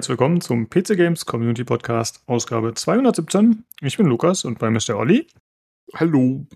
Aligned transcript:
Herzlich 0.00 0.18
willkommen 0.18 0.40
zum 0.40 0.70
PC 0.70 0.96
Games 0.96 1.26
Community 1.26 1.62
Podcast, 1.62 2.22
Ausgabe 2.24 2.72
217. 2.72 3.66
Ich 3.82 3.98
bin 3.98 4.06
Lukas 4.06 4.46
und 4.46 4.58
bei 4.58 4.70
Mr. 4.70 4.96
Olli. 4.96 5.26
Hallo. 5.94 6.46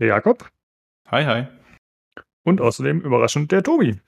Der 0.00 0.08
Jakob. 0.08 0.50
Hi, 1.08 1.24
hi. 1.24 1.46
Und 2.42 2.60
außerdem 2.60 3.02
überraschend 3.02 3.52
der 3.52 3.62
Tobi. 3.62 4.00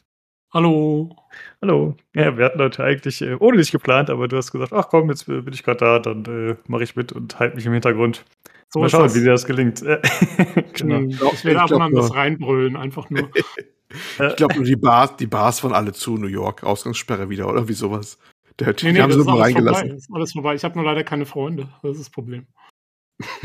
Hallo. 0.52 1.14
Hallo. 1.62 1.96
Ja, 2.16 2.36
wir 2.36 2.46
hatten 2.46 2.58
heute 2.58 2.82
eigentlich 2.82 3.22
äh, 3.22 3.36
ohne 3.39 3.58
dich 3.58 3.71
geplant, 3.71 4.11
aber 4.11 4.26
du 4.26 4.36
hast 4.36 4.50
gesagt, 4.50 4.72
ach 4.72 4.89
komm, 4.89 5.09
jetzt 5.09 5.26
bin 5.26 5.53
ich 5.53 5.62
gerade 5.62 5.79
da, 5.79 5.98
dann 6.00 6.25
äh, 6.25 6.56
mache 6.67 6.82
ich 6.82 6.96
mit 6.96 7.12
und 7.12 7.39
halte 7.39 7.54
mich 7.54 7.67
im 7.67 7.75
Hintergrund. 7.75 8.25
So 8.70 8.81
Mal 8.81 8.90
schauen, 8.90 9.14
wie 9.14 9.20
dir 9.20 9.31
das 9.31 9.46
gelingt. 9.46 9.82
genau. 10.72 11.03
Ich 11.32 11.45
werde 11.45 11.61
ab 11.61 11.70
und 11.70 11.81
an 11.81 11.95
das 11.95 12.12
reinbrüllen, 12.12 12.76
einfach 12.76 13.09
nur. 13.09 13.31
ich 14.18 14.34
glaube 14.34 14.56
nur, 14.56 14.64
die 14.64 14.75
Bars, 14.75 15.17
die 15.17 15.29
Bars 15.29 15.62
waren 15.62 15.75
alle 15.75 15.93
zu 15.93 16.17
New 16.17 16.26
York. 16.26 16.64
Ausgangssperre 16.64 17.31
wieder 17.31 17.48
oder 17.48 17.68
wie 17.68 17.75
sowas. 17.75 18.18
Der, 18.61 18.68
nee, 18.68 18.75
die 18.75 18.93
nee, 18.93 19.00
haben 19.00 19.13
sie 19.13 19.18
nur 19.18 19.40
reingelassen. 19.40 19.89
Vorbei. 19.89 19.96
ist 19.96 20.11
alles 20.13 20.32
vorbei. 20.32 20.54
Ich 20.54 20.64
habe 20.64 20.76
nur 20.76 20.85
leider 20.85 21.03
keine 21.03 21.26
Freunde. 21.26 21.68
Das 21.82 21.93
ist 21.93 22.00
das 22.00 22.11
Problem. 22.11 22.46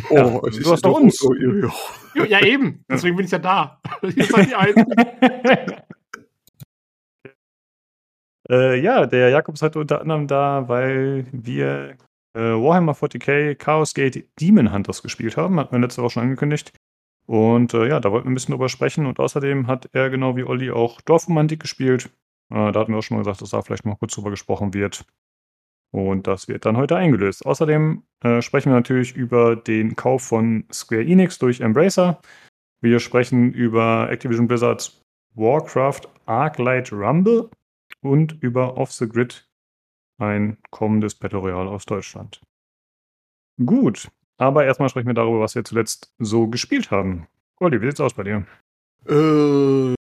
Oh, 0.10 0.16
ja, 0.16 0.40
du 0.40 0.72
hast 0.72 0.86
doch 0.86 1.00
uns. 1.00 1.22
Oh, 1.24 1.32
oh, 1.32 1.68
oh. 1.68 2.24
Ja, 2.26 2.44
eben. 2.44 2.84
Deswegen 2.90 3.16
bin 3.16 3.26
ich 3.26 3.32
ja 3.32 3.40
da. 3.40 3.80
Ihr 4.02 4.26
seid 4.26 4.50
die 4.50 4.56
Einzigen. 4.56 4.92
äh, 8.50 8.80
ja, 8.80 9.06
der 9.06 9.30
Jakob 9.30 9.56
ist 9.56 9.62
heute 9.62 9.80
unter 9.80 10.02
anderem 10.02 10.28
da, 10.28 10.68
weil 10.68 11.26
wir 11.32 11.98
äh, 12.36 12.40
Warhammer 12.40 12.94
40k 12.94 13.56
Chaos 13.56 13.94
Gate 13.94 14.28
Demon 14.40 14.74
Hunters 14.74 15.02
gespielt 15.02 15.38
haben. 15.38 15.60
Hatten 15.60 15.72
wir 15.72 15.80
letzte 15.80 16.02
Woche 16.02 16.14
schon 16.14 16.24
angekündigt. 16.24 16.74
Und 17.26 17.74
äh, 17.76 17.88
ja, 17.88 18.00
da 18.00 18.12
wollten 18.12 18.26
wir 18.26 18.32
ein 18.32 18.36
bisschen 18.36 18.54
drüber 18.54 18.70
sprechen. 18.70 19.06
Und 19.06 19.20
außerdem 19.20 19.68
hat 19.68 19.90
er 19.94 20.10
genau 20.10 20.36
wie 20.36 20.44
Olli 20.44 20.72
auch 20.72 21.00
Dorfromantik 21.02 21.60
gespielt. 21.60 22.10
Äh, 22.50 22.72
da 22.72 22.80
hatten 22.80 22.92
wir 22.92 23.00
auch 23.00 23.04
schon 23.04 23.18
mal 23.18 23.22
gesagt, 23.24 23.42
dass 23.42 23.52
da 23.52 23.62
vielleicht 23.62 23.86
mal 23.86 23.96
kurz 23.96 24.14
drüber 24.14 24.30
gesprochen 24.30 24.74
wird. 24.74 25.06
Und 25.92 26.28
das 26.28 26.48
wird 26.48 26.66
dann 26.66 26.78
heute 26.78 26.96
eingelöst. 26.96 27.46
Außerdem 27.46 28.04
äh, 28.24 28.42
sprechen 28.42 28.70
wir 28.70 28.76
natürlich 28.76 29.16
über 29.16 29.56
den 29.56 29.96
Kauf 29.96 30.24
von 30.24 30.66
Square 30.72 31.04
Enix 31.04 31.40
durch 31.40 31.62
Embracer. 31.62 32.22
Wir 32.82 33.00
sprechen 33.00 33.52
über 33.54 34.10
Activision 34.10 34.48
Blizzards 34.48 35.02
Warcraft 35.36 36.02
Arclight 36.26 36.92
Rumble 36.92 37.50
und 38.02 38.42
über 38.42 38.78
Off 38.78 38.92
the 38.92 39.08
Grid, 39.08 39.48
ein 40.18 40.58
kommendes 40.70 41.16
Battle 41.16 41.40
Royale 41.40 41.70
aus 41.70 41.86
Deutschland. 41.86 42.42
Gut, 43.66 44.10
aber 44.38 44.66
erstmal 44.66 44.90
sprechen 44.90 45.08
wir 45.08 45.14
darüber, 45.14 45.42
was 45.42 45.56
wir 45.56 45.66
zuletzt 45.66 46.14
so 46.20 46.48
gespielt 46.48 46.92
haben. 46.92 47.28
Olli, 47.60 47.82
wie 47.82 47.88
sieht's 47.88 48.00
aus 48.00 48.14
bei 48.14 48.24
dir? 48.24 48.46
Äh, 49.06 49.96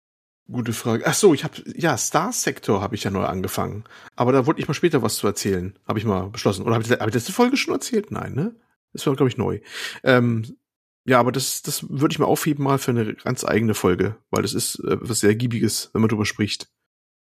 gute 0.51 0.73
Frage. 0.73 1.05
Ach 1.07 1.15
so, 1.15 1.35
ich 1.35 1.45
habe 1.45 1.63
ja 1.77 1.97
Star 1.97 2.33
Sector 2.33 2.81
habe 2.81 2.95
ich 2.95 3.05
ja 3.05 3.11
neu 3.11 3.25
angefangen, 3.25 3.85
aber 4.17 4.33
da 4.33 4.47
wollte 4.47 4.61
ich 4.61 4.69
mal 4.69 4.75
später 4.75 5.03
was 5.03 5.17
zu 5.17 5.27
erzählen, 5.27 5.79
habe 5.87 5.99
ich 5.99 6.05
mal 6.05 6.31
beschlossen. 6.31 6.63
Oder 6.63 6.75
habe 6.75 6.85
ich, 6.85 6.91
hab 6.91 7.09
ich 7.09 7.15
letzte 7.15 7.33
Folge 7.33 7.57
schon 7.57 7.75
erzählt? 7.75 8.11
Nein, 8.11 8.35
ne? 8.35 8.55
Das 8.93 9.07
war 9.07 9.15
glaube 9.15 9.29
ich 9.29 9.37
neu. 9.37 9.61
Ähm, 10.03 10.57
ja, 11.05 11.21
aber 11.21 11.33
das 11.33 11.63
das 11.63 11.89
würde 11.89 12.13
ich 12.13 12.19
mal 12.19 12.27
aufheben 12.27 12.65
mal 12.65 12.79
für 12.79 12.91
eine 12.91 13.15
ganz 13.15 13.45
eigene 13.45 13.75
Folge, 13.75 14.17
weil 14.31 14.43
das 14.43 14.55
ist 14.55 14.79
äh, 14.81 14.97
was 15.01 15.21
sehr 15.21 15.35
giebiges, 15.35 15.91
wenn 15.93 16.01
man 16.01 16.09
drüber 16.09 16.27
spricht. 16.27 16.69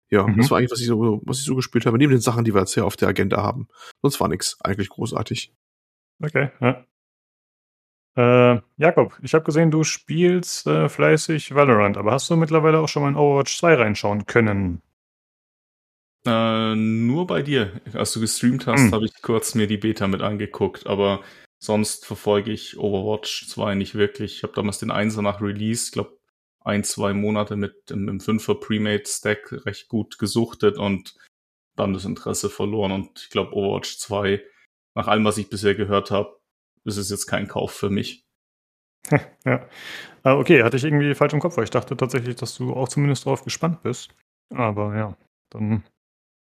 Ja, 0.09 0.27
mhm. 0.27 0.38
das 0.38 0.51
war 0.51 0.57
eigentlich 0.57 0.71
was 0.71 0.81
ich 0.81 0.88
so 0.88 1.21
was 1.23 1.39
ich 1.39 1.45
so 1.45 1.55
gespielt 1.55 1.85
habe, 1.85 1.97
neben 1.97 2.11
den 2.11 2.21
Sachen, 2.21 2.44
die 2.44 2.53
wir 2.53 2.61
jetzt 2.61 2.73
hier 2.73 2.85
auf 2.85 2.95
der 2.95 3.07
Agenda 3.07 3.41
haben. 3.41 3.67
Sonst 4.01 4.19
war 4.19 4.27
nichts 4.27 4.57
eigentlich 4.61 4.89
großartig. 4.89 5.53
Okay, 6.21 6.51
ja. 6.61 6.85
Äh, 8.16 8.59
Jakob, 8.78 9.17
ich 9.24 9.34
habe 9.34 9.44
gesehen, 9.44 9.72
du 9.72 9.84
spielst 9.84 10.68
äh, 10.68 10.88
fleißig 10.88 11.56
Valorant, 11.56 11.97
aber 11.97 12.12
hast 12.12 12.29
du 12.29 12.35
mittlerweile 12.35 12.79
auch 12.79 12.88
schon 12.88 13.03
mal 13.03 13.09
in 13.09 13.16
Overwatch 13.16 13.57
2 13.57 13.75
reinschauen 13.75 14.25
können? 14.25 14.81
Äh, 16.25 16.75
nur 16.75 17.28
bei 17.28 17.41
dir. 17.41 17.81
Als 17.94 18.13
du 18.13 18.19
gestreamt 18.19 18.68
hast, 18.68 18.81
hm. 18.81 18.91
habe 18.91 19.06
ich 19.06 19.22
kurz 19.22 19.56
mir 19.56 19.68
die 19.68 19.78
Beta 19.78 20.07
mit 20.07 20.22
angeguckt, 20.22 20.85
aber 20.88 21.22
sonst 21.59 22.06
verfolge 22.06 22.52
ich 22.52 22.78
Overwatch 22.78 23.47
2 23.47 23.75
nicht 23.75 23.96
wirklich. 23.96 24.38
Ich 24.38 24.44
habe 24.44 24.53
damals 24.53 24.78
den 24.78 24.91
Einser 24.91 25.22
nach 25.22 25.41
Release, 25.41 25.91
glaube 25.91 26.18
ein, 26.63 26.84
zwei 26.84 27.13
Monate 27.13 27.56
mit 27.56 27.90
dem, 27.90 28.07
im 28.07 28.19
5er 28.19 28.56
Premade 28.56 29.03
Stack 29.06 29.52
recht 29.66 29.90
gut 29.90 30.18
gesuchtet 30.18 30.78
und 30.78 31.16
dann 31.75 31.94
das 31.94 32.06
Interesse 32.06 32.50
verloren. 32.50 32.91
Und 32.91 33.19
ich 33.23 33.29
glaube, 33.29 33.53
Overwatch 33.53 33.97
2, 33.97 34.41
nach 34.96 35.07
allem, 35.07 35.25
was 35.25 35.38
ich 35.38 35.50
bisher 35.50 35.75
gehört 35.75 36.12
habe, 36.12 36.40
ist 36.85 36.97
es 36.97 37.09
jetzt 37.09 37.27
kein 37.27 37.47
Kauf 37.47 37.71
für 37.71 37.89
mich. 37.89 38.25
ja. 39.45 39.67
Ah, 40.23 40.35
okay, 40.35 40.63
hatte 40.63 40.77
ich 40.77 40.83
irgendwie 40.83 41.13
falsch 41.16 41.33
im 41.33 41.39
Kopf, 41.39 41.57
weil 41.57 41.66
ich 41.66 41.69
dachte 41.69 41.97
tatsächlich, 41.97 42.35
dass 42.35 42.55
du 42.55 42.73
auch 42.73 42.88
zumindest 42.88 43.25
drauf 43.25 43.44
gespannt 43.44 43.83
bist. 43.83 44.16
Aber 44.53 44.95
ja, 44.95 45.17
dann, 45.49 45.83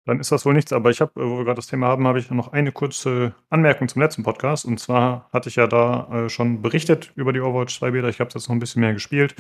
dann 0.06 0.20
ist 0.20 0.32
das 0.32 0.46
wohl 0.46 0.54
nichts. 0.54 0.72
Aber 0.72 0.90
ich 0.90 1.02
habe, 1.02 1.12
wo 1.16 1.38
wir 1.38 1.46
gerade 1.46 1.58
das 1.58 1.68
Thema 1.68 1.88
haben, 1.88 2.08
habe 2.08 2.20
ich 2.20 2.32
noch 2.32 2.54
eine 2.54 2.72
kurze 2.72 3.36
Anmerkung 3.50 3.90
zum 3.90 4.02
letzten 4.02 4.24
Podcast. 4.24 4.66
Und 4.66 4.80
zwar 4.80 5.30
hatte 5.34 5.50
ich 5.50 5.58
ja 5.58 5.68
da 5.68 6.26
äh, 6.26 6.30
schon 6.30 6.62
berichtet 6.62 7.12
über 7.16 7.34
die 7.34 7.42
Overwatch 7.42 7.78
2 7.80 7.92
Beta. 7.92 8.08
Ich 8.08 8.20
habe 8.20 8.30
es 8.30 8.36
jetzt 8.36 8.48
noch 8.48 8.56
ein 8.56 8.60
bisschen 8.60 8.82
mehr 8.82 8.94
gespielt. 8.94 9.36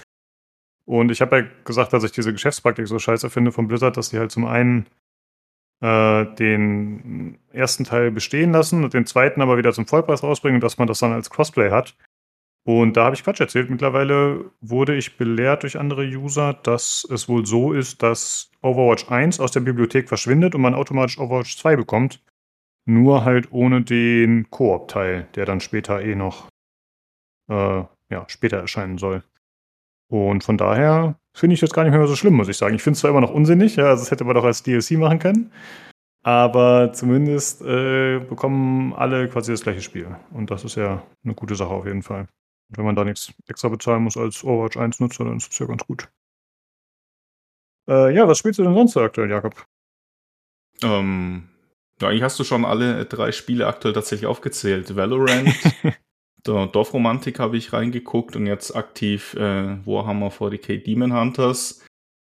Und 0.85 1.11
ich 1.11 1.21
habe 1.21 1.37
ja 1.37 1.45
gesagt, 1.63 1.93
dass 1.93 2.03
ich 2.03 2.11
diese 2.11 2.33
Geschäftspraktik 2.33 2.87
so 2.87 2.99
scheiße 2.99 3.29
finde 3.29 3.51
von 3.51 3.67
Blizzard, 3.67 3.97
dass 3.97 4.09
die 4.09 4.19
halt 4.19 4.31
zum 4.31 4.45
einen 4.45 4.87
äh, 5.81 6.25
den 6.35 7.37
ersten 7.51 7.83
Teil 7.83 8.11
bestehen 8.11 8.51
lassen 8.51 8.83
und 8.83 8.93
den 8.93 9.05
zweiten 9.05 9.41
aber 9.41 9.57
wieder 9.57 9.73
zum 9.73 9.87
Vollpreis 9.87 10.23
rausbringen 10.23 10.61
dass 10.61 10.77
man 10.77 10.87
das 10.87 10.99
dann 10.99 11.13
als 11.13 11.29
Crossplay 11.29 11.71
hat. 11.71 11.95
Und 12.67 12.97
da 12.97 13.05
habe 13.05 13.15
ich 13.15 13.23
Quatsch 13.23 13.39
erzählt. 13.39 13.69
Mittlerweile 13.69 14.51
wurde 14.59 14.95
ich 14.97 15.15
belehrt 15.15 15.63
durch 15.63 15.79
andere 15.79 16.03
User, 16.03 16.53
dass 16.53 17.07
es 17.09 17.29
wohl 17.29 17.45
so 17.45 17.71
ist, 17.71 18.03
dass 18.03 18.51
Overwatch 18.61 19.09
1 19.09 19.39
aus 19.39 19.51
der 19.53 19.61
Bibliothek 19.61 20.09
verschwindet 20.09 20.53
und 20.53 20.61
man 20.61 20.73
automatisch 20.73 21.17
Overwatch 21.17 21.55
2 21.55 21.77
bekommt. 21.77 22.21
Nur 22.85 23.23
halt 23.23 23.53
ohne 23.53 23.83
den 23.83 24.49
Koop-Teil, 24.49 25.29
der 25.35 25.45
dann 25.45 25.61
später 25.61 26.01
eh 26.01 26.15
noch 26.15 26.49
äh, 27.49 27.83
ja, 28.09 28.25
später 28.27 28.57
erscheinen 28.57 28.97
soll. 28.97 29.23
Und 30.09 30.43
von 30.43 30.57
daher 30.57 31.17
finde 31.37 31.53
ich 31.53 31.59
das 31.59 31.71
gar 31.71 31.83
nicht 31.83 31.93
mehr 31.93 32.07
so 32.07 32.15
schlimm, 32.15 32.33
muss 32.33 32.49
ich 32.49 32.57
sagen. 32.57 32.75
Ich 32.75 32.83
finde 32.83 32.95
es 32.95 33.01
zwar 33.01 33.11
immer 33.11 33.21
noch 33.21 33.33
unsinnig, 33.33 33.75
ja, 33.75 33.85
also 33.85 34.03
das 34.03 34.11
hätte 34.11 34.23
man 34.23 34.35
doch 34.35 34.43
als 34.43 34.63
DLC 34.63 34.91
machen 34.91 35.19
können, 35.19 35.51
aber 36.23 36.91
zumindest 36.93 37.61
äh, 37.61 38.19
bekommen 38.19 38.93
alle 38.93 39.29
quasi 39.29 39.51
das 39.51 39.61
gleiche 39.61 39.81
Spiel. 39.81 40.15
Und 40.31 40.49
das 40.49 40.63
ist 40.63 40.75
ja 40.75 41.03
eine 41.23 41.35
gute 41.35 41.55
Sache 41.55 41.69
auf 41.69 41.85
jeden 41.85 42.03
Fall. 42.03 42.27
Und 42.69 42.77
wenn 42.77 42.85
man 42.85 42.95
da 42.95 43.05
nichts 43.05 43.33
extra 43.47 43.69
bezahlen 43.69 44.03
muss 44.03 44.17
als 44.17 44.43
Overwatch 44.43 44.77
1-Nutzer, 44.77 45.25
dann 45.25 45.37
ist 45.37 45.49
das 45.49 45.59
ja 45.59 45.67
ganz 45.67 45.85
gut. 45.85 46.09
Äh, 47.87 48.13
ja, 48.13 48.27
was 48.27 48.39
spielst 48.39 48.59
du 48.59 48.63
denn 48.63 48.73
sonst 48.73 48.93
so 48.93 49.01
aktuell, 49.01 49.29
Jakob? 49.29 49.65
Ähm, 50.83 51.49
ja, 52.01 52.09
eigentlich 52.09 52.23
hast 52.23 52.39
du 52.39 52.43
schon 52.43 52.65
alle 52.65 53.05
drei 53.05 53.31
Spiele 53.31 53.67
aktuell 53.67 53.93
tatsächlich 53.93 54.27
aufgezählt. 54.27 54.95
Valorant, 54.95 55.49
Dorfromantik 56.53 57.39
habe 57.39 57.57
ich 57.57 57.73
reingeguckt 57.73 58.35
und 58.35 58.45
jetzt 58.45 58.75
aktiv 58.75 59.33
äh, 59.35 59.85
Warhammer 59.85 60.29
40k 60.29 60.83
Demon 60.83 61.13
Hunters. 61.13 61.85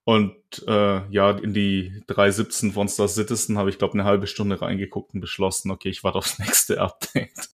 Und 0.07 0.35
äh, 0.67 1.07
ja, 1.09 1.31
in 1.31 1.53
die 1.53 2.03
3.17 2.07 2.73
von 2.73 2.87
Star 2.87 3.07
Citizen 3.07 3.57
habe 3.57 3.69
ich, 3.69 3.79
glaube 3.79 3.93
eine 3.93 4.03
halbe 4.03 4.27
Stunde 4.27 4.61
reingeguckt 4.61 5.13
und 5.13 5.21
beschlossen, 5.21 5.71
okay, 5.71 5.89
ich 5.89 6.03
warte 6.03 6.19
aufs 6.19 6.39
nächste 6.39 6.79
Update. 6.79 7.49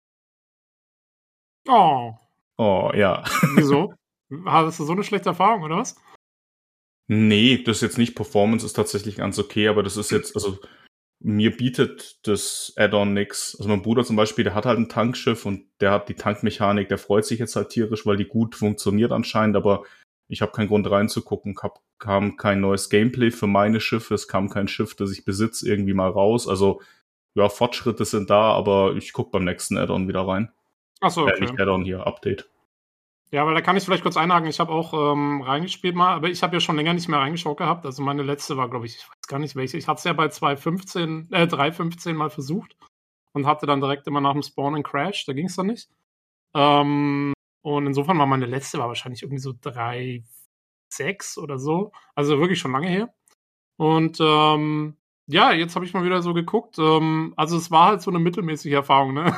Oh. 1.67 2.13
Oh, 2.57 2.91
ja. 2.93 3.23
Wieso? 3.55 3.93
Hast 4.45 4.79
du 4.79 4.85
so 4.85 4.91
eine 4.91 5.03
schlechte 5.03 5.29
Erfahrung, 5.29 5.63
oder 5.63 5.77
was? 5.77 5.95
Nee, 7.07 7.63
das 7.63 7.77
ist 7.77 7.81
jetzt 7.81 7.97
nicht 7.97 8.15
Performance, 8.15 8.65
ist 8.65 8.73
tatsächlich 8.73 9.17
ganz 9.17 9.37
okay, 9.37 9.67
aber 9.67 9.83
das 9.83 9.97
ist 9.97 10.11
jetzt, 10.11 10.35
also 10.35 10.59
mir 11.23 11.55
bietet 11.55 12.27
das 12.27 12.73
Add-on 12.77 13.13
nix. 13.13 13.55
Also 13.57 13.69
mein 13.69 13.81
Bruder 13.81 14.03
zum 14.03 14.15
Beispiel, 14.15 14.43
der 14.43 14.55
hat 14.55 14.65
halt 14.65 14.79
ein 14.79 14.89
Tankschiff 14.89 15.45
und 15.45 15.65
der 15.79 15.91
hat 15.91 16.09
die 16.09 16.15
Tankmechanik, 16.15 16.89
der 16.89 16.97
freut 16.97 17.25
sich 17.25 17.39
jetzt 17.39 17.55
halt 17.55 17.69
tierisch, 17.69 18.05
weil 18.05 18.17
die 18.17 18.25
gut 18.25 18.55
funktioniert 18.55 19.11
anscheinend, 19.11 19.55
aber 19.55 19.83
ich 20.27 20.41
habe 20.41 20.51
keinen 20.51 20.67
Grund 20.67 20.89
reinzugucken, 20.89 21.55
hab, 21.61 21.79
kam 21.99 22.37
kein 22.37 22.61
neues 22.61 22.89
Gameplay 22.89 23.31
für 23.31 23.47
meine 23.47 23.79
Schiffe, 23.79 24.15
es 24.15 24.27
kam 24.27 24.49
kein 24.49 24.67
Schiff, 24.67 24.95
das 24.95 25.11
ich 25.11 25.25
besitze, 25.25 25.67
irgendwie 25.67 25.93
mal 25.93 26.09
raus. 26.09 26.47
Also 26.47 26.81
ja, 27.35 27.49
Fortschritte 27.49 28.05
sind 28.05 28.29
da, 28.29 28.53
aber 28.53 28.95
ich 28.95 29.13
guck 29.13 29.31
beim 29.31 29.43
nächsten 29.43 29.77
Add-on 29.77 30.07
wieder 30.07 30.27
rein. 30.27 30.51
Achso, 31.01 31.23
okay. 31.23 31.37
Äh, 31.37 31.41
nicht 31.41 31.59
Add-on 31.59 31.83
hier, 31.83 32.07
Update. 32.07 32.49
Ja, 33.33 33.45
weil 33.45 33.53
da 33.55 33.61
kann 33.61 33.77
ich 33.77 33.85
vielleicht 33.85 34.03
kurz 34.03 34.17
einhaken. 34.17 34.49
Ich 34.49 34.59
habe 34.59 34.73
auch 34.73 34.93
ähm, 35.13 35.41
reingespielt 35.41 35.95
mal, 35.95 36.13
aber 36.15 36.29
ich 36.29 36.43
habe 36.43 36.53
ja 36.55 36.59
schon 36.59 36.75
länger 36.75 36.93
nicht 36.93 37.07
mehr 37.07 37.19
reingeschaut 37.19 37.57
gehabt. 37.57 37.85
Also 37.85 38.03
meine 38.03 38.23
letzte 38.23 38.57
war, 38.57 38.69
glaube 38.69 38.85
ich, 38.85 38.97
ich 38.97 39.07
weiß 39.07 39.27
gar 39.27 39.39
nicht 39.39 39.55
welche. 39.55 39.77
Ich 39.77 39.87
hatte 39.87 39.99
es 39.99 40.03
ja 40.03 40.11
bei 40.11 40.25
2.15, 40.25 41.31
äh, 41.33 41.47
3.15 41.47 42.13
mal 42.13 42.29
versucht 42.29 42.75
und 43.33 43.45
hatte 43.47 43.65
dann 43.65 43.79
direkt 43.79 44.05
immer 44.07 44.19
nach 44.19 44.33
dem 44.33 44.43
Spawn 44.43 44.75
einen 44.75 44.83
Crash. 44.83 45.25
Da 45.25 45.33
ging 45.33 45.45
es 45.45 45.55
dann 45.55 45.67
nicht. 45.67 45.89
Ähm, 46.55 47.33
und 47.63 47.87
insofern 47.87 48.19
war 48.19 48.25
meine 48.25 48.47
letzte 48.47 48.79
war 48.79 48.89
wahrscheinlich 48.89 49.23
irgendwie 49.23 49.39
so 49.39 49.51
3.6 49.51 51.37
oder 51.39 51.57
so. 51.57 51.93
Also 52.15 52.39
wirklich 52.39 52.59
schon 52.59 52.73
lange 52.73 52.89
her. 52.89 53.13
Und 53.77 54.17
ähm, 54.21 54.97
ja, 55.27 55.53
jetzt 55.53 55.75
habe 55.75 55.85
ich 55.85 55.93
mal 55.93 56.03
wieder 56.03 56.21
so 56.21 56.33
geguckt. 56.33 56.77
Ähm, 56.79 57.33
also 57.37 57.57
es 57.57 57.71
war 57.71 57.87
halt 57.87 58.01
so 58.01 58.11
eine 58.11 58.19
mittelmäßige 58.19 58.73
Erfahrung. 58.73 59.13
Ne? 59.13 59.33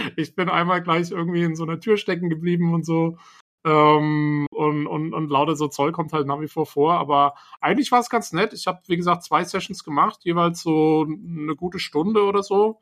ich 0.16 0.34
bin 0.34 0.48
einmal 0.48 0.82
gleich 0.82 1.10
irgendwie 1.10 1.42
in 1.42 1.56
so 1.56 1.64
einer 1.64 1.80
Tür 1.80 1.96
stecken 1.96 2.28
geblieben 2.28 2.74
und 2.74 2.84
so. 2.84 3.18
Ähm, 3.64 4.46
und, 4.50 4.86
und, 4.86 5.14
und 5.14 5.30
lauter 5.30 5.56
so 5.56 5.68
Zoll 5.68 5.92
kommt 5.92 6.12
halt 6.12 6.26
nach 6.26 6.40
wie 6.40 6.48
vor 6.48 6.66
vor. 6.66 6.94
Aber 6.94 7.34
eigentlich 7.60 7.92
war 7.92 8.00
es 8.00 8.10
ganz 8.10 8.32
nett. 8.32 8.52
Ich 8.52 8.66
habe, 8.66 8.80
wie 8.86 8.96
gesagt, 8.96 9.24
zwei 9.24 9.44
Sessions 9.44 9.84
gemacht, 9.84 10.20
jeweils 10.24 10.62
so 10.62 11.06
eine 11.06 11.54
gute 11.56 11.78
Stunde 11.78 12.24
oder 12.24 12.42
so. 12.42 12.80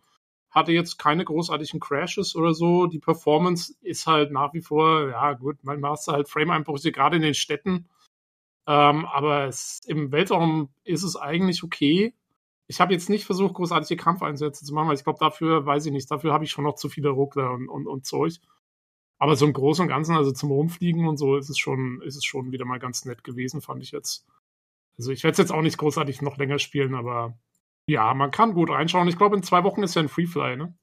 Hatte 0.50 0.72
jetzt 0.72 0.98
keine 0.98 1.24
großartigen 1.24 1.80
Crashes 1.80 2.36
oder 2.36 2.54
so. 2.54 2.86
Die 2.86 2.98
Performance 3.00 3.74
ist 3.82 4.06
halt 4.06 4.32
nach 4.32 4.54
wie 4.54 4.62
vor, 4.62 5.10
ja 5.10 5.32
gut, 5.34 5.58
manchmal 5.62 5.92
hast 5.92 6.08
halt 6.08 6.28
Frame-Einbrüche, 6.28 6.92
gerade 6.92 7.16
in 7.16 7.22
den 7.22 7.34
Städten. 7.34 7.88
Ähm, 8.66 9.04
aber 9.06 9.46
es, 9.46 9.80
im 9.86 10.12
Weltraum 10.12 10.70
ist 10.84 11.02
es 11.02 11.16
eigentlich 11.16 11.62
okay. 11.62 12.14
Ich 12.68 12.80
habe 12.80 12.92
jetzt 12.92 13.08
nicht 13.08 13.24
versucht, 13.24 13.54
großartige 13.54 14.02
Kampfeinsätze 14.02 14.64
zu 14.64 14.74
machen, 14.74 14.88
weil 14.88 14.96
ich 14.96 15.04
glaube, 15.04 15.20
dafür, 15.20 15.64
weiß 15.64 15.86
ich 15.86 15.92
nicht, 15.92 16.10
dafür 16.10 16.32
habe 16.32 16.44
ich 16.44 16.50
schon 16.50 16.64
noch 16.64 16.74
zu 16.74 16.88
viele 16.88 17.10
Ruckler 17.10 17.52
und, 17.52 17.68
und, 17.68 17.86
und 17.86 18.06
Zeug. 18.06 18.40
Aber 19.18 19.36
so 19.36 19.46
im 19.46 19.52
Großen 19.52 19.82
und 19.82 19.88
Ganzen, 19.88 20.16
also 20.16 20.32
zum 20.32 20.50
Rumfliegen 20.50 21.06
und 21.08 21.16
so, 21.16 21.36
ist 21.36 21.48
es 21.48 21.58
schon, 21.58 22.02
ist 22.02 22.16
es 22.16 22.24
schon 22.24 22.52
wieder 22.52 22.64
mal 22.64 22.78
ganz 22.78 23.04
nett 23.04 23.24
gewesen, 23.24 23.60
fand 23.62 23.82
ich 23.82 23.92
jetzt. 23.92 24.26
Also 24.98 25.12
ich 25.12 25.22
werde 25.24 25.32
es 25.32 25.38
jetzt 25.38 25.52
auch 25.52 25.62
nicht 25.62 25.78
großartig 25.78 26.22
noch 26.22 26.36
länger 26.38 26.58
spielen, 26.58 26.94
aber 26.94 27.38
ja, 27.88 28.12
man 28.14 28.30
kann 28.30 28.54
gut 28.54 28.70
reinschauen. 28.70 29.08
Ich 29.08 29.16
glaube, 29.16 29.36
in 29.36 29.42
zwei 29.42 29.62
Wochen 29.64 29.82
ist 29.82 29.94
ja 29.94 30.02
ein 30.02 30.08
Freefly, 30.08 30.56
ne? 30.56 30.74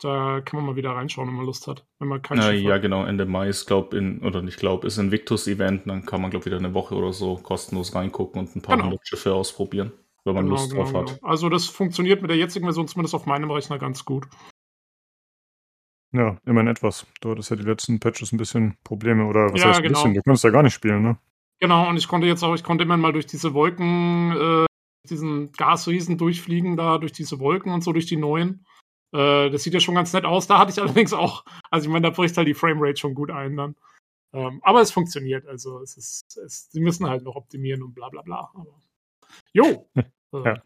Da 0.00 0.40
kann 0.40 0.56
man 0.58 0.66
mal 0.66 0.76
wieder 0.76 0.92
reinschauen, 0.92 1.28
wenn 1.28 1.34
man 1.34 1.44
Lust 1.44 1.66
hat. 1.66 1.84
Wenn 1.98 2.08
man 2.08 2.22
kein 2.22 2.38
Na, 2.38 2.52
ja, 2.52 2.78
genau, 2.78 3.04
Ende 3.04 3.26
Mai 3.26 3.48
ist, 3.48 3.66
glaube 3.66 3.98
in, 3.98 4.22
oder 4.22 4.40
nicht 4.40 4.58
glaube, 4.58 4.86
ist 4.86 4.98
ein 4.98 5.12
Victus-Event, 5.12 5.86
dann 5.86 6.06
kann 6.06 6.22
man, 6.22 6.30
glaube 6.30 6.46
wieder 6.46 6.56
eine 6.56 6.72
Woche 6.72 6.94
oder 6.94 7.12
so 7.12 7.36
kostenlos 7.36 7.94
reingucken 7.94 8.40
und 8.40 8.56
ein 8.56 8.62
paar 8.62 8.78
Genau. 8.78 8.96
Schiffe 9.02 9.34
ausprobieren, 9.34 9.92
wenn 10.24 10.34
man 10.34 10.44
Genau, 10.44 10.56
Lust 10.56 10.70
genau, 10.70 10.82
drauf 10.84 10.94
hat. 10.94 11.18
genau. 11.18 11.28
Also 11.28 11.48
das 11.48 11.66
funktioniert 11.66 12.22
mit 12.22 12.30
der 12.30 12.36
jetzigen 12.38 12.66
Version 12.66 12.88
zumindest 12.88 13.14
auf 13.14 13.26
meinem 13.26 13.50
Rechner 13.50 13.78
ganz 13.78 14.04
gut. 14.04 14.26
Ja, 16.12 16.36
immerhin 16.44 16.68
etwas. 16.68 17.06
Du 17.20 17.30
hattest 17.30 17.50
ja 17.50 17.56
die 17.56 17.62
letzten 17.62 18.00
Patches 18.00 18.32
ein 18.32 18.36
bisschen 18.36 18.76
Probleme, 18.82 19.26
oder 19.26 19.52
was 19.52 19.60
Ja, 19.60 19.68
heißt 19.68 19.78
ein 19.78 19.82
genau. 19.84 19.94
bisschen? 20.02 20.14
Du 20.14 20.22
konntest 20.22 20.44
ja 20.44 20.50
gar 20.50 20.62
nicht 20.62 20.74
spielen, 20.74 21.02
ne? 21.02 21.18
Genau, 21.60 21.88
und 21.88 21.96
ich 21.96 22.08
konnte 22.08 22.26
jetzt 22.26 22.42
auch, 22.42 22.54
ich 22.54 22.64
konnte 22.64 22.84
immer 22.84 22.96
mal 22.96 23.12
durch 23.12 23.26
diese 23.26 23.54
Wolken, 23.54 24.32
äh, 24.32 24.66
diesen 25.08 25.52
Gasriesen 25.52 26.18
durchfliegen, 26.18 26.76
da 26.76 26.98
durch 26.98 27.12
diese 27.12 27.38
Wolken 27.38 27.72
und 27.72 27.82
so, 27.84 27.92
durch 27.92 28.06
die 28.06 28.16
neuen. 28.16 28.66
Äh, 29.12 29.50
das 29.50 29.62
sieht 29.62 29.74
ja 29.74 29.80
schon 29.80 29.94
ganz 29.94 30.12
nett 30.12 30.24
aus. 30.24 30.46
Da 30.46 30.58
hatte 30.58 30.72
ich 30.72 30.80
allerdings 30.80 31.12
auch, 31.12 31.44
also 31.70 31.86
ich 31.86 31.92
meine, 31.92 32.08
da 32.08 32.14
bricht 32.14 32.36
halt 32.36 32.48
die 32.48 32.54
Framerate 32.54 32.96
schon 32.96 33.14
gut 33.14 33.30
ein 33.30 33.56
dann. 33.56 33.76
Ähm, 34.32 34.60
aber 34.62 34.80
es 34.80 34.90
funktioniert, 34.92 35.46
also 35.46 35.80
es 35.80 35.96
ist, 35.96 36.36
es, 36.38 36.70
sie 36.70 36.80
müssen 36.80 37.08
halt 37.08 37.24
noch 37.24 37.34
optimieren 37.36 37.82
und 37.82 37.94
bla 37.94 38.08
bla 38.08 38.22
bla. 38.22 38.50
Aber, 38.54 38.80
jo. 39.52 39.88
Äh, 40.32 40.38
Ja. 40.44 40.62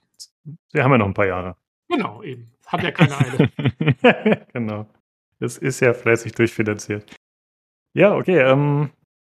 Wir 0.73 0.85
haben 0.85 0.91
ja 0.93 0.99
noch 0.99 1.07
ein 1.07 1.15
paar 1.15 1.27
Jahre. 1.27 1.57
Genau, 1.89 2.23
eben. 2.23 2.53
Hat 2.67 2.83
ja 2.83 2.91
keine 2.91 3.17
Eile. 3.19 4.47
genau. 4.53 4.87
Es 5.41 5.57
ist 5.57 5.81
ja 5.81 5.95
fleißig 5.95 6.33
durchfinanziert. 6.33 7.17
Ja, 7.95 8.15
okay. 8.15 8.41
Ähm, 8.41 8.91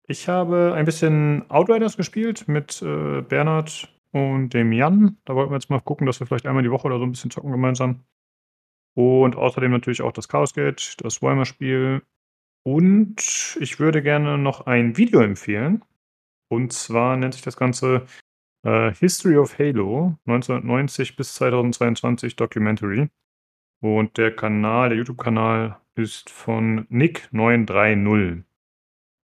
ich 0.07 0.29
habe 0.29 0.73
ein 0.75 0.87
bisschen 0.87 1.45
Outriders 1.51 1.97
gespielt 1.99 2.49
mit 2.49 2.81
äh, 2.81 3.21
Bernhard 3.21 3.93
und 4.13 4.51
dem 4.55 4.73
Jan. 4.73 5.19
Da 5.25 5.35
wollten 5.35 5.51
wir 5.51 5.57
jetzt 5.57 5.69
mal 5.69 5.81
gucken, 5.81 6.07
dass 6.07 6.21
wir 6.21 6.27
vielleicht 6.27 6.47
einmal 6.47 6.63
die 6.63 6.71
Woche 6.71 6.87
oder 6.87 6.99
so 6.99 7.05
ein 7.05 7.13
bisschen 7.13 7.31
zocken 7.31 7.53
gemeinsam. 7.53 8.05
Und 8.95 9.37
außerdem 9.37 9.73
natürlich 9.73 10.03
auch 10.03 10.13
das 10.13 10.29
Chaos 10.29 10.55
Gate, 10.55 10.97
das 11.03 11.21
Weimar-Spiel. 11.21 12.03
Und 12.63 13.59
ich 13.61 13.79
würde 13.79 14.03
gerne 14.03 14.39
noch 14.39 14.67
ein 14.67 14.97
Video 14.97 15.21
empfehlen. 15.21 15.85
Und 16.49 16.73
zwar 16.73 17.17
nennt 17.17 17.35
sich 17.35 17.43
das 17.43 17.57
Ganze 17.57 18.07
äh, 18.65 18.93
History 18.95 19.37
of 19.37 19.59
Halo 19.59 20.17
1990 20.27 21.17
bis 21.17 21.35
2022 21.35 22.37
Documentary. 22.37 23.09
Und 23.81 24.17
der 24.17 24.35
Kanal, 24.35 24.89
der 24.89 24.99
YouTube-Kanal 24.99 25.77
ist 25.95 26.31
von 26.31 26.87
Nick930. 26.89 28.45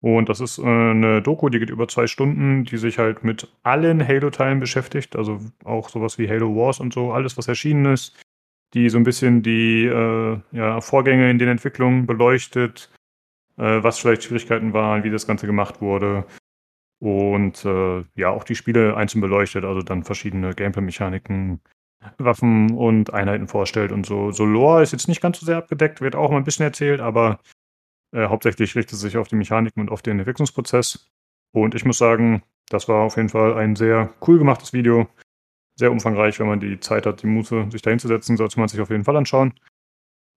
Und 0.03 0.29
das 0.29 0.41
ist 0.41 0.59
äh, 0.59 0.63
eine 0.63 1.23
Doku, 1.23 1.49
die 1.49 1.59
geht 1.59 1.71
über 1.71 1.89
zwei 1.89 2.07
Stunden, 2.07 2.65
die 2.65 2.79
sich 2.79 2.99
halt 2.99 3.23
mit 3.23 3.53
allen 3.63 4.07
Halo-Teilen 4.07 4.61
beschäftigt. 4.61 5.17
Also 5.17 5.41
auch 5.65 5.89
sowas 5.89 6.19
wie 6.19 6.29
Halo 6.29 6.55
Wars 6.57 6.81
und 6.81 6.93
so, 6.93 7.13
alles, 7.13 7.37
was 7.37 7.49
erschienen 7.49 7.87
ist. 7.87 8.19
Die 8.73 8.89
so 8.89 8.99
ein 8.99 9.05
bisschen 9.05 9.43
die 9.43 9.85
äh, 9.85 10.39
ja, 10.53 10.81
Vorgänge 10.81 11.31
in 11.31 11.39
den 11.39 11.49
Entwicklungen 11.49 12.07
beleuchtet, 12.07 12.91
äh, 13.59 13.83
was 13.83 13.99
vielleicht 13.99 14.23
Schwierigkeiten 14.23 14.73
waren, 14.73 15.03
wie 15.05 15.11
das 15.11 15.27
Ganze 15.27 15.47
gemacht 15.47 15.81
wurde. 15.81 16.25
Und 17.01 17.65
äh, 17.65 18.05
ja, 18.15 18.29
auch 18.29 18.45
die 18.45 18.55
Spiele 18.55 18.97
einzeln 18.97 19.21
beleuchtet, 19.23 19.65
also 19.65 19.81
dann 19.81 20.05
verschiedene 20.05 20.55
Gameplay-Mechaniken, 20.55 21.61
Waffen 22.19 22.73
und 22.73 23.13
Einheiten 23.13 23.49
vorstellt 23.49 23.93
und 23.93 24.07
so. 24.07 24.33
So 24.33 24.45
Lore 24.45 24.83
ist 24.83 24.93
jetzt 24.93 25.09
nicht 25.09 25.21
ganz 25.21 25.41
so 25.41 25.47
sehr 25.47 25.57
abgedeckt, 25.57 26.01
wird 26.01 26.15
auch 26.15 26.31
mal 26.31 26.37
ein 26.37 26.45
bisschen 26.45 26.65
erzählt, 26.65 27.01
aber 27.01 27.41
äh, 28.13 28.27
hauptsächlich 28.27 28.75
richtet 28.77 28.95
es 28.95 29.01
sich 29.01 29.17
auf 29.17 29.29
die 29.29 29.37
Mechaniken 29.37 29.81
und 29.81 29.91
auf 29.91 30.03
den 30.03 30.19
Entwicklungsprozess. 30.19 31.11
Und 31.53 31.75
ich 31.75 31.85
muss 31.85 31.99
sagen, 31.99 32.43
das 32.69 32.89
war 32.89 33.03
auf 33.03 33.17
jeden 33.17 33.29
Fall 33.29 33.55
ein 33.55 33.77
sehr 33.77 34.13
cool 34.27 34.39
gemachtes 34.39 34.73
Video. 34.73 35.09
Sehr 35.77 35.91
umfangreich, 35.91 36.39
wenn 36.39 36.47
man 36.47 36.61
die 36.61 36.81
Zeit 36.81 37.07
hat, 37.07 37.23
die 37.23 37.27
Muße, 37.27 37.71
sich 37.71 37.83
da 37.83 37.91
hinzusetzen, 37.91 38.37
sollte 38.37 38.61
man 38.61 38.69
sich 38.69 38.81
auf 38.81 38.91
jeden 38.91 39.05
Fall 39.05 39.17
anschauen. 39.17 39.55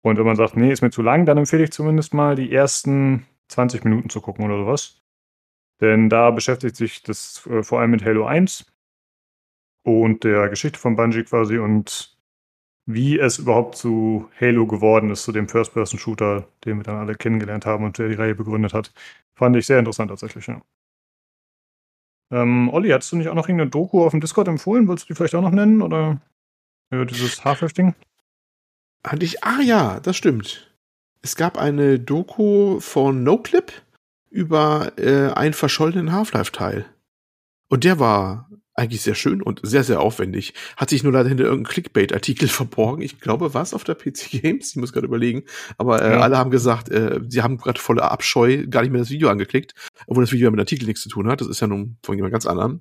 Und 0.03 0.19
wenn 0.19 0.26
man 0.26 0.37
sagt, 0.37 0.56
nee, 0.56 0.73
ist 0.73 0.82
mir 0.82 0.91
zu 0.91 1.03
lang, 1.03 1.26
dann 1.26 1.38
empfehle 1.38 1.64
ich 1.64 1.73
zumindest 1.73 2.14
mal 2.14 2.37
die 2.37 2.53
ersten 2.53 3.26
20 3.49 3.85
Minuten 3.85 4.11
zu 4.11 4.20
gucken 4.20 4.44
oder 4.44 4.59
sowas. 4.59 5.01
Denn 5.82 6.08
da 6.08 6.31
beschäftigt 6.31 6.76
sich 6.76 7.02
das 7.02 7.44
äh, 7.50 7.62
vor 7.62 7.81
allem 7.81 7.90
mit 7.90 8.05
Halo 8.05 8.25
1 8.25 8.64
und 9.82 10.23
der 10.23 10.49
Geschichte 10.49 10.79
von 10.79 10.94
Bungie 10.94 11.25
quasi 11.25 11.58
und 11.58 12.17
wie 12.87 13.19
es 13.19 13.38
überhaupt 13.38 13.76
zu 13.76 14.31
Halo 14.40 14.67
geworden 14.67 15.11
ist, 15.11 15.25
zu 15.25 15.32
dem 15.32 15.49
First-Person-Shooter, 15.49 16.46
den 16.64 16.79
wir 16.79 16.84
dann 16.84 16.96
alle 16.96 17.17
kennengelernt 17.17 17.67
haben 17.67 17.84
und 17.84 17.99
der 17.99 18.08
die 18.08 18.14
Reihe 18.14 18.34
begründet 18.34 18.75
hat. 18.75 18.93
Fand 19.34 19.56
ich 19.56 19.67
sehr 19.67 19.81
interessant 19.81 20.11
tatsächlich, 20.11 20.46
ja. 20.46 20.62
Ähm, 22.31 22.70
Olli, 22.70 22.90
hattest 22.90 23.12
du 23.12 23.17
nicht 23.17 23.28
auch 23.28 23.35
noch 23.35 23.49
irgendeine 23.49 23.70
Doku 23.70 24.05
auf 24.05 24.12
dem 24.12 24.20
Discord 24.20 24.49
empfohlen? 24.49 24.87
Wolltest 24.87 25.08
du 25.08 25.12
die 25.12 25.17
vielleicht 25.17 25.35
auch 25.35 25.43
noch 25.43 25.50
nennen? 25.50 25.82
Oder 25.82 26.20
äh, 26.90 27.05
dieses 27.06 27.44
Half-Life-Ding? 27.44 27.94
Hatte 29.05 29.25
ich, 29.25 29.43
ah 29.43 29.61
ja, 29.61 30.00
das 30.00 30.17
stimmt. 30.17 30.73
Es 31.23 31.37
gab 31.37 31.58
eine 31.58 31.99
Doku 31.99 32.81
von 32.81 33.23
NoClip 33.23 33.73
über 34.32 34.93
äh, 34.99 35.31
einen 35.32 35.55
verschollenen 35.55 36.12
Half-Life-Teil. 36.12 36.87
Und 37.69 37.84
der 37.84 37.99
war 37.99 38.49
eigentlich 38.75 39.02
sehr 39.02 39.14
schön 39.14 39.43
und 39.43 39.61
sehr, 39.62 39.84
sehr 39.84 40.00
aufwendig. 40.00 40.55
Hat 40.79 40.88
sich 40.88 41.02
nur 41.02 41.12
leider 41.12 41.29
hinter 41.29 41.44
irgendeinem 41.44 41.70
Clickbait-Artikel 41.70 42.49
verborgen. 42.49 43.02
Ich 43.02 43.20
glaube, 43.20 43.52
war 43.52 43.62
es 43.62 43.75
auf 43.75 43.85
der 43.85 43.95
PC 43.95 44.30
Games? 44.42 44.71
Ich 44.71 44.76
muss 44.76 44.95
gerade 44.95 45.06
überlegen. 45.06 45.42
Aber 45.76 46.00
äh, 46.00 46.12
Ja. 46.12 46.21
alle 46.21 46.38
haben 46.38 46.50
gesagt, 46.50 46.88
äh, 46.88 47.21
sie 47.28 47.42
haben 47.42 47.59
gerade 47.59 47.78
voller 47.78 48.11
Abscheu 48.11 48.66
gar 48.68 48.80
nicht 48.80 48.90
mehr 48.90 49.02
das 49.02 49.11
Video 49.11 49.28
angeklickt, 49.28 49.75
obwohl 50.06 50.25
das 50.25 50.33
Video 50.33 50.47
ja 50.47 50.50
mit 50.50 50.59
dem 50.59 50.62
Artikel 50.62 50.87
nichts 50.87 51.02
zu 51.02 51.11
tun 51.11 51.28
hat. 51.28 51.42
Das 51.42 51.49
ist 51.49 51.61
ja 51.61 51.66
nun 51.66 51.99
von 52.02 52.16
jemand 52.16 52.33
ganz 52.33 52.47
anderem. 52.47 52.80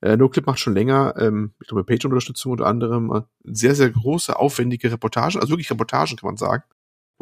Äh, 0.00 0.16
NoClip 0.16 0.46
macht 0.46 0.60
schon 0.60 0.74
länger, 0.74 1.14
ähm, 1.18 1.54
ich 1.60 1.66
glaube, 1.66 1.82
Patreon-Unterstützung 1.84 2.52
unter 2.52 2.66
anderem, 2.66 3.12
äh, 3.12 3.22
sehr, 3.44 3.74
sehr 3.74 3.90
große, 3.90 4.38
aufwendige 4.38 4.92
Reportagen, 4.92 5.40
also 5.40 5.50
wirklich 5.50 5.70
Reportagen 5.70 6.16
kann 6.16 6.28
man 6.28 6.36
sagen, 6.36 6.62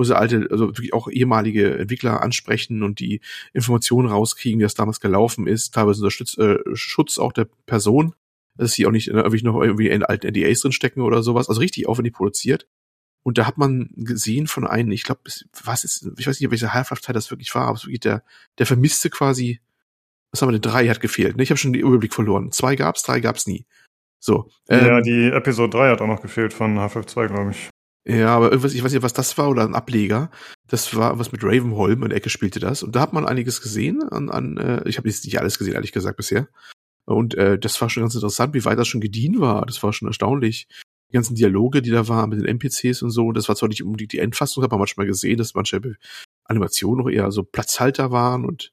wo 0.01 0.05
sie 0.05 0.17
alte, 0.17 0.49
also 0.51 0.69
wirklich 0.69 0.95
auch 0.95 1.09
ehemalige 1.09 1.79
Entwickler 1.79 2.23
ansprechen 2.23 2.83
und 2.83 3.01
die 3.01 3.21
Informationen 3.53 4.09
rauskriegen, 4.09 4.59
wie 4.59 4.63
das 4.63 4.73
damals 4.73 4.99
gelaufen 4.99 5.47
ist, 5.47 5.75
teilweise 5.75 6.01
unter 6.01 6.11
Schutz, 6.11 6.39
äh, 6.39 6.57
Schutz 6.73 7.19
auch 7.19 7.35
der 7.35 7.47
Person, 7.67 8.15
dass 8.57 8.73
sie 8.73 8.87
auch 8.87 8.93
nicht 8.93 9.09
äh, 9.09 9.13
irgendwie 9.13 9.43
noch 9.43 9.61
irgendwie 9.61 9.89
in 9.89 10.03
alten 10.03 10.29
NDAs 10.29 10.61
drinstecken 10.61 11.03
oder 11.03 11.23
sowas, 11.23 11.51
also 11.51 11.61
richtig 11.61 11.87
aufwendig 11.87 12.15
produziert. 12.15 12.67
Und 13.23 13.37
da 13.37 13.47
hat 13.47 13.59
man 13.59 13.91
gesehen 13.95 14.47
von 14.47 14.67
einem, 14.67 14.91
ich 14.91 15.05
glaube, 15.05 15.21
was 15.65 15.85
ist, 15.85 16.09
ich 16.17 16.27
weiß 16.27 16.41
nicht, 16.41 16.51
welcher 16.51 16.73
Half-Life-Teil 16.73 17.13
das 17.13 17.31
wirklich 17.31 17.55
war, 17.55 17.67
aber 17.67 17.77
es 17.77 17.85
wirklich 17.85 18.01
der, 18.01 18.25
der 18.57 18.65
vermisste 18.65 19.11
quasi, 19.11 19.61
was 20.33 20.41
haben 20.41 20.49
wir 20.49 20.59
denn, 20.59 20.71
drei 20.71 20.89
hat 20.89 21.03
gefehlt, 21.03 21.37
ne? 21.37 21.43
Ich 21.43 21.51
habe 21.51 21.59
schon 21.59 21.75
den 21.75 21.83
Überblick 21.83 22.15
verloren. 22.15 22.53
Zwei 22.53 22.75
gab's, 22.75 23.03
drei 23.03 23.21
gab's 23.21 23.47
nie. 23.47 23.67
So. 24.19 24.49
ähm, 24.71 24.87
ja, 24.87 25.01
die 25.03 25.31
Episode 25.31 25.77
3 25.77 25.91
hat 25.91 26.01
auch 26.01 26.07
noch 26.07 26.23
gefehlt 26.23 26.55
von 26.55 26.79
Half-Life 26.79 27.09
2, 27.09 27.27
glaube 27.27 27.51
ich. 27.51 27.69
Ja, 28.07 28.35
aber 28.35 28.51
irgendwas, 28.51 28.75
ich 28.75 28.83
weiß 28.83 28.93
nicht, 28.93 29.03
was 29.03 29.13
das 29.13 29.37
war 29.37 29.51
oder 29.51 29.63
ein 29.65 29.75
Ableger. 29.75 30.31
Das 30.69 30.97
war 30.97 31.19
was 31.19 31.33
mit 31.33 31.45
Ravenholm 31.45 32.03
in 32.03 32.09
der 32.09 32.17
Ecke 32.17 32.31
spielte 32.31 32.59
das. 32.59 32.83
Und 32.83 32.97
da 32.97 33.01
hat 33.01 33.13
man 33.13 33.27
einiges 33.27 33.61
gesehen 33.61 34.03
an, 34.03 34.31
an 34.31 34.57
äh, 34.57 34.89
ich 34.89 34.97
habe 34.97 35.09
jetzt 35.09 35.25
nicht 35.25 35.39
alles 35.39 35.59
gesehen, 35.59 35.75
ehrlich 35.75 35.93
gesagt, 35.93 36.17
bisher. 36.17 36.49
Und 37.05 37.35
äh, 37.35 37.59
das 37.59 37.81
war 37.81 37.91
schon 37.91 38.03
ganz 38.03 38.15
interessant, 38.15 38.55
wie 38.55 38.65
weit 38.65 38.79
das 38.79 38.89
schon 38.89 39.01
gediehen 39.01 39.41
war. 39.41 39.67
Das 39.67 39.83
war 39.83 39.93
schon 39.93 40.09
erstaunlich. 40.09 40.67
Die 41.11 41.15
ganzen 41.15 41.35
Dialoge, 41.35 41.83
die 41.83 41.91
da 41.91 42.09
waren 42.09 42.31
mit 42.31 42.41
den 42.41 42.47
NPCs 42.47 43.03
und 43.03 43.11
so, 43.11 43.33
das 43.33 43.49
war 43.49 43.57
zwar 43.57 43.69
nicht 43.69 43.83
unbedingt 43.83 44.13
die 44.13 44.21
Endfassung, 44.21 44.63
hat 44.63 44.71
man 44.71 44.79
manchmal 44.79 45.07
gesehen, 45.07 45.39
dass 45.39 45.55
manche 45.55 45.81
Animationen 46.45 47.05
noch 47.05 47.11
eher 47.11 47.33
so 47.33 47.43
Platzhalter 47.43 48.13
waren 48.13 48.45
und 48.45 48.73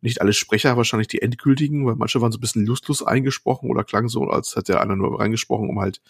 nicht 0.00 0.20
alle 0.20 0.32
Sprecher 0.32 0.76
wahrscheinlich 0.76 1.08
die 1.08 1.22
endgültigen, 1.22 1.86
weil 1.86 1.94
manche 1.94 2.20
waren 2.20 2.32
so 2.32 2.38
ein 2.38 2.40
bisschen 2.40 2.66
lustlos 2.66 3.02
eingesprochen 3.02 3.70
oder 3.70 3.84
klangen 3.84 4.08
so, 4.08 4.24
als 4.24 4.56
hätte 4.56 4.72
der 4.72 4.80
einer 4.80 4.96
nur 4.96 5.18
reingesprochen, 5.18 5.68
um 5.68 5.80
halt 5.80 6.00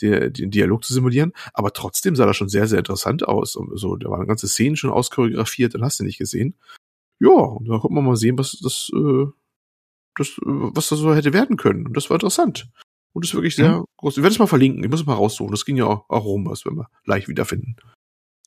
die, 0.00 0.32
den 0.32 0.50
Dialog 0.50 0.84
zu 0.84 0.94
simulieren. 0.94 1.32
Aber 1.52 1.72
trotzdem 1.72 2.16
sah 2.16 2.26
das 2.26 2.36
schon 2.36 2.48
sehr, 2.48 2.66
sehr 2.66 2.78
interessant 2.78 3.26
aus. 3.26 3.56
Und 3.56 3.78
so, 3.78 3.96
da 3.96 4.10
waren 4.10 4.26
ganze 4.26 4.48
Szenen 4.48 4.76
schon 4.76 4.90
auschoreografiert, 4.90 5.74
dann 5.74 5.82
hast 5.82 6.00
du 6.00 6.04
nicht 6.04 6.18
gesehen. 6.18 6.54
Ja, 7.18 7.30
und 7.30 7.68
da 7.68 7.78
konnte 7.78 7.94
man 7.94 8.04
mal 8.04 8.16
sehen, 8.16 8.38
was 8.38 8.58
das, 8.62 8.90
äh, 8.94 9.26
das, 10.16 10.28
äh, 10.28 10.42
was 10.44 10.88
das 10.88 10.98
so 10.98 11.14
hätte 11.14 11.32
werden 11.32 11.56
können. 11.56 11.86
Und 11.86 11.96
das 11.96 12.10
war 12.10 12.16
interessant. 12.16 12.68
Und 13.12 13.24
das 13.24 13.30
ist 13.30 13.34
wirklich 13.34 13.56
sehr 13.56 13.82
groß. 13.96 14.18
Ich 14.18 14.22
werde 14.22 14.34
es 14.34 14.38
mal 14.38 14.46
verlinken. 14.46 14.84
Ich 14.84 14.90
muss 14.90 15.00
es 15.00 15.06
mal 15.06 15.14
raussuchen. 15.14 15.50
Das 15.50 15.64
ging 15.64 15.76
ja 15.76 15.86
auch, 15.86 16.04
auch 16.10 16.24
rum, 16.24 16.46
was 16.46 16.66
wir 16.66 16.72
mal 16.72 16.88
leicht 17.06 17.28
wiederfinden. 17.28 17.76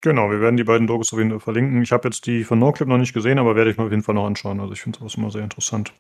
Genau, 0.01 0.29
wir 0.29 0.39
werden 0.39 0.57
die 0.57 0.63
beiden 0.63 0.87
Dokus 0.87 1.11
auf 1.11 1.19
jeden 1.19 1.31
Fall 1.31 1.39
verlinken. 1.39 1.81
Ich 1.81 1.91
habe 1.91 2.07
jetzt 2.07 2.25
die 2.25 2.43
von 2.43 2.59
NoClip 2.59 2.87
noch 2.87 2.99
nicht 2.99 3.13
gesehen, 3.13 3.39
aber 3.39 3.55
werde 3.55 3.71
ich 3.71 3.77
mir 3.77 3.85
auf 3.85 3.91
jeden 3.91 4.03
Fall 4.03 4.15
noch 4.15 4.27
anschauen. 4.27 4.59
Also 4.59 4.73
ich 4.73 4.81
finde 4.81 4.99
sowas 4.99 5.15
immer 5.15 5.31
sehr 5.31 5.43
interessant. 5.43 5.93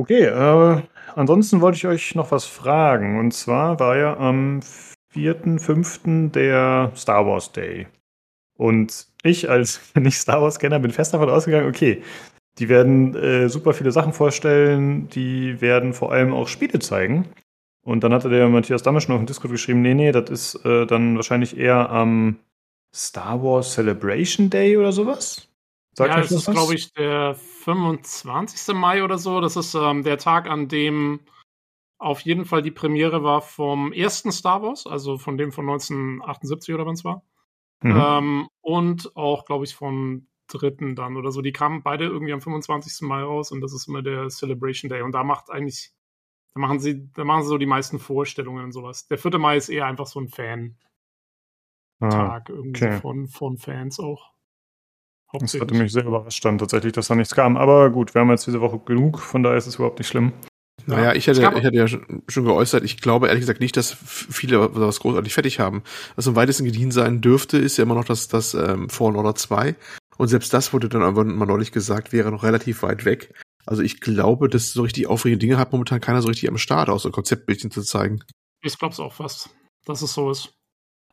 Okay, 0.00 0.22
äh, 0.24 0.82
ansonsten 1.14 1.60
wollte 1.60 1.76
ich 1.76 1.86
euch 1.86 2.14
noch 2.14 2.30
was 2.30 2.46
fragen. 2.46 3.18
Und 3.18 3.32
zwar 3.32 3.78
war 3.80 3.98
ja 3.98 4.16
am 4.16 4.60
4.5. 5.14 6.30
der 6.30 6.90
Star 6.96 7.26
Wars 7.26 7.52
Day. 7.52 7.86
Und 8.56 9.08
ich 9.22 9.50
als 9.50 9.82
nicht 9.94 10.16
Star 10.16 10.40
Wars-Kenner 10.40 10.78
bin 10.78 10.90
fest 10.90 11.12
davon 11.12 11.28
ausgegangen, 11.28 11.68
okay, 11.68 12.02
die 12.58 12.70
werden 12.70 13.14
äh, 13.14 13.50
super 13.50 13.74
viele 13.74 13.92
Sachen 13.92 14.14
vorstellen, 14.14 15.10
die 15.10 15.60
werden 15.60 15.92
vor 15.92 16.12
allem 16.12 16.32
auch 16.32 16.48
Spiele 16.48 16.78
zeigen. 16.78 17.26
Und 17.84 18.02
dann 18.02 18.14
hatte 18.14 18.30
der 18.30 18.48
Matthias 18.48 18.82
Damme 18.82 19.02
schon 19.02 19.14
auf 19.14 19.20
dem 19.20 19.26
Discord 19.26 19.52
geschrieben, 19.52 19.82
nee, 19.82 19.92
nee, 19.92 20.12
das 20.12 20.30
ist 20.30 20.64
äh, 20.64 20.86
dann 20.86 21.16
wahrscheinlich 21.16 21.58
eher 21.58 21.90
am 21.90 22.38
Star 22.94 23.42
Wars 23.42 23.74
Celebration 23.74 24.48
Day 24.48 24.78
oder 24.78 24.92
sowas. 24.92 25.49
Sagt 25.92 26.14
ja, 26.14 26.20
das 26.20 26.30
ist, 26.30 26.50
glaube 26.50 26.74
ich, 26.74 26.92
der 26.92 27.34
25. 27.34 28.74
Mai 28.74 29.02
oder 29.02 29.18
so. 29.18 29.40
Das 29.40 29.56
ist 29.56 29.74
ähm, 29.74 30.02
der 30.02 30.18
Tag, 30.18 30.48
an 30.48 30.68
dem 30.68 31.20
auf 31.98 32.20
jeden 32.22 32.46
Fall 32.46 32.62
die 32.62 32.70
Premiere 32.70 33.22
war 33.22 33.42
vom 33.42 33.92
ersten 33.92 34.32
Star 34.32 34.62
Wars, 34.62 34.86
also 34.86 35.18
von 35.18 35.36
dem 35.36 35.52
von 35.52 35.68
1978 35.68 36.74
oder 36.74 36.86
wann 36.86 36.94
es 36.94 37.04
war. 37.04 37.22
Mhm. 37.82 37.96
Ähm, 37.96 38.48
und 38.62 39.16
auch, 39.16 39.44
glaube 39.44 39.64
ich, 39.64 39.74
vom 39.74 40.26
dritten 40.48 40.96
dann 40.96 41.16
oder 41.16 41.30
so. 41.30 41.42
Die 41.42 41.52
kamen 41.52 41.82
beide 41.82 42.04
irgendwie 42.04 42.32
am 42.32 42.40
25. 42.40 43.06
Mai 43.06 43.22
raus 43.22 43.52
und 43.52 43.60
das 43.60 43.72
ist 43.72 43.86
immer 43.88 44.02
der 44.02 44.28
Celebration 44.28 44.88
Day. 44.88 45.02
Und 45.02 45.12
da 45.12 45.24
macht 45.24 45.50
eigentlich, 45.50 45.92
da 46.54 46.60
machen 46.60 46.80
sie, 46.80 47.10
da 47.12 47.24
machen 47.24 47.42
sie 47.42 47.48
so 47.48 47.58
die 47.58 47.66
meisten 47.66 47.98
Vorstellungen 47.98 48.64
und 48.64 48.72
sowas. 48.72 49.06
Der 49.08 49.18
4. 49.18 49.38
Mai 49.38 49.56
ist 49.56 49.68
eher 49.68 49.86
einfach 49.86 50.06
so 50.06 50.20
ein 50.20 50.28
Fan. 50.28 50.76
Tag 52.00 52.48
ah, 52.48 52.52
irgendwie 52.52 52.84
okay. 52.86 53.00
von, 53.00 53.26
von 53.28 53.58
Fans 53.58 54.00
auch. 54.00 54.32
Das 55.32 55.54
hatte 55.54 55.74
mich 55.74 55.92
sehr 55.92 56.04
überrascht 56.04 56.44
dann 56.44 56.58
tatsächlich, 56.58 56.92
dass 56.92 57.08
da 57.08 57.14
nichts 57.14 57.34
kam. 57.34 57.56
Aber 57.56 57.90
gut, 57.90 58.14
wir 58.14 58.20
haben 58.20 58.30
jetzt 58.30 58.46
diese 58.46 58.60
Woche 58.60 58.80
genug, 58.84 59.20
von 59.20 59.42
daher 59.42 59.58
ist 59.58 59.66
es 59.66 59.76
überhaupt 59.76 59.98
nicht 59.98 60.08
schlimm. 60.08 60.32
Naja, 60.86 61.14
ich 61.14 61.26
hätte, 61.26 61.42
ich 61.42 61.62
hätte 61.62 61.76
ja 61.76 61.86
schon 61.86 62.44
geäußert, 62.44 62.84
ich 62.84 63.00
glaube 63.00 63.28
ehrlich 63.28 63.42
gesagt 63.42 63.60
nicht, 63.60 63.76
dass 63.76 63.92
viele 63.92 64.74
was 64.74 65.00
großartig 65.00 65.34
fertig 65.34 65.60
haben. 65.60 65.82
Was 66.16 66.26
am 66.26 66.36
weitesten 66.36 66.64
gediehen 66.64 66.90
sein 66.90 67.20
dürfte, 67.20 67.58
ist 67.58 67.76
ja 67.76 67.84
immer 67.84 67.94
noch 67.94 68.04
das, 68.04 68.28
das 68.28 68.54
ähm, 68.54 68.88
Fallen 68.88 69.16
Order 69.16 69.34
2. 69.34 69.76
Und 70.16 70.28
selbst 70.28 70.52
das 70.52 70.72
wurde 70.72 70.88
dann 70.88 71.02
aber 71.02 71.24
mal 71.24 71.46
neulich 71.46 71.72
gesagt, 71.72 72.12
wäre 72.12 72.30
noch 72.30 72.42
relativ 72.42 72.82
weit 72.82 73.04
weg. 73.04 73.32
Also 73.66 73.82
ich 73.82 74.00
glaube, 74.00 74.48
dass 74.48 74.72
so 74.72 74.82
richtig 74.82 75.06
aufregende 75.06 75.44
Dinge 75.44 75.58
hat 75.58 75.72
momentan 75.72 76.00
keiner 76.00 76.22
so 76.22 76.28
richtig 76.28 76.48
am 76.48 76.58
Start, 76.58 76.88
außer 76.88 77.10
Konzeptbildchen 77.10 77.70
zu 77.70 77.82
zeigen. 77.82 78.20
Ich 78.62 78.78
glaube 78.78 78.92
es 78.92 79.00
auch 79.00 79.12
fast, 79.12 79.50
dass 79.84 80.02
es 80.02 80.12
so 80.12 80.30
ist. 80.30 80.54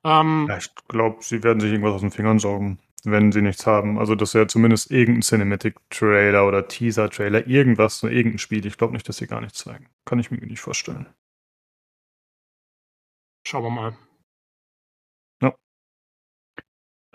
Ähm, 0.04 0.48
ja, 0.50 0.58
ich 0.58 0.70
glaube, 0.88 1.18
sie 1.22 1.44
werden 1.44 1.60
sich 1.60 1.72
irgendwas 1.72 1.96
aus 1.96 2.02
den 2.02 2.12
Fingern 2.12 2.40
saugen, 2.40 2.80
wenn 3.04 3.32
sie 3.32 3.42
nichts 3.42 3.66
haben. 3.66 3.98
Also 3.98 4.16
das 4.16 4.34
wäre 4.34 4.48
zumindest 4.48 4.92
irgendein 4.92 5.22
Cinematic-Trailer 5.22 6.48
oder 6.48 6.68
Teaser-Trailer, 6.68 7.48
irgendwas, 7.48 8.04
irgendein 8.04 8.40
Spiel. 8.40 8.66
Ich 8.66 8.78
glaube 8.78 8.94
nicht, 8.94 9.08
dass 9.08 9.18
sie 9.18 9.28
gar 9.28 9.42
nichts 9.42 9.60
zeigen. 9.60 9.88
Kann 10.06 10.20
ich 10.20 10.32
mir 10.32 10.38
nicht 10.38 10.62
vorstellen. 10.62 11.08
Schauen 13.46 13.64
wir 13.64 13.70
mal. 13.70 13.98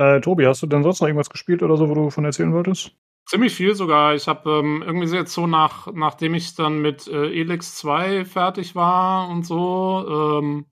Äh, 0.03 0.21
Tobi, 0.21 0.47
hast 0.47 0.62
du 0.62 0.67
denn 0.67 0.83
sonst 0.83 1.01
noch 1.01 1.09
irgendwas 1.09 1.31
gespielt 1.31 1.62
oder 1.62 1.77
so, 1.77 1.89
wo 1.89 1.95
du 1.95 2.11
von 2.11 2.25
erzählen 2.25 2.53
wolltest? 2.53 2.97
Ziemlich 3.29 3.55
viel 3.55 3.75
sogar. 3.75 4.15
Ich 4.15 4.27
habe 4.27 4.51
ähm, 4.51 4.83
irgendwie 4.85 5.07
jetzt 5.15 5.33
so 5.33 5.47
nach, 5.47 5.87
nachdem 5.93 6.35
ich 6.35 6.55
dann 6.57 6.81
mit 6.81 7.07
äh, 7.07 7.31
Elix 7.31 7.77
2 7.77 8.25
fertig 8.25 8.75
war 8.75 9.29
und 9.29 9.45
so, 9.45 10.41
ähm, 10.41 10.67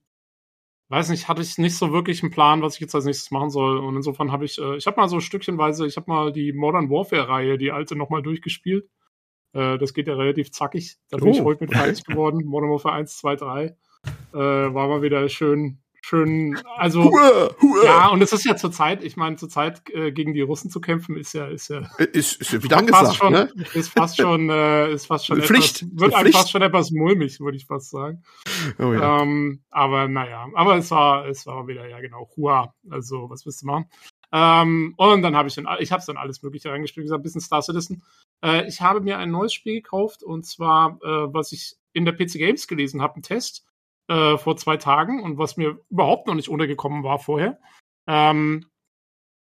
weiß 0.91 1.09
nicht, 1.09 1.27
hatte 1.27 1.41
ich 1.41 1.57
nicht 1.57 1.77
so 1.77 1.93
wirklich 1.93 2.21
einen 2.21 2.31
Plan, 2.31 2.61
was 2.61 2.75
ich 2.75 2.81
jetzt 2.81 2.93
als 2.93 3.05
nächstes 3.05 3.31
machen 3.31 3.49
soll. 3.49 3.77
Und 3.77 3.95
insofern 3.95 4.31
habe 4.31 4.45
ich, 4.45 4.59
äh, 4.59 4.75
ich 4.75 4.85
habe 4.87 4.99
mal 4.99 5.07
so 5.07 5.19
stückchenweise, 5.19 5.87
ich 5.87 5.95
habe 5.95 6.11
mal 6.11 6.31
die 6.33 6.51
Modern 6.51 6.89
Warfare-Reihe, 6.89 7.57
die 7.57 7.71
alte, 7.71 7.95
nochmal 7.95 8.21
durchgespielt. 8.21 8.89
Äh, 9.53 9.77
das 9.77 9.93
geht 9.93 10.07
ja 10.07 10.15
relativ 10.15 10.51
zackig. 10.51 10.97
Da 11.09 11.17
bin 11.17 11.29
oh. 11.29 11.31
ich 11.31 11.41
heute 11.41 11.63
mit 11.63 11.73
fertig 11.75 12.03
geworden. 12.03 12.43
Modern 12.45 12.71
Warfare 12.71 12.95
1, 12.95 13.17
2, 13.17 13.35
3. 13.37 13.65
Äh, 13.65 13.75
war 14.33 14.87
mal 14.87 15.01
wieder 15.01 15.27
schön 15.29 15.80
schön, 16.01 16.59
also 16.77 17.03
hua, 17.03 17.55
hua. 17.61 17.85
ja, 17.85 18.07
und 18.09 18.21
es 18.21 18.33
ist 18.33 18.43
ja 18.43 18.55
zurzeit, 18.55 19.03
ich 19.03 19.17
meine, 19.17 19.35
zurzeit 19.37 19.81
äh, 19.89 20.11
gegen 20.11 20.33
die 20.33 20.41
Russen 20.41 20.69
zu 20.69 20.81
kämpfen, 20.81 21.15
ist 21.15 21.33
ja, 21.33 21.47
ist 21.47 21.69
ja, 21.69 21.81
ist, 21.97 22.41
ist 22.41 22.63
wieder 22.63 22.77
angesagt, 22.77 23.15
schon, 23.15 23.33
ne? 23.33 23.49
ist 23.73 23.89
fast 23.89 24.17
schon, 24.17 24.49
äh, 24.49 24.91
ist 24.91 25.05
fast 25.05 25.25
schon 25.25 25.41
Pflicht, 25.41 25.83
etwas, 25.83 25.99
wird 25.99 26.13
einem 26.15 26.31
fast 26.33 26.51
schon 26.51 26.61
etwas 26.61 26.91
mulmig, 26.91 27.39
würde 27.39 27.57
ich 27.57 27.65
fast 27.65 27.91
sagen. 27.91 28.23
Oh, 28.79 28.93
ja. 28.93 29.21
ähm, 29.21 29.61
aber 29.69 30.07
naja, 30.07 30.47
aber 30.53 30.75
es 30.77 30.91
war, 30.91 31.27
es 31.27 31.45
war 31.45 31.67
wieder 31.67 31.87
ja 31.87 31.99
genau, 31.99 32.29
hua, 32.35 32.73
also 32.89 33.29
was 33.29 33.45
willst 33.45 33.61
du 33.61 33.67
machen? 33.67 33.85
Ähm, 34.33 34.93
und 34.97 35.21
dann 35.21 35.35
habe 35.35 35.49
ich 35.49 35.55
dann, 35.55 35.67
ich 35.79 35.91
habe 35.91 36.03
dann 36.05 36.17
alles 36.17 36.41
Mögliche 36.41 36.71
reingespielt, 36.71 37.03
wie 37.03 37.07
gesagt, 37.07 37.19
ein 37.19 37.23
bisschen 37.23 37.41
Star 37.41 37.61
Citizen. 37.61 38.03
Äh, 38.43 38.67
ich 38.67 38.81
habe 38.81 39.01
mir 39.01 39.17
ein 39.17 39.31
neues 39.31 39.53
Spiel 39.53 39.75
gekauft 39.75 40.23
und 40.23 40.45
zwar, 40.45 40.99
äh, 41.03 41.33
was 41.33 41.51
ich 41.51 41.75
in 41.93 42.05
der 42.05 42.13
PC 42.13 42.33
Games 42.33 42.67
gelesen 42.67 43.01
habe, 43.01 43.17
ein 43.19 43.23
Test 43.23 43.65
äh, 44.11 44.37
vor 44.37 44.57
zwei 44.57 44.75
Tagen 44.75 45.23
und 45.23 45.37
was 45.37 45.55
mir 45.55 45.79
überhaupt 45.89 46.27
noch 46.27 46.35
nicht 46.35 46.49
untergekommen 46.49 47.03
war 47.03 47.17
vorher. 47.17 47.59
Ähm, 48.07 48.65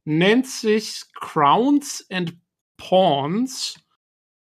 nennt 0.05 0.45
sich 0.45 1.05
Crowns 1.15 2.05
and 2.11 2.37
Pawns 2.77 3.83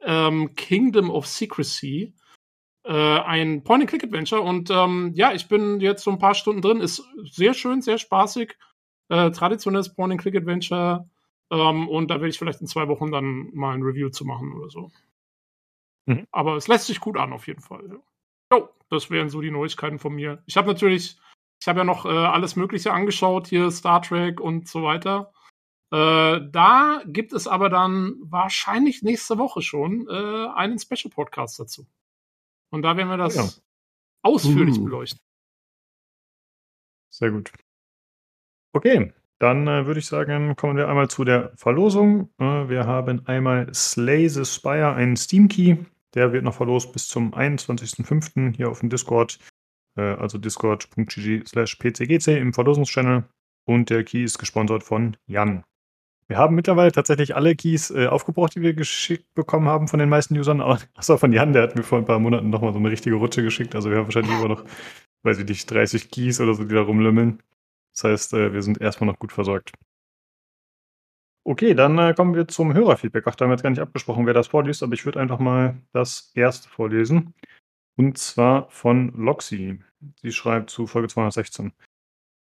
ähm, 0.02 0.56
Kingdom 0.56 1.12
of 1.12 1.28
Secrecy. 1.28 2.16
Äh, 2.86 3.20
ein 3.20 3.64
Point-and-Click-Adventure 3.64 4.42
und 4.42 4.70
ähm, 4.72 5.12
ja, 5.16 5.32
ich 5.34 5.48
bin 5.48 5.80
jetzt 5.80 6.04
so 6.04 6.12
ein 6.12 6.20
paar 6.20 6.34
Stunden 6.34 6.62
drin. 6.62 6.82
Ist 6.82 7.04
sehr 7.24 7.54
schön, 7.54 7.82
sehr 7.82 8.00
spaßig. 8.00 8.58
Äh, 9.10 9.30
traditionelles 9.30 9.94
Point-and-Click-Adventure. 9.94 11.08
Ähm, 11.52 11.88
und 11.88 12.10
da 12.10 12.16
werde 12.16 12.30
ich 12.30 12.40
vielleicht 12.40 12.62
in 12.62 12.68
zwei 12.68 12.88
Wochen 12.88 13.12
dann 13.12 13.52
mal 13.54 13.76
ein 13.76 13.84
Review 13.84 14.10
zu 14.10 14.26
machen 14.26 14.54
oder 14.54 14.70
so. 14.70 14.92
Mhm. 16.08 16.26
Aber 16.32 16.56
es 16.56 16.68
lässt 16.68 16.88
sich 16.88 17.00
gut 17.00 17.18
an, 17.18 17.32
auf 17.32 17.48
jeden 17.48 17.62
Fall. 17.62 17.88
Ja. 17.88 18.15
Jo, 18.56 18.70
das 18.90 19.10
wären 19.10 19.30
so 19.30 19.42
die 19.42 19.52
Neuigkeiten 19.52 20.00
von 20.00 20.14
mir. 20.14 20.42
Ich 20.46 20.58
habe 20.58 20.68
natürlich, 20.68 21.18
ich 21.60 21.68
habe 21.68 21.80
ja 21.80 21.84
noch 21.84 22.06
äh, 22.06 22.10
alles 22.10 22.56
Mögliche 22.56 22.94
angeschaut, 22.94 23.48
hier 23.48 23.70
Star 23.72 24.02
Trek 24.02 24.40
und 24.40 24.68
so 24.68 24.84
weiter. 24.84 25.34
Äh, 25.92 26.42
da 26.52 27.02
gibt 27.06 27.34
es 27.34 27.48
aber 27.48 27.70
dann 27.70 28.16
wahrscheinlich 28.22 29.04
nächste 29.04 29.38
Woche 29.38 29.62
schon 29.62 30.08
äh, 30.08 30.48
einen 30.56 30.80
Special 30.80 31.12
Podcast 31.14 31.60
dazu. 31.60 31.86
Und 32.72 32.82
da 32.82 32.98
werden 32.98 33.10
wir 33.10 33.18
das 33.18 33.36
ja. 33.36 33.50
ausführlich 34.24 34.78
uh. 34.78 34.84
beleuchten. 34.84 35.20
Sehr 37.10 37.32
gut. 37.32 37.52
Okay, 38.74 39.14
dann 39.40 39.68
äh, 39.68 39.86
würde 39.86 40.00
ich 40.00 40.08
sagen, 40.08 40.56
kommen 40.56 40.76
wir 40.76 40.90
einmal 40.90 41.10
zu 41.10 41.24
der 41.24 41.54
Verlosung. 41.56 42.30
Äh, 42.40 42.68
wir 42.68 42.86
haben 42.88 43.26
einmal 43.28 43.74
Slay 43.74 44.28
the 44.28 44.44
Spire, 44.44 44.94
einen 44.94 45.16
Steam 45.16 45.48
Key. 45.48 45.78
Der 46.16 46.34
wird 46.34 46.44
noch 46.44 46.56
verlost 46.56 46.94
bis 46.94 47.08
zum 47.08 47.34
21.05. 47.34 48.56
hier 48.56 48.70
auf 48.70 48.80
dem 48.80 48.90
Discord, 48.90 49.40
äh, 49.98 50.02
also 50.02 50.38
discord.gg 50.38 51.48
slash 51.48 51.76
pcgc 51.76 52.38
im 52.40 52.54
Verlosungschannel. 52.54 53.26
Und 53.68 53.90
der 53.90 54.04
Key 54.04 54.24
ist 54.24 54.38
gesponsert 54.38 54.84
von 54.84 55.18
Jan. 55.28 55.64
Wir 56.28 56.38
haben 56.38 56.56
mittlerweile 56.56 56.92
tatsächlich 56.92 57.36
alle 57.36 57.56
Keys 57.56 57.92
äh, 57.92 58.08
aufgebraucht, 58.08 58.56
die 58.56 58.62
wir 58.62 58.74
geschickt 58.74 59.32
bekommen 59.36 59.68
haben 59.68 59.88
von 59.88 60.00
den 60.00 60.10
meisten 60.10 60.38
Usern. 60.38 60.62
Außer 60.62 61.18
von 61.20 61.34
Jan, 61.34 61.54
der 61.54 61.64
hat 61.64 61.76
mir 61.76 61.84
vor 61.84 62.00
ein 62.00 62.06
paar 62.06 62.20
Monaten 62.20 62.50
nochmal 62.50 62.74
so 62.74 62.80
eine 62.80 62.90
richtige 62.90 63.16
Rutsche 63.16 63.44
geschickt. 63.44 63.76
Also 63.76 63.92
wir 63.92 63.98
haben 63.98 64.06
wahrscheinlich 64.06 64.34
immer 64.34 64.48
noch, 64.48 64.66
weiß 65.24 65.40
ich 65.40 65.46
nicht, 65.48 65.70
30 65.70 66.10
Keys 66.10 66.40
oder 66.40 66.54
so, 66.56 66.64
die 66.64 66.74
da 66.74 66.82
rumlümmeln. 66.82 67.44
Das 67.94 68.06
heißt, 68.06 68.34
äh, 68.34 68.54
wir 68.54 68.62
sind 68.62 68.82
erstmal 68.82 69.08
noch 69.08 69.20
gut 69.20 69.32
versorgt. 69.32 69.74
Okay, 71.48 71.76
dann 71.76 71.98
äh, 72.00 72.16
kommen 72.16 72.34
wir 72.34 72.48
zum 72.48 72.74
Hörerfeedback. 72.74 73.26
Ach, 73.28 73.36
da 73.36 73.46
haben 73.46 73.52
wir 73.52 73.54
jetzt 73.54 73.62
gar 73.62 73.70
nicht 73.70 73.80
abgesprochen, 73.80 74.26
wer 74.26 74.34
das 74.34 74.48
vorliest, 74.48 74.82
aber 74.82 74.94
ich 74.94 75.06
würde 75.06 75.20
einfach 75.20 75.38
mal 75.38 75.76
das 75.94 76.32
erste 76.34 76.68
vorlesen. 76.68 77.36
Und 77.96 78.18
zwar 78.18 78.68
von 78.72 79.14
Loxy. 79.16 79.80
Sie 80.22 80.32
schreibt 80.32 80.72
zu 80.72 80.88
Folge 80.88 81.08
216. 81.08 81.72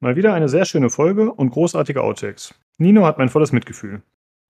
Mal 0.01 0.15
wieder 0.15 0.33
eine 0.33 0.49
sehr 0.49 0.65
schöne 0.65 0.91
Folge 0.91 1.33
und 1.33 1.51
großartige 1.51 2.03
Outtakes. 2.03 2.55
Nino 2.79 3.05
hat 3.05 3.19
mein 3.19 3.29
volles 3.29 3.51
Mitgefühl. 3.51 4.03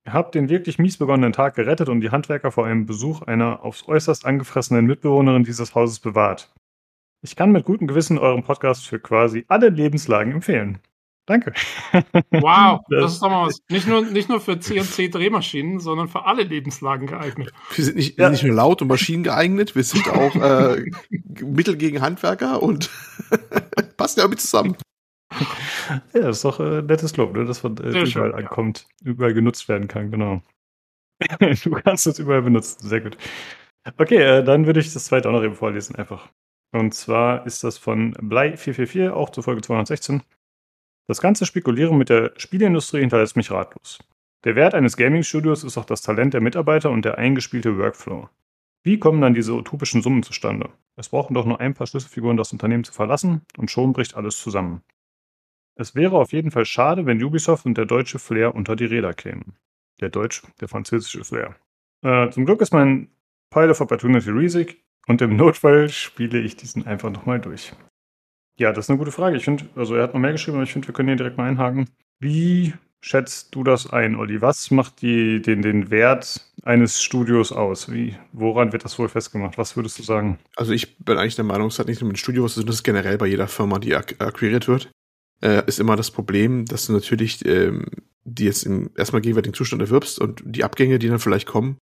Ihr 0.07 0.13
habt 0.13 0.35
den 0.35 0.51
wirklich 0.51 0.79
mies 0.79 0.99
begonnenen 0.99 1.33
Tag 1.33 1.55
gerettet 1.55 1.89
und 1.89 2.03
die 2.03 2.11
Handwerker 2.11 2.53
vor 2.53 2.67
einem 2.67 2.85
Besuch 2.85 3.23
einer 3.23 3.65
aufs 3.65 3.89
äußerst 3.89 4.27
angefressenen 4.27 4.85
Mitbewohnerin 4.85 5.45
dieses 5.45 5.75
Hauses 5.75 6.01
bewahrt. 6.01 6.53
Ich 7.23 7.35
kann 7.35 7.53
mit 7.53 7.65
gutem 7.65 7.87
Gewissen 7.87 8.19
euren 8.19 8.43
Podcast 8.43 8.87
für 8.87 9.01
quasi 9.01 9.47
alle 9.49 9.71
Lebenslagen 9.71 10.33
empfehlen. 10.33 10.81
Danke. 11.27 11.55
Wow, 12.31 12.81
das, 12.91 13.15
ist 13.15 13.23
doch 13.23 13.31
mal 13.31 13.47
was. 13.47 13.61
Nicht 13.71 13.87
nur, 13.87 14.03
nicht 14.03 14.29
nur 14.29 14.41
für 14.41 14.59
CNC-Drehmaschinen, 14.59 15.81
sondern 15.81 16.09
für 16.09 16.27
alle 16.27 16.43
Lebenslagen 16.43 17.07
geeignet. 17.07 17.51
Wir 17.75 17.85
sind 17.85 17.97
nicht, 17.97 18.19
ja. 18.19 18.29
nicht 18.29 18.45
nur 18.45 18.55
laut 18.55 18.83
und 18.83 18.89
Maschinen 18.89 19.25
geeignet, 19.25 19.75
wir 19.75 19.85
sind 19.85 20.09
auch 20.11 20.35
äh, 20.35 20.85
Mittel 21.43 21.77
gegen 21.77 22.03
Handwerker 22.03 22.63
und 22.63 22.91
passt 23.97 24.19
ja 24.19 24.25
irgendwie 24.25 24.41
zusammen. 24.41 24.77
Ja, 26.13 26.21
das 26.21 26.37
ist 26.37 26.45
doch 26.45 26.61
äh, 26.61 26.83
nettes 26.83 27.17
Lob, 27.17 27.35
ne? 27.35 27.45
dass 27.45 27.63
man 27.63 27.77
äh, 27.79 27.89
überall 27.89 28.07
schön, 28.07 28.35
ankommt, 28.35 28.87
ja. 29.03 29.13
überall 29.13 29.35
genutzt 29.35 29.69
werden 29.69 29.89
kann, 29.89 30.11
genau. 30.11 30.43
du 31.41 31.71
kannst 31.71 32.07
es 32.07 32.19
überall 32.19 32.43
benutzen, 32.43 32.87
sehr 32.87 33.01
gut. 33.01 33.17
Okay, 33.97 34.19
äh, 34.19 34.45
dann 34.45 34.67
würde 34.67 34.81
ich 34.81 34.93
das 34.93 35.07
zweite 35.07 35.29
auch 35.29 35.33
noch 35.33 35.43
eben 35.43 35.55
vorlesen, 35.55 35.97
einfach. 35.97 36.29
Und 36.73 36.93
zwar 36.93 37.47
ist 37.47 37.65
das 37.65 37.79
von 37.79 38.15
Blei444, 38.15 39.11
auch 39.11 39.31
zur 39.31 39.45
Folge 39.45 39.63
216. 39.63 40.23
Das 41.07 41.21
ganze 41.21 41.45
Spekulieren 41.45 41.99
mit 41.99 42.09
der 42.09 42.33
Spieleindustrie 42.37 43.01
hinterlässt 43.01 43.37
mich 43.37 43.51
ratlos. 43.51 43.99
Der 44.45 44.57
Wert 44.57 44.75
eines 44.75 44.97
Gaming-Studios 44.97 45.65
ist 45.65 45.77
auch 45.77 45.85
das 45.85 46.03
Talent 46.03 46.35
der 46.35 46.41
Mitarbeiter 46.41 46.91
und 46.91 47.05
der 47.05 47.19
eingespielte 47.19 47.77
Workflow. 47.79 48.29
Wie 48.83 48.99
kommen 48.99 49.21
dann 49.21 49.35
diese 49.35 49.55
utopischen 49.55 50.03
Summen 50.03 50.23
zustande? 50.23 50.71
Es 50.97 51.09
brauchen 51.09 51.35
doch 51.35 51.47
nur 51.47 51.61
ein 51.61 51.75
paar 51.75 51.87
Schlüsselfiguren, 51.87 52.37
das 52.37 52.53
Unternehmen 52.53 52.85
zu 52.85 52.93
verlassen, 52.93 53.43
und 53.57 53.71
schon 53.71 53.93
bricht 53.93 54.15
alles 54.15 54.39
zusammen. 54.39 54.83
Es 55.77 55.95
wäre 55.95 56.17
auf 56.17 56.33
jeden 56.33 56.51
Fall 56.51 56.67
schade, 56.67 57.05
wenn 57.07 57.23
Ubisoft 57.23 57.67
und 57.67 57.77
der 57.77 57.87
deutsche 57.87 58.19
Flair 58.19 58.55
unter 58.55 58.77
die 58.77 58.85
Räder 58.85 59.13
kämen. 59.13 59.57
Der 60.01 60.11
deutsch, 60.11 60.43
der 60.61 60.69
französische 60.69 61.25
Flair. 61.25 61.57
Äh, 62.03 62.31
zum 62.31 62.45
Glück 62.45 62.61
ist 62.61 62.73
mein 62.73 63.09
Pile 63.51 63.71
of 63.71 63.81
Opportunity 63.81 64.31
riesig 64.31 64.85
und 65.07 65.21
im 65.23 65.37
Notfall 65.37 65.89
spiele 65.89 66.41
ich 66.41 66.57
diesen 66.57 66.87
einfach 66.87 67.11
nochmal 67.11 67.41
durch. 67.41 67.73
Ja, 68.59 68.73
das 68.73 68.87
ist 68.87 68.91
eine 68.91 68.99
gute 68.99 69.13
Frage. 69.13 69.37
Ich 69.37 69.45
finde, 69.45 69.65
also 69.75 69.95
er 69.95 70.05
hat 70.05 70.15
noch 70.15 70.21
mehr 70.21 70.33
geschrieben, 70.33 70.57
aber 70.57 70.65
ich 70.65 70.73
finde, 70.73 70.89
wir 70.89 70.95
können 70.95 71.09
hier 71.09 71.17
direkt 71.17 71.37
mal 71.37 71.49
einhaken. 71.49 71.89
Wie 72.21 72.73
schätzt 73.01 73.55
du 73.55 73.65
das 73.65 73.91
ein, 73.91 74.17
Olli? 74.17 74.41
Was 74.41 74.71
macht 74.71 75.03
die, 75.03 75.43
den, 75.43 75.63
den 75.63 75.91
Wert 75.91 76.47
eines 76.63 77.03
Studios 77.03 77.53
aus? 77.53 77.93
Wie, 77.93 78.17
woran 78.33 78.73
wird 78.73 78.85
das 78.85 78.99
wohl 78.99 79.09
festgemacht? 79.09 79.59
Was 79.59 79.77
würdest 79.77 79.99
du 79.99 80.03
sagen? 80.03 80.39
Also 80.57 80.73
ich 80.73 80.99
bin 80.99 81.19
eigentlich 81.19 81.37
der 81.37 81.45
Meinung, 81.45 81.69
es 81.69 81.79
hat 81.79 81.89
nicht 81.89 82.01
nur 82.01 82.09
mit 82.09 82.19
Studios, 82.19 82.55
sondern 82.55 82.69
das 82.69 82.77
ist 82.77 82.85
generell 82.85 83.19
bei 83.19 83.27
jeder 83.27 83.49
Firma, 83.49 83.79
die 83.79 83.95
ak 83.95 84.15
akquiriert 84.21 84.69
wird, 84.69 84.91
äh, 85.43 85.63
ist 85.67 85.81
immer 85.81 85.97
das 85.97 86.11
Problem, 86.11 86.65
dass 86.65 86.87
du 86.87 86.93
natürlich 86.93 87.45
ähm, 87.45 87.87
die 88.25 88.45
jetzt 88.45 88.65
im 88.65 88.91
erstmal 88.97 89.23
gegenwärtigen 89.23 89.55
Zustand 89.55 89.83
erwirbst 89.83 90.19
und 90.19 90.43
die 90.45 90.65
Abgänge, 90.65 90.99
die 90.99 91.09
dann 91.09 91.19
vielleicht 91.19 91.47
kommen, 91.47 91.77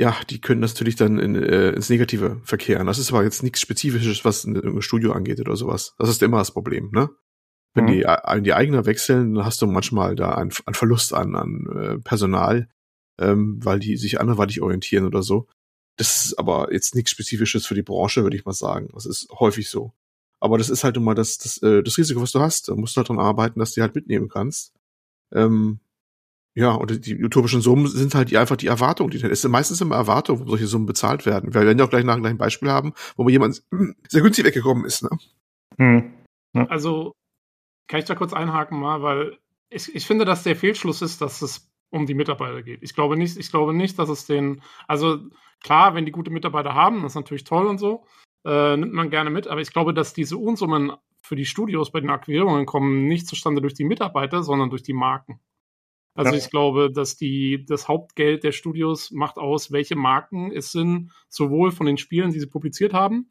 ja, 0.00 0.16
die 0.30 0.40
können 0.40 0.62
das 0.62 0.72
natürlich 0.72 0.96
dann 0.96 1.18
in, 1.18 1.34
äh, 1.34 1.72
ins 1.72 1.90
Negative 1.90 2.40
verkehren. 2.42 2.86
Das 2.86 2.98
ist 2.98 3.12
aber 3.12 3.22
jetzt 3.22 3.42
nichts 3.42 3.60
Spezifisches, 3.60 4.24
was 4.24 4.44
ein 4.44 4.80
Studio 4.80 5.12
angeht 5.12 5.40
oder 5.40 5.56
sowas. 5.56 5.94
Das 5.98 6.08
ist 6.08 6.22
immer 6.22 6.38
das 6.38 6.52
Problem, 6.52 6.90
ne? 6.90 7.10
Wenn 7.74 7.84
mhm. 7.84 7.88
die, 7.88 8.02
äh, 8.04 8.40
die 8.40 8.54
Eigner 8.54 8.86
wechseln, 8.86 9.34
dann 9.34 9.44
hast 9.44 9.60
du 9.60 9.66
manchmal 9.66 10.16
da 10.16 10.36
einen, 10.36 10.52
einen 10.64 10.74
Verlust 10.74 11.12
an, 11.12 11.36
an 11.36 11.66
äh, 11.76 11.98
Personal, 11.98 12.70
ähm, 13.20 13.62
weil 13.62 13.78
die 13.78 13.98
sich 13.98 14.18
anderweitig 14.18 14.62
orientieren 14.62 15.04
oder 15.04 15.22
so. 15.22 15.48
Das 15.98 16.24
ist 16.24 16.38
aber 16.38 16.72
jetzt 16.72 16.94
nichts 16.94 17.10
Spezifisches 17.10 17.66
für 17.66 17.74
die 17.74 17.82
Branche, 17.82 18.22
würde 18.22 18.38
ich 18.38 18.46
mal 18.46 18.54
sagen. 18.54 18.88
Das 18.94 19.04
ist 19.04 19.28
häufig 19.38 19.68
so. 19.68 19.92
Aber 20.40 20.56
das 20.56 20.70
ist 20.70 20.82
halt 20.82 20.96
immer 20.96 21.14
das, 21.14 21.36
das, 21.36 21.58
äh, 21.58 21.82
das 21.82 21.98
Risiko, 21.98 22.22
was 22.22 22.32
du 22.32 22.40
hast. 22.40 22.70
Da 22.70 22.74
musst 22.74 22.96
du 22.96 23.00
halt 23.00 23.10
dran 23.10 23.18
arbeiten, 23.18 23.60
dass 23.60 23.72
du 23.72 23.80
die 23.80 23.82
halt 23.82 23.94
mitnehmen 23.94 24.30
kannst. 24.30 24.72
Ähm, 25.30 25.80
ja, 26.54 26.72
und 26.72 27.06
die 27.06 27.22
utopischen 27.22 27.60
Summen 27.60 27.86
sind 27.86 28.14
halt 28.14 28.30
die, 28.30 28.38
einfach 28.38 28.56
die 28.56 28.66
Erwartung. 28.66 29.10
Die, 29.10 29.18
es 29.24 29.42
sind 29.42 29.52
meistens 29.52 29.80
immer 29.80 29.96
Erwartungen, 29.96 30.40
wo 30.40 30.48
solche 30.48 30.66
Summen 30.66 30.86
bezahlt 30.86 31.24
werden. 31.24 31.54
Wir 31.54 31.62
werden 31.62 31.78
ja 31.78 31.84
auch 31.84 31.90
gleich 31.90 32.04
nach 32.04 32.18
gleich 32.18 32.32
ein 32.32 32.38
Beispiel 32.38 32.70
haben, 32.70 32.92
wo 33.16 33.28
jemand 33.28 33.62
sehr 34.08 34.22
günstig 34.22 34.44
weggekommen 34.44 34.84
ist. 34.84 35.04
Ne? 35.04 35.10
Hm. 35.78 36.12
Ja. 36.54 36.66
Also 36.66 37.12
kann 37.86 38.00
ich 38.00 38.06
da 38.06 38.14
kurz 38.14 38.32
einhaken 38.32 38.80
mal, 38.80 39.02
weil 39.02 39.38
ich, 39.70 39.94
ich 39.94 40.06
finde, 40.06 40.24
dass 40.24 40.42
der 40.42 40.56
Fehlschluss 40.56 41.02
ist, 41.02 41.20
dass 41.20 41.42
es 41.42 41.70
um 41.90 42.06
die 42.06 42.14
Mitarbeiter 42.14 42.62
geht. 42.62 42.82
Ich 42.82 42.94
glaube 42.94 43.16
nicht, 43.16 43.36
ich 43.36 43.50
glaube 43.50 43.72
nicht, 43.72 43.98
dass 43.98 44.08
es 44.08 44.26
den, 44.26 44.62
also 44.88 45.18
klar, 45.62 45.94
wenn 45.94 46.06
die 46.06 46.12
gute 46.12 46.30
Mitarbeiter 46.30 46.74
haben, 46.74 47.02
das 47.02 47.12
ist 47.12 47.16
natürlich 47.16 47.44
toll 47.44 47.66
und 47.66 47.78
so, 47.78 48.04
äh, 48.44 48.76
nimmt 48.76 48.92
man 48.92 49.10
gerne 49.10 49.30
mit, 49.30 49.46
aber 49.46 49.60
ich 49.60 49.72
glaube, 49.72 49.94
dass 49.94 50.14
diese 50.14 50.36
Unsummen 50.36 50.92
für 51.22 51.36
die 51.36 51.44
Studios 51.44 51.92
bei 51.92 52.00
den 52.00 52.10
Akquirierungen 52.10 52.66
kommen 52.66 53.06
nicht 53.06 53.26
zustande 53.26 53.60
durch 53.60 53.74
die 53.74 53.84
Mitarbeiter, 53.84 54.42
sondern 54.42 54.70
durch 54.70 54.82
die 54.82 54.92
Marken. 54.92 55.40
Also 56.14 56.32
ja. 56.32 56.38
ich 56.38 56.50
glaube, 56.50 56.90
dass 56.92 57.16
die, 57.16 57.64
das 57.66 57.88
Hauptgeld 57.88 58.42
der 58.44 58.52
Studios 58.52 59.10
macht 59.10 59.36
aus, 59.36 59.72
welche 59.72 59.96
Marken 59.96 60.50
es 60.52 60.72
sind, 60.72 61.12
sowohl 61.28 61.70
von 61.70 61.86
den 61.86 61.98
Spielen, 61.98 62.32
die 62.32 62.40
sie 62.40 62.46
publiziert 62.46 62.92
haben, 62.92 63.30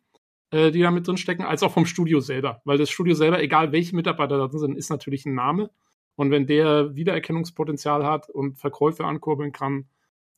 äh, 0.51 0.71
die 0.71 0.81
da 0.81 0.91
mit 0.91 1.07
drin 1.07 1.17
stecken, 1.17 1.43
als 1.43 1.61
auch 1.61 1.71
vom 1.71 1.85
Studio 1.85 2.19
selber. 2.19 2.61
Weil 2.65 2.77
das 2.77 2.89
Studio 2.89 3.15
selber, 3.15 3.41
egal 3.41 3.71
welche 3.71 3.95
Mitarbeiter 3.95 4.37
da 4.37 4.47
drin 4.47 4.59
sind, 4.59 4.77
ist 4.77 4.89
natürlich 4.89 5.25
ein 5.25 5.35
Name. 5.35 5.69
Und 6.15 6.31
wenn 6.31 6.47
der 6.47 6.95
Wiedererkennungspotenzial 6.95 8.05
hat 8.05 8.29
und 8.29 8.57
Verkäufe 8.57 9.05
ankurbeln 9.05 9.51
kann, 9.51 9.89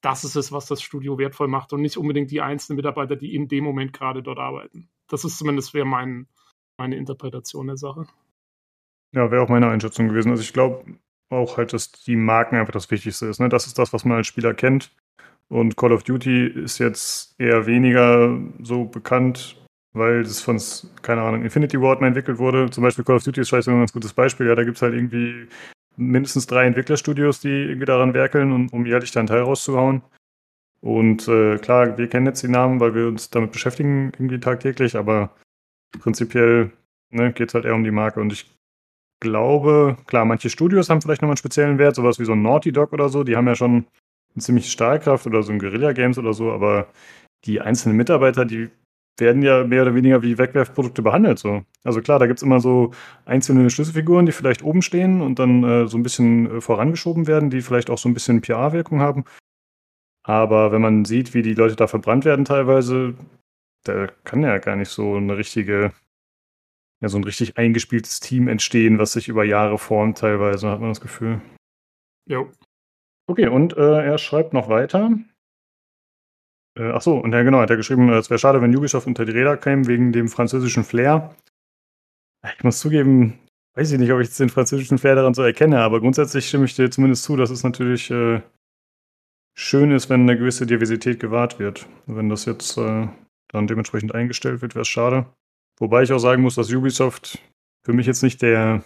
das 0.02 0.24
ist 0.24 0.36
es, 0.36 0.52
was 0.52 0.66
das 0.66 0.82
Studio 0.82 1.18
wertvoll 1.18 1.48
macht 1.48 1.74
und 1.74 1.82
nicht 1.82 1.98
unbedingt 1.98 2.32
die 2.32 2.42
einzelnen 2.42 2.78
Mitarbeiter, 2.78 3.16
die 3.16 3.36
in 3.36 3.48
dem 3.48 3.64
Moment 3.64 3.94
gerade 3.94 4.24
dort 4.24 4.40
arbeiten. 4.40 4.90
Das 5.08 5.24
ist 5.26 5.38
zumindest 5.38 5.74
wäre 5.74 5.86
mein, 5.86 6.28
meine 6.78 6.98
Interpretation 6.98 7.68
der 7.68 7.78
Sache. 7.78 8.08
Ja, 9.14 9.30
wäre 9.30 9.44
auch 9.44 9.50
meine 9.50 9.70
Einschätzung 9.70 10.08
gewesen. 10.08 10.32
Also 10.32 10.42
ich 10.42 10.54
glaube 10.54 10.84
auch 11.32 11.58
halt, 11.58 11.74
dass 11.74 11.92
die 11.92 12.16
Marken 12.16 12.56
einfach 12.58 12.74
das 12.74 12.92
Wichtigste 12.92 13.26
ist. 13.28 13.40
Ne? 13.40 13.50
Das 13.50 13.68
ist 13.68 13.80
das, 13.80 13.94
was 13.94 14.06
man 14.06 14.18
als 14.18 14.28
Spieler 14.28 14.54
kennt. 14.54 14.92
Und 15.50 15.76
Call 15.76 15.92
of 15.92 16.04
Duty 16.04 16.48
ist 16.48 16.78
jetzt 16.78 17.36
eher 17.40 17.66
weniger 17.66 18.38
so 18.62 18.86
bekannt 18.86 19.58
weil 19.94 20.24
das 20.24 20.42
von, 20.42 20.60
keine 21.02 21.22
Ahnung, 21.22 21.44
Infinity 21.44 21.80
Ward 21.82 22.02
mal 22.02 22.08
entwickelt 22.08 22.38
wurde. 22.38 22.70
Zum 22.70 22.84
Beispiel 22.84 23.04
Call 23.04 23.18
of 23.18 23.24
Duty 23.24 23.42
ist 23.42 23.50
vielleicht 23.50 23.68
ein 23.68 23.80
ganz 23.80 23.94
gutes 23.94 24.14
Beispiel. 24.14 24.48
Ja, 24.48 24.56
da 24.56 24.64
gibt 24.64 24.78
es 24.78 24.82
halt 24.82 24.94
irgendwie 24.94 25.48
mindestens 25.98 26.48
drei 26.48 26.66
Entwicklerstudios, 26.66 27.42
die 27.42 27.50
irgendwie 27.50 27.86
daran 27.86 28.14
werkeln, 28.14 28.52
und, 28.52 28.72
um 28.74 28.86
jährlich 28.86 29.12
da 29.12 29.20
einen 29.20 29.28
Teil 29.28 29.42
rauszuhauen. 29.42 30.02
Und 30.80 31.28
äh, 31.28 31.58
klar, 31.58 31.98
wir 31.98 32.08
kennen 32.08 32.26
jetzt 32.26 32.42
die 32.42 32.48
Namen, 32.48 32.80
weil 32.80 32.96
wir 32.96 33.08
uns 33.08 33.30
damit 33.30 33.52
beschäftigen, 33.52 34.12
irgendwie 34.14 34.40
tagtäglich, 34.40 34.96
aber 34.96 35.36
prinzipiell 36.00 36.72
ne, 37.12 37.34
geht 37.34 37.50
es 37.50 37.54
halt 37.54 37.66
eher 37.66 37.76
um 37.76 37.84
die 37.84 37.92
Marke. 37.92 38.22
Und 38.22 38.34
ich 38.34 38.50
glaube, 39.22 39.96
klar, 40.08 40.26
manche 40.26 40.50
Studios 40.50 40.90
haben 40.90 41.02
vielleicht 41.02 41.22
nochmal 41.22 41.34
einen 41.34 41.38
speziellen 41.38 41.78
Wert, 41.78 41.96
sowas 41.96 42.20
wie 42.20 42.26
so 42.26 42.34
ein 42.34 42.42
Naughty 42.42 42.74
Dog 42.74 42.92
oder 42.92 43.08
so, 43.08 43.24
die 43.24 43.38
haben 43.38 43.48
ja 43.48 43.56
schon 43.56 43.86
eine 44.34 44.44
ziemliche 44.44 44.70
Stahlkraft 44.70 45.26
oder 45.26 45.44
so 45.44 45.54
ein 45.54 45.60
Guerilla 45.60 45.94
Games 45.94 46.18
oder 46.18 46.34
so, 46.34 46.52
aber 46.52 46.88
die 47.46 47.62
einzelnen 47.62 47.98
Mitarbeiter, 47.98 48.46
die 48.46 48.70
werden 49.18 49.42
ja 49.44 49.64
mehr 49.64 49.84
oder 49.84 49.96
weniger 49.96 50.22
wie 50.24 50.38
Wegwerfprodukte 50.38 51.02
behandelt. 51.02 51.40
So. 51.40 51.64
Also 51.84 52.02
klar, 52.02 52.20
da 52.20 52.28
gibt 52.28 52.40
es 52.40 52.44
immer 52.44 52.60
so 52.60 52.92
einzelne 53.26 53.70
Schlüsselfiguren, 53.70 54.26
die 54.26 54.32
vielleicht 54.32 54.64
oben 54.64 54.82
stehen 54.82 55.22
und 55.22 55.40
dann 55.40 55.64
äh, 55.64 55.88
so 55.88 55.98
ein 55.98 56.04
bisschen 56.04 56.58
äh, 56.58 56.62
vorangeschoben 56.62 57.28
werden, 57.28 57.50
die 57.50 57.62
vielleicht 57.62 57.90
auch 57.90 57.98
so 57.98 58.10
ein 58.10 58.14
bisschen 58.14 58.42
PR-Wirkung 58.42 59.00
haben. 59.00 59.26
Aber 60.24 60.72
wenn 60.72 60.82
man 60.82 61.06
sieht, 61.06 61.34
wie 61.34 61.42
die 61.42 61.54
Leute 61.54 61.76
da 61.76 61.88
verbrannt 61.88 62.26
werden 62.26 62.46
teilweise, 62.46 63.16
da 63.84 64.08
kann 64.24 64.44
ja 64.44 64.58
gar 64.60 64.76
nicht 64.76 64.90
so 64.90 65.16
eine 65.16 65.38
richtige, 65.38 65.92
ja, 67.02 67.10
so 67.10 67.18
ein 67.18 67.24
richtig 67.24 67.58
eingespieltes 67.58 68.20
Team 68.20 68.48
entstehen, 68.48 69.00
was 69.00 69.14
sich 69.14 69.28
über 69.28 69.44
Jahre 69.44 69.78
formt, 69.78 70.20
teilweise, 70.20 70.70
hat 70.70 70.80
man 70.80 70.90
das 70.90 71.02
Gefühl. 71.02 71.42
Jo. 72.30 72.50
Okay, 73.28 73.48
und 73.48 73.76
äh, 73.76 74.06
er 74.06 74.18
schreibt 74.18 74.54
noch 74.54 74.70
weiter. 74.70 75.12
Äh, 76.78 76.92
ach 76.92 77.02
so, 77.02 77.18
und 77.18 77.34
ja, 77.34 77.42
genau, 77.44 77.60
hat 77.60 77.70
er 77.70 77.78
geschrieben, 77.78 78.10
es 78.10 78.30
wäre 78.30 78.40
schade, 78.40 78.62
wenn 78.62 78.76
Ubisoft 78.76 79.08
unter 79.08 79.26
die 79.26 79.32
Räder 79.32 79.58
käme 79.58 79.88
wegen 79.88 80.12
dem 80.12 80.28
französischen 80.28 80.84
Flair. 80.84 81.36
Ich 82.56 82.64
muss 82.64 82.80
zugeben, 82.80 83.40
weiß 83.76 83.92
ich 83.92 84.00
nicht, 84.00 84.12
ob 84.12 84.20
ich 84.20 84.28
jetzt 84.28 84.40
den 84.40 84.50
französischen 84.50 84.98
Flair 84.98 85.16
daran 85.16 85.34
so 85.34 85.42
erkenne, 85.42 85.80
aber 85.80 86.00
grundsätzlich 86.00 86.48
stimme 86.48 86.66
ich 86.66 86.76
dir 86.76 86.90
zumindest 86.92 87.24
zu, 87.24 87.36
dass 87.36 87.50
es 87.50 87.64
natürlich 87.64 88.12
äh, 88.12 88.42
schön 89.58 89.92
ist, 89.92 90.10
wenn 90.10 90.22
eine 90.22 90.38
gewisse 90.38 90.66
Diversität 90.66 91.20
gewahrt 91.20 91.60
wird. 91.60 91.88
Wenn 92.06 92.30
das 92.30 92.46
jetzt 92.46 92.78
äh, 92.78 93.08
dann 93.50 93.68
dementsprechend 93.68 94.14
eingestellt 94.14 94.62
wird, 94.62 94.76
wäre 94.76 94.82
es 94.82 94.88
schade. 94.88 95.26
Wobei 95.82 96.04
ich 96.04 96.14
auch 96.14 96.20
sagen 96.20 96.44
muss, 96.44 96.54
dass 96.56 96.72
Ubisoft 96.72 97.40
für 97.84 97.92
mich 97.92 98.06
jetzt 98.06 98.22
nicht 98.22 98.44
der 98.44 98.84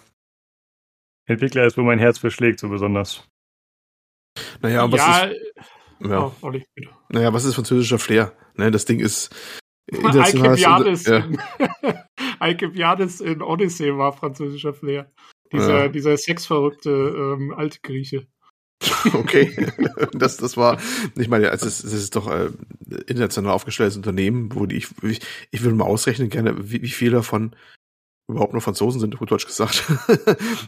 Entwickler 1.26 1.66
ist, 1.66 1.76
wo 1.76 1.82
mein 1.82 1.98
Herz 1.98 2.18
verschlägt, 2.18 2.58
so 2.58 2.70
besonders. 2.70 3.28
Naja, 4.62 4.90
was 4.90 5.00
ja, 5.00 5.24
ist 5.24 5.36
ja. 6.00 6.32
Oh, 6.40 6.52
naja, 7.10 7.34
was 7.34 7.44
ist 7.44 7.54
französischer 7.54 7.98
Flair? 7.98 8.32
Ne, 8.54 8.70
das 8.70 8.86
Ding 8.86 9.00
ist 9.00 9.34
international. 9.86 10.88
Alcibiades 12.38 13.18
ja. 13.18 13.26
in 13.30 13.42
Odyssey 13.42 13.94
war 13.94 14.14
französischer 14.14 14.72
Flair. 14.72 15.12
Dieser, 15.52 15.84
ja. 15.84 15.88
dieser 15.88 16.16
sexverrückte 16.16 16.90
ähm, 16.90 17.52
alte 17.54 17.78
Grieche. 17.82 18.26
Okay, 19.14 19.56
das, 20.12 20.36
das 20.36 20.56
war, 20.56 20.78
ich 21.16 21.28
meine, 21.28 21.48
es 21.50 21.62
ist, 21.62 21.84
es 21.84 21.92
ist 21.92 22.16
doch 22.16 22.28
äh, 22.28 22.50
international 23.06 23.52
aufgestelltes 23.52 23.96
Unternehmen, 23.96 24.54
wo 24.54 24.66
die, 24.66 24.76
ich, 24.76 24.88
ich, 25.02 25.20
ich 25.50 25.62
würde 25.62 25.76
mal 25.76 25.84
ausrechnen 25.84 26.28
gerne, 26.28 26.70
wie, 26.70 26.82
wie 26.82 26.90
viele 26.90 27.12
davon 27.12 27.54
überhaupt 28.28 28.52
nur 28.52 28.62
Franzosen 28.62 29.00
sind, 29.00 29.16
gut 29.16 29.30
Deutsch 29.30 29.46
gesagt. 29.46 29.84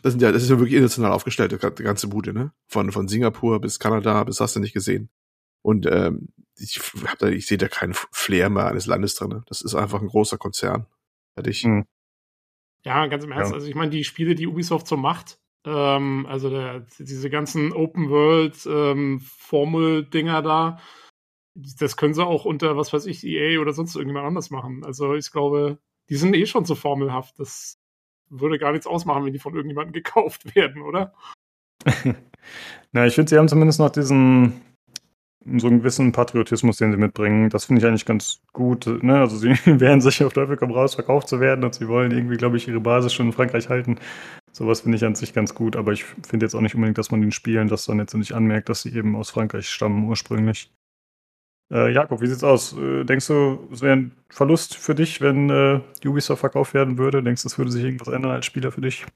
das 0.03 0.13
sind 0.13 0.23
ja, 0.23 0.33
das 0.33 0.43
ist 0.43 0.51
ja 0.51 0.59
wirklich 0.59 0.75
international 0.75 1.13
aufgestellt, 1.13 1.53
die 1.53 1.83
ganze 1.83 2.09
Bude, 2.09 2.33
ne? 2.33 2.53
Von, 2.69 2.93
von 2.93 3.09
Singapur 3.09 3.61
bis 3.61 3.79
Kanada, 3.79 4.23
bis 4.25 4.41
hast 4.41 4.57
du 4.57 4.61
nicht 4.61 4.75
gesehen. 4.75 5.11
Und 5.63 5.87
ähm, 5.87 6.29
ich 6.57 6.81
hab 7.07 7.19
da, 7.19 7.29
ich 7.29 7.47
sehe 7.47 7.59
da 7.59 7.69
keinen 7.69 7.95
Flair 7.95 8.49
mehr 8.49 8.67
eines 8.67 8.87
Landes 8.87 9.15
drin. 9.15 9.31
Ne? 9.31 9.43
Das 9.47 9.61
ist 9.61 9.75
einfach 9.75 10.01
ein 10.01 10.09
großer 10.09 10.39
Konzern. 10.39 10.87
Hätte 11.35 11.51
ich. 11.51 11.63
Hm. 11.63 11.85
Ja, 12.85 13.07
ganz 13.07 13.25
im 13.25 13.33
Ernst. 13.33 13.51
Ja. 13.51 13.57
Also 13.57 13.67
ich 13.67 13.75
meine, 13.75 13.91
die 13.91 14.05
Spiele, 14.05 14.35
die 14.35 14.47
Ubisoft 14.47 14.87
so 14.87 14.97
macht, 14.97 15.41
ähm, 15.69 16.27
also 16.27 16.49
der, 16.49 16.87
diese 16.99 17.31
ganzen 17.31 17.73
Open 17.73 18.09
World 18.09 18.67
ähm, 18.67 19.21
Formel-Dinger 19.21 20.43
da, 20.43 20.79
das 21.55 21.97
können 21.97 22.15
sie 22.15 22.25
auch 22.25 22.45
unter, 22.45 22.77
was 22.77 22.93
weiß 22.93 23.07
ich, 23.07 23.25
EA 23.25 23.61
oder 23.61 23.73
sonst 23.73 23.95
irgendjemand 23.95 24.27
anders 24.27 24.51
machen. 24.51 24.85
Also 24.85 25.15
ich 25.15 25.31
glaube, 25.31 25.79
die 26.09 26.17
sind 26.17 26.35
eh 26.35 26.47
schon 26.47 26.65
so 26.65 26.75
formelhaft. 26.75 27.39
Das 27.39 27.79
würde 28.31 28.59
gar 28.59 28.73
nichts 28.73 28.87
ausmachen, 28.87 29.25
wenn 29.25 29.33
die 29.33 29.39
von 29.39 29.55
irgendjemandem 29.55 29.93
gekauft 30.05 30.55
werden, 30.55 30.83
oder? 30.83 31.13
Na, 32.93 33.07
ich 33.07 33.15
finde, 33.15 33.29
sie 33.29 33.39
haben 33.39 33.49
zumindest 33.49 33.81
noch 33.81 33.91
diesen 33.91 34.61
so 35.57 35.67
einen 35.69 35.79
gewissen 35.79 36.13
Patriotismus, 36.13 36.77
den 36.77 36.93
sie 36.93 36.99
mitbringen. 36.99 37.49
Das 37.49 37.65
finde 37.65 37.81
ich 37.81 37.87
eigentlich 37.87 38.05
ganz 38.05 38.41
gut. 38.53 38.87
Ne? 39.03 39.19
Also 39.19 39.37
sie 39.37 39.51
wehren 39.81 40.01
sich 40.01 40.23
auf 40.23 40.33
Teufel 40.33 40.57
komm 40.57 40.73
raus, 40.73 40.95
verkauft 40.95 41.29
zu 41.29 41.41
werden 41.41 41.65
und 41.65 41.75
sie 41.75 41.89
wollen 41.89 42.11
irgendwie, 42.11 42.37
glaube 42.37 42.57
ich, 42.57 42.69
ihre 42.69 42.81
Basis 42.81 43.13
schon 43.13 43.27
in 43.27 43.33
Frankreich 43.33 43.69
halten. 43.69 43.99
Sowas 44.59 44.81
finde 44.81 44.97
ich 44.97 45.05
an 45.05 45.15
sich 45.15 45.33
ganz 45.33 45.55
gut, 45.55 45.77
aber 45.77 45.93
ich 45.93 46.03
finde 46.03 46.45
jetzt 46.45 46.55
auch 46.57 46.61
nicht 46.61 46.75
unbedingt, 46.75 46.99
dass 46.99 47.13
man 47.13 47.21
den 47.21 47.31
Spielen 47.31 47.69
das 47.69 47.85
dann 47.85 48.01
jetzt 48.01 48.15
nicht 48.15 48.33
anmerkt, 48.33 48.69
dass 48.69 48.83
sie 48.83 48.93
eben 48.93 49.15
aus 49.15 49.31
Frankreich 49.31 49.69
stammen 49.69 50.09
ursprünglich. 50.09 50.73
Äh, 51.73 51.93
Jakob, 51.93 52.21
wie 52.23 52.27
sieht's 52.27 52.43
aus? 52.43 52.77
Äh, 52.77 53.05
denkst 53.05 53.29
du, 53.29 53.69
es 53.71 53.83
wäre 53.83 53.93
ein 53.93 54.17
Verlust 54.31 54.75
für 54.75 54.97
dich, 54.97 55.21
wenn 55.21 55.49
äh, 55.49 55.81
Ubisoft 56.05 56.41
verkauft 56.41 56.75
werden 56.75 56.99
würde? 56.99 57.23
Denkst 57.23 57.43
du, 57.43 57.47
es 57.47 57.57
würde 57.57 57.71
sich 57.71 57.85
irgendwas 57.85 58.09
ändern 58.09 58.33
als 58.33 58.47
Spieler 58.47 58.73
für 58.73 58.81
dich? 58.81 59.07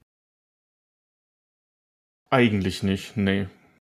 Eigentlich 2.29 2.81
nicht, 2.81 3.17
nee. 3.17 3.49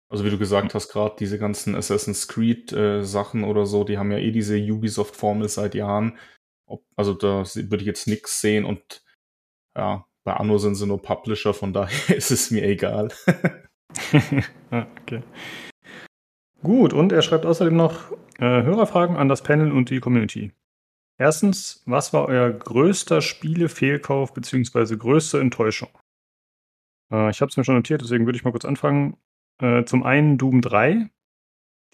Also 0.10 0.26
wie 0.26 0.30
du 0.30 0.38
gesagt 0.38 0.76
hast, 0.76 0.90
gerade 0.90 1.16
diese 1.18 1.40
ganzen 1.40 1.76
Assassin's 1.76 2.28
Creed 2.28 2.74
äh, 2.74 3.06
Sachen 3.06 3.46
oder 3.46 3.66
so, 3.66 3.86
die 3.86 3.98
haben 3.98 4.12
ja 4.12 4.18
eh 4.18 4.32
diese 4.32 4.58
Ubisoft-Formel 4.58 5.48
seit 5.48 5.76
Jahren. 5.76 6.18
Ob, 6.66 6.84
also 6.98 7.14
da 7.14 7.46
würde 7.46 7.78
ich 7.78 7.88
jetzt 7.88 8.08
nichts 8.08 8.42
sehen 8.42 8.66
und 8.66 9.06
ja, 9.78 10.06
bei 10.28 10.34
Anno 10.34 10.58
sind 10.58 10.76
sie 10.76 10.86
nur 10.86 11.02
Publisher, 11.02 11.54
von 11.54 11.72
daher 11.72 11.90
ist 12.18 12.32
es 12.32 12.52
mir 12.52 12.62
egal. 12.64 13.08
okay. 14.70 15.24
Gut, 16.62 16.92
und 16.92 17.14
er 17.14 17.22
schreibt 17.22 17.46
außerdem 17.46 17.78
noch 17.78 18.12
äh, 18.38 18.64
Hörerfragen 18.64 19.16
an 19.16 19.30
das 19.30 19.42
Panel 19.42 19.72
und 19.72 19.90
die 19.90 20.02
Community. 20.02 20.52
Erstens, 21.18 21.82
was 21.86 22.12
war 22.12 22.26
euer 22.26 22.52
größter 22.52 23.22
Spielefehlkauf 23.22 24.34
bzw. 24.34 24.98
größte 24.98 25.40
Enttäuschung? 25.40 25.92
Äh, 27.10 27.30
ich 27.30 27.40
habe 27.40 27.50
es 27.50 27.56
mir 27.56 27.64
schon 27.64 27.76
notiert, 27.76 28.02
deswegen 28.02 28.26
würde 28.26 28.36
ich 28.36 28.44
mal 28.44 28.52
kurz 28.52 28.66
anfangen. 28.66 29.16
Äh, 29.62 29.86
zum 29.86 30.04
einen 30.04 30.38
Doom 30.38 30.60
3, 30.60 31.10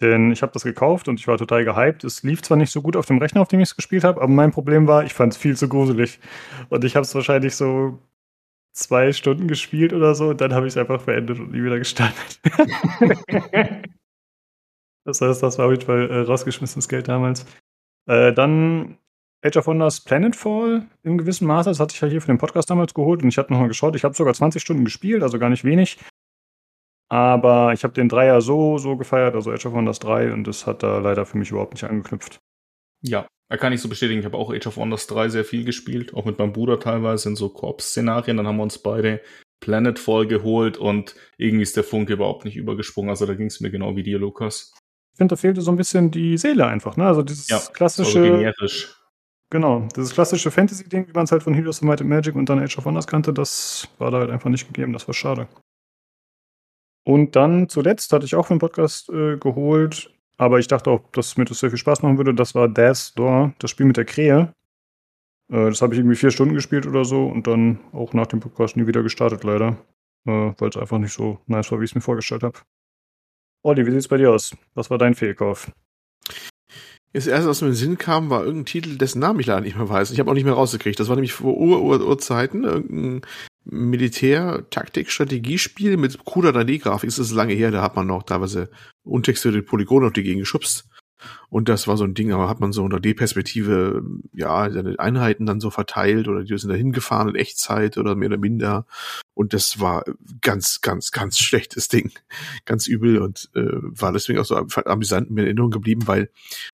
denn 0.00 0.32
ich 0.32 0.42
habe 0.42 0.50
das 0.50 0.64
gekauft 0.64 1.06
und 1.06 1.20
ich 1.20 1.28
war 1.28 1.38
total 1.38 1.64
gehypt. 1.64 2.02
Es 2.02 2.24
lief 2.24 2.42
zwar 2.42 2.56
nicht 2.56 2.72
so 2.72 2.82
gut 2.82 2.96
auf 2.96 3.06
dem 3.06 3.18
Rechner, 3.18 3.42
auf 3.42 3.48
dem 3.48 3.60
ich 3.60 3.68
es 3.68 3.76
gespielt 3.76 4.02
habe, 4.02 4.20
aber 4.20 4.32
mein 4.32 4.50
Problem 4.50 4.88
war, 4.88 5.04
ich 5.04 5.14
fand 5.14 5.34
es 5.34 5.38
viel 5.38 5.56
zu 5.56 5.68
gruselig. 5.68 6.18
Und 6.68 6.82
ich 6.82 6.96
habe 6.96 7.04
es 7.04 7.14
wahrscheinlich 7.14 7.54
so 7.54 8.00
zwei 8.74 9.12
Stunden 9.12 9.48
gespielt 9.48 9.92
oder 9.92 10.14
so 10.14 10.28
und 10.28 10.40
dann 10.40 10.52
habe 10.52 10.66
ich 10.66 10.74
es 10.74 10.76
einfach 10.76 11.02
beendet 11.02 11.38
und 11.38 11.52
nie 11.52 11.62
wieder 11.62 11.78
gestartet. 11.78 12.40
das 15.04 15.20
heißt, 15.20 15.42
das 15.42 15.58
war 15.58 15.66
auf 15.66 15.72
jeden 15.72 15.84
Fall 15.84 16.10
äh, 16.10 16.20
rausgeschmissenes 16.20 16.88
Geld 16.88 17.08
damals. 17.08 17.46
Äh, 18.06 18.32
dann 18.32 18.98
Age 19.44 19.58
of 19.58 19.66
Wonders 19.66 20.00
Planetfall 20.00 20.86
im 21.02 21.18
gewissen 21.18 21.46
Maße. 21.46 21.70
Das 21.70 21.78
hatte 21.78 21.94
ich 21.94 22.00
ja 22.00 22.08
hier 22.08 22.20
für 22.20 22.28
den 22.28 22.38
Podcast 22.38 22.68
damals 22.68 22.94
geholt 22.94 23.22
und 23.22 23.28
ich 23.28 23.38
hatte 23.38 23.52
nochmal 23.52 23.68
geschaut. 23.68 23.94
Ich 23.94 24.04
habe 24.04 24.14
sogar 24.14 24.34
20 24.34 24.60
Stunden 24.60 24.84
gespielt, 24.84 25.22
also 25.22 25.38
gar 25.38 25.50
nicht 25.50 25.64
wenig. 25.64 25.98
Aber 27.10 27.72
ich 27.72 27.84
habe 27.84 27.94
den 27.94 28.08
Dreier 28.08 28.40
so, 28.40 28.78
so 28.78 28.96
gefeiert, 28.96 29.34
also 29.34 29.52
Age 29.52 29.66
of 29.66 29.74
Wonders 29.74 30.00
3, 30.00 30.32
und 30.32 30.46
das 30.46 30.66
hat 30.66 30.82
da 30.82 30.98
leider 30.98 31.26
für 31.26 31.38
mich 31.38 31.50
überhaupt 31.50 31.74
nicht 31.74 31.84
angeknüpft. 31.84 32.40
Ja, 33.04 33.26
er 33.50 33.58
kann 33.58 33.72
ich 33.72 33.80
so 33.80 33.88
bestätigen. 33.88 34.20
Ich 34.20 34.26
habe 34.26 34.38
auch 34.38 34.52
Age 34.52 34.66
of 34.66 34.76
Wonders 34.78 35.06
3 35.06 35.28
sehr 35.28 35.44
viel 35.44 35.64
gespielt, 35.64 36.14
auch 36.14 36.24
mit 36.24 36.38
meinem 36.38 36.52
Bruder 36.52 36.80
teilweise 36.80 37.28
in 37.28 37.36
so 37.36 37.50
Koop-Szenarien. 37.50 38.36
Dann 38.36 38.46
haben 38.46 38.56
wir 38.56 38.62
uns 38.62 38.78
beide 38.78 39.20
Planetfall 39.60 40.26
geholt 40.26 40.78
und 40.78 41.14
irgendwie 41.36 41.62
ist 41.62 41.76
der 41.76 41.84
Funke 41.84 42.14
überhaupt 42.14 42.44
nicht 42.44 42.56
übergesprungen. 42.56 43.10
Also 43.10 43.26
da 43.26 43.34
ging 43.34 43.46
es 43.46 43.60
mir 43.60 43.70
genau 43.70 43.96
wie 43.96 44.02
dir, 44.02 44.18
Lukas. 44.18 44.72
Ich 45.12 45.18
finde, 45.18 45.32
da 45.32 45.36
fehlte 45.36 45.60
so 45.60 45.70
ein 45.70 45.76
bisschen 45.76 46.10
die 46.10 46.36
Seele 46.38 46.66
einfach, 46.66 46.96
ne? 46.96 47.06
Also 47.06 47.22
dieses 47.22 47.48
ja, 47.48 47.60
klassische. 47.72 48.20
Also 48.20 48.32
generisch. 48.32 48.94
Genau, 49.50 49.86
dieses 49.94 50.12
klassische 50.12 50.50
Fantasy-Ding, 50.50 51.06
wie 51.06 51.12
man 51.12 51.24
es 51.24 51.32
halt 51.32 51.42
von 51.42 51.54
Heroes 51.54 51.80
of 51.80 51.84
Might 51.84 52.00
and 52.00 52.10
Magic 52.10 52.34
und 52.34 52.48
dann 52.48 52.58
Age 52.58 52.78
of 52.78 52.86
Wonders 52.86 53.06
kannte, 53.06 53.32
das 53.32 53.86
war 53.98 54.10
da 54.10 54.18
halt 54.18 54.30
einfach 54.30 54.50
nicht 54.50 54.66
gegeben. 54.66 54.92
Das 54.92 55.06
war 55.06 55.14
schade. 55.14 55.46
Und 57.06 57.36
dann 57.36 57.68
zuletzt 57.68 58.12
hatte 58.12 58.24
ich 58.24 58.34
auch 58.34 58.46
für 58.46 58.54
den 58.54 58.58
Podcast 58.58 59.10
äh, 59.10 59.36
geholt, 59.36 60.10
aber 60.36 60.58
ich 60.58 60.66
dachte 60.66 60.90
auch, 60.90 61.00
dass 61.12 61.36
mir 61.36 61.44
das 61.44 61.60
sehr 61.60 61.70
viel 61.70 61.78
Spaß 61.78 62.02
machen 62.02 62.18
würde. 62.18 62.34
Das 62.34 62.54
war 62.54 62.68
Death's 62.68 63.14
Door, 63.14 63.54
das 63.58 63.70
Spiel 63.70 63.86
mit 63.86 63.96
der 63.96 64.04
Krähe. 64.04 64.52
Äh, 65.50 65.66
das 65.66 65.82
habe 65.82 65.94
ich 65.94 66.00
irgendwie 66.00 66.16
vier 66.16 66.30
Stunden 66.30 66.54
gespielt 66.54 66.86
oder 66.86 67.04
so 67.04 67.26
und 67.26 67.46
dann 67.46 67.80
auch 67.92 68.12
nach 68.12 68.26
dem 68.26 68.40
Podcast 68.40 68.76
nie 68.76 68.86
wieder 68.86 69.02
gestartet, 69.02 69.44
leider. 69.44 69.76
Äh, 70.26 70.52
Weil 70.58 70.68
es 70.68 70.76
einfach 70.76 70.98
nicht 70.98 71.12
so 71.12 71.38
nice 71.46 71.70
war, 71.70 71.80
wie 71.80 71.84
ich 71.84 71.90
es 71.90 71.94
mir 71.94 72.00
vorgestellt 72.00 72.42
habe. 72.42 72.58
Olli, 73.62 73.86
wie 73.86 73.90
sieht 73.90 74.00
es 74.00 74.08
bei 74.08 74.16
dir 74.16 74.30
aus? 74.30 74.54
Was 74.74 74.90
war 74.90 74.98
dein 74.98 75.14
Fehlkauf? 75.14 75.70
Das 77.14 77.26
erste, 77.28 77.48
was 77.48 77.60
mir 77.60 77.68
in 77.68 77.74
den 77.74 77.78
Sinn 77.78 77.96
kam, 77.96 78.28
war 78.28 78.44
irgendein 78.44 78.66
Titel, 78.66 78.98
dessen 78.98 79.20
Namen 79.20 79.38
ich 79.38 79.46
leider 79.46 79.60
nicht 79.60 79.76
mehr 79.76 79.88
weiß. 79.88 80.10
Ich 80.10 80.18
habe 80.18 80.28
auch 80.30 80.34
nicht 80.34 80.42
mehr 80.44 80.54
rausgekriegt. 80.54 80.98
Das 80.98 81.08
war 81.08 81.14
nämlich 81.14 81.32
vor 81.32 81.56
Ur-Ur-Urzeiten 81.56 82.64
irgendein 82.64 83.22
Militär-Taktik-Strategiespiel 83.66 85.96
mit 85.96 86.24
cooler 86.24 86.50
3D-Grafik. 86.50 87.08
Das 87.08 87.20
ist 87.20 87.30
lange 87.30 87.54
her, 87.54 87.70
da 87.70 87.82
hat 87.82 87.94
man 87.94 88.08
noch 88.08 88.24
teilweise 88.24 88.68
untextierte 89.04 89.62
Polygone 89.62 90.06
auf 90.06 90.12
die 90.12 90.22
Gegend 90.22 90.42
geschubst. 90.42 90.88
Und 91.48 91.68
das 91.68 91.86
war 91.86 91.96
so 91.96 92.04
ein 92.04 92.14
Ding, 92.14 92.32
aber 92.32 92.48
hat 92.48 92.60
man 92.60 92.72
so 92.72 92.82
unter 92.82 93.00
D-Perspektive, 93.00 94.02
ja, 94.32 94.70
seine 94.70 94.98
Einheiten 94.98 95.46
dann 95.46 95.60
so 95.60 95.70
verteilt 95.70 96.28
oder 96.28 96.42
die 96.42 96.58
sind 96.58 96.70
da 96.70 96.74
hingefahren 96.74 97.28
in 97.28 97.34
Echtzeit 97.36 97.96
oder 97.96 98.14
mehr 98.14 98.28
oder 98.28 98.38
minder. 98.38 98.86
Und 99.34 99.52
das 99.52 99.80
war 99.80 100.04
ganz, 100.40 100.80
ganz, 100.80 101.10
ganz 101.10 101.38
schlechtes 101.38 101.88
Ding. 101.88 102.12
Ganz 102.64 102.86
übel 102.86 103.18
und 103.18 103.50
äh, 103.54 103.62
war 103.62 104.12
deswegen 104.12 104.38
auch 104.38 104.44
so 104.44 104.56
amüsant 104.56 105.30
in 105.30 105.38
Erinnerung 105.38 105.70
geblieben, 105.70 106.06
weil 106.06 106.30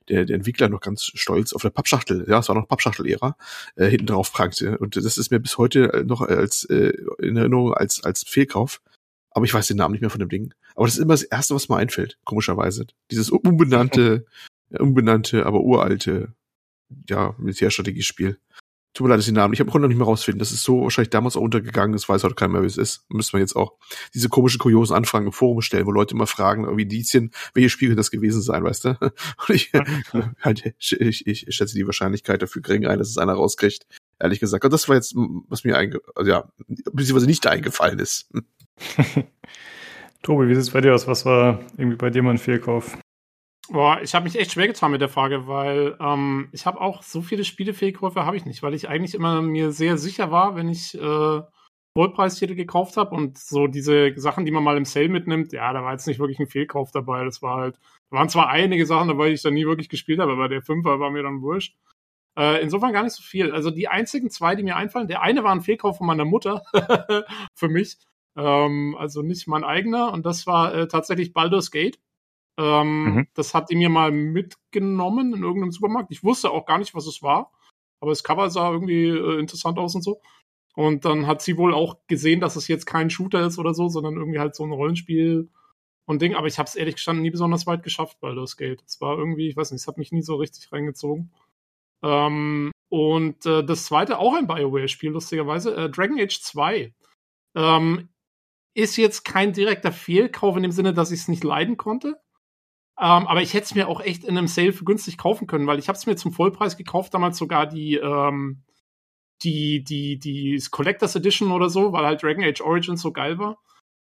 der, 0.09 0.25
der 0.25 0.37
Entwickler 0.37 0.69
noch 0.69 0.81
ganz 0.81 1.05
stolz 1.15 1.53
auf 1.53 1.63
der 1.63 1.71
Pappschachtel, 1.71 2.27
ja, 2.29 2.39
es 2.39 2.49
war 2.49 2.57
noch 2.57 2.69
Pappschachtel-Ära, 2.69 3.37
äh, 3.77 3.87
hinten 3.87 4.07
drauf 4.07 4.33
prangte. 4.33 4.79
Und 4.79 4.97
das 4.97 5.19
ist 5.19 5.31
mir 5.31 5.41
bis 5.41 5.59
heute 5.59 6.05
noch 6.07 6.23
als 6.23 6.65
äh, 6.65 6.93
in 7.19 7.37
Erinnerung 7.37 7.75
als, 7.75 8.03
als 8.03 8.25
Fehlkauf. 8.27 8.81
Aber 9.31 9.45
ich 9.45 9.55
weiß 9.55 9.69
den 9.69 9.77
Namen 9.77 9.93
nicht 9.93 10.01
mehr 10.01 10.11
von 10.11 10.21
dem 10.21 10.29
Ding. 10.29 10.55
Aber 10.75 10.87
das 10.87 10.97
ist 10.97 11.03
immer 11.03 11.15
das 11.15 11.23
Erste, 11.23 11.55
was 11.55 11.69
mir 11.69 11.77
einfällt, 11.77 12.19
komischerweise. 12.25 12.87
Dieses 13.11 13.31
unbenannte, 13.31 14.27
unbenannte, 14.71 15.47
aber 15.47 15.61
uralte, 15.61 16.35
ja, 17.09 17.35
Militärstrategiespiel. 17.39 18.39
Tut 18.93 19.05
mir 19.05 19.11
leid, 19.11 19.19
dass 19.19 19.27
ich 19.27 19.33
den 19.33 19.37
Namen, 19.37 19.55
ich 19.55 19.61
habe 19.61 19.79
noch 19.79 19.87
nicht 19.87 19.99
mehr 19.99 20.07
rausfinden. 20.07 20.41
Das 20.41 20.51
ist 20.51 20.65
so 20.65 20.83
wahrscheinlich 20.83 21.11
damals 21.11 21.37
auch 21.37 21.43
untergegangen, 21.43 21.93
das 21.93 22.09
weiß 22.09 22.25
heute 22.25 22.35
keiner 22.35 22.55
mehr, 22.55 22.63
wie 22.63 22.67
es 22.67 22.77
ist. 22.77 23.05
Müssen 23.09 23.35
wir 23.35 23.41
jetzt 23.41 23.55
auch 23.55 23.75
diese 24.15 24.29
komischen, 24.29 24.59
kuriosen 24.59 24.97
Anfragen 24.97 25.27
im 25.27 25.33
Forum 25.33 25.63
stellen, 25.63 25.87
wo 25.87 25.93
Leute 25.93 26.15
immer 26.15 26.27
fragen, 26.27 26.65
irgendwie 26.65 26.83
Indizien, 26.83 27.31
welches 27.55 27.71
Spiel 27.71 27.89
könnte 27.89 28.01
das 28.01 28.11
gewesen 28.11 28.43
sein, 28.43 28.65
weißt 28.65 28.87
du? 28.87 28.99
Und 29.01 29.55
ich, 29.55 29.71
halt, 30.41 30.75
ich, 30.77 31.01
ich, 31.01 31.27
ich 31.27 31.55
schätze 31.55 31.77
die 31.77 31.87
Wahrscheinlichkeit 31.87 32.43
dafür 32.43 32.63
gering 32.63 32.85
ein, 32.87 32.99
dass 32.99 33.09
es 33.09 33.19
einer 33.19 33.35
rauskriegt. 33.35 33.87
Ehrlich 34.19 34.41
gesagt. 34.41 34.65
Und 34.65 34.73
das 34.73 34.89
war 34.89 34.97
jetzt, 34.97 35.15
was 35.15 35.63
mir 35.63 35.79
einge, 35.79 36.01
also 36.17 36.29
ja, 36.29 36.53
beziehungsweise 36.67 37.27
nicht 37.27 37.47
eingefallen 37.47 38.01
ist. 38.01 38.29
Tobi, 40.23 40.49
wie 40.49 40.55
sieht 40.55 40.65
es 40.65 40.71
bei 40.71 40.81
dir 40.81 40.95
aus? 40.95 41.07
Was 41.07 41.25
war 41.25 41.61
irgendwie 41.77 41.97
bei 41.97 42.11
dir 42.11 42.23
mal 42.23 42.33
ein 42.33 42.39
Fehlkauf? 42.39 42.99
Boah, 43.69 44.01
ich 44.03 44.15
habe 44.15 44.25
mich 44.25 44.39
echt 44.39 44.53
schwer 44.53 44.67
getan 44.67 44.91
mit 44.91 45.01
der 45.01 45.09
Frage, 45.09 45.47
weil 45.47 45.97
ähm, 46.01 46.49
ich 46.53 46.67
habe 46.67 46.81
auch 46.81 47.03
so 47.03 47.23
viele 47.23 47.45
Spielefehlkäufe 47.45 48.25
habe 48.25 48.37
ich 48.37 48.45
nicht, 48.45 48.63
weil 48.63 48.75
ich 48.75 48.89
eigentlich 48.89 49.15
immer 49.15 49.43
mir 49.43 49.71
sehr 49.71 49.97
sicher 49.97 50.33
war, 50.33 50.57
wenn 50.57 50.69
ich 50.69 50.95
äh, 51.01 51.41
Vollpreistitel 51.97 52.55
gekauft 52.55 52.97
habe 52.97 53.15
und 53.15 53.39
so 53.39 53.67
diese 53.67 54.13
Sachen, 54.17 54.45
die 54.45 54.51
man 54.51 54.65
mal 54.65 54.77
im 54.77 54.85
Sale 54.85 55.09
mitnimmt, 55.09 55.53
ja, 55.53 55.73
da 55.73 55.83
war 55.83 55.93
jetzt 55.93 56.07
nicht 56.07 56.21
wirklich 56.21 56.39
ein 56.39 56.47
Fehlkauf 56.49 56.91
dabei. 56.93 57.25
Das 57.25 57.43
war 57.43 57.57
halt, 57.57 57.79
da 58.11 58.19
waren 58.19 58.29
zwar 58.29 58.49
einige 58.49 58.87
Sachen 58.87 59.09
dabei, 59.09 59.29
die 59.29 59.35
ich 59.35 59.43
dann 59.43 59.55
nie 59.55 59.67
wirklich 59.67 59.89
gespielt 59.89 60.21
habe, 60.21 60.33
aber 60.33 60.49
der 60.49 60.63
Fünfer 60.63 61.01
war 61.01 61.11
mir 61.11 61.23
dann 61.23 61.43
wurscht. 61.43 61.77
Äh, 62.37 62.63
insofern 62.63 62.93
gar 62.93 63.03
nicht 63.03 63.15
so 63.15 63.23
viel. 63.23 63.53
Also 63.53 63.71
die 63.71 63.89
einzigen 63.89 64.31
zwei, 64.31 64.55
die 64.55 64.63
mir 64.63 64.77
einfallen, 64.77 65.09
der 65.09 65.23
eine 65.23 65.43
war 65.45 65.53
ein 65.53 65.63
Fehlkauf 65.63 65.99
von 65.99 66.07
meiner 66.07 66.25
Mutter 66.25 66.63
für 67.55 67.69
mich, 67.69 67.99
ähm, 68.37 68.97
also 68.99 69.23
nicht 69.23 69.47
mein 69.49 69.65
eigener 69.65 70.13
und 70.13 70.27
das 70.27 70.47
war 70.47 70.75
äh, 70.75 70.89
tatsächlich 70.89 71.33
Baldur's 71.33 71.71
Gate. 71.71 72.01
Ähm, 72.59 73.05
mhm. 73.05 73.27
Das 73.35 73.55
hat 73.55 73.71
die 73.71 73.77
mir 73.77 73.89
mal 73.89 74.11
mitgenommen 74.13 75.35
in 75.35 75.43
irgendeinem 75.43 75.73
Supermarkt. 75.73 76.11
Ich 76.11 76.25
wusste 76.25 76.51
auch 76.51 76.67
gar 76.67 76.79
nicht, 76.79 76.95
was 76.95 77.07
es 77.07 77.23
war, 77.23 77.53
aber 78.01 78.11
das 78.11 78.25
Cover 78.25 78.51
sah 78.51 78.71
irgendwie 78.71 79.09
äh, 79.09 79.39
interessant 79.39 79.79
aus 79.79 79.95
und 79.95 80.03
so. 80.03 80.21
Und 80.75 81.05
dann 81.05 81.27
hat 81.27 81.43
sie 81.43 81.57
wohl 81.57 81.75
auch 81.75 81.99
gesehen, 82.07 82.41
dass 82.41 82.57
es 82.57 82.69
jetzt 82.69 82.87
kein 82.87 83.11
Shooter 83.11 83.47
ist 83.47 83.59
oder 83.59 83.75
so, 83.75 83.89
sondern 83.89 84.17
irgendwie 84.17 84.39
halt 84.39 84.55
so 84.55 84.65
ein 84.65 84.73
Rollenspiel 84.73 85.49
und 86.07 86.23
Ding. 86.23 86.35
Aber 86.35 86.47
ich 86.47 86.59
habe 86.59 86.69
es 86.69 86.77
ehrlich 86.77 86.97
gestanden 86.97 87.23
nie 87.23 87.31
besonders 87.31 87.67
weit 87.67 87.83
geschafft, 87.83 88.21
Baldur's 88.21 88.57
Gate. 88.57 88.83
Es 88.87 89.01
war 89.01 89.19
irgendwie, 89.19 89.49
ich 89.49 89.57
weiß 89.57 89.73
nicht, 89.73 89.81
es 89.81 89.89
hat 89.89 89.99
mich 89.99 90.13
nie 90.13 90.23
so 90.23 90.37
richtig 90.37 90.71
reingezogen. 90.73 91.33
Ähm, 92.03 92.73
und 92.89 93.47
äh, 93.47 93.65
das 93.65 93.87
zweite, 93.87 94.19
auch 94.19 94.35
ein 94.35 94.47
BioWare-Spiel, 94.47 95.11
lustigerweise, 95.11 95.75
äh, 95.75 95.91
Dragon 95.91 96.21
Age 96.21 96.41
2. 96.41 96.95
Ähm, 97.55 98.09
ist 98.75 98.97
jetzt 98.97 99.25
kein 99.25 99.53
direkter 99.53 99.93
Fehlkauf 99.93 100.57
in 100.57 100.63
dem 100.63 100.73
Sinne, 100.73 100.95
dass 100.95 101.11
ich 101.11 101.21
es 101.21 101.29
nicht 101.29 101.45
leiden 101.45 101.77
konnte. 101.77 102.21
Ähm, 102.99 103.27
aber 103.27 103.43
ich 103.43 103.55
hätte 103.55 103.65
es 103.65 103.75
mir 103.75 103.89
auch 103.89 104.01
echt 104.01 104.25
in 104.25 104.37
einem 104.37 104.47
Sale 104.47 104.73
günstig 104.73 105.17
kaufen 105.17 105.47
können, 105.47 105.67
weil 105.67 105.79
ich 105.79 105.89
habe 105.89 105.97
es 105.97 106.07
mir 106.07 106.17
zum 106.17 106.33
Vollpreis 106.33 106.77
gekauft, 106.77 107.15
damals 107.15 107.39
sogar 107.39 107.67
die, 107.67 107.97
ähm, 107.97 108.63
die, 109.43 109.83
die, 109.83 110.19
die 110.19 110.63
Collectors 110.71 111.17
Edition 111.17 111.51
oder 111.51 111.71
so, 111.71 111.93
weil 111.93 112.05
halt 112.05 112.23
Dragon 112.23 112.45
Age 112.45 112.61
Origins 112.61 113.01
so 113.01 113.13
geil 113.13 113.39
war. 113.39 113.59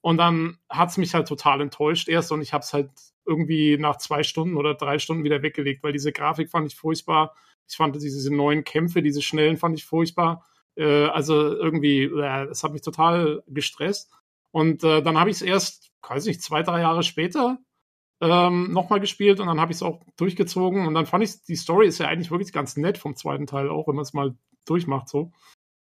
Und 0.03 0.19
dann 0.19 0.59
hat 0.69 0.91
es 0.91 0.99
mich 0.99 1.15
halt 1.15 1.27
total 1.29 1.61
enttäuscht 1.61 2.09
erst 2.09 2.33
und 2.33 2.43
ich 2.43 2.53
habe 2.53 2.63
es 2.63 2.73
halt 2.75 2.91
irgendwie 3.25 3.79
nach 3.79 3.97
zwei 3.97 4.25
Stunden 4.25 4.57
oder 4.57 4.75
drei 4.75 4.99
Stunden 4.99 5.25
wieder 5.25 5.43
weggelegt, 5.43 5.83
weil 5.83 5.93
diese 5.93 6.13
Grafik 6.13 6.51
fand 6.51 6.67
ich 6.67 6.77
furchtbar. 6.77 7.35
Ich 7.69 7.77
fand 7.77 7.95
diese 7.95 8.35
neuen 8.35 8.65
Kämpfe, 8.65 9.01
diese 9.01 9.23
schnellen 9.23 9.57
fand 9.57 9.79
ich 9.79 9.85
furchtbar. 9.85 10.45
Äh, 10.75 11.07
also 11.07 11.35
irgendwie, 11.35 12.03
äh, 12.05 12.49
es 12.51 12.65
hat 12.65 12.73
mich 12.73 12.83
total 12.83 13.43
gestresst. 13.47 14.13
Und 14.53 14.85
äh, 14.85 15.03
dann 15.03 15.19
habe 15.19 15.31
ich 15.31 15.37
es 15.37 15.43
erst, 15.43 15.91
weiß 16.09 16.27
nicht, 16.27 16.43
zwei, 16.43 16.63
drei 16.63 16.81
Jahre 16.83 17.03
später 17.03 17.59
ähm, 18.21 18.73
nochmal 18.73 19.01
gespielt 19.01 19.41
und 19.41 19.49
dann 19.49 19.61
habe 19.61 19.73
ich 19.73 19.79
es 19.79 19.83
auch 19.83 20.03
durchgezogen 20.17 20.87
und 20.87 20.95
dann 20.95 21.07
fand 21.07 21.25
ich, 21.25 21.43
die 21.43 21.57
Story 21.57 21.89
ist 21.89 21.99
ja 21.99 22.07
eigentlich 22.09 22.31
wirklich 22.31 22.53
ganz 22.53 22.77
nett 22.77 22.99
vom 22.99 23.17
zweiten 23.17 23.47
Teil 23.47 23.69
auch, 23.69 23.89
wenn 23.89 23.97
man 23.97 24.05
es 24.05 24.13
mal 24.13 24.37
durchmacht 24.65 25.09
so. 25.09 25.33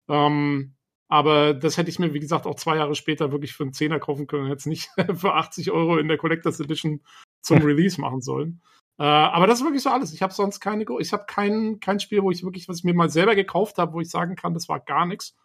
Ähm, 0.08 0.76
Aber 1.08 1.54
das 1.54 1.76
hätte 1.78 1.90
ich 1.90 1.98
mir, 1.98 2.14
wie 2.14 2.20
gesagt, 2.20 2.46
auch 2.46 2.56
zwei 2.56 2.76
Jahre 2.76 2.94
später 2.94 3.32
wirklich 3.32 3.54
für 3.54 3.62
einen 3.62 3.72
Zehner 3.72 4.00
kaufen 4.00 4.26
können. 4.26 4.48
Jetzt 4.48 4.66
nicht 4.66 4.90
für 5.14 5.34
80 5.34 5.70
Euro 5.70 5.98
in 5.98 6.08
der 6.08 6.18
Collectors 6.18 6.60
Edition 6.60 7.02
zum 7.42 7.58
Release 7.62 8.00
machen 8.00 8.20
sollen. 8.20 8.60
Äh, 8.98 9.04
aber 9.04 9.46
das 9.46 9.60
ist 9.60 9.64
wirklich 9.64 9.82
so 9.82 9.90
alles. 9.90 10.12
Ich 10.12 10.22
habe 10.22 10.34
sonst 10.34 10.60
keine, 10.60 10.84
ich 10.98 11.12
habe 11.12 11.24
kein, 11.26 11.80
kein 11.80 12.00
Spiel, 12.00 12.22
wo 12.22 12.30
ich 12.30 12.42
wirklich, 12.44 12.68
was 12.68 12.78
ich 12.78 12.84
mir 12.84 12.94
mal 12.94 13.10
selber 13.10 13.34
gekauft 13.34 13.78
habe, 13.78 13.92
wo 13.92 14.00
ich 14.00 14.10
sagen 14.10 14.36
kann, 14.36 14.54
das 14.54 14.68
war 14.68 14.80
gar 14.80 15.06
nichts. 15.06 15.36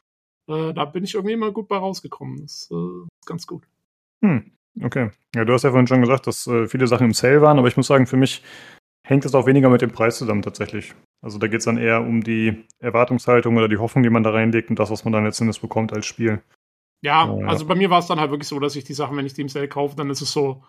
Äh, 0.47 0.73
da 0.73 0.85
bin 0.85 1.03
ich 1.03 1.13
irgendwie 1.13 1.33
immer 1.33 1.51
gut 1.51 1.67
bei 1.67 1.77
rausgekommen. 1.77 2.41
Das 2.41 2.69
äh, 2.71 2.75
ist 2.75 3.25
ganz 3.25 3.47
gut. 3.47 3.63
Hm, 4.23 4.51
okay. 4.83 5.11
Ja, 5.35 5.45
du 5.45 5.53
hast 5.53 5.63
ja 5.63 5.71
vorhin 5.71 5.87
schon 5.87 6.01
gesagt, 6.01 6.27
dass 6.27 6.47
äh, 6.47 6.67
viele 6.67 6.87
Sachen 6.87 7.05
im 7.05 7.13
Sale 7.13 7.41
waren, 7.41 7.59
aber 7.59 7.67
ich 7.67 7.77
muss 7.77 7.87
sagen, 7.87 8.07
für 8.07 8.17
mich 8.17 8.43
hängt 9.03 9.25
es 9.25 9.35
auch 9.35 9.45
weniger 9.45 9.69
mit 9.69 9.81
dem 9.81 9.91
Preis 9.91 10.17
zusammen 10.17 10.41
tatsächlich. 10.41 10.93
Also 11.21 11.37
da 11.37 11.47
geht 11.47 11.59
es 11.59 11.65
dann 11.65 11.77
eher 11.77 12.01
um 12.01 12.23
die 12.23 12.65
Erwartungshaltung 12.79 13.57
oder 13.57 13.67
die 13.67 13.77
Hoffnung, 13.77 14.03
die 14.03 14.09
man 14.09 14.23
da 14.23 14.31
reinlegt 14.31 14.69
und 14.69 14.79
das, 14.79 14.91
was 14.91 15.03
man 15.03 15.13
dann 15.13 15.25
letztendlich 15.25 15.61
bekommt 15.61 15.93
als 15.93 16.05
Spiel. 16.05 16.41
Ja, 17.01 17.29
oh, 17.29 17.41
ja. 17.41 17.47
also 17.47 17.65
bei 17.65 17.75
mir 17.75 17.89
war 17.89 17.99
es 17.99 18.07
dann 18.07 18.19
halt 18.19 18.31
wirklich 18.31 18.47
so, 18.47 18.59
dass 18.59 18.75
ich 18.75 18.83
die 18.83 18.93
Sachen, 18.93 19.17
wenn 19.17 19.25
ich 19.25 19.33
die 19.33 19.41
im 19.41 19.49
Sale 19.49 19.67
kaufe, 19.67 19.95
dann 19.95 20.09
ist 20.09 20.21
es 20.21 20.31
so, 20.31 20.63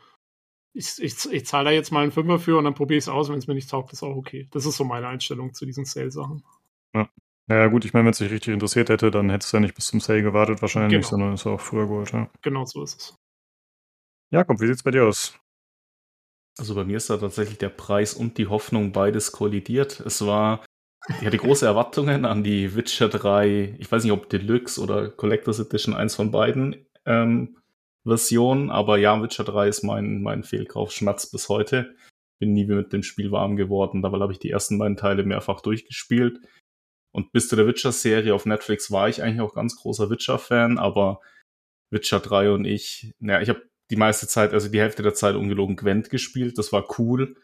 ich, 0.74 1.02
ich, 1.02 1.30
ich 1.30 1.46
zahle 1.46 1.66
da 1.66 1.70
jetzt 1.70 1.92
mal 1.92 2.02
einen 2.02 2.12
Fünfer 2.12 2.38
für 2.38 2.56
und 2.56 2.64
dann 2.64 2.74
probiere 2.74 2.98
ich 2.98 3.04
es 3.04 3.08
aus. 3.08 3.28
Wenn 3.28 3.38
es 3.38 3.46
mir 3.46 3.54
nicht 3.54 3.70
taugt, 3.70 3.92
ist 3.92 4.02
auch 4.02 4.16
okay. 4.16 4.48
Das 4.50 4.64
ist 4.64 4.76
so 4.76 4.84
meine 4.84 5.08
Einstellung 5.08 5.52
zu 5.52 5.66
diesen 5.66 5.84
Sale-Sachen. 5.84 6.42
Ja. 6.94 7.08
Ja, 7.48 7.66
gut, 7.66 7.84
ich 7.84 7.92
meine, 7.92 8.04
wenn 8.04 8.12
es 8.12 8.18
dich 8.18 8.30
richtig 8.30 8.54
interessiert 8.54 8.88
hätte, 8.88 9.10
dann 9.10 9.30
hättest 9.30 9.52
du 9.52 9.56
ja 9.56 9.60
nicht 9.60 9.74
bis 9.74 9.86
zum 9.86 10.00
Sale 10.00 10.22
gewartet, 10.22 10.62
wahrscheinlich, 10.62 11.00
genau. 11.00 11.08
sondern 11.08 11.34
ist 11.34 11.46
auch 11.46 11.60
früher 11.60 11.86
geholt, 11.86 12.12
ja. 12.12 12.30
Genau 12.40 12.64
so 12.64 12.82
ist 12.82 13.00
es. 13.00 13.14
Jakob, 14.30 14.60
wie 14.60 14.66
sieht's 14.66 14.82
bei 14.82 14.92
dir 14.92 15.04
aus? 15.04 15.38
Also 16.58 16.74
bei 16.74 16.84
mir 16.84 16.98
ist 16.98 17.10
da 17.10 17.16
tatsächlich 17.16 17.58
der 17.58 17.70
Preis 17.70 18.14
und 18.14 18.38
die 18.38 18.46
Hoffnung 18.46 18.92
beides 18.92 19.32
kollidiert. 19.32 20.00
Es 20.00 20.24
war, 20.24 20.64
ich 21.08 21.26
hatte 21.26 21.38
große 21.38 21.66
Erwartungen 21.66 22.24
an 22.24 22.44
die 22.44 22.74
Witcher 22.76 23.08
3, 23.08 23.76
ich 23.78 23.90
weiß 23.90 24.04
nicht, 24.04 24.12
ob 24.12 24.28
Deluxe 24.28 24.80
oder 24.80 25.10
Collectors 25.10 25.58
Edition, 25.58 25.94
eins 25.94 26.14
von 26.14 26.30
beiden 26.30 26.86
ähm, 27.06 27.56
Versionen, 28.04 28.70
aber 28.70 28.98
ja, 28.98 29.20
Witcher 29.22 29.44
3 29.44 29.68
ist 29.68 29.82
mein, 29.82 30.22
mein 30.22 30.44
Fehlkaufsschmerz 30.44 31.30
bis 31.30 31.48
heute. 31.48 31.94
Bin 32.38 32.52
nie 32.52 32.64
mit 32.64 32.92
dem 32.92 33.02
Spiel 33.02 33.30
warm 33.30 33.56
geworden, 33.56 34.02
dabei 34.02 34.18
habe 34.18 34.32
ich 34.32 34.38
die 34.38 34.50
ersten 34.50 34.78
beiden 34.78 34.96
Teile 34.96 35.24
mehrfach 35.24 35.60
durchgespielt. 35.60 36.40
Und 37.12 37.32
bis 37.32 37.48
zu 37.48 37.56
der 37.56 37.66
Witcher-Serie 37.66 38.34
auf 38.34 38.46
Netflix 38.46 38.90
war 38.90 39.08
ich 39.08 39.22
eigentlich 39.22 39.40
auch 39.40 39.54
ganz 39.54 39.76
großer 39.76 40.10
Witcher-Fan, 40.10 40.78
aber 40.78 41.20
Witcher 41.90 42.20
3 42.20 42.50
und 42.52 42.64
ich, 42.64 43.12
naja, 43.18 43.42
ich 43.42 43.48
habe 43.48 43.62
die 43.90 43.96
meiste 43.96 44.26
Zeit, 44.26 44.54
also 44.54 44.68
die 44.68 44.80
Hälfte 44.80 45.02
der 45.02 45.14
Zeit 45.14 45.36
ungelogen 45.36 45.76
Gwent 45.76 46.08
gespielt. 46.08 46.56
Das 46.56 46.72
war 46.72 46.98
cool. 46.98 47.36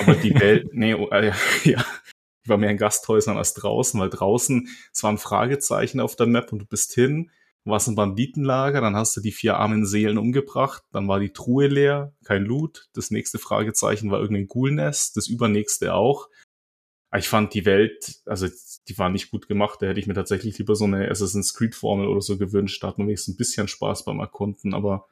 Aber 0.00 0.14
die 0.14 0.34
Welt, 0.40 0.68
nee, 0.72 0.94
oh, 0.94 1.08
äh, 1.08 1.32
ja, 1.64 1.84
ich 2.42 2.48
war 2.48 2.58
mehr 2.58 2.70
in 2.70 2.76
Gasthäusern 2.76 3.38
als 3.38 3.54
draußen, 3.54 3.98
weil 3.98 4.10
draußen, 4.10 4.68
es 4.92 5.02
war 5.02 5.10
ein 5.10 5.18
Fragezeichen 5.18 5.98
auf 6.00 6.14
der 6.14 6.26
Map 6.26 6.52
und 6.52 6.60
du 6.60 6.66
bist 6.66 6.92
hin, 6.92 7.30
warst 7.64 7.88
ein 7.88 7.96
Banditenlager, 7.96 8.80
dann 8.80 8.94
hast 8.94 9.16
du 9.16 9.20
die 9.20 9.32
vier 9.32 9.56
armen 9.56 9.84
Seelen 9.84 10.18
umgebracht, 10.18 10.84
dann 10.92 11.08
war 11.08 11.18
die 11.18 11.32
Truhe 11.32 11.66
leer, 11.66 12.12
kein 12.24 12.44
Loot, 12.44 12.88
das 12.92 13.10
nächste 13.10 13.38
Fragezeichen 13.38 14.10
war 14.10 14.20
irgendein 14.20 14.46
Ghoulnest, 14.46 15.16
das 15.16 15.26
übernächste 15.26 15.94
auch. 15.94 16.28
Ich 17.18 17.28
fand 17.28 17.54
die 17.54 17.64
Welt, 17.64 18.20
also 18.26 18.48
die 18.88 18.98
war 18.98 19.08
nicht 19.08 19.30
gut 19.30 19.48
gemacht, 19.48 19.80
da 19.80 19.86
hätte 19.86 20.00
ich 20.00 20.06
mir 20.06 20.14
tatsächlich 20.14 20.58
lieber 20.58 20.74
so 20.74 20.84
eine 20.84 21.10
Assassin's 21.10 21.54
Creed 21.54 21.74
Formel 21.74 22.08
oder 22.08 22.20
so 22.20 22.38
gewünscht, 22.38 22.82
da 22.82 22.88
hat 22.88 22.98
man 22.98 23.06
wenigstens 23.06 23.34
ein 23.34 23.38
bisschen 23.38 23.68
Spaß 23.68 24.04
beim 24.04 24.20
Erkunden, 24.20 24.74
aber 24.74 25.06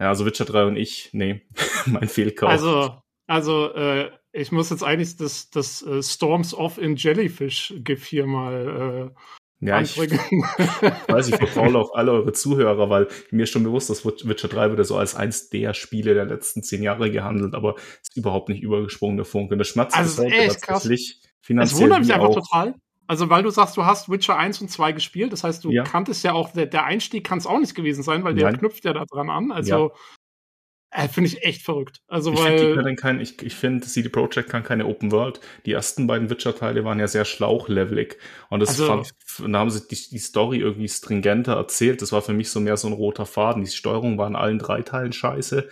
ja, 0.00 0.08
also 0.08 0.26
Witcher 0.26 0.44
3 0.44 0.64
und 0.66 0.76
ich, 0.76 1.10
nee, 1.12 1.42
mein 1.86 2.08
Fehlkauf. 2.08 2.50
Also, 2.50 3.02
also 3.26 3.72
äh, 3.74 4.10
ich 4.32 4.52
muss 4.52 4.70
jetzt 4.70 4.82
eigentlich 4.82 5.16
das, 5.16 5.50
das 5.50 5.82
äh, 5.82 6.02
Storms 6.02 6.54
Off 6.54 6.78
in 6.78 6.96
Jellyfish 6.96 7.74
GIF 7.78 8.04
hier 8.04 8.26
mal 8.26 9.12
äh, 9.14 9.20
ja, 9.66 9.80
ich, 9.80 9.96
weiß, 11.08 11.28
ich 11.28 11.36
vertraue 11.36 11.78
auf 11.78 11.94
alle 11.94 12.12
eure 12.12 12.32
Zuhörer, 12.32 12.90
weil 12.90 13.08
mir 13.30 13.44
ist 13.44 13.50
schon 13.50 13.64
bewusst, 13.64 13.88
dass 13.90 14.04
Witcher 14.04 14.48
3 14.48 14.76
wird 14.76 14.86
so 14.86 14.96
als 14.96 15.14
eins 15.14 15.48
der 15.48 15.74
Spiele 15.74 16.14
der 16.14 16.26
letzten 16.26 16.62
zehn 16.62 16.82
Jahre 16.82 17.10
gehandelt, 17.10 17.54
aber 17.54 17.76
ist 18.02 18.16
überhaupt 18.16 18.48
nicht 18.48 18.62
übergesprungen, 18.62 19.16
der 19.16 19.24
Funke. 19.24 19.56
Der 19.56 19.64
Schmerz 19.64 19.94
also 19.94 20.24
ist 20.24 20.32
echt 20.32 20.62
tatsächlich 20.64 21.20
krass. 21.20 21.32
finanziell. 21.40 21.74
Das 21.74 21.82
wundert 21.82 22.00
mich 22.00 22.14
einfach 22.14 22.34
total. 22.34 22.74
Also, 23.06 23.28
weil 23.28 23.42
du 23.42 23.50
sagst, 23.50 23.76
du 23.76 23.84
hast 23.84 24.10
Witcher 24.10 24.36
1 24.36 24.62
und 24.62 24.70
2 24.70 24.92
gespielt, 24.92 25.32
das 25.32 25.44
heißt, 25.44 25.62
du 25.64 25.70
ja. 25.70 25.82
kanntest 25.82 26.24
ja 26.24 26.32
auch, 26.32 26.52
der, 26.52 26.66
der 26.66 26.84
Einstieg 26.84 27.24
kann 27.24 27.38
es 27.38 27.46
auch 27.46 27.58
nicht 27.58 27.74
gewesen 27.74 28.02
sein, 28.02 28.24
weil 28.24 28.34
der 28.34 28.50
Nein. 28.50 28.58
knüpft 28.58 28.84
ja 28.84 28.92
da 28.92 29.04
dran 29.04 29.28
an. 29.28 29.52
Also, 29.52 29.88
ja. 29.88 29.94
Äh, 30.96 31.08
finde 31.08 31.28
ich 31.28 31.42
echt 31.42 31.62
verrückt. 31.62 32.02
Also, 32.06 32.32
ich 32.32 32.38
weil. 32.38 32.82
Find 32.82 33.00
kein, 33.00 33.20
ich 33.20 33.42
ich 33.42 33.54
finde, 33.54 33.86
CD 33.86 34.08
Projekt 34.08 34.48
kann 34.48 34.62
keine 34.62 34.86
Open 34.86 35.10
World. 35.10 35.40
Die 35.66 35.72
ersten 35.72 36.06
beiden 36.06 36.30
Witcher-Teile 36.30 36.84
waren 36.84 37.00
ja 37.00 37.08
sehr 37.08 37.24
schlauchlevelig. 37.24 38.16
Und 38.48 38.60
das 38.60 38.80
also, 38.80 38.86
fand, 38.86 39.12
da 39.52 39.58
haben 39.58 39.70
sie 39.70 39.86
die, 39.88 40.10
die 40.10 40.18
Story 40.18 40.58
irgendwie 40.58 40.88
stringenter 40.88 41.54
erzählt. 41.54 42.00
Das 42.00 42.12
war 42.12 42.22
für 42.22 42.32
mich 42.32 42.48
so 42.48 42.60
mehr 42.60 42.76
so 42.76 42.86
ein 42.86 42.92
roter 42.92 43.26
Faden. 43.26 43.64
Die 43.64 43.70
Steuerung 43.70 44.18
war 44.18 44.28
in 44.28 44.36
allen 44.36 44.60
drei 44.60 44.82
Teilen 44.82 45.12
scheiße. 45.12 45.68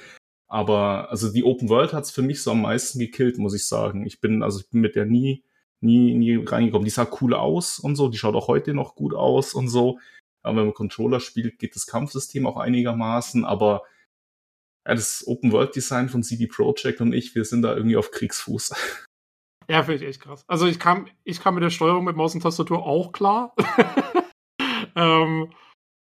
Aber, 0.48 1.11
also 1.11 1.32
die 1.32 1.44
Open 1.44 1.68
World 1.68 1.92
hat 1.92 2.04
es 2.04 2.11
für 2.11 2.22
mich 2.22 2.42
so 2.42 2.50
am 2.50 2.62
meisten 2.62 2.98
gekillt, 2.98 3.38
muss 3.38 3.54
ich 3.54 3.66
sagen. 3.66 4.04
Ich 4.04 4.20
bin, 4.20 4.42
also 4.42 4.58
ich 4.58 4.68
bin 4.70 4.80
mit 4.80 4.96
der 4.96 5.06
nie 5.06 5.44
nie, 5.82 6.14
nie 6.14 6.37
reingekommen. 6.37 6.85
Die 6.85 6.90
sah 6.90 7.08
cool 7.20 7.35
aus 7.35 7.78
und 7.78 7.96
so, 7.96 8.08
die 8.08 8.18
schaut 8.18 8.37
auch 8.37 8.48
heute 8.48 8.72
noch 8.72 8.94
gut 8.94 9.14
aus 9.14 9.52
und 9.52 9.68
so. 9.68 9.98
Aber 10.42 10.58
wenn 10.58 10.66
man 10.66 10.74
Controller 10.74 11.20
spielt, 11.20 11.58
geht 11.58 11.74
das 11.74 11.87
Kampfsystem 11.87 12.46
auch 12.46 12.56
einigermaßen, 12.56 13.44
aber 13.44 13.82
ja, 14.86 14.94
das 14.94 15.24
Open 15.26 15.52
World 15.52 15.74
Design 15.74 16.08
von 16.08 16.22
CD 16.22 16.46
Projekt 16.46 17.00
und 17.00 17.12
ich, 17.12 17.34
wir 17.34 17.44
sind 17.44 17.62
da 17.62 17.74
irgendwie 17.74 17.96
auf 17.96 18.10
Kriegsfuß. 18.10 18.74
Ja, 19.68 19.84
finde 19.84 20.02
ich 20.02 20.10
echt 20.10 20.20
krass. 20.20 20.44
Also 20.48 20.66
ich 20.66 20.80
kam, 20.80 21.06
ich 21.22 21.40
kam 21.40 21.54
mit 21.54 21.62
der 21.62 21.70
Steuerung 21.70 22.04
mit 22.04 22.16
Maus 22.16 22.34
und 22.34 22.42
Tastatur 22.42 22.84
auch 22.84 23.12
klar. 23.12 23.54
ähm, 24.96 25.52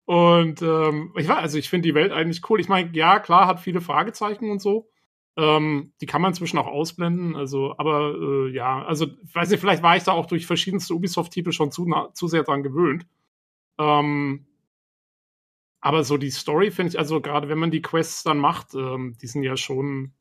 und 0.07 0.63
ähm, 0.63 1.13
ich 1.17 1.29
war, 1.29 1.39
also 1.39 1.59
ich 1.59 1.69
finde 1.69 1.87
die 1.87 1.95
Welt 1.95 2.11
eigentlich 2.11 2.41
cool. 2.49 2.59
Ich 2.59 2.69
meine, 2.69 2.91
ja, 2.95 3.21
klar, 3.21 3.47
hat 3.47 3.61
viele 3.61 3.83
Fragezeichen 3.83 4.51
und 4.51 4.61
so. 4.61 4.91
Ähm, 5.37 5.93
die 6.01 6.07
kann 6.07 6.23
man 6.23 6.33
inzwischen 6.33 6.59
auch 6.59 6.67
ausblenden. 6.67 7.37
Also, 7.37 7.75
aber 7.79 8.15
äh, 8.15 8.51
ja, 8.51 8.83
also 8.85 9.07
weiß 9.35 9.51
nicht, 9.51 9.61
vielleicht 9.61 9.83
war 9.83 9.97
ich 9.97 10.05
da 10.05 10.13
auch 10.13 10.27
durch 10.27 10.47
verschiedenste 10.47 10.95
Ubisoft-Titel 10.95 11.53
schon 11.53 11.71
zu, 11.71 11.87
zu 12.15 12.29
sehr 12.29 12.43
dran 12.43 12.63
gewöhnt. 12.63 13.07
Ähm, 13.79 14.47
aber 15.81 16.05
so 16.05 16.17
die 16.17 16.31
Story 16.31 16.71
finde 16.71 16.91
ich, 16.91 16.99
also 16.99 17.21
gerade 17.21 17.49
wenn 17.49 17.59
man 17.59 17.71
die 17.71 17.83
Quests 17.83 18.23
dann 18.23 18.39
macht, 18.39 18.75
ähm, 18.75 19.17
die 19.21 19.27
sind 19.27 19.43
ja 19.43 19.57
schon, 19.57 20.13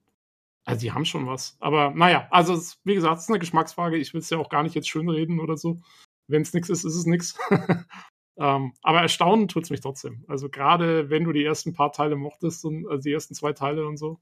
also 0.65 0.81
die 0.81 0.91
haben 0.91 1.05
schon 1.05 1.27
was. 1.27 1.57
Aber 1.59 1.91
naja, 1.91 2.27
also 2.31 2.53
es, 2.53 2.79
wie 2.83 2.95
gesagt, 2.95 3.17
es 3.17 3.23
ist 3.23 3.29
eine 3.29 3.39
Geschmacksfrage. 3.39 3.97
Ich 3.97 4.13
will 4.13 4.21
es 4.21 4.29
ja 4.29 4.37
auch 4.37 4.49
gar 4.49 4.63
nicht 4.63 4.75
jetzt 4.75 4.89
schönreden 4.89 5.39
oder 5.39 5.57
so. 5.57 5.81
Wenn 6.27 6.43
es 6.43 6.53
nichts 6.53 6.69
ist, 6.69 6.85
ist 6.85 6.95
es 6.95 7.05
nichts. 7.05 7.37
ähm, 8.37 8.73
aber 8.81 9.01
erstaunen 9.01 9.47
tut 9.47 9.63
es 9.63 9.69
mich 9.69 9.81
trotzdem. 9.81 10.23
Also 10.27 10.49
gerade 10.49 11.09
wenn 11.09 11.25
du 11.25 11.33
die 11.33 11.43
ersten 11.43 11.73
paar 11.73 11.91
Teile 11.91 12.15
mochtest 12.15 12.63
und 12.63 12.87
also 12.87 13.03
die 13.03 13.11
ersten 13.11 13.35
zwei 13.35 13.51
Teile 13.53 13.85
und 13.85 13.97
so, 13.97 14.19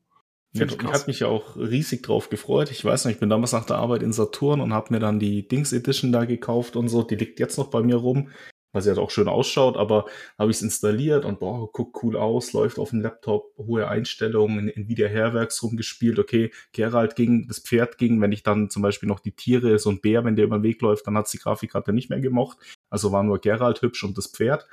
ja, 0.54 0.66
ich 0.66 0.80
habe 0.80 1.04
mich 1.08 1.20
ja 1.20 1.28
auch 1.28 1.56
riesig 1.58 2.04
drauf 2.04 2.30
gefreut. 2.30 2.72
Ich 2.72 2.84
weiß 2.84 3.06
noch, 3.06 3.12
ich 3.12 3.20
bin 3.20 3.30
damals 3.30 3.52
nach 3.52 3.66
der 3.66 3.78
Arbeit 3.78 4.02
in 4.02 4.14
Saturn 4.14 4.62
und 4.62 4.74
habe 4.74 4.94
mir 4.94 5.00
dann 5.00 5.20
die 5.20 5.48
Dings 5.48 5.74
Edition 5.74 6.12
da 6.12 6.26
gekauft 6.26 6.76
und 6.76 6.88
so. 6.88 7.04
Die 7.04 7.16
liegt 7.16 7.40
jetzt 7.40 7.58
noch 7.58 7.68
bei 7.68 7.82
mir 7.82 7.98
rum, 7.98 8.30
weil 8.72 8.82
sie 8.82 8.90
halt 8.90 9.00
auch 9.00 9.12
schön 9.12 9.28
ausschaut, 9.28 9.78
aber 9.78 10.06
habe 10.38 10.52
ich 10.52 10.58
es 10.58 10.64
installiert 10.64 11.26
und 11.26 11.40
boah, 11.40 11.72
guckt 11.72 11.98
cool 12.04 12.16
aus, 12.16 12.54
läuft 12.54 12.80
auf 12.80 12.92
dem 12.92 13.02
Laptop, 13.02 13.54
hohe 13.58 13.88
Einstellungen, 13.88 14.70
in 14.70 14.84
Nvidia 14.84 15.08
Herwerks 15.08 15.64
rumgespielt. 15.64 16.20
Okay, 16.20 16.52
Gerald 16.74 17.16
ging, 17.16 17.48
das 17.48 17.60
Pferd 17.60 17.98
ging, 17.98 18.22
wenn 18.22 18.32
ich 18.32 18.44
dann 18.44 18.70
zum 18.70 18.82
Beispiel 18.82 19.08
noch 19.08 19.20
die 19.20 19.36
Tiere, 19.36 19.80
so 19.80 19.90
ein 19.90 20.02
Bär, 20.02 20.26
wenn 20.26 20.36
der 20.36 20.46
über 20.46 20.60
den 20.60 20.64
Weg 20.64 20.82
läuft, 20.82 21.08
dann 21.08 21.18
hat 21.18 21.32
die 21.32 21.38
Grafikkarte 21.38 21.94
nicht 21.94 22.10
mehr 22.10 22.20
gemocht. 22.20 22.58
Also 22.90 23.12
war 23.12 23.24
nur 23.24 23.40
Gerald 23.40 23.82
hübsch 23.82 24.04
und 24.04 24.18
das 24.18 24.28
Pferd. 24.28 24.68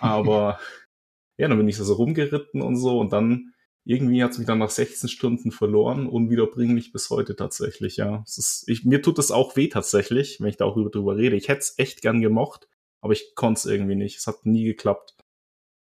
Aber 0.00 0.58
ja, 1.38 1.48
dann 1.48 1.58
bin 1.58 1.68
ich 1.68 1.76
so 1.76 1.94
rumgeritten 1.94 2.62
und 2.62 2.76
so 2.76 2.98
und 2.98 3.12
dann 3.12 3.54
irgendwie 3.84 4.22
hat 4.22 4.32
es 4.32 4.38
mich 4.38 4.46
dann 4.46 4.58
nach 4.58 4.70
16 4.70 5.08
Stunden 5.08 5.50
verloren, 5.50 6.06
unwiederbringlich 6.06 6.92
bis 6.92 7.08
heute 7.10 7.34
tatsächlich, 7.34 7.96
ja. 7.96 8.22
Ist, 8.26 8.64
ich, 8.68 8.84
mir 8.84 9.02
tut 9.02 9.18
es 9.18 9.30
auch 9.30 9.56
weh 9.56 9.68
tatsächlich, 9.68 10.40
wenn 10.40 10.48
ich 10.48 10.58
da 10.58 10.66
auch 10.66 10.74
drüber 10.74 11.16
rede. 11.16 11.36
Ich 11.36 11.48
hätte 11.48 11.60
es 11.60 11.74
echt 11.78 12.02
gern 12.02 12.20
gemocht, 12.20 12.68
aber 13.02 13.12
ich 13.12 13.34
konnte 13.34 13.58
es 13.58 13.66
irgendwie 13.66 13.96
nicht. 13.96 14.18
Es 14.18 14.26
hat 14.26 14.46
nie 14.46 14.64
geklappt. 14.64 15.16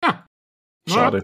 Ja. 0.03 0.25
Schade. 0.87 1.23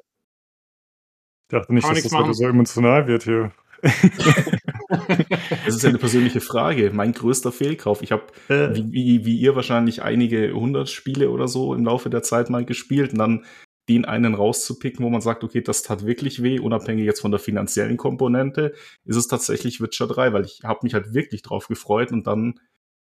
Ich 1.51 1.57
dachte 1.57 1.73
nicht, 1.73 1.87
dass 1.87 2.03
das 2.03 2.11
heute 2.11 2.33
so 2.33 2.45
emotional 2.45 3.07
wird 3.07 3.23
hier. 3.23 3.51
das 3.81 5.75
ist 5.75 5.83
ja 5.83 5.89
eine 5.89 5.97
persönliche 5.97 6.41
Frage. 6.41 6.91
Mein 6.93 7.13
größter 7.13 7.51
Fehlkauf. 7.51 8.01
Ich 8.01 8.11
habe, 8.11 8.23
äh. 8.49 8.75
wie, 8.75 8.91
wie, 8.91 9.25
wie 9.25 9.37
ihr 9.37 9.55
wahrscheinlich, 9.55 10.01
einige 10.03 10.53
hundert 10.53 10.89
Spiele 10.89 11.31
oder 11.31 11.47
so 11.47 11.73
im 11.73 11.85
Laufe 11.85 12.09
der 12.09 12.23
Zeit 12.23 12.49
mal 12.49 12.65
gespielt 12.65 13.13
und 13.13 13.19
dann 13.19 13.45
den 13.87 14.05
einen 14.05 14.35
rauszupicken, 14.35 15.03
wo 15.03 15.09
man 15.09 15.21
sagt, 15.21 15.43
okay, 15.43 15.61
das 15.61 15.81
tat 15.81 16.05
wirklich 16.05 16.43
weh, 16.43 16.59
unabhängig 16.59 17.05
jetzt 17.05 17.21
von 17.21 17.31
der 17.31 17.39
finanziellen 17.39 17.97
Komponente, 17.97 18.75
ist 19.03 19.15
es 19.15 19.27
tatsächlich 19.27 19.81
Witcher 19.81 20.05
3, 20.05 20.31
weil 20.31 20.45
ich 20.45 20.61
habe 20.63 20.81
mich 20.83 20.93
halt 20.93 21.15
wirklich 21.15 21.41
drauf 21.41 21.67
gefreut 21.67 22.11
und 22.11 22.27
dann 22.27 22.59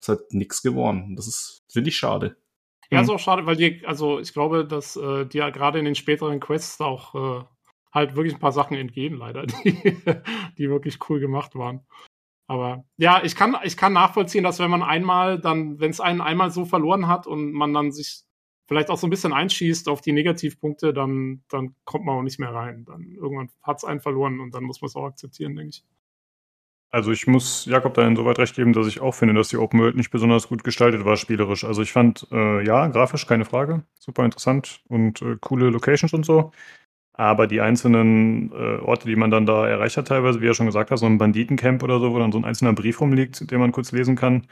ist 0.02 0.10
halt 0.10 0.34
nichts 0.34 0.64
geworden. 0.64 1.16
Das 1.16 1.28
ist, 1.28 1.64
finde 1.72 1.90
ich, 1.90 1.98
schade. 1.98 2.36
Ja, 2.92 3.02
ist 3.02 3.08
hm. 3.08 3.16
auch 3.16 3.20
schade, 3.20 3.46
weil 3.46 3.56
die, 3.56 3.86
also 3.86 4.20
ich 4.20 4.34
glaube, 4.34 4.66
dass 4.66 4.96
äh, 4.98 5.26
die 5.26 5.38
ja 5.38 5.50
gerade 5.50 5.80
in 5.80 5.86
den 5.86 5.96
späteren 5.96 6.40
Quests 6.40 6.82
auch 6.82 7.16
äh, 7.16 7.44
halt 7.94 8.16
wirklich 8.16 8.34
ein 8.34 8.40
paar 8.40 8.52
Sachen 8.52 8.76
entgehen, 8.78 9.16
leider, 9.16 9.46
die, 9.64 9.74
die 10.58 10.70
wirklich 10.70 11.00
cool 11.10 11.20
gemacht 11.20 11.56
waren. 11.56 11.86
Aber 12.48 12.84
ja, 12.98 13.24
ich 13.24 13.36
kann, 13.36 13.56
ich 13.64 13.78
kann 13.78 13.94
nachvollziehen, 13.94 14.44
dass 14.44 14.60
wenn 14.60 14.70
man 14.70 14.84
einmal 14.84 15.40
dann, 15.40 15.80
wenn 15.80 15.92
es 15.92 16.02
einen 16.02 16.20
einmal 16.20 16.52
so 16.52 16.66
verloren 16.66 17.08
hat 17.08 17.26
und 17.26 17.54
man 17.54 17.74
dann 17.74 17.94
sich 17.94 18.24
vielleicht 18.68 18.90
auch 18.90 18.98
so 18.98 19.08
ein 19.08 19.10
bisschen 19.10 19.32
einschießt 19.32 19.88
auf 19.88 20.02
die 20.02 20.12
Negativpunkte, 20.12 20.94
dann, 20.94 21.44
dann 21.50 21.76
kommt 21.86 22.06
man 22.06 22.18
auch 22.18 22.24
nicht 22.24 22.40
mehr 22.40 22.54
rein. 22.54 22.84
Dann 22.84 23.16
irgendwann 23.16 23.52
hat 23.62 23.78
es 23.78 23.86
einen 23.86 24.02
verloren 24.02 24.42
und 24.42 24.54
dann 24.54 24.64
muss 24.64 24.82
man 24.82 24.88
es 24.88 24.96
auch 24.98 25.06
akzeptieren, 25.06 25.56
denke 25.56 25.70
ich. 25.70 25.86
Also 26.94 27.12
ich 27.12 27.26
muss 27.26 27.66
Jakob 27.66 27.94
da 27.94 28.06
insoweit 28.06 28.38
recht 28.38 28.56
geben, 28.56 28.74
dass 28.74 28.86
ich 28.86 29.00
auch 29.00 29.14
finde, 29.14 29.34
dass 29.34 29.48
die 29.48 29.58
Open 29.58 29.80
World 29.80 29.96
nicht 29.96 30.12
besonders 30.12 30.50
gut 30.50 30.64
gestaltet 30.64 31.06
war, 31.06 31.16
spielerisch. 31.16 31.64
Also 31.64 31.82
ich 31.82 31.94
fand, 31.94 32.28
äh, 32.32 32.66
ja, 32.66 32.88
grafisch 32.88 33.26
keine 33.26 33.46
Frage, 33.46 33.84
super 33.98 34.26
interessant 34.26 34.82
und 34.90 35.22
äh, 35.22 35.38
coole 35.40 35.70
Locations 35.70 36.14
und 36.14 36.26
so. 36.26 36.52
Aber 37.14 37.48
die 37.48 37.62
einzelnen 37.62 38.52
äh, 38.52 38.80
Orte, 38.80 39.08
die 39.08 39.16
man 39.16 39.32
dann 39.32 39.46
da 39.46 39.68
erreicht 39.68 39.98
hat, 39.98 40.10
teilweise, 40.10 40.42
wie 40.42 40.48
er 40.48 40.54
schon 40.54 40.66
gesagt 40.68 40.92
hat, 40.92 41.00
so 41.00 41.06
ein 41.06 41.18
Banditencamp 41.18 41.84
oder 41.84 42.00
so, 42.00 42.14
wo 42.14 42.20
dann 42.20 42.32
so 42.32 42.40
ein 42.40 42.46
einzelner 42.46 42.74
Brief 42.74 43.02
rumliegt, 43.02 43.52
den 43.52 43.60
man 43.60 43.72
kurz 43.72 43.92
lesen 43.94 44.16
kann, 44.16 44.48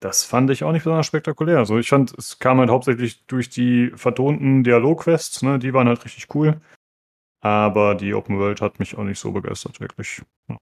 das 0.00 0.24
fand 0.24 0.50
ich 0.50 0.64
auch 0.64 0.72
nicht 0.72 0.84
besonders 0.84 1.06
spektakulär. 1.06 1.58
Also 1.58 1.78
ich 1.78 1.88
fand, 1.88 2.16
es 2.18 2.38
kam 2.38 2.58
halt 2.60 2.70
hauptsächlich 2.70 3.26
durch 3.26 3.50
die 3.50 3.90
vertonten 3.96 4.64
Dialogquests, 4.64 5.42
ne, 5.42 5.58
die 5.58 5.74
waren 5.74 5.88
halt 5.88 6.04
richtig 6.04 6.34
cool. 6.34 6.60
Aber 7.42 7.94
die 7.94 8.14
Open 8.14 8.38
World 8.38 8.60
hat 8.62 8.78
mich 8.80 8.96
auch 8.98 9.04
nicht 9.04 9.20
so 9.20 9.32
begeistert, 9.32 9.80
wirklich. 9.80 10.22
Ja. 10.48 10.58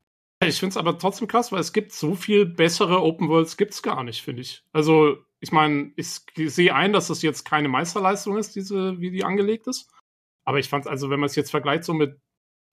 Ich 0.46 0.58
finde 0.58 0.70
es 0.70 0.76
aber 0.76 0.98
trotzdem 0.98 1.28
krass, 1.28 1.52
weil 1.52 1.60
es 1.60 1.72
gibt 1.72 1.92
so 1.92 2.14
viel 2.14 2.46
bessere 2.46 3.02
Open 3.02 3.28
Worlds 3.28 3.56
gibt 3.56 3.72
es 3.72 3.82
gar 3.82 4.02
nicht, 4.04 4.22
finde 4.22 4.42
ich. 4.42 4.64
Also, 4.72 5.16
ich 5.40 5.52
meine, 5.52 5.92
ich 5.96 6.20
sehe 6.36 6.74
ein, 6.74 6.92
dass 6.92 7.08
das 7.08 7.22
jetzt 7.22 7.44
keine 7.44 7.68
Meisterleistung 7.68 8.36
ist, 8.36 8.54
diese, 8.54 9.00
wie 9.00 9.10
die 9.10 9.24
angelegt 9.24 9.66
ist. 9.66 9.90
Aber 10.44 10.58
ich 10.58 10.68
fand, 10.68 10.86
also, 10.86 11.10
wenn 11.10 11.20
man 11.20 11.28
es 11.28 11.36
jetzt 11.36 11.50
vergleicht 11.50 11.84
so 11.84 11.94
mit 11.94 12.20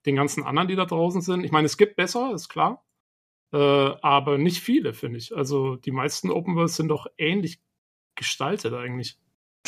den 0.05 0.15
ganzen 0.15 0.43
anderen, 0.43 0.67
die 0.67 0.75
da 0.75 0.85
draußen 0.85 1.21
sind, 1.21 1.43
ich 1.43 1.51
meine, 1.51 1.65
es 1.65 1.77
gibt 1.77 1.95
besser, 1.95 2.31
ist 2.33 2.49
klar. 2.49 2.85
Äh, 3.53 3.57
aber 3.57 4.37
nicht 4.37 4.61
viele, 4.61 4.93
finde 4.93 5.17
ich. 5.17 5.35
Also, 5.35 5.75
die 5.75 5.91
meisten 5.91 6.31
Open 6.31 6.55
Worlds 6.55 6.75
sind 6.75 6.89
doch 6.89 7.07
ähnlich 7.17 7.59
gestaltet 8.15 8.73
eigentlich. 8.73 9.17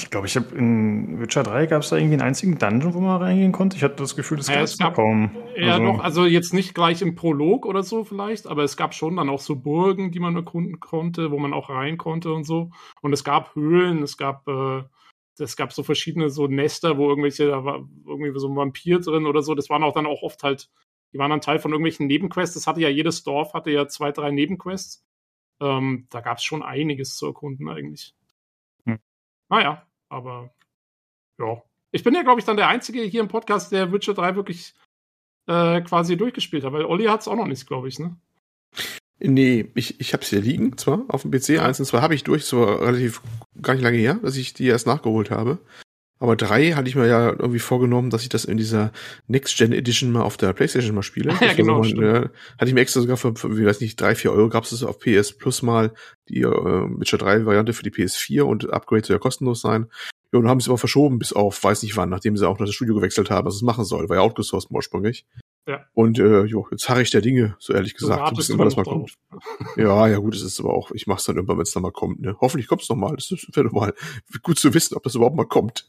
Ich 0.03 0.09
glaube, 0.09 0.27
ich 0.27 0.35
habe 0.35 0.55
in 0.55 1.19
Witcher 1.19 1.43
3 1.43 1.67
gab 1.67 1.83
es 1.83 1.89
da 1.89 1.95
irgendwie 1.95 2.15
einen 2.15 2.23
einzigen 2.23 2.57
Dungeon, 2.57 2.93
wo 2.93 2.99
man 2.99 3.21
reingehen 3.21 3.51
konnte. 3.51 3.77
Ich 3.77 3.83
hatte 3.83 3.97
das 3.97 4.15
Gefühl, 4.15 4.37
das 4.37 4.47
ja, 4.47 4.61
es 4.61 4.77
gab 4.77 4.95
kaum. 4.95 5.31
Ja, 5.55 5.73
also, 5.73 5.85
doch, 5.85 5.99
also 6.03 6.25
jetzt 6.25 6.53
nicht 6.53 6.73
gleich 6.73 7.01
im 7.01 7.15
Prolog 7.15 7.65
oder 7.65 7.83
so 7.83 8.03
vielleicht, 8.03 8.47
aber 8.47 8.63
es 8.63 8.77
gab 8.77 8.95
schon 8.95 9.17
dann 9.17 9.29
auch 9.29 9.39
so 9.39 9.55
Burgen, 9.55 10.11
die 10.11 10.19
man 10.19 10.35
erkunden 10.35 10.79
konnte, 10.79 11.31
wo 11.31 11.37
man 11.37 11.53
auch 11.53 11.69
rein 11.69 11.97
konnte 11.97 12.33
und 12.33 12.45
so. 12.45 12.71
Und 13.01 13.13
es 13.13 13.23
gab 13.23 13.55
Höhlen, 13.55 14.01
es 14.01 14.17
gab, 14.17 14.47
äh, 14.47 14.83
es 15.37 15.55
gab 15.55 15.71
so 15.71 15.83
verschiedene 15.83 16.29
so 16.29 16.47
Nester, 16.47 16.97
wo 16.97 17.09
irgendwelche, 17.09 17.47
da 17.47 17.63
war 17.63 17.87
irgendwie 18.07 18.39
so 18.39 18.47
ein 18.47 18.55
Vampir 18.55 18.99
drin 18.99 19.27
oder 19.27 19.43
so. 19.43 19.53
Das 19.53 19.69
waren 19.69 19.83
auch 19.83 19.93
dann 19.93 20.07
auch 20.07 20.23
oft 20.23 20.41
halt, 20.43 20.69
die 21.13 21.19
waren 21.19 21.29
dann 21.29 21.41
Teil 21.41 21.59
von 21.59 21.71
irgendwelchen 21.71 22.07
Nebenquests. 22.07 22.55
Das 22.55 22.67
hatte 22.67 22.81
ja 22.81 22.89
jedes 22.89 23.23
Dorf, 23.23 23.53
hatte 23.53 23.69
ja 23.69 23.87
zwei, 23.87 24.11
drei 24.11 24.31
Nebenquests. 24.31 25.05
Ähm, 25.59 26.07
da 26.09 26.21
gab 26.21 26.37
es 26.37 26.43
schon 26.43 26.63
einiges 26.63 27.15
zu 27.15 27.27
erkunden 27.27 27.69
eigentlich. 27.69 28.15
Naja, 29.51 29.85
aber 30.11 30.53
ja. 31.39 31.61
Ich 31.91 32.03
bin 32.03 32.13
ja, 32.13 32.23
glaube 32.23 32.39
ich, 32.39 32.45
dann 32.45 32.57
der 32.57 32.67
Einzige 32.67 33.01
hier 33.01 33.21
im 33.21 33.27
Podcast, 33.27 33.71
der 33.71 33.91
Witcher 33.91 34.13
3 34.13 34.35
wirklich 34.35 34.73
äh, 35.47 35.81
quasi 35.81 36.15
durchgespielt 36.15 36.63
hat, 36.63 36.73
weil 36.73 36.85
Olli 36.85 37.05
hat 37.05 37.21
es 37.21 37.27
auch 37.27 37.35
noch 37.35 37.47
nicht, 37.47 37.67
glaube 37.67 37.87
ich, 37.87 37.99
ne? 37.99 38.15
Nee, 39.19 39.69
ich, 39.75 39.99
ich 39.99 40.13
habe 40.13 40.23
es 40.23 40.29
hier 40.29 40.41
liegen, 40.41 40.77
zwar 40.77 41.03
auf 41.09 41.21
dem 41.21 41.31
PC, 41.31 41.49
ja. 41.49 41.65
eins 41.65 41.79
und 41.79 41.85
zwei 41.85 42.01
habe 42.01 42.15
ich 42.15 42.23
durch, 42.23 42.45
so 42.45 42.63
relativ 42.63 43.21
gar 43.61 43.73
nicht 43.73 43.83
lange 43.83 43.97
her, 43.97 44.15
dass 44.15 44.35
ich 44.35 44.53
die 44.53 44.65
erst 44.65 44.87
nachgeholt 44.87 45.29
habe. 45.29 45.59
Aber 46.21 46.35
drei 46.35 46.73
hatte 46.73 46.87
ich 46.87 46.95
mir 46.95 47.07
ja 47.07 47.29
irgendwie 47.29 47.57
vorgenommen, 47.57 48.11
dass 48.11 48.21
ich 48.21 48.29
das 48.29 48.45
in 48.45 48.57
dieser 48.57 48.91
Next 49.27 49.57
Gen 49.57 49.73
Edition 49.73 50.11
mal 50.11 50.21
auf 50.21 50.37
der 50.37 50.53
PlayStation 50.53 50.93
mal 50.93 51.01
spiele. 51.01 51.33
ja, 51.41 51.53
genau. 51.53 51.81
Mal, 51.81 52.29
hatte 52.59 52.67
ich 52.67 52.75
mir 52.75 52.81
extra 52.81 53.01
sogar 53.01 53.17
für, 53.17 53.35
für 53.35 53.57
wie 53.57 53.65
weiß 53.65 53.81
nicht, 53.81 53.99
drei, 53.99 54.13
vier 54.13 54.31
Euro 54.31 54.47
gab 54.47 54.63
es 54.63 54.83
auf 54.83 54.99
PS 54.99 55.35
Plus 55.35 55.63
mal 55.63 55.93
die 56.29 56.41
äh, 56.41 56.45
Witcher 56.45 57.17
3 57.17 57.47
Variante 57.47 57.73
für 57.73 57.81
die 57.81 57.89
PS4 57.89 58.43
und 58.43 58.71
Upgrade 58.71 59.03
soll 59.03 59.15
ja 59.15 59.19
kostenlos 59.19 59.61
sein. 59.61 59.87
Ja, 60.31 60.37
und 60.37 60.47
haben 60.47 60.59
es 60.59 60.67
aber 60.67 60.77
verschoben 60.77 61.17
bis 61.17 61.33
auf 61.33 61.63
weiß 61.63 61.81
nicht 61.81 61.97
wann, 61.97 62.09
nachdem 62.09 62.37
sie 62.37 62.47
auch 62.47 62.59
noch 62.59 62.67
das 62.67 62.75
Studio 62.75 62.93
gewechselt 62.93 63.31
haben, 63.31 63.47
was 63.47 63.55
es 63.55 63.63
machen 63.63 63.83
soll, 63.83 64.07
war 64.07 64.17
ja 64.17 64.21
outgesourced 64.21 64.69
ursprünglich. 64.69 65.25
Ja. 65.67 65.85
Und 65.93 66.19
äh, 66.19 66.43
jo, 66.43 66.67
jetzt 66.69 66.87
harre 66.87 67.01
ich 67.01 67.09
der 67.09 67.21
Dinge, 67.21 67.55
so 67.57 67.73
ehrlich 67.73 67.95
gesagt, 67.95 68.29
so 68.29 68.35
bis 68.35 68.49
irgendwann 68.49 68.67
das 68.67 68.77
mal 68.77 68.83
kommt. 68.83 69.15
ja, 69.75 70.07
ja, 70.07 70.17
gut, 70.19 70.35
es 70.35 70.43
ist 70.43 70.59
aber 70.59 70.73
auch, 70.73 70.91
ich 70.91 71.07
mach's 71.07 71.25
dann 71.25 71.35
irgendwann, 71.35 71.57
wenn 71.57 71.63
es 71.63 71.71
dann 71.71 71.83
mal 71.83 71.91
kommt. 71.91 72.21
Ne? 72.21 72.35
Hoffentlich 72.39 72.67
kommt's 72.67 72.89
noch 72.89 72.95
mal. 72.95 73.15
Das 73.15 73.31
wäre 73.31 73.67
doch 73.67 73.73
mal 73.73 73.93
gut 74.43 74.59
zu 74.59 74.73
wissen, 74.75 74.95
ob 74.95 75.01
das 75.01 75.15
überhaupt 75.15 75.35
mal 75.35 75.47
kommt. 75.47 75.87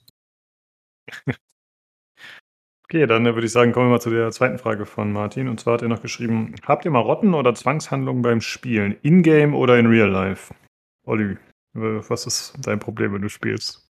Okay, 2.92 3.06
dann 3.06 3.24
äh, 3.24 3.34
würde 3.34 3.46
ich 3.46 3.52
sagen, 3.52 3.72
kommen 3.72 3.86
wir 3.86 3.92
mal 3.92 4.00
zu 4.00 4.10
der 4.10 4.30
zweiten 4.32 4.58
Frage 4.58 4.84
von 4.84 5.12
Martin. 5.12 5.48
Und 5.48 5.58
zwar 5.58 5.74
hat 5.74 5.82
er 5.82 5.88
noch 5.88 6.02
geschrieben: 6.02 6.54
Habt 6.66 6.84
ihr 6.84 6.90
Marotten 6.90 7.32
oder 7.32 7.54
Zwangshandlungen 7.54 8.20
beim 8.20 8.42
Spielen? 8.42 8.96
In-game 9.00 9.54
oder 9.54 9.78
in 9.78 9.86
real 9.86 10.10
life? 10.10 10.52
Olli, 11.04 11.38
was 11.72 12.26
ist 12.26 12.54
dein 12.60 12.80
Problem, 12.80 13.14
wenn 13.14 13.22
du 13.22 13.30
spielst? 13.30 13.88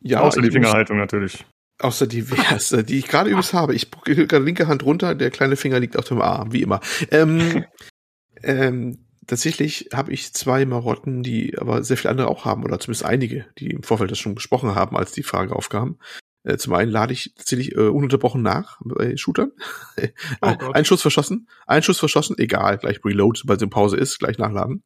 Ja, 0.00 0.20
außer 0.20 0.42
die 0.42 0.50
Fingerhaltung 0.50 0.98
natürlich. 0.98 1.46
Außer 1.78 2.08
die 2.08 2.24
erste, 2.50 2.82
die 2.82 2.98
ich 2.98 3.06
gerade 3.06 3.30
übrigens 3.30 3.54
habe. 3.54 3.74
Ich 3.74 3.90
gucke 3.90 4.26
gerade 4.26 4.44
linke 4.44 4.66
Hand 4.66 4.84
runter, 4.84 5.14
der 5.14 5.30
kleine 5.30 5.54
Finger 5.54 5.78
liegt 5.78 5.96
auf 5.96 6.06
dem 6.06 6.20
Arm, 6.20 6.52
wie 6.52 6.62
immer. 6.62 6.80
Ähm, 7.12 7.66
ähm, 8.42 9.05
tatsächlich 9.26 9.88
habe 9.92 10.12
ich 10.12 10.32
zwei 10.32 10.64
Marotten, 10.64 11.22
die 11.22 11.58
aber 11.58 11.82
sehr 11.82 11.96
viele 11.96 12.10
andere 12.10 12.28
auch 12.28 12.44
haben, 12.44 12.64
oder 12.64 12.78
zumindest 12.78 13.04
einige, 13.04 13.46
die 13.58 13.70
im 13.70 13.82
Vorfeld 13.82 14.10
das 14.10 14.18
schon 14.18 14.34
besprochen 14.34 14.74
haben, 14.74 14.96
als 14.96 15.12
die 15.12 15.22
Frage 15.22 15.54
aufkam. 15.54 15.98
Äh, 16.44 16.56
zum 16.58 16.74
einen 16.74 16.90
lade 16.90 17.12
ich 17.12 17.34
tatsächlich 17.36 17.74
äh, 17.74 17.88
ununterbrochen 17.88 18.42
nach 18.42 18.80
bei 18.84 19.16
Shootern. 19.16 19.52
Oh 20.42 20.54
ein 20.72 20.84
Schuss 20.84 21.02
verschossen, 21.02 21.48
ein 21.66 21.82
Schuss 21.82 21.98
verschossen, 21.98 22.36
egal, 22.38 22.78
gleich 22.78 23.04
Reload, 23.04 23.38
sobald 23.38 23.58
es 23.58 23.62
in 23.62 23.70
Pause 23.70 23.96
ist, 23.96 24.18
gleich 24.18 24.38
nachladen. 24.38 24.84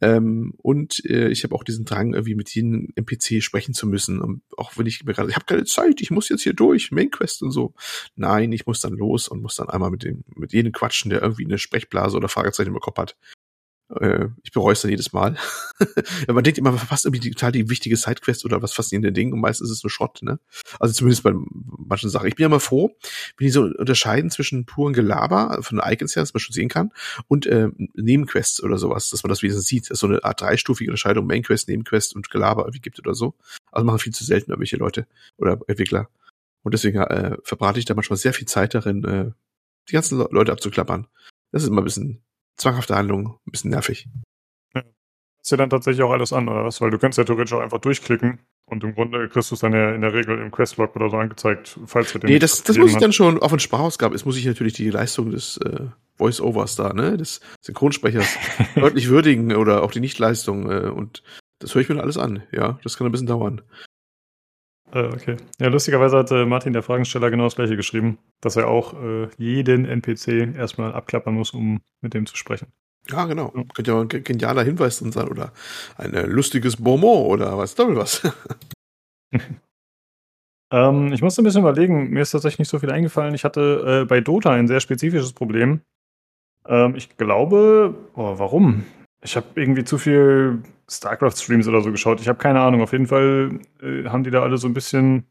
Ähm, 0.00 0.52
und 0.58 1.02
äh, 1.06 1.28
ich 1.28 1.44
habe 1.44 1.54
auch 1.54 1.64
diesen 1.64 1.84
Drang, 1.84 2.12
irgendwie 2.12 2.34
mit 2.34 2.54
jedem 2.54 2.88
NPC 2.94 3.42
sprechen 3.42 3.74
zu 3.74 3.86
müssen. 3.86 4.20
Und 4.20 4.42
auch 4.56 4.76
wenn 4.76 4.86
ich 4.86 5.04
mir 5.04 5.14
gerade, 5.14 5.30
ich 5.30 5.36
habe 5.36 5.46
keine 5.46 5.64
Zeit, 5.64 6.00
ich 6.00 6.10
muss 6.10 6.28
jetzt 6.28 6.42
hier 6.42 6.52
durch, 6.52 6.90
Main 6.90 7.10
Quest 7.10 7.42
und 7.42 7.52
so. 7.52 7.74
Nein, 8.14 8.52
ich 8.52 8.66
muss 8.66 8.80
dann 8.80 8.94
los 8.94 9.28
und 9.28 9.40
muss 9.40 9.56
dann 9.56 9.70
einmal 9.70 9.90
mit 9.90 10.04
dem, 10.04 10.24
mit 10.34 10.52
jedem 10.52 10.72
quatschen, 10.72 11.10
der 11.10 11.22
irgendwie 11.22 11.44
eine 11.46 11.58
Sprechblase 11.58 12.16
oder 12.16 12.28
Fragezeichen 12.28 12.74
im 12.74 12.80
Kopf 12.80 12.98
hat. 12.98 13.16
Äh, 14.00 14.28
ich 14.42 14.52
bereue 14.52 14.72
es 14.72 14.82
dann 14.82 14.90
jedes 14.90 15.12
Mal. 15.12 15.36
man 16.28 16.44
denkt 16.44 16.58
immer, 16.58 16.70
man 16.70 16.78
verpasst 16.78 17.04
irgendwie 17.04 17.30
total 17.30 17.52
die 17.52 17.68
wichtige 17.70 17.96
Sidequest 17.96 18.44
oder 18.44 18.62
was 18.62 18.72
faszinierende 18.72 19.12
Ding 19.12 19.32
und 19.32 19.40
meistens 19.40 19.70
ist 19.70 19.78
es 19.78 19.82
nur 19.84 19.90
Schrott, 19.90 20.20
ne? 20.22 20.38
Also 20.80 20.94
zumindest 20.94 21.22
bei 21.22 21.32
manchen 21.34 22.10
Sachen. 22.10 22.28
Ich 22.28 22.36
bin 22.36 22.44
ja 22.44 22.48
mal 22.48 22.60
froh, 22.60 22.96
wenn 23.36 23.46
die 23.46 23.50
so 23.50 23.62
unterscheiden 23.62 24.30
zwischen 24.30 24.66
puren 24.66 24.92
Gelaber 24.92 25.62
von 25.62 25.78
den 25.78 25.92
Icons 25.92 26.16
her, 26.16 26.22
dass 26.22 26.34
man 26.34 26.40
schon 26.40 26.54
sehen 26.54 26.68
kann, 26.68 26.90
und 27.28 27.46
äh, 27.46 27.68
Nebenquests 27.94 28.62
oder 28.62 28.78
sowas, 28.78 29.10
dass 29.10 29.22
man 29.22 29.30
das 29.30 29.42
wenigstens 29.42 29.66
sieht. 29.66 29.90
Dass 29.90 29.98
so 29.98 30.06
eine 30.06 30.24
Art 30.24 30.40
dreistufige 30.40 30.90
Unterscheidung, 30.90 31.26
Mainquest, 31.26 31.68
Nebenquest 31.68 32.14
und 32.14 32.30
Gelaber 32.30 32.62
irgendwie 32.62 32.80
gibt 32.80 32.98
oder 32.98 33.14
so. 33.14 33.34
Also 33.72 33.84
machen 33.84 33.98
viel 33.98 34.14
zu 34.14 34.24
selten 34.24 34.50
irgendwelche 34.50 34.76
Leute 34.76 35.06
oder 35.36 35.60
Entwickler. 35.66 36.08
Und 36.62 36.72
deswegen 36.72 36.98
äh, 36.98 37.36
verbrate 37.42 37.78
ich 37.78 37.84
da 37.84 37.94
manchmal 37.94 38.16
sehr 38.16 38.32
viel 38.32 38.48
Zeit 38.48 38.74
darin, 38.74 39.04
äh, 39.04 39.30
die 39.88 39.92
ganzen 39.92 40.18
Leute 40.18 40.52
abzuklappern. 40.52 41.06
Das 41.52 41.62
ist 41.62 41.68
immer 41.68 41.82
ein 41.82 41.84
bisschen 41.84 42.22
zwanghafte 42.56 42.96
Handlung, 42.96 43.38
ein 43.46 43.50
bisschen 43.50 43.70
nervig. 43.70 44.08
Ja. 44.74 44.82
Ist 45.42 45.50
ja 45.50 45.56
dann 45.56 45.70
tatsächlich 45.70 46.02
auch 46.02 46.12
alles 46.12 46.32
an, 46.32 46.48
oder 46.48 46.64
was? 46.64 46.80
Weil 46.80 46.90
du 46.90 46.98
kannst 46.98 47.18
ja 47.18 47.24
theoretisch 47.24 47.52
auch 47.52 47.60
einfach 47.60 47.78
durchklicken 47.78 48.40
und 48.66 48.82
im 48.84 48.94
Grunde 48.94 49.28
kriegst 49.28 49.50
du 49.50 49.54
es 49.54 49.60
dann 49.60 49.72
ja 49.72 49.94
in 49.94 50.00
der 50.00 50.12
Regel 50.12 50.38
im 50.38 50.50
Questlog 50.50 50.96
oder 50.96 51.10
so 51.10 51.16
angezeigt, 51.16 51.78
falls 51.86 52.12
du 52.12 52.18
den. 52.18 52.30
Nee, 52.30 52.38
das, 52.38 52.62
das 52.62 52.78
muss 52.78 52.92
ich 52.92 52.98
dann 52.98 53.12
schon 53.12 53.40
auf 53.40 53.50
den 53.50 53.60
Sprachausgabe, 53.60 54.14
es 54.14 54.24
muss 54.24 54.36
ich 54.36 54.46
natürlich 54.46 54.72
die 54.72 54.90
Leistung 54.90 55.30
des 55.30 55.58
äh, 55.58 55.86
Voice-Overs 56.16 56.76
da, 56.76 56.92
ne, 56.92 57.16
des 57.16 57.40
Synchronsprechers 57.60 58.36
deutlich 58.76 59.08
würdigen 59.08 59.54
oder 59.54 59.82
auch 59.82 59.90
die 59.90 60.00
Nichtleistung 60.00 60.70
äh, 60.70 60.88
und 60.88 61.22
das 61.58 61.74
höre 61.74 61.82
ich 61.82 61.88
mir 61.88 61.96
dann 61.96 62.04
alles 62.04 62.18
an, 62.18 62.42
ja. 62.52 62.78
Das 62.82 62.96
kann 62.96 63.06
ein 63.06 63.12
bisschen 63.12 63.26
dauern. 63.26 63.62
Äh, 64.94 65.06
okay. 65.06 65.36
Ja, 65.58 65.68
lustigerweise 65.68 66.16
hat 66.18 66.30
äh, 66.30 66.46
Martin, 66.46 66.72
der 66.72 66.82
Fragensteller, 66.82 67.30
genau 67.30 67.44
das 67.44 67.56
gleiche 67.56 67.76
geschrieben, 67.76 68.18
dass 68.40 68.56
er 68.56 68.68
auch 68.68 68.94
äh, 68.94 69.28
jeden 69.36 69.86
NPC 69.86 70.56
erstmal 70.56 70.92
abklappern 70.92 71.34
muss, 71.34 71.50
um 71.50 71.80
mit 72.00 72.14
dem 72.14 72.26
zu 72.26 72.36
sprechen. 72.36 72.68
Ja, 73.10 73.26
genau. 73.26 73.52
Ja. 73.54 73.64
Könnte 73.74 73.90
ja 73.90 74.00
ein 74.00 74.08
genialer 74.08 74.62
Hinweis 74.62 75.00
drin 75.00 75.12
sein 75.12 75.28
oder 75.28 75.52
ein 75.98 76.14
äh, 76.14 76.26
lustiges 76.26 76.76
Bonbon 76.76 77.26
oder 77.26 77.58
was, 77.58 77.74
doppel 77.74 77.96
was. 77.96 78.22
ähm, 80.72 81.12
ich 81.12 81.22
musste 81.22 81.42
ein 81.42 81.44
bisschen 81.44 81.62
überlegen, 81.62 82.10
mir 82.10 82.22
ist 82.22 82.30
tatsächlich 82.30 82.60
nicht 82.60 82.70
so 82.70 82.78
viel 82.78 82.92
eingefallen. 82.92 83.34
Ich 83.34 83.44
hatte 83.44 84.02
äh, 84.02 84.04
bei 84.06 84.20
Dota 84.20 84.52
ein 84.52 84.68
sehr 84.68 84.80
spezifisches 84.80 85.32
Problem. 85.32 85.80
Ähm, 86.66 86.94
ich 86.94 87.16
glaube, 87.16 87.94
oh, 88.14 88.38
warum? 88.38 88.86
Ich 89.24 89.36
habe 89.36 89.46
irgendwie 89.54 89.84
zu 89.84 89.96
viel 89.96 90.62
StarCraft-Streams 90.88 91.66
oder 91.66 91.80
so 91.80 91.90
geschaut. 91.90 92.20
Ich 92.20 92.28
habe 92.28 92.38
keine 92.38 92.60
Ahnung. 92.60 92.82
Auf 92.82 92.92
jeden 92.92 93.06
Fall 93.06 93.58
äh, 93.82 94.04
haben 94.04 94.22
die 94.22 94.30
da 94.30 94.42
alle 94.42 94.58
so 94.58 94.68
ein 94.68 94.74
bisschen 94.74 95.26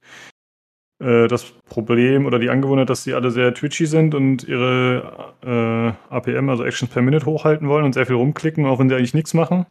äh, 0.99 1.27
das 1.27 1.43
Problem 1.65 2.25
oder 2.25 2.39
die 2.39 2.49
Angewohnheit, 2.49 2.89
dass 2.89 3.03
die 3.03 3.13
alle 3.13 3.29
sehr 3.29 3.53
twitchy 3.53 3.85
sind 3.85 4.15
und 4.15 4.43
ihre 4.45 5.35
äh, 5.43 6.13
APM, 6.13 6.49
also 6.49 6.63
Actions 6.63 6.91
per 6.91 7.03
Minute, 7.03 7.25
hochhalten 7.25 7.67
wollen 7.67 7.85
und 7.85 7.93
sehr 7.93 8.07
viel 8.07 8.15
rumklicken, 8.15 8.65
auch 8.65 8.79
wenn 8.79 8.89
sie 8.89 8.95
eigentlich 8.95 9.13
nichts 9.13 9.33
machen. 9.35 9.65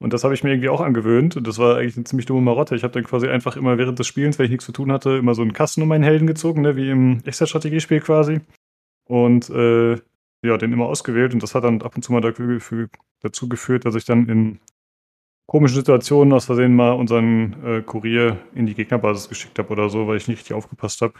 Und 0.00 0.12
das 0.12 0.24
habe 0.24 0.32
ich 0.32 0.44
mir 0.44 0.50
irgendwie 0.50 0.68
auch 0.68 0.80
angewöhnt. 0.80 1.36
Und 1.36 1.46
das 1.46 1.58
war 1.58 1.76
eigentlich 1.76 1.96
eine 1.96 2.04
ziemlich 2.04 2.26
dumme 2.26 2.40
Marotte. 2.40 2.76
Ich 2.76 2.84
habe 2.84 2.94
dann 2.94 3.04
quasi 3.04 3.28
einfach 3.28 3.56
immer 3.56 3.78
während 3.78 3.98
des 3.98 4.06
Spielens, 4.06 4.38
wenn 4.38 4.44
ich 4.44 4.52
nichts 4.52 4.66
zu 4.66 4.72
tun 4.72 4.92
hatte, 4.92 5.16
immer 5.16 5.34
so 5.34 5.42
einen 5.42 5.52
Kasten 5.52 5.82
um 5.82 5.88
meinen 5.88 6.04
Helden 6.04 6.26
gezogen, 6.26 6.62
ne, 6.62 6.76
wie 6.76 6.90
im 6.90 7.20
Echtzeitstrategiespiel 7.24 8.00
quasi. 8.00 8.40
Und 9.04 9.50
äh, 9.50 9.96
ja, 10.42 10.56
den 10.56 10.72
immer 10.72 10.86
ausgewählt. 10.86 11.34
Und 11.34 11.42
das 11.42 11.54
hat 11.54 11.64
dann 11.64 11.82
ab 11.82 11.96
und 11.96 12.02
zu 12.02 12.12
mal 12.12 12.20
dafür, 12.20 12.60
dazu 13.20 13.48
geführt, 13.48 13.84
dass 13.84 13.94
ich 13.94 14.04
dann 14.04 14.28
in 14.28 14.60
komischen 15.46 15.76
Situationen 15.76 16.32
aus 16.32 16.44
Versehen 16.44 16.76
mal 16.76 16.92
unseren 16.92 17.64
äh, 17.64 17.82
Kurier 17.82 18.38
in 18.54 18.66
die 18.66 18.74
Gegnerbasis 18.74 19.28
geschickt 19.28 19.58
habe 19.58 19.70
oder 19.70 19.88
so, 19.88 20.06
weil 20.06 20.18
ich 20.18 20.28
nicht 20.28 20.38
richtig 20.38 20.54
aufgepasst 20.54 21.00
habe. 21.00 21.14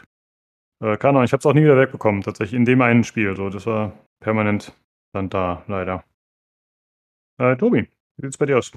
Äh, 0.81 0.97
keine 0.97 1.17
Ahnung, 1.17 1.23
ich 1.23 1.33
habe 1.33 1.39
es 1.39 1.45
auch 1.45 1.53
nie 1.53 1.63
wieder 1.63 1.77
wegbekommen, 1.77 2.21
tatsächlich 2.21 2.57
in 2.57 2.65
dem 2.65 2.81
einen 2.81 3.03
Spiel. 3.03 3.35
So, 3.35 3.49
das 3.49 3.65
war 3.65 3.93
permanent 4.21 4.73
dann 5.13 5.29
da, 5.29 5.63
leider. 5.67 6.03
Äh, 7.39 7.57
Tobi, 7.57 7.87
wie 8.17 8.25
sieht's 8.25 8.37
bei 8.37 8.45
dir 8.45 8.57
aus? 8.57 8.71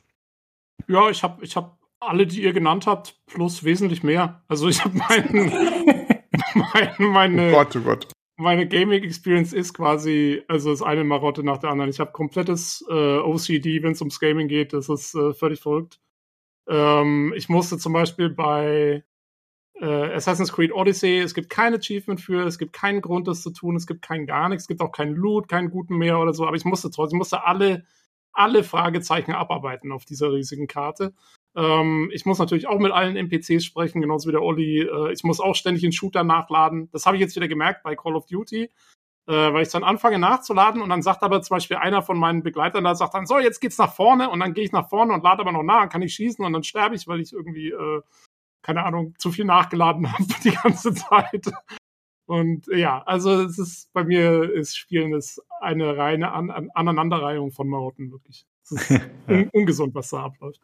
Ja, 0.89 1.11
ich 1.11 1.23
habe 1.23 1.45
ich 1.45 1.55
hab 1.55 1.79
alle, 2.01 2.27
die 2.27 2.43
ihr 2.43 2.53
genannt 2.53 2.87
habt, 2.87 3.21
plus 3.27 3.63
wesentlich 3.63 4.03
mehr. 4.03 4.43
Also 4.49 4.69
ich 4.69 4.85
habe 4.85 4.97
meinen, 4.97 5.53
mein, 6.55 6.95
meine, 6.99 7.49
Oh 7.51 7.53
Gott, 7.53 7.77
oh 7.77 7.81
Gott. 7.81 8.13
Meine 8.37 8.67
Gaming 8.67 9.03
Experience 9.03 9.53
ist 9.53 9.75
quasi, 9.75 10.43
also 10.49 10.71
das 10.71 10.83
eine 10.83 11.05
Marotte 11.05 11.45
nach 11.45 11.59
der 11.59 11.71
anderen. 11.71 11.91
Ich 11.91 12.01
habe 12.01 12.13
komplettes 12.13 12.85
äh, 12.89 13.19
OCD, 13.19 13.83
wenn 13.83 13.93
es 13.93 14.01
ums 14.01 14.21
Gaming 14.21 14.49
geht. 14.49 14.73
Das 14.73 14.89
ist 14.89 15.15
äh, 15.15 15.33
völlig 15.35 15.61
verrückt. 15.61 16.01
Ähm, 16.69 17.33
ich 17.37 17.49
musste 17.49 17.79
zum 17.79 17.93
Beispiel 17.93 18.31
bei 18.31 19.05
äh, 19.83 20.15
Assassin's 20.15 20.53
Creed 20.53 20.73
Odyssey, 20.73 21.19
es 21.19 21.35
gibt 21.35 21.51
kein 21.51 21.75
Achievement 21.75 22.21
für, 22.21 22.47
es 22.47 22.59
gibt 22.59 22.73
keinen 22.73 23.01
Grund, 23.01 23.27
das 23.27 23.43
zu 23.43 23.51
tun, 23.51 23.77
es 23.77 23.87
gibt 23.87 24.03
kein 24.03 24.27
gar 24.27 24.49
nichts, 24.49 24.65
es 24.65 24.69
gibt 24.69 24.81
auch 24.81 24.93
keinen 24.93 25.15
Loot, 25.15 25.49
keinen 25.49 25.71
guten 25.71 25.97
mehr 25.97 26.19
oder 26.21 26.33
so, 26.35 26.47
aber 26.47 26.57
ich 26.57 26.65
musste 26.65 26.91
trotzdem, 26.91 27.17
ich 27.17 27.19
musste 27.19 27.45
alle, 27.45 27.85
alle 28.33 28.65
Fragezeichen 28.65 29.33
abarbeiten 29.33 29.93
auf 29.93 30.05
dieser 30.05 30.33
riesigen 30.33 30.69
Karte. 30.69 31.15
Ähm, 31.55 32.11
ich 32.13 32.25
muss 32.25 32.39
natürlich 32.39 32.67
auch 32.67 32.79
mit 32.79 32.93
allen 32.93 33.17
NPCs 33.17 33.65
sprechen, 33.65 34.01
genauso 34.01 34.29
wie 34.29 34.33
der 34.33 34.43
Olli. 34.43 34.83
Äh, 34.83 35.13
ich 35.13 35.23
muss 35.25 35.41
auch 35.41 35.55
ständig 35.55 35.85
einen 35.85 35.93
Shooter 35.93 36.25
nachladen. 36.25 36.89
Das 36.93 37.07
habe 37.07 37.17
ich 37.17 37.21
jetzt 37.21 37.37
wieder 37.37 37.49
gemerkt 37.49 37.83
bei 37.83 37.95
Call 37.95 38.17
of 38.17 38.27
Duty, 38.27 38.65
äh, 38.65 38.71
weil 39.27 39.63
ich 39.63 39.69
dann 39.69 39.85
anfange 39.85 40.19
nachzuladen 40.19 40.81
und 40.81 40.89
dann 40.89 41.03
sagt 41.03 41.23
aber 41.23 41.43
zum 41.43 41.57
Beispiel 41.57 41.77
einer 41.77 42.03
von 42.03 42.19
meinen 42.19 42.43
Begleitern 42.43 42.85
da, 42.85 42.95
sagt 42.95 43.15
dann, 43.15 43.27
so, 43.27 43.39
jetzt 43.39 43.61
geht's 43.61 43.79
nach 43.79 43.95
vorne 43.95 44.31
und 44.31 44.41
dann 44.41 44.55
gehe 44.55 44.65
ich 44.65 44.73
nach 44.73 44.89
vorne 44.89 45.13
und 45.13 45.23
lade 45.23 45.41
aber 45.41 45.53
noch 45.53 45.63
nach, 45.63 45.89
kann 45.89 46.03
ich 46.03 46.15
schießen 46.15 46.45
und 46.45 46.53
dann 46.53 46.65
sterbe 46.65 46.95
ich, 46.95 47.07
weil 47.07 47.21
ich 47.21 47.33
irgendwie, 47.33 47.71
äh, 47.71 48.01
keine 48.63 48.85
Ahnung, 48.85 49.15
zu 49.19 49.31
viel 49.31 49.45
nachgeladen 49.45 50.11
habe 50.13 50.25
die 50.43 50.53
ganze 50.53 50.95
Zeit. 50.95 51.53
Und 52.27 52.67
ja, 52.69 53.03
also 53.03 53.43
es 53.43 53.59
ist 53.59 53.93
bei 53.93 54.05
mir 54.05 54.51
ist 54.51 54.77
Spielen 54.77 55.13
ist 55.13 55.43
eine 55.61 55.99
reine 55.99 56.33
An 56.33 56.51
An 56.51 56.71
Aneinanderreihung 56.73 57.53
von 57.53 57.69
Marotten, 57.69 58.11
wirklich. 58.11 58.47
Es 58.63 58.71
ist 58.71 58.91
un 59.29 59.51
ungesund, 59.53 59.95
was 59.95 60.09
da 60.09 60.23
abläuft. 60.23 60.63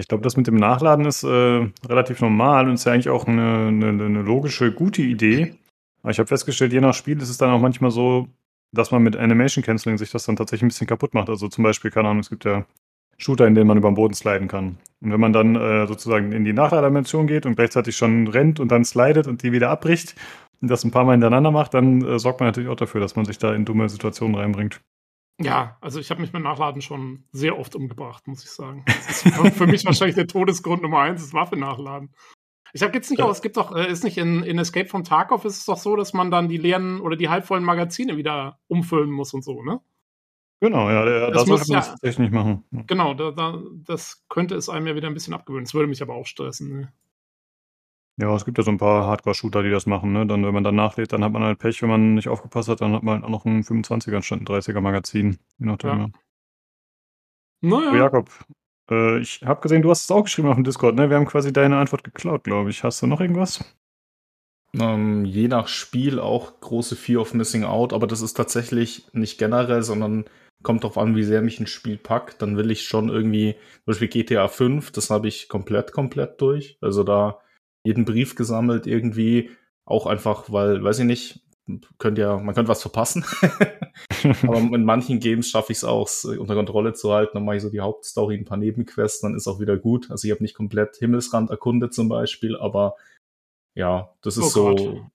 Ich 0.00 0.08
glaube, 0.08 0.24
das 0.24 0.36
mit 0.36 0.46
dem 0.46 0.56
Nachladen 0.56 1.04
ist 1.04 1.22
äh, 1.24 1.68
relativ 1.86 2.20
normal 2.20 2.68
und 2.68 2.74
ist 2.74 2.86
ja 2.86 2.92
eigentlich 2.92 3.10
auch 3.10 3.26
eine, 3.26 3.68
eine, 3.68 3.88
eine 3.88 4.22
logische, 4.22 4.72
gute 4.72 5.02
Idee. 5.02 5.54
Aber 6.02 6.10
ich 6.10 6.18
habe 6.18 6.26
festgestellt, 6.26 6.72
je 6.72 6.80
nach 6.80 6.94
Spiel 6.94 7.20
ist 7.20 7.28
es 7.28 7.36
dann 7.36 7.50
auch 7.50 7.60
manchmal 7.60 7.90
so, 7.90 8.26
dass 8.72 8.90
man 8.90 9.02
mit 9.02 9.16
Animation 9.16 9.62
Canceling 9.62 9.98
sich 9.98 10.10
das 10.10 10.24
dann 10.24 10.36
tatsächlich 10.36 10.64
ein 10.64 10.68
bisschen 10.68 10.86
kaputt 10.86 11.12
macht. 11.12 11.28
Also 11.28 11.48
zum 11.48 11.64
Beispiel, 11.64 11.90
keine 11.90 12.08
Ahnung, 12.08 12.20
es 12.20 12.30
gibt 12.30 12.44
ja 12.44 12.64
Shooter, 13.18 13.46
in 13.46 13.54
denen 13.54 13.66
man 13.66 13.76
über 13.76 13.90
den 13.90 13.94
Boden 13.94 14.14
sliden 14.14 14.48
kann. 14.48 14.78
Und 15.02 15.12
wenn 15.12 15.20
man 15.20 15.34
dann 15.34 15.56
äh, 15.56 15.86
sozusagen 15.86 16.32
in 16.32 16.44
die 16.44 16.54
Nachladerdimension 16.54 17.26
geht 17.26 17.44
und 17.44 17.56
gleichzeitig 17.56 17.96
schon 17.96 18.26
rennt 18.28 18.58
und 18.58 18.72
dann 18.72 18.84
slidet 18.84 19.26
und 19.26 19.42
die 19.42 19.52
wieder 19.52 19.68
abbricht 19.68 20.14
und 20.62 20.70
das 20.70 20.84
ein 20.84 20.90
paar 20.90 21.04
Mal 21.04 21.12
hintereinander 21.12 21.50
macht, 21.50 21.74
dann 21.74 22.00
äh, 22.02 22.18
sorgt 22.18 22.40
man 22.40 22.48
natürlich 22.48 22.70
auch 22.70 22.76
dafür, 22.76 23.02
dass 23.02 23.16
man 23.16 23.26
sich 23.26 23.36
da 23.36 23.54
in 23.54 23.66
dumme 23.66 23.90
Situationen 23.90 24.34
reinbringt. 24.34 24.80
Ja, 25.42 25.78
also 25.80 25.98
ich 26.00 26.10
habe 26.10 26.20
mich 26.20 26.32
mit 26.32 26.42
Nachladen 26.42 26.82
schon 26.82 27.24
sehr 27.32 27.58
oft 27.58 27.74
umgebracht, 27.74 28.26
muss 28.28 28.44
ich 28.44 28.50
sagen. 28.50 28.84
Das 28.86 29.24
ist 29.24 29.56
für 29.56 29.66
mich 29.66 29.84
wahrscheinlich 29.86 30.14
der 30.16 30.26
Todesgrund 30.26 30.82
Nummer 30.82 31.00
eins, 31.00 31.22
das 31.22 31.32
Waffe 31.32 31.56
nachladen. 31.56 32.10
Ich 32.72 32.82
habe 32.82 32.94
jetzt 32.94 33.10
nicht 33.10 33.22
auch, 33.22 33.30
es 33.30 33.42
gibt 33.42 33.56
doch, 33.56 33.74
äh, 33.74 33.90
ist 33.90 34.04
nicht 34.04 34.16
in, 34.18 34.42
in 34.44 34.58
Escape 34.58 34.86
from 34.88 35.02
Tarkov 35.02 35.44
ist 35.44 35.56
es 35.58 35.64
doch 35.64 35.78
so, 35.78 35.96
dass 35.96 36.12
man 36.12 36.30
dann 36.30 36.48
die 36.48 36.56
leeren 36.58 37.00
oder 37.00 37.16
die 37.16 37.28
halbvollen 37.28 37.64
Magazine 37.64 38.16
wieder 38.16 38.60
umfüllen 38.68 39.10
muss 39.10 39.34
und 39.34 39.42
so, 39.42 39.62
ne? 39.62 39.80
Genau, 40.60 40.90
ja, 40.90 41.04
der, 41.06 41.30
Das 41.30 41.44
da 41.44 41.50
muss 41.50 41.60
man 41.68 41.74
ja- 41.74 41.78
das 41.80 41.88
tatsächlich 41.88 42.18
nicht 42.18 42.32
machen. 42.32 42.64
Genau, 42.86 43.14
da, 43.14 43.30
da, 43.30 43.58
das 43.86 44.24
könnte 44.28 44.54
es 44.56 44.68
einem 44.68 44.86
ja 44.86 44.94
wieder 44.94 45.08
ein 45.08 45.14
bisschen 45.14 45.32
abgewöhnen. 45.34 45.64
Das 45.64 45.72
würde 45.74 45.88
mich 45.88 46.02
aber 46.02 46.14
auch 46.14 46.26
stressen. 46.26 46.80
Ne? 46.80 46.92
Ja, 48.20 48.34
es 48.34 48.44
gibt 48.44 48.58
ja 48.58 48.64
so 48.64 48.70
ein 48.70 48.78
paar 48.78 49.06
Hardcore-Shooter, 49.06 49.62
die 49.62 49.70
das 49.70 49.86
machen. 49.86 50.12
Ne? 50.12 50.26
Dann, 50.26 50.44
wenn 50.44 50.52
man 50.52 50.64
dann 50.64 50.74
nachlädt, 50.74 51.12
dann 51.12 51.24
hat 51.24 51.32
man 51.32 51.42
halt 51.42 51.58
Pech, 51.58 51.80
wenn 51.82 51.88
man 51.88 52.14
nicht 52.14 52.28
aufgepasst 52.28 52.68
hat, 52.68 52.80
dann 52.80 52.92
hat 52.92 53.02
man 53.02 53.14
halt 53.14 53.24
auch 53.24 53.30
noch 53.30 53.44
ein 53.44 53.62
25er 53.62 54.16
anstatt 54.16 54.40
ein 54.40 54.46
30er 54.46 54.80
Magazin. 54.80 55.38
Je 55.58 55.66
nachdem, 55.66 55.90
Ja. 55.90 55.96
ja. 55.98 56.10
Naja, 57.62 57.92
Oh, 57.92 57.96
Jakob, 57.96 58.30
äh, 58.90 59.18
ich 59.20 59.42
habe 59.44 59.60
gesehen, 59.60 59.82
du 59.82 59.90
hast 59.90 60.04
es 60.04 60.10
auch 60.10 60.24
geschrieben 60.24 60.48
auf 60.48 60.54
dem 60.54 60.64
Discord, 60.64 60.96
ne? 60.96 61.10
Wir 61.10 61.16
haben 61.16 61.26
quasi 61.26 61.52
deine 61.52 61.78
Antwort 61.78 62.04
geklaut, 62.04 62.44
glaube 62.44 62.70
ich. 62.70 62.84
Hast 62.84 63.02
du 63.02 63.06
noch 63.06 63.20
irgendwas? 63.20 63.64
Ähm, 64.78 65.24
je 65.24 65.48
nach 65.48 65.68
Spiel 65.68 66.18
auch 66.20 66.60
große 66.60 66.96
Fear 66.96 67.20
of 67.22 67.34
Missing 67.34 67.64
Out, 67.64 67.92
aber 67.92 68.06
das 68.06 68.20
ist 68.20 68.34
tatsächlich 68.34 69.06
nicht 69.12 69.38
generell, 69.38 69.82
sondern 69.82 70.24
kommt 70.62 70.84
darauf 70.84 70.98
an, 70.98 71.16
wie 71.16 71.24
sehr 71.24 71.42
mich 71.42 71.58
ein 71.60 71.66
Spiel 71.66 71.96
packt. 71.98 72.40
Dann 72.40 72.56
will 72.56 72.70
ich 72.70 72.84
schon 72.84 73.08
irgendwie, 73.08 73.54
zum 73.54 73.84
Beispiel 73.86 74.08
GTA 74.08 74.48
5, 74.48 74.92
das 74.92 75.10
habe 75.10 75.28
ich 75.28 75.48
komplett, 75.48 75.92
komplett 75.92 76.40
durch. 76.40 76.78
Also 76.80 77.02
da 77.02 77.40
jeden 77.84 78.04
Brief 78.04 78.34
gesammelt 78.34 78.86
irgendwie, 78.86 79.50
auch 79.84 80.06
einfach, 80.06 80.52
weil, 80.52 80.82
weiß 80.82 81.00
ich 81.00 81.04
nicht, 81.04 81.40
könnt 81.98 82.18
ja, 82.18 82.36
man 82.38 82.54
könnte 82.54 82.68
was 82.68 82.82
verpassen. 82.82 83.24
aber 84.42 84.58
in 84.58 84.84
manchen 84.84 85.20
Games 85.20 85.50
schaffe 85.50 85.72
ich 85.72 85.78
es 85.78 85.84
auch, 85.84 86.06
es 86.06 86.24
unter 86.24 86.54
Kontrolle 86.54 86.94
zu 86.94 87.12
halten. 87.12 87.32
Dann 87.34 87.44
mache 87.44 87.56
ich 87.56 87.62
so 87.62 87.70
die 87.70 87.80
Hauptstory, 87.80 88.36
ein 88.36 88.44
paar 88.44 88.58
Nebenquests, 88.58 89.20
dann 89.20 89.34
ist 89.34 89.46
auch 89.46 89.60
wieder 89.60 89.76
gut. 89.76 90.10
Also 90.10 90.26
ich 90.26 90.32
habe 90.32 90.42
nicht 90.42 90.54
komplett 90.54 90.96
Himmelsrand 90.96 91.50
erkundet 91.50 91.94
zum 91.94 92.08
Beispiel, 92.08 92.56
aber 92.56 92.96
ja, 93.74 94.12
das 94.22 94.36
ist 94.36 94.56
Oh 94.56 94.76
so, 94.76 95.10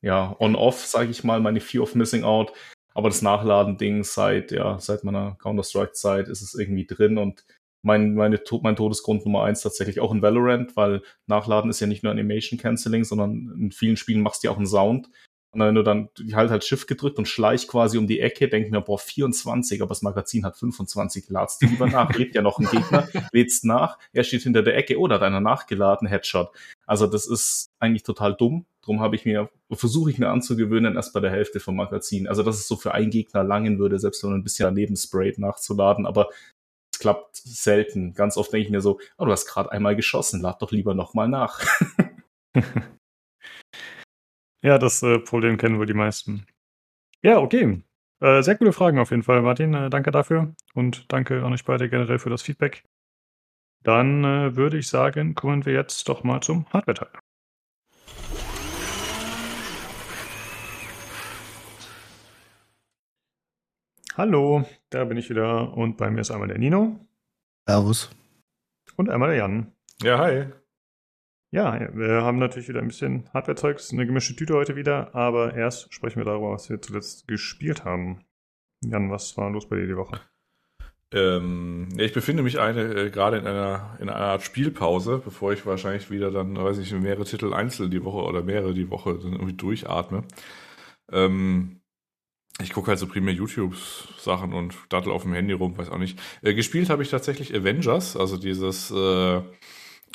ja, 0.00 0.34
on-off, 0.38 0.86
sage 0.86 1.10
ich 1.10 1.24
mal, 1.24 1.40
meine 1.40 1.60
Fear 1.60 1.82
of 1.82 1.94
Missing 1.94 2.24
Out. 2.24 2.52
Aber 2.94 3.10
das 3.10 3.22
Nachladen-Ding 3.22 4.02
seit, 4.02 4.50
ja, 4.50 4.78
seit 4.80 5.04
meiner 5.04 5.36
Counter-Strike-Zeit 5.40 6.28
ist 6.28 6.42
es 6.42 6.54
irgendwie 6.54 6.86
drin 6.86 7.18
und 7.18 7.44
mein, 7.82 8.14
meine, 8.14 8.40
mein 8.62 8.76
Todesgrund 8.76 9.24
Nummer 9.24 9.44
eins 9.44 9.62
tatsächlich 9.62 10.00
auch 10.00 10.12
in 10.12 10.22
Valorant, 10.22 10.76
weil 10.76 11.02
Nachladen 11.26 11.70
ist 11.70 11.80
ja 11.80 11.86
nicht 11.86 12.02
nur 12.02 12.12
Animation 12.12 12.58
Canceling, 12.58 13.04
sondern 13.04 13.52
in 13.58 13.72
vielen 13.72 13.96
Spielen 13.96 14.22
machst 14.22 14.42
du 14.42 14.48
ja 14.48 14.52
auch 14.52 14.56
einen 14.56 14.66
Sound. 14.66 15.08
Und 15.50 15.60
wenn 15.60 15.74
du 15.74 15.82
dann, 15.82 16.10
ich 16.18 16.34
halt 16.34 16.50
halt 16.50 16.64
Shift 16.64 16.86
gedrückt 16.86 17.18
und 17.18 17.26
schleich 17.26 17.68
quasi 17.68 17.96
um 17.96 18.06
die 18.06 18.20
Ecke, 18.20 18.48
denk 18.48 18.70
mir, 18.70 18.82
boah, 18.82 18.98
24, 18.98 19.80
aber 19.80 19.88
das 19.88 20.02
Magazin 20.02 20.44
hat 20.44 20.58
25, 20.58 21.30
ladst 21.30 21.62
du 21.62 21.66
lieber 21.66 21.86
nach, 21.86 22.12
lebt 22.14 22.34
ja 22.34 22.42
noch 22.42 22.58
ein 22.58 22.66
Gegner, 22.66 23.08
lädst 23.32 23.64
nach, 23.64 23.98
er 24.12 24.24
steht 24.24 24.42
hinter 24.42 24.62
der 24.62 24.76
Ecke, 24.76 24.98
oder 24.98 25.14
hat 25.14 25.22
einer 25.22 25.40
nachgeladen, 25.40 26.06
Headshot. 26.06 26.50
Also 26.86 27.06
das 27.06 27.26
ist 27.26 27.70
eigentlich 27.78 28.02
total 28.02 28.34
dumm. 28.34 28.66
Drum 28.82 29.00
habe 29.00 29.16
ich 29.16 29.24
mir, 29.24 29.48
versuche 29.72 30.10
ich 30.10 30.18
mir 30.18 30.28
anzugewöhnen, 30.28 30.96
erst 30.96 31.14
bei 31.14 31.20
der 31.20 31.30
Hälfte 31.30 31.60
vom 31.60 31.76
Magazin. 31.76 32.28
Also 32.28 32.42
dass 32.42 32.56
es 32.56 32.68
so 32.68 32.76
für 32.76 32.92
einen 32.92 33.10
Gegner 33.10 33.42
langen 33.42 33.78
würde, 33.78 33.98
selbst 33.98 34.22
wenn 34.22 34.30
man 34.30 34.40
ein 34.40 34.44
bisschen 34.44 34.64
daneben 34.64 34.96
sprayt, 34.96 35.38
nachzuladen, 35.38 36.04
aber 36.04 36.28
klappt 36.98 37.36
selten. 37.36 38.14
Ganz 38.14 38.36
oft 38.36 38.52
denke 38.52 38.66
ich 38.66 38.70
mir 38.70 38.80
so, 38.80 39.00
oh, 39.16 39.24
du 39.24 39.32
hast 39.32 39.46
gerade 39.46 39.72
einmal 39.72 39.96
geschossen, 39.96 40.40
lad 40.40 40.60
doch 40.62 40.72
lieber 40.72 40.94
nochmal 40.94 41.28
nach. 41.28 41.60
Ja, 44.62 44.76
das 44.78 45.02
äh, 45.02 45.20
Problem 45.20 45.56
kennen 45.56 45.78
wohl 45.78 45.86
die 45.86 45.94
meisten. 45.94 46.46
Ja, 47.22 47.38
okay. 47.38 47.82
Äh, 48.20 48.42
sehr 48.42 48.56
coole 48.56 48.72
Fragen 48.72 48.98
auf 48.98 49.10
jeden 49.10 49.22
Fall, 49.22 49.42
Martin. 49.42 49.72
Äh, 49.74 49.90
danke 49.90 50.10
dafür 50.10 50.54
und 50.74 51.12
danke 51.12 51.44
an 51.44 51.52
euch 51.52 51.64
beide 51.64 51.88
generell 51.88 52.18
für 52.18 52.30
das 52.30 52.42
Feedback. 52.42 52.84
Dann 53.84 54.24
äh, 54.24 54.56
würde 54.56 54.78
ich 54.78 54.88
sagen, 54.88 55.34
kommen 55.36 55.64
wir 55.64 55.72
jetzt 55.74 56.08
doch 56.08 56.24
mal 56.24 56.40
zum 56.40 56.66
Hardware-Teil. 56.72 57.10
Hallo, 64.16 64.64
da 64.90 65.04
bin 65.04 65.16
ich 65.18 65.30
wieder 65.30 65.76
und 65.76 65.96
bei 65.96 66.10
mir 66.10 66.20
ist 66.20 66.30
einmal 66.30 66.48
der 66.48 66.58
Nino 66.58 66.98
Servus. 67.66 68.10
und 68.96 69.10
einmal 69.10 69.30
der 69.30 69.38
Jan. 69.38 69.72
Ja, 70.02 70.18
hi. 70.18 70.46
Ja, 71.50 71.88
wir 71.94 72.22
haben 72.22 72.38
natürlich 72.38 72.68
wieder 72.68 72.80
ein 72.80 72.88
bisschen 72.88 73.28
Hardware-Zeugs, 73.32 73.92
eine 73.92 74.06
gemischte 74.06 74.36
Tüte 74.36 74.54
heute 74.54 74.76
wieder, 74.76 75.14
aber 75.14 75.54
erst 75.54 75.92
sprechen 75.94 76.18
wir 76.18 76.24
darüber, 76.24 76.52
was 76.52 76.68
wir 76.68 76.80
zuletzt 76.80 77.26
gespielt 77.26 77.84
haben. 77.84 78.24
Jan, 78.82 79.10
was 79.10 79.36
war 79.36 79.50
los 79.50 79.68
bei 79.68 79.76
dir 79.76 79.86
die 79.86 79.96
Woche? 79.96 80.20
Ähm, 81.10 81.88
ich 81.96 82.12
befinde 82.12 82.42
mich 82.42 82.60
eine, 82.60 82.82
äh, 82.82 83.10
gerade 83.10 83.38
in 83.38 83.46
einer, 83.46 83.96
in 83.98 84.10
einer 84.10 84.20
Art 84.20 84.42
Spielpause, 84.42 85.22
bevor 85.24 85.52
ich 85.54 85.64
wahrscheinlich 85.64 86.10
wieder 86.10 86.30
dann, 86.30 86.54
weiß 86.54 86.78
ich, 86.78 86.92
mehrere 86.92 87.24
Titel 87.24 87.54
einzeln 87.54 87.90
die 87.90 88.04
Woche 88.04 88.18
oder 88.28 88.42
mehrere 88.42 88.74
die 88.74 88.90
Woche 88.90 89.18
dann 89.18 89.32
irgendwie 89.32 89.54
durchatme. 89.54 90.24
Ähm, 91.10 91.77
ich 92.62 92.72
gucke 92.72 92.88
halt 92.88 92.98
so 92.98 93.06
primär 93.06 93.34
YouTube-Sachen 93.34 94.52
und 94.52 94.74
dattel 94.88 95.12
auf 95.12 95.22
dem 95.22 95.32
Handy 95.32 95.52
rum, 95.52 95.78
weiß 95.78 95.90
auch 95.90 95.98
nicht. 95.98 96.18
Äh, 96.42 96.54
gespielt 96.54 96.90
habe 96.90 97.02
ich 97.02 97.10
tatsächlich 97.10 97.54
Avengers, 97.54 98.16
also 98.16 98.36
dieses 98.36 98.90
äh, 98.90 99.40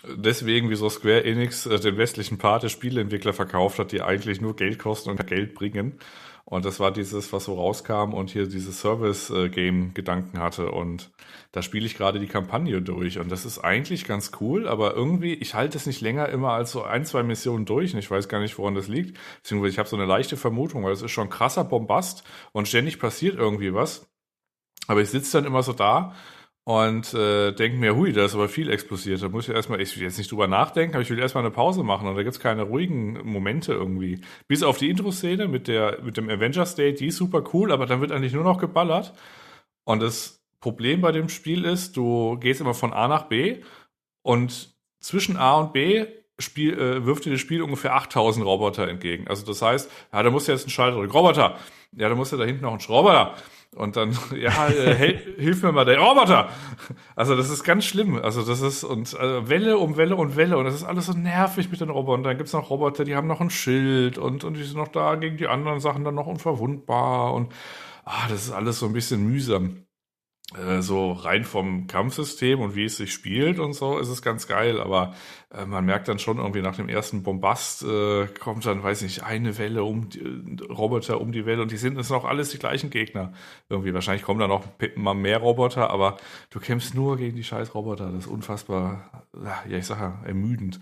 deswegen, 0.06 0.70
wieso 0.70 0.90
Square 0.90 1.24
Enix 1.24 1.66
äh, 1.66 1.80
den 1.80 1.98
westlichen 1.98 2.38
Part 2.38 2.64
der 2.64 2.70
Spieleentwickler 2.70 3.34
verkauft 3.34 3.80
hat, 3.80 3.92
die 3.92 4.02
eigentlich 4.02 4.42
nur 4.42 4.56
Geld 4.56 4.80
kosten 4.80 5.10
und 5.10 5.26
Geld 5.28 5.54
bringen. 5.54 6.00
Und 6.46 6.66
das 6.66 6.80
war 6.80 6.92
dieses, 6.92 7.32
was 7.32 7.46
so 7.46 7.56
rauskam 7.56 8.14
und 8.14 8.30
hier 8.30 8.48
dieses 8.48 8.82
Service-Game-Gedanken 8.82 10.40
hatte. 10.40 10.72
Und 10.72 11.12
da 11.54 11.62
spiele 11.62 11.86
ich 11.86 11.96
gerade 11.96 12.20
die 12.20 12.28
Kampagne 12.28 12.82
durch. 12.82 13.18
Und 13.18 13.32
das 13.32 13.46
ist 13.46 13.60
eigentlich 13.60 14.06
ganz 14.06 14.32
cool, 14.42 14.68
aber 14.68 14.94
irgendwie, 14.94 15.34
ich 15.34 15.54
halte 15.54 15.78
es 15.78 15.86
nicht 15.86 16.02
länger 16.02 16.28
immer 16.30 16.52
als 16.52 16.72
so 16.72 16.84
ein, 16.84 17.06
zwei 17.06 17.24
Missionen 17.24 17.66
durch. 17.66 17.94
Und 17.94 18.00
ich 18.00 18.12
weiß 18.12 18.28
gar 18.28 18.40
nicht, 18.42 18.58
woran 18.58 18.76
das 18.76 18.90
liegt. 18.90 19.18
Beziehungsweise 19.42 19.72
ich 19.72 19.80
habe 19.80 19.90
so 19.90 19.96
eine 19.96 20.06
leichte 20.06 20.36
Vermutung, 20.36 20.84
weil 20.84 20.92
es 20.92 21.02
ist 21.02 21.12
schon 21.12 21.30
krasser 21.30 21.64
Bombast 21.64 22.24
und 22.52 22.68
ständig 22.68 23.00
passiert 23.00 23.36
irgendwie 23.36 23.74
was. 23.74 24.10
Aber 24.88 25.02
ich 25.02 25.10
sitze 25.10 25.38
dann 25.38 25.46
immer 25.46 25.64
so 25.64 25.72
da 25.72 26.14
und 26.66 27.14
äh, 27.14 27.52
denke 27.52 27.78
mir, 27.78 27.96
hui, 27.96 28.14
da 28.14 28.24
ist 28.24 28.36
aber 28.36 28.48
viel 28.48 28.70
explodiert. 28.70 29.22
Da 29.22 29.28
muss 29.28 29.50
ich 29.50 29.54
erstmal, 29.54 29.82
ich 29.82 29.96
will 29.98 30.04
jetzt 30.04 30.18
nicht 30.18 30.32
drüber 30.32 30.48
nachdenken, 30.48 30.96
aber 30.96 31.02
ich 31.02 31.10
will 31.10 31.20
erstmal 31.20 31.44
eine 31.44 31.52
Pause 31.52 31.84
machen 31.84 32.08
und 32.08 32.16
da 32.16 32.24
gibt's 32.24 32.40
keine 32.40 32.64
ruhigen 32.64 33.20
Momente 33.26 33.74
irgendwie. 33.74 34.22
Bis 34.48 34.64
auf 34.64 34.78
die 34.78 34.90
Intro-Szene 34.90 35.50
mit, 35.50 35.68
der, 35.68 36.02
mit 36.02 36.16
dem 36.16 36.30
Avengers 36.30 36.76
Day, 36.76 36.94
die 36.94 37.08
ist 37.08 37.18
super 37.18 37.44
cool, 37.54 37.72
aber 37.72 37.86
dann 37.86 38.00
wird 38.00 38.14
eigentlich 38.14 38.34
nur 38.34 38.46
noch 38.46 38.60
geballert. 38.60 39.14
Und 39.84 40.02
das 40.02 40.42
Problem 40.62 41.02
bei 41.02 41.12
dem 41.12 41.28
Spiel 41.28 41.66
ist, 41.66 41.98
du 41.98 42.38
gehst 42.40 42.62
immer 42.62 42.74
von 42.74 42.94
A 42.94 43.10
nach 43.10 43.24
B 43.24 43.62
und 44.22 44.74
zwischen 45.02 45.36
A 45.36 45.60
und 45.60 45.74
B 45.74 46.06
Spiel, 46.40 46.74
äh, 46.74 47.06
wirft 47.06 47.26
dir 47.26 47.32
das 47.32 47.40
Spiel 47.40 47.62
ungefähr 47.62 47.96
8000 47.96 48.46
Roboter 48.46 48.88
entgegen. 48.88 49.28
Also 49.28 49.46
das 49.46 49.62
heißt, 49.62 49.90
ja, 50.12 50.24
da 50.24 50.32
musst 50.32 50.48
du 50.48 50.52
jetzt 50.52 50.64
einen 50.64 50.72
Schalter 50.72 50.98
drücken. 50.98 51.12
Roboter! 51.12 51.58
Ja, 51.96 52.10
da 52.10 52.16
musst 52.16 52.34
du 52.34 52.38
da 52.38 52.44
hinten 52.44 52.64
noch 52.64 52.72
einen 52.72 52.82
Roboter. 52.82 53.36
Und 53.76 53.96
dann, 53.96 54.18
ja, 54.36 54.68
äh, 54.68 55.18
hilf 55.38 55.62
mir 55.62 55.72
mal, 55.72 55.86
der 55.86 56.00
Roboter! 56.00 56.50
Also 57.16 57.36
das 57.36 57.50
ist 57.50 57.64
ganz 57.64 57.86
schlimm. 57.86 58.18
Also 58.18 58.44
das 58.44 58.62
ist, 58.62 58.84
und 58.84 59.14
äh, 59.14 59.48
Welle 59.48 59.78
um 59.78 59.96
Welle 59.96 60.16
und 60.16 60.36
Welle. 60.36 60.58
Und 60.58 60.66
das 60.66 60.74
ist 60.74 60.84
alles 60.84 61.06
so 61.06 61.14
nervig 61.14 61.70
mit 61.70 61.82
den 61.82 61.90
Robotern. 61.92 62.22
Und 62.22 62.24
dann 62.24 62.38
gibt's 62.38 62.54
noch 62.54 62.70
Roboter, 62.72 63.06
die 63.06 63.16
haben 63.16 63.28
noch 63.28 63.42
ein 63.42 63.52
Schild 63.52 64.18
und, 64.18 64.44
und 64.44 64.56
die 64.56 64.64
sind 64.64 64.78
noch 64.78 64.88
da 64.88 65.16
gegen 65.16 65.38
die 65.38 65.48
anderen 65.48 65.80
Sachen 65.80 66.04
dann 66.04 66.16
noch 66.16 66.28
unverwundbar. 66.28 67.34
Und 67.34 67.54
ah, 68.06 68.28
das 68.28 68.46
ist 68.46 68.52
alles 68.52 68.80
so 68.80 68.88
ein 68.88 68.94
bisschen 68.94 69.24
mühsam. 69.24 69.83
Äh, 70.58 70.82
so 70.82 71.12
rein 71.12 71.46
vom 71.46 71.88
Kampfsystem 71.88 72.60
und 72.60 72.76
wie 72.76 72.86
es 72.86 72.98
sich 72.98 73.12
spielt 73.12 73.60
und 73.60 73.74
so 73.74 73.98
ist 73.98 74.10
es 74.10 74.22
ganz 74.22 74.48
geil, 74.48 74.80
aber 74.80 75.16
äh, 75.52 75.66
man 75.66 75.84
merkt 75.84 76.08
dann 76.08 76.20
schon 76.20 76.38
irgendwie 76.38 76.62
nach 76.62 76.76
dem 76.76 76.90
ersten 76.90 77.24
Bombast 77.24 77.84
äh, 77.84 78.28
kommt 78.40 78.66
dann, 78.66 78.84
weiß 78.84 79.02
nicht, 79.02 79.24
eine 79.24 79.58
Welle 79.58 79.84
um 79.84 80.10
die, 80.10 80.64
Roboter 80.70 81.20
um 81.20 81.32
die 81.32 81.46
Welle 81.46 81.64
und 81.64 81.72
die 81.72 81.78
sind 81.78 81.98
es 81.98 82.10
noch 82.10 82.26
alles 82.26 82.50
die 82.50 82.60
gleichen 82.60 82.92
Gegner. 82.92 83.34
Irgendwie 83.68 83.94
wahrscheinlich 83.94 84.24
kommen 84.24 84.40
da 84.40 84.48
noch 84.48 84.66
mal 84.96 85.16
mehr 85.16 85.40
Roboter, 85.40 85.90
aber 85.90 86.18
du 86.52 86.60
kämpfst 86.60 86.94
nur 86.94 87.18
gegen 87.18 87.36
die 87.36 87.44
scheiß 87.44 87.74
Roboter. 87.74 88.12
Das 88.12 88.26
ist 88.26 88.32
unfassbar, 88.32 89.26
ja, 89.44 89.78
ich 89.78 89.88
sag 89.88 90.00
ja, 90.00 90.22
ermüdend. 90.26 90.80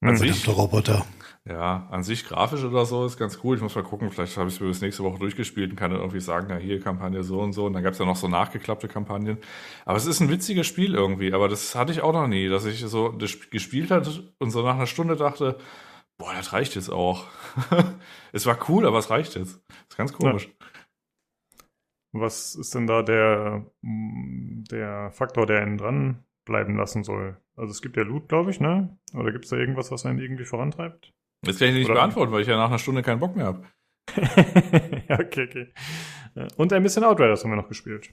An 0.00 0.16
sich, 0.16 0.46
Roboter. 0.48 1.06
Ja, 1.48 1.86
an 1.92 2.02
sich 2.02 2.24
grafisch 2.24 2.64
oder 2.64 2.84
so 2.86 3.06
ist 3.06 3.18
ganz 3.18 3.38
cool. 3.44 3.54
Ich 3.54 3.62
muss 3.62 3.76
mal 3.76 3.84
gucken, 3.84 4.10
vielleicht 4.10 4.36
habe 4.36 4.48
ich 4.48 4.56
es 4.56 4.60
mir 4.60 4.66
bis 4.66 4.80
nächste 4.80 5.04
Woche 5.04 5.20
durchgespielt 5.20 5.70
und 5.70 5.76
kann 5.76 5.92
dann 5.92 6.00
irgendwie 6.00 6.20
sagen, 6.20 6.50
ja, 6.50 6.56
hier 6.56 6.80
Kampagne 6.80 7.22
so 7.22 7.40
und 7.40 7.52
so. 7.52 7.66
Und 7.66 7.74
dann 7.74 7.84
gab 7.84 7.92
es 7.92 8.00
ja 8.00 8.04
noch 8.04 8.16
so 8.16 8.26
nachgeklappte 8.26 8.88
Kampagnen. 8.88 9.38
Aber 9.84 9.96
es 9.96 10.06
ist 10.06 10.18
ein 10.18 10.28
witziges 10.28 10.66
Spiel 10.66 10.94
irgendwie. 10.94 11.32
Aber 11.32 11.48
das 11.48 11.76
hatte 11.76 11.92
ich 11.92 12.00
auch 12.00 12.12
noch 12.12 12.26
nie, 12.26 12.48
dass 12.48 12.64
ich 12.64 12.80
so 12.80 13.10
das 13.10 13.48
gespielt 13.50 13.92
hatte 13.92 14.32
und 14.38 14.50
so 14.50 14.62
nach 14.62 14.74
einer 14.74 14.88
Stunde 14.88 15.14
dachte, 15.14 15.56
boah, 16.18 16.32
das 16.34 16.52
reicht 16.52 16.74
jetzt 16.74 16.90
auch. 16.90 17.26
es 18.32 18.44
war 18.44 18.58
cool, 18.68 18.84
aber 18.84 18.98
es 18.98 19.10
reicht 19.10 19.36
jetzt. 19.36 19.60
Das 19.68 19.88
ist 19.90 19.96
ganz 19.96 20.12
komisch. 20.12 20.48
Ja. 20.48 20.66
Was 22.12 22.56
ist 22.56 22.74
denn 22.74 22.88
da 22.88 23.02
der, 23.02 23.66
der 23.82 25.12
Faktor, 25.12 25.46
der 25.46 25.64
ihn 25.64 25.78
dran 25.78 26.24
bleiben 26.44 26.76
lassen 26.76 27.04
soll? 27.04 27.36
Also 27.54 27.70
es 27.70 27.82
gibt 27.82 27.96
ja 27.96 28.02
Loot, 28.02 28.28
glaube 28.28 28.50
ich, 28.50 28.58
ne? 28.58 28.98
Oder 29.14 29.30
gibt 29.30 29.44
es 29.44 29.50
da 29.50 29.56
irgendwas, 29.56 29.92
was 29.92 30.06
einen 30.06 30.18
irgendwie 30.18 30.44
vorantreibt? 30.44 31.12
Das 31.46 31.58
kann 31.58 31.68
ich 31.68 31.74
nicht 31.74 31.86
Oder 31.86 31.94
beantworten, 31.94 32.32
weil 32.32 32.42
ich 32.42 32.48
ja 32.48 32.56
nach 32.56 32.68
einer 32.68 32.78
Stunde 32.78 33.02
keinen 33.02 33.20
Bock 33.20 33.36
mehr 33.36 33.46
habe. 33.46 33.62
ja, 35.08 35.18
okay, 35.18 35.48
okay. 35.48 35.72
Und 36.56 36.72
ein 36.72 36.82
bisschen 36.82 37.04
Outriders 37.04 37.42
haben 37.44 37.50
wir 37.50 37.56
noch 37.56 37.68
gespielt. 37.68 38.10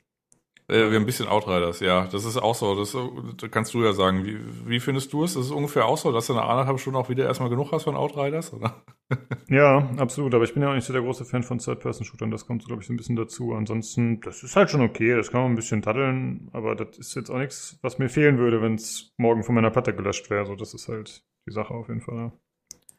Äh, 0.69 0.75
wir 0.75 0.86
haben 0.86 1.03
ein 1.03 1.05
bisschen 1.05 1.27
Outriders, 1.27 1.81
ja. 1.81 2.07
Das 2.07 2.23
ist 2.23 2.38
auch 2.38 2.55
so. 2.55 2.75
Das, 2.75 2.95
das 3.38 3.51
kannst 3.51 3.73
du 3.73 3.84
ja 3.84 3.93
sagen. 3.93 4.25
Wie, 4.25 4.39
wie 4.65 4.79
findest 4.79 5.11
du 5.11 5.23
es? 5.23 5.34
Das 5.34 5.45
ist 5.45 5.51
ungefähr 5.51 5.86
auch 5.86 5.97
so, 5.97 6.11
dass 6.11 6.27
du 6.27 6.34
nach 6.34 6.47
anderthalb 6.47 6.79
Stunden 6.79 6.97
auch 6.97 7.09
wieder 7.09 7.25
erstmal 7.25 7.49
genug 7.49 7.71
hast 7.71 7.84
von 7.84 7.95
Outriders, 7.95 8.53
oder? 8.53 8.84
ja, 9.49 9.89
absolut. 9.97 10.34
Aber 10.34 10.45
ich 10.45 10.53
bin 10.53 10.63
ja 10.63 10.69
auch 10.69 10.75
nicht 10.75 10.86
so 10.86 10.93
der 10.93 11.01
große 11.01 11.25
Fan 11.25 11.43
von 11.43 11.57
Third-Person-Shootern. 11.57 12.31
Das 12.31 12.47
kommt, 12.47 12.65
glaube 12.65 12.81
ich, 12.81 12.88
so 12.88 12.93
ein 12.93 12.97
bisschen 12.97 13.17
dazu. 13.17 13.53
Ansonsten, 13.53 14.21
das 14.21 14.41
ist 14.43 14.55
halt 14.55 14.69
schon 14.69 14.81
okay. 14.81 15.15
Das 15.15 15.31
kann 15.31 15.41
man 15.41 15.51
ein 15.51 15.55
bisschen 15.55 15.81
daddeln. 15.81 16.49
Aber 16.53 16.75
das 16.75 16.97
ist 16.97 17.15
jetzt 17.15 17.29
auch 17.29 17.39
nichts, 17.39 17.77
was 17.81 17.99
mir 17.99 18.09
fehlen 18.09 18.38
würde, 18.38 18.61
wenn 18.61 18.75
es 18.75 19.13
morgen 19.17 19.43
von 19.43 19.55
meiner 19.55 19.71
Platte 19.71 19.93
gelöscht 19.93 20.29
wäre. 20.29 20.45
So, 20.45 20.55
das 20.55 20.73
ist 20.73 20.88
halt 20.88 21.23
die 21.45 21.51
Sache 21.51 21.73
auf 21.73 21.89
jeden 21.89 22.01
Fall. 22.01 22.31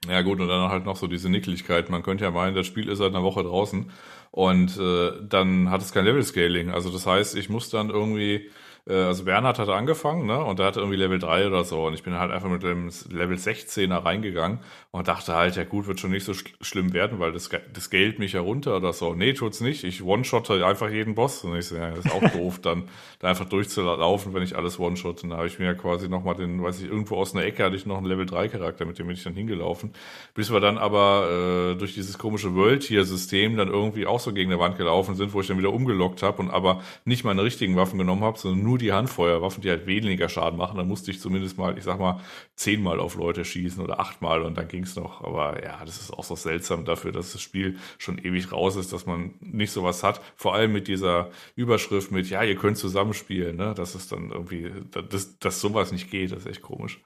Ja 0.08 0.20
gut, 0.22 0.40
und 0.40 0.48
dann 0.48 0.70
halt 0.70 0.84
noch 0.84 0.96
so 0.96 1.06
diese 1.06 1.30
Nickeligkeit. 1.30 1.88
Man 1.88 2.02
könnte 2.02 2.24
ja 2.24 2.30
meinen, 2.30 2.54
das 2.54 2.66
Spiel 2.66 2.88
ist 2.88 2.98
seit 2.98 3.08
einer 3.08 3.22
Woche 3.22 3.42
draußen 3.42 3.90
und 4.30 4.78
äh, 4.78 5.12
dann 5.26 5.70
hat 5.70 5.80
es 5.80 5.92
kein 5.92 6.04
Level-Scaling. 6.04 6.70
Also 6.70 6.90
das 6.90 7.06
heißt, 7.06 7.36
ich 7.36 7.48
muss 7.48 7.70
dann 7.70 7.88
irgendwie 7.90 8.50
äh, 8.86 8.92
also 8.94 9.24
Bernhard 9.24 9.58
hatte 9.58 9.74
angefangen, 9.74 10.26
ne? 10.26 10.44
Und 10.44 10.58
der 10.58 10.66
hatte 10.66 10.80
irgendwie 10.80 10.98
Level 10.98 11.18
3 11.18 11.46
oder 11.46 11.64
so. 11.64 11.86
Und 11.86 11.94
ich 11.94 12.02
bin 12.02 12.14
halt 12.18 12.30
einfach 12.30 12.48
mit 12.48 12.62
dem 12.62 12.90
Level 13.10 13.36
16er 13.36 14.04
reingegangen 14.04 14.58
und 14.90 15.08
dachte 15.08 15.34
halt, 15.34 15.56
ja 15.56 15.64
gut, 15.64 15.86
wird 15.86 16.00
schon 16.00 16.10
nicht 16.10 16.24
so 16.24 16.34
sch 16.34 16.44
schlimm 16.60 16.92
werden, 16.92 17.18
weil 17.18 17.32
das, 17.32 17.48
das 17.72 17.90
Geld 17.90 18.18
mich 18.18 18.34
herunter 18.34 18.76
oder 18.76 18.92
so. 18.92 19.14
Nee, 19.14 19.32
tut's 19.32 19.60
nicht. 19.60 19.84
Ich 19.84 20.02
one-shotte 20.02 20.64
einfach 20.66 20.90
jeden 20.90 21.14
Boss. 21.14 21.44
Und 21.44 21.56
ich 21.56 21.66
so, 21.66 21.76
ja, 21.76 21.90
das 21.90 22.04
ist 22.04 22.12
auch 22.12 22.28
doof, 22.30 22.60
dann 22.60 22.84
da 23.20 23.28
einfach 23.28 23.48
durchzulaufen, 23.48 24.34
wenn 24.34 24.42
ich 24.42 24.56
alles 24.56 24.78
one-shotte. 24.78 25.28
Da 25.28 25.36
habe 25.38 25.46
ich 25.46 25.58
mir 25.58 25.66
ja 25.66 25.74
quasi 25.74 26.08
nochmal 26.08 26.34
den, 26.34 26.62
weiß 26.62 26.80
ich, 26.80 26.88
irgendwo 26.88 27.16
aus 27.16 27.34
einer 27.34 27.44
Ecke 27.44 27.64
hatte 27.64 27.76
ich 27.76 27.86
noch 27.86 27.96
einen 27.96 28.06
Level 28.06 28.26
3 28.26 28.48
Charakter, 28.48 28.84
mit 28.84 28.98
dem 28.98 29.06
bin 29.06 29.16
ich 29.16 29.24
dann 29.24 29.34
hingelaufen. 29.34 29.92
Bis 30.34 30.52
wir 30.52 30.60
dann 30.60 30.76
aber 30.76 31.72
äh, 31.72 31.78
durch 31.78 31.94
dieses 31.94 32.18
komische 32.18 32.54
World-Tier-System 32.54 33.56
dann 33.56 33.68
irgendwie 33.68 34.06
auch 34.06 34.20
so 34.20 34.32
gegen 34.32 34.52
eine 34.52 34.60
Wand 34.60 34.76
gelaufen 34.76 35.14
sind, 35.14 35.32
wo 35.32 35.40
ich 35.40 35.46
dann 35.46 35.58
wieder 35.58 35.72
umgelockt 35.72 36.22
habe 36.22 36.42
und 36.42 36.50
aber 36.50 36.82
nicht 37.04 37.24
meine 37.24 37.42
richtigen 37.42 37.76
Waffen 37.76 37.98
genommen 37.98 38.22
habe, 38.22 38.38
sondern 38.38 38.62
nur 38.62 38.73
nur 38.74 38.78
die 38.78 38.92
Handfeuerwaffen, 38.92 39.62
die 39.62 39.70
halt 39.70 39.86
weniger 39.86 40.28
Schaden 40.28 40.58
machen. 40.58 40.76
Dann 40.76 40.88
musste 40.88 41.12
ich 41.12 41.20
zumindest 41.20 41.56
mal, 41.56 41.78
ich 41.78 41.84
sag 41.84 42.00
mal, 42.00 42.20
zehnmal 42.56 42.98
auf 42.98 43.14
Leute 43.14 43.44
schießen 43.44 43.82
oder 43.82 44.00
achtmal 44.00 44.42
und 44.42 44.58
dann 44.58 44.66
ging's 44.66 44.96
noch. 44.96 45.22
Aber 45.22 45.62
ja, 45.62 45.84
das 45.84 46.00
ist 46.00 46.12
auch 46.12 46.24
so 46.24 46.34
seltsam 46.34 46.84
dafür, 46.84 47.12
dass 47.12 47.32
das 47.32 47.40
Spiel 47.40 47.78
schon 47.98 48.18
ewig 48.18 48.50
raus 48.50 48.74
ist, 48.74 48.92
dass 48.92 49.06
man 49.06 49.34
nicht 49.40 49.70
sowas 49.70 50.02
hat. 50.02 50.20
Vor 50.34 50.54
allem 50.54 50.72
mit 50.72 50.88
dieser 50.88 51.30
Überschrift 51.54 52.10
mit, 52.10 52.28
ja, 52.28 52.42
ihr 52.42 52.56
könnt 52.56 52.76
zusammenspielen, 52.76 53.56
ne? 53.56 53.74
Das 53.76 53.94
ist 53.94 54.10
dann 54.10 54.32
irgendwie, 54.32 54.72
dass, 54.90 55.38
dass 55.38 55.60
sowas 55.60 55.92
nicht 55.92 56.10
geht, 56.10 56.32
das 56.32 56.40
ist 56.40 56.46
echt 56.46 56.62
komisch. 56.62 57.00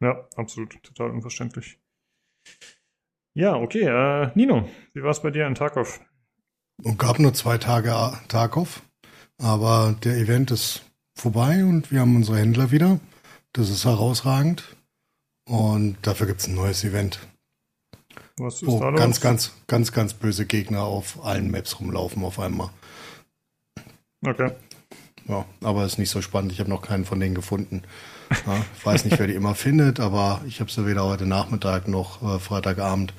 Ja, 0.00 0.28
absolut, 0.36 0.80
total 0.84 1.10
unverständlich. 1.10 1.78
Ja, 3.34 3.56
okay. 3.56 3.82
Äh, 3.82 4.30
Nino, 4.36 4.68
wie 4.94 5.02
war 5.02 5.10
es 5.10 5.20
bei 5.20 5.32
dir 5.32 5.48
in 5.48 5.56
Tarkov? 5.56 6.00
Es 6.84 6.96
gab 6.96 7.18
nur 7.18 7.34
zwei 7.34 7.58
Tage 7.58 7.92
Tarkov, 8.28 8.82
aber 9.38 9.96
der 10.04 10.16
Event 10.16 10.52
ist 10.52 10.87
vorbei 11.20 11.64
und 11.64 11.90
wir 11.90 12.00
haben 12.00 12.16
unsere 12.16 12.38
Händler 12.38 12.70
wieder. 12.70 13.00
Das 13.52 13.70
ist 13.70 13.84
herausragend. 13.84 14.76
Und 15.48 15.96
dafür 16.02 16.26
gibt 16.26 16.40
es 16.40 16.46
ein 16.46 16.54
neues 16.54 16.84
Event. 16.84 17.20
Was 18.36 18.62
ist 18.62 18.66
wo 18.66 18.78
da 18.78 18.90
los? 18.90 19.00
ganz, 19.00 19.20
ganz, 19.20 19.52
ganz, 19.66 19.92
ganz 19.92 20.14
böse 20.14 20.46
Gegner 20.46 20.82
auf 20.82 21.24
allen 21.24 21.50
Maps 21.50 21.80
rumlaufen 21.80 22.22
auf 22.24 22.38
einmal. 22.38 22.70
Okay. 24.24 24.52
Ja, 25.26 25.44
aber 25.62 25.84
ist 25.84 25.98
nicht 25.98 26.10
so 26.10 26.22
spannend. 26.22 26.52
Ich 26.52 26.60
habe 26.60 26.70
noch 26.70 26.82
keinen 26.82 27.04
von 27.04 27.20
denen 27.20 27.34
gefunden. 27.34 27.82
Ja, 28.46 28.64
ich 28.76 28.86
weiß 28.86 29.04
nicht, 29.04 29.18
wer 29.18 29.26
die 29.26 29.34
immer 29.34 29.54
findet, 29.56 30.00
aber 30.00 30.42
ich 30.46 30.60
habe 30.60 30.70
sie 30.70 30.86
weder 30.86 31.04
heute 31.04 31.26
Nachmittag 31.26 31.88
noch 31.88 32.22
äh, 32.22 32.38
Freitagabend 32.38 33.12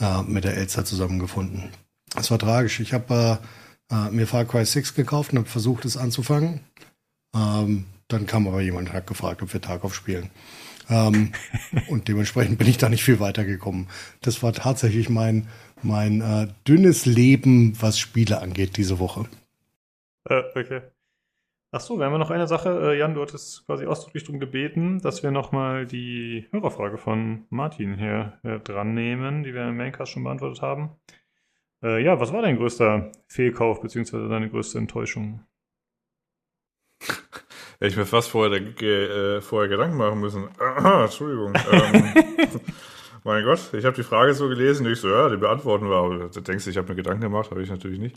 äh, 0.00 0.22
mit 0.22 0.44
der 0.44 0.56
Elster 0.56 0.84
zusammengefunden. 0.84 1.70
Es 2.16 2.30
war 2.30 2.38
tragisch. 2.38 2.80
Ich 2.80 2.92
habe 2.92 3.38
äh, 3.90 3.94
äh, 3.94 4.10
mir 4.10 4.26
Far 4.26 4.44
Cry 4.44 4.64
6 4.64 4.94
gekauft 4.94 5.32
und 5.32 5.38
habe 5.38 5.48
versucht, 5.48 5.84
es 5.84 5.96
anzufangen. 5.96 6.60
Ähm, 7.34 7.86
dann 8.08 8.26
kam 8.26 8.48
aber 8.48 8.60
jemand 8.60 8.88
und 8.88 8.94
hat 8.94 9.06
gefragt, 9.06 9.42
ob 9.42 9.52
wir 9.52 9.60
Tarkov 9.60 9.94
spielen. 9.94 10.30
Ähm, 10.88 11.32
und 11.88 12.08
dementsprechend 12.08 12.58
bin 12.58 12.68
ich 12.68 12.78
da 12.78 12.88
nicht 12.88 13.04
viel 13.04 13.20
weitergekommen. 13.20 13.88
Das 14.22 14.42
war 14.42 14.52
tatsächlich 14.52 15.08
mein, 15.08 15.48
mein 15.82 16.20
äh, 16.20 16.48
dünnes 16.66 17.06
Leben, 17.06 17.76
was 17.80 17.98
Spiele 17.98 18.40
angeht, 18.40 18.76
diese 18.76 18.98
Woche. 18.98 19.26
Äh, 20.28 20.42
okay. 20.54 20.82
Ach 21.70 21.80
so, 21.80 21.98
wir 21.98 22.06
haben 22.06 22.18
noch 22.18 22.30
eine 22.30 22.46
Sache. 22.46 22.92
Äh, 22.92 22.98
Jan, 22.98 23.12
du 23.12 23.20
hattest 23.20 23.66
quasi 23.66 23.84
ausdrücklich 23.84 24.24
darum 24.24 24.40
gebeten, 24.40 25.00
dass 25.00 25.22
wir 25.22 25.30
nochmal 25.30 25.86
die 25.86 26.46
Hörerfrage 26.50 26.96
von 26.96 27.44
Martin 27.50 27.98
hier 27.98 28.38
äh, 28.42 28.58
dran 28.58 28.94
nehmen, 28.94 29.42
die 29.42 29.52
wir 29.52 29.68
im 29.68 29.76
Maincast 29.76 30.12
schon 30.12 30.24
beantwortet 30.24 30.62
haben. 30.62 30.96
Äh, 31.82 32.02
ja, 32.02 32.18
was 32.20 32.32
war 32.32 32.40
dein 32.40 32.56
größter 32.56 33.12
Fehlkauf 33.26 33.82
bzw. 33.82 34.28
deine 34.30 34.48
größte 34.48 34.78
Enttäuschung? 34.78 35.44
Hätte 37.80 37.92
ich 37.92 37.96
mir 37.96 38.06
fast 38.06 38.28
vorher, 38.28 38.60
äh, 38.60 39.40
vorher 39.40 39.68
Gedanken 39.68 39.96
machen 39.96 40.18
müssen. 40.20 40.48
Aha, 40.58 41.04
Entschuldigung. 41.04 41.54
ähm, 41.70 42.12
mein 43.24 43.44
Gott, 43.44 43.60
ich 43.72 43.84
habe 43.84 43.94
die 43.94 44.02
Frage 44.02 44.34
so 44.34 44.48
gelesen, 44.48 44.84
ich 44.90 45.00
so, 45.00 45.08
ja, 45.08 45.28
die 45.28 45.36
beantworten 45.36 45.88
wir. 45.88 45.96
Aber 45.96 46.28
du 46.28 46.40
denkst, 46.40 46.66
ich 46.66 46.76
habe 46.76 46.88
mir 46.88 46.96
Gedanken 46.96 47.22
gemacht, 47.22 47.50
habe 47.52 47.62
ich 47.62 47.70
natürlich 47.70 48.00
nicht. 48.00 48.16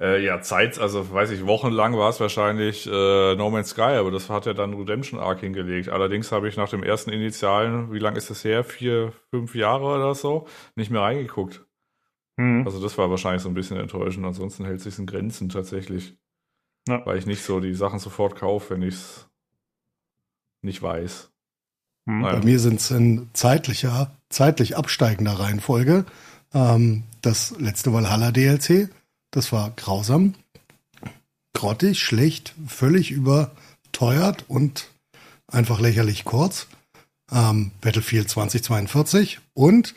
Äh, 0.00 0.24
ja, 0.24 0.40
Zeit, 0.40 0.78
also 0.78 1.12
weiß 1.12 1.30
ich, 1.30 1.46
wochenlang 1.46 1.96
war 1.96 2.10
es 2.10 2.20
wahrscheinlich 2.20 2.86
äh, 2.86 3.34
No 3.36 3.50
Man's 3.50 3.70
Sky, 3.70 3.98
aber 3.98 4.10
das 4.10 4.30
hat 4.30 4.46
ja 4.46 4.52
dann 4.52 4.74
Redemption 4.74 5.20
Arc 5.20 5.40
hingelegt. 5.40 5.88
Allerdings 5.88 6.32
habe 6.32 6.48
ich 6.48 6.56
nach 6.56 6.68
dem 6.68 6.82
ersten 6.82 7.10
Initialen, 7.10 7.92
wie 7.92 7.98
lange 8.00 8.18
ist 8.18 8.30
das 8.30 8.44
her? 8.44 8.64
Vier, 8.64 9.12
fünf 9.30 9.54
Jahre 9.54 9.84
oder 9.84 10.14
so, 10.14 10.46
nicht 10.76 10.90
mehr 10.90 11.02
reingeguckt. 11.02 11.64
Mhm. 12.36 12.62
Also 12.64 12.80
das 12.80 12.96
war 12.98 13.10
wahrscheinlich 13.10 13.42
so 13.42 13.48
ein 13.48 13.54
bisschen 13.54 13.76
enttäuschend. 13.76 14.24
Ansonsten 14.24 14.64
hält 14.64 14.80
sich 14.80 14.98
in 14.98 15.06
Grenzen 15.06 15.48
tatsächlich. 15.48 16.16
Ja. 16.86 17.04
Weil 17.06 17.18
ich 17.18 17.26
nicht 17.26 17.42
so 17.42 17.60
die 17.60 17.74
Sachen 17.74 17.98
sofort 17.98 18.36
kaufe, 18.36 18.74
wenn 18.74 18.82
ich 18.82 18.94
es 18.94 19.26
nicht 20.62 20.82
weiß. 20.82 21.30
Hm. 22.06 22.22
Bei 22.22 22.40
mir 22.40 22.58
sind 22.58 22.80
es 22.80 22.90
in 22.90 23.28
zeitlicher, 23.34 24.10
zeitlich 24.30 24.76
absteigender 24.76 25.38
Reihenfolge. 25.38 26.04
Ähm, 26.54 27.04
das 27.22 27.58
letzte 27.58 27.92
Valhalla 27.92 28.30
DLC, 28.32 28.88
das 29.30 29.52
war 29.52 29.70
grausam. 29.76 30.34
grottig, 31.52 31.98
schlecht, 31.98 32.54
völlig 32.66 33.10
überteuert 33.10 34.44
und 34.48 34.88
einfach 35.48 35.80
lächerlich 35.80 36.24
kurz. 36.24 36.68
Ähm, 37.32 37.72
Battlefield 37.80 38.30
2042 38.30 39.40
und 39.54 39.94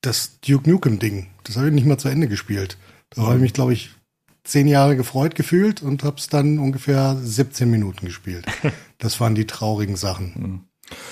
das 0.00 0.40
Duke 0.40 0.68
Nukem 0.68 0.98
Ding. 0.98 1.28
Das 1.44 1.56
habe 1.56 1.68
ich 1.68 1.74
nicht 1.74 1.86
mal 1.86 1.98
zu 1.98 2.08
Ende 2.08 2.28
gespielt. 2.28 2.76
Da 3.10 3.22
habe 3.22 3.36
ich 3.36 3.40
mich, 3.42 3.52
glaube 3.52 3.72
ich, 3.72 3.90
zehn 4.44 4.66
Jahre 4.66 4.96
gefreut 4.96 5.34
gefühlt 5.34 5.82
und 5.82 6.04
habe 6.04 6.16
es 6.16 6.28
dann 6.28 6.58
ungefähr 6.58 7.16
17 7.16 7.70
Minuten 7.70 8.06
gespielt. 8.06 8.46
Das 8.98 9.18
waren 9.18 9.34
die 9.34 9.48
traurigen 9.48 9.96
Sachen. 9.96 10.68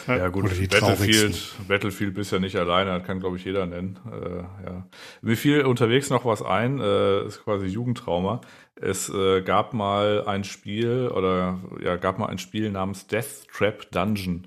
Ja, 0.07 0.29
gut, 0.29 0.45
Oder 0.45 0.55
die 0.55 0.69
Battlefield, 0.69 1.17
traurigsten. 1.17 1.67
Battlefield 1.67 2.15
bist 2.15 2.31
ja 2.31 2.39
nicht 2.39 2.57
alleine, 2.57 2.97
das 2.99 3.05
kann, 3.05 3.19
glaube 3.19 3.37
ich, 3.37 3.45
jeder 3.45 3.67
nennen. 3.67 3.99
Äh, 4.07 4.65
ja. 4.65 4.89
Mir 5.23 5.37
fiel 5.37 5.63
unterwegs 5.63 6.09
noch 6.11 6.25
was 6.25 6.43
ein, 6.43 6.81
äh, 6.81 7.27
ist 7.27 7.43
quasi 7.43 7.67
Jugendtrauma. 7.67 8.41
Es 8.77 9.09
äh, 9.09 9.43
gab 9.43 9.75
mal 9.75 10.25
ein 10.27 10.45
Spiel 10.45 11.09
oder 11.09 11.61
ja, 11.83 11.97
gab 11.97 12.19
mal 12.19 12.27
ein 12.27 12.39
Spiel 12.39 12.71
namens 12.71 13.07
Death 13.09 13.49
Trap 13.53 13.91
Dungeon. 13.91 14.47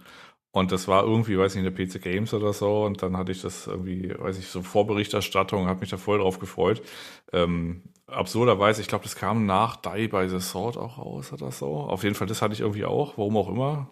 Und 0.52 0.72
das 0.72 0.88
war 0.88 1.04
irgendwie, 1.04 1.38
weiß 1.38 1.56
nicht, 1.56 1.66
in 1.66 1.76
der 1.76 1.86
PC 1.86 2.02
Games 2.02 2.34
oder 2.34 2.54
so. 2.54 2.84
Und 2.84 3.02
dann 3.02 3.18
hatte 3.18 3.32
ich 3.32 3.42
das 3.42 3.66
irgendwie, 3.66 4.14
weiß 4.18 4.38
ich, 4.38 4.48
so 4.48 4.62
Vorberichterstattung, 4.62 5.68
habe 5.68 5.80
mich 5.80 5.90
da 5.90 5.98
voll 5.98 6.20
drauf 6.20 6.40
gefreut. 6.40 6.82
Ähm, 7.32 7.82
absurderweise, 8.14 8.82
ich 8.82 8.88
glaube, 8.88 9.04
das 9.04 9.16
kam 9.16 9.46
nach 9.46 9.76
Die 9.76 10.08
by 10.08 10.28
the 10.30 10.40
Sword 10.40 10.78
auch 10.78 10.98
raus 10.98 11.34
oder 11.34 11.52
so. 11.52 11.76
Auf 11.76 12.04
jeden 12.04 12.16
Fall, 12.16 12.28
das 12.28 12.42
hatte 12.42 12.54
ich 12.54 12.62
irgendwie 12.62 12.86
auch, 12.86 13.18
warum 13.18 13.38
auch 13.38 13.50
immer. 13.50 13.90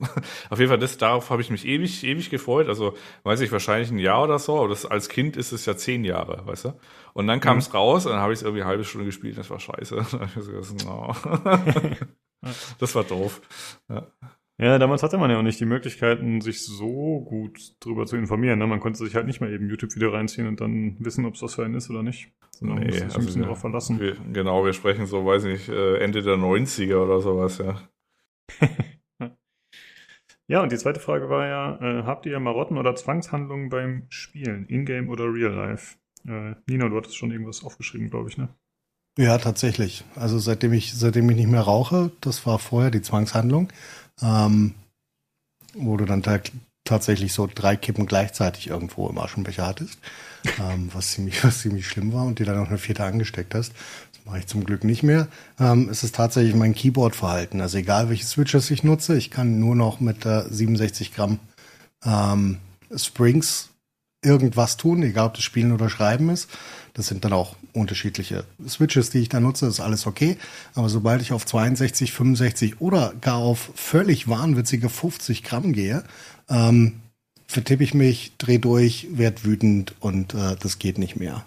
Auf 0.50 0.58
jeden 0.58 0.68
Fall, 0.68 0.78
das, 0.78 0.98
darauf 0.98 1.30
habe 1.30 1.40
ich 1.40 1.50
mich 1.50 1.66
ewig, 1.66 2.02
ewig 2.04 2.28
gefreut. 2.28 2.68
Also, 2.68 2.94
weiß 3.22 3.40
ich, 3.40 3.52
wahrscheinlich 3.52 3.90
ein 3.90 3.98
Jahr 3.98 4.24
oder 4.24 4.38
so, 4.38 4.58
aber 4.58 4.68
das, 4.68 4.84
als 4.84 5.08
Kind 5.08 5.36
ist 5.36 5.52
es 5.52 5.66
ja 5.66 5.76
zehn 5.76 6.04
Jahre, 6.04 6.44
weißt 6.46 6.66
du? 6.66 6.80
Und 7.12 7.28
dann 7.28 7.40
kam 7.40 7.58
es 7.58 7.72
raus 7.72 8.04
und 8.04 8.12
dann 8.12 8.20
habe 8.20 8.32
ich 8.32 8.40
es 8.40 8.42
irgendwie 8.42 8.62
eine 8.62 8.70
halbe 8.70 8.84
Stunde 8.84 9.06
gespielt, 9.06 9.38
das 9.38 9.50
war 9.50 9.60
scheiße. 9.60 9.96
Das 12.78 12.94
war 12.94 13.04
doof. 13.04 13.40
Ja. 13.88 14.06
Ja, 14.60 14.78
damals 14.78 15.02
hatte 15.02 15.18
man 15.18 15.30
ja 15.30 15.38
auch 15.38 15.42
nicht 15.42 15.58
die 15.58 15.64
Möglichkeiten, 15.66 16.40
sich 16.40 16.64
so 16.64 17.20
gut 17.22 17.74
drüber 17.80 18.06
zu 18.06 18.16
informieren. 18.16 18.58
Ne? 18.60 18.66
Man 18.68 18.78
konnte 18.78 18.98
sich 19.04 19.14
halt 19.16 19.26
nicht 19.26 19.40
mal 19.40 19.52
eben 19.52 19.68
YouTube-Video 19.68 20.10
reinziehen 20.10 20.46
und 20.46 20.60
dann 20.60 20.96
wissen, 21.00 21.26
ob 21.26 21.34
es 21.34 21.42
was 21.42 21.54
für 21.56 21.64
einen 21.64 21.74
ist 21.74 21.90
oder 21.90 22.04
nicht. 22.04 22.30
Sondern 22.52 22.78
man 22.78 22.86
Nee, 22.86 22.90
musste 22.92 23.04
sich 23.08 23.10
ein 23.10 23.16
also 23.16 23.26
bisschen 23.26 23.40
wir- 23.40 23.46
darauf 23.46 23.60
verlassen. 23.60 23.98
Wir, 23.98 24.16
genau, 24.32 24.64
wir 24.64 24.72
sprechen 24.72 25.06
so, 25.06 25.26
weiß 25.26 25.42
nicht, 25.44 25.68
äh, 25.68 25.96
Ende 25.98 26.22
der 26.22 26.36
90er 26.36 27.02
oder 27.02 27.20
sowas, 27.20 27.58
ja. 27.58 27.80
Ja, 30.46 30.62
und 30.62 30.70
die 30.70 30.76
zweite 30.76 31.00
Frage 31.00 31.30
war 31.30 31.46
ja, 31.46 31.78
äh, 31.80 32.02
habt 32.04 32.26
ihr 32.26 32.38
Marotten 32.38 32.76
oder 32.76 32.94
Zwangshandlungen 32.94 33.70
beim 33.70 34.04
Spielen, 34.10 34.66
in-game 34.66 35.08
oder 35.08 35.24
real 35.32 35.54
life? 35.54 35.96
Äh, 36.28 36.54
Nino, 36.68 36.90
du 36.90 36.96
hattest 36.98 37.16
schon 37.16 37.30
irgendwas 37.30 37.64
aufgeschrieben, 37.64 38.10
glaube 38.10 38.28
ich, 38.28 38.36
ne? 38.36 38.50
Ja, 39.16 39.38
tatsächlich. 39.38 40.04
Also 40.16 40.38
seitdem 40.38 40.74
ich, 40.74 40.92
seitdem 40.92 41.30
ich 41.30 41.36
nicht 41.36 41.48
mehr 41.48 41.62
rauche, 41.62 42.10
das 42.20 42.44
war 42.46 42.58
vorher 42.58 42.90
die 42.90 43.00
Zwangshandlung, 43.00 43.68
ähm, 44.22 44.74
wo 45.74 45.96
du 45.96 46.04
dann 46.04 46.22
ta 46.22 46.40
tatsächlich 46.84 47.32
so 47.32 47.48
drei 47.52 47.76
Kippen 47.76 48.04
gleichzeitig 48.04 48.66
irgendwo 48.66 49.08
im 49.08 49.16
Aschenbecher 49.18 49.66
hattest, 49.66 49.98
ähm, 50.60 50.90
was 50.92 51.12
ziemlich, 51.12 51.42
was 51.42 51.60
ziemlich 51.60 51.88
schlimm 51.88 52.12
war 52.12 52.26
und 52.26 52.38
dir 52.38 52.46
dann 52.46 52.58
noch 52.58 52.68
eine 52.68 52.78
vierte 52.78 53.04
angesteckt 53.04 53.54
hast. 53.54 53.72
Das 54.12 54.24
mache 54.26 54.40
ich 54.40 54.46
zum 54.46 54.64
Glück 54.64 54.84
nicht 54.84 55.02
mehr. 55.02 55.28
Ähm, 55.58 55.88
es 55.88 56.04
ist 56.04 56.14
tatsächlich 56.14 56.54
mein 56.54 56.74
Keyboard-Verhalten. 56.74 57.62
Also 57.62 57.78
egal 57.78 58.10
welche 58.10 58.26
Switches 58.26 58.70
ich 58.70 58.84
nutze, 58.84 59.16
ich 59.16 59.30
kann 59.30 59.58
nur 59.58 59.74
noch 59.74 60.00
mit 60.00 60.26
äh, 60.26 60.44
67 60.46 61.14
Gramm 61.14 61.38
ähm, 62.04 62.58
Springs 62.94 63.70
irgendwas 64.24 64.76
tun, 64.76 65.02
egal 65.02 65.26
ob 65.26 65.34
das 65.34 65.44
Spielen 65.44 65.72
oder 65.72 65.88
Schreiben 65.88 66.28
ist. 66.30 66.48
Das 66.94 67.08
sind 67.08 67.24
dann 67.24 67.32
auch 67.32 67.56
unterschiedliche 67.72 68.44
Switches, 68.66 69.10
die 69.10 69.18
ich 69.18 69.28
da 69.28 69.40
nutze, 69.40 69.66
ist 69.66 69.80
alles 69.80 70.06
okay. 70.06 70.36
Aber 70.74 70.88
sobald 70.88 71.22
ich 71.22 71.32
auf 71.32 71.44
62, 71.44 72.12
65 72.12 72.80
oder 72.80 73.12
gar 73.20 73.38
auf 73.38 73.70
völlig 73.74 74.28
wahnwitzige 74.28 74.88
50 74.88 75.42
Gramm 75.42 75.72
gehe, 75.72 76.04
ähm, 76.48 77.00
vertippe 77.46 77.84
ich 77.84 77.94
mich, 77.94 78.32
dreh 78.38 78.58
durch, 78.58 79.08
werd 79.12 79.44
wütend 79.44 79.94
und 80.00 80.34
äh, 80.34 80.56
das 80.58 80.78
geht 80.78 80.98
nicht 80.98 81.16
mehr. 81.16 81.44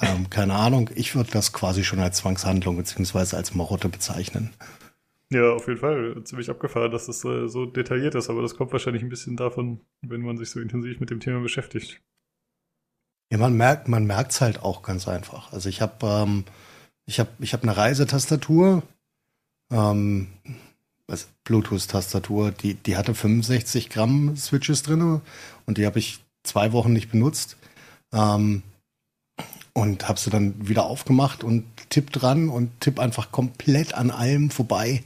Ähm, 0.00 0.28
keine 0.30 0.54
Ahnung, 0.54 0.90
ich 0.94 1.14
würde 1.14 1.30
das 1.30 1.52
quasi 1.52 1.84
schon 1.84 2.00
als 2.00 2.18
Zwangshandlung 2.18 2.76
beziehungsweise 2.76 3.36
als 3.36 3.54
Marotte 3.54 3.88
bezeichnen. 3.88 4.50
Ja, 5.30 5.52
auf 5.52 5.66
jeden 5.66 5.80
Fall. 5.80 6.22
Ziemlich 6.24 6.50
abgefahren, 6.50 6.92
dass 6.92 7.06
das 7.06 7.24
äh, 7.24 7.48
so 7.48 7.66
detailliert 7.66 8.14
ist, 8.14 8.30
aber 8.30 8.42
das 8.42 8.54
kommt 8.56 8.72
wahrscheinlich 8.72 9.02
ein 9.02 9.08
bisschen 9.08 9.36
davon, 9.36 9.80
wenn 10.02 10.22
man 10.22 10.36
sich 10.36 10.50
so 10.50 10.60
intensiv 10.60 11.00
mit 11.00 11.10
dem 11.10 11.20
Thema 11.20 11.40
beschäftigt. 11.40 12.00
Ja, 13.32 13.38
man 13.38 13.56
merkt, 13.56 13.88
man 13.88 14.06
merkt's 14.06 14.40
halt 14.40 14.62
auch 14.62 14.82
ganz 14.82 15.08
einfach. 15.08 15.52
Also 15.52 15.68
ich 15.68 15.80
habe, 15.80 16.06
ähm, 16.06 16.44
ich 17.06 17.18
habe, 17.18 17.30
ich 17.40 17.52
habe 17.52 17.64
eine 17.64 17.76
Reisetastatur, 17.76 18.82
ähm, 19.70 20.28
was 21.08 21.28
Bluetooth-Tastatur, 21.44 22.52
die, 22.52 22.74
die 22.74 22.96
hatte 22.96 23.14
65 23.14 23.90
Gramm 23.90 24.36
Switches 24.36 24.82
drin 24.82 25.20
und 25.66 25.78
die 25.78 25.86
habe 25.86 25.98
ich 25.98 26.20
zwei 26.44 26.72
Wochen 26.72 26.92
nicht 26.92 27.10
benutzt. 27.10 27.56
Ähm, 28.12 28.62
und 29.76 30.08
habe 30.08 30.18
sie 30.18 30.30
dann 30.30 30.54
wieder 30.66 30.86
aufgemacht 30.86 31.44
und 31.44 31.64
tipp 31.90 32.10
dran 32.10 32.48
und 32.48 32.80
tipp 32.80 32.98
einfach 32.98 33.30
komplett 33.30 33.92
an 33.92 34.10
allem 34.10 34.48
vorbei 34.48 35.02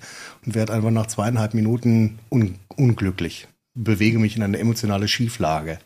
und 0.47 0.55
werde 0.55 0.73
einfach 0.73 0.93
nach 0.93 1.07
zweieinhalb 1.07 1.55
Minuten 1.55 2.21
un 2.31 2.55
unglücklich. 2.77 3.49
Bewege 3.75 4.21
mich 4.21 4.37
in 4.37 4.45
eine 4.45 4.61
emotionale 4.61 5.09
Schieflage. 5.09 5.81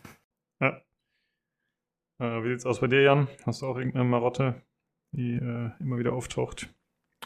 Äh, 2.18 2.42
wie 2.42 2.50
sieht's 2.50 2.66
aus 2.66 2.80
bei 2.80 2.86
dir, 2.86 3.02
Jan? 3.02 3.28
Hast 3.44 3.62
du 3.62 3.66
auch 3.66 3.76
irgendeine 3.76 4.04
Marotte, 4.04 4.62
die 5.12 5.34
äh, 5.34 5.70
immer 5.80 5.98
wieder 5.98 6.12
auftaucht? 6.12 6.68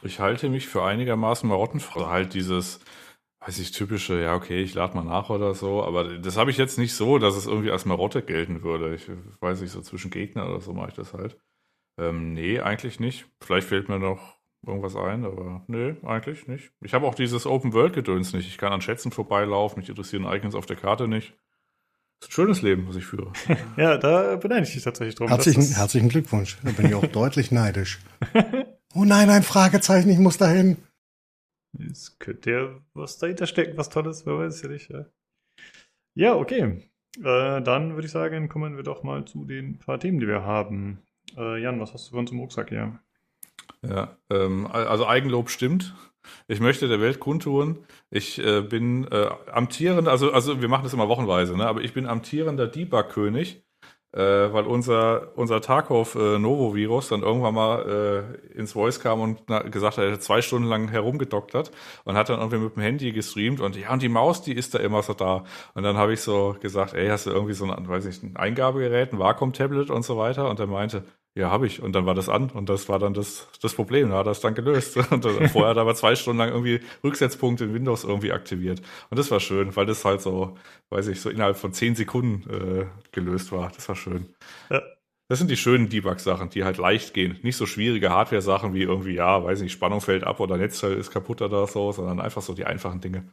Ich 0.03 0.21
halte 0.21 0.49
mich 0.49 0.69
für 0.69 0.83
einigermaßen 0.83 1.49
marottenfrei. 1.49 2.01
Also 2.01 2.11
halt 2.11 2.35
dieses, 2.35 2.81
weiß 3.41 3.59
ich, 3.59 3.73
typische, 3.73 4.21
ja, 4.21 4.35
okay, 4.35 4.63
ich 4.63 4.75
lade 4.75 4.97
mal 4.97 5.05
nach 5.05 5.31
oder 5.31 5.55
so, 5.55 5.83
aber 5.83 6.19
das 6.19 6.37
habe 6.37 6.51
ich 6.51 6.57
jetzt 6.57 6.79
nicht 6.79 6.95
so, 6.95 7.19
dass 7.19 7.37
es 7.37 7.47
irgendwie 7.47 7.71
als 7.71 7.85
Marotte 7.85 8.23
gelten 8.23 8.63
würde. 8.63 8.95
Ich 8.95 9.11
weiß 9.41 9.61
nicht, 9.61 9.73
so 9.73 9.81
zwischen 9.81 10.11
Gegner 10.11 10.49
oder 10.49 10.61
so 10.61 10.73
mache 10.73 10.91
ich 10.91 10.95
das 10.95 11.15
halt. 11.15 11.39
Ähm, 11.99 12.33
nee, 12.33 12.61
eigentlich 12.61 13.01
nicht. 13.01 13.27
Vielleicht 13.43 13.67
fällt 13.67 13.89
mir 13.89 13.99
noch 13.99 14.39
irgendwas 14.67 14.97
ein, 14.97 15.25
aber 15.25 15.65
nee, 15.67 15.97
eigentlich 16.03 16.47
nicht. 16.47 16.73
Ich 16.81 16.95
habe 16.95 17.07
auch 17.07 17.15
dieses 17.15 17.47
Open-World-Gedöns 17.47 18.33
nicht. 18.33 18.47
Ich 18.47 18.59
kann 18.59 18.73
an 18.73 18.81
Schätzen 18.81 19.13
vorbeilaufen, 19.13 19.81
mich 19.81 19.89
interessieren 19.89 20.25
Icons 20.25 20.55
auf 20.55 20.67
der 20.67 20.77
Karte 20.77 21.09
nicht. 21.09 21.37
Das 22.21 22.29
ist 22.29 22.31
ein 22.31 22.33
schönes 22.33 22.63
Leben, 22.63 22.89
was 22.89 22.97
ich 22.97 23.07
führe. 23.07 23.33
Ja, 23.77 23.97
da 23.97 24.37
beneide 24.37 24.67
ich 24.67 24.73
dich 24.73 24.83
tatsächlich 24.83 25.15
drum. 25.15 25.29
Herzlichen, 25.29 25.63
herzlichen 25.63 26.09
Glückwunsch. 26.09 26.59
Da 26.65 26.73
bin 26.73 26.87
ich 26.87 26.95
auch 26.95 27.07
deutlich 27.13 27.51
neidisch. 27.51 28.01
Oh 28.95 29.05
nein, 29.05 29.29
ein 29.29 29.43
Fragezeichen, 29.43 30.09
ich 30.09 30.19
muss 30.19 30.39
dahin. 30.39 30.79
Es 31.79 32.19
könnte 32.19 32.51
ja 32.51 32.81
was 32.95 33.19
dahinter 33.19 33.47
stecken, 33.47 33.77
was 33.77 33.91
Tolles, 33.91 34.25
wer 34.25 34.39
weiß 34.39 34.55
es 34.55 34.63
ja 34.63 34.69
nicht. 34.71 34.91
Ja, 34.91 35.05
ja 36.15 36.35
okay. 36.35 36.91
Äh, 37.19 37.63
dann 37.63 37.95
würde 37.95 38.07
ich 38.07 38.11
sagen, 38.11 38.49
kommen 38.49 38.77
wir 38.77 38.83
doch 38.83 39.03
mal 39.03 39.27
zu 39.27 39.45
den 39.45 39.79
paar 39.79 40.01
Themen, 40.01 40.21
die 40.21 40.27
wir 40.27 40.43
haben. 40.43 41.03
Äh, 41.37 41.61
Jan, 41.61 41.79
was 41.81 41.93
hast 41.93 42.07
du 42.07 42.13
für 42.13 42.17
uns 42.17 42.31
im 42.31 42.41
Rucksack 42.41 42.71
hier? 42.71 42.99
Ja, 43.83 44.17
ähm, 44.31 44.67
also 44.67 45.07
Eigenlob 45.07 45.51
stimmt. 45.51 45.95
Ich 46.47 46.61
möchte 46.61 46.89
der 46.89 47.01
Welt 47.01 47.21
kundtun, 47.21 47.85
ich 48.11 48.39
äh, 48.39 48.63
bin 48.63 49.07
äh, 49.11 49.29
amtierender, 49.53 50.11
also, 50.11 50.33
also 50.33 50.61
wir 50.61 50.69
machen 50.69 50.85
das 50.85 50.93
immer 50.93 51.09
wochenweise, 51.09 51.57
ne? 51.57 51.67
aber 51.67 51.83
ich 51.83 51.93
bin 51.95 52.07
amtierender 52.07 52.67
Debug-König, 52.67 53.63
äh, 54.13 54.21
weil 54.21 54.65
unser, 54.65 55.37
unser 55.37 55.61
Tarkov 55.61 56.15
äh, 56.15 56.39
dann 56.39 57.23
irgendwann 57.23 57.55
mal 57.55 58.35
äh, 58.55 58.59
ins 58.59 58.73
Voice 58.73 59.01
kam 59.01 59.21
und 59.21 59.43
na, 59.49 59.61
gesagt 59.61 59.99
hat, 59.99 60.05
er 60.05 60.11
hätte 60.11 60.21
zwei 60.21 60.41
Stunden 60.41 60.69
lang 60.69 60.89
herumgedoktert 60.89 61.71
und 62.05 62.17
hat 62.17 62.31
dann 62.31 62.39
irgendwie 62.41 62.59
mit 62.59 62.77
dem 62.77 62.83
Handy 62.83 63.13
gestreamt 63.13 63.61
und 63.61 63.77
ja, 63.77 63.93
und 63.93 64.03
die 64.03 64.09
Maus, 64.09 64.43
die 64.43 64.55
ist 64.55 64.75
da 64.75 64.79
immer 64.79 65.03
so 65.03 65.13
da. 65.13 65.45
Und 65.75 65.83
dann 65.83 65.99
habe 65.99 66.15
ich 66.15 66.23
so 66.23 66.57
gesagt, 66.61 66.95
ey, 66.95 67.09
hast 67.09 67.27
du 67.27 67.31
irgendwie 67.31 67.53
so 67.55 67.71
ein, 67.71 67.89
weiß 67.89 68.07
ich, 68.07 68.23
ein 68.23 68.37
Eingabegerät, 68.37 69.13
ein 69.13 69.19
Wacom-Tablet 69.19 69.91
und 69.91 70.05
so 70.05 70.17
weiter? 70.17 70.49
Und 70.49 70.59
er 70.59 70.67
meinte, 70.67 71.05
ja, 71.39 71.53
habe 71.53 71.69
ich. 71.69 71.81
Und 71.81 71.93
dann 71.93 72.05
war 72.05 72.15
das 72.15 72.29
an 72.29 72.51
und 72.51 72.69
das 72.69 72.89
war 72.89 72.99
dann 72.99 73.15
das, 73.15 73.49
das 73.63 73.73
Problem. 73.73 74.11
Da 74.11 74.19
hat 74.19 74.27
er 74.27 74.33
es 74.33 74.41
dann 74.41 74.55
gelöst. 74.57 74.97
Und 75.13 75.25
dann, 75.25 75.49
vorher 75.49 75.71
hat 75.71 75.77
er 75.77 75.83
aber 75.83 75.95
zwei 75.95 76.17
Stunden 76.17 76.39
lang 76.39 76.49
irgendwie 76.49 76.81
Rücksetzpunkte 77.05 77.65
in 77.65 77.75
Windows 77.75 78.03
irgendwie 78.03 78.33
aktiviert. 78.33 78.83
Und 79.09 79.19
das 79.19 79.31
war 79.31 79.39
schön, 79.39 79.75
weil 79.77 79.87
das 79.87 80.05
halt 80.05 80.21
so, 80.21 80.57
weiß 80.91 81.07
ich, 81.07 81.21
so 81.21 81.31
innerhalb 81.31 81.57
von 81.57 81.73
zehn 81.73 81.95
Sekunden 81.95 82.51
äh, 82.51 82.87
gelöst 83.13 83.53
war. 83.53 83.71
Das 83.71 83.89
war 83.89 83.95
schön. 83.95 84.35
Ja. 84.69 84.83
Das 85.29 85.39
sind 85.39 85.51
die 85.51 85.57
schönen 85.59 85.89
Debug-Sachen, 85.91 86.49
die 86.51 86.65
halt 86.65 86.79
leicht 86.79 87.15
gehen. 87.15 87.39
Nicht 87.43 87.57
so 87.57 87.67
schwierige 87.67 88.11
Hardware-Sachen 88.11 88.75
wie 88.75 88.83
irgendwie, 88.83 89.15
ja, 89.15 89.45
weiß 89.45 89.61
nicht, 89.61 89.73
Spannung 89.73 90.01
fällt 90.01 90.25
ab 90.25 90.41
oder 90.41 90.57
Netzteil 90.57 90.95
ist 90.95 91.11
kaputt 91.11 91.43
oder 91.43 91.67
so, 91.67 91.93
sondern 91.93 92.19
einfach 92.19 92.43
so 92.43 92.55
die 92.55 92.65
einfachen 92.65 93.01
Dinge. 93.01 93.29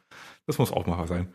Das 0.45 0.59
muss 0.59 0.73
auch 0.73 0.85
mal 0.85 1.07
sein. 1.07 1.33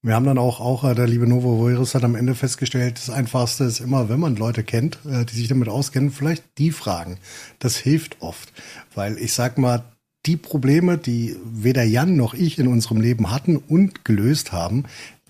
Wir 0.00 0.14
haben 0.14 0.26
dann 0.26 0.38
auch, 0.38 0.60
auch 0.60 0.84
äh, 0.84 0.94
der 0.94 1.08
liebe 1.08 1.26
Novo 1.26 1.66
Virus 1.66 1.94
hat 1.94 2.04
am 2.04 2.14
Ende 2.14 2.34
festgestellt, 2.34 2.98
das 2.98 3.10
Einfachste 3.10 3.64
ist 3.64 3.80
immer, 3.80 4.08
wenn 4.08 4.20
man 4.20 4.36
Leute 4.36 4.62
kennt, 4.62 4.98
äh, 5.04 5.24
die 5.24 5.34
sich 5.34 5.48
damit 5.48 5.68
auskennen, 5.68 6.12
vielleicht 6.12 6.44
die 6.58 6.70
fragen. 6.70 7.18
Das 7.58 7.76
hilft 7.76 8.22
oft. 8.22 8.52
Weil 8.94 9.18
ich 9.18 9.32
sag 9.32 9.58
mal, 9.58 9.84
die 10.26 10.36
Probleme, 10.36 10.98
die 10.98 11.36
weder 11.44 11.82
Jan 11.82 12.16
noch 12.16 12.34
ich 12.34 12.58
in 12.58 12.68
unserem 12.68 13.00
Leben 13.00 13.30
hatten 13.30 13.56
und 13.56 14.04
gelöst 14.04 14.52
haben, 14.52 14.84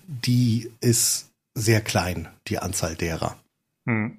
die 0.07 0.69
ist 0.81 1.29
sehr 1.55 1.81
klein, 1.81 2.27
die 2.47 2.59
Anzahl 2.59 2.95
derer. 2.95 3.37
Hm. 3.87 4.18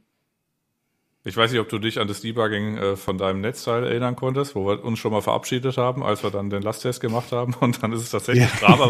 Ich 1.22 1.36
weiß 1.36 1.50
nicht, 1.50 1.60
ob 1.60 1.68
du 1.68 1.78
dich 1.78 2.00
an 2.00 2.08
das 2.08 2.22
Debugging 2.22 2.78
äh, 2.78 2.96
von 2.96 3.18
deinem 3.18 3.42
Netzteil 3.42 3.84
erinnern 3.84 4.16
konntest, 4.16 4.54
wo 4.54 4.66
wir 4.66 4.82
uns 4.82 4.98
schon 4.98 5.12
mal 5.12 5.20
verabschiedet 5.20 5.76
haben, 5.76 6.02
als 6.02 6.22
wir 6.22 6.30
dann 6.30 6.48
den 6.48 6.62
Lasttest 6.62 7.02
gemacht 7.02 7.30
haben 7.32 7.54
und 7.60 7.82
dann 7.82 7.92
ist 7.92 8.00
es 8.00 8.10
tatsächlich 8.10 8.48
ja. 8.62 8.68
ab, 8.68 8.80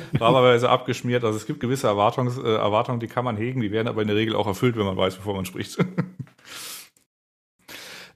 abgeschmiert. 0.68 1.24
Also 1.24 1.36
es 1.36 1.46
gibt 1.46 1.58
gewisse 1.58 1.88
Erwartungs, 1.88 2.38
äh, 2.38 2.54
Erwartungen, 2.54 3.00
die 3.00 3.08
kann 3.08 3.24
man 3.24 3.36
hegen, 3.36 3.60
die 3.60 3.72
werden 3.72 3.88
aber 3.88 4.00
in 4.00 4.06
der 4.06 4.16
Regel 4.16 4.36
auch 4.36 4.46
erfüllt, 4.46 4.76
wenn 4.76 4.86
man 4.86 4.96
weiß, 4.96 5.16
bevor 5.16 5.34
man 5.34 5.44
spricht. 5.44 5.76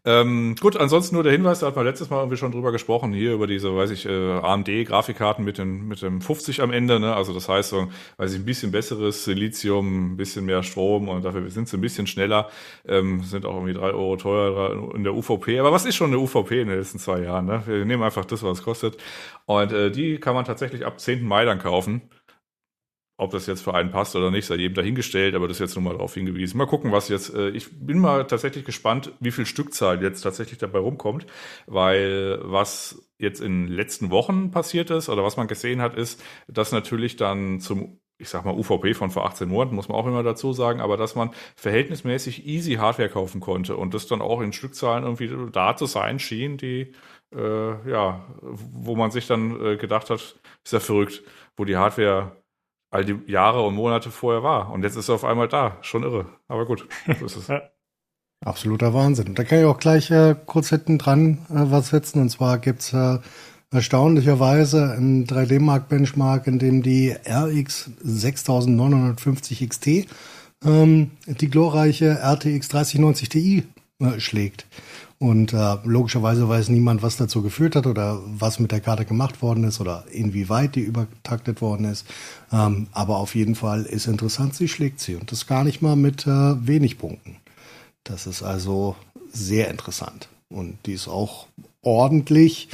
Ähm, 0.06 0.54
gut, 0.60 0.76
ansonsten 0.76 1.14
nur 1.14 1.22
der 1.24 1.32
Hinweis, 1.32 1.60
da 1.60 1.68
hat 1.68 1.76
man 1.76 1.86
letztes 1.86 2.10
Mal 2.10 2.18
irgendwie 2.18 2.36
schon 2.36 2.52
drüber 2.52 2.72
gesprochen, 2.72 3.14
hier 3.14 3.32
über 3.32 3.46
diese, 3.46 3.74
weiß 3.74 3.90
ich, 3.90 4.04
äh, 4.04 4.32
AMD-Grafikkarten 4.32 5.42
mit 5.42 5.56
dem, 5.56 5.88
mit 5.88 6.02
dem 6.02 6.20
50 6.20 6.60
am 6.60 6.72
Ende, 6.72 7.00
ne? 7.00 7.14
Also 7.16 7.32
das 7.32 7.48
heißt 7.48 7.70
so, 7.70 7.88
weiß 8.18 8.34
ich, 8.34 8.40
ein 8.40 8.44
bisschen 8.44 8.70
besseres 8.70 9.24
Silizium, 9.24 10.12
ein 10.12 10.16
bisschen 10.18 10.44
mehr 10.44 10.62
Strom 10.62 11.08
und 11.08 11.24
dafür 11.24 11.48
sind 11.50 11.70
sie 11.70 11.78
ein 11.78 11.80
bisschen 11.80 12.06
schneller, 12.06 12.50
ähm, 12.86 13.22
sind 13.22 13.46
auch 13.46 13.54
irgendwie 13.54 13.72
drei 13.72 13.92
Euro 13.92 14.16
teurer 14.16 14.94
in 14.94 15.04
der 15.04 15.14
UVP. 15.14 15.58
Aber 15.58 15.72
was 15.72 15.86
ist 15.86 15.94
schon 15.94 16.08
eine 16.08 16.18
UVP 16.18 16.60
in 16.60 16.68
den 16.68 16.76
letzten 16.76 16.98
zwei 16.98 17.20
Jahren? 17.20 17.46
Ne? 17.46 17.62
Wir 17.64 17.86
nehmen 17.86 18.02
einfach 18.02 18.26
das, 18.26 18.42
was 18.42 18.58
es 18.58 18.64
kostet. 18.64 18.98
Und 19.46 19.72
äh, 19.72 19.90
die 19.90 20.18
kann 20.18 20.34
man 20.34 20.44
tatsächlich 20.44 20.84
ab 20.84 21.00
10. 21.00 21.24
Mai 21.26 21.46
dann 21.46 21.58
kaufen. 21.58 22.02
Ob 23.16 23.30
das 23.30 23.46
jetzt 23.46 23.62
für 23.62 23.74
einen 23.74 23.90
passt 23.90 24.16
oder 24.16 24.30
nicht, 24.30 24.46
sei 24.46 24.56
jedem 24.56 24.74
dahingestellt, 24.74 25.36
aber 25.36 25.46
das 25.46 25.58
ist 25.58 25.60
jetzt 25.60 25.74
nur 25.76 25.84
mal 25.84 25.92
darauf 25.92 26.14
hingewiesen. 26.14 26.58
Mal 26.58 26.66
gucken, 26.66 26.90
was 26.90 27.08
jetzt, 27.08 27.32
äh, 27.32 27.50
ich 27.50 27.68
bin 27.78 27.98
mal 27.98 28.26
tatsächlich 28.26 28.64
gespannt, 28.64 29.12
wie 29.20 29.30
viel 29.30 29.46
Stückzahl 29.46 30.02
jetzt 30.02 30.22
tatsächlich 30.22 30.58
dabei 30.58 30.80
rumkommt, 30.80 31.26
weil 31.66 32.40
was 32.42 33.08
jetzt 33.18 33.40
in 33.40 33.66
den 33.66 33.72
letzten 33.72 34.10
Wochen 34.10 34.50
passiert 34.50 34.90
ist 34.90 35.08
oder 35.08 35.22
was 35.22 35.36
man 35.36 35.46
gesehen 35.46 35.80
hat, 35.80 35.94
ist, 35.94 36.22
dass 36.48 36.72
natürlich 36.72 37.16
dann 37.16 37.60
zum 37.60 38.00
ich 38.18 38.28
sag 38.28 38.44
mal 38.44 38.54
UVP 38.54 38.94
von 38.94 39.10
vor 39.10 39.26
18 39.26 39.48
Monaten, 39.48 39.74
muss 39.74 39.88
man 39.88 39.98
auch 39.98 40.06
immer 40.06 40.22
dazu 40.22 40.52
sagen, 40.52 40.80
aber 40.80 40.96
dass 40.96 41.14
man 41.14 41.30
verhältnismäßig 41.56 42.46
easy 42.46 42.74
Hardware 42.74 43.08
kaufen 43.08 43.40
konnte 43.40 43.76
und 43.76 43.92
das 43.92 44.06
dann 44.06 44.22
auch 44.22 44.40
in 44.40 44.52
Stückzahlen 44.52 45.04
irgendwie 45.04 45.50
da 45.52 45.76
zu 45.76 45.86
sein 45.86 46.18
schien, 46.20 46.56
die, 46.56 46.92
äh, 47.34 47.90
ja, 47.90 48.24
wo 48.40 48.94
man 48.94 49.10
sich 49.10 49.26
dann 49.26 49.60
äh, 49.60 49.76
gedacht 49.76 50.10
hat, 50.10 50.36
ist 50.64 50.72
ja 50.72 50.80
verrückt, 50.80 51.24
wo 51.56 51.64
die 51.64 51.76
Hardware 51.76 52.36
all 52.94 53.04
die 53.04 53.18
Jahre 53.26 53.62
und 53.62 53.74
Monate 53.74 54.10
vorher 54.10 54.42
war. 54.42 54.70
Und 54.70 54.84
jetzt 54.84 54.96
ist 54.96 55.08
er 55.08 55.16
auf 55.16 55.24
einmal 55.24 55.48
da. 55.48 55.78
Schon 55.82 56.04
irre. 56.04 56.26
Aber 56.46 56.64
gut, 56.64 56.86
so 57.18 57.26
ist 57.26 57.36
es. 57.36 57.48
Absoluter 58.44 58.94
Wahnsinn. 58.94 59.28
Und 59.28 59.38
da 59.38 59.44
kann 59.44 59.58
ich 59.58 59.64
auch 59.64 59.78
gleich 59.78 60.10
äh, 60.10 60.36
kurz 60.46 60.68
hinten 60.68 60.98
dran 60.98 61.38
äh, 61.48 61.70
was 61.70 61.88
setzen. 61.88 62.20
Und 62.20 62.28
zwar 62.28 62.58
gibt's 62.58 62.92
äh, 62.92 63.18
erstaunlicherweise 63.72 64.92
einen 64.92 65.26
3D-Mark-Benchmark, 65.26 66.46
in 66.46 66.58
dem 66.58 66.82
die 66.82 67.16
RX 67.26 67.90
6950 68.02 69.68
XT 69.68 69.88
ähm, 70.64 71.10
die 71.26 71.48
glorreiche 71.48 72.18
RTX 72.22 72.68
3090 72.68 73.28
Ti 73.28 73.64
äh, 74.00 74.20
schlägt. 74.20 74.66
Und 75.18 75.52
äh, 75.52 75.76
logischerweise 75.84 76.48
weiß 76.48 76.68
niemand, 76.68 77.02
was 77.02 77.16
dazu 77.16 77.40
geführt 77.42 77.76
hat 77.76 77.86
oder 77.86 78.20
was 78.26 78.58
mit 78.58 78.72
der 78.72 78.80
Karte 78.80 79.04
gemacht 79.04 79.42
worden 79.42 79.64
ist 79.64 79.80
oder 79.80 80.04
inwieweit 80.10 80.74
die 80.74 80.80
übertaktet 80.80 81.60
worden 81.62 81.86
ist. 81.86 82.06
Ähm, 82.52 82.88
aber 82.92 83.18
auf 83.18 83.34
jeden 83.34 83.54
Fall 83.54 83.84
ist 83.84 84.06
interessant, 84.06 84.54
sie 84.54 84.68
schlägt 84.68 85.00
sie 85.00 85.14
und 85.14 85.30
das 85.30 85.46
gar 85.46 85.64
nicht 85.64 85.82
mal 85.82 85.96
mit 85.96 86.26
äh, 86.26 86.66
wenig 86.66 86.98
Punkten. 86.98 87.36
Das 88.02 88.26
ist 88.26 88.42
also 88.42 88.96
sehr 89.32 89.70
interessant 89.70 90.28
und 90.48 90.78
die 90.86 90.92
ist 90.92 91.08
auch 91.08 91.46
ordentlich. 91.82 92.68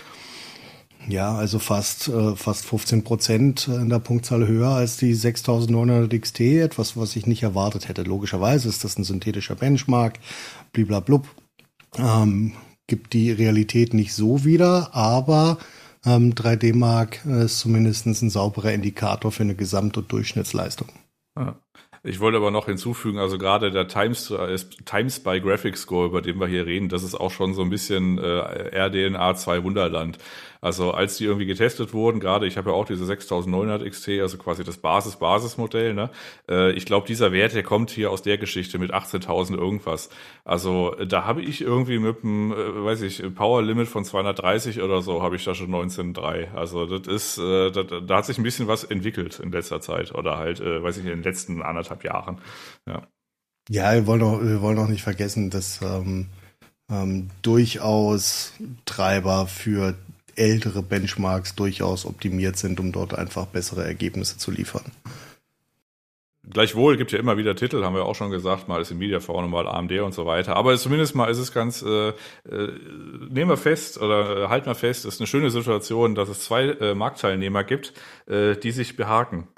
Ja, 1.08 1.34
also 1.34 1.58
fast, 1.58 2.08
äh, 2.08 2.36
fast 2.36 2.66
15 2.66 3.04
Prozent 3.04 3.68
in 3.68 3.88
der 3.88 4.00
Punktzahl 4.00 4.46
höher 4.46 4.68
als 4.68 4.96
die 4.98 5.14
6900 5.14 6.20
XT, 6.20 6.40
etwas, 6.40 6.96
was 6.96 7.16
ich 7.16 7.26
nicht 7.26 7.42
erwartet 7.42 7.88
hätte. 7.88 8.02
Logischerweise 8.02 8.68
ist 8.68 8.84
das 8.84 8.98
ein 8.98 9.04
synthetischer 9.04 9.54
Benchmark, 9.54 10.18
bliblablub, 10.72 11.26
ähm, 11.98 12.52
gibt 12.86 13.12
die 13.12 13.30
Realität 13.30 13.94
nicht 13.94 14.14
so 14.14 14.44
wieder, 14.44 14.94
aber 14.94 15.58
ähm, 16.04 16.34
3D 16.34 16.74
Mark 16.74 17.24
ist 17.24 17.60
zumindest 17.60 18.06
ein 18.06 18.30
sauberer 18.30 18.72
Indikator 18.72 19.32
für 19.32 19.42
eine 19.42 19.54
Gesamt- 19.54 19.96
und 19.96 20.10
Durchschnittsleistung. 20.10 20.88
Ja. 21.36 21.56
Ich 22.02 22.18
wollte 22.18 22.38
aber 22.38 22.50
noch 22.50 22.64
hinzufügen, 22.64 23.18
also 23.18 23.36
gerade 23.36 23.70
der 23.70 23.86
Times, 23.86 24.30
äh, 24.30 24.58
Times 24.86 25.20
by 25.20 25.38
Graphics 25.38 25.82
Score, 25.82 26.06
über 26.06 26.22
den 26.22 26.40
wir 26.40 26.46
hier 26.46 26.64
reden, 26.64 26.88
das 26.88 27.02
ist 27.02 27.14
auch 27.14 27.30
schon 27.30 27.52
so 27.52 27.60
ein 27.60 27.68
bisschen 27.68 28.16
äh, 28.16 28.86
RDNA 28.86 29.34
2 29.34 29.64
Wunderland. 29.64 30.16
Also 30.60 30.92
als 30.92 31.16
die 31.16 31.24
irgendwie 31.24 31.46
getestet 31.46 31.94
wurden, 31.94 32.20
gerade 32.20 32.46
ich 32.46 32.56
habe 32.56 32.70
ja 32.70 32.76
auch 32.76 32.84
diese 32.84 33.04
6900 33.04 33.88
XT, 33.88 34.08
also 34.20 34.36
quasi 34.36 34.62
das 34.62 34.76
Basis-Basis-Modell, 34.78 35.94
ne? 35.94 36.10
Äh, 36.48 36.72
ich 36.72 36.84
glaube, 36.84 37.06
dieser 37.06 37.32
Wert, 37.32 37.54
der 37.54 37.62
kommt 37.62 37.90
hier 37.90 38.10
aus 38.10 38.22
der 38.22 38.36
Geschichte 38.36 38.78
mit 38.78 38.92
18.000 38.92 39.56
irgendwas. 39.56 40.10
Also 40.44 40.94
äh, 40.98 41.06
da 41.06 41.24
habe 41.24 41.42
ich 41.42 41.62
irgendwie 41.62 41.98
mit 41.98 42.22
einem, 42.22 42.52
äh, 42.52 42.84
weiß 42.84 43.02
ich, 43.02 43.22
Power 43.34 43.62
Limit 43.62 43.88
von 43.88 44.04
230 44.04 44.82
oder 44.82 45.00
so, 45.00 45.22
habe 45.22 45.36
ich 45.36 45.44
da 45.44 45.54
schon 45.54 45.70
19.3. 45.70 46.52
Also 46.54 46.84
das 46.86 47.08
ist, 47.08 47.38
äh, 47.38 47.70
da, 47.70 47.82
da 47.82 48.16
hat 48.16 48.26
sich 48.26 48.36
ein 48.36 48.44
bisschen 48.44 48.68
was 48.68 48.84
entwickelt 48.84 49.40
in 49.40 49.52
letzter 49.52 49.80
Zeit 49.80 50.14
oder 50.14 50.36
halt, 50.36 50.60
äh, 50.60 50.82
weiß 50.82 50.98
ich, 50.98 51.04
in 51.04 51.10
den 51.10 51.22
letzten 51.22 51.62
anderthalb 51.62 52.04
Jahren. 52.04 52.38
Ja. 52.86 53.06
Ja, 53.68 53.92
wir 53.94 54.06
wollen 54.06 54.22
auch, 54.22 54.40
wir 54.42 54.60
wollen 54.62 54.78
auch 54.78 54.88
nicht 54.88 55.02
vergessen, 55.02 55.48
dass 55.48 55.80
ähm, 55.80 56.26
ähm, 56.90 57.30
durchaus 57.42 58.52
Treiber 58.84 59.46
für 59.46 59.94
ältere 60.40 60.82
Benchmarks 60.82 61.54
durchaus 61.54 62.06
optimiert 62.06 62.56
sind, 62.56 62.80
um 62.80 62.90
dort 62.90 63.14
einfach 63.14 63.46
bessere 63.46 63.84
Ergebnisse 63.84 64.38
zu 64.38 64.50
liefern. 64.50 64.90
Gleichwohl 66.48 66.96
gibt 66.96 67.12
ja 67.12 67.18
immer 67.18 67.36
wieder 67.36 67.54
Titel, 67.54 67.84
haben 67.84 67.94
wir 67.94 68.06
auch 68.06 68.14
schon 68.14 68.30
gesagt, 68.30 68.66
mal 68.66 68.80
ist 68.80 68.90
Nvidia 68.90 69.20
vorne, 69.20 69.46
mal 69.46 69.68
AMD 69.68 69.92
und 70.00 70.14
so 70.14 70.24
weiter. 70.24 70.56
Aber 70.56 70.76
zumindest 70.78 71.14
mal 71.14 71.30
ist 71.30 71.38
es 71.38 71.52
ganz, 71.52 71.82
äh, 71.82 72.08
äh, 72.08 72.14
nehmen 73.28 73.50
wir 73.50 73.58
fest 73.58 74.00
oder 74.00 74.44
äh, 74.44 74.48
halten 74.48 74.66
wir 74.66 74.74
fest, 74.74 75.04
ist 75.04 75.20
eine 75.20 75.26
schöne 75.26 75.50
Situation, 75.50 76.14
dass 76.14 76.30
es 76.30 76.40
zwei 76.40 76.70
äh, 76.70 76.94
Marktteilnehmer 76.94 77.62
gibt, 77.62 77.92
äh, 78.26 78.56
die 78.56 78.72
sich 78.72 78.96
behaken. 78.96 79.48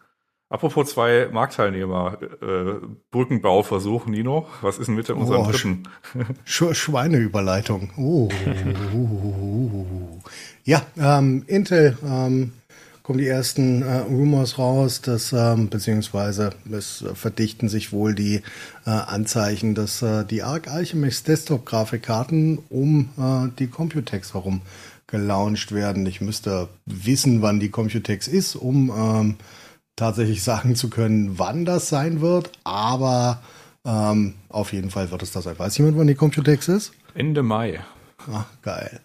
Apropos 0.49 0.91
zwei 0.91 1.29
Marktteilnehmer, 1.33 2.19
äh, 2.43 2.75
Brückenbauversuch, 3.11 4.07
Nino, 4.07 4.49
was 4.61 4.79
ist 4.79 4.89
denn 4.89 4.97
mit 4.97 5.09
unserem 5.09 5.43
oh, 5.43 5.51
dritten? 5.51 5.85
Sch 6.45 6.75
Schweineüberleitung. 6.75 7.91
Oh. 7.97 8.29
ja, 10.65 10.83
ähm, 10.97 11.45
Intel 11.47 11.97
ähm, 12.05 12.53
kommen 13.03 13.19
die 13.19 13.27
ersten 13.27 13.83
äh, 13.83 13.99
Rumors 13.99 14.59
raus, 14.59 15.01
dass 15.01 15.33
ähm, 15.33 15.69
beziehungsweise 15.69 16.51
es 16.71 17.05
verdichten 17.15 17.69
sich 17.69 17.93
wohl 17.93 18.15
die 18.15 18.43
äh, 18.87 18.91
Anzeichen, 18.91 19.75
dass 19.75 20.03
äh, 20.03 20.25
die 20.25 20.43
Arc 20.43 20.69
Alchemix 20.69 21.25
Desktop 21.25 21.67
Grafikkarten 21.67 22.59
um 22.69 23.09
äh, 23.19 23.49
die 23.59 23.67
Computex 23.67 24.35
herum 24.35 24.63
gelauncht 25.09 25.73
werden. 25.73 26.07
Ich 26.07 26.21
müsste 26.21 26.69
wissen, 26.87 27.43
wann 27.43 27.61
die 27.61 27.71
Computex 27.71 28.29
ist, 28.29 28.55
um 28.55 28.91
ähm, 28.97 29.37
tatsächlich 29.97 30.43
sagen 30.45 30.77
zu 30.77 30.89
können, 30.89 31.39
wann 31.39 31.65
das 31.65 31.89
sein 31.89 32.21
wird, 32.21 32.53
aber 32.63 33.43
ähm, 33.85 34.35
auf 34.49 34.73
jeden 34.73 34.91
Fall 34.91 35.11
wird 35.11 35.23
es 35.23 35.33
das 35.33 35.45
sein. 35.45 35.59
Weiß 35.59 35.77
jemand, 35.77 35.99
wann 35.99 36.07
die 36.07 36.15
Computex 36.15 36.69
ist? 36.69 36.93
Ende 37.15 37.43
Mai. 37.43 37.81
Ach, 38.33 38.47
geil. 38.63 39.01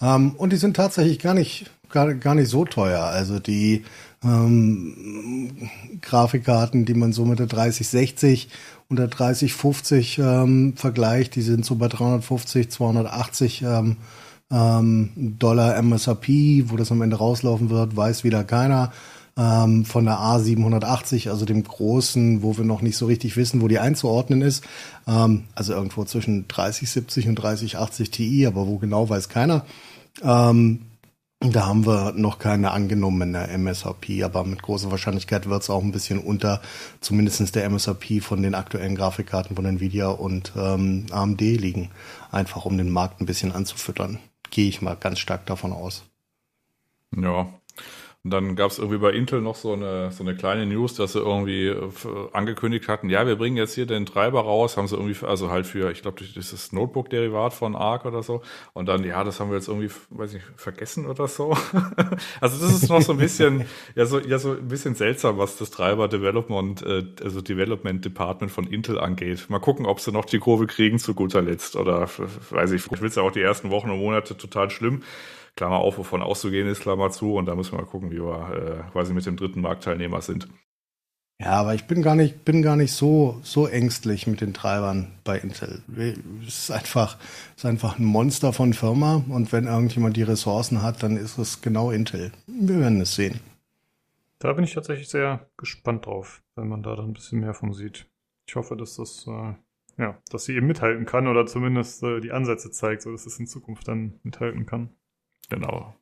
Ähm, 0.00 0.32
und 0.36 0.52
die 0.52 0.56
sind 0.56 0.76
tatsächlich 0.76 1.18
gar 1.18 1.34
nicht, 1.34 1.70
gar, 1.90 2.12
gar 2.14 2.34
nicht 2.34 2.48
so 2.48 2.64
teuer. 2.64 3.02
Also 3.02 3.38
die 3.38 3.84
ähm, 4.24 5.68
Grafikkarten, 6.00 6.84
die 6.84 6.94
man 6.94 7.12
so 7.12 7.24
mit 7.24 7.38
der 7.38 7.46
3060 7.46 8.48
und 8.88 8.98
der 8.98 9.08
3050 9.08 10.18
ähm, 10.18 10.74
vergleicht, 10.76 11.34
die 11.34 11.42
sind 11.42 11.64
so 11.64 11.76
bei 11.76 11.88
350, 11.88 12.70
280 12.70 13.62
ähm, 13.62 13.96
ähm, 14.50 15.10
Dollar 15.38 15.76
MSRP, 15.82 16.70
wo 16.70 16.76
das 16.76 16.90
am 16.90 17.02
Ende 17.02 17.16
rauslaufen 17.16 17.70
wird, 17.70 17.96
weiß 17.96 18.24
wieder 18.24 18.44
keiner 18.44 18.92
ähm, 19.38 19.84
von 19.84 20.04
der 20.04 20.18
A780, 20.18 21.30
also 21.30 21.44
dem 21.44 21.62
großen, 21.62 22.42
wo 22.42 22.58
wir 22.58 22.64
noch 22.64 22.82
nicht 22.82 22.96
so 22.96 23.06
richtig 23.06 23.36
wissen, 23.36 23.60
wo 23.62 23.68
die 23.68 23.78
einzuordnen 23.78 24.42
ist. 24.42 24.64
Ähm, 25.06 25.44
also 25.54 25.72
irgendwo 25.74 26.04
zwischen 26.04 26.48
3070 26.48 27.28
und 27.28 27.36
3080 27.36 28.10
Ti, 28.10 28.46
aber 28.46 28.66
wo 28.66 28.78
genau 28.78 29.08
weiß 29.08 29.28
keiner. 29.28 29.64
Ähm, 30.22 30.88
da 31.40 31.66
haben 31.66 31.86
wir 31.86 32.12
noch 32.12 32.40
keine 32.40 32.72
angenommene 32.72 33.46
MSRP, 33.46 34.24
aber 34.24 34.42
mit 34.44 34.60
großer 34.60 34.90
Wahrscheinlichkeit 34.90 35.48
wird 35.48 35.62
es 35.62 35.70
auch 35.70 35.82
ein 35.82 35.92
bisschen 35.92 36.18
unter 36.18 36.60
zumindestens 37.00 37.52
der 37.52 37.64
MSRP 37.64 38.20
von 38.20 38.42
den 38.42 38.56
aktuellen 38.56 38.96
Grafikkarten 38.96 39.54
von 39.54 39.64
Nvidia 39.64 40.08
und 40.08 40.52
ähm, 40.56 41.06
AMD 41.12 41.40
liegen. 41.40 41.90
Einfach 42.32 42.64
um 42.64 42.76
den 42.76 42.90
Markt 42.90 43.20
ein 43.20 43.26
bisschen 43.26 43.52
anzufüttern. 43.52 44.18
Gehe 44.50 44.68
ich 44.68 44.82
mal 44.82 44.96
ganz 44.96 45.20
stark 45.20 45.46
davon 45.46 45.72
aus. 45.72 46.02
Ja, 47.16 47.46
Und 48.24 48.32
dann 48.32 48.56
gab 48.56 48.72
es 48.72 48.78
irgendwie 48.78 48.98
bei 48.98 49.12
Intel 49.12 49.40
noch 49.40 49.54
so 49.54 49.72
eine, 49.72 50.10
so 50.10 50.24
eine 50.24 50.34
kleine 50.34 50.66
News, 50.66 50.94
dass 50.94 51.12
sie 51.12 51.20
irgendwie 51.20 51.68
äh, 51.68 51.88
angekündigt 52.32 52.88
hatten, 52.88 53.08
ja, 53.10 53.26
wir 53.26 53.36
bringen 53.36 53.56
jetzt 53.56 53.74
hier 53.74 53.86
den 53.86 54.06
Treiber 54.06 54.40
raus, 54.40 54.76
haben 54.76 54.88
sie 54.88 54.96
irgendwie, 54.96 55.24
also 55.24 55.50
halt 55.50 55.66
für, 55.66 55.92
ich 55.92 56.02
glaube, 56.02 56.24
ist 56.24 56.72
Notebook-Derivat 56.72 57.54
von 57.54 57.76
ARC 57.76 58.06
oder 58.06 58.24
so. 58.24 58.42
Und 58.72 58.86
dann, 58.86 59.04
ja, 59.04 59.22
das 59.22 59.38
haben 59.38 59.50
wir 59.50 59.56
jetzt 59.56 59.68
irgendwie, 59.68 59.90
weiß 60.10 60.34
ich, 60.34 60.42
vergessen 60.56 61.06
oder 61.06 61.28
so. 61.28 61.56
also 62.40 62.66
das 62.66 62.82
ist 62.82 62.88
noch 62.88 63.00
so 63.02 63.12
ein 63.12 63.18
bisschen, 63.18 63.66
ja, 63.94 64.04
so, 64.04 64.18
ja, 64.18 64.40
so 64.40 64.50
ein 64.52 64.66
bisschen 64.66 64.96
seltsam, 64.96 65.38
was 65.38 65.56
das 65.56 65.70
Treiber 65.70 66.08
Development, 66.08 66.82
äh, 66.82 67.04
also 67.22 67.40
Development 67.40 68.04
Department 68.04 68.50
von 68.50 68.66
Intel 68.66 68.98
angeht. 68.98 69.48
Mal 69.48 69.60
gucken, 69.60 69.86
ob 69.86 70.00
sie 70.00 70.10
noch 70.10 70.24
die 70.24 70.40
Kurve 70.40 70.66
kriegen 70.66 70.98
zu 70.98 71.14
guter 71.14 71.40
Letzt. 71.40 71.76
Oder 71.76 72.08
weiß 72.50 72.72
ich, 72.72 72.84
ich 72.90 73.00
will 73.00 73.08
es 73.08 73.14
ja 73.14 73.22
auch 73.22 73.32
die 73.32 73.42
ersten 73.42 73.70
Wochen 73.70 73.90
und 73.90 74.00
Monate 74.00 74.36
total 74.36 74.70
schlimm. 74.70 75.02
Klammer 75.58 75.78
auf, 75.78 75.98
wovon 75.98 76.22
auszugehen 76.22 76.68
ist, 76.68 76.80
Klammer 76.80 77.10
zu. 77.10 77.34
Und 77.34 77.46
da 77.46 77.56
müssen 77.56 77.72
wir 77.72 77.78
mal 77.78 77.86
gucken, 77.86 78.12
wie 78.12 78.22
wir 78.22 78.84
äh, 78.86 78.92
quasi 78.92 79.12
mit 79.12 79.26
dem 79.26 79.36
dritten 79.36 79.60
Marktteilnehmer 79.60 80.22
sind. 80.22 80.48
Ja, 81.40 81.50
aber 81.50 81.74
ich 81.74 81.86
bin 81.86 82.00
gar 82.00 82.14
nicht, 82.14 82.44
bin 82.44 82.62
gar 82.62 82.76
nicht 82.76 82.92
so, 82.92 83.40
so 83.42 83.66
ängstlich 83.66 84.28
mit 84.28 84.40
den 84.40 84.54
Treibern 84.54 85.12
bei 85.24 85.36
Intel. 85.38 85.82
Es 86.46 86.58
ist 86.64 86.70
einfach, 86.70 87.16
es 87.56 87.64
ist 87.64 87.66
einfach 87.66 87.98
ein 87.98 88.04
Monster 88.04 88.52
von 88.52 88.72
Firma 88.72 89.24
und 89.28 89.52
wenn 89.52 89.66
irgendjemand 89.66 90.16
die 90.16 90.22
Ressourcen 90.22 90.82
hat, 90.82 91.02
dann 91.02 91.16
ist 91.16 91.38
es 91.38 91.60
genau 91.60 91.90
Intel. 91.90 92.32
Wir 92.46 92.80
werden 92.80 93.00
es 93.00 93.14
sehen. 93.14 93.40
Da 94.38 94.52
bin 94.52 94.64
ich 94.64 94.74
tatsächlich 94.74 95.08
sehr 95.08 95.48
gespannt 95.56 96.06
drauf, 96.06 96.42
wenn 96.54 96.68
man 96.68 96.84
da 96.84 96.94
dann 96.94 97.06
ein 97.06 97.14
bisschen 97.14 97.40
mehr 97.40 97.54
von 97.54 97.72
sieht. 97.72 98.06
Ich 98.46 98.54
hoffe, 98.54 98.76
dass 98.76 98.96
das, 98.96 99.26
äh, 99.26 99.54
ja, 99.96 100.18
dass 100.30 100.44
sie 100.44 100.54
eben 100.54 100.68
mithalten 100.68 101.04
kann 101.04 101.26
oder 101.26 101.46
zumindest 101.46 102.02
äh, 102.04 102.20
die 102.20 102.32
Ansätze 102.32 102.70
zeigt, 102.70 103.02
so 103.02 103.10
dass 103.12 103.26
es 103.26 103.38
in 103.38 103.48
Zukunft 103.48 103.86
dann 103.88 104.20
mithalten 104.22 104.66
kann. 104.66 104.90
Genau. 105.48 105.94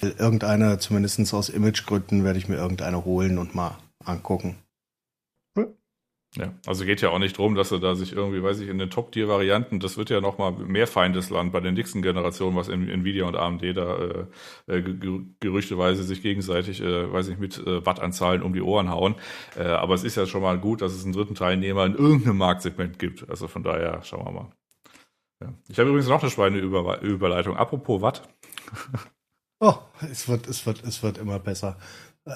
Irgendeine, 0.00 0.78
zumindest 0.78 1.34
aus 1.34 1.48
Imagegründen, 1.48 2.24
werde 2.24 2.38
ich 2.38 2.48
mir 2.48 2.56
irgendeine 2.56 3.04
holen 3.04 3.38
und 3.38 3.54
mal 3.54 3.78
angucken. 4.04 4.56
Ja, 6.34 6.54
also 6.66 6.86
geht 6.86 7.02
ja 7.02 7.10
auch 7.10 7.18
nicht 7.18 7.36
drum, 7.36 7.54
dass 7.54 7.72
er 7.72 7.78
da 7.78 7.94
sich 7.94 8.14
irgendwie, 8.14 8.42
weiß 8.42 8.60
ich, 8.60 8.68
in 8.70 8.78
den 8.78 8.88
Top-Tier-Varianten, 8.88 9.80
das 9.80 9.98
wird 9.98 10.08
ja 10.08 10.22
nochmal 10.22 10.52
mehr 10.52 10.86
Feindesland 10.86 11.52
bei 11.52 11.60
den 11.60 11.74
nächsten 11.74 12.00
Generationen, 12.00 12.56
was 12.56 12.68
Nvidia 12.68 13.26
und 13.26 13.36
AMD 13.36 13.62
da 13.76 13.98
äh, 14.66 14.78
äh 14.78 14.82
gerüchteweise 15.40 16.04
sich 16.04 16.22
gegenseitig, 16.22 16.80
äh, 16.80 17.12
weiß 17.12 17.28
ich, 17.28 17.38
mit 17.38 17.58
äh, 17.58 17.84
Wattanzahlen 17.84 18.42
um 18.42 18.54
die 18.54 18.62
Ohren 18.62 18.88
hauen. 18.88 19.16
Äh, 19.58 19.64
aber 19.64 19.92
es 19.94 20.04
ist 20.04 20.16
ja 20.16 20.24
schon 20.24 20.40
mal 20.40 20.58
gut, 20.58 20.80
dass 20.80 20.94
es 20.94 21.04
einen 21.04 21.12
dritten 21.12 21.34
Teilnehmer 21.34 21.84
in 21.84 21.96
irgendeinem 21.96 22.38
Marktsegment 22.38 22.98
gibt. 22.98 23.28
Also 23.28 23.46
von 23.46 23.62
daher 23.62 24.02
schauen 24.02 24.24
wir 24.24 24.32
mal. 24.32 24.52
Ja. 25.42 25.52
Ich 25.68 25.78
habe 25.78 25.88
übrigens 25.88 26.08
noch 26.08 26.22
eine 26.22 26.30
Schweineüberleitung. 26.30 27.56
Apropos 27.56 28.00
Watt. 28.02 28.28
Oh, 29.64 29.76
es 30.10 30.26
wird, 30.26 30.48
es 30.48 30.66
wird, 30.66 30.82
es 30.82 31.04
wird 31.04 31.18
immer 31.18 31.38
besser. 31.38 31.76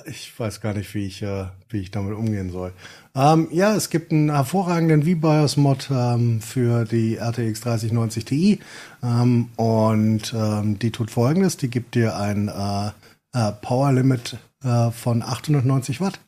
Ich 0.05 0.39
weiß 0.39 0.61
gar 0.61 0.75
nicht, 0.75 0.95
wie 0.95 1.07
ich, 1.07 1.23
äh, 1.23 1.47
wie 1.69 1.79
ich 1.79 1.91
damit 1.91 2.17
umgehen 2.17 2.53
soll. 2.53 2.73
Ähm, 3.17 3.49
ja, 3.51 3.75
es 3.75 3.91
gibt 3.91 4.13
einen 4.13 4.31
hervorragenden 4.31 5.03
V-BIOS-Mod 5.03 5.91
ähm, 5.91 6.41
für 6.41 6.85
die 6.85 7.17
RTX 7.17 7.63
3090 7.63 8.25
Ti. 8.25 8.61
Ähm, 9.03 9.49
und 9.57 10.33
ähm, 10.37 10.79
die 10.79 10.93
tut 10.93 11.11
folgendes: 11.11 11.57
Die 11.57 11.69
gibt 11.69 11.97
dir 11.97 12.17
ein 12.17 12.47
äh, 12.47 12.91
äh, 13.33 13.53
Power 13.61 13.93
Limit 13.93 14.39
äh, 14.63 14.93
von 14.93 15.25
890 15.25 16.01
Watt. 16.01 16.21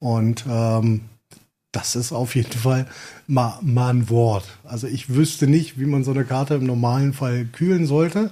Und 0.00 0.44
ähm, 0.46 1.08
das 1.72 1.96
ist 1.96 2.12
auf 2.12 2.36
jeden 2.36 2.52
Fall 2.52 2.86
mal, 3.26 3.58
mal 3.62 3.90
ein 3.90 4.10
Wort. 4.10 4.44
Also 4.64 4.86
ich 4.86 5.14
wüsste 5.14 5.46
nicht, 5.46 5.80
wie 5.80 5.86
man 5.86 6.04
so 6.04 6.10
eine 6.10 6.24
Karte 6.24 6.54
im 6.54 6.66
normalen 6.66 7.14
Fall 7.14 7.46
kühlen 7.46 7.86
sollte. 7.86 8.30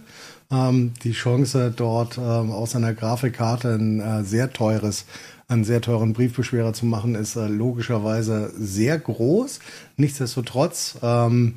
Ähm, 0.51 0.93
die 1.05 1.13
Chance, 1.13 1.73
dort 1.75 2.19
ähm, 2.19 2.53
aus 2.53 2.77
einer 2.77 2.93
Grafikkarte 2.93 3.75
ein 3.75 4.01
äh, 4.01 4.25
sehr 4.25 4.53
teures, 4.53 5.07
einen 5.49 5.65
sehr 5.65 5.81
teuren 5.81 6.13
Briefbeschwerer 6.13 6.75
zu 6.75 6.87
machen, 6.87 7.15
ist 7.15 7.37
äh, 7.37 7.47
logischerweise 7.47 8.53
sehr 8.57 8.99
groß. 8.99 9.61
Nichtsdestotrotz, 9.97 10.99
ähm, 11.03 11.55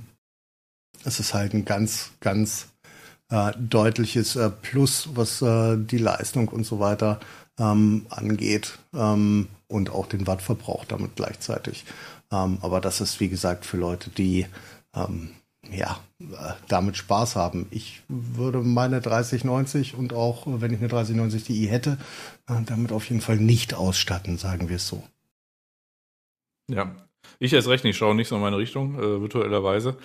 es 1.04 1.20
ist 1.20 1.34
halt 1.34 1.54
ein 1.54 1.66
ganz, 1.66 2.12
ganz 2.22 2.68
äh, 3.30 3.52
deutliches 3.60 4.38
äh, 4.38 4.50
Plus, 4.50 5.10
was 5.16 5.42
äh, 5.42 5.78
die 5.78 5.98
Leistung 5.98 6.48
und 6.48 6.66
so 6.66 6.80
weiter 6.80 7.20
ähm, 7.60 8.06
angeht 8.10 8.80
ähm, 8.94 9.48
und 9.74 9.90
auch 9.90 10.06
den 10.06 10.28
Wattverbrauch 10.28 10.86
damit 10.86 11.16
gleichzeitig. 11.16 11.84
Ähm, 12.32 12.60
aber 12.62 12.80
das 12.80 13.02
ist, 13.02 13.20
wie 13.20 13.30
gesagt, 13.30 13.66
für 13.66 13.78
Leute, 13.78 14.10
die 14.10 14.46
ähm, 14.96 15.32
ja, 15.72 16.00
äh, 16.20 16.54
damit 16.68 16.98
Spaß 16.98 17.36
haben. 17.36 17.68
Ich 17.72 18.02
würde 18.08 18.60
meine 18.60 19.02
3090 19.02 19.96
und 19.96 20.14
auch 20.14 20.44
wenn 20.46 20.74
ich 20.74 20.80
eine 20.80 20.90
3090 20.90 21.44
Ti 21.44 21.68
hätte, 21.68 21.98
äh, 22.48 22.62
damit 22.66 22.92
auf 22.92 23.10
jeden 23.10 23.22
Fall 23.22 23.38
nicht 23.38 23.74
ausstatten, 23.74 24.38
sagen 24.38 24.70
wir 24.70 24.76
es 24.76 24.88
so. 24.88 25.04
Ja, 26.70 26.96
ich 27.40 27.54
erst 27.54 27.68
recht 27.68 27.84
nicht, 27.84 27.98
schaue 27.98 28.16
nicht 28.16 28.28
so 28.28 28.36
in 28.36 28.42
meine 28.42 28.58
Richtung, 28.58 28.96
äh, 28.96 29.22
virtuellerweise. 29.22 29.98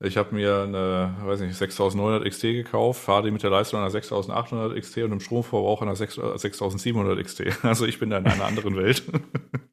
Ich 0.00 0.16
habe 0.16 0.32
mir 0.32 0.62
eine, 0.62 1.16
weiß 1.24 1.40
nicht, 1.40 1.56
6900 1.56 2.24
XT 2.24 2.42
gekauft, 2.42 3.00
fahre 3.00 3.24
die 3.24 3.30
mit 3.32 3.42
der 3.42 3.50
Leistung 3.50 3.80
einer 3.80 3.90
6800 3.90 4.80
XT 4.80 4.98
und 4.98 5.12
im 5.12 5.20
Stromverbrauch 5.20 5.82
einer 5.82 5.96
6700 5.96 7.24
XT. 7.24 7.44
Also 7.64 7.84
ich 7.84 7.98
bin 7.98 8.10
da 8.10 8.18
in 8.18 8.26
einer 8.26 8.44
anderen 8.44 8.76
Welt. 8.76 9.02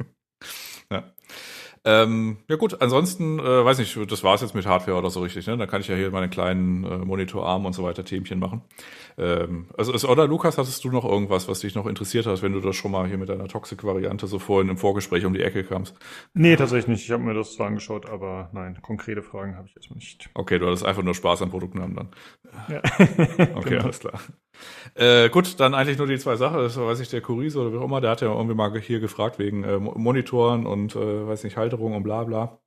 ja. 0.91 1.03
Ähm, 1.84 2.38
ja 2.49 2.55
gut, 2.55 2.82
ansonsten, 2.82 3.38
äh, 3.38 3.63
weiß 3.63 3.78
nicht, 3.78 3.95
das 4.11 4.23
war's 4.23 4.41
jetzt 4.41 4.55
mit 4.55 4.65
Hardware 4.65 4.97
oder 4.97 5.11
so 5.11 5.21
richtig, 5.21 5.45
ne? 5.45 5.55
Da 5.57 5.67
kann 5.67 5.82
ich 5.82 5.88
ja 5.88 5.95
hier 5.95 6.09
meine 6.09 6.30
kleinen 6.30 6.84
äh, 6.84 6.97
Monitorarm 6.97 7.67
und 7.67 7.73
so 7.73 7.84
weiter 7.84 8.03
Themchen 8.03 8.39
machen. 8.39 8.63
Ähm, 9.18 9.68
also 9.78 9.93
ist, 9.93 10.05
oder 10.05 10.28
Lukas, 10.28 10.57
hattest 10.57 10.84
du 10.84 10.91
noch 10.91 11.05
irgendwas, 11.05 11.47
was 11.47 11.61
dich 11.61 11.76
noch 11.76 11.86
interessiert 11.86 12.26
hat, 12.26 12.41
wenn 12.41 12.51
du 12.51 12.59
das 12.59 12.76
schon 12.76 12.91
mal 12.91 13.07
hier 13.07 13.18
mit 13.18 13.30
deiner 13.30 13.47
Toxic-Variante 13.47 14.28
so 14.28 14.39
vorhin 14.39 14.70
im 14.70 14.78
Vorgespräch 14.78 15.26
um 15.26 15.34
die 15.34 15.41
Ecke 15.41 15.63
kamst? 15.63 15.95
Nee, 16.34 16.55
tatsächlich 16.55 16.88
nicht. 16.88 17.05
Ich 17.05 17.11
habe 17.11 17.24
mir 17.24 17.34
das 17.34 17.53
zwar 17.53 17.68
angeschaut, 17.68 18.09
aber 18.09 18.49
nein, 18.51 18.78
konkrete 18.82 19.22
Fragen 19.22 19.55
habe 19.55 19.68
ich 19.68 19.76
erstmal 19.76 19.97
nicht. 19.97 20.30
Okay, 20.34 20.59
du 20.59 20.68
hattest 20.68 20.86
einfach 20.86 21.03
nur 21.03 21.16
Spaß 21.16 21.41
am 21.43 21.51
Produktnamen 21.51 21.95
dann. 21.95 22.09
Ja. 22.68 22.82
okay, 23.55 23.70
genau. 23.70 23.84
alles 23.84 23.99
klar. 23.99 24.20
Äh, 24.95 25.30
gut, 25.30 25.59
dann 25.59 25.74
eigentlich 25.74 25.97
nur 25.97 26.07
die 26.07 26.18
zwei 26.18 26.36
Sachen. 26.36 26.57
Das 26.57 26.78
weiß 26.78 26.99
ich, 26.99 27.09
der 27.09 27.22
Kuris 27.22 27.55
oder 27.55 27.72
wie 27.72 27.78
auch 27.78 27.86
immer, 27.86 28.01
der 28.01 28.11
hat 28.11 28.22
ja 28.22 28.34
irgendwie 28.34 28.55
mal 28.55 28.78
hier 28.80 28.99
gefragt 28.99 29.39
wegen 29.39 29.63
äh, 29.63 29.78
Monitoren 29.78 30.66
und 30.66 30.95
äh, 30.95 31.28
weiß 31.28 31.43
nicht, 31.43 31.57
Halterung 31.57 31.93
und 31.95 32.03
bla 32.03 32.24
bla. 32.24 32.59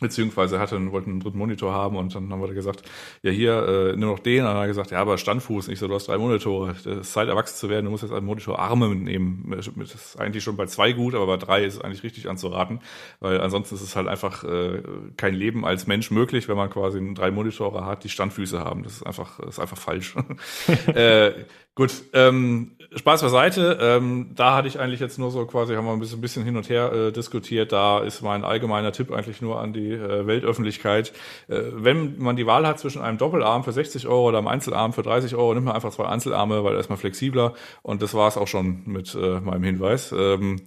Beziehungsweise 0.00 0.58
hatte, 0.58 0.90
wollten 0.90 1.10
einen 1.10 1.20
dritten 1.20 1.38
Monitor 1.38 1.72
haben 1.72 1.96
und 1.96 2.12
dann 2.14 2.30
haben 2.32 2.40
wir 2.40 2.52
gesagt, 2.54 2.82
ja 3.22 3.30
hier, 3.30 3.92
äh, 3.92 3.96
nur 3.96 4.10
noch 4.10 4.18
den. 4.18 4.40
Und 4.40 4.46
dann 4.46 4.56
hat 4.56 4.62
er 4.64 4.66
gesagt, 4.66 4.90
ja, 4.90 5.00
aber 5.00 5.16
Standfuß, 5.16 5.68
nicht 5.68 5.78
so, 5.78 5.86
du 5.86 5.94
hast 5.94 6.08
drei 6.08 6.18
Monitore. 6.18 6.72
Es 6.72 6.84
ist 6.84 7.12
Zeit, 7.12 7.28
erwachsen 7.28 7.56
zu 7.56 7.68
werden, 7.68 7.84
du 7.84 7.92
musst 7.92 8.02
jetzt 8.02 8.12
einen 8.12 8.26
Monitor 8.26 8.58
Arme 8.58 8.88
mitnehmen. 8.88 9.54
Das 9.54 9.94
ist 9.94 10.18
eigentlich 10.18 10.42
schon 10.42 10.56
bei 10.56 10.66
zwei 10.66 10.92
gut, 10.92 11.14
aber 11.14 11.26
bei 11.26 11.36
drei 11.36 11.64
ist 11.64 11.74
es 11.74 11.80
eigentlich 11.80 12.02
richtig 12.02 12.28
anzuraten, 12.28 12.80
weil 13.20 13.40
ansonsten 13.40 13.76
ist 13.76 13.82
es 13.82 13.94
halt 13.94 14.08
einfach 14.08 14.42
äh, 14.42 14.82
kein 15.16 15.34
Leben 15.34 15.64
als 15.64 15.86
Mensch 15.86 16.10
möglich, 16.10 16.48
wenn 16.48 16.56
man 16.56 16.70
quasi 16.70 17.00
drei 17.14 17.30
Monitore 17.30 17.86
hat, 17.86 18.02
die 18.02 18.08
Standfüße 18.08 18.58
haben. 18.58 18.82
Das 18.82 18.94
ist 18.94 19.02
einfach, 19.04 19.38
ist 19.40 19.60
einfach 19.60 19.78
falsch. 19.78 20.16
äh, 20.86 21.32
gut, 21.76 21.92
ähm, 22.12 22.76
Spaß 22.94 23.22
beiseite. 23.22 23.78
Ähm, 23.80 24.30
da 24.34 24.54
hatte 24.54 24.68
ich 24.68 24.78
eigentlich 24.78 25.00
jetzt 25.00 25.18
nur 25.18 25.30
so 25.30 25.46
quasi, 25.46 25.74
haben 25.74 25.86
wir 25.86 25.92
ein 25.92 26.00
bisschen, 26.00 26.18
ein 26.18 26.20
bisschen 26.20 26.44
hin 26.44 26.56
und 26.56 26.68
her 26.68 26.92
äh, 26.92 27.12
diskutiert. 27.12 27.72
Da 27.72 28.00
ist 28.00 28.22
mein 28.22 28.44
allgemeiner 28.44 28.92
Tipp 28.92 29.10
eigentlich 29.10 29.40
nur 29.40 29.60
an 29.60 29.72
die 29.72 29.92
äh, 29.92 30.26
Weltöffentlichkeit. 30.26 31.12
Äh, 31.48 31.60
wenn 31.72 32.18
man 32.18 32.36
die 32.36 32.46
Wahl 32.46 32.66
hat 32.66 32.78
zwischen 32.78 33.02
einem 33.02 33.18
Doppelarm 33.18 33.64
für 33.64 33.72
60 33.72 34.06
Euro 34.06 34.28
oder 34.28 34.38
einem 34.38 34.48
Einzelarm 34.48 34.92
für 34.92 35.02
30 35.02 35.34
Euro, 35.34 35.54
nimmt 35.54 35.66
man 35.66 35.74
einfach 35.74 35.92
zwei 35.92 36.06
Einzelarme, 36.06 36.64
weil 36.64 36.76
erstmal 36.76 36.98
flexibler. 36.98 37.54
Und 37.82 38.02
das 38.02 38.14
war 38.14 38.28
es 38.28 38.36
auch 38.36 38.48
schon 38.48 38.82
mit 38.86 39.14
äh, 39.14 39.40
meinem 39.40 39.64
Hinweis. 39.64 40.12
Ähm, 40.12 40.62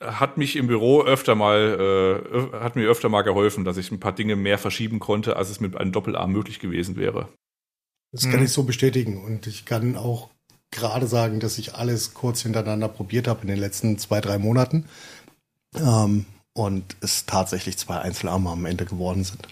hat 0.00 0.36
mich 0.36 0.56
im 0.56 0.66
Büro 0.66 1.02
öfter 1.02 1.34
mal, 1.34 2.20
äh, 2.30 2.58
hat 2.58 2.76
mir 2.76 2.88
öfter 2.88 3.08
mal 3.08 3.22
geholfen, 3.22 3.64
dass 3.64 3.76
ich 3.76 3.90
ein 3.90 4.00
paar 4.00 4.12
Dinge 4.12 4.36
mehr 4.36 4.58
verschieben 4.58 4.98
konnte, 4.98 5.36
als 5.36 5.48
es 5.48 5.60
mit 5.60 5.76
einem 5.76 5.92
Doppelarm 5.92 6.32
möglich 6.32 6.58
gewesen 6.58 6.96
wäre. 6.96 7.28
Das 8.12 8.24
kann 8.24 8.40
hm. 8.40 8.44
ich 8.44 8.52
so 8.52 8.64
bestätigen. 8.64 9.24
Und 9.24 9.46
ich 9.46 9.64
kann 9.64 9.96
auch 9.96 10.30
gerade 10.76 11.06
sagen, 11.06 11.40
dass 11.40 11.58
ich 11.58 11.74
alles 11.74 12.14
kurz 12.14 12.42
hintereinander 12.42 12.88
probiert 12.88 13.26
habe 13.26 13.42
in 13.42 13.48
den 13.48 13.58
letzten 13.58 13.98
zwei, 13.98 14.20
drei 14.20 14.38
Monaten. 14.38 14.84
Ähm, 15.74 16.26
und 16.52 16.96
es 17.00 17.26
tatsächlich 17.26 17.76
zwei 17.76 17.98
Einzelarme 17.98 18.50
am 18.50 18.64
Ende 18.64 18.86
geworden 18.86 19.24
sind. 19.24 19.46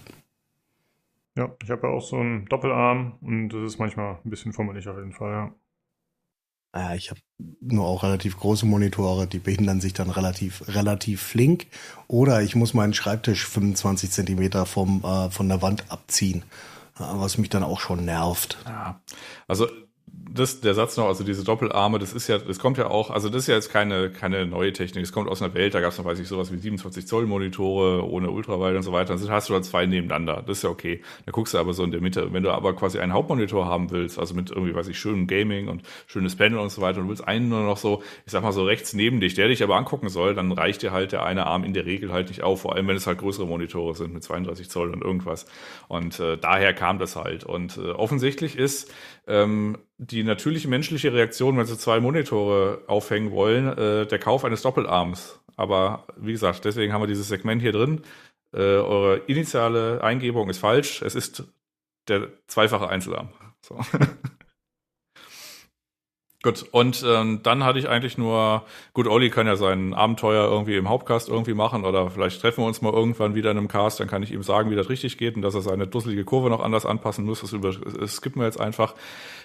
Ja, 1.37 1.53
ich 1.61 1.69
habe 1.69 1.87
ja 1.87 1.93
auch 1.93 2.01
so 2.01 2.15
einen 2.15 2.45
Doppelarm 2.45 3.17
und 3.21 3.49
das 3.49 3.73
ist 3.73 3.79
manchmal 3.79 4.17
ein 4.23 4.29
bisschen 4.29 4.53
fummelig 4.53 4.87
auf 4.87 4.97
jeden 4.97 5.13
Fall, 5.13 5.31
ja. 5.31 5.53
Ja, 6.73 6.93
ich 6.93 7.09
habe 7.09 7.21
nur 7.61 7.85
auch 7.85 8.03
relativ 8.03 8.37
große 8.37 8.65
Monitore, 8.65 9.27
die 9.27 9.39
behindern 9.39 9.79
sich 9.79 9.93
dann 9.93 10.09
relativ, 10.09 10.67
relativ 10.67 11.21
flink. 11.21 11.67
Oder 12.07 12.41
ich 12.41 12.55
muss 12.55 12.73
meinen 12.73 12.93
Schreibtisch 12.93 13.45
25 13.47 14.11
Zentimeter 14.11 14.65
vom, 14.65 15.01
äh, 15.05 15.29
von 15.29 15.47
der 15.47 15.61
Wand 15.61 15.89
abziehen, 15.89 16.43
was 16.97 17.37
mich 17.37 17.49
dann 17.49 17.63
auch 17.63 17.79
schon 17.79 18.03
nervt. 18.03 18.57
Ja, 18.65 18.99
also 19.47 19.67
das, 20.35 20.61
der 20.61 20.73
Satz 20.73 20.97
noch, 20.97 21.07
also 21.07 21.23
diese 21.23 21.43
Doppelarme, 21.43 21.97
das 21.97 22.13
ist 22.13 22.27
ja, 22.27 22.37
das 22.37 22.59
kommt 22.59 22.77
ja 22.77 22.87
auch, 22.87 23.09
also 23.09 23.29
das 23.29 23.43
ist 23.43 23.47
ja 23.47 23.55
jetzt 23.55 23.71
keine, 23.71 24.09
keine 24.09 24.45
neue 24.45 24.73
Technik, 24.73 25.03
es 25.03 25.11
kommt 25.11 25.29
aus 25.29 25.41
einer 25.41 25.53
Welt, 25.53 25.73
da 25.73 25.79
gab 25.79 25.91
es 25.91 25.97
noch, 25.97 26.05
weiß 26.05 26.19
ich, 26.19 26.27
sowas 26.27 26.51
wie 26.51 26.57
27 26.57 27.07
Zoll 27.07 27.25
Monitore 27.25 28.07
ohne 28.07 28.29
Ultrawide 28.29 28.77
und 28.77 28.83
so 28.83 28.91
weiter, 28.91 29.15
dann 29.15 29.29
hast 29.29 29.49
du 29.49 29.53
da 29.53 29.61
zwei 29.61 29.85
nebeneinander, 29.85 30.43
das 30.45 30.57
ist 30.57 30.63
ja 30.63 30.69
okay. 30.69 31.01
Da 31.25 31.31
guckst 31.31 31.53
du 31.53 31.57
aber 31.57 31.73
so 31.73 31.83
in 31.83 31.91
der 31.91 32.01
Mitte. 32.01 32.33
Wenn 32.33 32.43
du 32.43 32.51
aber 32.51 32.75
quasi 32.75 32.99
einen 32.99 33.13
Hauptmonitor 33.13 33.65
haben 33.65 33.91
willst, 33.91 34.19
also 34.19 34.35
mit 34.35 34.51
irgendwie, 34.51 34.75
weiß 34.75 34.87
ich, 34.87 34.99
schönem 34.99 35.27
Gaming 35.27 35.69
und 35.69 35.83
schönes 36.07 36.35
Panel 36.35 36.59
und 36.59 36.69
so 36.69 36.81
weiter, 36.81 36.99
und 36.99 37.05
du 37.05 37.09
willst 37.09 37.27
einen 37.27 37.49
nur 37.49 37.63
noch 37.63 37.77
so, 37.77 38.03
ich 38.25 38.31
sag 38.31 38.43
mal 38.43 38.51
so 38.51 38.65
rechts 38.65 38.93
neben 38.93 39.19
dich, 39.19 39.35
der 39.35 39.47
dich 39.47 39.63
aber 39.63 39.75
angucken 39.77 40.09
soll, 40.09 40.35
dann 40.35 40.51
reicht 40.51 40.81
dir 40.81 40.91
halt 40.91 41.13
der 41.13 41.23
eine 41.23 41.45
Arm 41.45 41.63
in 41.63 41.73
der 41.73 41.85
Regel 41.85 42.11
halt 42.11 42.27
nicht 42.29 42.43
auf, 42.43 42.61
vor 42.61 42.75
allem 42.75 42.87
wenn 42.87 42.97
es 42.97 43.07
halt 43.07 43.19
größere 43.19 43.47
Monitore 43.47 43.95
sind 43.95 44.13
mit 44.13 44.23
32 44.23 44.69
Zoll 44.69 44.91
und 44.91 45.01
irgendwas. 45.01 45.45
Und 45.87 46.19
äh, 46.19 46.37
daher 46.37 46.73
kam 46.73 46.99
das 46.99 47.15
halt. 47.15 47.43
Und 47.43 47.77
äh, 47.77 47.91
offensichtlich 47.91 48.57
ist 48.57 48.91
ähm, 49.27 49.77
die 49.97 50.23
natürliche 50.23 50.67
menschliche 50.67 51.13
Reaktion, 51.13 51.57
wenn 51.57 51.65
sie 51.65 51.77
zwei 51.77 51.99
Monitore 51.99 52.83
aufhängen 52.87 53.31
wollen, 53.31 53.77
äh, 53.77 54.05
der 54.05 54.19
Kauf 54.19 54.45
eines 54.45 54.61
Doppelarms. 54.61 55.39
Aber 55.55 56.05
wie 56.17 56.33
gesagt, 56.33 56.65
deswegen 56.65 56.93
haben 56.93 57.01
wir 57.01 57.07
dieses 57.07 57.27
Segment 57.27 57.61
hier 57.61 57.71
drin. 57.71 58.01
Äh, 58.53 58.59
eure 58.59 59.17
initiale 59.27 60.03
Eingebung 60.03 60.49
ist 60.49 60.59
falsch. 60.59 61.01
Es 61.01 61.15
ist 61.15 61.43
der 62.07 62.29
zweifache 62.47 62.89
Einzelarm. 62.89 63.29
So. 63.61 63.79
Gut, 66.45 66.63
und 66.69 67.03
ähm, 67.07 67.39
dann 67.41 67.63
hatte 67.63 67.79
ich 67.79 67.89
eigentlich 67.89 68.19
nur, 68.19 68.61
gut, 68.93 69.07
Olli 69.07 69.31
kann 69.31 69.47
ja 69.47 69.55
sein 69.55 69.95
Abenteuer 69.95 70.47
irgendwie 70.47 70.75
im 70.75 70.87
Hauptcast 70.87 71.27
irgendwie 71.27 71.55
machen 71.55 71.85
oder 71.85 72.11
vielleicht 72.11 72.39
treffen 72.39 72.63
wir 72.63 72.67
uns 72.67 72.83
mal 72.83 72.93
irgendwann 72.93 73.33
wieder 73.33 73.49
in 73.49 73.57
einem 73.57 73.67
Cast, 73.67 73.99
dann 73.99 74.07
kann 74.07 74.21
ich 74.21 74.31
ihm 74.31 74.43
sagen, 74.43 74.69
wie 74.69 74.75
das 74.75 74.87
richtig 74.87 75.17
geht 75.17 75.35
und 75.35 75.41
dass 75.41 75.55
er 75.55 75.61
seine 75.61 75.87
dusselige 75.87 76.23
Kurve 76.23 76.51
noch 76.51 76.59
anders 76.59 76.85
anpassen 76.85 77.25
muss. 77.25 77.41
Das, 77.41 77.51
über, 77.51 77.71
das 77.71 78.17
skippen 78.17 78.43
wir 78.43 78.45
jetzt 78.45 78.59
einfach. 78.59 78.93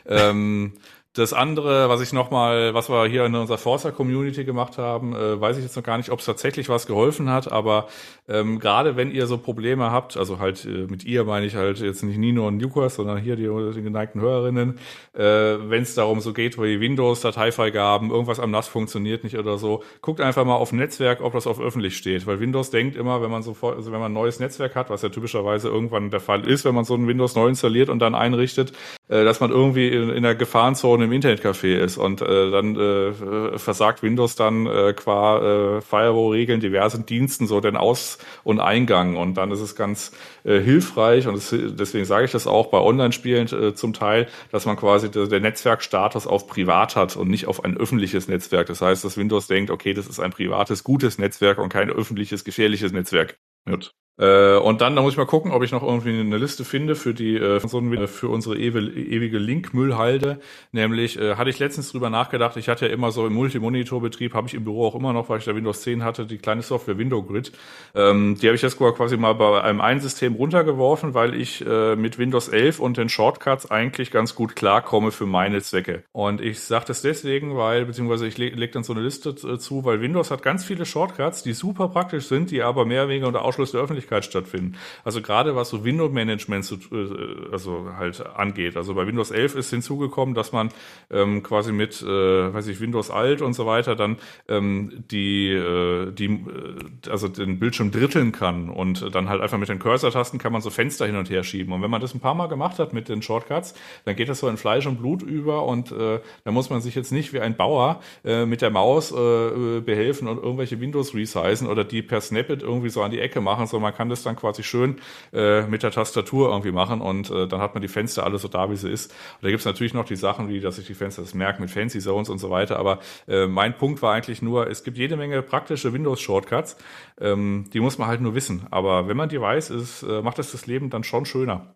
ähm, 0.06 0.74
das 1.14 1.32
andere, 1.32 1.88
was 1.88 2.00
ich 2.00 2.12
nochmal, 2.12 2.72
was 2.72 2.88
wir 2.88 3.04
hier 3.06 3.24
in 3.24 3.34
unserer 3.34 3.58
Forza-Community 3.58 4.44
gemacht 4.44 4.78
haben, 4.78 5.12
äh, 5.12 5.40
weiß 5.40 5.56
ich 5.56 5.64
jetzt 5.64 5.74
noch 5.74 5.82
gar 5.82 5.96
nicht, 5.96 6.10
ob 6.10 6.20
es 6.20 6.24
tatsächlich 6.24 6.68
was 6.68 6.86
geholfen 6.86 7.28
hat, 7.30 7.50
aber 7.50 7.88
ähm, 8.28 8.60
gerade 8.60 8.94
wenn 8.94 9.10
ihr 9.10 9.26
so 9.26 9.36
Probleme 9.36 9.90
habt, 9.90 10.16
also 10.16 10.38
halt 10.38 10.64
äh, 10.64 10.86
mit 10.86 11.04
ihr 11.04 11.24
meine 11.24 11.46
ich 11.46 11.56
halt 11.56 11.80
jetzt 11.80 12.04
nicht 12.04 12.16
Nino 12.16 12.46
und 12.46 12.62
Lukas, 12.62 12.94
sondern 12.94 13.18
hier 13.18 13.34
die, 13.34 13.48
die 13.74 13.82
geneigten 13.82 14.20
Hörerinnen, 14.20 14.78
äh, 15.12 15.22
wenn 15.22 15.82
es 15.82 15.96
darum 15.96 16.20
so 16.20 16.32
geht, 16.32 16.56
wie 16.58 16.78
Windows, 16.78 17.22
Dateifreigaben, 17.22 18.12
irgendwas 18.12 18.38
am 18.38 18.52
NAS 18.52 18.68
funktioniert 18.68 19.24
nicht 19.24 19.36
oder 19.36 19.58
so, 19.58 19.82
guckt 20.02 20.20
einfach 20.20 20.44
mal 20.44 20.54
auf 20.54 20.72
Netzwerk, 20.72 21.22
ob 21.22 21.32
das 21.32 21.48
auf 21.48 21.58
öffentlich 21.58 21.96
steht, 21.96 22.28
weil 22.28 22.38
Windows 22.38 22.70
denkt 22.70 22.94
immer, 22.94 23.20
wenn 23.20 23.32
man 23.32 23.42
sofort, 23.42 23.76
also 23.76 23.90
wenn 23.90 23.98
man 23.98 24.12
ein 24.12 24.14
neues 24.14 24.38
Netzwerk 24.38 24.76
hat, 24.76 24.90
was 24.90 25.02
ja 25.02 25.08
typischerweise 25.08 25.68
irgendwann 25.68 26.10
der 26.10 26.20
Fall 26.20 26.46
ist, 26.46 26.64
wenn 26.64 26.74
man 26.76 26.84
so 26.84 26.94
ein 26.94 27.08
Windows 27.08 27.34
neu 27.34 27.48
installiert 27.48 27.88
und 27.88 27.98
dann 27.98 28.14
einrichtet, 28.14 28.72
äh, 29.08 29.24
dass 29.24 29.40
man 29.40 29.50
irgendwie 29.50 29.88
in, 29.88 30.10
in 30.10 30.22
der 30.22 30.36
Gefahrenzone 30.36 30.99
im 31.02 31.12
Internetcafé 31.12 31.76
ist 31.78 31.96
und 31.96 32.22
äh, 32.22 32.50
dann 32.50 32.76
äh, 32.76 33.58
versagt 33.58 34.02
Windows 34.02 34.36
dann 34.36 34.66
äh, 34.66 34.92
qua 34.94 35.76
äh, 35.76 35.80
Firewall-Regeln 35.80 36.60
diversen 36.60 37.06
Diensten 37.06 37.46
so 37.46 37.60
den 37.60 37.76
Aus- 37.76 38.18
und 38.44 38.60
Eingang 38.60 39.16
und 39.16 39.34
dann 39.34 39.50
ist 39.50 39.60
es 39.60 39.74
ganz 39.74 40.12
äh, 40.44 40.60
hilfreich 40.60 41.26
und 41.26 41.34
es, 41.34 41.50
deswegen 41.50 42.04
sage 42.04 42.24
ich 42.24 42.32
das 42.32 42.46
auch 42.46 42.68
bei 42.68 42.78
Online-Spielen 42.78 43.46
äh, 43.48 43.74
zum 43.74 43.92
Teil, 43.92 44.28
dass 44.52 44.66
man 44.66 44.76
quasi 44.76 45.10
der, 45.10 45.26
der 45.26 45.40
Netzwerkstatus 45.40 46.26
auf 46.26 46.46
privat 46.46 46.96
hat 46.96 47.16
und 47.16 47.28
nicht 47.28 47.46
auf 47.46 47.64
ein 47.64 47.76
öffentliches 47.76 48.28
Netzwerk. 48.28 48.66
Das 48.66 48.80
heißt, 48.80 49.04
dass 49.04 49.16
Windows 49.16 49.46
denkt, 49.46 49.70
okay, 49.70 49.94
das 49.94 50.06
ist 50.06 50.20
ein 50.20 50.30
privates, 50.30 50.84
gutes 50.84 51.18
Netzwerk 51.18 51.58
und 51.58 51.68
kein 51.68 51.90
öffentliches, 51.90 52.44
gefährliches 52.44 52.92
Netzwerk. 52.92 53.38
Gut. 53.66 53.92
Äh, 54.20 54.58
und 54.58 54.82
dann, 54.82 54.94
da 54.94 55.02
muss 55.02 55.14
ich 55.14 55.18
mal 55.18 55.24
gucken, 55.24 55.50
ob 55.50 55.62
ich 55.62 55.72
noch 55.72 55.82
irgendwie 55.82 56.20
eine 56.20 56.36
Liste 56.36 56.64
finde 56.64 56.94
für 56.94 57.14
die 57.14 57.36
äh, 57.36 57.58
für 57.60 58.28
unsere 58.28 58.58
ewige 58.58 59.38
Link-Müllhalde. 59.38 60.40
Nämlich 60.72 61.18
äh, 61.18 61.36
hatte 61.36 61.48
ich 61.48 61.58
letztens 61.58 61.90
drüber 61.90 62.10
nachgedacht. 62.10 62.56
Ich 62.58 62.68
hatte 62.68 62.86
ja 62.86 62.92
immer 62.92 63.12
so 63.12 63.26
im 63.26 63.32
Multimonitor-Betrieb, 63.32 64.34
habe 64.34 64.46
ich 64.46 64.54
im 64.54 64.64
Büro 64.64 64.86
auch 64.86 64.94
immer 64.94 65.14
noch, 65.14 65.30
weil 65.30 65.38
ich 65.38 65.46
da 65.46 65.54
Windows 65.54 65.80
10 65.80 66.04
hatte, 66.04 66.26
die 66.26 66.36
kleine 66.36 66.60
Software 66.60 66.98
Window 66.98 67.22
Grid. 67.22 67.52
Ähm, 67.94 68.36
die 68.40 68.46
habe 68.46 68.56
ich 68.56 68.62
jetzt 68.62 68.76
quasi 68.76 69.16
mal 69.16 69.32
bei 69.34 69.62
einem 69.62 69.80
einen 69.80 70.00
System 70.00 70.34
runtergeworfen, 70.34 71.14
weil 71.14 71.34
ich 71.34 71.64
äh, 71.66 71.96
mit 71.96 72.18
Windows 72.18 72.48
11 72.48 72.78
und 72.78 72.98
den 72.98 73.08
Shortcuts 73.08 73.70
eigentlich 73.70 74.10
ganz 74.10 74.34
gut 74.34 74.54
klarkomme 74.54 75.12
für 75.12 75.26
meine 75.26 75.62
Zwecke. 75.62 76.04
Und 76.12 76.42
ich 76.42 76.60
sage 76.60 76.84
das 76.88 77.00
deswegen, 77.00 77.56
weil 77.56 77.86
beziehungsweise 77.86 78.26
ich 78.26 78.36
lege 78.36 78.56
leg 78.56 78.72
dann 78.72 78.84
so 78.84 78.92
eine 78.92 79.00
Liste 79.02 79.30
äh, 79.30 79.58
zu, 79.58 79.86
weil 79.86 80.02
Windows 80.02 80.30
hat 80.30 80.42
ganz 80.42 80.62
viele 80.62 80.84
Shortcuts, 80.84 81.42
die 81.42 81.54
super 81.54 81.88
praktisch 81.88 82.26
sind, 82.26 82.50
die 82.50 82.62
aber 82.62 82.84
mehr 82.84 83.08
wegen 83.08 83.24
unter 83.24 83.42
Ausschluss 83.42 83.72
der 83.72 83.80
Öffentlichkeit 83.80 84.09
Öffentlichkeit 84.10 84.24
stattfinden. 84.24 84.76
Also 85.04 85.22
gerade 85.22 85.54
was 85.54 85.70
so 85.70 85.84
Window-Management 85.84 86.64
so, 86.64 86.76
äh, 86.92 87.52
also 87.52 87.88
halt 87.96 88.24
angeht. 88.26 88.76
Also 88.76 88.94
bei 88.94 89.06
Windows 89.06 89.30
11 89.30 89.54
ist 89.54 89.70
hinzugekommen, 89.70 90.34
dass 90.34 90.52
man 90.52 90.70
ähm, 91.10 91.42
quasi 91.42 91.72
mit, 91.72 92.02
äh, 92.02 92.06
weiß 92.06 92.66
ich, 92.66 92.80
Windows 92.80 93.10
Alt 93.10 93.42
und 93.42 93.54
so 93.54 93.66
weiter 93.66 93.96
dann 93.96 94.16
ähm, 94.48 95.04
die, 95.10 95.50
äh, 95.50 96.10
die, 96.12 96.26
äh, 96.26 97.10
also 97.10 97.28
den 97.28 97.58
Bildschirm 97.58 97.90
dritteln 97.90 98.32
kann 98.32 98.68
und 98.68 99.14
dann 99.14 99.28
halt 99.28 99.40
einfach 99.40 99.58
mit 99.58 99.68
den 99.68 99.78
Cursor-Tasten 99.78 100.38
kann 100.38 100.52
man 100.52 100.60
so 100.60 100.70
Fenster 100.70 101.06
hin 101.06 101.16
und 101.16 101.30
her 101.30 101.44
schieben. 101.44 101.72
Und 101.72 101.82
wenn 101.82 101.90
man 101.90 102.00
das 102.00 102.14
ein 102.14 102.20
paar 102.20 102.34
Mal 102.34 102.48
gemacht 102.48 102.78
hat 102.78 102.92
mit 102.92 103.08
den 103.08 103.22
Shortcuts, 103.22 103.74
dann 104.04 104.16
geht 104.16 104.28
das 104.28 104.40
so 104.40 104.48
in 104.48 104.56
Fleisch 104.56 104.86
und 104.86 104.98
Blut 104.98 105.22
über 105.22 105.64
und 105.64 105.92
äh, 105.92 106.20
da 106.44 106.50
muss 106.50 106.70
man 106.70 106.80
sich 106.80 106.94
jetzt 106.94 107.12
nicht 107.12 107.32
wie 107.32 107.40
ein 107.40 107.56
Bauer 107.56 108.00
äh, 108.24 108.46
mit 108.46 108.62
der 108.62 108.70
Maus 108.70 109.12
äh, 109.12 109.80
behelfen 109.80 110.28
und 110.28 110.42
irgendwelche 110.42 110.80
Windows 110.80 111.14
resizen 111.14 111.66
oder 111.66 111.84
die 111.84 112.02
per 112.02 112.20
Snippet 112.20 112.62
irgendwie 112.62 112.88
so 112.88 113.02
an 113.02 113.10
die 113.10 113.20
Ecke 113.20 113.40
machen, 113.40 113.66
sondern 113.66 113.89
man 113.90 113.96
kann 113.96 114.08
das 114.08 114.22
dann 114.22 114.36
quasi 114.36 114.62
schön 114.62 115.00
äh, 115.32 115.62
mit 115.62 115.82
der 115.82 115.90
Tastatur 115.90 116.50
irgendwie 116.50 116.70
machen 116.70 117.00
und 117.00 117.30
äh, 117.30 117.48
dann 117.48 117.60
hat 117.60 117.74
man 117.74 117.82
die 117.82 117.88
Fenster 117.88 118.24
alle 118.24 118.38
so 118.38 118.46
da, 118.46 118.70
wie 118.70 118.76
sie 118.76 118.88
ist. 118.88 119.10
Und 119.10 119.42
da 119.42 119.48
gibt 119.48 119.60
es 119.60 119.66
natürlich 119.66 119.94
noch 119.94 120.04
die 120.04 120.16
Sachen, 120.16 120.48
wie 120.48 120.60
dass 120.60 120.78
ich 120.78 120.86
die 120.86 120.94
Fenster 120.94 121.22
das 121.22 121.34
merke 121.34 121.60
mit 121.60 121.70
Fancy 121.70 121.98
Zones 121.98 122.28
und 122.28 122.38
so 122.38 122.50
weiter. 122.50 122.78
Aber 122.78 123.00
äh, 123.26 123.46
mein 123.46 123.76
Punkt 123.76 124.00
war 124.02 124.14
eigentlich 124.14 124.42
nur, 124.42 124.68
es 124.68 124.84
gibt 124.84 124.96
jede 124.96 125.16
Menge 125.16 125.42
praktische 125.42 125.92
Windows-Shortcuts, 125.92 126.76
ähm, 127.20 127.68
die 127.72 127.80
muss 127.80 127.98
man 127.98 128.08
halt 128.08 128.20
nur 128.20 128.34
wissen. 128.34 128.66
Aber 128.70 129.08
wenn 129.08 129.16
man 129.16 129.28
die 129.28 129.40
weiß, 129.40 129.70
ist, 129.70 130.02
äh, 130.04 130.22
macht 130.22 130.38
das 130.38 130.52
das 130.52 130.66
Leben 130.66 130.90
dann 130.90 131.02
schon 131.02 131.24
schöner. 131.24 131.74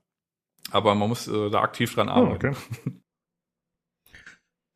Aber 0.70 0.94
man 0.94 1.08
muss 1.08 1.26
äh, 1.26 1.50
da 1.50 1.62
aktiv 1.62 1.94
dran 1.94 2.08
arbeiten. 2.08 2.54
Oh, 2.54 2.88
okay. 2.88 3.00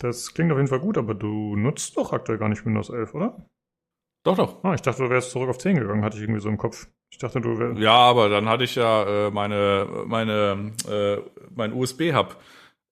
Das 0.01 0.33
klingt 0.33 0.53
auf 0.53 0.59
jeden 0.59 0.69
Fall 0.69 0.79
gut, 0.79 0.97
aber 0.97 1.15
du 1.15 1.57
nutzt 1.57 1.97
doch 1.97 2.13
aktuell 2.13 2.39
gar 2.39 2.49
nicht 2.49 2.65
Windows 2.65 2.89
11, 2.89 3.15
oder? 3.15 3.49
Doch, 4.25 4.37
doch. 4.37 4.63
Ah, 4.65 4.75
ich 4.75 4.83
dachte, 4.83 5.03
du 5.03 5.11
wärst 5.11 5.31
zurück 5.31 5.49
auf 5.49 5.59
10 5.59 5.77
gegangen, 5.77 6.05
hatte 6.05 6.17
ich 6.17 6.23
irgendwie 6.23 6.41
so 6.41 6.49
im 6.49 6.57
Kopf. 6.57 6.89
Ich 7.19 7.23
dachte, 7.23 7.41
du 7.41 7.59
wärst. 7.59 7.81
Ja, 7.81 7.95
aber 7.95 8.29
dann 8.29 8.49
hatte 8.49 8.63
ich 8.63 8.77
ja 8.77 9.27
äh, 9.27 9.31
meine, 9.33 9.89
meine, 10.07 10.71
äh, 10.89 11.17
mein 11.53 11.73
USB-Hub, 11.73 12.37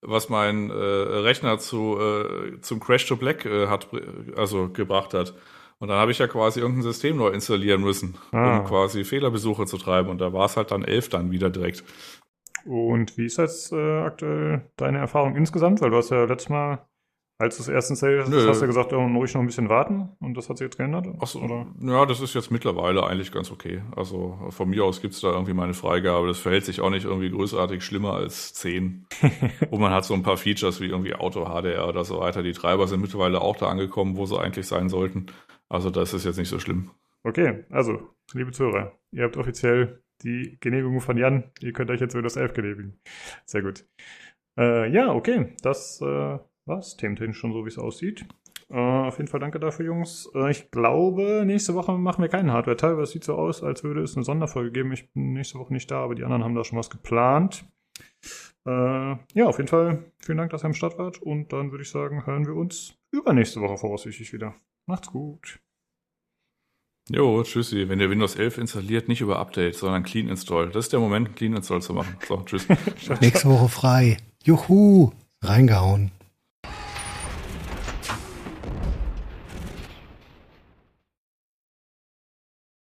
was 0.03 0.29
mein 0.29 0.69
äh, 0.69 0.75
Rechner 0.75 1.61
zu, 1.61 1.97
äh, 2.01 2.61
zum 2.61 2.81
Crash 2.81 3.07
to 3.07 3.15
Black 3.15 3.47
äh, 3.47 3.69
hat, 3.69 3.87
also 4.37 4.69
gebracht 4.69 5.15
hat. 5.15 5.33
Und 5.79 5.87
dann 5.87 5.99
habe 5.99 6.11
ich 6.11 6.19
ja 6.19 6.27
quasi 6.27 6.59
irgendein 6.59 6.83
System 6.83 7.19
neu 7.19 7.29
installieren 7.29 7.83
müssen, 7.83 8.17
ah. 8.33 8.59
um 8.59 8.65
quasi 8.65 9.05
Fehlerbesuche 9.05 9.65
zu 9.65 9.79
treiben. 9.79 10.11
Und 10.11 10.21
da 10.21 10.33
war 10.33 10.47
es 10.47 10.57
halt 10.57 10.73
dann 10.73 10.83
11 10.83 11.09
dann 11.09 11.31
wieder 11.31 11.49
direkt. 11.49 11.85
Und 12.65 13.17
wie 13.17 13.27
ist 13.27 13.39
jetzt 13.39 13.71
äh, 13.71 14.01
aktuell 14.01 14.69
deine 14.77 14.99
Erfahrung 14.99 15.37
insgesamt? 15.37 15.81
Weil 15.81 15.91
du 15.91 15.99
hast 15.99 16.11
ja 16.11 16.25
letztes 16.25 16.49
Mal 16.49 16.85
als 17.39 17.57
du 17.57 17.65
das 17.65 17.69
erste 17.69 17.97
Sale 17.97 18.23
hast, 18.23 18.33
hast 18.33 18.63
du 18.63 18.67
gesagt, 18.67 18.93
oh, 18.93 19.07
ruhig 19.07 19.35
noch 19.35 19.43
ein 19.43 19.47
bisschen 19.47 19.69
warten 19.69 20.11
und 20.21 20.37
das 20.37 20.49
hat 20.49 20.57
sich 20.57 20.65
jetzt 20.65 20.79
geändert? 20.79 21.07
Ach 21.21 21.27
so, 21.27 21.41
oder? 21.41 21.67
Ja, 21.81 22.07
das 22.07 22.21
ist 22.21 22.35
jetzt 22.35 22.51
mittlerweile 22.51 23.07
eigentlich 23.07 23.31
ganz 23.31 23.51
okay. 23.51 23.83
Also 23.95 24.39
von 24.51 24.71
mir 24.71 24.85
aus 24.85 25.03
gibt's 25.03 25.21
da 25.21 25.33
irgendwie 25.33 25.53
meine 25.53 25.75
Freigabe. 25.75 26.29
Das 26.29 26.39
verhält 26.39 26.65
sich 26.65 26.81
auch 26.81 26.89
nicht 26.89 27.05
irgendwie 27.05 27.31
großartig 27.31 27.85
schlimmer 27.85 28.15
als 28.15 28.55
10. 28.55 29.07
und 29.71 29.81
man 29.81 29.93
hat 29.93 30.05
so 30.05 30.15
ein 30.15 30.23
paar 30.23 30.39
Features 30.39 30.81
wie 30.81 30.87
irgendwie 30.87 31.15
Auto 31.15 31.45
HDR 31.45 31.87
oder 31.87 32.05
so 32.05 32.21
weiter. 32.21 32.43
Die 32.43 32.53
Treiber 32.53 32.87
sind 32.87 33.03
mittlerweile 33.03 33.43
auch 33.43 33.57
da 33.57 33.69
angekommen, 33.69 34.17
wo 34.17 34.25
sie 34.25 34.39
eigentlich 34.41 34.67
sein 34.67 34.89
sollten. 34.89 35.27
Also 35.69 35.91
das 35.91 36.15
ist 36.15 36.25
jetzt 36.25 36.39
nicht 36.39 36.49
so 36.49 36.59
schlimm. 36.59 36.91
Okay, 37.23 37.65
also, 37.71 38.15
liebe 38.33 38.53
Zuhörer, 38.53 38.93
ihr 39.11 39.25
habt 39.25 39.37
offiziell 39.37 40.01
die 40.23 40.57
Genehmigung 40.61 41.01
von 41.01 41.17
Jan. 41.17 41.51
Ihr 41.61 41.73
könnt 41.73 41.91
euch 41.91 42.01
jetzt 42.01 42.15
Windows 42.15 42.37
11 42.37 42.55
genehmigen. 42.55 43.01
Sehr 43.45 43.63
gut. 43.63 43.85
Äh, 44.59 44.91
ja, 44.91 45.13
okay, 45.13 45.55
das 45.61 46.01
äh, 46.01 46.39
was? 46.67 46.97
Thementechnisch 46.97 47.39
schon 47.39 47.53
so, 47.53 47.65
wie 47.65 47.69
es 47.69 47.79
aussieht. 47.79 48.27
Äh, 48.69 48.75
auf 48.75 49.19
jeden 49.19 49.29
Fall 49.29 49.41
danke 49.41 49.61
dafür, 49.61 49.87
Jungs. 49.87 50.29
Äh, 50.35 50.51
ich 50.51 50.71
glaube, 50.71 51.45
nächste 51.47 51.75
Woche 51.75 51.93
machen 51.93 52.23
wir 52.23 52.29
keinen 52.29 52.53
Hardware-Teil, 52.53 52.97
weil 52.97 53.05
es 53.05 53.13
sieht 53.13 53.25
so 53.25 53.37
aus, 53.37 53.63
als 53.63 53.85
würde 53.85 54.03
es 54.03 54.17
eine 54.17 54.25
Sonderfolge 54.25 54.73
geben. 54.73 54.93
Ich 54.93 55.13
bin 55.13 55.33
nächste 55.33 55.59
Woche 55.59 55.73
nicht 55.73 55.91
da, 55.91 56.03
aber 56.03 56.15
die 56.15 56.25
anderen 56.25 56.43
haben 56.43 56.55
da 56.55 56.65
schon 56.65 56.79
was 56.79 56.91
geplant. 56.91 57.65
Äh, 58.67 59.17
ja, 59.35 59.47
auf 59.47 59.59
jeden 59.59 59.69
Fall 59.69 60.11
vielen 60.19 60.39
Dank, 60.39 60.51
dass 60.51 60.65
ihr 60.65 60.67
am 60.67 60.75
Start 60.75 60.99
wart. 60.99 61.23
Und 61.23 61.53
dann 61.53 61.71
würde 61.71 61.83
ich 61.83 61.91
sagen, 61.91 62.27
hören 62.27 62.47
wir 62.47 62.55
uns 62.55 62.99
übernächste 63.13 63.61
Woche 63.61 63.77
voraussichtlich 63.77 64.33
wieder. 64.33 64.55
Macht's 64.87 65.09
gut. 65.09 65.61
Jo, 67.09 67.41
tschüssi. 67.45 67.89
Wenn 67.89 68.01
ihr 68.01 68.11
Windows 68.11 68.35
11 68.35 68.59
installiert, 68.59 69.07
nicht 69.07 69.21
über 69.21 69.39
Update, 69.39 69.77
sondern 69.77 70.03
Clean 70.03 70.29
Install. 70.29 70.71
Das 70.71 70.87
ist 70.87 70.93
der 70.93 70.99
Moment, 70.99 71.37
Clean 71.37 71.55
Install 71.55 71.81
zu 71.81 71.95
machen. 71.95 72.17
So, 72.27 72.43
tschüss. 72.45 72.67
Nächste 73.21 73.49
Woche 73.49 73.69
frei. 73.69 74.17
Juhu. 74.43 75.13
Reingehauen. 75.41 76.11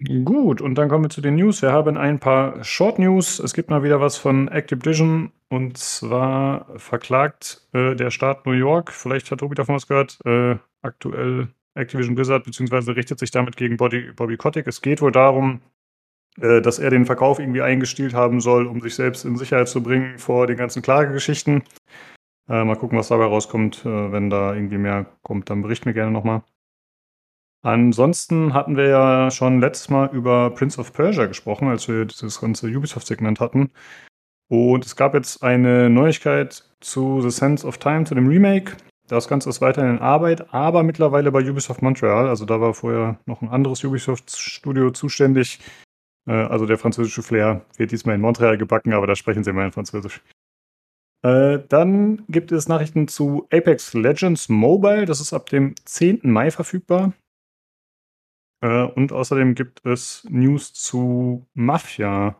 Gut, 0.05 0.61
und 0.61 0.77
dann 0.77 0.89
kommen 0.89 1.05
wir 1.05 1.11
zu 1.11 1.21
den 1.21 1.35
News. 1.35 1.61
Wir 1.61 1.73
haben 1.73 1.97
ein 1.97 2.21
paar 2.21 2.63
Short 2.63 3.01
News. 3.01 3.41
Es 3.41 3.53
gibt 3.53 3.69
mal 3.69 3.83
wieder 3.83 4.01
was 4.01 4.17
von 4.17 4.47
Activision 4.47 5.33
und 5.49 5.77
zwar 5.77 6.79
verklagt 6.79 7.67
äh, 7.73 7.97
der 7.97 8.13
Staat 8.13 8.47
New 8.47 8.53
York. 8.53 8.93
Vielleicht 8.93 9.29
hat 9.31 9.41
Tobi 9.41 9.57
davon 9.57 9.75
was 9.75 9.89
gehört. 9.89 10.19
Äh, 10.25 10.57
aktuell 10.83 11.49
Activision 11.75 12.15
Blizzard, 12.15 12.45
beziehungsweise 12.45 12.95
richtet 12.95 13.19
sich 13.19 13.33
damit 13.33 13.57
gegen 13.57 13.77
Bobby, 13.77 14.13
Bobby 14.15 14.37
Kotick. 14.37 14.69
Es 14.69 14.83
geht 14.83 15.03
wohl 15.03 15.11
darum, 15.11 15.63
äh, 16.41 16.61
dass 16.63 16.79
er 16.79 16.91
den 16.91 17.07
Verkauf 17.07 17.41
irgendwie 17.41 17.63
eingestielt 17.63 18.15
haben 18.15 18.41
soll, 18.41 18.69
um 18.69 18.81
sich 18.81 18.95
selbst 18.95 19.25
in 19.25 19.37
Sicherheit 19.37 19.69
zu 19.69 19.83
bringen 19.83 20.19
vor 20.19 20.47
den 20.47 20.57
ganzen 20.57 20.83
Klagegeschichten. 20.83 21.65
Äh, 22.49 22.65
mal 22.65 22.77
gucken, 22.77 22.99
was 22.99 23.09
dabei 23.09 23.25
rauskommt. 23.25 23.85
Äh, 23.85 24.13
wenn 24.13 24.31
da 24.31 24.55
irgendwie 24.55 24.79
mehr 24.79 25.07
kommt, 25.23 25.51
dann 25.51 25.63
berichten 25.63 25.87
wir 25.87 25.95
gerne 25.95 26.13
nochmal. 26.13 26.43
Ansonsten 27.63 28.55
hatten 28.55 28.77
wir 28.77 28.89
ja 28.89 29.31
schon 29.31 29.61
letztes 29.61 29.89
Mal 29.89 30.11
über 30.13 30.51
Prince 30.51 30.79
of 30.81 30.93
Persia 30.93 31.27
gesprochen, 31.27 31.69
als 31.69 31.89
wir 31.89 32.05
dieses 32.05 32.41
ganze 32.41 32.69
Ubisoft-Segment 32.69 33.41
hatten. 33.41 33.71
Und 34.49 34.87
es 34.87 34.97
gab 34.97 35.15
jetzt 35.15 35.43
eine 35.43 35.91
Neuigkeit 35.91 36.65
zu 36.81 37.21
The 37.21 37.31
Sense 37.31 37.67
of 37.67 37.79
Time, 37.79 38.05
zu 38.05 38.15
dem 38.15 38.29
Remake. 38.29 38.77
Das 39.09 39.27
Ganze 39.27 39.49
ist 39.49 39.61
weiterhin 39.61 39.97
in 39.97 39.99
Arbeit, 39.99 40.53
aber 40.53 40.83
mittlerweile 40.83 41.33
bei 41.33 41.41
Ubisoft 41.49 41.83
Montreal. 41.83 42.29
Also 42.29 42.45
da 42.45 42.61
war 42.61 42.75
vorher 42.75 43.19
noch 43.27 43.43
ein 43.43 43.49
anderes 43.49 43.83
Ubisoft-Studio 43.83 44.91
zuständig. 44.91 45.59
Äh, 46.27 46.33
also 46.33 46.67
der 46.67 46.79
französische 46.79 47.23
Flair 47.23 47.65
wird 47.77 47.91
diesmal 47.91 48.15
in 48.15 48.21
Montreal 48.21 48.57
gebacken, 48.57 48.93
aber 48.93 49.07
da 49.07 49.17
sprechen 49.17 49.43
sie 49.43 49.51
immerhin 49.51 49.73
Französisch. 49.73 50.23
Äh, 51.23 51.59
dann 51.69 52.23
gibt 52.29 52.53
es 52.53 52.69
Nachrichten 52.69 53.09
zu 53.09 53.47
Apex 53.51 53.95
Legends 53.95 54.49
Mobile. 54.49 55.07
Das 55.07 55.21
ist 55.21 55.33
ab 55.33 55.49
dem 55.49 55.75
10. 55.85 56.21
Mai 56.23 56.51
verfügbar. 56.51 57.13
Äh, 58.61 58.85
und 58.85 59.13
außerdem 59.13 59.55
gibt 59.55 59.85
es 59.87 60.27
News 60.31 60.73
zu 60.75 61.47
Mafia. 61.55 62.37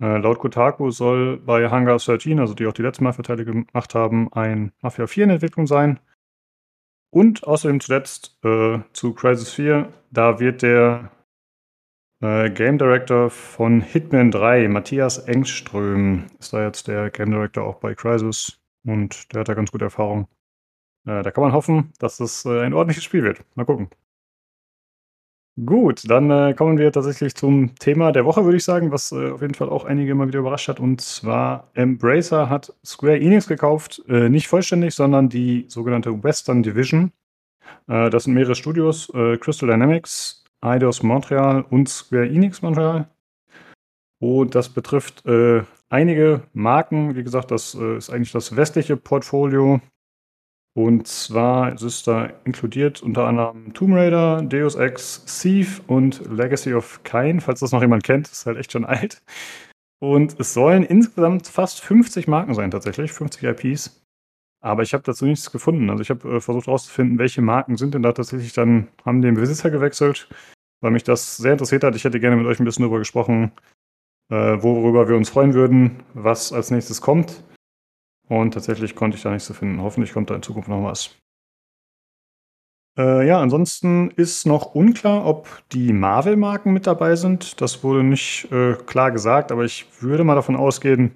Äh, 0.00 0.18
laut 0.18 0.38
Kotaku 0.38 0.90
soll 0.90 1.38
bei 1.38 1.68
Hangar 1.70 1.98
13, 1.98 2.38
also 2.38 2.54
die 2.54 2.66
auch 2.66 2.72
die 2.72 2.82
letzten 2.82 3.04
Mafia-Teile 3.04 3.44
gemacht 3.44 3.94
haben, 3.94 4.32
ein 4.32 4.72
Mafia 4.82 5.06
4 5.06 5.24
in 5.24 5.30
Entwicklung 5.30 5.66
sein. 5.66 6.00
Und 7.10 7.44
außerdem 7.44 7.80
zuletzt 7.80 8.38
äh, 8.44 8.80
zu 8.92 9.14
Crisis 9.14 9.52
4, 9.54 9.92
da 10.10 10.38
wird 10.38 10.62
der 10.62 11.10
äh, 12.20 12.50
Game 12.50 12.78
Director 12.78 13.30
von 13.30 13.80
Hitman 13.80 14.30
3, 14.30 14.68
Matthias 14.68 15.18
Engström, 15.18 16.26
ist 16.38 16.52
da 16.52 16.64
jetzt 16.64 16.88
der 16.88 17.10
Game 17.10 17.30
Director 17.30 17.64
auch 17.64 17.76
bei 17.76 17.94
Crisis 17.94 18.60
und 18.84 19.32
der 19.32 19.40
hat 19.40 19.48
da 19.48 19.54
ganz 19.54 19.72
gute 19.72 19.86
Erfahrung. 19.86 20.28
Äh, 21.06 21.22
da 21.22 21.30
kann 21.30 21.42
man 21.42 21.52
hoffen, 21.52 21.92
dass 21.98 22.20
es 22.20 22.44
ein 22.46 22.74
ordentliches 22.74 23.04
Spiel 23.04 23.22
wird. 23.22 23.44
Mal 23.54 23.64
gucken. 23.64 23.88
Gut, 25.64 26.02
dann 26.10 26.30
äh, 26.30 26.52
kommen 26.52 26.76
wir 26.76 26.92
tatsächlich 26.92 27.34
zum 27.34 27.74
Thema 27.76 28.12
der 28.12 28.26
Woche, 28.26 28.44
würde 28.44 28.58
ich 28.58 28.64
sagen, 28.64 28.92
was 28.92 29.10
äh, 29.12 29.30
auf 29.30 29.40
jeden 29.40 29.54
Fall 29.54 29.70
auch 29.70 29.86
einige 29.86 30.12
immer 30.12 30.28
wieder 30.28 30.40
überrascht 30.40 30.68
hat. 30.68 30.80
Und 30.80 31.00
zwar 31.00 31.70
Embracer 31.72 32.50
hat 32.50 32.74
Square 32.84 33.18
Enix 33.18 33.46
gekauft, 33.46 34.02
äh, 34.06 34.28
nicht 34.28 34.48
vollständig, 34.48 34.94
sondern 34.94 35.30
die 35.30 35.64
sogenannte 35.68 36.22
Western 36.22 36.62
Division. 36.62 37.10
Äh, 37.88 38.10
das 38.10 38.24
sind 38.24 38.34
mehrere 38.34 38.54
Studios, 38.54 39.08
äh, 39.14 39.38
Crystal 39.38 39.70
Dynamics, 39.70 40.44
Eidos 40.60 41.02
Montreal 41.02 41.64
und 41.70 41.88
Square 41.88 42.28
Enix 42.28 42.60
Montreal. 42.60 43.08
Und 44.18 44.54
das 44.54 44.68
betrifft 44.68 45.24
äh, 45.24 45.62
einige 45.88 46.42
Marken. 46.52 47.16
Wie 47.16 47.24
gesagt, 47.24 47.50
das 47.50 47.74
ist 47.74 48.10
eigentlich 48.10 48.32
das 48.32 48.56
westliche 48.56 48.98
Portfolio 48.98 49.80
und 50.76 51.06
zwar 51.06 51.72
ist 51.72 52.06
da 52.06 52.26
inkludiert 52.44 53.02
unter 53.02 53.26
anderem 53.26 53.72
Tomb 53.72 53.94
Raider, 53.94 54.42
Deus 54.42 54.74
Ex, 54.74 55.24
Thief 55.24 55.80
und 55.86 56.20
Legacy 56.30 56.74
of 56.74 57.00
Kain, 57.02 57.40
falls 57.40 57.60
das 57.60 57.72
noch 57.72 57.80
jemand 57.80 58.04
kennt, 58.04 58.28
ist 58.28 58.44
halt 58.44 58.58
echt 58.58 58.72
schon 58.72 58.84
alt. 58.84 59.22
Und 60.00 60.38
es 60.38 60.52
sollen 60.52 60.82
insgesamt 60.82 61.46
fast 61.46 61.80
50 61.80 62.28
Marken 62.28 62.52
sein, 62.52 62.70
tatsächlich, 62.70 63.10
50 63.10 63.42
IPs. 63.44 64.04
Aber 64.62 64.82
ich 64.82 64.92
habe 64.92 65.02
dazu 65.02 65.24
nichts 65.24 65.50
gefunden. 65.50 65.88
Also 65.88 66.02
ich 66.02 66.10
habe 66.10 66.36
äh, 66.36 66.40
versucht 66.42 66.66
herauszufinden, 66.66 67.18
welche 67.18 67.40
Marken 67.40 67.78
sind 67.78 67.94
denn 67.94 68.02
da 68.02 68.12
tatsächlich 68.12 68.52
dann, 68.52 68.88
haben 69.06 69.22
den 69.22 69.34
Besitzer 69.34 69.70
gewechselt, 69.70 70.28
weil 70.82 70.90
mich 70.90 71.04
das 71.04 71.38
sehr 71.38 71.52
interessiert 71.52 71.84
hat. 71.84 71.96
Ich 71.96 72.04
hätte 72.04 72.20
gerne 72.20 72.36
mit 72.36 72.44
euch 72.44 72.60
ein 72.60 72.66
bisschen 72.66 72.82
darüber 72.82 72.98
gesprochen, 72.98 73.50
äh, 74.30 74.62
worüber 74.62 75.08
wir 75.08 75.16
uns 75.16 75.30
freuen 75.30 75.54
würden, 75.54 76.02
was 76.12 76.52
als 76.52 76.70
nächstes 76.70 77.00
kommt. 77.00 77.42
Und 78.28 78.54
tatsächlich 78.54 78.94
konnte 78.94 79.16
ich 79.16 79.22
da 79.22 79.30
nichts 79.30 79.46
zu 79.46 79.54
finden. 79.54 79.80
Hoffentlich 79.80 80.12
kommt 80.12 80.30
da 80.30 80.34
in 80.34 80.42
Zukunft 80.42 80.68
noch 80.68 80.82
was. 80.82 81.16
Äh, 82.98 83.26
ja, 83.26 83.40
ansonsten 83.40 84.10
ist 84.12 84.46
noch 84.46 84.74
unklar, 84.74 85.26
ob 85.26 85.62
die 85.72 85.92
Marvel-Marken 85.92 86.72
mit 86.72 86.86
dabei 86.86 87.14
sind. 87.14 87.60
Das 87.60 87.84
wurde 87.84 88.02
nicht 88.02 88.50
äh, 88.50 88.74
klar 88.86 89.12
gesagt, 89.12 89.52
aber 89.52 89.64
ich 89.64 89.86
würde 90.00 90.24
mal 90.24 90.34
davon 90.34 90.56
ausgehen, 90.56 91.14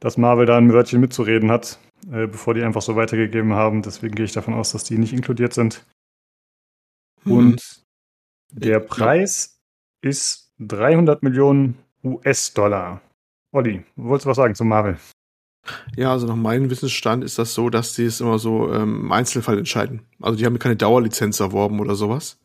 dass 0.00 0.18
Marvel 0.18 0.46
da 0.46 0.58
ein 0.58 0.72
Wörtchen 0.72 1.00
mitzureden 1.00 1.50
hat, 1.50 1.78
äh, 2.10 2.26
bevor 2.26 2.54
die 2.54 2.62
einfach 2.62 2.82
so 2.82 2.96
weitergegeben 2.96 3.52
haben. 3.52 3.82
Deswegen 3.82 4.16
gehe 4.16 4.24
ich 4.24 4.32
davon 4.32 4.54
aus, 4.54 4.72
dass 4.72 4.82
die 4.84 4.98
nicht 4.98 5.12
inkludiert 5.12 5.54
sind. 5.54 5.86
Hm. 7.22 7.32
Und 7.32 7.84
der 8.50 8.80
Preis 8.80 9.60
ist 10.02 10.52
300 10.58 11.22
Millionen 11.22 11.78
US-Dollar. 12.02 13.00
Olli, 13.52 13.84
wolltest 13.94 14.26
du 14.26 14.30
was 14.30 14.36
sagen 14.36 14.54
zu 14.56 14.64
Marvel? 14.64 14.98
Ja, 15.96 16.12
also 16.12 16.26
nach 16.26 16.36
meinem 16.36 16.70
Wissensstand 16.70 17.22
ist 17.22 17.38
das 17.38 17.54
so, 17.54 17.70
dass 17.70 17.94
die 17.94 18.04
es 18.04 18.20
immer 18.20 18.38
so 18.38 18.72
ähm, 18.72 19.02
im 19.02 19.12
Einzelfall 19.12 19.58
entscheiden. 19.58 20.02
Also 20.20 20.36
die 20.36 20.44
haben 20.44 20.58
keine 20.58 20.76
Dauerlizenz 20.76 21.38
erworben 21.40 21.80
oder 21.80 21.94
sowas, 21.94 22.40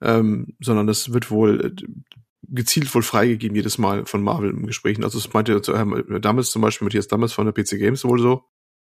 ähm, 0.00 0.56
sondern 0.60 0.86
das 0.86 1.12
wird 1.12 1.30
wohl 1.30 1.66
äh, 1.66 1.86
gezielt 2.48 2.92
wohl 2.94 3.02
freigegeben 3.02 3.56
jedes 3.56 3.78
Mal 3.78 4.06
von 4.06 4.22
Marvel 4.22 4.50
im 4.50 4.66
Gesprächen. 4.66 5.04
Also 5.04 5.18
es 5.18 5.32
meinte 5.32 5.54
äh, 5.54 6.20
damals 6.20 6.50
zum 6.50 6.62
Beispiel 6.62 6.84
Matthias 6.86 7.08
damals 7.08 7.32
von 7.32 7.46
der 7.46 7.52
PC 7.52 7.78
Games 7.78 8.04
wohl 8.04 8.20
so, 8.20 8.44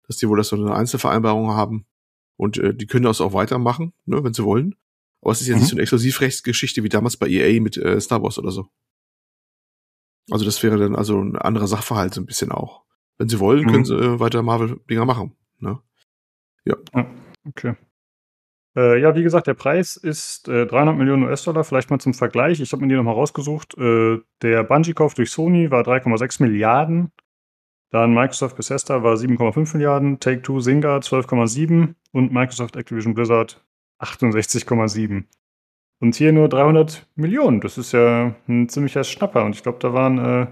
dass 0.08 0.18
die 0.18 0.28
wohl 0.28 0.38
das 0.38 0.50
so 0.50 0.58
eine 0.58 0.76
Einzelvereinbarung 0.76 1.52
haben 1.52 1.86
und 2.36 2.58
äh, 2.58 2.74
die 2.74 2.86
können 2.86 3.06
das 3.06 3.22
auch 3.22 3.34
weitermachen, 3.34 3.94
ne, 4.06 4.24
wenn 4.24 4.34
sie 4.34 4.44
wollen. 4.44 4.76
Aber 5.22 5.32
es 5.32 5.42
ist 5.42 5.48
ja 5.48 5.56
mhm. 5.56 5.62
nicht 5.62 5.70
so 5.70 5.76
eine 5.76 5.82
Exklusivrechtsgeschichte 5.82 6.84
wie 6.84 6.90
damals 6.90 7.18
bei 7.18 7.28
EA 7.28 7.60
mit 7.62 7.78
äh, 7.78 8.00
Star 8.00 8.22
Wars 8.22 8.38
oder 8.38 8.52
so. 8.52 8.68
Also 10.30 10.46
das 10.46 10.62
wäre 10.62 10.78
dann 10.78 10.96
also 10.96 11.20
ein 11.20 11.38
anderer 11.38 11.68
Sachverhalt 11.68 12.14
so 12.14 12.22
ein 12.22 12.26
bisschen 12.26 12.52
auch. 12.52 12.87
Wenn 13.18 13.30
sie 13.30 13.40
wollen, 13.40 13.64
mhm. 13.64 13.72
können 13.72 13.86
sie 13.86 13.96
äh, 13.96 14.20
weiter 14.20 14.44
Marvel-Dinger 14.44 15.06
machen. 15.06 15.36
Ne? 15.60 15.80
Ja. 16.66 16.76
Okay. 17.48 17.76
Äh, 18.76 19.02
ja, 19.02 19.16
wie 19.16 19.24
gesagt, 19.24 19.48
der 19.48 19.56
Preis 19.56 19.96
ist 19.96 20.48
äh, 20.48 20.68
300 20.68 20.96
Millionen 20.96 21.24
US-Dollar. 21.24 21.64
Vielleicht 21.64 21.90
mal 21.90 22.00
zum 22.00 22.14
Vergleich. 22.14 22.60
Ich 22.60 22.72
habe 22.72 22.84
mir 22.84 22.90
die 22.90 22.96
nochmal 22.96 23.16
rausgesucht. 23.16 23.76
Äh, 23.78 24.20
der 24.44 24.64
Bungie-Kauf 24.64 25.16
durch 25.16 25.32
Sony 25.32 25.72
war 25.72 25.82
3,6 25.82 26.44
Milliarden. 26.44 27.12
Dann 27.90 28.14
Microsoft 28.14 28.56
Bethesda 28.56 29.02
war 29.02 29.16
7,5 29.16 29.74
Milliarden, 29.76 30.20
Take-Two 30.20 30.60
Zynga 30.60 30.98
12,7 30.98 31.96
und 32.12 32.34
Microsoft 32.34 32.76
Activision 32.76 33.14
Blizzard 33.14 33.64
68,7. 34.00 35.24
Und 36.00 36.16
hier 36.16 36.32
nur 36.32 36.50
300 36.50 37.08
Millionen. 37.16 37.62
Das 37.62 37.78
ist 37.78 37.94
ja 37.94 38.36
ein 38.48 38.70
ziemlicher 38.70 39.04
Schnapper. 39.04 39.46
Und 39.46 39.56
ich 39.56 39.64
glaube, 39.64 39.80
da 39.80 39.94
waren 39.94 40.18
äh, 40.20 40.48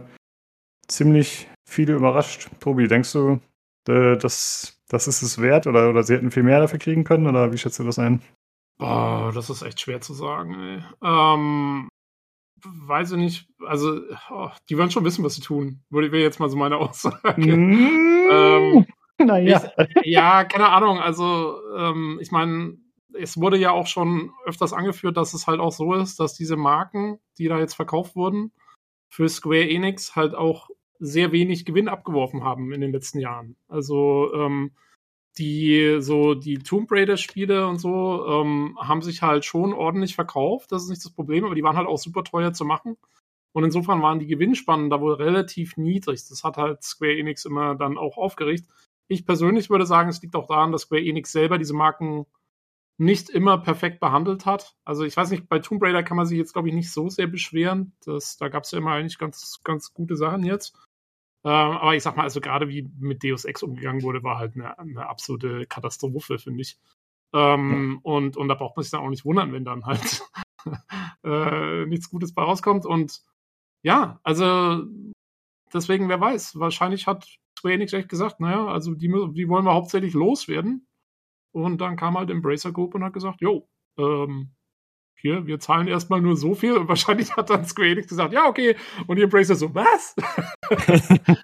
ziemlich 0.87 1.47
viele 1.65 1.93
überrascht. 1.93 2.49
Tobi, 2.59 2.87
denkst 2.87 3.11
du, 3.13 3.39
äh, 3.87 4.17
das, 4.17 4.79
das 4.87 5.07
ist 5.07 5.21
es 5.21 5.41
wert 5.41 5.67
oder, 5.67 5.89
oder 5.89 6.03
sie 6.03 6.15
hätten 6.15 6.31
viel 6.31 6.43
mehr 6.43 6.59
dafür 6.59 6.79
kriegen 6.79 7.03
können 7.03 7.27
oder 7.27 7.51
wie 7.51 7.57
schätzt 7.57 7.79
du 7.79 7.83
das 7.83 7.99
ein? 7.99 8.21
Oh, 8.79 9.31
das 9.33 9.49
ist 9.49 9.61
echt 9.61 9.79
schwer 9.79 10.01
zu 10.01 10.13
sagen. 10.13 10.53
Ey. 10.53 10.83
Ähm, 11.03 11.89
weiß 12.63 13.11
ich 13.11 13.17
nicht. 13.17 13.47
Also, 13.65 14.01
oh, 14.29 14.49
die 14.69 14.77
werden 14.77 14.91
schon 14.91 15.05
wissen, 15.05 15.23
was 15.23 15.35
sie 15.35 15.41
tun. 15.41 15.81
Würde 15.89 16.07
ich 16.07 16.13
jetzt 16.13 16.39
mal 16.39 16.49
so 16.49 16.57
meine 16.57 16.77
Aussage. 16.79 17.55
Mm, 17.55 18.29
ähm, 18.31 18.85
naja. 19.17 19.71
ja, 20.03 20.43
keine 20.43 20.69
Ahnung. 20.69 20.99
Also, 20.99 21.59
ähm, 21.77 22.19
ich 22.21 22.31
meine, 22.31 22.77
es 23.13 23.39
wurde 23.39 23.57
ja 23.57 23.71
auch 23.71 23.87
schon 23.87 24.31
öfters 24.45 24.73
angeführt, 24.73 25.15
dass 25.15 25.33
es 25.33 25.47
halt 25.47 25.61
auch 25.61 25.71
so 25.71 25.93
ist, 25.93 26.19
dass 26.19 26.33
diese 26.33 26.57
Marken, 26.57 27.19
die 27.37 27.47
da 27.47 27.59
jetzt 27.59 27.75
verkauft 27.75 28.15
wurden, 28.15 28.51
für 29.07 29.29
Square 29.29 29.69
Enix 29.69 30.17
halt 30.17 30.35
auch 30.35 30.69
sehr 30.99 31.31
wenig 31.31 31.65
Gewinn 31.65 31.87
abgeworfen 31.87 32.43
haben 32.43 32.71
in 32.71 32.81
den 32.81 32.91
letzten 32.91 33.19
Jahren. 33.19 33.55
Also 33.67 34.33
ähm, 34.33 34.71
die 35.37 35.97
so 35.99 36.33
die 36.33 36.59
Tomb 36.59 36.91
Raider 36.91 37.17
Spiele 37.17 37.67
und 37.67 37.77
so 37.79 38.25
ähm, 38.27 38.77
haben 38.79 39.01
sich 39.01 39.21
halt 39.21 39.43
schon 39.45 39.73
ordentlich 39.73 40.15
verkauft. 40.15 40.71
Das 40.71 40.83
ist 40.83 40.89
nicht 40.89 41.03
das 41.03 41.11
Problem, 41.11 41.45
aber 41.45 41.55
die 41.55 41.63
waren 41.63 41.75
halt 41.75 41.87
auch 41.87 41.97
super 41.97 42.23
teuer 42.23 42.53
zu 42.53 42.63
machen. 42.65 42.97
Und 43.51 43.63
insofern 43.63 44.01
waren 44.01 44.19
die 44.19 44.27
Gewinnspannen 44.27 44.89
da 44.89 44.99
wohl 44.99 45.13
relativ 45.13 45.77
niedrig. 45.77 46.27
Das 46.27 46.43
hat 46.43 46.57
halt 46.57 46.83
Square 46.83 47.17
Enix 47.17 47.45
immer 47.45 47.75
dann 47.75 47.97
auch 47.97 48.17
aufgeregt. 48.17 48.65
Ich 49.07 49.25
persönlich 49.25 49.69
würde 49.69 49.85
sagen, 49.85 50.09
es 50.09 50.21
liegt 50.21 50.35
auch 50.35 50.47
daran, 50.47 50.71
dass 50.71 50.83
Square 50.83 51.03
Enix 51.03 51.31
selber 51.31 51.57
diese 51.57 51.73
Marken 51.73 52.25
nicht 52.97 53.29
immer 53.29 53.57
perfekt 53.57 53.99
behandelt 53.99 54.45
hat. 54.45 54.75
Also 54.85 55.03
ich 55.03 55.17
weiß 55.17 55.31
nicht, 55.31 55.49
bei 55.49 55.59
Tomb 55.59 55.83
Raider 55.83 56.03
kann 56.03 56.17
man 56.17 56.25
sich 56.25 56.37
jetzt, 56.37 56.53
glaube 56.53 56.69
ich, 56.69 56.73
nicht 56.73 56.91
so 56.91 57.09
sehr 57.09 57.27
beschweren. 57.27 57.93
Das, 58.05 58.37
da 58.37 58.47
gab 58.47 58.63
es 58.63 58.71
ja 58.71 58.77
immer 58.77 58.91
eigentlich 58.91 59.17
ganz, 59.17 59.59
ganz 59.63 59.93
gute 59.93 60.15
Sachen 60.15 60.43
jetzt. 60.43 60.75
Ähm, 61.43 61.51
aber 61.51 61.95
ich 61.95 62.03
sag 62.03 62.15
mal, 62.15 62.23
also 62.23 62.41
gerade 62.41 62.69
wie 62.69 62.89
mit 62.97 63.23
Deus 63.23 63.45
Ex 63.45 63.63
umgegangen 63.63 64.01
wurde, 64.01 64.23
war 64.23 64.39
halt 64.39 64.55
eine, 64.55 64.79
eine 64.79 65.07
absolute 65.07 65.65
Katastrophe, 65.67 66.39
finde 66.39 66.61
ich. 66.61 66.79
Ähm, 67.33 67.99
ja. 68.03 68.11
und, 68.11 68.37
und 68.37 68.47
da 68.47 68.55
braucht 68.55 68.77
man 68.77 68.83
sich 68.83 68.91
dann 68.91 69.01
auch 69.01 69.09
nicht 69.09 69.25
wundern, 69.25 69.51
wenn 69.51 69.65
dann 69.65 69.85
halt 69.85 70.23
äh, 71.23 71.85
nichts 71.85 72.09
Gutes 72.09 72.33
bei 72.33 72.43
rauskommt. 72.43 72.85
Und 72.85 73.21
ja, 73.83 74.19
also 74.23 74.83
deswegen, 75.73 76.07
wer 76.07 76.19
weiß, 76.19 76.59
wahrscheinlich 76.59 77.07
hat 77.07 77.27
Square 77.57 77.75
Enix 77.75 77.93
echt 77.93 78.09
gesagt, 78.09 78.39
naja, 78.39 78.67
also 78.67 78.93
die, 78.95 79.07
die 79.07 79.49
wollen 79.49 79.65
wir 79.65 79.73
hauptsächlich 79.73 80.13
loswerden. 80.13 80.87
Und 81.55 81.79
dann 81.79 81.95
kam 81.95 82.17
halt 82.17 82.29
Embracer 82.29 82.73
Group 82.73 82.95
und 82.95 83.05
hat 83.05 83.13
gesagt, 83.13 83.39
jo, 83.39 83.69
ähm, 83.97 84.51
hier, 85.15 85.47
wir 85.47 85.57
zahlen 85.57 85.87
erstmal 85.87 86.19
nur 86.19 86.35
so 86.35 86.53
viel. 86.53 86.73
Und 86.73 86.87
wahrscheinlich 86.89 87.33
hat 87.37 87.49
dann 87.49 87.63
Square 87.63 87.91
Enix 87.91 88.09
gesagt, 88.09 88.33
ja, 88.33 88.45
okay. 88.45 88.75
Und 89.07 89.15
die 89.15 89.21
Embracer 89.21 89.55
so, 89.55 89.73
was? 89.73 90.15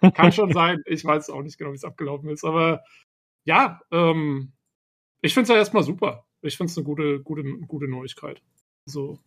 Kann 0.14 0.34
schon 0.34 0.52
sein. 0.52 0.84
Ich 0.86 1.06
weiß 1.06 1.30
auch 1.30 1.42
nicht 1.42 1.58
genau, 1.58 1.72
wie 1.72 1.76
es 1.76 1.86
abgelaufen 1.86 2.30
ist. 2.30 2.44
Aber 2.44 2.84
ja, 3.46 3.80
ähm, 3.90 4.52
ich 5.22 5.34
finde 5.34 5.44
es 5.44 5.50
ja 5.50 5.56
erstmal 5.56 5.84
super. 5.84 6.28
Ich 6.42 6.58
finde 6.58 6.72
es 6.72 6.78
eine 6.78 6.84
gute, 6.84 7.22
gute, 7.22 7.44
gute 7.66 7.88
Neuigkeit. 7.88 8.42
So. 8.84 9.18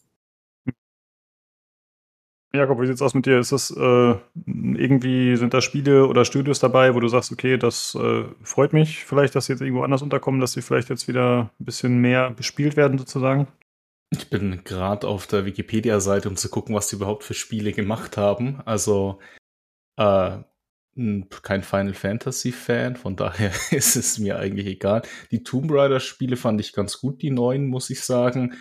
Jakob, 2.54 2.80
wie 2.80 2.86
sieht's 2.86 3.02
aus 3.02 3.14
mit 3.14 3.26
dir? 3.26 3.40
Ist 3.40 3.50
das 3.50 3.70
äh, 3.72 4.14
irgendwie, 4.46 5.36
sind 5.36 5.52
da 5.52 5.60
Spiele 5.60 6.06
oder 6.06 6.24
Studios 6.24 6.60
dabei, 6.60 6.94
wo 6.94 7.00
du 7.00 7.08
sagst, 7.08 7.32
okay, 7.32 7.56
das 7.58 7.96
äh, 7.96 8.24
freut 8.42 8.72
mich 8.72 9.04
vielleicht, 9.04 9.34
dass 9.34 9.46
sie 9.46 9.54
jetzt 9.54 9.60
irgendwo 9.60 9.82
anders 9.82 10.02
unterkommen, 10.02 10.40
dass 10.40 10.52
sie 10.52 10.62
vielleicht 10.62 10.88
jetzt 10.88 11.08
wieder 11.08 11.50
ein 11.58 11.64
bisschen 11.64 11.98
mehr 11.98 12.30
bespielt 12.30 12.76
werden, 12.76 12.96
sozusagen? 12.96 13.48
Ich 14.10 14.30
bin 14.30 14.62
gerade 14.62 15.08
auf 15.08 15.26
der 15.26 15.44
Wikipedia-Seite, 15.44 16.28
um 16.28 16.36
zu 16.36 16.48
gucken, 16.48 16.76
was 16.76 16.88
sie 16.88 16.96
überhaupt 16.96 17.24
für 17.24 17.34
Spiele 17.34 17.72
gemacht 17.72 18.16
haben. 18.16 18.60
Also 18.64 19.18
äh, 19.96 20.38
kein 21.42 21.62
Final 21.64 21.94
Fantasy-Fan, 21.94 22.94
von 22.94 23.16
daher 23.16 23.50
ist 23.72 23.96
es 23.96 24.18
mir 24.20 24.38
eigentlich 24.38 24.66
egal. 24.66 25.02
Die 25.32 25.42
Tomb 25.42 25.72
Raider-Spiele 25.72 26.36
fand 26.36 26.60
ich 26.60 26.72
ganz 26.72 27.00
gut, 27.00 27.20
die 27.20 27.30
neuen, 27.30 27.66
muss 27.66 27.90
ich 27.90 28.02
sagen. 28.02 28.54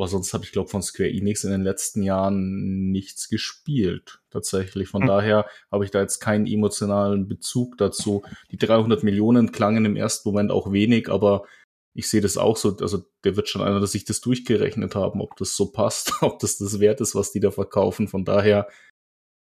Aber 0.00 0.08
sonst 0.08 0.32
habe 0.32 0.44
ich, 0.44 0.52
glaube 0.52 0.70
von 0.70 0.80
Square 0.80 1.10
Enix 1.10 1.44
in 1.44 1.50
den 1.50 1.60
letzten 1.60 2.02
Jahren 2.02 2.90
nichts 2.90 3.28
gespielt. 3.28 4.22
Tatsächlich. 4.30 4.88
Von 4.88 5.02
mhm. 5.02 5.08
daher 5.08 5.46
habe 5.70 5.84
ich 5.84 5.90
da 5.90 6.00
jetzt 6.00 6.20
keinen 6.20 6.46
emotionalen 6.46 7.28
Bezug 7.28 7.76
dazu. 7.76 8.22
Die 8.50 8.56
300 8.56 9.02
Millionen 9.02 9.52
klangen 9.52 9.84
im 9.84 9.96
ersten 9.96 10.26
Moment 10.30 10.52
auch 10.52 10.72
wenig, 10.72 11.10
aber 11.10 11.44
ich 11.92 12.08
sehe 12.08 12.22
das 12.22 12.38
auch 12.38 12.56
so, 12.56 12.78
also 12.78 13.04
der 13.24 13.36
wird 13.36 13.50
schon 13.50 13.60
einer, 13.60 13.78
dass 13.78 13.92
sich 13.92 14.06
das 14.06 14.22
durchgerechnet 14.22 14.94
haben, 14.94 15.20
ob 15.20 15.36
das 15.36 15.54
so 15.54 15.70
passt, 15.70 16.14
ob 16.22 16.38
das 16.38 16.56
das 16.56 16.80
wert 16.80 17.02
ist, 17.02 17.14
was 17.14 17.30
die 17.30 17.40
da 17.40 17.50
verkaufen. 17.50 18.08
Von 18.08 18.24
daher, 18.24 18.68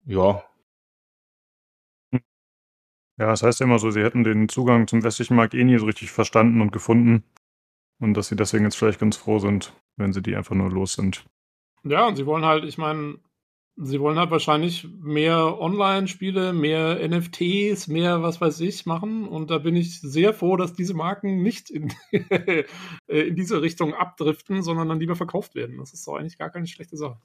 ja. 0.06 0.44
Ja, 2.12 2.20
das 3.32 3.42
heißt 3.42 3.62
ja 3.62 3.66
immer 3.66 3.80
so, 3.80 3.90
sie 3.90 4.04
hätten 4.04 4.24
den 4.24 4.48
Zugang 4.48 4.88
zum 4.88 5.04
westlichen 5.04 5.36
Markt 5.38 5.56
eh 5.56 5.64
nie 5.64 5.80
so 5.80 5.88
richtig 5.88 6.12
verstanden 6.12 6.62
und 6.62 6.72
gefunden. 6.72 7.24
Und 8.00 8.14
dass 8.14 8.28
sie 8.28 8.36
deswegen 8.36 8.66
jetzt 8.66 8.76
vielleicht 8.76 9.00
ganz 9.00 9.18
froh 9.18 9.40
sind, 9.40 9.74
wenn 9.98 10.14
sie 10.14 10.22
die 10.22 10.36
einfach 10.36 10.56
nur 10.56 10.70
los 10.70 10.94
sind. 10.94 11.26
Ja, 11.84 12.08
und 12.08 12.16
sie 12.16 12.26
wollen 12.26 12.46
halt, 12.46 12.64
ich 12.66 12.78
meine, 12.78 13.20
Sie 13.78 14.00
wollen 14.00 14.18
halt 14.18 14.32
wahrscheinlich 14.32 14.88
mehr 15.02 15.60
Online-Spiele, 15.60 16.54
mehr 16.54 17.06
NFTs, 17.06 17.90
mehr 17.90 18.22
was 18.22 18.40
weiß 18.40 18.62
ich 18.62 18.86
machen. 18.86 19.28
Und 19.28 19.52
da 19.52 19.58
bin 19.58 19.76
ich 19.76 20.00
sehr 20.00 20.34
froh, 20.34 20.56
dass 20.56 20.74
diese 20.74 20.94
Marken 20.94 21.44
nicht 21.44 21.70
in, 21.70 21.92
in 23.08 23.36
diese 23.36 23.62
Richtung 23.62 23.94
abdriften, 23.94 24.64
sondern 24.64 24.88
dann 24.88 25.00
lieber 25.02 25.18
verkauft 25.18 25.56
werden. 25.56 25.78
Das 25.78 25.92
ist 25.92 26.08
doch 26.08 26.16
eigentlich 26.16 26.38
gar 26.38 26.50
keine 26.50 26.68
schlechte 26.68 26.96
Sache. 26.96 27.18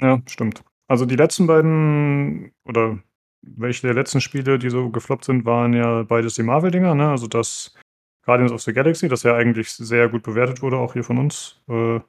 Ja, 0.00 0.22
stimmt. 0.26 0.64
Also 0.88 1.04
die 1.04 1.16
letzten 1.16 1.46
beiden 1.46 2.52
oder 2.64 2.98
welche 3.42 3.82
der 3.82 3.94
letzten 3.94 4.22
Spiele, 4.22 4.58
die 4.58 4.70
so 4.70 4.88
gefloppt 4.88 5.26
sind, 5.26 5.44
waren 5.44 5.74
ja 5.74 6.04
beides 6.04 6.34
die 6.34 6.42
Marvel-Dinger, 6.42 6.94
ne? 6.94 7.10
Also 7.10 7.26
das 7.26 7.74
Guardians 8.24 8.52
of 8.52 8.62
the 8.62 8.72
Galaxy, 8.72 9.08
das 9.08 9.22
ja 9.22 9.34
eigentlich 9.34 9.70
sehr 9.70 10.08
gut 10.08 10.22
bewertet 10.22 10.62
wurde, 10.62 10.76
auch 10.76 10.92
hier 10.92 11.04
von 11.04 11.18
uns. 11.18 11.60
Äh, 11.68 12.00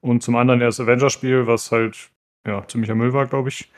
und 0.00 0.22
zum 0.22 0.36
anderen 0.36 0.60
das 0.60 0.80
Avengers-Spiel, 0.80 1.46
was 1.46 1.70
halt 1.70 2.10
ja, 2.46 2.66
ziemlicher 2.66 2.94
Müll 2.94 3.12
war, 3.12 3.26
glaube 3.26 3.50
ich. 3.50 3.70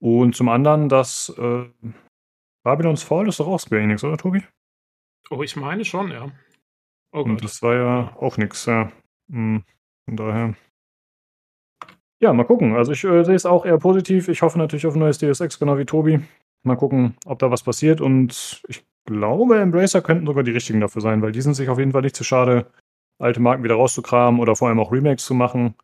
Und 0.00 0.34
zum 0.36 0.48
anderen, 0.48 0.88
das 0.88 1.34
äh, 1.36 1.64
Babylons 2.64 3.02
Fall 3.02 3.28
ist 3.28 3.40
doch 3.40 3.48
auch 3.48 3.58
Square 3.58 3.82
Enix, 3.82 4.04
oder 4.04 4.16
Tobi? 4.16 4.42
Oh, 5.30 5.42
ich 5.42 5.56
meine 5.56 5.84
schon, 5.84 6.10
ja. 6.10 6.30
Oh 7.12 7.22
Und 7.22 7.42
das 7.42 7.62
war 7.62 7.74
ja 7.74 8.16
auch 8.16 8.36
nichts, 8.36 8.66
ja. 8.66 8.92
Hm, 9.30 9.64
von 10.04 10.16
daher. 10.16 10.54
Ja, 12.20 12.32
mal 12.32 12.44
gucken. 12.44 12.76
Also 12.76 12.92
ich 12.92 13.02
äh, 13.04 13.24
sehe 13.24 13.34
es 13.34 13.46
auch 13.46 13.64
eher 13.64 13.78
positiv. 13.78 14.28
Ich 14.28 14.42
hoffe 14.42 14.58
natürlich 14.58 14.86
auf 14.86 14.94
ein 14.94 15.00
neues 15.00 15.18
DSX, 15.18 15.58
genau 15.58 15.78
wie 15.78 15.86
Tobi. 15.86 16.20
Mal 16.62 16.76
gucken, 16.76 17.16
ob 17.24 17.38
da 17.38 17.50
was 17.50 17.62
passiert. 17.62 18.00
Und 18.00 18.62
ich 18.68 18.84
glaube, 19.06 19.58
Embracer 19.58 20.02
könnten 20.02 20.26
sogar 20.26 20.42
die 20.42 20.52
richtigen 20.52 20.80
dafür 20.80 21.02
sein, 21.02 21.22
weil 21.22 21.32
die 21.32 21.40
sind 21.40 21.54
sich 21.54 21.68
auf 21.68 21.78
jeden 21.78 21.92
Fall 21.92 22.02
nicht 22.02 22.16
zu 22.16 22.24
schade, 22.24 22.66
alte 23.18 23.40
Marken 23.40 23.64
wieder 23.64 23.74
rauszukramen 23.74 24.40
oder 24.40 24.56
vor 24.56 24.68
allem 24.68 24.80
auch 24.80 24.92
Remakes 24.92 25.24
zu 25.24 25.34
machen. 25.34 25.74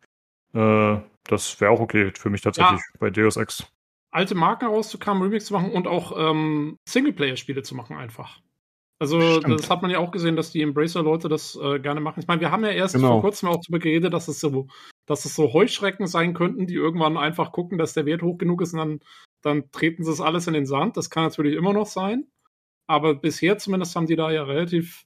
Äh, 0.53 0.97
das 1.25 1.59
wäre 1.59 1.71
auch 1.71 1.79
okay 1.79 2.11
für 2.15 2.29
mich 2.29 2.41
tatsächlich 2.41 2.79
ja. 2.79 2.99
bei 2.99 3.09
Deus 3.09 3.37
Ex. 3.37 3.67
Alte 4.11 4.35
Marken 4.35 4.65
rauszukommen, 4.65 5.21
Remix 5.21 5.45
zu 5.45 5.53
machen 5.53 5.71
und 5.71 5.85
auch 5.85 6.13
ähm, 6.17 6.77
Singleplayer-Spiele 6.87 7.61
zu 7.61 7.75
machen 7.75 7.97
einfach. 7.97 8.39
Also 8.99 9.21
Stimmt. 9.21 9.59
das 9.59 9.69
hat 9.69 9.83
man 9.83 9.91
ja 9.91 9.99
auch 9.99 10.11
gesehen, 10.11 10.35
dass 10.35 10.51
die 10.51 10.61
Embracer-Leute 10.61 11.29
das 11.29 11.55
äh, 11.61 11.79
gerne 11.79 11.99
machen. 11.99 12.19
Ich 12.19 12.27
meine, 12.27 12.41
wir 12.41 12.49
haben 12.49 12.63
ja 12.63 12.71
erst 12.71 12.95
genau. 12.95 13.09
vor 13.09 13.21
kurzem 13.21 13.49
auch 13.49 13.61
darüber 13.61 13.79
geredet, 13.79 14.13
dass 14.13 14.27
es 14.27 14.39
so, 14.39 14.67
dass 15.05 15.25
es 15.25 15.35
so 15.35 15.53
Heuschrecken 15.53 16.07
sein 16.07 16.33
könnten, 16.33 16.65
die 16.65 16.73
irgendwann 16.73 17.17
einfach 17.17 17.51
gucken, 17.51 17.77
dass 17.77 17.93
der 17.93 18.07
Wert 18.07 18.23
hoch 18.23 18.39
genug 18.39 18.61
ist 18.61 18.73
und 18.73 18.79
dann, 18.79 18.99
dann 19.43 19.71
treten 19.71 20.03
sie 20.03 20.11
es 20.11 20.21
alles 20.21 20.47
in 20.47 20.53
den 20.53 20.65
Sand. 20.65 20.97
Das 20.97 21.11
kann 21.11 21.23
natürlich 21.23 21.55
immer 21.55 21.73
noch 21.73 21.85
sein. 21.85 22.25
Aber 22.87 23.15
bisher 23.15 23.57
zumindest 23.57 23.95
haben 23.95 24.07
die 24.07 24.15
da 24.15 24.31
ja 24.31 24.43
relativ 24.43 25.05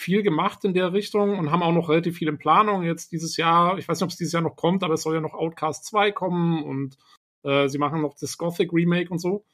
viel 0.00 0.22
gemacht 0.22 0.64
in 0.64 0.74
der 0.74 0.92
Richtung 0.92 1.38
und 1.38 1.50
haben 1.50 1.62
auch 1.62 1.72
noch 1.72 1.88
relativ 1.88 2.18
viel 2.18 2.28
in 2.28 2.38
Planung 2.38 2.82
jetzt 2.82 3.12
dieses 3.12 3.36
Jahr. 3.36 3.78
Ich 3.78 3.88
weiß 3.88 3.98
nicht, 3.98 4.04
ob 4.04 4.10
es 4.10 4.16
dieses 4.16 4.32
Jahr 4.32 4.42
noch 4.42 4.56
kommt, 4.56 4.82
aber 4.82 4.94
es 4.94 5.02
soll 5.02 5.14
ja 5.14 5.20
noch 5.20 5.34
Outcast 5.34 5.84
2 5.86 6.12
kommen 6.12 6.64
und 6.64 6.98
äh, 7.44 7.68
sie 7.68 7.78
machen 7.78 8.02
noch 8.02 8.14
das 8.18 8.36
Gothic 8.36 8.72
Remake 8.72 9.10
und 9.10 9.18
so. 9.18 9.44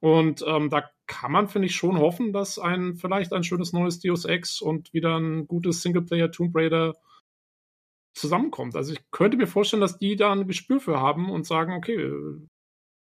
Und 0.00 0.44
ähm, 0.46 0.70
da 0.70 0.90
kann 1.06 1.30
man, 1.30 1.48
finde 1.48 1.66
ich, 1.66 1.76
schon 1.76 1.98
hoffen, 1.98 2.32
dass 2.32 2.58
ein 2.58 2.96
vielleicht 2.96 3.32
ein 3.32 3.44
schönes 3.44 3.72
neues 3.72 4.00
Deus 4.00 4.24
Ex 4.24 4.60
und 4.60 4.92
wieder 4.92 5.16
ein 5.18 5.46
gutes 5.46 5.82
Singleplayer 5.82 6.30
Tomb 6.32 6.56
Raider 6.56 6.94
zusammenkommt. 8.14 8.74
Also 8.74 8.92
ich 8.94 9.00
könnte 9.10 9.36
mir 9.36 9.46
vorstellen, 9.46 9.80
dass 9.80 9.98
die 9.98 10.16
da 10.16 10.32
ein 10.32 10.48
Gespür 10.48 10.80
für 10.80 11.00
haben 11.00 11.30
und 11.30 11.46
sagen, 11.46 11.74
okay, 11.74 11.98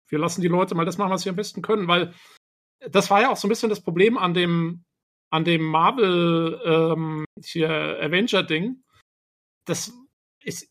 wir 0.08 0.20
lassen 0.20 0.42
die 0.42 0.48
Leute 0.48 0.76
mal 0.76 0.86
das 0.86 0.98
machen, 0.98 1.12
was 1.12 1.24
sie 1.24 1.30
am 1.30 1.36
besten 1.36 1.62
können, 1.62 1.88
weil 1.88 2.14
das 2.90 3.10
war 3.10 3.22
ja 3.22 3.32
auch 3.32 3.38
so 3.38 3.48
ein 3.48 3.50
bisschen 3.50 3.70
das 3.70 3.82
Problem 3.82 4.18
an 4.18 4.34
dem 4.34 4.84
an 5.30 5.46
dem 5.46 5.64
Marvel 5.64 6.60
ähm, 6.66 7.26
hier 7.42 7.70
Avenger-Ding, 8.02 8.84
das 9.66 9.94
ist 10.44 10.70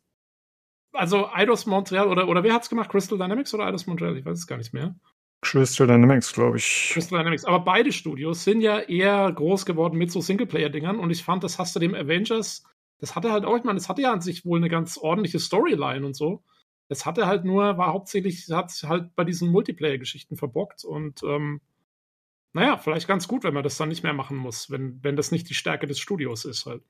also 0.92 1.28
Eidos 1.32 1.66
Montreal 1.66 2.08
oder, 2.08 2.28
oder 2.28 2.42
wer 2.42 2.52
hat's 2.52 2.68
gemacht? 2.68 2.90
Crystal 2.90 3.16
Dynamics 3.16 3.54
oder 3.54 3.66
Eidos 3.66 3.86
Montreal? 3.86 4.16
Ich 4.16 4.24
weiß 4.24 4.38
es 4.38 4.46
gar 4.46 4.58
nicht 4.58 4.74
mehr. 4.74 4.94
Crystal 5.42 5.86
Dynamics, 5.86 6.32
glaube 6.32 6.58
ich. 6.58 6.90
Crystal 6.92 7.18
Dynamics. 7.18 7.44
Aber 7.44 7.60
beide 7.60 7.92
Studios 7.92 8.44
sind 8.44 8.60
ja 8.60 8.80
eher 8.80 9.32
groß 9.32 9.64
geworden 9.64 9.96
mit 9.96 10.10
so 10.10 10.20
Singleplayer-Dingern 10.20 10.98
und 10.98 11.10
ich 11.10 11.24
fand, 11.24 11.42
das 11.42 11.58
hast 11.58 11.74
du 11.74 11.80
dem 11.80 11.94
Avengers, 11.94 12.64
das 12.98 13.16
hatte 13.16 13.32
halt 13.32 13.44
auch, 13.44 13.56
ich 13.56 13.64
meine, 13.64 13.78
das 13.78 13.88
hatte 13.88 14.02
ja 14.02 14.12
an 14.12 14.20
sich 14.20 14.44
wohl 14.44 14.58
eine 14.58 14.68
ganz 14.68 14.98
ordentliche 14.98 15.38
Storyline 15.38 16.04
und 16.04 16.14
so. 16.14 16.42
Das 16.88 17.06
hatte 17.06 17.26
halt 17.26 17.44
nur, 17.44 17.78
war 17.78 17.92
hauptsächlich, 17.92 18.48
hat 18.50 18.72
halt 18.82 19.14
bei 19.14 19.24
diesen 19.24 19.50
Multiplayer-Geschichten 19.50 20.36
verbockt 20.36 20.84
und 20.84 21.22
ähm, 21.22 21.60
naja, 22.52 22.78
vielleicht 22.78 23.06
ganz 23.06 23.28
gut, 23.28 23.44
wenn 23.44 23.54
man 23.54 23.62
das 23.62 23.76
dann 23.76 23.88
nicht 23.88 24.02
mehr 24.02 24.12
machen 24.12 24.36
muss, 24.36 24.70
wenn, 24.70 25.02
wenn 25.02 25.16
das 25.16 25.30
nicht 25.30 25.48
die 25.48 25.54
Stärke 25.54 25.86
des 25.86 25.98
Studios 25.98 26.44
ist 26.44 26.66
halt. 26.66 26.82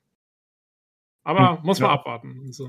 Aber 1.23 1.57
hm, 1.57 1.65
muss 1.65 1.79
man 1.79 1.89
ja. 1.89 1.95
abwarten. 1.95 2.43
Also. 2.47 2.67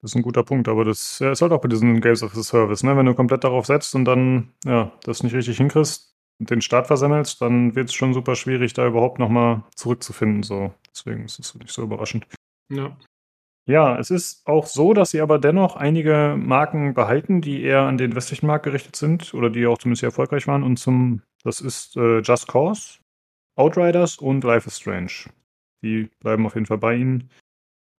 Das 0.00 0.12
ist 0.12 0.14
ein 0.14 0.22
guter 0.22 0.44
Punkt, 0.44 0.68
aber 0.68 0.84
das 0.84 1.18
ja, 1.18 1.32
ist 1.32 1.42
halt 1.42 1.52
auch 1.52 1.60
bei 1.60 1.68
diesen 1.68 2.00
Games 2.00 2.22
of 2.22 2.34
the 2.34 2.42
Service, 2.42 2.82
ne? 2.82 2.96
Wenn 2.96 3.06
du 3.06 3.14
komplett 3.14 3.44
darauf 3.44 3.66
setzt 3.66 3.94
und 3.94 4.04
dann 4.04 4.52
ja, 4.64 4.92
das 5.04 5.22
nicht 5.22 5.34
richtig 5.34 5.56
hinkriegst 5.56 6.16
und 6.38 6.50
den 6.50 6.60
Start 6.60 6.86
versemmelst, 6.86 7.40
dann 7.40 7.74
wird 7.74 7.88
es 7.88 7.94
schon 7.94 8.14
super 8.14 8.36
schwierig, 8.36 8.72
da 8.74 8.86
überhaupt 8.86 9.18
nochmal 9.18 9.64
zurückzufinden. 9.74 10.42
So. 10.42 10.72
Deswegen 10.94 11.24
ist 11.24 11.38
es 11.38 11.54
nicht 11.54 11.70
so 11.70 11.82
überraschend. 11.82 12.26
Ja. 12.68 12.96
Ja, 13.64 13.96
es 13.96 14.10
ist 14.10 14.44
auch 14.46 14.66
so, 14.66 14.92
dass 14.92 15.10
sie 15.10 15.20
aber 15.20 15.38
dennoch 15.38 15.76
einige 15.76 16.34
Marken 16.36 16.94
behalten, 16.94 17.40
die 17.40 17.62
eher 17.62 17.82
an 17.82 17.96
den 17.96 18.16
westlichen 18.16 18.48
Markt 18.48 18.64
gerichtet 18.64 18.96
sind 18.96 19.34
oder 19.34 19.50
die 19.50 19.66
auch 19.66 19.78
zumindest 19.78 20.00
sehr 20.00 20.08
erfolgreich 20.08 20.48
waren. 20.48 20.64
Und 20.64 20.78
zum, 20.78 21.22
das 21.44 21.60
ist 21.60 21.96
äh, 21.96 22.20
Just 22.20 22.48
Cause, 22.48 22.98
Outriders 23.56 24.18
und 24.18 24.44
Life 24.44 24.66
is 24.66 24.78
Strange. 24.78 25.30
Die 25.82 26.08
bleiben 26.20 26.46
auf 26.46 26.54
jeden 26.54 26.66
Fall 26.66 26.78
bei 26.78 26.94
ihnen. 26.94 27.30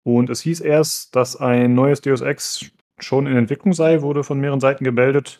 Und 0.03 0.29
es 0.29 0.41
hieß 0.41 0.61
erst, 0.61 1.15
dass 1.15 1.35
ein 1.35 1.73
neues 1.73 2.01
Deus 2.01 2.21
Ex 2.21 2.71
schon 2.99 3.27
in 3.27 3.35
Entwicklung 3.35 3.73
sei, 3.73 4.01
wurde 4.01 4.23
von 4.23 4.39
mehreren 4.39 4.59
Seiten 4.59 4.83
gemeldet. 4.83 5.39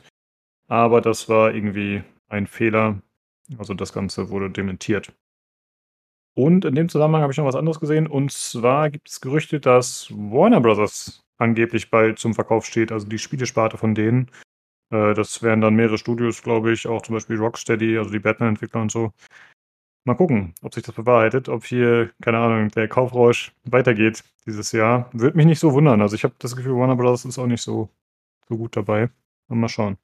Aber 0.67 1.01
das 1.01 1.29
war 1.29 1.53
irgendwie 1.53 2.03
ein 2.29 2.47
Fehler. 2.47 3.01
Also 3.57 3.73
das 3.73 3.93
Ganze 3.93 4.29
wurde 4.29 4.49
dementiert. 4.49 5.13
Und 6.35 6.65
in 6.65 6.75
dem 6.75 6.89
Zusammenhang 6.89 7.21
habe 7.21 7.31
ich 7.31 7.37
noch 7.37 7.45
was 7.45 7.55
anderes 7.55 7.79
gesehen. 7.79 8.07
Und 8.07 8.31
zwar 8.31 8.89
gibt 8.89 9.09
es 9.09 9.21
Gerüchte, 9.21 9.59
dass 9.59 10.09
Warner 10.11 10.61
Bros. 10.61 11.23
angeblich 11.37 11.89
bald 11.91 12.19
zum 12.19 12.33
Verkauf 12.33 12.65
steht, 12.65 12.91
also 12.91 13.07
die 13.07 13.19
Spielesparte 13.19 13.77
von 13.77 13.93
denen. 13.93 14.29
Äh, 14.93 15.13
das 15.15 15.41
wären 15.41 15.61
dann 15.61 15.75
mehrere 15.75 15.97
Studios, 15.97 16.43
glaube 16.43 16.71
ich, 16.71 16.87
auch 16.87 17.01
zum 17.01 17.15
Beispiel 17.15 17.37
Rocksteady, 17.37 17.97
also 17.97 18.11
die 18.11 18.19
Batman-Entwickler 18.19 18.81
und 18.81 18.91
so. 18.91 19.11
Mal 20.05 20.15
gucken, 20.15 20.53
ob 20.61 20.73
sich 20.73 20.83
das 20.83 20.95
bewahrheitet, 20.95 21.49
ob 21.49 21.65
hier, 21.65 22.11
keine 22.21 22.37
Ahnung, 22.37 22.69
der 22.69 22.87
Kaufrausch 22.89 23.53
weitergeht 23.63 24.23
dieses 24.45 24.71
Jahr. 24.73 25.09
Würde 25.13 25.37
mich 25.37 25.45
nicht 25.45 25.59
so 25.59 25.73
wundern. 25.73 26.01
Also 26.01 26.15
ich 26.15 26.23
habe 26.25 26.35
das 26.39 26.55
Gefühl, 26.55 26.75
Warner 26.75 26.97
Bros. 26.97 27.25
ist 27.25 27.39
auch 27.39 27.47
nicht 27.47 27.61
so, 27.61 27.89
so 28.49 28.57
gut 28.57 28.75
dabei. 28.75 29.09
Mal 29.47 29.69
schauen. 29.69 29.97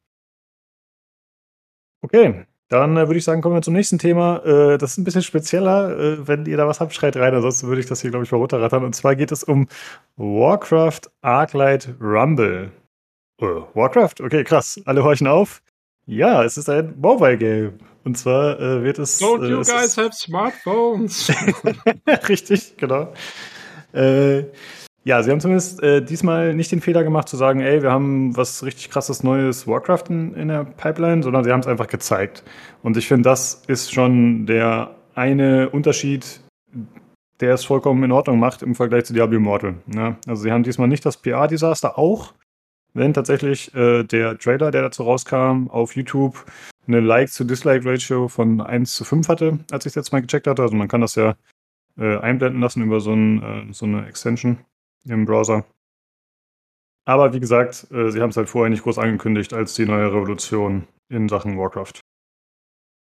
Okay, 2.02 2.46
dann 2.70 2.96
äh, 2.98 3.08
würde 3.08 3.18
ich 3.18 3.24
sagen, 3.24 3.42
kommen 3.42 3.56
wir 3.56 3.62
zum 3.62 3.74
nächsten 3.74 3.98
Thema. 4.00 4.38
Äh, 4.46 4.78
das 4.78 4.92
ist 4.92 4.98
ein 5.00 5.04
bisschen 5.04 5.24
spezieller. 5.24 5.98
Äh, 6.00 6.28
wenn 6.28 6.46
ihr 6.46 6.56
da 6.56 6.68
was 6.68 6.80
habt, 6.80 6.94
schreit 6.94 7.18
rein. 7.18 7.34
Ansonsten 7.34 7.68
würde 7.68 7.82
ich 7.82 7.88
das 7.88 8.02
hier, 8.02 8.12
glaube 8.12 8.26
ich, 8.26 8.32
mal 8.32 8.38
runterrattern. 8.38 8.84
Und 8.86 8.96
zwar 8.96 9.16
geht 9.16 9.32
es 9.32 9.44
um 9.44 9.68
Warcraft 10.18 11.02
Arclight 11.22 11.96
Rumble. 12.00 12.72
Oh, 13.42 13.64
Warcraft? 13.74 14.16
Okay, 14.22 14.44
krass. 14.44 14.82
Alle 14.86 15.04
horchen 15.04 15.28
auf. 15.28 15.62
Ja, 16.06 16.44
es 16.44 16.58
ist 16.58 16.70
ein 16.70 16.96
Mobile-Game. 17.00 17.74
Und 18.04 18.18
zwar 18.18 18.60
äh, 18.60 18.84
wird 18.84 19.00
es. 19.00 19.22
Don't 19.22 19.46
äh, 19.46 19.50
you 19.50 19.60
es 19.60 19.70
guys 19.70 19.98
have 19.98 20.12
smartphones? 20.14 21.32
Richtig, 22.30 22.76
genau. 22.78 23.14
Äh, 23.94 24.46
ja, 25.04 25.24
sie 25.24 25.32
haben 25.32 25.40
zumindest 25.40 25.82
äh, 25.82 26.04
diesmal 26.04 26.54
nicht 26.54 26.72
den 26.72 26.82
Fehler 26.82 27.04
gemacht 27.04 27.30
zu 27.30 27.38
sagen, 27.38 27.62
ey, 27.62 27.82
wir 27.82 27.92
haben 27.92 28.36
was 28.36 28.64
richtig 28.64 28.90
krasses 28.90 29.24
neues 29.24 29.66
Warcraft 29.66 30.04
in, 30.10 30.34
in 30.34 30.48
der 30.50 30.66
Pipeline, 30.66 31.24
sondern 31.24 31.44
sie 31.44 31.52
haben 31.52 31.62
es 31.62 31.68
einfach 31.68 31.88
gezeigt. 31.88 32.44
Und 32.84 32.98
ich 32.98 33.08
finde, 33.08 33.30
das 33.30 33.64
ist 33.68 33.94
schon 33.94 34.46
der 34.46 34.96
eine 35.16 35.70
Unterschied, 35.70 36.42
der 37.40 37.54
es 37.54 37.64
vollkommen 37.64 38.04
in 38.04 38.12
Ordnung 38.12 38.40
macht 38.40 38.62
im 38.62 38.76
Vergleich 38.76 39.06
zu 39.06 39.14
Diablo 39.14 39.38
Immortal. 39.38 39.76
Ne? 39.86 40.18
Also 40.28 40.44
sie 40.44 40.52
haben 40.52 40.64
diesmal 40.64 40.90
nicht 40.90 41.06
das 41.06 41.18
PR-Desaster 41.18 41.98
auch, 41.98 42.34
wenn 42.94 43.14
tatsächlich 43.14 43.74
äh, 43.76 44.04
der 44.04 44.38
Trailer, 44.38 44.72
der 44.72 44.82
dazu 44.84 45.04
rauskam, 45.04 45.68
auf 45.70 45.96
YouTube 45.96 46.46
eine 46.88 47.00
Like-to-Dislike-Ratio 47.00 48.28
von 48.28 48.62
1 48.62 48.96
zu 48.96 49.06
5 49.06 49.28
hatte, 49.28 49.60
als 49.72 49.86
ich 49.86 49.92
es 49.92 49.96
jetzt 49.96 50.12
mal 50.12 50.22
gecheckt 50.22 50.48
hatte. 50.48 50.62
Also 50.62 50.76
man 50.76 50.88
kann 50.88 51.02
das 51.02 51.16
ja 51.16 51.36
äh, 51.98 52.18
einblenden 52.18 52.62
lassen 52.62 52.84
über 52.84 53.00
so, 53.00 53.14
ein, 53.14 53.44
äh, 53.44 53.74
so 53.74 53.86
eine 53.86 54.08
Extension 54.08 54.58
im 55.06 55.26
Browser. 55.26 55.66
Aber 57.06 57.34
wie 57.34 57.40
gesagt, 57.40 57.88
äh, 57.92 58.12
sie 58.12 58.22
haben 58.22 58.30
es 58.30 58.38
halt 58.38 58.50
vorher 58.50 58.70
nicht 58.70 58.84
groß 58.84 58.98
angekündigt 58.98 59.54
als 59.54 59.76
die 59.76 59.86
neue 59.86 60.08
Revolution 60.08 60.88
in 61.10 61.30
Sachen 61.30 61.58
Warcraft. 61.58 62.02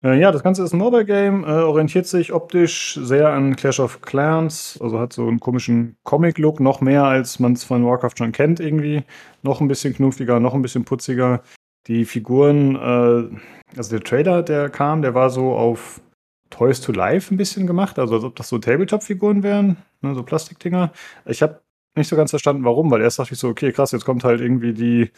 Äh, 0.05 0.21
ja, 0.21 0.31
das 0.31 0.43
Ganze 0.43 0.63
ist 0.63 0.75
ein 0.75 0.79
Mobile 0.79 1.07
Game, 1.07 1.45
äh, 1.45 1.47
orientiert 1.47 2.07
sich 2.07 2.33
optisch 2.33 2.99
sehr 3.03 3.31
an 3.31 3.57
Clash 3.57 3.81
of 3.81 4.03
Clans, 4.03 4.79
also 4.83 5.01
hat 5.01 5.15
so 5.15 5.27
einen 5.27 5.41
komischen 5.41 5.97
Comic-Look, 6.05 6.61
noch 6.61 6.83
mehr 6.83 7.05
als 7.05 7.39
man 7.41 7.55
es 7.55 7.65
von 7.65 7.87
Warcraft 7.87 8.19
schon 8.19 8.33
kennt 8.33 8.61
irgendwie. 8.61 9.03
Noch 9.43 9.63
ein 9.63 9.69
bisschen 9.69 9.95
knuffiger, 9.95 10.41
noch 10.41 10.53
ein 10.53 10.61
bisschen 10.61 10.85
putziger. 10.85 11.43
Die 11.87 12.05
Figuren, 12.05 12.77
äh, 12.77 13.77
also 13.77 13.91
der 13.91 14.01
Trailer, 14.05 14.43
der 14.43 14.69
kam, 14.69 15.01
der 15.01 15.15
war 15.15 15.31
so 15.31 15.55
auf 15.55 16.03
Toys 16.51 16.81
to 16.83 16.93
Life 16.93 17.35
ein 17.35 17.39
bisschen 17.39 17.67
gemacht, 17.67 17.99
also 17.99 18.17
als 18.17 18.25
ob 18.25 18.37
das 18.37 18.49
so 18.49 18.59
Tabletop-Figuren 18.59 19.43
wären, 19.43 19.79
ne, 20.03 20.15
so 20.15 20.23
Plastikdinger. 20.23 20.93
Ich 21.25 21.43
habe 21.43 21.63
nicht 21.97 22.09
so 22.09 22.17
ganz 22.17 22.31
verstanden, 22.31 22.65
warum, 22.65 22.91
weil 22.91 23.01
erst 23.01 23.19
dachte 23.19 23.35
ich 23.35 23.41
so, 23.41 23.49
okay, 23.49 23.73
krass, 23.73 23.93
jetzt 23.93 24.05
kommt 24.05 24.25
halt 24.25 24.41
irgendwie 24.41 24.75
die, 24.75 25.11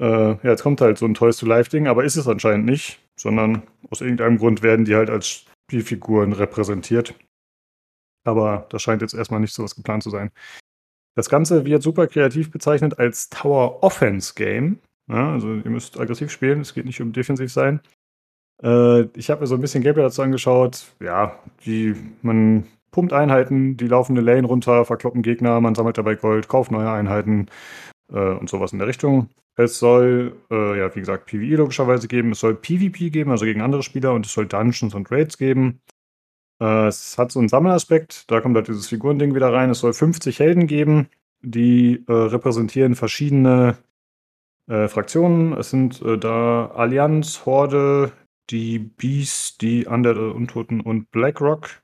äh, 0.00 0.30
ja, 0.30 0.38
jetzt 0.44 0.62
kommt 0.62 0.80
halt 0.80 0.98
so 0.98 1.06
ein 1.06 1.14
Toys 1.14 1.36
to 1.36 1.46
Life-Ding, 1.46 1.88
aber 1.88 2.04
ist 2.04 2.16
es 2.16 2.28
anscheinend 2.28 2.66
nicht, 2.66 3.01
sondern 3.18 3.62
aus 3.90 4.00
irgendeinem 4.00 4.38
Grund 4.38 4.62
werden 4.62 4.84
die 4.84 4.94
halt 4.94 5.10
als 5.10 5.46
Spielfiguren 5.68 6.32
repräsentiert. 6.32 7.14
Aber 8.24 8.66
das 8.70 8.82
scheint 8.82 9.02
jetzt 9.02 9.14
erstmal 9.14 9.40
nicht 9.40 9.54
so 9.54 9.64
was 9.64 9.74
geplant 9.74 10.02
zu 10.02 10.10
sein. 10.10 10.30
Das 11.14 11.28
Ganze 11.28 11.64
wird 11.64 11.82
super 11.82 12.06
kreativ 12.06 12.50
bezeichnet 12.50 12.98
als 12.98 13.28
Tower 13.28 13.82
Offense 13.82 14.34
Game. 14.34 14.78
Ja, 15.08 15.32
also 15.32 15.54
ihr 15.54 15.70
müsst 15.70 15.98
aggressiv 15.98 16.30
spielen, 16.30 16.60
es 16.60 16.74
geht 16.74 16.86
nicht 16.86 17.00
um 17.02 17.12
defensiv 17.12 17.52
sein. 17.52 17.80
Äh, 18.62 19.02
ich 19.16 19.28
habe 19.30 19.40
mir 19.40 19.46
so 19.46 19.56
ein 19.56 19.60
bisschen 19.60 19.82
Gameplay 19.82 20.04
dazu 20.04 20.22
angeschaut. 20.22 20.86
Ja, 21.00 21.38
die, 21.66 21.94
man 22.22 22.66
pumpt 22.92 23.12
Einheiten, 23.12 23.76
die 23.76 23.88
laufen 23.88 24.16
eine 24.16 24.24
Lane 24.24 24.46
runter, 24.46 24.84
verkloppen 24.84 25.22
Gegner, 25.22 25.60
man 25.60 25.74
sammelt 25.74 25.98
dabei 25.98 26.14
Gold, 26.14 26.48
kauft 26.48 26.70
neue 26.70 26.90
Einheiten 26.90 27.48
äh, 28.10 28.34
und 28.34 28.48
sowas 28.48 28.72
in 28.72 28.78
der 28.78 28.88
Richtung. 28.88 29.28
Es 29.56 29.78
soll, 29.78 30.36
äh, 30.50 30.78
ja, 30.78 30.94
wie 30.94 31.00
gesagt, 31.00 31.26
PvE 31.26 31.56
logischerweise 31.56 32.08
geben. 32.08 32.32
Es 32.32 32.40
soll 32.40 32.54
PvP 32.54 33.10
geben, 33.10 33.30
also 33.30 33.44
gegen 33.44 33.60
andere 33.60 33.82
Spieler, 33.82 34.14
und 34.14 34.24
es 34.24 34.32
soll 34.32 34.46
Dungeons 34.46 34.94
und 34.94 35.10
Raids 35.10 35.36
geben. 35.36 35.80
Äh, 36.60 36.86
es 36.86 37.18
hat 37.18 37.32
so 37.32 37.38
einen 37.38 37.48
Sammelaspekt, 37.48 38.30
da 38.30 38.40
kommt 38.40 38.56
halt 38.56 38.68
dieses 38.68 38.88
Figurending 38.88 39.34
wieder 39.34 39.52
rein. 39.52 39.70
Es 39.70 39.80
soll 39.80 39.92
50 39.92 40.38
Helden 40.38 40.66
geben, 40.66 41.08
die 41.42 42.04
äh, 42.08 42.12
repräsentieren 42.12 42.94
verschiedene 42.94 43.76
äh, 44.68 44.88
Fraktionen. 44.88 45.52
Es 45.54 45.70
sind 45.70 46.00
äh, 46.02 46.18
da 46.18 46.66
Allianz, 46.74 47.44
Horde, 47.46 48.12
die 48.50 48.78
Beast, 48.78 49.60
die 49.62 49.86
Undead 49.86 50.16
Untoten 50.16 50.80
und 50.80 51.10
BlackRock. 51.10 51.82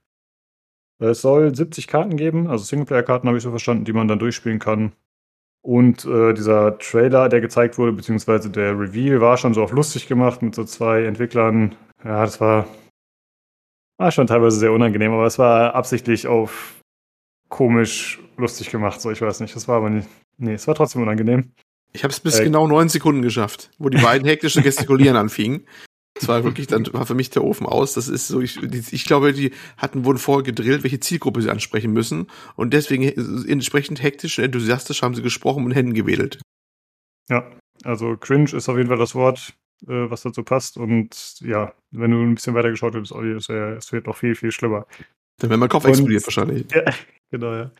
Es 1.00 1.22
soll 1.22 1.54
70 1.54 1.86
Karten 1.86 2.16
geben, 2.16 2.48
also 2.48 2.64
Singleplayer-Karten 2.64 3.28
habe 3.28 3.38
ich 3.38 3.44
so 3.44 3.50
verstanden, 3.50 3.84
die 3.84 3.92
man 3.92 4.08
dann 4.08 4.18
durchspielen 4.18 4.58
kann. 4.58 4.92
Und 5.68 6.06
äh, 6.06 6.32
dieser 6.32 6.78
Trailer, 6.78 7.28
der 7.28 7.42
gezeigt 7.42 7.76
wurde, 7.76 7.92
beziehungsweise 7.92 8.48
der 8.48 8.70
Reveal, 8.80 9.20
war 9.20 9.36
schon 9.36 9.52
so 9.52 9.62
auf 9.62 9.70
lustig 9.70 10.08
gemacht 10.08 10.40
mit 10.40 10.54
so 10.54 10.64
zwei 10.64 11.04
Entwicklern. 11.04 11.74
Ja, 12.02 12.24
das 12.24 12.40
war, 12.40 12.66
war 13.98 14.10
schon 14.10 14.26
teilweise 14.26 14.58
sehr 14.58 14.72
unangenehm, 14.72 15.12
aber 15.12 15.26
es 15.26 15.38
war 15.38 15.74
absichtlich 15.74 16.26
auf 16.26 16.80
komisch 17.50 18.18
lustig 18.38 18.70
gemacht, 18.70 18.98
so 18.98 19.10
ich 19.10 19.20
weiß 19.20 19.40
nicht. 19.40 19.54
Das 19.54 19.68
war 19.68 19.76
aber 19.76 19.90
nicht. 19.90 20.08
Nee, 20.38 20.54
es 20.54 20.66
war 20.66 20.74
trotzdem 20.74 21.02
unangenehm. 21.02 21.52
Ich 21.92 22.02
habe 22.02 22.12
es 22.12 22.20
bis 22.20 22.38
Äh, 22.38 22.44
genau 22.44 22.66
neun 22.66 22.88
Sekunden 22.88 23.20
geschafft, 23.20 23.70
wo 23.76 23.90
die 23.90 24.00
beiden 24.00 24.26
hektische 24.26 24.62
Gestikulieren 24.62 25.18
anfingen. 25.18 25.66
Das 26.18 26.28
war 26.28 26.44
wirklich, 26.44 26.66
dann 26.66 26.86
war 26.92 27.06
für 27.06 27.14
mich 27.14 27.30
der 27.30 27.44
Ofen 27.44 27.66
aus. 27.66 27.94
Das 27.94 28.08
ist 28.08 28.28
so, 28.28 28.40
ich, 28.40 28.60
ich 28.62 29.04
glaube, 29.04 29.32
die 29.32 29.52
hatten, 29.76 30.04
wurden 30.04 30.18
vorher 30.18 30.42
gedrillt, 30.42 30.82
welche 30.82 31.00
Zielgruppe 31.00 31.42
sie 31.42 31.50
ansprechen 31.50 31.92
müssen. 31.92 32.26
Und 32.56 32.74
deswegen 32.74 33.02
äh, 33.04 33.14
entsprechend 33.50 34.02
hektisch 34.02 34.38
und 34.38 34.44
enthusiastisch 34.44 35.02
haben 35.02 35.14
sie 35.14 35.22
gesprochen 35.22 35.64
und 35.64 35.72
Händen 35.72 35.94
gewedelt. 35.94 36.40
Ja, 37.30 37.48
also 37.84 38.16
cringe 38.16 38.52
ist 38.52 38.68
auf 38.68 38.76
jeden 38.76 38.88
Fall 38.88 38.98
das 38.98 39.14
Wort, 39.14 39.54
äh, 39.86 40.10
was 40.10 40.22
dazu 40.22 40.42
passt. 40.42 40.76
Und 40.76 41.36
ja, 41.40 41.72
wenn 41.92 42.10
du 42.10 42.18
ein 42.22 42.34
bisschen 42.34 42.54
weiter 42.54 42.70
geschaut 42.70 42.94
hättest, 42.94 43.12
Olli, 43.12 43.32
es, 43.32 43.48
es 43.48 43.92
wird 43.92 44.06
noch 44.06 44.16
viel, 44.16 44.34
viel 44.34 44.50
schlimmer. 44.50 44.86
Dann 45.40 45.50
wäre 45.50 45.58
mein 45.58 45.68
Kopf 45.68 45.84
Und- 45.84 45.90
explodiert 45.90 46.24
wahrscheinlich. 46.26 46.66
Ja, 46.74 46.84
genau, 47.30 47.54
ja. 47.54 47.70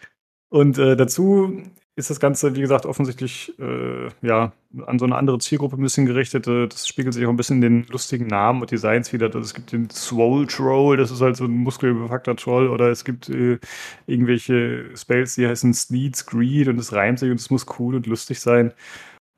Und 0.50 0.78
äh, 0.78 0.96
dazu 0.96 1.62
ist 1.98 2.10
das 2.10 2.20
Ganze, 2.20 2.54
wie 2.54 2.60
gesagt, 2.60 2.86
offensichtlich 2.86 3.52
äh, 3.58 4.08
ja, 4.22 4.52
an 4.86 4.98
so 5.00 5.04
eine 5.04 5.16
andere 5.16 5.38
Zielgruppe 5.40 5.76
ein 5.76 5.82
bisschen 5.82 6.06
gerichtet. 6.06 6.46
Äh, 6.46 6.68
Das 6.68 6.86
spiegelt 6.86 7.12
sich 7.12 7.26
auch 7.26 7.30
ein 7.30 7.36
bisschen 7.36 7.56
in 7.56 7.82
den 7.82 7.86
lustigen 7.88 8.28
Namen 8.28 8.60
und 8.60 8.70
Designs 8.70 9.12
wieder. 9.12 9.26
Also 9.26 9.40
Es 9.40 9.52
gibt 9.52 9.72
den 9.72 9.90
Swole 9.90 10.46
Troll, 10.46 10.96
das 10.96 11.10
ist 11.10 11.20
halt 11.20 11.36
so 11.36 11.44
ein 11.44 11.50
muskelbepackter 11.50 12.36
Troll. 12.36 12.68
Oder 12.68 12.90
es 12.90 13.04
gibt 13.04 13.28
äh, 13.28 13.58
irgendwelche 14.06 14.96
Spells, 14.96 15.34
die 15.34 15.48
heißen 15.48 15.74
Sneeds 15.74 16.24
Greed 16.26 16.68
und 16.68 16.78
es 16.78 16.92
reimt 16.92 17.18
sich 17.18 17.30
und 17.30 17.40
es 17.40 17.50
muss 17.50 17.66
cool 17.78 17.96
und 17.96 18.06
lustig 18.06 18.40
sein. 18.40 18.72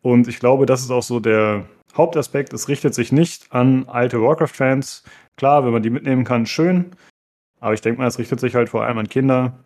Und 0.03 0.29
ich 0.29 0.39
glaube, 0.39 0.67
das 0.67 0.83
ist 0.83 0.91
auch 0.91 1.03
so 1.03 1.19
der 1.19 1.65
Hauptaspekt. 1.97 2.53
Es 2.53 2.69
richtet 2.69 2.95
sich 2.95 3.11
nicht 3.11 3.51
an 3.53 3.89
alte 3.89 4.21
Warcraft-Fans. 4.21 5.05
Klar, 5.37 5.65
wenn 5.65 5.73
man 5.73 5.83
die 5.83 5.91
mitnehmen 5.91 6.25
kann, 6.25 6.47
schön. 6.47 6.91
Aber 7.59 7.75
ich 7.75 7.81
denke 7.81 8.01
mal, 8.01 8.07
es 8.07 8.19
richtet 8.19 8.41
sich 8.41 8.55
halt 8.55 8.69
vor 8.69 8.85
allem 8.85 8.99
an 8.99 9.09
Kinder, 9.09 9.59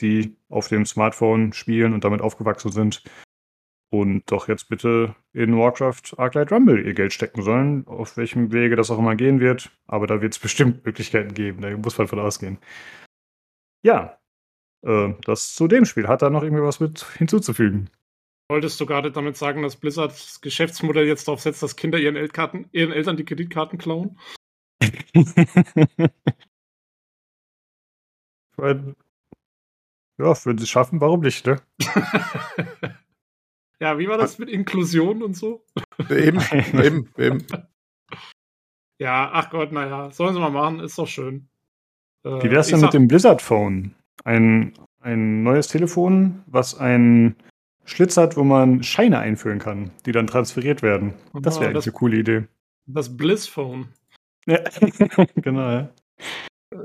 die 0.00 0.36
auf 0.48 0.68
dem 0.68 0.86
Smartphone 0.86 1.52
spielen 1.52 1.92
und 1.92 2.04
damit 2.04 2.20
aufgewachsen 2.20 2.72
sind 2.72 3.02
und 3.90 4.30
doch 4.30 4.48
jetzt 4.48 4.68
bitte 4.68 5.14
in 5.32 5.56
Warcraft 5.56 6.18
Arclight 6.18 6.52
Rumble 6.52 6.84
ihr 6.84 6.94
Geld 6.94 7.12
stecken 7.12 7.42
sollen, 7.42 7.86
auf 7.86 8.16
welchem 8.16 8.52
Wege 8.52 8.76
das 8.76 8.90
auch 8.90 8.98
immer 8.98 9.16
gehen 9.16 9.40
wird. 9.40 9.70
Aber 9.86 10.06
da 10.06 10.20
wird 10.20 10.34
es 10.34 10.38
bestimmt 10.42 10.84
Möglichkeiten 10.84 11.34
geben, 11.34 11.62
da 11.62 11.76
muss 11.76 11.96
man 11.98 12.08
von 12.08 12.18
ausgehen. 12.18 12.58
Ja, 13.82 14.18
äh, 14.82 15.14
das 15.24 15.54
zu 15.54 15.68
dem 15.68 15.84
Spiel. 15.84 16.08
Hat 16.08 16.22
da 16.22 16.30
noch 16.30 16.42
irgendwie 16.42 16.62
was 16.62 16.80
mit 16.80 17.04
hinzuzufügen? 17.16 17.90
Wolltest 18.50 18.80
du 18.80 18.86
gerade 18.86 19.12
damit 19.12 19.36
sagen, 19.36 19.62
dass 19.62 19.76
Blizzard 19.76 20.10
das 20.12 20.40
Geschäftsmodell 20.40 21.06
jetzt 21.06 21.28
darauf 21.28 21.40
setzt, 21.40 21.62
dass 21.62 21.76
Kinder 21.76 21.98
ihren, 21.98 22.16
Eltkarten, 22.16 22.66
ihren 22.72 22.92
Eltern 22.92 23.18
die 23.18 23.24
Kreditkarten 23.24 23.78
klauen? 23.78 24.18
Ja, 30.18 30.34
wenn 30.44 30.58
sie 30.58 30.64
es 30.64 30.70
schaffen, 30.70 31.00
warum 31.00 31.20
nicht, 31.20 31.46
ne? 31.46 31.60
ja, 33.80 33.98
wie 33.98 34.08
war 34.08 34.18
das 34.18 34.38
mit 34.38 34.48
Inklusion 34.48 35.22
und 35.22 35.34
so? 35.36 35.64
Eben, 36.10 36.40
eben, 36.72 37.08
eben. 37.16 37.46
Ja, 39.00 39.30
ach 39.32 39.50
Gott, 39.50 39.70
naja, 39.72 40.10
sollen 40.10 40.34
sie 40.34 40.40
mal 40.40 40.50
machen, 40.50 40.80
ist 40.80 40.98
doch 40.98 41.06
schön. 41.06 41.48
Äh, 42.24 42.42
Wie 42.42 42.50
wär's 42.50 42.68
denn 42.68 42.80
sag- 42.80 42.88
mit 42.88 42.94
dem 42.94 43.08
Blizzard 43.08 43.40
Phone? 43.42 43.94
Ein, 44.24 44.74
ein 45.00 45.44
neues 45.44 45.68
Telefon, 45.68 46.42
was 46.46 46.76
einen 46.76 47.36
Schlitz 47.84 48.16
hat, 48.16 48.36
wo 48.36 48.42
man 48.42 48.82
Scheine 48.82 49.20
einfüllen 49.20 49.60
kann, 49.60 49.92
die 50.04 50.12
dann 50.12 50.26
transferiert 50.26 50.82
werden. 50.82 51.14
Das 51.32 51.54
Ja, 51.56 51.60
wäre 51.60 51.70
eigentlich 51.70 51.84
das- 51.84 51.94
eine 51.94 51.98
coole 51.98 52.16
Idee. 52.18 52.44
Das 52.86 53.16
Bliss-Phone. 53.16 53.86
Ja. 54.46 54.58
genau, 55.36 55.70
ja. 55.70 55.88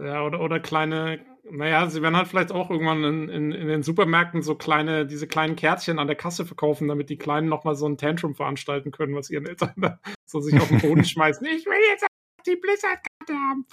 Ja, 0.04 0.24
oder, 0.24 0.40
oder 0.42 0.60
kleine, 0.60 1.20
naja, 1.50 1.90
sie 1.90 2.02
werden 2.02 2.16
halt 2.16 2.28
vielleicht 2.28 2.52
auch 2.52 2.70
irgendwann 2.70 3.04
in, 3.04 3.30
in, 3.30 3.52
in 3.52 3.68
den 3.68 3.84
Supermärkten 3.84 4.42
so 4.42 4.56
kleine, 4.56 5.06
diese 5.06 5.28
kleinen 5.28 5.56
Kärtchen 5.56 6.00
an 6.00 6.08
der 6.08 6.16
Kasse 6.16 6.46
verkaufen, 6.46 6.88
damit 6.88 7.10
die 7.10 7.18
Kleinen 7.18 7.50
nochmal 7.50 7.76
so 7.76 7.88
ein 7.88 7.98
Tantrum 7.98 8.36
veranstalten 8.36 8.92
können, 8.92 9.16
was 9.16 9.30
ihren 9.30 9.46
Eltern 9.46 9.74
da 9.76 10.00
so 10.26 10.40
sich 10.40 10.60
auf 10.60 10.70
den 10.70 10.80
Boden 10.80 11.04
schmeißen. 11.06 11.46
Ich 11.48 11.66
will 11.66 11.80
jetzt 11.90 12.06
die 12.46 12.56
Blizzard-Karte 12.56 13.34
haben. 13.34 13.66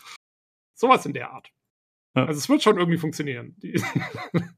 Sowas 0.75 1.07
in 1.07 1.13
der 1.13 1.33
Art. 1.33 1.51
Ja. 2.17 2.27
Also 2.27 2.39
es 2.39 2.49
wird 2.49 2.63
schon 2.63 2.79
irgendwie 2.79 2.99
funktionieren. 2.99 3.57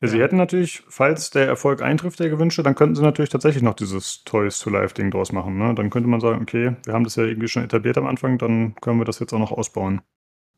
Ja, 0.00 0.06
sie 0.06 0.20
hätten 0.20 0.36
natürlich, 0.36 0.84
falls 0.86 1.30
der 1.30 1.48
Erfolg 1.48 1.82
eintrifft, 1.82 2.20
der 2.20 2.28
gewünschte, 2.28 2.62
dann 2.62 2.76
könnten 2.76 2.94
sie 2.94 3.02
natürlich 3.02 3.30
tatsächlich 3.30 3.64
noch 3.64 3.74
dieses 3.74 4.22
Toys 4.22 4.60
to 4.60 4.70
Life-Ding 4.70 5.10
draus 5.10 5.32
machen. 5.32 5.58
Ne? 5.58 5.74
Dann 5.74 5.90
könnte 5.90 6.08
man 6.08 6.20
sagen, 6.20 6.40
okay, 6.40 6.76
wir 6.84 6.94
haben 6.94 7.02
das 7.02 7.16
ja 7.16 7.24
irgendwie 7.24 7.48
schon 7.48 7.64
etabliert 7.64 7.98
am 7.98 8.06
Anfang, 8.06 8.38
dann 8.38 8.76
können 8.76 9.00
wir 9.00 9.04
das 9.04 9.18
jetzt 9.18 9.32
auch 9.32 9.40
noch 9.40 9.50
ausbauen. 9.50 10.00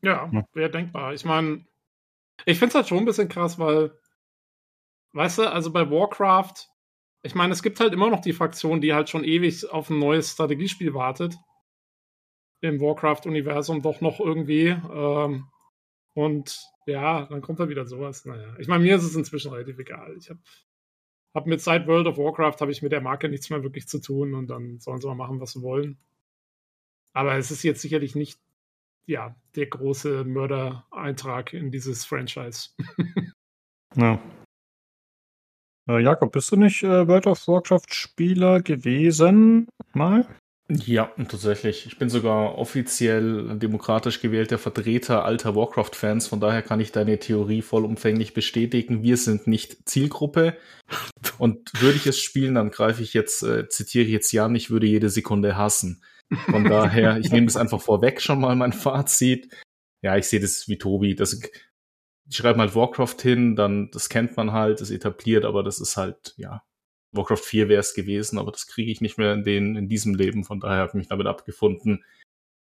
Ja, 0.01 0.29
Ja. 0.31 0.43
wäre 0.53 0.69
denkbar. 0.71 1.13
Ich 1.13 1.25
meine, 1.25 1.65
ich 2.45 2.57
finde 2.57 2.69
es 2.69 2.75
halt 2.75 2.87
schon 2.87 2.99
ein 2.99 3.05
bisschen 3.05 3.29
krass, 3.29 3.59
weil, 3.59 3.97
weißt 5.13 5.39
du, 5.39 5.51
also 5.51 5.71
bei 5.71 5.89
Warcraft, 5.89 6.69
ich 7.23 7.35
meine, 7.35 7.53
es 7.53 7.61
gibt 7.61 7.79
halt 7.79 7.93
immer 7.93 8.09
noch 8.09 8.21
die 8.21 8.33
Fraktion, 8.33 8.81
die 8.81 8.93
halt 8.93 9.09
schon 9.09 9.23
ewig 9.23 9.69
auf 9.69 9.89
ein 9.89 9.99
neues 9.99 10.31
Strategiespiel 10.31 10.93
wartet. 10.93 11.35
Im 12.61 12.79
Warcraft-Universum 12.79 13.81
doch 13.81 14.01
noch 14.01 14.19
irgendwie. 14.19 14.67
Ähm, 14.67 15.47
und 16.13 16.59
ja, 16.85 17.25
dann 17.25 17.41
kommt 17.41 17.59
da 17.59 17.69
wieder 17.69 17.85
sowas. 17.85 18.25
Naja, 18.25 18.55
ich 18.59 18.67
meine, 18.67 18.83
mir 18.83 18.95
ist 18.95 19.03
es 19.03 19.15
inzwischen 19.15 19.51
relativ 19.51 19.77
egal. 19.79 20.15
Ich 20.17 20.29
habe 20.29 20.39
hab 21.33 21.45
mit 21.47 21.61
seit 21.61 21.87
World 21.87 22.07
of 22.07 22.17
Warcraft 22.17 22.57
habe 22.59 22.71
ich 22.71 22.81
mit 22.81 22.91
der 22.91 23.01
Marke 23.01 23.29
nichts 23.29 23.49
mehr 23.49 23.63
wirklich 23.63 23.87
zu 23.87 23.99
tun 23.99 24.33
und 24.33 24.47
dann 24.47 24.79
sollen 24.79 24.99
sie 24.99 25.07
mal 25.07 25.15
machen, 25.15 25.39
was 25.39 25.53
sie 25.53 25.61
wollen. 25.61 25.97
Aber 27.13 27.35
es 27.35 27.51
ist 27.51 27.63
jetzt 27.63 27.81
sicherlich 27.81 28.15
nicht 28.15 28.39
ja, 29.05 29.35
der 29.55 29.65
große 29.67 30.23
Mördereintrag 30.23 31.53
in 31.53 31.71
dieses 31.71 32.05
Franchise. 32.05 32.69
Ja. 33.97 34.21
Äh, 35.89 35.99
Jakob, 36.01 36.31
bist 36.31 36.51
du 36.51 36.55
nicht 36.55 36.83
äh, 36.83 37.07
World 37.07 37.27
of 37.27 37.45
Warcraft-Spieler 37.47 38.61
gewesen? 38.61 39.67
Mal? 39.93 40.25
Ja, 40.69 41.11
tatsächlich. 41.17 41.85
Ich 41.85 41.97
bin 41.97 42.09
sogar 42.09 42.57
offiziell 42.57 43.57
demokratisch 43.57 44.21
gewählter 44.21 44.57
Vertreter 44.57 45.25
alter 45.25 45.55
Warcraft-Fans, 45.55 46.27
von 46.27 46.39
daher 46.39 46.61
kann 46.61 46.79
ich 46.79 46.93
deine 46.93 47.19
Theorie 47.19 47.61
vollumfänglich 47.61 48.33
bestätigen. 48.33 49.03
Wir 49.03 49.17
sind 49.17 49.47
nicht 49.47 49.89
Zielgruppe. 49.89 50.55
Und 51.37 51.71
würde 51.81 51.97
ich 51.97 52.07
es 52.07 52.19
spielen, 52.19 52.55
dann 52.55 52.71
greife 52.71 53.03
ich 53.03 53.13
jetzt, 53.13 53.43
äh, 53.43 53.67
zitiere 53.67 54.05
ich 54.05 54.11
jetzt 54.11 54.31
Jan, 54.31 54.55
ich 54.55 54.69
würde 54.69 54.87
jede 54.87 55.09
Sekunde 55.09 55.57
hassen. 55.57 56.01
Von 56.49 56.63
daher, 56.63 57.17
ich 57.17 57.31
nehme 57.31 57.47
das 57.47 57.57
einfach 57.57 57.81
vorweg 57.81 58.21
schon 58.21 58.39
mal 58.39 58.55
mein 58.55 58.73
Fazit. 58.73 59.49
Ja, 60.01 60.17
ich 60.17 60.27
sehe 60.27 60.39
das 60.39 60.67
wie 60.67 60.77
Tobi. 60.77 61.15
Das, 61.15 61.39
die 61.39 62.35
schreiben 62.35 62.61
halt 62.61 62.75
Warcraft 62.75 63.17
hin, 63.21 63.55
dann, 63.55 63.91
das 63.91 64.09
kennt 64.09 64.37
man 64.37 64.51
halt, 64.51 64.81
das 64.81 64.91
etabliert, 64.91 65.45
aber 65.45 65.63
das 65.63 65.79
ist 65.79 65.97
halt, 65.97 66.33
ja, 66.37 66.63
Warcraft 67.11 67.43
4 67.43 67.69
wäre 67.69 67.81
es 67.81 67.93
gewesen, 67.93 68.39
aber 68.39 68.51
das 68.51 68.67
kriege 68.67 68.91
ich 68.91 69.01
nicht 69.01 69.17
mehr 69.17 69.33
in, 69.33 69.43
den, 69.43 69.75
in 69.75 69.89
diesem 69.89 70.15
Leben, 70.15 70.43
von 70.43 70.59
daher 70.59 70.79
habe 70.79 70.89
ich 70.89 70.93
mich 70.93 71.07
damit 71.09 71.27
abgefunden. 71.27 72.03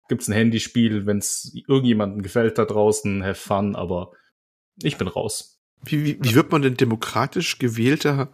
Gibt 0.09 0.23
es 0.23 0.28
ein 0.28 0.35
Handyspiel, 0.35 1.07
wenn 1.07 1.19
es 1.19 1.53
irgendjemandem 1.55 2.23
gefällt 2.23 2.59
da 2.59 2.65
draußen, 2.65 3.23
have 3.23 3.35
fun, 3.35 3.77
aber 3.77 4.12
ich 4.82 4.97
bin 4.97 5.09
raus. 5.09 5.61
Wie, 5.85 6.05
wie, 6.05 6.19
wie 6.23 6.35
wird 6.35 6.53
man 6.53 6.62
denn 6.62 6.77
demokratisch 6.77 7.59
gewählter 7.59 8.32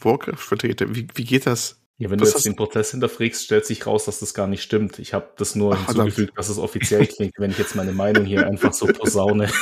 Warcraft-Vertreter? 0.00 0.94
Wie, 0.94 1.06
wie 1.14 1.24
geht 1.24 1.46
das? 1.46 1.80
Ja, 1.98 2.10
wenn 2.10 2.20
Was 2.20 2.32
du 2.32 2.36
jetzt 2.36 2.44
den 2.44 2.56
Prozess 2.56 2.90
hinterfragst, 2.90 3.44
stellt 3.44 3.64
sich 3.64 3.86
raus, 3.86 4.04
dass 4.04 4.20
das 4.20 4.34
gar 4.34 4.46
nicht 4.46 4.62
stimmt. 4.62 4.98
Ich 4.98 5.14
habe 5.14 5.30
das 5.38 5.54
nur 5.54 5.72
Ach, 5.74 5.86
hinzugefügt, 5.86 6.36
dass 6.36 6.50
es 6.50 6.58
offiziell 6.58 7.06
klingt, 7.06 7.32
wenn 7.38 7.50
ich 7.50 7.56
jetzt 7.58 7.74
meine 7.74 7.92
Meinung 7.92 8.26
hier 8.26 8.46
einfach 8.46 8.72
so 8.74 8.86
posaune. 8.86 9.48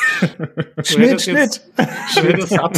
Du 0.77 0.98
hättest 0.98 1.27
jetzt- 1.27 1.70
Du 1.77 2.23
hättest, 2.23 2.52
du 2.52 2.70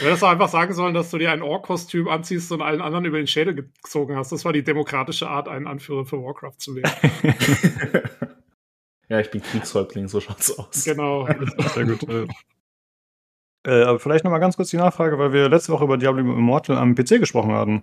hättest 0.00 0.24
einfach 0.24 0.48
sagen 0.48 0.72
sollen, 0.72 0.94
dass 0.94 1.10
du 1.10 1.18
dir 1.18 1.32
ein 1.32 1.42
Ork-Kostüm 1.42 2.08
anziehst 2.08 2.50
und 2.52 2.62
allen 2.62 2.80
anderen 2.80 3.04
über 3.04 3.18
den 3.18 3.26
Schädel 3.26 3.54
gezogen 3.54 4.16
hast. 4.16 4.32
Das 4.32 4.44
war 4.46 4.52
die 4.54 4.62
demokratische 4.64 5.28
Art, 5.28 5.46
einen 5.48 5.66
Anführer 5.66 6.06
für 6.06 6.16
Warcraft 6.22 6.56
zu 6.58 6.76
wählen. 6.76 6.90
ja, 9.08 9.20
ich 9.20 9.30
bin 9.30 9.42
Kriegshäuptling, 9.42 10.08
so 10.08 10.20
schaut's 10.20 10.56
aus. 10.58 10.84
genau. 10.84 11.28
Sehr 11.74 11.84
gut. 11.84 12.00
Äh. 13.66 13.82
Aber 13.82 13.98
vielleicht 13.98 14.24
nochmal 14.24 14.40
ganz 14.40 14.56
kurz 14.56 14.70
die 14.70 14.76
Nachfrage, 14.76 15.18
weil 15.18 15.32
wir 15.32 15.48
letzte 15.48 15.72
Woche 15.72 15.84
über 15.84 15.98
Diablo 15.98 16.20
Immortal 16.20 16.76
am 16.76 16.94
PC 16.94 17.20
gesprochen 17.20 17.52
hatten. 17.52 17.82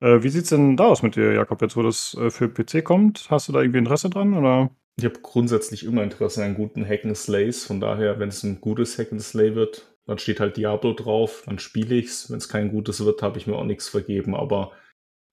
Äh, 0.00 0.22
wie 0.22 0.28
sieht's 0.28 0.50
denn 0.50 0.76
da 0.76 0.86
aus 0.86 1.02
mit 1.02 1.16
dir, 1.16 1.32
Jakob, 1.32 1.60
jetzt 1.60 1.76
wo 1.76 1.82
das 1.82 2.16
äh, 2.20 2.30
für 2.30 2.48
PC 2.48 2.84
kommt? 2.84 3.26
Hast 3.30 3.48
du 3.48 3.52
da 3.52 3.60
irgendwie 3.60 3.78
Interesse 3.78 4.10
dran? 4.10 4.34
Oder? 4.34 4.70
Ich 4.96 5.04
habe 5.04 5.20
grundsätzlich 5.20 5.84
immer 5.84 6.02
Interesse 6.02 6.44
an 6.44 6.54
guten 6.54 6.84
Hack 6.84 7.02
von 7.02 7.80
daher, 7.80 8.18
wenn 8.18 8.28
es 8.28 8.42
ein 8.42 8.60
gutes 8.60 8.98
Hack 8.98 9.12
wird, 9.12 9.96
dann 10.06 10.18
steht 10.18 10.40
halt 10.40 10.56
Diablo 10.56 10.92
drauf, 10.92 11.44
dann 11.46 11.58
spiele 11.58 11.94
ich's. 11.96 12.30
Wenn 12.30 12.38
es 12.38 12.48
kein 12.48 12.70
gutes 12.70 13.04
wird, 13.04 13.22
habe 13.22 13.38
ich 13.38 13.46
mir 13.46 13.56
auch 13.56 13.64
nichts 13.64 13.88
vergeben, 13.88 14.34
aber 14.34 14.72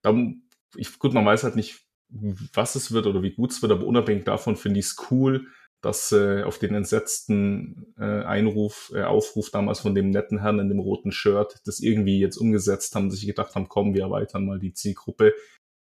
dann, 0.04 0.44
ich, 0.76 1.00
gut, 1.00 1.14
man 1.14 1.26
weiß 1.26 1.44
halt 1.44 1.56
nicht, 1.56 1.86
was 2.10 2.76
es 2.76 2.92
wird 2.92 3.08
oder 3.08 3.24
wie 3.24 3.32
gut 3.34 3.52
es 3.52 3.62
wird, 3.62 3.72
aber 3.72 3.86
unabhängig 3.86 4.26
davon 4.26 4.56
finde 4.56 4.80
ich 4.80 4.86
es 4.86 4.98
cool, 5.10 5.48
dass 5.86 6.12
äh, 6.12 6.42
auf 6.42 6.58
den 6.58 6.74
entsetzten 6.74 7.94
äh, 8.00 8.24
Einruf, 8.24 8.92
äh, 8.96 9.04
Aufruf 9.04 9.52
damals 9.52 9.82
von 9.82 9.94
dem 9.94 10.10
netten 10.10 10.42
Herrn 10.42 10.58
in 10.58 10.68
dem 10.68 10.80
roten 10.80 11.12
Shirt, 11.12 11.62
das 11.66 11.80
irgendwie 11.80 12.20
jetzt 12.20 12.38
umgesetzt 12.38 12.96
haben, 12.96 13.12
sich 13.12 13.28
gedacht 13.28 13.54
haben, 13.54 13.70
komm, 13.70 13.94
wir 13.94 14.02
erweitern 14.02 14.48
mal 14.48 14.58
die 14.58 14.74
Zielgruppe 14.74 15.36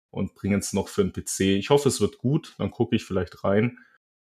und 0.10 0.34
bringen 0.34 0.57
es 0.57 0.74
noch 0.74 0.88
für 0.88 1.06
den 1.06 1.14
PC. 1.14 1.41
Ich 1.41 1.70
hoffe, 1.70 1.90
es 1.90 2.02
wird 2.02 2.18
gut, 2.18 2.56
dann 2.57 2.72
gucke 2.72 2.95
ich 2.95 3.06
vielleicht 3.06 3.44
rein, 3.44 3.78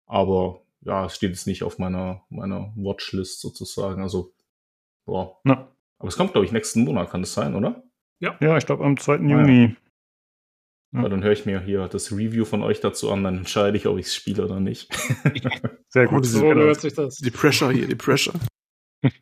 aber 0.06 0.62
ja, 0.80 1.04
es 1.04 1.16
steht 1.16 1.32
jetzt 1.32 1.46
nicht 1.46 1.62
auf 1.62 1.78
meiner, 1.78 2.22
meiner 2.30 2.72
Watchlist 2.74 3.42
sozusagen, 3.42 4.00
also, 4.00 4.32
boah. 5.04 5.38
Na. 5.44 5.70
Aber 5.98 6.08
es 6.08 6.16
kommt, 6.16 6.32
glaube 6.32 6.46
ich, 6.46 6.52
nächsten 6.52 6.84
Monat, 6.84 7.10
kann 7.10 7.24
es 7.24 7.34
sein, 7.34 7.54
oder? 7.54 7.82
Ja, 8.20 8.56
ich 8.56 8.64
glaube 8.64 8.86
am 8.86 8.96
2. 8.96 9.16
Ah, 9.16 9.20
ja. 9.20 9.28
Juni. 9.28 9.76
Ja. 10.92 11.02
Ja. 11.02 11.08
dann 11.08 11.22
höre 11.22 11.32
ich 11.32 11.44
mir 11.46 11.60
hier 11.60 11.86
das 11.88 12.12
Review 12.12 12.44
von 12.44 12.62
euch 12.62 12.80
dazu 12.80 13.10
an, 13.10 13.22
dann 13.24 13.38
entscheide 13.38 13.76
ich, 13.76 13.86
ob 13.86 13.98
ich 13.98 14.06
es 14.06 14.14
spiele 14.14 14.44
oder 14.44 14.60
nicht. 14.60 14.92
Sehr 15.88 16.06
gut. 16.06 16.24
So 16.24 16.42
hört 16.42 16.80
sich 16.80 16.94
das. 16.94 17.16
Die 17.16 17.30
Pressure 17.30 17.72
hier, 17.72 17.86
die 17.86 17.94
Pressure. 17.94 18.34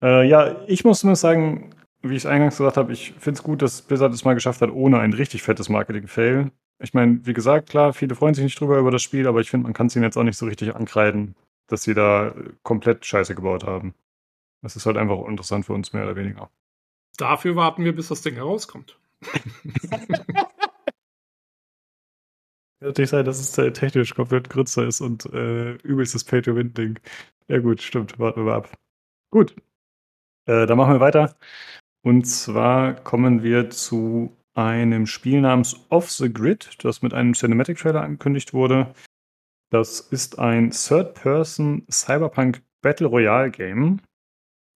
Äh, 0.00 0.28
ja, 0.28 0.64
ich 0.68 0.84
muss 0.84 1.00
zumindest 1.00 1.22
sagen, 1.22 1.74
wie 2.02 2.14
ich 2.14 2.22
es 2.22 2.26
eingangs 2.26 2.56
gesagt 2.56 2.76
habe, 2.76 2.92
ich 2.92 3.12
finde 3.18 3.38
es 3.38 3.42
gut, 3.42 3.62
dass 3.62 3.82
Blizzard 3.82 4.14
es 4.14 4.24
mal 4.24 4.34
geschafft 4.34 4.60
hat, 4.60 4.70
ohne 4.70 5.00
ein 5.00 5.12
richtig 5.12 5.42
fettes 5.42 5.68
Marketing-Fail. 5.68 6.52
Ich 6.80 6.94
meine, 6.94 7.26
wie 7.26 7.32
gesagt, 7.32 7.70
klar, 7.70 7.92
viele 7.92 8.14
freuen 8.14 8.34
sich 8.34 8.44
nicht 8.44 8.60
drüber 8.60 8.78
über 8.78 8.92
das 8.92 9.02
Spiel, 9.02 9.26
aber 9.26 9.40
ich 9.40 9.50
finde, 9.50 9.64
man 9.64 9.72
kann 9.72 9.88
es 9.88 9.96
ihnen 9.96 10.04
jetzt 10.04 10.16
auch 10.16 10.22
nicht 10.22 10.36
so 10.38 10.46
richtig 10.46 10.76
ankreiden, 10.76 11.34
dass 11.66 11.82
sie 11.82 11.94
da 11.94 12.28
äh, 12.28 12.50
komplett 12.62 13.04
Scheiße 13.04 13.34
gebaut 13.34 13.64
haben. 13.64 13.94
Das 14.62 14.76
ist 14.76 14.86
halt 14.86 14.96
einfach 14.96 15.26
interessant 15.26 15.66
für 15.66 15.72
uns, 15.72 15.92
mehr 15.92 16.04
oder 16.04 16.16
weniger. 16.16 16.50
Dafür 17.16 17.56
warten 17.56 17.84
wir, 17.84 17.94
bis 17.94 18.08
das 18.08 18.22
Ding 18.22 18.34
herauskommt. 18.34 18.98
Natürlich 22.80 23.10
sein, 23.10 23.24
dass 23.24 23.40
es 23.40 23.58
äh, 23.58 23.72
technisch 23.72 24.14
komplett 24.14 24.48
Grützer 24.50 24.86
ist 24.86 25.00
und 25.00 25.26
äh, 25.26 25.72
übelstes 25.82 26.22
Pay-to-Win-Ding. 26.24 27.00
Ja 27.48 27.58
gut, 27.58 27.82
stimmt, 27.82 28.18
warten 28.18 28.40
wir 28.40 28.44
mal 28.44 28.56
ab. 28.56 28.72
Gut, 29.30 29.56
äh, 30.46 30.66
dann 30.66 30.78
machen 30.78 30.94
wir 30.94 31.00
weiter. 31.00 31.36
Und 32.02 32.24
zwar 32.24 32.94
kommen 32.94 33.42
wir 33.42 33.70
zu 33.70 34.36
einem 34.54 35.06
Spiel 35.06 35.40
namens 35.40 35.76
Off 35.88 36.10
the 36.10 36.32
Grid, 36.32 36.82
das 36.84 37.02
mit 37.02 37.14
einem 37.14 37.34
Cinematic-Trailer 37.34 38.02
angekündigt 38.02 38.54
wurde. 38.54 38.94
Das 39.70 40.00
ist 40.00 40.38
ein 40.38 40.70
Third-Person 40.70 41.84
Cyberpunk 41.90 42.62
Battle 42.80 43.08
Royale 43.08 43.50
Game. 43.50 44.00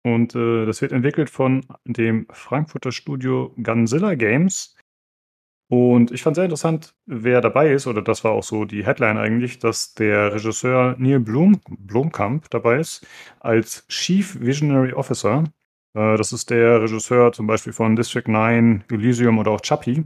Und 0.03 0.35
äh, 0.35 0.65
das 0.65 0.81
wird 0.81 0.91
entwickelt 0.91 1.29
von 1.29 1.65
dem 1.85 2.27
Frankfurter 2.31 2.91
Studio 2.91 3.53
Gunzilla 3.61 4.15
Games. 4.15 4.75
Und 5.69 6.11
ich 6.11 6.21
fand 6.21 6.35
sehr 6.35 6.45
interessant, 6.45 6.93
wer 7.05 7.41
dabei 7.41 7.71
ist, 7.71 7.87
oder 7.87 8.01
das 8.01 8.23
war 8.23 8.31
auch 8.33 8.43
so 8.43 8.65
die 8.65 8.85
Headline 8.85 9.17
eigentlich, 9.17 9.59
dass 9.59 9.93
der 9.95 10.33
Regisseur 10.33 10.95
Neil 10.99 11.19
Blum, 11.19 11.61
Blomkamp 11.67 12.49
dabei 12.49 12.79
ist, 12.79 13.07
als 13.39 13.87
Chief 13.87 14.39
Visionary 14.39 14.93
Officer. 14.93 15.45
Äh, 15.95 16.17
das 16.17 16.33
ist 16.33 16.49
der 16.49 16.81
Regisseur 16.81 17.31
zum 17.31 17.47
Beispiel 17.47 17.73
von 17.73 17.95
District 17.95 18.27
9, 18.27 18.83
Elysium 18.91 19.39
oder 19.39 19.51
auch 19.51 19.61
Chappie. 19.61 20.03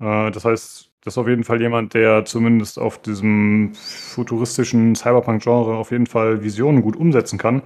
Äh, 0.00 0.30
das 0.30 0.44
heißt, 0.44 0.92
das 1.02 1.14
ist 1.14 1.18
auf 1.18 1.28
jeden 1.28 1.44
Fall 1.44 1.60
jemand, 1.60 1.94
der 1.94 2.24
zumindest 2.24 2.78
auf 2.78 3.00
diesem 3.00 3.72
futuristischen 3.74 4.96
Cyberpunk-Genre 4.96 5.76
auf 5.76 5.92
jeden 5.92 6.06
Fall 6.06 6.42
Visionen 6.42 6.82
gut 6.82 6.96
umsetzen 6.96 7.38
kann. 7.38 7.62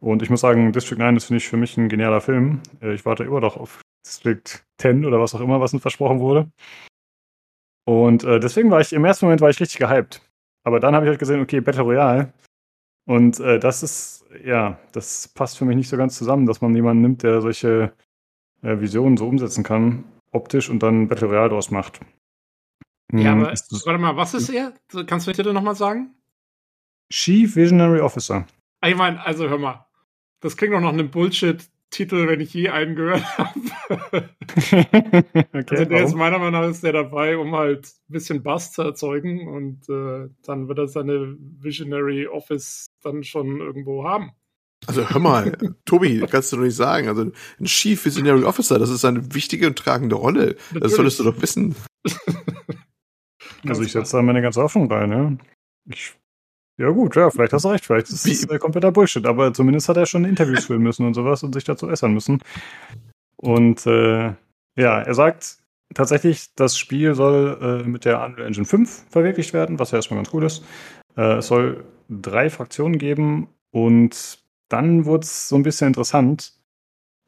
Und 0.00 0.22
ich 0.22 0.30
muss 0.30 0.40
sagen, 0.40 0.72
District 0.72 0.96
9 0.98 1.16
ist, 1.16 1.26
finde 1.26 1.38
ich, 1.38 1.48
für 1.48 1.56
mich 1.58 1.76
ein 1.76 1.88
genialer 1.88 2.20
Film. 2.20 2.60
Äh, 2.80 2.94
Ich 2.94 3.04
warte 3.04 3.24
immer 3.24 3.40
noch 3.40 3.56
auf 3.56 3.80
District 4.06 4.42
10 4.78 5.04
oder 5.04 5.20
was 5.20 5.34
auch 5.34 5.40
immer, 5.40 5.60
was 5.60 5.72
uns 5.74 5.82
versprochen 5.82 6.20
wurde. 6.20 6.50
Und 7.86 8.24
äh, 8.24 8.40
deswegen 8.40 8.70
war 8.70 8.80
ich, 8.80 8.92
im 8.92 9.04
ersten 9.04 9.26
Moment 9.26 9.40
war 9.40 9.50
ich 9.50 9.60
richtig 9.60 9.78
gehypt. 9.78 10.22
Aber 10.64 10.80
dann 10.80 10.94
habe 10.94 11.04
ich 11.06 11.10
halt 11.10 11.18
gesehen, 11.18 11.40
okay, 11.40 11.60
Battle 11.60 11.82
Royale. 11.82 12.32
Und 13.06 13.40
äh, 13.40 13.58
das 13.58 13.82
ist, 13.82 14.24
ja, 14.44 14.78
das 14.92 15.28
passt 15.28 15.58
für 15.58 15.64
mich 15.64 15.76
nicht 15.76 15.88
so 15.88 15.96
ganz 15.96 16.16
zusammen, 16.16 16.46
dass 16.46 16.60
man 16.60 16.74
jemanden 16.74 17.02
nimmt, 17.02 17.22
der 17.22 17.40
solche 17.40 17.92
äh, 18.62 18.78
Visionen 18.80 19.16
so 19.16 19.26
umsetzen 19.26 19.64
kann, 19.64 20.04
optisch 20.32 20.68
und 20.70 20.82
dann 20.82 21.08
Battle 21.08 21.28
Royale 21.28 21.48
draus 21.50 21.70
macht. 21.70 22.00
Ja, 23.12 23.32
Hm, 23.32 23.40
aber 23.40 23.52
ist 23.52 23.68
das- 23.72 23.84
warte 23.86 23.98
mal, 23.98 24.16
was 24.16 24.34
ist 24.34 24.48
er? 24.50 24.72
Kannst 25.06 25.26
du 25.26 25.32
den 25.32 25.36
Titel 25.36 25.52
nochmal 25.52 25.74
sagen? 25.74 26.14
Chief 27.12 27.56
Visionary 27.56 28.00
Officer. 28.00 28.46
Ah, 28.80 28.88
Ich 28.88 28.96
meine, 28.96 29.24
also 29.26 29.48
hör 29.48 29.58
mal, 29.58 29.86
das 30.40 30.56
klingt 30.56 30.74
doch 30.74 30.80
nach 30.80 30.92
einem 30.92 31.10
Bullshit 31.10 31.68
Titel, 31.90 32.28
wenn 32.28 32.40
ich 32.40 32.54
je 32.54 32.68
einen 32.68 32.94
gehört 32.94 33.36
habe. 33.36 33.60
okay, 33.90 34.28
also 35.52 35.84
der 35.84 35.90
warum? 35.90 36.06
ist 36.06 36.14
meiner 36.14 36.38
Meinung 36.38 36.62
nach 36.62 36.70
ist 36.70 36.84
der 36.84 36.92
dabei, 36.92 37.36
um 37.36 37.54
halt 37.54 37.86
ein 37.86 38.12
bisschen 38.12 38.42
Bass 38.42 38.72
zu 38.72 38.82
erzeugen 38.82 39.48
und 39.48 39.88
äh, 39.88 40.28
dann 40.44 40.68
wird 40.68 40.78
er 40.78 40.86
seine 40.86 41.36
Visionary 41.38 42.28
Office 42.28 42.86
dann 43.02 43.24
schon 43.24 43.58
irgendwo 43.58 44.04
haben. 44.04 44.30
Also 44.86 45.08
hör 45.10 45.20
mal, 45.20 45.58
Tobi, 45.84 46.24
kannst 46.30 46.52
du 46.52 46.56
doch 46.56 46.62
nicht 46.62 46.76
sagen. 46.76 47.08
Also 47.08 47.22
ein 47.22 47.64
Chief 47.64 48.02
Visionary 48.02 48.44
Officer, 48.44 48.78
das 48.78 48.90
ist 48.90 49.04
eine 49.04 49.34
wichtige 49.34 49.66
und 49.66 49.76
tragende 49.76 50.14
Rolle. 50.14 50.54
Das 50.54 50.72
Natürlich. 50.72 50.94
solltest 50.94 51.20
du 51.20 51.24
doch 51.24 51.42
wissen. 51.42 51.74
Also 53.68 53.82
ich 53.82 53.92
setze 53.92 54.16
da 54.16 54.22
meine 54.22 54.40
ganze 54.40 54.62
Hoffnung 54.62 54.90
rein, 54.90 55.12
ja. 55.12 55.36
Ich, 55.90 56.14
ja 56.80 56.88
gut, 56.88 57.14
ja, 57.14 57.30
vielleicht 57.30 57.52
hast 57.52 57.64
du 57.64 57.68
recht, 57.68 57.84
vielleicht 57.84 58.08
ist 58.08 58.26
es 58.26 58.44
äh, 58.44 58.58
kompletter 58.58 58.90
Bullshit, 58.90 59.26
aber 59.26 59.52
zumindest 59.52 59.90
hat 59.90 59.98
er 59.98 60.06
schon 60.06 60.24
Interviews 60.24 60.64
führen 60.64 60.82
müssen 60.82 61.06
und 61.06 61.12
sowas 61.12 61.42
und 61.42 61.52
sich 61.52 61.64
dazu 61.64 61.86
äußern 61.86 62.14
müssen. 62.14 62.42
Und 63.36 63.86
äh, 63.86 64.32
ja, 64.76 65.00
er 65.00 65.14
sagt 65.14 65.58
tatsächlich, 65.92 66.54
das 66.54 66.78
Spiel 66.78 67.14
soll 67.14 67.82
äh, 67.84 67.88
mit 67.88 68.06
der 68.06 68.24
Unreal 68.24 68.46
Engine 68.46 68.64
5 68.64 69.06
verwirklicht 69.10 69.52
werden, 69.52 69.78
was 69.78 69.90
ja 69.90 69.98
erstmal 69.98 70.20
ganz 70.20 70.32
cool 70.32 70.44
ist. 70.44 70.64
Äh, 71.16 71.38
es 71.38 71.48
soll 71.48 71.84
drei 72.08 72.48
Fraktionen 72.48 72.96
geben 72.96 73.48
und 73.72 74.38
dann 74.70 75.04
wurde 75.04 75.24
es 75.24 75.48
so 75.50 75.56
ein 75.56 75.62
bisschen 75.62 75.88
interessant, 75.88 76.54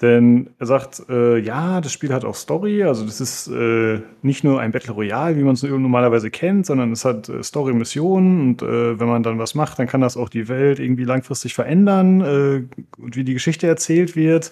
denn 0.03 0.51
er 0.59 0.67
sagt, 0.67 1.05
äh, 1.09 1.39
ja, 1.39 1.81
das 1.81 1.93
Spiel 1.93 2.13
hat 2.13 2.25
auch 2.25 2.35
Story, 2.35 2.83
also 2.83 3.05
das 3.05 3.21
ist 3.21 3.47
äh, 3.47 4.01
nicht 4.23 4.43
nur 4.43 4.61
ein 4.61 4.73
Battle 4.73 4.93
Royale, 4.93 5.37
wie 5.37 5.45
man 5.45 5.55
es 5.55 5.63
normalerweise 5.63 6.29
kennt, 6.29 6.67
sondern 6.67 6.91
es 6.91 7.05
hat 7.05 7.29
äh, 7.29 7.41
Story-Missionen 7.41 8.41
und 8.41 8.63
äh, 8.63 8.99
wenn 8.99 9.07
man 9.07 9.23
dann 9.23 9.39
was 9.39 9.55
macht, 9.55 9.79
dann 9.79 9.87
kann 9.87 10.01
das 10.01 10.17
auch 10.17 10.29
die 10.29 10.49
Welt 10.49 10.81
irgendwie 10.81 11.05
langfristig 11.05 11.55
verändern 11.55 12.21
äh, 12.21 13.01
und 13.01 13.15
wie 13.15 13.23
die 13.23 13.35
Geschichte 13.35 13.69
erzählt 13.69 14.17
wird. 14.17 14.51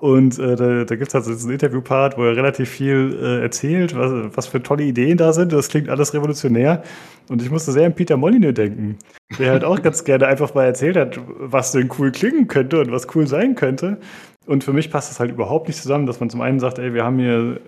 Und 0.00 0.38
äh, 0.38 0.54
da, 0.54 0.84
da 0.84 0.96
gibt 0.96 1.08
es 1.08 1.14
halt 1.14 1.24
so 1.24 1.32
diesen 1.32 1.50
Interview-Part, 1.50 2.18
wo 2.18 2.24
er 2.24 2.36
relativ 2.36 2.68
viel 2.68 3.18
äh, 3.22 3.42
erzählt, 3.42 3.96
was, 3.96 4.36
was 4.36 4.46
für 4.46 4.62
tolle 4.62 4.84
Ideen 4.84 5.16
da 5.16 5.32
sind. 5.32 5.52
Das 5.52 5.68
klingt 5.68 5.88
alles 5.88 6.12
revolutionär. 6.12 6.82
Und 7.30 7.40
ich 7.40 7.50
musste 7.50 7.72
sehr 7.72 7.86
an 7.86 7.94
Peter 7.94 8.18
Molyneux 8.18 8.54
denken, 8.54 8.98
der 9.38 9.50
halt 9.50 9.64
auch 9.64 9.80
ganz 9.80 10.04
gerne 10.04 10.26
einfach 10.26 10.54
mal 10.54 10.64
erzählt 10.64 10.96
hat, 10.96 11.18
was 11.38 11.72
denn 11.72 11.90
cool 11.98 12.12
klingen 12.12 12.48
könnte 12.48 12.80
und 12.80 12.92
was 12.92 13.06
cool 13.14 13.26
sein 13.26 13.54
könnte. 13.54 13.98
Und 14.46 14.64
für 14.64 14.72
mich 14.72 14.90
passt 14.90 15.10
das 15.10 15.20
halt 15.20 15.30
überhaupt 15.30 15.68
nicht 15.68 15.80
zusammen, 15.80 16.06
dass 16.06 16.20
man 16.20 16.30
zum 16.30 16.40
einen 16.40 16.60
sagt, 16.60 16.78
ey, 16.78 16.92
wir 16.92 17.04
haben 17.04 17.18
hier 17.18 17.60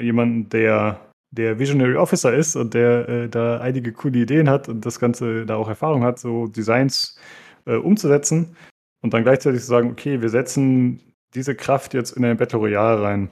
jemanden, 0.00 0.48
der 0.48 1.00
der 1.32 1.58
Visionary 1.58 1.96
Officer 1.96 2.32
ist 2.34 2.56
und 2.56 2.74
der 2.74 3.08
äh, 3.08 3.28
da 3.28 3.58
einige 3.58 3.92
coole 3.92 4.20
Ideen 4.20 4.48
hat 4.48 4.68
und 4.68 4.84
das 4.84 5.00
Ganze 5.00 5.46
da 5.46 5.56
auch 5.56 5.68
Erfahrung 5.68 6.04
hat, 6.04 6.18
so 6.18 6.46
Designs 6.46 7.18
äh, 7.64 7.74
umzusetzen 7.74 8.56
und 9.02 9.14
dann 9.14 9.22
gleichzeitig 9.22 9.62
zu 9.62 9.66
sagen, 9.66 9.90
okay, 9.90 10.20
wir 10.20 10.28
setzen 10.28 11.00
diese 11.34 11.56
Kraft 11.56 11.94
jetzt 11.94 12.16
in 12.16 12.24
ein 12.24 12.36
Battle 12.36 12.58
Royale 12.58 13.02
rein. 13.02 13.30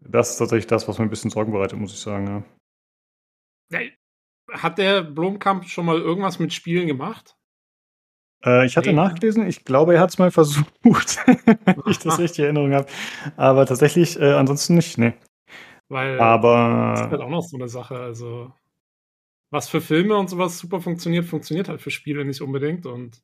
Das 0.00 0.30
ist 0.30 0.36
tatsächlich 0.36 0.66
das, 0.66 0.86
was 0.86 0.98
mir 0.98 1.04
ein 1.04 1.10
bisschen 1.10 1.30
Sorgen 1.30 1.52
bereitet, 1.52 1.78
muss 1.78 1.94
ich 1.94 2.00
sagen. 2.00 2.44
Ja, 3.72 3.80
Hat 4.52 4.76
der 4.76 5.02
Blomkamp 5.02 5.64
schon 5.64 5.86
mal 5.86 5.98
irgendwas 5.98 6.38
mit 6.38 6.52
Spielen 6.52 6.86
gemacht? 6.86 7.36
Äh, 8.44 8.66
ich 8.66 8.76
hatte 8.76 8.90
Nee. 8.90 8.96
nachgelesen, 8.96 9.46
ich 9.46 9.64
glaube, 9.64 9.94
er 9.94 10.00
hat 10.00 10.10
es 10.10 10.18
mal 10.18 10.30
versucht, 10.30 10.66
wenn 11.64 11.80
ich 11.86 11.98
das 11.98 12.18
richtig 12.18 12.40
in 12.40 12.44
Erinnerung 12.44 12.74
habe. 12.74 12.86
Aber 13.36 13.66
tatsächlich, 13.66 14.20
äh, 14.20 14.32
ansonsten 14.32 14.74
nicht, 14.74 14.98
nee. 14.98 15.14
Weil 15.88 16.16
das 16.16 16.16
ist 16.16 17.10
halt 17.10 17.12
Aber 17.14 17.24
auch 17.24 17.30
noch 17.30 17.42
so 17.42 17.56
eine 17.56 17.68
Sache. 17.68 17.96
Also, 17.98 18.52
was 19.50 19.68
für 19.68 19.80
Filme 19.80 20.16
und 20.16 20.28
sowas 20.28 20.58
super 20.58 20.80
funktioniert, 20.80 21.24
funktioniert 21.24 21.68
halt 21.68 21.80
für 21.80 21.90
Spiele 21.90 22.24
nicht 22.24 22.40
unbedingt. 22.42 22.86
Und 22.86 23.22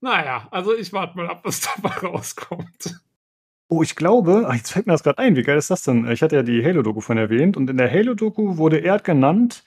naja, 0.00 0.46
also 0.50 0.74
ich 0.74 0.92
warte 0.92 1.16
mal 1.16 1.28
ab, 1.28 1.40
was 1.44 1.60
dabei 1.82 1.94
rauskommt. 2.06 3.00
Oh, 3.68 3.82
ich 3.82 3.96
glaube, 3.96 4.48
jetzt 4.52 4.72
fällt 4.72 4.86
mir 4.86 4.92
das 4.92 5.02
gerade 5.02 5.18
ein, 5.18 5.36
wie 5.36 5.42
geil 5.42 5.56
ist 5.58 5.70
das 5.70 5.82
denn? 5.82 6.08
Ich 6.10 6.22
hatte 6.22 6.36
ja 6.36 6.42
die 6.42 6.62
Halo-Doku 6.64 7.00
von 7.00 7.18
erwähnt 7.18 7.56
und 7.56 7.68
in 7.70 7.78
der 7.78 7.90
Halo-Doku 7.90 8.56
wurde 8.58 8.78
er 8.78 8.98
genannt. 9.00 9.64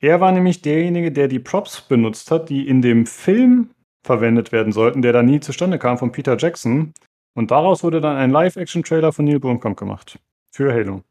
Er 0.00 0.20
war 0.20 0.32
nämlich 0.32 0.62
derjenige, 0.62 1.12
der 1.12 1.28
die 1.28 1.38
Props 1.38 1.82
benutzt 1.82 2.30
hat, 2.30 2.48
die 2.48 2.66
in 2.66 2.82
dem 2.82 3.06
Film 3.06 3.70
verwendet 4.04 4.52
werden 4.52 4.72
sollten, 4.72 5.02
der 5.02 5.12
da 5.12 5.22
nie 5.22 5.40
zustande 5.40 5.78
kam 5.78 5.98
von 5.98 6.12
Peter 6.12 6.36
Jackson. 6.36 6.92
Und 7.34 7.50
daraus 7.50 7.82
wurde 7.82 8.00
dann 8.00 8.16
ein 8.16 8.30
Live-Action-Trailer 8.30 9.12
von 9.12 9.24
Neil 9.24 9.40
Blomkamp 9.40 9.76
gemacht. 9.76 10.18
Für 10.52 10.72
Halo. 10.72 11.02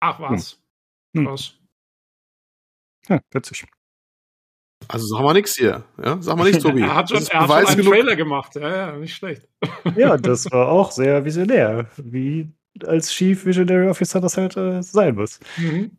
Ach 0.00 0.20
was. 0.20 0.60
Hm. 1.16 1.26
Krass. 1.26 1.58
Ja, 3.08 3.20
witzig. 3.32 3.66
Also 4.88 5.06
sag 5.06 5.22
mal 5.22 5.32
nix 5.32 5.56
hier. 5.56 5.84
Ja? 6.02 6.20
Sag 6.20 6.36
mal 6.36 6.44
nichts, 6.44 6.62
Tobi. 6.62 6.82
Er 6.82 6.94
hat 6.94 7.08
schon, 7.08 7.16
Das 7.16 7.24
ist 7.24 7.32
er 7.32 7.40
hat 7.40 7.48
schon 7.48 7.66
einen 7.66 7.76
genug. 7.78 7.92
Trailer 7.94 8.16
gemacht. 8.16 8.54
Ja, 8.56 8.76
ja, 8.76 8.92
nicht 8.96 9.14
schlecht. 9.14 9.48
Ja, 9.96 10.16
das 10.16 10.44
war 10.52 10.68
auch 10.68 10.92
sehr 10.92 11.24
visionär, 11.24 11.86
wie 11.96 12.50
als 12.84 13.10
Chief 13.10 13.44
Visionary 13.46 13.88
Officer 13.88 14.20
das 14.20 14.36
halt 14.36 14.56
äh, 14.56 14.82
sein 14.82 15.14
muss. 15.14 15.40
Mhm. 15.56 15.96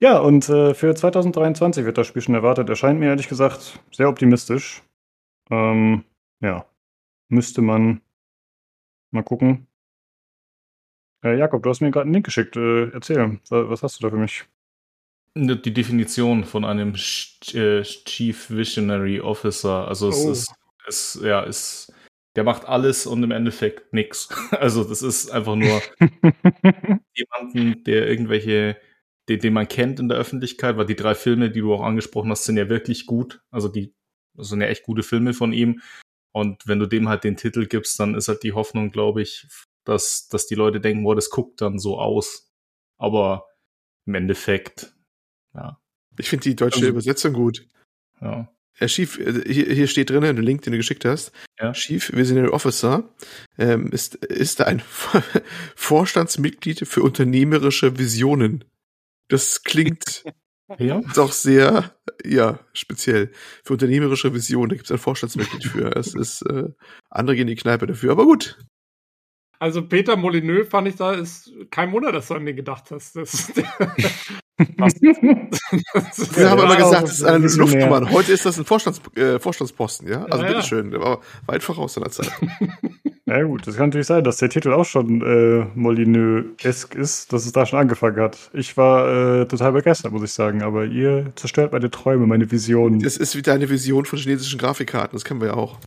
Ja, 0.00 0.18
und 0.18 0.48
äh, 0.48 0.74
für 0.74 0.94
2023 0.94 1.84
wird 1.84 1.98
das 1.98 2.06
Spiel 2.06 2.22
schon 2.22 2.34
erwartet. 2.34 2.68
Erscheint 2.68 2.98
mir 3.00 3.06
ehrlich 3.06 3.28
gesagt 3.28 3.78
sehr 3.92 4.08
optimistisch. 4.08 4.82
Ähm, 5.50 6.04
ja, 6.40 6.66
müsste 7.28 7.62
man 7.62 8.00
mal 9.10 9.22
gucken. 9.22 9.66
Äh, 11.24 11.38
Jakob, 11.38 11.62
du 11.62 11.70
hast 11.70 11.80
mir 11.80 11.90
gerade 11.90 12.04
einen 12.04 12.14
Link 12.14 12.26
geschickt. 12.26 12.56
Äh, 12.56 12.90
erzähl, 12.90 13.40
wa- 13.48 13.68
was 13.68 13.82
hast 13.82 13.98
du 13.98 14.02
da 14.04 14.10
für 14.10 14.16
mich? 14.18 14.44
Die 15.38 15.74
Definition 15.74 16.44
von 16.44 16.64
einem 16.64 16.94
äh, 16.94 17.82
Chief 17.82 18.50
Visionary 18.50 19.20
Officer, 19.20 19.86
also 19.86 20.08
es 20.08 20.24
Oh. 20.24 20.30
ist, 20.30 20.54
es, 20.86 21.20
ja, 21.22 21.40
ist, 21.42 21.92
der 22.36 22.44
macht 22.44 22.64
alles 22.66 23.06
und 23.06 23.22
im 23.22 23.32
Endeffekt 23.32 23.92
nix. 23.92 24.28
Also 24.52 24.82
das 24.84 25.02
ist 25.02 25.30
einfach 25.30 25.56
nur 25.56 25.82
jemanden, 27.14 27.84
der 27.84 28.08
irgendwelche, 28.08 28.78
den, 29.28 29.40
den 29.40 29.52
man 29.52 29.68
kennt 29.68 30.00
in 30.00 30.08
der 30.08 30.18
Öffentlichkeit, 30.18 30.76
weil 30.76 30.86
die 30.86 30.96
drei 30.96 31.14
Filme, 31.14 31.50
die 31.50 31.60
du 31.60 31.74
auch 31.74 31.82
angesprochen 31.82 32.30
hast, 32.30 32.44
sind 32.44 32.56
ja 32.56 32.68
wirklich 32.68 33.06
gut. 33.06 33.42
Also 33.50 33.68
die 33.68 33.94
das 34.36 34.48
sind 34.48 34.60
ja 34.60 34.66
echt 34.68 34.82
gute 34.84 35.02
Filme 35.02 35.34
von 35.34 35.52
ihm. 35.52 35.80
Und 36.32 36.66
wenn 36.66 36.78
du 36.78 36.86
dem 36.86 37.08
halt 37.08 37.24
den 37.24 37.36
Titel 37.36 37.66
gibst, 37.66 37.98
dann 37.98 38.14
ist 38.14 38.28
halt 38.28 38.42
die 38.42 38.52
Hoffnung, 38.52 38.90
glaube 38.92 39.22
ich, 39.22 39.46
dass, 39.84 40.28
dass 40.28 40.46
die 40.46 40.54
Leute 40.54 40.80
denken, 40.80 41.02
boah, 41.04 41.14
das 41.14 41.30
guckt 41.30 41.60
dann 41.60 41.78
so 41.78 41.98
aus. 41.98 42.50
Aber 42.98 43.46
im 44.06 44.14
Endeffekt, 44.14 44.94
ja, 45.54 45.80
Ich 46.18 46.28
finde 46.28 46.44
die 46.44 46.56
deutsche 46.56 46.78
Also- 46.80 46.88
Übersetzung 46.88 47.32
gut. 47.32 47.66
ja. 48.20 48.52
Er 48.78 48.88
Chief, 48.88 49.18
äh, 49.18 49.42
hier, 49.50 49.72
hier 49.72 49.86
steht 49.86 50.10
drin, 50.10 50.20
der 50.20 50.34
Link, 50.34 50.60
den 50.60 50.72
du 50.72 50.76
geschickt 50.76 51.06
hast. 51.06 51.32
Ja. 51.58 51.72
Chief 51.72 52.12
Visionary 52.12 52.50
Officer 52.50 53.08
ähm, 53.56 53.90
ist, 53.90 54.16
ist 54.16 54.60
ein 54.60 54.82
Vorstandsmitglied 55.76 56.86
für 56.86 57.02
unternehmerische 57.02 57.98
Visionen. 57.98 58.64
Das 59.28 59.62
klingt 59.62 60.24
Ja, 60.78 61.00
doch 61.14 61.32
sehr, 61.32 61.96
ja, 62.24 62.58
speziell. 62.72 63.30
Für 63.62 63.74
unternehmerische 63.74 64.34
Visionen, 64.34 64.70
da 64.70 64.74
gibt 64.74 64.86
es 64.86 64.92
ein 64.92 64.98
Vorstandsmitglied 64.98 65.64
für. 65.64 65.96
Es 65.96 66.14
ist, 66.14 66.42
äh, 66.42 66.70
andere 67.08 67.36
gehen 67.36 67.48
in 67.48 67.54
die 67.54 67.60
Kneipe 67.60 67.86
dafür, 67.86 68.12
aber 68.12 68.24
gut. 68.24 68.58
Also 69.58 69.86
Peter 69.86 70.16
Molyneux 70.16 70.68
fand 70.68 70.88
ich 70.88 70.96
da 70.96 71.12
ist 71.12 71.52
kein 71.70 71.92
Wunder, 71.92 72.12
dass 72.12 72.28
du 72.28 72.34
an 72.34 72.44
den 72.44 72.56
gedacht 72.56 72.90
hast. 72.90 73.16
Das, 73.16 73.52
Wir 74.58 76.50
haben 76.50 76.60
auch 76.60 76.76
gesagt, 76.76 77.08
es 77.08 77.18
ist 77.18 77.24
eine 77.24 77.44
visionär. 77.44 77.88
Luftnummer. 77.88 78.10
Heute 78.10 78.32
ist 78.32 78.46
das 78.46 78.58
ein 78.58 78.64
Vorstands, 78.64 79.02
äh, 79.14 79.38
Vorstandsposten, 79.38 80.08
ja? 80.08 80.24
Also 80.24 80.44
Ja, 80.44 80.50
ja. 80.50 80.56
bitteschön, 80.56 80.90
der 80.90 81.00
war 81.00 81.20
weit 81.46 81.62
voraus 81.62 81.94
seiner 81.94 82.10
Zeit. 82.10 82.30
Ja 83.28 83.42
gut, 83.42 83.66
das 83.66 83.76
kann 83.76 83.88
natürlich 83.88 84.06
sein, 84.06 84.22
dass 84.22 84.36
der 84.36 84.48
Titel 84.50 84.72
auch 84.72 84.84
schon 84.84 85.20
äh, 85.20 85.66
Molyneux-esk 85.74 86.94
ist, 86.94 87.32
dass 87.32 87.44
es 87.44 87.50
da 87.50 87.66
schon 87.66 87.80
angefangen 87.80 88.20
hat. 88.20 88.52
Ich 88.52 88.76
war 88.76 89.40
äh, 89.40 89.48
total 89.48 89.72
begeistert, 89.72 90.12
muss 90.12 90.22
ich 90.22 90.30
sagen, 90.32 90.62
aber 90.62 90.84
ihr 90.84 91.32
zerstört 91.34 91.72
meine 91.72 91.90
Träume, 91.90 92.28
meine 92.28 92.48
Visionen. 92.52 93.00
Das 93.00 93.16
ist 93.16 93.34
wieder 93.34 93.52
eine 93.52 93.68
Vision 93.68 94.04
von 94.04 94.20
chinesischen 94.20 94.60
Grafikkarten, 94.60 95.16
das 95.16 95.24
kennen 95.24 95.40
wir 95.40 95.48
ja 95.48 95.54
auch. 95.54 95.80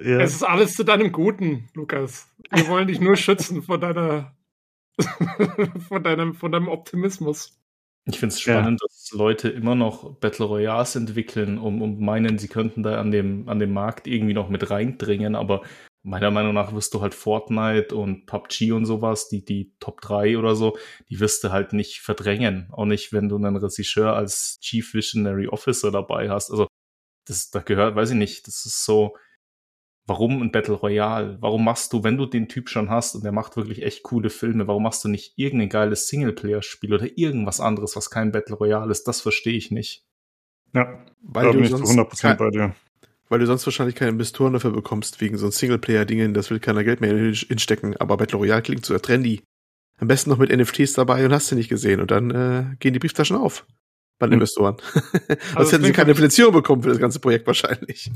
Ja. 0.00 0.20
Es 0.20 0.36
ist 0.36 0.44
alles 0.44 0.74
zu 0.74 0.84
deinem 0.84 1.10
Guten, 1.10 1.68
Lukas. 1.74 2.28
Wir 2.52 2.68
wollen 2.68 2.86
dich 2.86 3.00
nur 3.00 3.16
schützen 3.16 3.62
vor 3.62 3.78
deiner 3.78 4.36
von 5.88 6.04
deinem, 6.04 6.34
von 6.34 6.52
deinem 6.52 6.68
Optimismus. 6.68 7.58
Ich 8.04 8.18
finde 8.18 8.32
es 8.34 8.40
spannend, 8.40 8.80
dass 8.82 9.10
Leute 9.12 9.48
immer 9.48 9.74
noch 9.74 10.14
Battle 10.16 10.46
Royales 10.46 10.96
entwickeln, 10.96 11.58
um, 11.58 11.82
um 11.82 12.02
meinen, 12.02 12.38
sie 12.38 12.48
könnten 12.48 12.82
da 12.82 13.00
an 13.00 13.10
dem, 13.10 13.48
an 13.48 13.58
dem 13.58 13.72
Markt 13.72 14.06
irgendwie 14.06 14.34
noch 14.34 14.48
mit 14.48 14.70
reindringen, 14.70 15.34
aber 15.34 15.62
meiner 16.02 16.30
Meinung 16.30 16.54
nach 16.54 16.72
wirst 16.72 16.94
du 16.94 17.02
halt 17.02 17.14
Fortnite 17.14 17.94
und 17.94 18.26
PUBG 18.26 18.72
und 18.72 18.86
sowas, 18.86 19.28
die, 19.28 19.44
die 19.44 19.74
Top 19.78 20.00
3 20.00 20.38
oder 20.38 20.54
so, 20.54 20.78
die 21.10 21.20
wirst 21.20 21.44
du 21.44 21.50
halt 21.50 21.72
nicht 21.72 22.00
verdrängen. 22.00 22.68
Auch 22.72 22.86
nicht, 22.86 23.12
wenn 23.12 23.28
du 23.28 23.36
einen 23.36 23.56
Regisseur 23.56 24.14
als 24.14 24.58
Chief 24.60 24.94
Visionary 24.94 25.48
Officer 25.48 25.90
dabei 25.90 26.30
hast. 26.30 26.50
Also, 26.50 26.66
das, 27.26 27.50
da 27.50 27.60
gehört, 27.60 27.94
weiß 27.94 28.10
ich 28.10 28.16
nicht, 28.16 28.46
das 28.46 28.64
ist 28.64 28.84
so, 28.84 29.16
warum 30.08 30.42
ein 30.42 30.50
Battle 30.50 30.74
Royale? 30.74 31.36
Warum 31.40 31.64
machst 31.64 31.92
du, 31.92 32.02
wenn 32.02 32.16
du 32.16 32.26
den 32.26 32.48
Typ 32.48 32.68
schon 32.68 32.90
hast 32.90 33.14
und 33.14 33.22
der 33.24 33.30
macht 33.32 33.56
wirklich 33.56 33.82
echt 33.82 34.02
coole 34.02 34.30
Filme, 34.30 34.66
warum 34.66 34.82
machst 34.82 35.04
du 35.04 35.08
nicht 35.08 35.34
irgendein 35.36 35.68
geiles 35.68 36.08
Singleplayer-Spiel 36.08 36.92
oder 36.94 37.06
irgendwas 37.16 37.60
anderes, 37.60 37.94
was 37.94 38.10
kein 38.10 38.32
Battle 38.32 38.56
Royale 38.56 38.90
ist? 38.90 39.04
Das 39.06 39.20
verstehe 39.20 39.56
ich 39.56 39.70
nicht. 39.70 40.04
ja, 40.74 41.04
Weil 41.22 41.46
du 41.46 41.52
bin 41.52 41.64
ich 41.64 41.70
zu 41.70 41.76
sonst 41.76 41.90
100% 41.90 42.20
kein- 42.22 42.36
bei 42.38 42.50
dir. 42.50 42.74
Weil 43.30 43.40
du 43.40 43.46
sonst 43.46 43.66
wahrscheinlich 43.66 43.94
keine 43.94 44.12
Investoren 44.12 44.54
dafür 44.54 44.70
bekommst, 44.72 45.20
wegen 45.20 45.36
so 45.36 45.44
ein 45.46 45.52
Singleplayer-Dingen, 45.52 46.32
das 46.32 46.50
will 46.50 46.60
keiner 46.60 46.82
Geld 46.82 47.02
mehr 47.02 47.14
hinstecken, 47.14 47.94
aber 47.98 48.16
Battle 48.16 48.38
Royale 48.38 48.62
klingt 48.62 48.86
so 48.86 48.98
trendy. 48.98 49.42
Am 50.00 50.08
besten 50.08 50.30
noch 50.30 50.38
mit 50.38 50.50
NFTs 50.50 50.94
dabei 50.94 51.24
und 51.26 51.32
hast 51.32 51.50
du 51.50 51.54
nicht 51.56 51.68
gesehen 51.68 52.00
und 52.00 52.10
dann 52.10 52.30
äh, 52.30 52.64
gehen 52.80 52.94
die 52.94 52.98
Brieftaschen 52.98 53.36
auf 53.36 53.66
bei 54.18 54.26
den 54.26 54.32
Hm. 54.32 54.40
Investoren. 54.40 54.76
Also 55.28 55.54
Sonst 55.56 55.72
hätten 55.72 55.84
sie 55.84 55.92
keine 55.92 56.14
Finanzierung 56.14 56.54
bekommen 56.54 56.82
für 56.82 56.88
das 56.88 56.98
ganze 56.98 57.20
Projekt 57.20 57.46
wahrscheinlich. 57.46 58.10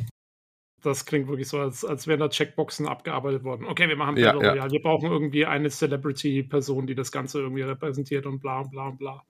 Das 0.83 1.07
klingt 1.07 1.29
wirklich 1.29 1.49
so, 1.49 1.59
als, 1.61 1.85
als 1.85 2.07
wären 2.07 2.21
da 2.21 2.29
Checkboxen 2.29 2.87
abgearbeitet 2.89 3.45
worden. 3.45 3.65
Okay, 3.67 3.89
wir 3.89 3.97
machen 3.97 4.17
Ja, 4.17 4.33
Battle 4.33 4.47
ja. 4.47 4.53
Royale. 4.53 4.71
Wir 4.73 4.83
brauchen 4.83 5.11
irgendwie 5.11 5.47
eine 5.47 5.71
Celebrity-Person, 5.71 6.87
die 6.87 6.95
das 6.95 7.13
Ganze 7.13 7.41
irgendwie 7.41 7.63
repräsentiert 7.63 8.27
und 8.27 8.41
bla 8.41 8.63
bla 8.65 8.91
bla. 8.91 9.23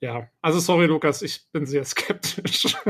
Ja, 0.00 0.28
also 0.42 0.58
sorry, 0.60 0.86
Lukas, 0.86 1.22
ich 1.22 1.46
bin 1.52 1.66
sehr 1.66 1.84
skeptisch. 1.84 2.76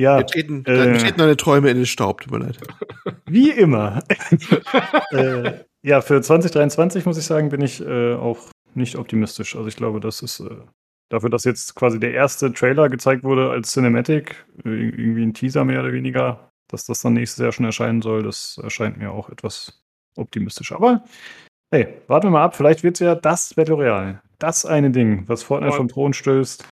Ja, 0.00 0.18
Wir 0.18 0.26
treten, 0.26 0.64
äh. 0.64 0.92
wir 0.92 0.98
treten 0.98 1.18
deine 1.18 1.36
Träume 1.36 1.70
in 1.70 1.76
den 1.76 1.84
Staub, 1.86 2.20
tut 2.20 2.30
mir 2.30 2.38
leid. 2.38 2.56
wie 3.26 3.50
immer. 3.50 4.00
äh, 5.10 5.64
ja, 5.82 6.00
für 6.02 6.22
2023 6.22 7.04
muss 7.04 7.18
ich 7.18 7.24
sagen, 7.24 7.48
bin 7.48 7.60
ich 7.62 7.84
äh, 7.84 8.14
auch 8.14 8.38
nicht 8.74 8.94
optimistisch. 8.94 9.56
Also 9.56 9.66
ich 9.66 9.74
glaube, 9.74 9.98
das 9.98 10.22
ist 10.22 10.38
äh, 10.38 10.54
dafür, 11.08 11.30
dass 11.30 11.42
jetzt 11.42 11.74
quasi 11.74 11.98
der 11.98 12.12
erste 12.12 12.52
Trailer 12.52 12.88
gezeigt 12.88 13.24
wurde 13.24 13.50
als 13.50 13.72
Cinematic, 13.72 14.46
äh, 14.64 14.68
irgendwie 14.68 15.24
ein 15.24 15.34
Teaser 15.34 15.64
mehr 15.64 15.80
oder 15.80 15.92
weniger, 15.92 16.47
dass 16.68 16.84
das 16.86 17.02
dann 17.02 17.14
nächstes 17.14 17.42
Jahr 17.42 17.52
schon 17.52 17.66
erscheinen 17.66 18.02
soll, 18.02 18.22
das 18.22 18.60
erscheint 18.62 18.98
mir 18.98 19.10
auch 19.10 19.28
etwas 19.30 19.82
optimistisch. 20.16 20.72
Aber 20.72 21.04
hey, 21.70 21.94
warten 22.06 22.28
wir 22.28 22.32
mal 22.32 22.44
ab, 22.44 22.56
vielleicht 22.56 22.82
wird 22.82 22.96
es 22.96 23.00
ja 23.00 23.14
das 23.14 23.54
Battle 23.54 23.74
Royale. 23.74 24.22
Das 24.38 24.64
eine 24.64 24.90
Ding, 24.90 25.28
was 25.28 25.42
Fortnite 25.42 25.76
vom 25.76 25.88
Thron 25.88 26.12
stößt 26.12 26.68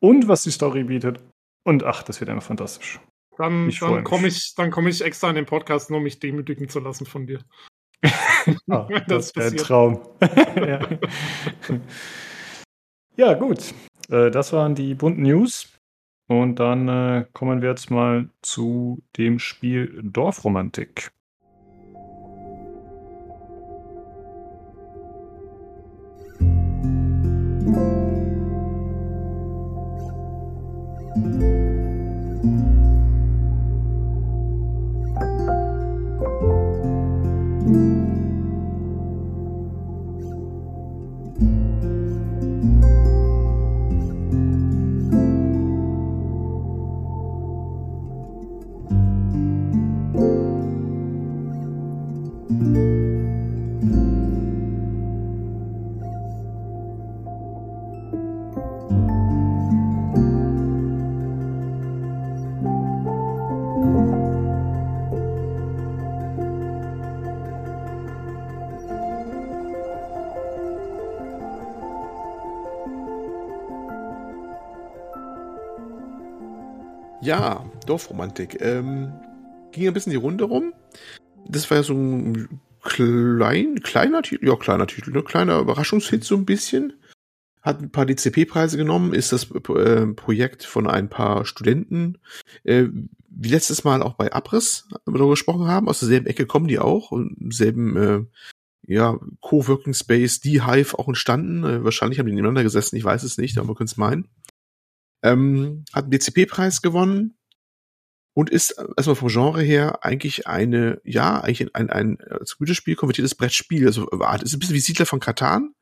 und 0.00 0.28
was 0.28 0.42
die 0.42 0.50
Story 0.50 0.84
bietet. 0.84 1.20
Und 1.64 1.84
ach, 1.84 2.02
das 2.02 2.20
wird 2.20 2.30
einfach 2.30 2.46
fantastisch. 2.46 3.00
Dann, 3.36 3.68
Ich 3.68 3.80
dann 3.80 4.04
komme 4.04 4.28
ich, 4.28 4.54
dann 4.54 4.70
komm 4.70 4.86
ich 4.86 5.02
extra 5.02 5.28
in 5.28 5.34
den 5.34 5.46
Podcast, 5.46 5.90
nur 5.90 5.98
um 5.98 6.04
mich 6.04 6.18
demütigen 6.18 6.68
zu 6.68 6.80
lassen 6.80 7.06
von 7.06 7.26
dir. 7.26 7.40
Ah, 8.70 8.88
das 9.06 9.36
wäre 9.36 9.48
ein. 9.48 9.56
Traum. 9.58 10.00
ja. 10.56 10.80
ja, 13.16 13.34
gut. 13.34 13.74
Äh, 14.08 14.30
das 14.30 14.54
waren 14.54 14.74
die 14.74 14.94
bunten 14.94 15.22
News. 15.22 15.68
Und 16.30 16.60
dann 16.60 16.86
äh, 16.88 17.26
kommen 17.32 17.60
wir 17.60 17.70
jetzt 17.70 17.90
mal 17.90 18.30
zu 18.40 19.02
dem 19.16 19.40
Spiel 19.40 20.00
Dorfromantik. 20.00 21.10
Dorfromantik. 78.00 78.60
Ähm, 78.60 79.12
ging 79.72 79.86
ein 79.86 79.94
bisschen 79.94 80.10
die 80.10 80.16
Runde 80.16 80.44
rum. 80.44 80.72
Das 81.46 81.70
war 81.70 81.78
ja 81.78 81.82
so 81.82 81.94
ein 81.94 82.60
klein, 82.82 83.80
kleiner 83.82 84.22
Titel, 84.22 84.46
ja, 84.46 84.56
kleiner 84.56 84.86
Titel, 84.86 85.10
ne? 85.10 85.22
kleiner 85.22 85.58
Überraschungshit 85.58 86.24
so 86.24 86.36
ein 86.36 86.46
bisschen. 86.46 86.94
Hat 87.62 87.80
ein 87.80 87.90
paar 87.90 88.06
DCP-Preise 88.06 88.78
genommen, 88.78 89.12
ist 89.12 89.32
das 89.32 89.50
äh, 89.50 90.06
Projekt 90.06 90.64
von 90.64 90.86
ein 90.86 91.10
paar 91.10 91.44
Studenten, 91.44 92.16
äh, 92.64 92.86
wie 93.28 93.50
letztes 93.50 93.84
Mal 93.84 94.02
auch 94.02 94.14
bei 94.14 94.32
Abriss 94.32 94.86
wir 94.90 95.18
darüber 95.18 95.30
gesprochen 95.30 95.68
haben, 95.68 95.88
aus 95.88 96.00
derselben 96.00 96.26
Ecke 96.26 96.46
kommen 96.46 96.68
die 96.68 96.78
auch 96.78 97.10
und 97.10 97.36
im 97.38 97.50
selben 97.52 97.96
äh, 97.96 98.24
ja, 98.86 99.18
Coworking 99.42 99.92
Space, 99.92 100.40
die 100.40 100.64
Hive 100.64 100.98
auch 100.98 101.06
entstanden. 101.06 101.64
Äh, 101.64 101.84
wahrscheinlich 101.84 102.18
haben 102.18 102.26
die 102.26 102.32
nebeneinander 102.32 102.62
gesessen, 102.62 102.96
ich 102.96 103.04
weiß 103.04 103.24
es 103.24 103.36
nicht, 103.36 103.58
aber 103.58 103.66
man 103.66 103.76
könnte 103.76 103.92
es 103.92 103.98
meinen. 103.98 104.28
Ähm, 105.22 105.84
hat 105.92 106.04
einen 106.04 106.12
DCP-Preis 106.12 106.80
gewonnen 106.80 107.36
und 108.40 108.48
ist 108.48 108.70
äh, 108.70 108.86
erstmal 108.96 109.16
vom 109.16 109.28
Genre 109.28 109.60
her 109.60 110.02
eigentlich 110.02 110.46
eine, 110.46 111.02
ja, 111.04 111.42
eigentlich 111.42 111.74
ein, 111.74 111.90
ein, 111.90 112.18
ein 112.18 112.30
als 112.30 112.56
gutes 112.56 112.74
Spiel 112.74 112.96
konvertiertes 112.96 113.34
Brettspiel. 113.34 113.86
Also 113.86 114.08
äh, 114.10 114.42
ist 114.42 114.54
ein 114.54 114.58
bisschen 114.58 114.74
wie 114.74 114.80
Siedler 114.80 115.04
von 115.04 115.20
Katan. 115.20 115.74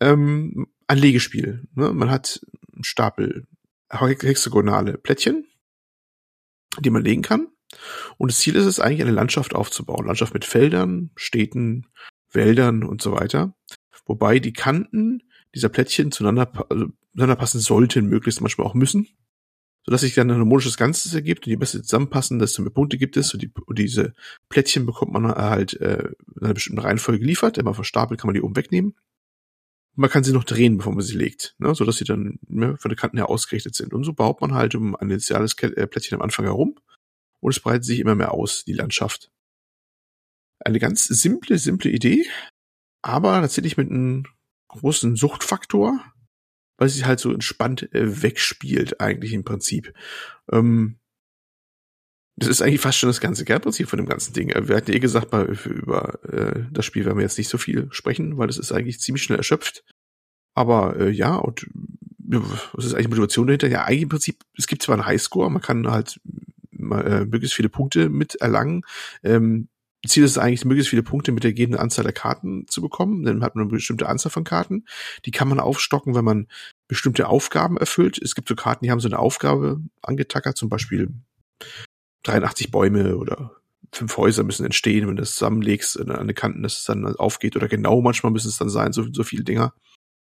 Ähm, 0.00 0.68
ein 0.86 0.96
Legespiel. 0.96 1.68
Ne? 1.74 1.92
Man 1.92 2.10
hat 2.10 2.40
einen 2.72 2.84
Stapel 2.84 3.46
hexagonale 3.90 4.96
Plättchen, 4.96 5.46
die 6.80 6.88
man 6.88 7.04
legen 7.04 7.20
kann. 7.20 7.48
Und 8.16 8.30
das 8.30 8.38
Ziel 8.38 8.56
ist 8.56 8.64
es 8.64 8.80
eigentlich, 8.80 9.02
eine 9.02 9.10
Landschaft 9.10 9.54
aufzubauen. 9.54 10.06
Landschaft 10.06 10.32
mit 10.32 10.46
Feldern, 10.46 11.10
Städten, 11.14 11.88
Wäldern 12.30 12.84
und 12.84 13.02
so 13.02 13.12
weiter. 13.12 13.54
Wobei 14.06 14.38
die 14.38 14.54
Kanten 14.54 15.24
dieser 15.54 15.68
Plättchen 15.68 16.10
zueinander, 16.10 16.50
also, 16.70 16.86
zueinander 17.12 17.36
passen 17.36 17.60
sollten, 17.60 18.06
möglichst 18.06 18.40
manchmal 18.40 18.66
auch 18.66 18.72
müssen. 18.72 19.08
Sodass 19.84 20.02
sich 20.02 20.14
dann 20.14 20.30
ein 20.30 20.38
harmonisches 20.38 20.76
Ganzes 20.76 21.12
ergibt 21.12 21.46
und 21.46 21.50
je 21.50 21.56
besser 21.56 21.82
zusammenpassen, 21.82 22.38
desto 22.38 22.62
mehr 22.62 22.70
Punkte 22.70 22.98
gibt 22.98 23.16
es. 23.16 23.34
Und, 23.34 23.42
die, 23.42 23.50
und 23.66 23.78
diese 23.78 24.14
Plättchen 24.48 24.86
bekommt 24.86 25.12
man 25.12 25.26
halt 25.26 25.80
äh, 25.80 26.10
in 26.36 26.42
einer 26.42 26.54
bestimmten 26.54 26.80
Reihenfolge 26.80 27.20
geliefert. 27.20 27.58
Immer 27.58 27.74
verstapelt 27.74 28.20
kann 28.20 28.28
man 28.28 28.34
die 28.34 28.42
oben 28.42 28.56
wegnehmen. 28.56 28.94
Man 29.94 30.08
kann 30.08 30.24
sie 30.24 30.32
noch 30.32 30.44
drehen, 30.44 30.78
bevor 30.78 30.94
man 30.94 31.04
sie 31.04 31.16
legt, 31.16 31.54
ne, 31.58 31.74
sodass 31.74 31.96
sie 31.98 32.04
dann 32.04 32.38
ne, 32.48 32.76
von 32.78 32.88
den 32.90 32.96
Kanten 32.96 33.18
her 33.18 33.28
ausgerichtet 33.28 33.74
sind. 33.74 33.92
Und 33.92 34.04
so 34.04 34.14
baut 34.14 34.40
man 34.40 34.54
halt 34.54 34.74
um 34.74 34.96
ein 34.96 35.10
initiales 35.10 35.54
äh, 35.58 35.86
Plättchen 35.86 36.16
am 36.16 36.22
Anfang 36.22 36.46
herum 36.46 36.76
und 37.40 37.50
es 37.50 37.60
breitet 37.60 37.84
sich 37.84 38.00
immer 38.00 38.14
mehr 38.14 38.32
aus, 38.32 38.64
die 38.64 38.72
Landschaft. 38.72 39.30
Eine 40.60 40.78
ganz 40.78 41.04
simple, 41.04 41.58
simple 41.58 41.90
Idee, 41.90 42.24
aber 43.02 43.40
tatsächlich 43.40 43.76
mit 43.76 43.90
einem 43.90 44.24
großen 44.68 45.16
Suchtfaktor, 45.16 46.00
weil 46.82 46.88
sie 46.88 47.04
halt 47.04 47.20
so 47.20 47.32
entspannt 47.32 47.94
äh, 47.94 48.22
wegspielt, 48.22 49.00
eigentlich 49.00 49.32
im 49.34 49.44
Prinzip. 49.44 49.94
Ähm, 50.50 50.96
das 52.34 52.48
ist 52.48 52.60
eigentlich 52.60 52.80
fast 52.80 52.98
schon 52.98 53.08
das 53.08 53.20
ganze 53.20 53.44
Kernprinzip 53.44 53.88
von 53.88 53.98
dem 53.98 54.08
ganzen 54.08 54.32
Ding. 54.32 54.48
Äh, 54.50 54.66
Wir 54.66 54.74
hatten 54.74 54.90
eh 54.90 54.98
gesagt, 54.98 55.30
bei, 55.30 55.44
über 55.44 56.18
äh, 56.24 56.64
das 56.72 56.84
Spiel 56.84 57.04
werden 57.04 57.18
wir 57.18 57.22
jetzt 57.22 57.38
nicht 57.38 57.48
so 57.48 57.56
viel 57.56 57.86
sprechen, 57.92 58.36
weil 58.36 58.48
es 58.48 58.58
ist 58.58 58.72
eigentlich 58.72 58.98
ziemlich 58.98 59.22
schnell 59.22 59.38
erschöpft. 59.38 59.84
Aber 60.54 60.96
äh, 60.96 61.10
ja, 61.10 61.36
und 61.36 61.68
was 62.72 62.84
ist 62.84 62.94
eigentlich 62.94 63.10
Motivation 63.10 63.46
dahinter? 63.46 63.68
Ja, 63.68 63.84
eigentlich 63.84 64.02
im 64.02 64.08
Prinzip, 64.08 64.42
es 64.58 64.66
gibt 64.66 64.82
zwar 64.82 64.96
einen 64.96 65.06
Highscore, 65.06 65.52
man 65.52 65.62
kann 65.62 65.88
halt 65.88 66.20
äh, 66.72 67.24
möglichst 67.26 67.54
viele 67.54 67.68
Punkte 67.68 68.08
mit 68.08 68.34
erlangen. 68.40 68.82
Ähm, 69.22 69.68
Ziel 70.08 70.24
ist 70.24 70.32
es 70.32 70.38
eigentlich, 70.38 70.64
möglichst 70.64 70.90
viele 70.90 71.02
Punkte 71.02 71.30
mit 71.30 71.44
der 71.44 71.52
gegebenen 71.52 71.80
Anzahl 71.80 72.02
der 72.02 72.12
Karten 72.12 72.66
zu 72.66 72.80
bekommen. 72.80 73.22
Dann 73.22 73.42
hat 73.42 73.54
man 73.54 73.62
eine 73.62 73.70
bestimmte 73.70 74.08
Anzahl 74.08 74.32
von 74.32 74.44
Karten. 74.44 74.84
Die 75.24 75.30
kann 75.30 75.48
man 75.48 75.60
aufstocken, 75.60 76.14
wenn 76.14 76.24
man 76.24 76.48
bestimmte 76.88 77.28
Aufgaben 77.28 77.76
erfüllt. 77.76 78.18
Es 78.20 78.34
gibt 78.34 78.48
so 78.48 78.56
Karten, 78.56 78.84
die 78.84 78.90
haben 78.90 79.00
so 79.00 79.08
eine 79.08 79.18
Aufgabe 79.18 79.80
angetackert, 80.02 80.56
zum 80.56 80.68
Beispiel 80.68 81.10
83 82.24 82.70
Bäume 82.70 83.16
oder 83.16 83.52
fünf 83.92 84.16
Häuser 84.16 84.42
müssen 84.42 84.64
entstehen, 84.64 85.06
wenn 85.06 85.16
du 85.16 85.22
das 85.22 85.32
zusammenlegst 85.32 86.00
an 86.00 86.26
den 86.26 86.34
Kanten, 86.34 86.62
dass 86.62 86.78
es 86.78 86.84
dann 86.84 87.04
aufgeht. 87.04 87.56
Oder 87.56 87.68
genau 87.68 88.00
manchmal 88.00 88.32
müssen 88.32 88.48
es 88.48 88.58
dann 88.58 88.70
sein, 88.70 88.92
so, 88.92 89.06
so 89.12 89.22
viele 89.22 89.44
Dinger. 89.44 89.74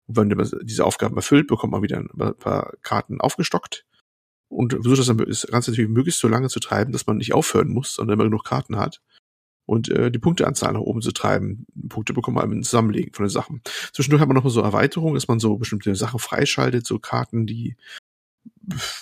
Und 0.07 0.17
wenn 0.17 0.27
man 0.29 0.49
diese 0.63 0.85
Aufgaben 0.85 1.15
erfüllt, 1.15 1.47
bekommt 1.47 1.71
man 1.71 1.83
wieder 1.83 1.97
ein 1.97 2.35
paar 2.37 2.73
Karten 2.81 3.21
aufgestockt 3.21 3.85
und 4.49 4.73
versucht 4.73 4.99
das, 4.99 5.07
dann, 5.07 5.17
das 5.17 5.47
Ganze 5.49 5.71
natürlich 5.71 5.89
möglichst 5.89 6.19
so 6.19 6.27
lange 6.27 6.49
zu 6.49 6.59
treiben, 6.59 6.91
dass 6.91 7.07
man 7.07 7.17
nicht 7.17 7.33
aufhören 7.33 7.69
muss, 7.69 7.93
sondern 7.93 8.15
immer 8.15 8.25
genug 8.25 8.43
Karten 8.43 8.77
hat. 8.77 9.01
Und 9.65 9.89
äh, 9.89 10.11
die 10.11 10.19
Punkteanzahl 10.19 10.73
nach 10.73 10.81
oben 10.81 11.01
zu 11.01 11.11
treiben. 11.11 11.65
Punkte 11.87 12.13
bekommt 12.13 12.35
man 12.35 12.51
im 12.51 12.63
Zusammenlegen 12.63 13.13
von 13.13 13.25
den 13.25 13.29
Sachen. 13.29 13.61
Zwischendurch 13.93 14.21
hat 14.21 14.27
man 14.27 14.35
noch 14.35 14.49
so 14.49 14.61
Erweiterungen, 14.61 15.15
dass 15.15 15.27
man 15.27 15.39
so 15.39 15.55
bestimmte 15.57 15.95
Sachen 15.95 16.19
freischaltet, 16.19 16.85
so 16.85 16.99
Karten, 16.99 17.45
die 17.45 17.77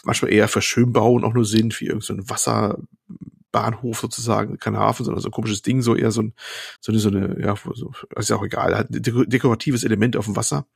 manchmal 0.03 0.31
eher 0.31 0.47
für 0.47 0.61
Schönbauen 0.61 1.23
auch 1.23 1.33
nur 1.33 1.45
sind, 1.45 1.79
wie 1.81 1.85
irgendein 1.85 2.21
so 2.21 2.29
Wasserbahnhof 2.29 3.99
sozusagen, 3.99 4.57
kein 4.57 4.77
Hafen, 4.77 5.03
sondern 5.03 5.21
so 5.21 5.29
ein 5.29 5.33
komisches 5.33 5.61
Ding, 5.61 5.81
so 5.81 5.95
eher 5.95 6.11
so, 6.11 6.21
ein, 6.21 6.33
so 6.79 6.91
eine, 6.91 6.99
so 6.99 7.09
eine, 7.09 7.41
ja, 7.41 7.55
so, 7.73 7.91
ist 8.15 8.29
ja 8.29 8.35
auch 8.35 8.43
egal, 8.43 8.75
halt 8.75 8.91
ein 8.91 9.01
deko- 9.01 9.25
dekoratives 9.25 9.83
Element 9.83 10.15
auf 10.15 10.25
dem 10.25 10.35
Wasser. 10.35 10.67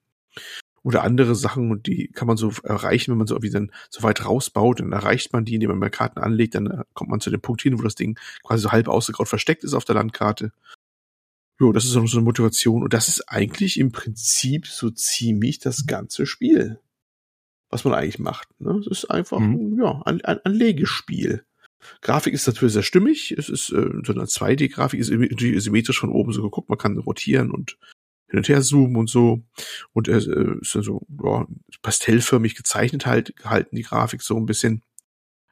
Oder 0.86 1.04
andere 1.04 1.34
Sachen 1.34 1.72
und 1.72 1.88
die 1.88 2.10
kann 2.10 2.28
man 2.28 2.38
so 2.38 2.52
erreichen, 2.64 3.10
wenn 3.10 3.18
man 3.18 3.26
so 3.26 3.34
irgendwie 3.34 3.50
dann 3.50 3.72
so 3.90 4.04
weit 4.04 4.24
rausbaut, 4.24 4.82
dann 4.82 4.92
erreicht 4.92 5.34
man 5.34 5.44
die, 5.44 5.56
indem 5.56 5.72
man 5.72 5.80
mehr 5.80 5.90
Karten 5.90 6.20
anlegt, 6.20 6.54
dann 6.54 6.84
kommt 6.94 7.10
man 7.10 7.20
zu 7.20 7.32
dem 7.32 7.42
Punkt 7.42 7.64
hin, 7.64 7.80
wo 7.80 7.82
das 7.82 7.96
Ding 7.96 8.20
quasi 8.44 8.62
so 8.62 8.72
halb 8.72 8.88
ausgegraut 8.88 9.28
versteckt 9.28 9.64
ist 9.64 9.74
auf 9.74 9.84
der 9.84 9.96
Landkarte. 9.96 10.52
Jo, 11.60 11.72
das 11.72 11.86
ist 11.86 11.92
so 11.92 12.00
eine 12.00 12.22
Motivation 12.22 12.84
und 12.84 12.94
das 12.94 13.08
ist 13.08 13.28
eigentlich 13.28 13.80
im 13.80 13.92
Prinzip 13.92 14.68
so 14.68 14.92
ziemlich 14.92 15.58
das 15.58 15.88
ganze 15.88 16.28
Spiel, 16.28 16.80
was 17.72 17.84
man 17.84 17.96
eigentlich 17.96 18.20
macht. 18.20 18.48
Ne? 18.60 18.78
Es 18.80 18.86
ist 18.86 19.06
einfach 19.06 19.40
Mhm. 19.40 19.80
ja, 19.82 20.04
ein, 20.06 20.24
ein, 20.24 20.38
ein 20.44 20.54
Legespiel. 20.54 21.46
Grafik 22.02 22.36
ist 22.36 22.46
natürlich 22.46 22.74
sehr 22.74 22.84
stimmig. 22.84 23.32
Es 23.32 23.50
ist 23.50 23.72
äh, 23.72 23.90
so 24.06 24.14
eine 24.14 24.26
2D-Grafik, 24.26 25.00
ist 25.00 25.10
irgendwie 25.10 25.60
symmetrisch 25.60 26.00
von 26.00 26.12
oben 26.12 26.32
so 26.32 26.44
geguckt. 26.44 26.70
Man 26.70 26.78
kann 26.78 26.98
rotieren 27.00 27.50
und 27.50 27.78
hin 28.28 28.38
und 28.40 28.50
her 28.50 28.62
zoomen 28.62 28.96
und 28.96 29.10
so. 29.10 29.44
Und 29.94 30.08
es 30.08 30.28
äh, 30.28 30.56
ist 30.62 30.72
so 30.72 31.06
ja, 31.24 31.48
pastellförmig 31.82 32.56
gezeichnet 32.56 33.06
halt, 33.06 33.36
gehalten 33.36 33.76
die 33.76 33.84
Grafik 33.84 34.22
so 34.22 34.38
ein 34.38 34.46
bisschen 34.46 34.82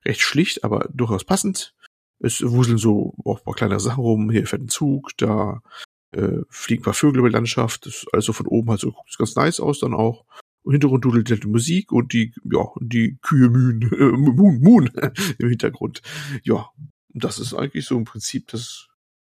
recht 0.05 0.21
schlicht, 0.21 0.63
aber 0.63 0.89
durchaus 0.93 1.23
passend. 1.23 1.73
Es 2.19 2.41
wuseln 2.41 2.77
so 2.77 3.15
auch 3.25 3.39
ein 3.39 3.43
paar 3.43 3.53
kleine 3.53 3.79
Sachen 3.79 4.01
rum. 4.01 4.31
Hier 4.31 4.47
fährt 4.47 4.61
ein 4.61 4.69
Zug, 4.69 5.11
da 5.17 5.61
äh, 6.11 6.39
fliegen 6.49 6.81
ein 6.81 6.85
paar 6.85 6.93
Vögel 6.93 7.19
über 7.19 7.29
die 7.29 7.35
Landschaft. 7.35 7.85
Das 7.85 7.95
ist 7.95 8.13
also 8.13 8.33
von 8.33 8.47
oben 8.47 8.69
halt 8.69 8.79
so 8.79 8.91
guckt 8.91 9.17
ganz 9.17 9.35
nice 9.35 9.59
aus 9.59 9.79
dann 9.79 9.93
auch. 9.93 10.25
Im 10.65 10.71
Hintergrund 10.71 11.03
dudelt 11.03 11.29
halt 11.29 11.43
die 11.43 11.47
Musik 11.47 11.91
und 11.91 12.13
die, 12.13 12.33
ja, 12.45 12.65
die 12.79 13.17
Kühe 13.21 13.49
mühen, 13.49 13.81
äh, 13.91 14.17
Moon, 14.17 14.61
Moon 14.61 14.87
im 15.37 15.49
Hintergrund. 15.49 16.01
Ja, 16.43 16.69
das 17.09 17.39
ist 17.39 17.53
eigentlich 17.53 17.85
so 17.85 17.97
im 17.97 18.05
Prinzip 18.05 18.47
das 18.47 18.87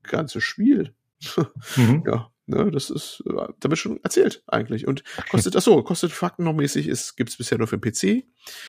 ganze 0.03 0.41
Spiel. 0.41 0.95
Mhm. 1.77 2.05
Ja, 2.07 2.31
ne, 2.47 2.71
das 2.71 2.91
ist 2.91 3.23
äh, 3.27 3.53
damit 3.61 3.79
schon 3.79 4.03
erzählt 4.03 4.43
eigentlich. 4.47 4.87
Und 4.87 5.05
kostet, 5.31 5.57
ach 5.57 5.63
so, 5.63 5.83
kostet 5.83 6.13
Fakten 6.13 6.45
noch 6.45 6.55
mäßig, 6.55 6.89
ist, 6.89 7.17
gibt's 7.17 7.37
bisher 7.37 7.59
nur 7.59 7.67
für 7.67 7.79
den 7.79 7.93
PC. 7.93 8.25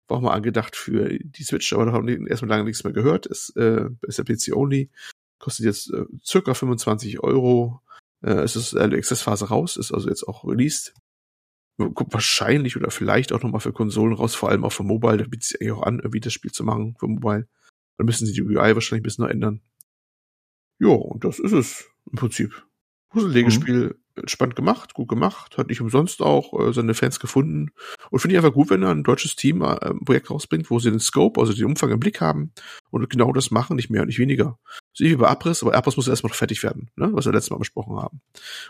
War 0.08 0.18
auch 0.18 0.22
mal 0.22 0.34
angedacht 0.34 0.76
für 0.76 1.18
die 1.18 1.44
Switch, 1.44 1.72
aber 1.72 1.86
da 1.86 1.92
haben 1.92 2.06
wir 2.06 2.26
erstmal 2.28 2.50
lange 2.50 2.64
nichts 2.64 2.84
mehr 2.84 2.92
gehört. 2.92 3.26
Ist, 3.26 3.56
äh, 3.56 3.88
ist 4.02 4.18
der 4.18 4.24
PC 4.24 4.54
only. 4.54 4.90
Kostet 5.38 5.66
jetzt 5.66 5.92
äh, 5.92 6.04
circa 6.24 6.54
25 6.54 7.20
Euro. 7.20 7.80
Äh, 8.22 8.40
es 8.42 8.56
ist 8.56 8.74
Early 8.74 8.98
Access 8.98 9.22
Phase 9.22 9.48
raus, 9.48 9.76
ist 9.76 9.92
also 9.92 10.08
jetzt 10.08 10.26
auch 10.26 10.44
released. 10.44 10.94
Wahrscheinlich 11.78 12.76
oder 12.76 12.90
vielleicht 12.90 13.32
auch 13.32 13.42
nochmal 13.42 13.62
für 13.62 13.72
Konsolen 13.72 14.12
raus, 14.12 14.34
vor 14.34 14.50
allem 14.50 14.64
auch 14.64 14.72
für 14.72 14.82
Mobile. 14.82 15.16
Da 15.16 15.24
bietet 15.24 15.44
sich 15.44 15.60
eigentlich 15.60 15.72
auch 15.72 15.82
an, 15.82 15.98
irgendwie 15.98 16.20
das 16.20 16.34
Spiel 16.34 16.52
zu 16.52 16.62
machen 16.62 16.94
für 16.98 17.08
Mobile. 17.08 17.48
Dann 17.96 18.04
müssen 18.04 18.26
sie 18.26 18.32
die 18.32 18.42
UI 18.42 18.74
wahrscheinlich 18.74 19.00
ein 19.00 19.02
bisschen 19.02 19.24
noch 19.24 19.30
ändern. 19.30 19.62
Ja, 20.78 20.88
und 20.88 21.24
das 21.24 21.38
ist 21.38 21.52
es 21.52 21.90
im 22.10 22.18
Prinzip. 22.18 22.66
Puzzle-Legespiel 23.10 23.96
entspannt 24.16 24.56
gemacht, 24.56 24.94
gut 24.94 25.08
gemacht, 25.08 25.58
hat 25.58 25.68
nicht 25.68 25.80
umsonst 25.80 26.22
auch 26.22 26.58
äh, 26.58 26.72
seine 26.72 26.94
Fans 26.94 27.20
gefunden. 27.20 27.70
Und 28.10 28.20
finde 28.20 28.34
ich 28.34 28.38
einfach 28.38 28.54
gut, 28.54 28.70
wenn 28.70 28.82
da 28.82 28.90
ein 28.90 29.02
deutsches 29.02 29.36
Team 29.36 29.62
äh, 29.62 29.76
ein 29.80 30.04
Projekt 30.04 30.30
rausbringt, 30.30 30.70
wo 30.70 30.78
sie 30.78 30.90
den 30.90 31.00
Scope, 31.00 31.40
also 31.40 31.52
den 31.52 31.64
Umfang 31.64 31.90
im 31.90 32.00
Blick 32.00 32.20
haben 32.20 32.52
und 32.90 33.08
genau 33.10 33.32
das 33.32 33.50
machen, 33.50 33.76
nicht 33.76 33.90
mehr 33.90 34.02
und 34.02 34.08
nicht 34.08 34.18
weniger. 34.18 34.58
So 34.92 35.04
wie 35.04 35.16
bei 35.16 35.28
Abriss, 35.28 35.62
aber 35.62 35.74
Abriss 35.74 35.96
muss 35.96 36.08
erstmal 36.08 36.30
noch 36.30 36.36
fertig 36.36 36.62
werden, 36.62 36.90
ne, 36.96 37.10
was 37.12 37.24
wir 37.24 37.32
letztes 37.32 37.50
Mal 37.50 37.58
besprochen 37.58 37.96
haben. 37.96 38.20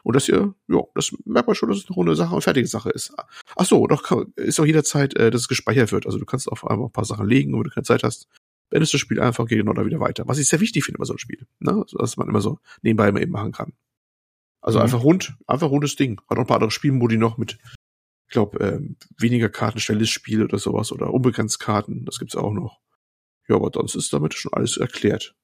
Und 0.02 0.16
das 0.16 0.26
hier, 0.26 0.54
ja, 0.68 0.80
das 0.94 1.12
merkt 1.24 1.48
man 1.48 1.56
schon, 1.56 1.68
dass 1.68 1.78
es 1.78 1.86
eine 1.88 1.94
runde 1.94 2.16
Sache 2.16 2.34
und 2.34 2.42
fertige 2.42 2.66
Sache 2.66 2.90
ist. 2.90 3.12
Ach 3.56 3.64
so, 3.64 3.86
doch 3.86 4.26
ist 4.36 4.60
auch 4.60 4.66
jederzeit, 4.66 5.14
äh, 5.16 5.30
dass 5.30 5.42
es 5.42 5.48
gespeichert 5.48 5.92
wird. 5.92 6.06
Also 6.06 6.18
du 6.18 6.26
kannst 6.26 6.48
auf 6.50 6.66
einmal 6.66 6.88
ein 6.88 6.92
paar 6.92 7.04
Sachen 7.04 7.26
legen, 7.26 7.52
wenn 7.52 7.62
du 7.62 7.70
keine 7.70 7.84
Zeit 7.84 8.02
hast, 8.02 8.28
beendest 8.70 8.94
das 8.94 9.00
Spiel 9.00 9.20
einfach, 9.20 9.46
geht 9.46 9.58
genau 9.58 9.72
da 9.72 9.84
wieder 9.84 10.00
weiter. 10.00 10.24
Was 10.26 10.38
ich 10.38 10.48
sehr 10.48 10.60
wichtig 10.60 10.84
finde 10.84 10.98
bei 10.98 11.04
so 11.04 11.12
einem 11.12 11.18
Spiel, 11.18 11.46
ne, 11.58 11.84
dass 11.92 12.16
man 12.16 12.28
immer 12.28 12.40
so 12.40 12.58
nebenbei 12.82 13.08
immer 13.08 13.20
eben 13.20 13.32
machen 13.32 13.52
kann. 13.52 13.72
Also 14.60 14.78
Mhm. 14.78 14.84
einfach 14.84 15.02
rund, 15.02 15.34
einfach 15.46 15.70
rundes 15.70 15.96
Ding. 15.96 16.20
Hat 16.28 16.36
noch 16.36 16.44
ein 16.44 16.46
paar 16.46 16.56
andere 16.56 16.70
Spielmodi 16.70 17.16
noch 17.16 17.38
mit, 17.38 17.58
ich 18.26 18.32
glaube, 18.32 18.58
ähm, 18.64 18.96
weniger 19.18 19.48
Karten, 19.48 19.80
schnelles 19.80 20.10
Spiel 20.10 20.42
oder 20.44 20.58
sowas 20.58 20.92
oder 20.92 21.12
unbegrenzt 21.12 21.58
Karten, 21.60 22.04
das 22.04 22.18
gibt's 22.18 22.36
auch 22.36 22.52
noch. 22.52 22.80
Ja, 23.48 23.56
aber 23.56 23.70
sonst 23.72 23.94
ist 23.96 24.12
damit 24.12 24.34
schon 24.34 24.52
alles 24.52 24.76
erklärt. 24.76 25.34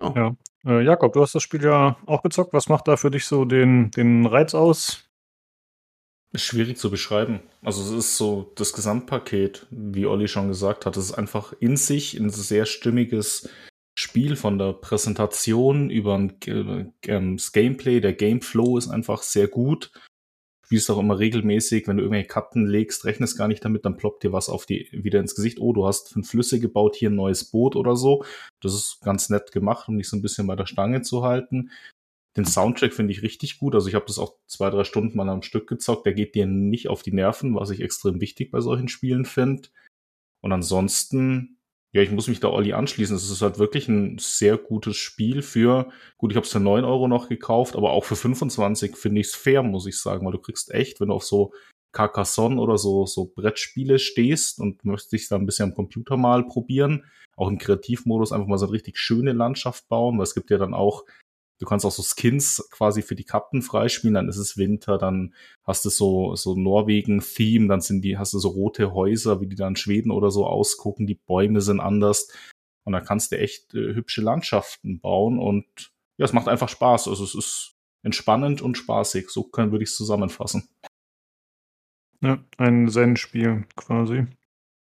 Ja. 0.00 0.36
Äh, 0.64 0.82
Jakob, 0.84 1.12
du 1.12 1.20
hast 1.20 1.34
das 1.34 1.42
Spiel 1.42 1.62
ja 1.64 1.96
auch 2.06 2.22
gezockt. 2.22 2.52
Was 2.52 2.68
macht 2.68 2.88
da 2.88 2.96
für 2.96 3.10
dich 3.10 3.26
so 3.26 3.44
den, 3.44 3.90
den 3.90 4.24
Reiz 4.26 4.54
aus? 4.54 5.04
Ist 6.32 6.44
schwierig 6.44 6.78
zu 6.78 6.90
beschreiben. 6.90 7.40
Also 7.60 7.82
es 7.82 7.90
ist 7.90 8.16
so 8.16 8.52
das 8.54 8.72
Gesamtpaket, 8.72 9.66
wie 9.70 10.06
Olli 10.06 10.28
schon 10.28 10.48
gesagt 10.48 10.86
hat. 10.86 10.96
Es 10.96 11.06
ist 11.06 11.14
einfach 11.14 11.52
in 11.58 11.76
sich 11.76 12.14
ein 12.14 12.30
sehr 12.30 12.66
stimmiges 12.66 13.48
Spiel 14.00 14.34
von 14.34 14.58
der 14.58 14.72
Präsentation 14.72 15.90
über 15.90 16.18
äh, 16.46 16.86
ähm, 17.06 17.36
das 17.36 17.52
Gameplay. 17.52 18.00
Der 18.00 18.14
Gameflow 18.14 18.78
ist 18.78 18.88
einfach 18.88 19.22
sehr 19.22 19.46
gut. 19.46 19.92
Spielst 20.64 20.90
auch 20.90 20.98
immer 20.98 21.18
regelmäßig, 21.18 21.86
wenn 21.86 21.98
du 21.98 22.04
irgendwelche 22.04 22.28
Karten 22.28 22.66
legst, 22.66 23.04
rechnest 23.04 23.36
gar 23.36 23.46
nicht 23.46 23.62
damit, 23.62 23.84
dann 23.84 23.98
ploppt 23.98 24.22
dir 24.22 24.32
was 24.32 24.48
auf 24.48 24.64
die 24.64 24.88
wieder 24.92 25.20
ins 25.20 25.34
Gesicht. 25.34 25.60
Oh, 25.60 25.74
du 25.74 25.86
hast 25.86 26.14
fünf 26.14 26.30
Flüsse 26.30 26.60
gebaut, 26.60 26.96
hier 26.96 27.10
ein 27.10 27.14
neues 27.14 27.44
Boot 27.44 27.76
oder 27.76 27.94
so. 27.94 28.24
Das 28.62 28.72
ist 28.72 29.02
ganz 29.02 29.28
nett 29.28 29.52
gemacht, 29.52 29.86
um 29.86 29.98
dich 29.98 30.08
so 30.08 30.16
ein 30.16 30.22
bisschen 30.22 30.46
bei 30.46 30.56
der 30.56 30.66
Stange 30.66 31.02
zu 31.02 31.22
halten. 31.22 31.70
Den 32.38 32.46
Soundtrack 32.46 32.94
finde 32.94 33.12
ich 33.12 33.20
richtig 33.20 33.58
gut. 33.58 33.74
Also 33.74 33.88
ich 33.88 33.94
habe 33.94 34.06
das 34.06 34.18
auch 34.18 34.36
zwei, 34.46 34.70
drei 34.70 34.84
Stunden 34.84 35.18
mal 35.18 35.28
am 35.28 35.42
Stück 35.42 35.68
gezockt. 35.68 36.06
Der 36.06 36.14
geht 36.14 36.34
dir 36.34 36.46
nicht 36.46 36.88
auf 36.88 37.02
die 37.02 37.12
Nerven, 37.12 37.54
was 37.54 37.68
ich 37.68 37.82
extrem 37.82 38.22
wichtig 38.22 38.50
bei 38.50 38.62
solchen 38.62 38.88
Spielen 38.88 39.26
finde. 39.26 39.68
Und 40.40 40.52
ansonsten, 40.52 41.58
ja, 41.92 42.02
ich 42.02 42.10
muss 42.10 42.28
mich 42.28 42.40
da 42.40 42.48
Olli 42.48 42.72
anschließen. 42.72 43.16
Es 43.16 43.30
ist 43.30 43.42
halt 43.42 43.58
wirklich 43.58 43.88
ein 43.88 44.18
sehr 44.18 44.56
gutes 44.56 44.96
Spiel 44.96 45.42
für, 45.42 45.90
gut, 46.18 46.30
ich 46.30 46.36
habe 46.36 46.46
es 46.46 46.52
für 46.52 46.60
9 46.60 46.84
Euro 46.84 47.08
noch 47.08 47.28
gekauft, 47.28 47.74
aber 47.74 47.90
auch 47.90 48.04
für 48.04 48.16
25 48.16 48.96
finde 48.96 49.20
ich 49.20 49.28
es 49.28 49.34
fair, 49.34 49.62
muss 49.62 49.86
ich 49.86 49.98
sagen, 49.98 50.24
weil 50.24 50.32
du 50.32 50.38
kriegst 50.38 50.70
echt, 50.70 51.00
wenn 51.00 51.08
du 51.08 51.14
auf 51.14 51.24
so 51.24 51.52
Carcassonne 51.92 52.60
oder 52.60 52.78
so, 52.78 53.06
so 53.06 53.32
Brettspiele 53.34 53.98
stehst 53.98 54.60
und 54.60 54.84
möchtest 54.84 55.12
dich 55.12 55.28
da 55.28 55.36
ein 55.36 55.46
bisschen 55.46 55.70
am 55.70 55.74
Computer 55.74 56.16
mal 56.16 56.46
probieren, 56.46 57.04
auch 57.36 57.48
im 57.48 57.58
Kreativmodus 57.58 58.30
einfach 58.30 58.46
mal 58.46 58.58
so 58.58 58.66
eine 58.66 58.74
richtig 58.74 58.96
schöne 58.96 59.32
Landschaft 59.32 59.88
bauen, 59.88 60.16
weil 60.16 60.24
es 60.24 60.34
gibt 60.34 60.50
ja 60.50 60.58
dann 60.58 60.74
auch 60.74 61.04
Du 61.60 61.66
kannst 61.66 61.84
auch 61.84 61.92
so 61.92 62.02
Skins 62.02 62.66
quasi 62.70 63.02
für 63.02 63.14
die 63.14 63.24
Karten 63.24 63.60
freispielen, 63.60 64.14
dann 64.14 64.28
ist 64.28 64.38
es 64.38 64.56
Winter, 64.56 64.96
dann 64.96 65.34
hast 65.62 65.84
du 65.84 65.90
so, 65.90 66.34
so 66.34 66.54
Norwegen-Theme, 66.56 67.68
dann 67.68 67.82
sind 67.82 68.02
die, 68.02 68.16
hast 68.16 68.32
du 68.32 68.38
so 68.38 68.48
rote 68.48 68.94
Häuser, 68.94 69.42
wie 69.42 69.46
die 69.46 69.56
dann 69.56 69.72
in 69.72 69.76
Schweden 69.76 70.10
oder 70.10 70.30
so 70.30 70.46
ausgucken, 70.46 71.06
die 71.06 71.14
Bäume 71.14 71.60
sind 71.60 71.80
anders. 71.80 72.32
Und 72.84 72.94
da 72.94 73.00
kannst 73.00 73.30
du 73.30 73.38
echt 73.38 73.74
äh, 73.74 73.94
hübsche 73.94 74.22
Landschaften 74.22 75.00
bauen 75.00 75.38
und 75.38 75.92
ja, 76.16 76.24
es 76.24 76.32
macht 76.32 76.48
einfach 76.48 76.70
Spaß. 76.70 77.08
Also 77.08 77.24
es 77.24 77.34
ist 77.34 77.76
entspannend 78.02 78.62
und 78.62 78.78
spaßig. 78.78 79.28
So 79.28 79.44
können, 79.44 79.70
würde 79.70 79.84
ich 79.84 79.90
es 79.90 79.96
zusammenfassen. 79.96 80.68
Ja, 82.22 82.42
ein 82.56 82.88
Zen-Spiel 82.88 83.66
quasi. 83.76 84.26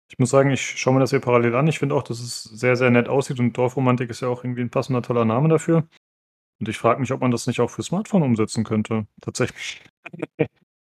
Ich 0.09 0.19
muss 0.19 0.31
sagen, 0.31 0.51
ich 0.51 0.63
schaue 0.63 0.95
mir 0.95 1.01
das 1.01 1.11
hier 1.11 1.21
parallel 1.21 1.55
an. 1.55 1.69
Ich 1.69 1.79
finde 1.79 1.95
auch, 1.95 2.03
dass 2.03 2.21
es 2.21 2.43
sehr, 2.43 2.77
sehr 2.77 2.91
nett 2.91 3.09
aussieht 3.09 3.39
und 3.39 3.57
Dorfromantik 3.57 4.11
ist 4.11 4.23
ja 4.23 4.29
auch 4.29 4.45
irgendwie 4.45 4.63
ein 4.63 4.71
passender, 4.71 5.03
toller 5.03 5.25
Name 5.25 5.49
dafür. 5.49 5.89
Und 6.61 6.69
ich 6.69 6.79
frage 6.79 7.01
mich, 7.01 7.11
ob 7.13 7.21
man 7.23 7.31
das 7.31 7.47
nicht 7.47 7.61
auch 7.61 7.71
für 7.71 7.83
Smartphone 7.83 8.23
umsetzen 8.23 8.65
könnte. 8.65 9.07
Tatsächlich. 9.21 9.83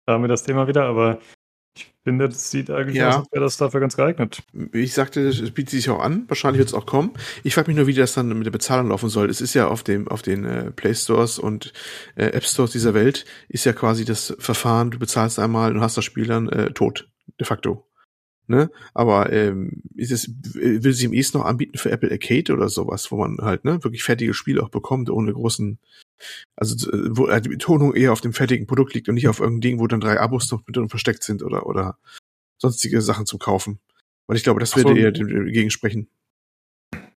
da 0.05 0.13
haben 0.13 0.23
wir 0.23 0.27
das 0.29 0.43
Thema 0.43 0.67
wieder, 0.67 0.85
aber 0.85 1.19
ich 1.77 1.91
finde, 2.05 2.29
das 2.29 2.49
sieht 2.51 2.69
eigentlich 2.69 2.95
Ja. 2.97 3.09
aus, 3.09 3.15
als 3.17 3.31
wäre 3.33 3.43
das 3.43 3.57
dafür 3.57 3.81
ganz 3.81 3.97
geeignet. 3.97 4.41
Ich 4.71 4.93
sagte, 4.93 5.27
es 5.27 5.41
bietet 5.51 5.71
sich 5.71 5.89
auch 5.89 5.99
an. 5.99 6.23
Wahrscheinlich 6.29 6.59
wird 6.59 6.69
es 6.69 6.73
auch 6.73 6.85
kommen. 6.85 7.11
Ich 7.43 7.55
frage 7.55 7.67
mich 7.67 7.75
nur, 7.75 7.87
wie 7.87 7.93
das 7.93 8.13
dann 8.13 8.29
mit 8.29 8.45
der 8.45 8.51
Bezahlung 8.51 8.89
laufen 8.89 9.09
soll. 9.09 9.29
Es 9.29 9.41
ist 9.41 9.53
ja 9.53 9.67
auf 9.67 9.83
dem 9.83 10.07
auf 10.07 10.21
den 10.21 10.45
äh, 10.45 10.71
Play 10.71 10.95
Stores 10.95 11.37
und 11.39 11.73
äh, 12.15 12.27
App 12.27 12.45
Stores 12.45 12.71
dieser 12.71 12.93
Welt 12.93 13.25
ist 13.49 13.65
ja 13.65 13.73
quasi 13.73 14.05
das 14.05 14.33
Verfahren. 14.39 14.91
Du 14.91 14.99
bezahlst 14.99 15.39
einmal 15.39 15.73
und 15.75 15.81
hast 15.81 15.97
das 15.97 16.05
Spiel 16.05 16.27
dann 16.27 16.47
äh, 16.47 16.71
tot 16.71 17.09
de 17.39 17.45
facto. 17.45 17.85
Ne? 18.47 18.69
Aber 18.93 19.31
ähm, 19.33 19.81
ist 19.95 20.11
es 20.11 20.29
will 20.53 20.93
sie 20.93 21.05
im 21.05 21.13
ehesten 21.13 21.39
noch 21.39 21.45
anbieten 21.45 21.77
für 21.79 21.89
Apple 21.91 22.11
Arcade 22.11 22.53
oder 22.53 22.69
sowas, 22.69 23.11
wo 23.11 23.17
man 23.17 23.37
halt 23.41 23.65
ne 23.65 23.83
wirklich 23.83 24.03
fertige 24.03 24.33
Spiele 24.35 24.61
auch 24.61 24.69
bekommt 24.69 25.09
ohne 25.09 25.33
großen 25.33 25.79
also 26.55 26.75
wo 27.09 27.27
äh, 27.27 27.41
die 27.41 27.49
Betonung 27.49 27.93
eher 27.95 28.13
auf 28.13 28.21
dem 28.21 28.33
fertigen 28.33 28.67
Produkt 28.67 28.93
liegt 28.93 29.09
und 29.09 29.15
nicht 29.15 29.27
auf 29.27 29.39
irgendein 29.39 29.61
Ding, 29.61 29.79
wo 29.79 29.87
dann 29.87 29.99
drei 29.99 30.19
Abos 30.19 30.51
noch 30.51 30.61
mit 30.67 30.75
drin 30.75 30.89
versteckt 30.89 31.23
sind 31.23 31.41
oder 31.43 31.65
oder 31.65 31.97
sonstige 32.61 33.01
Sachen 33.01 33.25
zum 33.25 33.39
Kaufen. 33.39 33.79
Weil 34.27 34.37
ich 34.37 34.43
glaube, 34.43 34.59
das 34.59 34.73
Ach 34.73 34.77
so. 34.79 34.87
würde 34.89 34.99
eher 35.01 35.11
dem- 35.11 35.27
dem 35.27 35.45
gegensprechen. 35.47 36.07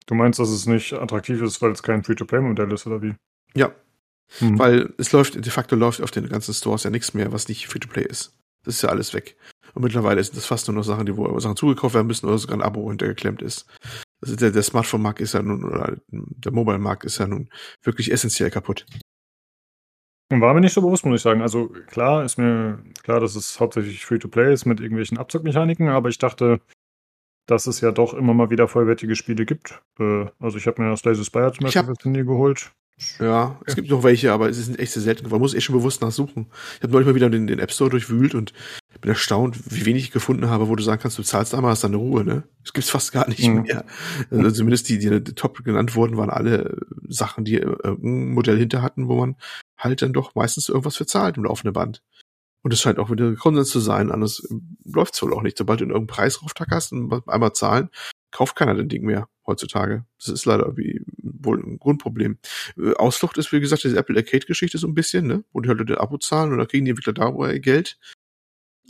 Du 0.06 0.14
meinst, 0.14 0.38
dass 0.38 0.48
es 0.48 0.66
nicht 0.66 0.94
attraktiv 0.94 1.40
ist, 1.42 1.60
weil 1.60 1.72
es 1.72 1.82
kein 1.82 2.02
Free-to-Play-Modell 2.02 2.72
ist, 2.72 2.86
oder 2.86 3.02
wie? 3.02 3.14
Ja, 3.54 3.72
Hm. 4.38 4.58
weil 4.58 4.92
es 4.98 5.12
läuft, 5.12 5.34
de 5.36 5.50
facto 5.52 5.76
läuft 5.76 6.00
auf 6.02 6.10
den 6.10 6.28
ganzen 6.28 6.52
Stores 6.54 6.84
ja 6.84 6.90
nichts 6.90 7.14
mehr, 7.14 7.32
was 7.32 7.48
nicht 7.48 7.66
Free-to-Play 7.68 8.04
ist. 8.04 8.34
Das 8.64 8.74
ist 8.76 8.82
ja 8.82 8.88
alles 8.88 9.14
weg. 9.14 9.36
Und 9.74 9.82
mittlerweile 9.82 10.22
sind 10.22 10.36
das 10.36 10.46
fast 10.46 10.68
nur 10.68 10.74
noch 10.76 10.82
Sachen, 10.82 11.06
die 11.06 11.16
wo 11.16 11.38
Sachen 11.40 11.56
zugekauft 11.56 11.94
werden 11.94 12.06
müssen 12.06 12.26
oder 12.26 12.38
sogar 12.38 12.56
ein 12.58 12.62
Abo 12.62 12.88
hintergeklemmt 12.88 13.42
ist. 13.42 13.66
Also 14.20 14.34
der, 14.36 14.50
der 14.50 14.62
Smartphone-Markt 14.62 15.20
ist 15.20 15.34
ja 15.34 15.42
nun, 15.42 15.64
oder 15.64 15.96
der 16.10 16.52
Mobile-Markt 16.52 17.04
ist 17.04 17.18
ja 17.18 17.26
nun 17.26 17.48
wirklich 17.82 18.10
essentiell 18.10 18.50
kaputt. 18.50 18.84
War 20.30 20.52
mir 20.52 20.60
nicht 20.60 20.74
so 20.74 20.82
bewusst, 20.82 21.06
muss 21.06 21.16
ich 21.16 21.22
sagen. 21.22 21.40
Also 21.40 21.68
klar 21.86 22.24
ist 22.24 22.36
mir 22.36 22.82
klar, 23.02 23.20
dass 23.20 23.34
es 23.34 23.58
hauptsächlich 23.60 24.04
Free-to-Play 24.04 24.52
ist 24.52 24.66
mit 24.66 24.80
irgendwelchen 24.80 25.16
Abzockmechaniken, 25.16 25.88
aber 25.88 26.10
ich 26.10 26.18
dachte, 26.18 26.60
dass 27.46 27.66
es 27.66 27.80
ja 27.80 27.92
doch 27.92 28.12
immer 28.12 28.34
mal 28.34 28.50
wieder 28.50 28.68
vollwertige 28.68 29.16
Spiele 29.16 29.46
gibt. 29.46 29.80
Äh, 29.98 30.26
also 30.38 30.58
ich 30.58 30.66
habe 30.66 30.82
mir 30.82 30.94
Slay 30.96 31.14
the 31.14 31.24
Spire 31.24 31.52
zum 31.52 31.64
Beispiel 31.64 31.82
hab- 31.86 32.04
Handy 32.04 32.24
geholt. 32.24 32.72
Ja, 33.20 33.60
es 33.64 33.76
gibt 33.76 33.88
noch 33.90 34.02
welche, 34.02 34.32
aber 34.32 34.48
es 34.48 34.56
sind 34.56 34.78
echt 34.80 34.90
sehr 34.92 35.02
selten. 35.04 35.30
Man 35.30 35.38
muss 35.40 35.54
echt 35.54 35.64
schon 35.64 35.76
bewusst 35.76 36.02
nachsuchen. 36.02 36.48
Ich 36.76 36.82
habe 36.82 36.92
neulich 36.92 37.06
mal 37.06 37.14
wieder 37.14 37.30
den, 37.30 37.46
den 37.46 37.60
App 37.60 37.70
Store 37.70 37.88
durchwühlt 37.90 38.34
und 38.34 38.52
bin 39.00 39.08
bin 39.08 39.10
erstaunt, 39.10 39.58
wie 39.70 39.86
wenig 39.86 40.04
ich 40.04 40.10
gefunden 40.10 40.48
habe, 40.50 40.68
wo 40.68 40.76
du 40.76 40.82
sagen 40.82 41.00
kannst, 41.00 41.18
du 41.18 41.22
zahlst 41.22 41.54
einmal, 41.54 41.70
hast 41.72 41.84
deine 41.84 41.96
Ruhe, 41.96 42.24
ne? 42.24 42.44
Das 42.62 42.72
gibt's 42.72 42.90
fast 42.90 43.12
gar 43.12 43.28
nicht 43.28 43.46
Mhm. 43.46 43.62
mehr. 43.62 43.84
Also 44.30 44.50
zumindest 44.50 44.88
die, 44.88 44.98
die 44.98 45.20
top 45.34 45.64
genannt 45.64 45.94
wurden, 45.94 46.16
waren 46.16 46.30
alle 46.30 46.78
Sachen, 47.08 47.44
die 47.44 47.56
irgendein 47.56 48.30
Modell 48.34 48.58
hinter 48.58 48.82
hatten, 48.82 49.08
wo 49.08 49.16
man 49.16 49.36
halt 49.78 50.02
dann 50.02 50.12
doch 50.12 50.34
meistens 50.34 50.68
irgendwas 50.68 50.96
für 50.96 51.06
zahlt 51.06 51.36
im 51.36 51.44
laufenden 51.44 51.72
Band. 51.72 52.02
Und 52.62 52.72
es 52.72 52.80
scheint 52.80 52.98
auch 52.98 53.10
wieder 53.10 53.34
Konsens 53.36 53.70
zu 53.70 53.80
sein, 53.80 54.10
anders 54.10 54.46
läuft's 54.84 55.22
wohl 55.22 55.32
auch 55.32 55.42
nicht. 55.42 55.56
Sobald 55.56 55.80
du 55.80 55.84
in 55.84 55.90
irgendeinen 55.90 56.16
Preis 56.16 56.42
rauftackerst 56.42 56.92
und 56.92 57.28
einmal 57.28 57.52
zahlen, 57.52 57.88
kauft 58.32 58.56
keiner 58.56 58.74
den 58.74 58.88
Ding 58.88 59.04
mehr 59.04 59.28
heutzutage. 59.46 60.04
Das 60.18 60.28
ist 60.28 60.44
leider 60.44 60.76
wie 60.76 61.02
wohl 61.22 61.58
ein 61.58 61.78
Grundproblem. 61.78 62.38
Äh, 62.76 62.94
Ausflucht 62.94 63.38
ist, 63.38 63.52
wie 63.52 63.60
gesagt, 63.60 63.84
diese 63.84 63.96
Apple 63.96 64.16
Arcade-Geschichte 64.16 64.76
so 64.76 64.86
ein 64.86 64.94
bisschen, 64.94 65.26
ne? 65.26 65.44
Wo 65.52 65.60
die 65.60 65.68
halt 65.68 65.78
Leute 65.78 66.00
Abo 66.00 66.18
zahlen 66.18 66.52
und 66.52 66.58
dann 66.58 66.68
kriegen 66.68 66.84
die 66.84 66.90
Entwickler 66.90 67.14
da 67.14 67.32
wohl 67.32 67.52
ihr 67.52 67.60
Geld. 67.60 67.98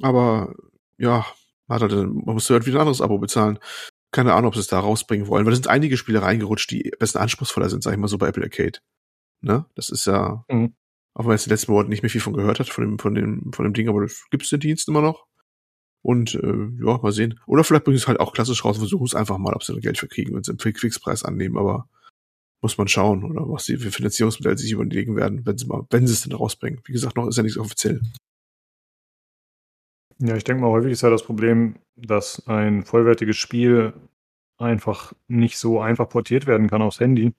Aber 0.02 0.54
ja, 0.98 1.26
man, 1.66 1.80
hat 1.80 1.92
halt, 1.92 1.92
man 1.92 2.34
muss 2.34 2.48
halt 2.50 2.66
wieder 2.66 2.78
ein 2.78 2.80
anderes 2.82 3.00
Abo 3.00 3.18
bezahlen. 3.18 3.58
Keine 4.10 4.32
Ahnung, 4.34 4.48
ob 4.48 4.54
sie 4.54 4.60
es 4.60 4.68
da 4.68 4.80
rausbringen 4.80 5.26
wollen, 5.26 5.44
weil 5.44 5.52
es 5.52 5.58
sind 5.58 5.68
einige 5.68 5.96
Spiele 5.96 6.22
reingerutscht, 6.22 6.70
die 6.70 6.84
ein 6.86 6.98
bisschen 6.98 7.20
anspruchsvoller 7.20 7.68
sind, 7.68 7.82
sag 7.82 7.92
ich 7.92 7.98
mal 7.98 8.08
so, 8.08 8.16
bei 8.18 8.28
Apple 8.28 8.42
Arcade. 8.44 8.78
Ne? 9.42 9.66
Das 9.74 9.90
ist 9.90 10.06
ja, 10.06 10.44
Mhm. 10.48 10.74
auch 11.14 11.20
wenn 11.20 11.26
man 11.26 11.36
jetzt 11.36 11.46
die 11.46 11.50
letzten 11.50 11.72
Monate 11.72 11.90
nicht 11.90 12.02
mehr 12.02 12.10
viel 12.10 12.20
von 12.20 12.32
gehört 12.32 12.58
hat, 12.58 12.68
von 12.70 12.84
dem, 12.84 12.98
von 12.98 13.14
dem, 13.14 13.52
von 13.52 13.64
dem 13.64 13.74
Ding, 13.74 13.88
aber 13.88 14.02
das 14.02 14.24
gibt's 14.30 14.48
den 14.50 14.60
Dienst 14.60 14.88
immer 14.88 15.02
noch. 15.02 15.26
Und 16.00 16.34
äh, 16.36 16.68
ja, 16.80 16.98
mal 16.98 17.12
sehen. 17.12 17.38
Oder 17.46 17.64
vielleicht 17.64 17.84
bringen 17.84 17.98
sie 17.98 18.02
es 18.02 18.08
halt 18.08 18.20
auch 18.20 18.32
klassisch 18.32 18.64
raus, 18.64 18.78
versuchen 18.78 19.04
es 19.04 19.14
einfach 19.14 19.36
mal, 19.36 19.52
ob 19.52 19.62
sie 19.62 19.74
da 19.74 19.80
Geld 19.80 19.98
für 19.98 20.08
kriegen, 20.08 20.34
wenn 20.34 20.44
sie 20.44 20.52
einen 20.52 20.58
Fixpreis 20.58 21.24
annehmen, 21.24 21.58
aber 21.58 21.88
muss 22.62 22.78
man 22.78 22.88
schauen, 22.88 23.24
oder 23.24 23.48
was 23.48 23.64
sie 23.66 23.76
für 23.76 23.90
Finanzierungsmodelle 23.90 24.56
sich 24.58 24.72
überlegen 24.72 25.16
werden, 25.16 25.44
wenn 25.44 25.58
sie 25.58 25.66
mal, 25.66 25.86
wenn 25.90 26.06
sie 26.06 26.14
es 26.14 26.22
denn 26.22 26.32
rausbringen. 26.32 26.80
Wie 26.86 26.92
gesagt, 26.92 27.16
noch 27.16 27.26
ist 27.28 27.36
ja 27.36 27.42
nichts 27.42 27.58
offiziell. 27.58 28.00
Ja, 30.20 30.34
ich 30.36 30.44
denke 30.44 30.62
mal, 30.62 30.70
häufig 30.70 30.92
ist 30.92 31.02
ja 31.02 31.10
das 31.10 31.22
Problem, 31.22 31.76
dass 31.96 32.46
ein 32.48 32.82
vollwertiges 32.82 33.36
Spiel 33.36 33.92
einfach 34.58 35.12
nicht 35.28 35.58
so 35.58 35.80
einfach 35.80 36.08
portiert 36.08 36.46
werden 36.46 36.68
kann 36.68 36.82
aufs 36.82 37.00
Handy. 37.00 37.34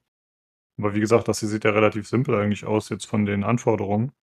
Aber 0.78 0.96
wie 0.96 1.02
gesagt, 1.02 1.28
das 1.28 1.42
hier 1.42 1.50
sieht 1.50 1.66
ja 1.66 1.72
relativ 1.72 2.08
simpel 2.08 2.36
eigentlich 2.36 2.66
aus 2.66 2.88
jetzt 2.90 3.06
von 3.06 3.26
den 3.26 3.44
Anforderungen. 3.44 4.14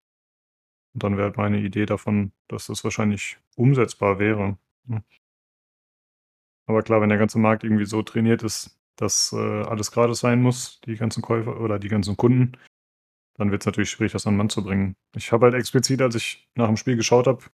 Und 0.95 1.03
dann 1.03 1.19
wäre 1.19 1.27
halt 1.27 1.37
meine 1.37 1.61
Idee 1.61 1.85
davon, 1.85 2.33
dass 2.49 2.69
das 2.69 2.83
wahrscheinlich 2.83 3.39
umsetzbar 3.57 4.19
wäre. 4.19 4.57
Hm. 4.89 5.03
Aber 6.67 6.83
klar, 6.83 7.03
wenn 7.03 7.11
der 7.11 7.19
ganze 7.19 7.39
Markt 7.39 7.63
irgendwie 7.63 7.85
so 7.85 8.03
trainiert 8.03 8.43
ist, 8.43 8.81
dass 8.97 9.33
äh, 9.35 9.37
alles 9.37 9.93
gratis 9.93 10.21
sein 10.21 10.41
muss, 10.41 10.81
die 10.81 10.97
ganzen 10.97 11.23
Käufer 11.23 11.61
oder 11.61 11.79
die 11.79 11.89
ganzen 11.89 12.17
Kunden, 12.17 12.53
dann 13.35 13.51
wird 13.51 13.63
es 13.63 13.67
natürlich 13.67 13.91
schwierig, 13.91 14.13
das 14.13 14.27
an 14.27 14.33
den 14.33 14.39
Mann 14.39 14.49
zu 14.49 14.65
bringen. 14.65 14.97
Ich 15.15 15.33
habe 15.33 15.45
halt 15.45 15.55
explizit, 15.55 16.01
als 16.01 16.15
ich 16.15 16.49
nach 16.55 16.69
dem 16.69 16.79
Spiel 16.79 16.97
geschaut 16.97 17.27
habe, 17.27 17.45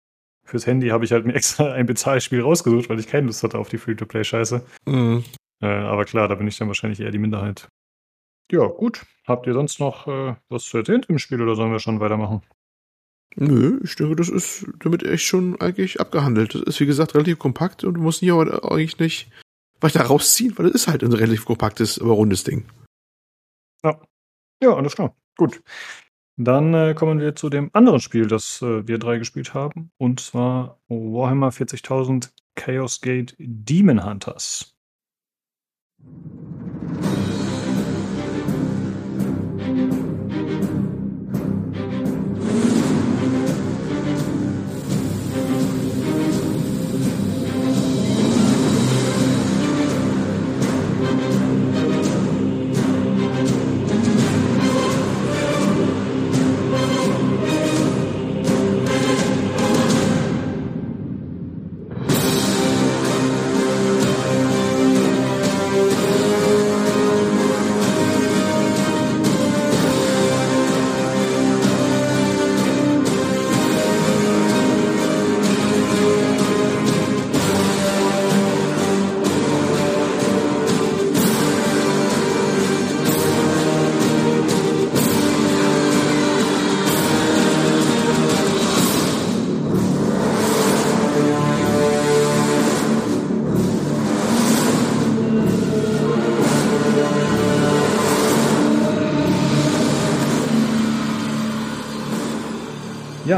fürs 0.44 0.66
Handy 0.66 0.88
habe 0.88 1.04
ich 1.04 1.12
halt 1.12 1.26
mir 1.26 1.34
extra 1.34 1.72
ein 1.72 1.86
Bezahlspiel 1.86 2.42
rausgesucht, 2.42 2.88
weil 2.88 3.00
ich 3.00 3.08
keine 3.08 3.26
Lust 3.26 3.42
hatte 3.42 3.58
auf 3.58 3.68
die 3.68 3.78
Free-to-Play-Scheiße. 3.78 4.64
Mhm. 4.86 5.24
Äh, 5.60 5.66
aber 5.66 6.04
klar, 6.04 6.28
da 6.28 6.34
bin 6.34 6.48
ich 6.48 6.58
dann 6.58 6.68
wahrscheinlich 6.68 7.00
eher 7.00 7.10
die 7.10 7.18
Minderheit. 7.18 7.68
Ja, 8.50 8.66
gut. 8.66 9.06
Habt 9.26 9.46
ihr 9.46 9.54
sonst 9.54 9.78
noch 9.80 10.06
äh, 10.08 10.34
was 10.48 10.64
zu 10.64 10.78
erzählen 10.78 11.04
im 11.08 11.18
Spiel 11.18 11.40
oder 11.40 11.54
sollen 11.54 11.72
wir 11.72 11.78
schon 11.78 12.00
weitermachen? 12.00 12.42
Nö, 13.36 13.80
ich 13.82 13.96
denke, 13.96 14.16
das 14.16 14.28
ist 14.28 14.66
damit 14.80 15.02
echt 15.04 15.24
schon 15.24 15.58
eigentlich 15.60 16.00
abgehandelt. 16.00 16.54
Das 16.54 16.62
ist, 16.62 16.80
wie 16.80 16.86
gesagt, 16.86 17.14
relativ 17.14 17.38
kompakt 17.38 17.82
und 17.82 17.94
du 17.94 18.00
musst 18.00 18.20
hier 18.20 18.34
aber 18.34 18.70
eigentlich 18.70 18.98
nicht 18.98 19.30
weiter 19.80 20.02
rausziehen, 20.02 20.56
weil 20.58 20.66
es 20.66 20.74
ist 20.74 20.88
halt 20.88 21.02
ein 21.02 21.12
relativ 21.12 21.44
kompaktes, 21.44 21.98
aber 21.98 22.12
rundes 22.12 22.44
Ding. 22.44 22.66
Ja. 23.82 24.00
Ja, 24.62 24.74
alles 24.74 24.94
klar. 24.94 25.16
Gut. 25.36 25.62
Dann 26.36 26.72
äh, 26.72 26.94
kommen 26.94 27.20
wir 27.20 27.34
zu 27.34 27.50
dem 27.50 27.70
anderen 27.72 28.00
Spiel, 28.00 28.26
das 28.26 28.62
äh, 28.62 28.86
wir 28.86 28.98
drei 28.98 29.18
gespielt 29.18 29.54
haben. 29.54 29.90
Und 29.98 30.20
zwar 30.20 30.80
Warhammer 30.88 31.50
40.000 31.50 32.30
Chaos 32.54 33.00
Gate 33.00 33.34
Demon 33.38 34.04
Hunters. 34.04 34.74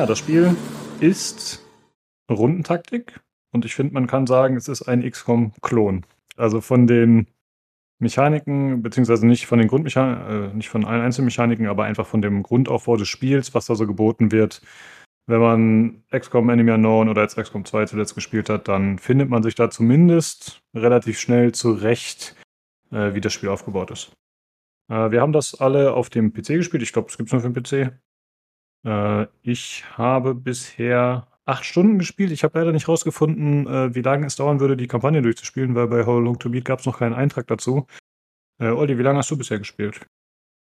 Das 0.06 0.18
Spiel 0.18 0.54
ist 1.00 1.64
Rundentaktik 2.30 3.20
und 3.52 3.64
ich 3.64 3.74
finde, 3.74 3.94
man 3.94 4.06
kann 4.06 4.26
sagen, 4.26 4.56
es 4.56 4.68
ist 4.68 4.82
ein 4.82 5.08
XCOM-Klon. 5.08 6.04
Also 6.36 6.60
von 6.60 6.86
den 6.86 7.28
Mechaniken, 8.00 8.82
beziehungsweise 8.82 9.26
nicht 9.26 9.46
von 9.46 9.58
den 9.58 9.68
Grundmechaniken, 9.68 10.50
äh, 10.50 10.54
nicht 10.54 10.68
von 10.68 10.84
allen 10.84 11.00
Einzelmechaniken, 11.00 11.68
aber 11.68 11.84
einfach 11.84 12.06
von 12.06 12.20
dem 12.20 12.42
Grundaufbau 12.42 12.96
des 12.96 13.08
Spiels, 13.08 13.54
was 13.54 13.64
da 13.64 13.76
so 13.76 13.86
geboten 13.86 14.30
wird. 14.30 14.60
Wenn 15.26 15.40
man 15.40 16.02
XCOM 16.10 16.50
Enemy 16.50 16.72
Unknown 16.72 17.08
oder 17.08 17.22
jetzt 17.22 17.38
XCOM 17.38 17.64
2 17.64 17.86
zuletzt 17.86 18.14
gespielt 18.14 18.50
hat, 18.50 18.68
dann 18.68 18.98
findet 18.98 19.30
man 19.30 19.42
sich 19.42 19.54
da 19.54 19.70
zumindest 19.70 20.60
relativ 20.74 21.18
schnell 21.18 21.52
zurecht, 21.52 22.36
äh, 22.90 23.14
wie 23.14 23.22
das 23.22 23.32
Spiel 23.32 23.48
aufgebaut 23.48 23.90
ist. 23.90 24.12
Äh, 24.90 25.12
wir 25.12 25.22
haben 25.22 25.32
das 25.32 25.58
alle 25.58 25.94
auf 25.94 26.10
dem 26.10 26.34
PC 26.34 26.48
gespielt. 26.48 26.82
Ich 26.82 26.92
glaube, 26.92 27.08
es 27.08 27.16
gibt 27.16 27.28
es 27.28 27.32
nur 27.32 27.40
für 27.40 27.50
den 27.50 27.62
PC. 27.62 28.03
Äh, 28.84 29.26
ich 29.42 29.84
habe 29.96 30.34
bisher 30.34 31.26
acht 31.46 31.64
Stunden 31.64 31.98
gespielt. 31.98 32.32
Ich 32.32 32.44
habe 32.44 32.58
leider 32.58 32.72
nicht 32.72 32.88
rausgefunden, 32.88 33.66
äh, 33.66 33.94
wie 33.94 34.02
lange 34.02 34.26
es 34.26 34.36
dauern 34.36 34.60
würde, 34.60 34.76
die 34.76 34.86
Kampagne 34.86 35.22
durchzuspielen, 35.22 35.74
weil 35.74 35.88
bei 35.88 36.06
How 36.06 36.22
Long 36.22 36.38
to 36.38 36.50
Beat 36.50 36.64
gab 36.64 36.80
es 36.80 36.86
noch 36.86 36.98
keinen 36.98 37.14
Eintrag 37.14 37.46
dazu. 37.46 37.86
Äh, 38.60 38.68
Olli, 38.68 38.98
wie 38.98 39.02
lange 39.02 39.18
hast 39.18 39.30
du 39.30 39.36
bisher 39.36 39.58
gespielt? 39.58 40.00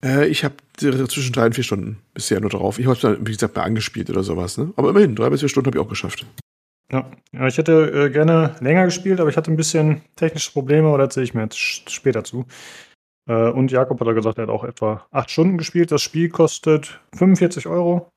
Äh, 0.04 0.26
ich 0.26 0.44
habe 0.44 0.54
zwischen 0.76 1.32
drei 1.32 1.46
und 1.46 1.54
vier 1.54 1.64
Stunden 1.64 1.98
bisher 2.14 2.40
nur 2.40 2.50
drauf. 2.50 2.78
Ich 2.78 2.86
habe 2.86 2.96
es, 2.96 3.20
wie 3.20 3.32
gesagt, 3.32 3.56
mal 3.56 3.62
angespielt 3.62 4.10
oder 4.10 4.22
sowas. 4.22 4.58
Ne? 4.58 4.72
Aber 4.76 4.90
immerhin, 4.90 5.14
drei 5.14 5.30
bis 5.30 5.40
vier 5.40 5.48
Stunden 5.48 5.68
habe 5.68 5.78
ich 5.78 5.84
auch 5.84 5.88
geschafft. 5.88 6.26
Ja, 6.90 7.10
ja 7.32 7.46
ich 7.46 7.58
hätte 7.58 8.06
äh, 8.06 8.10
gerne 8.10 8.56
länger 8.60 8.84
gespielt, 8.84 9.20
aber 9.20 9.30
ich 9.30 9.36
hatte 9.36 9.50
ein 9.50 9.56
bisschen 9.56 10.02
technische 10.16 10.52
Probleme, 10.52 10.88
aber 10.88 10.98
da 10.98 11.04
erzähle 11.04 11.24
ich 11.24 11.34
mir 11.34 11.42
jetzt 11.42 11.90
später 11.90 12.24
zu. 12.24 12.46
Äh, 13.28 13.50
und 13.50 13.70
Jakob 13.70 14.00
hat 14.00 14.06
er 14.06 14.14
gesagt, 14.14 14.38
er 14.38 14.44
hat 14.44 14.50
auch 14.50 14.64
etwa 14.64 15.06
acht 15.10 15.30
Stunden 15.30 15.58
gespielt. 15.58 15.90
Das 15.90 16.02
Spiel 16.02 16.28
kostet 16.28 17.00
45 17.14 17.66
Euro. 17.66 18.10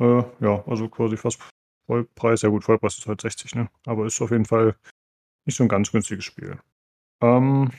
Äh, 0.00 0.22
ja, 0.40 0.64
also 0.66 0.88
quasi 0.88 1.16
fast 1.16 1.40
Vollpreis. 1.86 2.42
Ja 2.42 2.48
gut, 2.48 2.64
Vollpreis 2.64 2.98
ist 2.98 3.06
halt 3.06 3.20
60, 3.20 3.54
ne? 3.54 3.68
Aber 3.86 4.06
ist 4.06 4.20
auf 4.20 4.30
jeden 4.30 4.46
Fall 4.46 4.76
nicht 5.46 5.56
so 5.56 5.64
ein 5.64 5.68
ganz 5.68 5.92
günstiges 5.92 6.24
Spiel. 6.24 6.58
Ähm, 7.22 7.70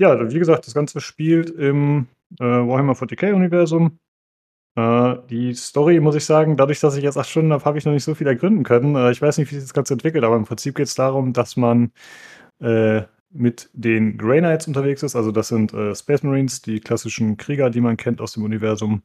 ja, 0.00 0.30
wie 0.30 0.38
gesagt, 0.38 0.66
das 0.66 0.74
Ganze 0.74 1.00
spielt 1.00 1.50
im 1.50 2.08
äh, 2.40 2.44
Warhammer 2.44 2.94
40k-Universum. 2.94 3.98
Äh, 4.76 5.16
die 5.30 5.54
Story, 5.54 6.00
muss 6.00 6.16
ich 6.16 6.24
sagen, 6.24 6.56
dadurch, 6.56 6.80
dass 6.80 6.96
ich 6.96 7.04
jetzt 7.04 7.16
acht 7.16 7.28
Stunden 7.28 7.52
habe, 7.52 7.64
habe 7.64 7.78
ich 7.78 7.84
noch 7.84 7.92
nicht 7.92 8.04
so 8.04 8.14
viel 8.14 8.26
ergründen 8.26 8.64
können. 8.64 8.96
Äh, 8.96 9.12
ich 9.12 9.22
weiß 9.22 9.38
nicht, 9.38 9.50
wie 9.50 9.54
sich 9.54 9.64
das 9.64 9.74
Ganze 9.74 9.94
entwickelt, 9.94 10.24
aber 10.24 10.36
im 10.36 10.44
Prinzip 10.44 10.74
geht 10.74 10.88
es 10.88 10.94
darum, 10.94 11.32
dass 11.32 11.56
man 11.56 11.92
äh, 12.60 13.02
mit 13.34 13.68
den 13.72 14.16
Grey 14.16 14.38
Knights 14.38 14.66
unterwegs 14.66 15.02
ist. 15.02 15.16
Also 15.16 15.32
das 15.32 15.48
sind 15.48 15.74
äh, 15.74 15.94
Space 15.94 16.22
Marines, 16.22 16.62
die 16.62 16.80
klassischen 16.80 17.36
Krieger, 17.36 17.70
die 17.70 17.80
man 17.80 17.96
kennt 17.96 18.20
aus 18.20 18.32
dem 18.32 18.44
Universum. 18.44 19.02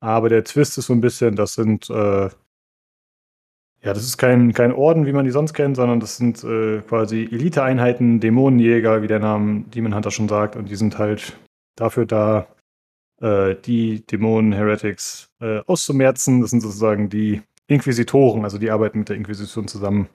Aber 0.00 0.28
der 0.28 0.44
Twist 0.44 0.78
ist 0.78 0.86
so 0.86 0.92
ein 0.92 1.00
bisschen, 1.00 1.36
das 1.36 1.54
sind 1.54 1.90
äh, 1.90 2.28
ja, 3.84 3.92
das 3.92 4.04
ist 4.04 4.16
kein, 4.16 4.54
kein 4.54 4.72
Orden, 4.72 5.04
wie 5.04 5.12
man 5.12 5.26
die 5.26 5.30
sonst 5.30 5.52
kennt, 5.52 5.76
sondern 5.76 6.00
das 6.00 6.16
sind 6.16 6.42
äh, 6.42 6.80
quasi 6.80 7.28
Eliteeinheiten, 7.30 8.18
Dämonenjäger, 8.18 9.02
wie 9.02 9.06
der 9.08 9.18
Name 9.18 9.64
Demon 9.74 9.94
Hunter 9.94 10.10
schon 10.10 10.26
sagt. 10.26 10.56
Und 10.56 10.70
die 10.70 10.76
sind 10.76 10.96
halt 10.98 11.38
dafür 11.76 12.06
da, 12.06 12.46
äh, 13.20 13.54
die 13.54 14.06
Dämonen, 14.06 14.52
Heretics 14.52 15.28
äh, 15.40 15.60
auszumerzen. 15.66 16.40
Das 16.40 16.50
sind 16.50 16.60
sozusagen 16.60 17.10
die 17.10 17.42
Inquisitoren, 17.66 18.44
also 18.44 18.56
die 18.56 18.70
arbeiten 18.70 19.00
mit 19.00 19.10
der 19.10 19.16
Inquisition 19.16 19.68
zusammen. 19.68 20.08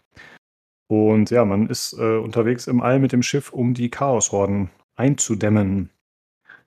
Und 0.92 1.30
ja, 1.30 1.46
man 1.46 1.68
ist 1.68 1.94
äh, 1.94 2.18
unterwegs 2.18 2.66
im 2.66 2.82
All 2.82 3.00
mit 3.00 3.12
dem 3.12 3.22
Schiff, 3.22 3.54
um 3.54 3.76
die 3.76 3.92
Chaoshorden 3.92 4.72
einzudämmen. 4.96 5.92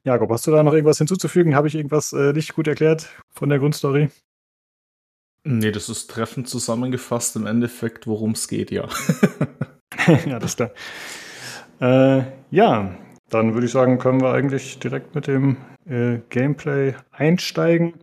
Jakob, 0.04 0.30
hast 0.30 0.46
du 0.46 0.52
da 0.52 0.62
noch 0.62 0.72
irgendwas 0.72 0.98
hinzuzufügen? 0.98 1.56
Habe 1.56 1.66
ich 1.66 1.74
irgendwas 1.74 2.12
äh, 2.12 2.32
nicht 2.32 2.54
gut 2.54 2.68
erklärt 2.68 3.08
von 3.30 3.48
der 3.48 3.58
Grundstory? 3.58 4.10
Nee, 5.44 5.72
das 5.72 5.88
ist 5.88 6.08
treffend 6.08 6.48
zusammengefasst 6.48 7.34
im 7.34 7.46
Endeffekt, 7.46 8.06
worum 8.06 8.32
es 8.32 8.46
geht, 8.46 8.70
ja. 8.70 8.88
ja, 10.26 10.38
das 10.38 10.52
ist 10.52 10.56
klar. 10.56 10.70
Äh, 11.80 12.22
ja, 12.52 12.96
dann 13.28 13.54
würde 13.54 13.66
ich 13.66 13.72
sagen, 13.72 13.98
können 13.98 14.20
wir 14.20 14.32
eigentlich 14.32 14.78
direkt 14.78 15.16
mit 15.16 15.26
dem 15.26 15.56
äh, 15.84 16.18
Gameplay 16.28 16.94
einsteigen. 17.10 17.94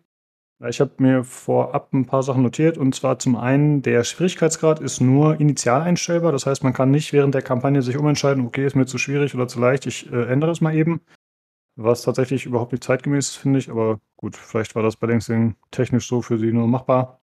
Ich 0.68 0.81
habe 0.81 0.91
mir 0.98 1.23
vorab 1.23 1.94
ein 1.94 2.06
paar 2.06 2.22
Sachen 2.22 2.44
notiert 2.44 2.77
und 2.77 2.94
zwar 2.94 3.18
zum 3.18 3.38
einen, 3.38 3.81
der 3.81 4.03
Schwierigkeitsgrad 4.03 4.81
ist 4.81 4.99
nur 4.99 5.40
initial 5.40 5.81
einstellbar. 5.81 6.34
Das 6.34 6.45
heißt, 6.45 6.64
man 6.65 6.73
kann 6.73 6.91
nicht 6.91 7.14
während 7.14 7.34
der 7.34 7.41
Kampagne 7.41 7.81
sich 7.81 7.95
umentscheiden, 7.98 8.45
okay, 8.45 8.65
ist 8.65 8.76
mir 8.76 8.86
zu 8.86 8.98
schwierig 8.98 9.34
oder 9.34 9.48
zu 9.48 9.61
leicht, 9.61 9.86
ich 9.86 10.11
äh, 10.11 10.26
ändere 10.26 10.52
das 10.52 10.60
mal 10.60 10.76
eben. 10.76 10.99
Was 11.77 12.02
tatsächlich 12.02 12.45
überhaupt 12.45 12.73
nicht 12.73 12.84
zeitgemäß 12.84 13.30
ist, 13.30 13.36
finde 13.38 13.60
ich, 13.60 13.69
aber 13.69 14.02
gut, 14.18 14.36
vielleicht 14.36 14.76
war 14.76 14.84
das 14.84 14.98
bei 14.98 15.07
Lansing 15.07 15.56
technisch 15.72 16.07
so 16.07 16.22
für 16.22 16.38
sie 16.38 16.52
nur 16.52 16.68
machbar. 16.68 17.22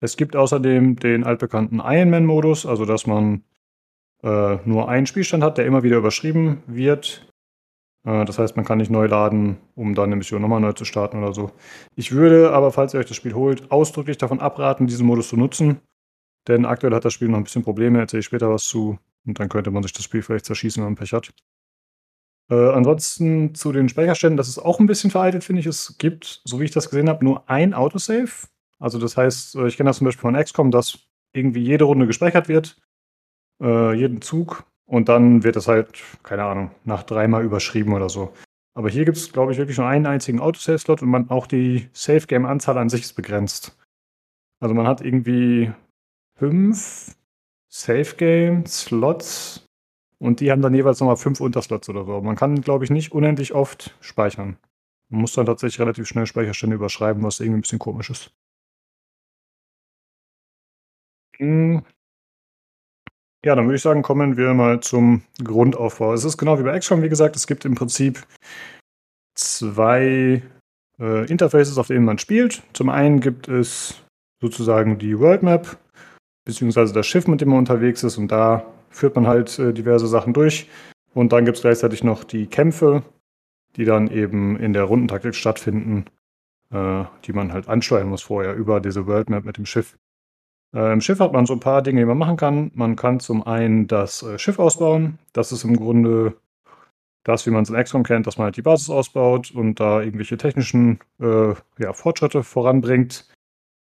Es 0.00 0.16
gibt 0.16 0.34
außerdem 0.34 0.96
den 0.96 1.24
altbekannten 1.24 1.80
Ironman-Modus, 1.80 2.64
also 2.64 2.86
dass 2.86 3.06
man 3.06 3.44
äh, 4.22 4.56
nur 4.64 4.88
einen 4.88 5.06
Spielstand 5.06 5.44
hat, 5.44 5.58
der 5.58 5.66
immer 5.66 5.82
wieder 5.82 5.98
überschrieben 5.98 6.62
wird. 6.66 7.30
Äh, 8.06 8.24
das 8.24 8.38
heißt, 8.38 8.56
man 8.56 8.64
kann 8.64 8.78
nicht 8.78 8.90
neu 8.90 9.06
laden, 9.06 9.58
um 9.74 9.94
dann 9.94 10.06
eine 10.06 10.16
Mission 10.16 10.40
nochmal 10.40 10.60
neu 10.60 10.72
zu 10.72 10.86
starten 10.86 11.18
oder 11.18 11.34
so. 11.34 11.50
Ich 11.96 12.12
würde 12.12 12.52
aber, 12.52 12.72
falls 12.72 12.94
ihr 12.94 13.00
euch 13.00 13.06
das 13.06 13.16
Spiel 13.16 13.34
holt, 13.34 13.70
ausdrücklich 13.70 14.16
davon 14.16 14.40
abraten, 14.40 14.86
diesen 14.86 15.06
Modus 15.06 15.28
zu 15.28 15.36
nutzen. 15.36 15.80
Denn 16.48 16.64
aktuell 16.64 16.94
hat 16.94 17.04
das 17.04 17.12
Spiel 17.12 17.28
noch 17.28 17.38
ein 17.38 17.44
bisschen 17.44 17.64
Probleme, 17.64 17.98
erzähle 17.98 18.20
ich 18.20 18.26
später 18.26 18.48
was 18.48 18.64
zu. 18.64 18.98
Und 19.26 19.40
dann 19.40 19.48
könnte 19.48 19.72
man 19.72 19.82
sich 19.82 19.92
das 19.92 20.04
Spiel 20.04 20.22
vielleicht 20.22 20.46
zerschießen, 20.46 20.80
wenn 20.80 20.92
man 20.92 20.96
Pech 20.96 21.12
hat. 21.12 21.32
Äh, 22.48 22.70
ansonsten 22.70 23.56
zu 23.56 23.72
den 23.72 23.88
Speicherständen, 23.88 24.36
das 24.36 24.48
ist 24.48 24.58
auch 24.58 24.78
ein 24.78 24.86
bisschen 24.86 25.10
veraltet, 25.10 25.42
finde 25.42 25.60
ich. 25.60 25.66
Es 25.66 25.98
gibt, 25.98 26.42
so 26.44 26.60
wie 26.60 26.64
ich 26.64 26.70
das 26.70 26.88
gesehen 26.88 27.08
habe, 27.08 27.24
nur 27.24 27.50
ein 27.50 27.74
Autosave. 27.74 28.46
Also 28.78 28.98
das 28.98 29.16
heißt, 29.16 29.56
äh, 29.56 29.66
ich 29.66 29.76
kenne 29.76 29.90
das 29.90 29.98
zum 29.98 30.04
Beispiel 30.04 30.22
von 30.22 30.40
XCOM, 30.40 30.70
dass 30.70 31.00
irgendwie 31.32 31.64
jede 31.64 31.84
Runde 31.84 32.06
gespeichert 32.06 32.48
wird, 32.48 32.80
äh, 33.60 33.94
jeden 33.94 34.22
Zug, 34.22 34.64
und 34.86 35.08
dann 35.08 35.42
wird 35.44 35.56
das 35.56 35.68
halt, 35.68 36.02
keine 36.22 36.44
Ahnung, 36.44 36.70
nach 36.84 37.02
dreimal 37.02 37.44
überschrieben 37.44 37.92
oder 37.92 38.08
so. 38.08 38.32
Aber 38.74 38.90
hier 38.90 39.04
gibt 39.04 39.16
es, 39.16 39.32
glaube 39.32 39.52
ich, 39.52 39.58
wirklich 39.58 39.78
nur 39.78 39.86
einen 39.86 40.06
einzigen 40.06 40.40
Autosave-Slot 40.40 41.02
und 41.02 41.08
man 41.08 41.30
auch 41.30 41.46
die 41.46 41.88
Safe-Game-Anzahl 41.92 42.78
an 42.78 42.88
sich 42.88 43.02
ist 43.02 43.14
begrenzt. 43.14 43.76
Also 44.60 44.74
man 44.74 44.86
hat 44.86 45.00
irgendwie 45.00 45.72
fünf 46.38 47.16
Safe-Game-Slots 47.68 49.66
und 50.18 50.40
die 50.40 50.50
haben 50.50 50.62
dann 50.62 50.74
jeweils 50.74 51.00
nochmal 51.00 51.16
fünf 51.16 51.40
Unterslots 51.40 51.88
oder 51.88 52.04
so. 52.04 52.20
Man 52.20 52.36
kann, 52.36 52.60
glaube 52.60 52.84
ich, 52.84 52.90
nicht 52.90 53.12
unendlich 53.12 53.54
oft 53.54 53.96
speichern. 54.00 54.58
Man 55.08 55.22
muss 55.22 55.34
dann 55.34 55.46
tatsächlich 55.46 55.80
relativ 55.80 56.06
schnell 56.06 56.26
Speicherstände 56.26 56.76
überschreiben, 56.76 57.22
was 57.22 57.40
irgendwie 57.40 57.58
ein 57.58 57.62
bisschen 57.62 57.78
komisch 57.78 58.10
ist. 58.10 58.32
Hm. 61.38 61.82
Ja, 63.46 63.54
dann 63.54 63.66
würde 63.66 63.76
ich 63.76 63.82
sagen, 63.82 64.02
kommen 64.02 64.36
wir 64.36 64.54
mal 64.54 64.80
zum 64.80 65.22
Grundaufbau. 65.40 66.12
Es 66.12 66.24
ist 66.24 66.36
genau 66.36 66.58
wie 66.58 66.64
bei 66.64 66.76
XCOM, 66.76 67.02
wie 67.02 67.08
gesagt, 67.08 67.36
es 67.36 67.46
gibt 67.46 67.64
im 67.64 67.76
Prinzip 67.76 68.26
zwei 69.36 70.42
äh, 70.98 71.30
Interfaces, 71.30 71.78
auf 71.78 71.86
denen 71.86 72.04
man 72.04 72.18
spielt. 72.18 72.64
Zum 72.72 72.88
einen 72.88 73.20
gibt 73.20 73.46
es 73.46 74.02
sozusagen 74.42 74.98
die 74.98 75.16
World 75.20 75.44
Map, 75.44 75.78
beziehungsweise 76.44 76.92
das 76.92 77.06
Schiff, 77.06 77.28
mit 77.28 77.40
dem 77.40 77.50
man 77.50 77.58
unterwegs 77.58 78.02
ist, 78.02 78.18
und 78.18 78.32
da 78.32 78.66
führt 78.90 79.14
man 79.14 79.28
halt 79.28 79.56
äh, 79.60 79.72
diverse 79.72 80.08
Sachen 80.08 80.32
durch. 80.32 80.68
Und 81.14 81.32
dann 81.32 81.44
gibt 81.44 81.58
es 81.58 81.62
gleichzeitig 81.62 82.02
noch 82.02 82.24
die 82.24 82.48
Kämpfe, 82.48 83.04
die 83.76 83.84
dann 83.84 84.08
eben 84.08 84.58
in 84.58 84.72
der 84.72 84.82
Rundentaktik 84.82 85.36
stattfinden, 85.36 86.06
äh, 86.72 87.04
die 87.24 87.32
man 87.32 87.52
halt 87.52 87.68
ansteuern 87.68 88.08
muss 88.08 88.22
vorher 88.22 88.56
über 88.56 88.80
diese 88.80 89.06
World 89.06 89.30
Map 89.30 89.44
mit 89.44 89.56
dem 89.56 89.66
Schiff. 89.66 89.96
Äh, 90.74 90.92
Im 90.92 91.00
Schiff 91.00 91.20
hat 91.20 91.32
man 91.32 91.46
so 91.46 91.54
ein 91.54 91.60
paar 91.60 91.82
Dinge, 91.82 92.00
die 92.00 92.06
man 92.06 92.18
machen 92.18 92.36
kann. 92.36 92.70
Man 92.74 92.96
kann 92.96 93.20
zum 93.20 93.46
einen 93.46 93.86
das 93.86 94.22
äh, 94.22 94.38
Schiff 94.38 94.58
ausbauen. 94.58 95.18
Das 95.32 95.52
ist 95.52 95.64
im 95.64 95.76
Grunde 95.76 96.36
das, 97.24 97.46
wie 97.46 97.50
man 97.50 97.64
es 97.64 97.70
in 97.70 97.82
XCOM 97.82 98.04
kennt, 98.04 98.26
dass 98.26 98.38
man 98.38 98.46
halt 98.46 98.56
die 98.56 98.62
Basis 98.62 98.88
ausbaut 98.88 99.50
und 99.50 99.80
da 99.80 100.00
irgendwelche 100.00 100.36
technischen 100.36 101.00
äh, 101.20 101.54
ja, 101.78 101.92
Fortschritte 101.92 102.44
voranbringt. 102.44 103.28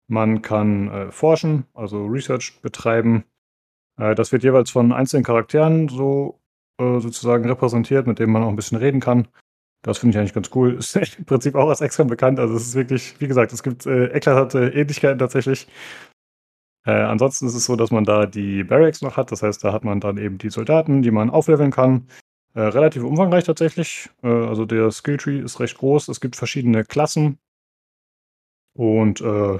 Man 0.08 0.42
kann 0.42 0.88
äh, 0.88 1.12
forschen, 1.12 1.64
also 1.74 2.06
Research 2.06 2.60
betreiben. 2.60 3.24
Äh, 3.96 4.16
das 4.16 4.32
wird 4.32 4.42
jeweils 4.42 4.70
von 4.70 4.92
einzelnen 4.92 5.24
Charakteren 5.24 5.88
so 5.88 6.40
äh, 6.80 6.98
sozusagen 6.98 7.44
repräsentiert, 7.48 8.08
mit 8.08 8.18
denen 8.18 8.32
man 8.32 8.42
auch 8.42 8.48
ein 8.48 8.56
bisschen 8.56 8.78
reden 8.78 9.00
kann. 9.00 9.28
Das 9.82 9.98
finde 9.98 10.14
ich 10.14 10.18
eigentlich 10.18 10.34
ganz 10.34 10.50
cool. 10.54 10.74
Ist 10.78 10.96
im 10.96 11.24
Prinzip 11.24 11.54
auch 11.54 11.68
als 11.68 11.80
XCOM 11.80 12.08
bekannt. 12.08 12.40
Also 12.40 12.56
es 12.56 12.66
ist 12.68 12.74
wirklich, 12.74 13.14
wie 13.20 13.28
gesagt, 13.28 13.52
es 13.52 13.62
gibt 13.62 13.86
äh, 13.86 14.06
eklatante 14.06 14.70
Ähnlichkeiten 14.70 15.18
tatsächlich. 15.18 15.68
Äh, 16.86 16.92
ansonsten 16.92 17.46
ist 17.46 17.54
es 17.54 17.66
so, 17.66 17.76
dass 17.76 17.90
man 17.90 18.04
da 18.04 18.26
die 18.26 18.64
Barracks 18.64 19.02
noch 19.02 19.16
hat. 19.16 19.32
Das 19.32 19.42
heißt, 19.42 19.62
da 19.64 19.72
hat 19.72 19.84
man 19.84 20.00
dann 20.00 20.18
eben 20.18 20.38
die 20.38 20.50
Soldaten, 20.50 21.02
die 21.02 21.10
man 21.10 21.30
aufleveln 21.30 21.70
kann. 21.70 22.08
Äh, 22.54 22.62
relativ 22.62 23.04
umfangreich 23.04 23.44
tatsächlich. 23.44 24.10
Äh, 24.22 24.28
also 24.28 24.64
der 24.64 24.90
Skilltree 24.90 25.40
ist 25.40 25.60
recht 25.60 25.78
groß. 25.78 26.08
Es 26.08 26.20
gibt 26.20 26.36
verschiedene 26.36 26.84
Klassen. 26.84 27.38
Und 28.74 29.20
äh, 29.20 29.58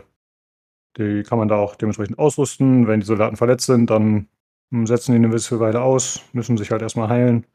die 0.96 1.22
kann 1.22 1.38
man 1.38 1.48
da 1.48 1.56
auch 1.56 1.76
dementsprechend 1.76 2.18
ausrüsten. 2.18 2.86
Wenn 2.86 3.00
die 3.00 3.06
Soldaten 3.06 3.36
verletzt 3.36 3.66
sind, 3.66 3.90
dann 3.90 4.28
hm, 4.70 4.86
setzen 4.86 5.12
die 5.12 5.16
eine 5.16 5.28
gewisse 5.28 5.60
Weile 5.60 5.82
aus, 5.82 6.22
müssen 6.32 6.56
sich 6.56 6.70
halt 6.70 6.82
erstmal 6.82 7.08
heilen. 7.08 7.46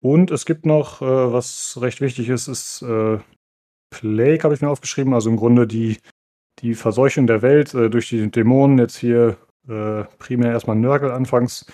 Und 0.00 0.30
es 0.30 0.44
gibt 0.44 0.66
noch, 0.66 1.02
äh, 1.02 1.32
was 1.32 1.78
recht 1.80 2.00
wichtig 2.00 2.28
ist, 2.28 2.48
ist 2.48 2.82
äh, 2.82 3.18
Plague, 3.90 4.42
habe 4.42 4.54
ich 4.54 4.60
mir 4.60 4.68
aufgeschrieben. 4.68 5.14
Also 5.14 5.30
im 5.30 5.36
Grunde 5.36 5.66
die 5.66 5.98
die 6.60 6.74
Verseuchung 6.74 7.26
der 7.26 7.42
Welt 7.42 7.74
äh, 7.74 7.90
durch 7.90 8.08
die 8.08 8.30
Dämonen, 8.30 8.78
jetzt 8.78 8.96
hier 8.96 9.36
äh, 9.68 10.04
primär 10.18 10.52
erstmal 10.52 10.76
Nörgel 10.76 11.10
anfangs, 11.10 11.66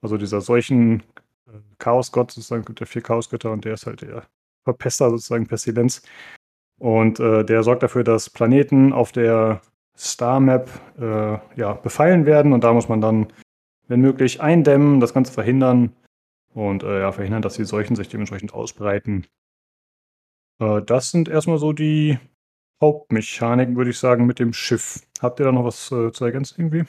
also 0.00 0.16
dieser 0.16 0.40
solchen 0.40 1.00
äh, 1.46 1.58
Chaosgott, 1.78 2.30
sozusagen 2.30 2.64
gibt 2.64 2.80
ja 2.80 2.86
vier 2.86 3.02
Chaosgötter 3.02 3.52
und 3.52 3.64
der 3.64 3.74
ist 3.74 3.86
halt 3.86 4.02
der 4.02 4.24
Verpester, 4.64 5.10
sozusagen 5.10 5.46
Pestilenz. 5.46 6.02
Und 6.78 7.20
äh, 7.20 7.44
der 7.44 7.62
sorgt 7.62 7.82
dafür, 7.82 8.04
dass 8.04 8.30
Planeten 8.30 8.92
auf 8.92 9.12
der 9.12 9.60
Star 9.96 10.40
Map 10.40 10.68
äh, 10.98 11.38
ja, 11.56 11.74
befallen 11.74 12.26
werden 12.26 12.52
und 12.52 12.64
da 12.64 12.72
muss 12.72 12.88
man 12.88 13.00
dann, 13.00 13.28
wenn 13.86 14.00
möglich, 14.00 14.40
eindämmen, 14.40 15.00
das 15.00 15.14
Ganze 15.14 15.32
verhindern 15.32 15.94
und 16.52 16.82
äh, 16.82 17.00
ja, 17.00 17.12
verhindern, 17.12 17.42
dass 17.42 17.54
die 17.54 17.64
Seuchen 17.64 17.94
sich 17.94 18.08
dementsprechend 18.08 18.54
ausbreiten. 18.54 19.26
das 20.58 21.10
sind 21.10 21.28
erstmal 21.28 21.58
so 21.58 21.72
die 21.72 22.18
Hauptmechaniken, 22.80 23.76
würde 23.76 23.90
ich 23.90 23.98
sagen, 23.98 24.26
mit 24.26 24.38
dem 24.38 24.52
Schiff. 24.52 25.00
Habt 25.20 25.40
ihr 25.40 25.46
da 25.46 25.52
noch 25.52 25.64
was 25.64 25.90
äh, 25.92 26.12
zu 26.12 26.24
ergänzen 26.24 26.54
irgendwie? 26.58 26.84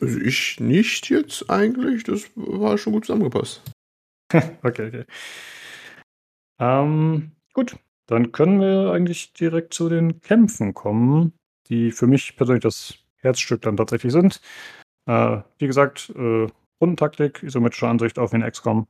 Also 0.00 0.20
ich 0.20 0.60
nicht 0.60 1.08
jetzt 1.08 1.48
eigentlich. 1.48 2.04
Das 2.04 2.30
war 2.34 2.76
schon 2.76 2.92
gut 2.92 3.06
zusammengepasst. 3.06 3.62
okay, 4.32 4.88
okay. 4.88 5.04
Ähm, 6.58 7.32
gut, 7.52 7.76
dann 8.06 8.32
können 8.32 8.60
wir 8.60 8.92
eigentlich 8.92 9.32
direkt 9.32 9.74
zu 9.74 9.88
den 9.88 10.20
Kämpfen 10.20 10.74
kommen, 10.74 11.32
die 11.68 11.92
für 11.92 12.06
mich 12.06 12.36
persönlich 12.36 12.62
das 12.62 12.98
Herzstück 13.16 13.62
dann 13.62 13.76
tatsächlich 13.76 14.12
sind. 14.12 14.40
Äh, 15.06 15.42
wie 15.58 15.66
gesagt, 15.66 16.12
äh, 16.16 16.46
Rundentaktik, 16.80 17.42
isometrische 17.42 17.88
Ansicht 17.88 18.18
auf 18.18 18.30
den 18.30 18.42
XCOM. 18.42 18.86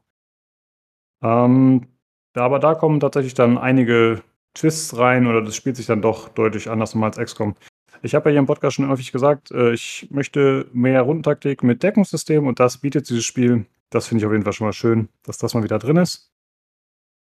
Ähm, 1.22 1.86
aber 2.34 2.58
da 2.58 2.74
kommen 2.74 3.00
tatsächlich 3.00 3.34
dann 3.34 3.58
einige 3.58 4.22
Twists 4.56 4.96
rein 4.96 5.26
oder 5.26 5.42
das 5.42 5.54
spielt 5.54 5.76
sich 5.76 5.86
dann 5.86 6.02
doch 6.02 6.28
deutlich 6.28 6.68
anders 6.68 6.96
als 6.96 7.18
XCOM. 7.18 7.54
Ich 8.02 8.14
habe 8.14 8.28
ja 8.28 8.32
hier 8.32 8.40
im 8.40 8.46
Podcast 8.46 8.76
schon 8.76 8.88
häufig 8.88 9.12
gesagt, 9.12 9.50
äh, 9.50 9.72
ich 9.72 10.08
möchte 10.10 10.68
mehr 10.72 11.02
Rundentaktik 11.02 11.62
mit 11.62 11.82
Deckungssystem 11.82 12.46
und 12.46 12.60
das 12.60 12.78
bietet 12.78 13.08
dieses 13.08 13.24
Spiel. 13.24 13.66
Das 13.90 14.06
finde 14.08 14.22
ich 14.22 14.26
auf 14.26 14.32
jeden 14.32 14.44
Fall 14.44 14.52
schon 14.52 14.66
mal 14.66 14.72
schön, 14.72 15.08
dass 15.22 15.38
das 15.38 15.54
mal 15.54 15.62
wieder 15.62 15.78
drin 15.78 15.96
ist. 15.96 16.30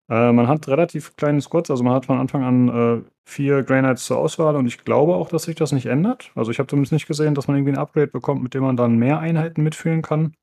Äh, 0.09 0.33
man 0.33 0.49
hat 0.49 0.69
relativ 0.69 1.17
kleine 1.17 1.41
Squads, 1.41 1.71
also 1.71 1.83
man 1.85 1.95
hat 1.95 2.07
von 2.07 2.19
Anfang 2.19 2.43
an 2.43 2.69
äh, 2.69 3.03
vier 3.25 3.63
Grey 3.63 3.95
zur 3.97 4.19
Auswahl 4.19 4.57
und 4.57 4.67
ich 4.67 4.85
glaube 4.85 5.15
auch, 5.15 5.29
dass 5.29 5.45
sich 5.45 5.57
das 5.57 5.73
nicht 5.73 5.87
ändert. 5.87 6.31
Also 6.35 6.51
ich 6.51 6.59
habe 6.59 6.67
zumindest 6.67 6.93
nicht 6.93 7.07
gesehen, 7.07 7.35
dass 7.35 7.49
man 7.49 7.57
irgendwie 7.57 7.73
ein 7.73 7.79
Upgrade 7.79 8.09
bekommt, 8.09 8.43
mit 8.43 8.55
dem 8.55 8.63
man 8.63 8.77
dann 8.77 8.97
mehr 8.97 9.19
Einheiten 9.21 9.63
mitführen 9.63 10.03
kann. 10.03 10.35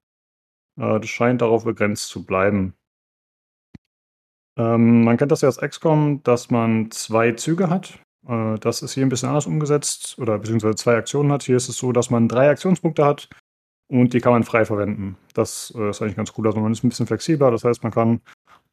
Äh, 0.77 0.99
das 0.99 1.09
scheint 1.09 1.41
darauf 1.41 1.65
begrenzt 1.65 2.07
zu 2.07 2.25
bleiben. 2.25 2.73
Ähm, 4.57 5.03
man 5.03 5.17
kennt 5.17 5.31
das 5.31 5.41
ja 5.41 5.49
aus 5.49 5.57
XCOM, 5.57 6.21
dass 6.23 6.49
man 6.49 6.91
zwei 6.91 7.31
Züge 7.33 7.69
hat. 7.69 7.99
Äh, 8.27 8.57
das 8.59 8.81
ist 8.81 8.93
hier 8.93 9.05
ein 9.05 9.09
bisschen 9.09 9.29
anders 9.29 9.47
umgesetzt 9.47 10.17
oder 10.19 10.37
beziehungsweise 10.39 10.75
zwei 10.75 10.95
Aktionen 10.95 11.31
hat. 11.31 11.43
Hier 11.43 11.57
ist 11.57 11.69
es 11.69 11.77
so, 11.77 11.91
dass 11.91 12.09
man 12.09 12.27
drei 12.27 12.49
Aktionspunkte 12.49 13.05
hat 13.05 13.29
und 13.87 14.13
die 14.13 14.19
kann 14.19 14.33
man 14.33 14.43
frei 14.43 14.65
verwenden. 14.65 15.17
Das 15.33 15.73
äh, 15.75 15.89
ist 15.89 16.01
eigentlich 16.01 16.15
ganz 16.15 16.33
cool. 16.37 16.47
Also 16.47 16.59
man 16.59 16.71
ist 16.71 16.83
ein 16.83 16.89
bisschen 16.89 17.07
flexibler. 17.07 17.51
Das 17.51 17.63
heißt, 17.63 17.83
man 17.83 17.91
kann 17.91 18.21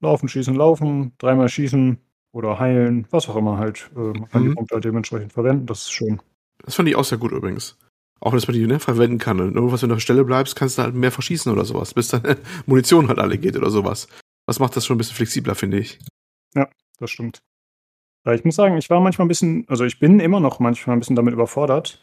laufen, 0.00 0.28
schießen, 0.28 0.54
laufen, 0.54 1.12
dreimal 1.18 1.48
schießen 1.48 1.98
oder 2.32 2.58
heilen, 2.58 3.06
was 3.10 3.28
auch 3.28 3.36
immer 3.36 3.58
halt. 3.58 3.90
Äh, 3.96 3.98
man 3.98 4.28
kann 4.28 4.42
mhm. 4.42 4.48
die 4.48 4.54
Punkte 4.54 4.74
halt 4.74 4.84
dementsprechend 4.84 5.32
verwenden. 5.32 5.66
Das 5.66 5.80
ist 5.80 5.92
schön. 5.92 6.20
Das 6.64 6.74
fand 6.74 6.88
ich 6.88 6.96
auch 6.96 7.04
sehr 7.04 7.18
gut 7.18 7.32
übrigens. 7.32 7.78
Auch, 8.20 8.32
dass 8.32 8.46
man 8.46 8.54
die 8.54 8.66
ne, 8.66 8.80
verwenden 8.80 9.18
kann. 9.18 9.40
Und 9.40 9.54
irgendwas, 9.54 9.82
wenn 9.82 9.90
du 9.90 9.94
auf 9.94 9.98
der 9.98 10.02
Stelle 10.02 10.24
bleibst, 10.24 10.56
kannst 10.56 10.78
du 10.78 10.82
halt 10.82 10.94
mehr 10.94 11.12
verschießen 11.12 11.52
oder 11.52 11.64
sowas, 11.64 11.94
bis 11.94 12.08
dann 12.08 12.22
Munition 12.66 13.08
halt 13.08 13.18
alle 13.18 13.38
geht 13.38 13.56
oder 13.56 13.70
sowas. 13.70 14.08
Das 14.46 14.58
macht 14.60 14.76
das 14.76 14.86
schon 14.86 14.94
ein 14.94 14.98
bisschen 14.98 15.16
flexibler, 15.16 15.54
finde 15.54 15.78
ich. 15.78 15.98
Das 16.98 17.10
stimmt. 17.10 17.40
Ja, 18.24 18.32
ich 18.32 18.44
muss 18.44 18.56
sagen, 18.56 18.76
ich 18.78 18.88
war 18.88 19.00
manchmal 19.00 19.26
ein 19.26 19.28
bisschen, 19.28 19.66
also 19.68 19.84
ich 19.84 19.98
bin 19.98 20.18
immer 20.18 20.40
noch 20.40 20.60
manchmal 20.60 20.96
ein 20.96 21.00
bisschen 21.00 21.14
damit 21.14 21.34
überfordert, 21.34 22.02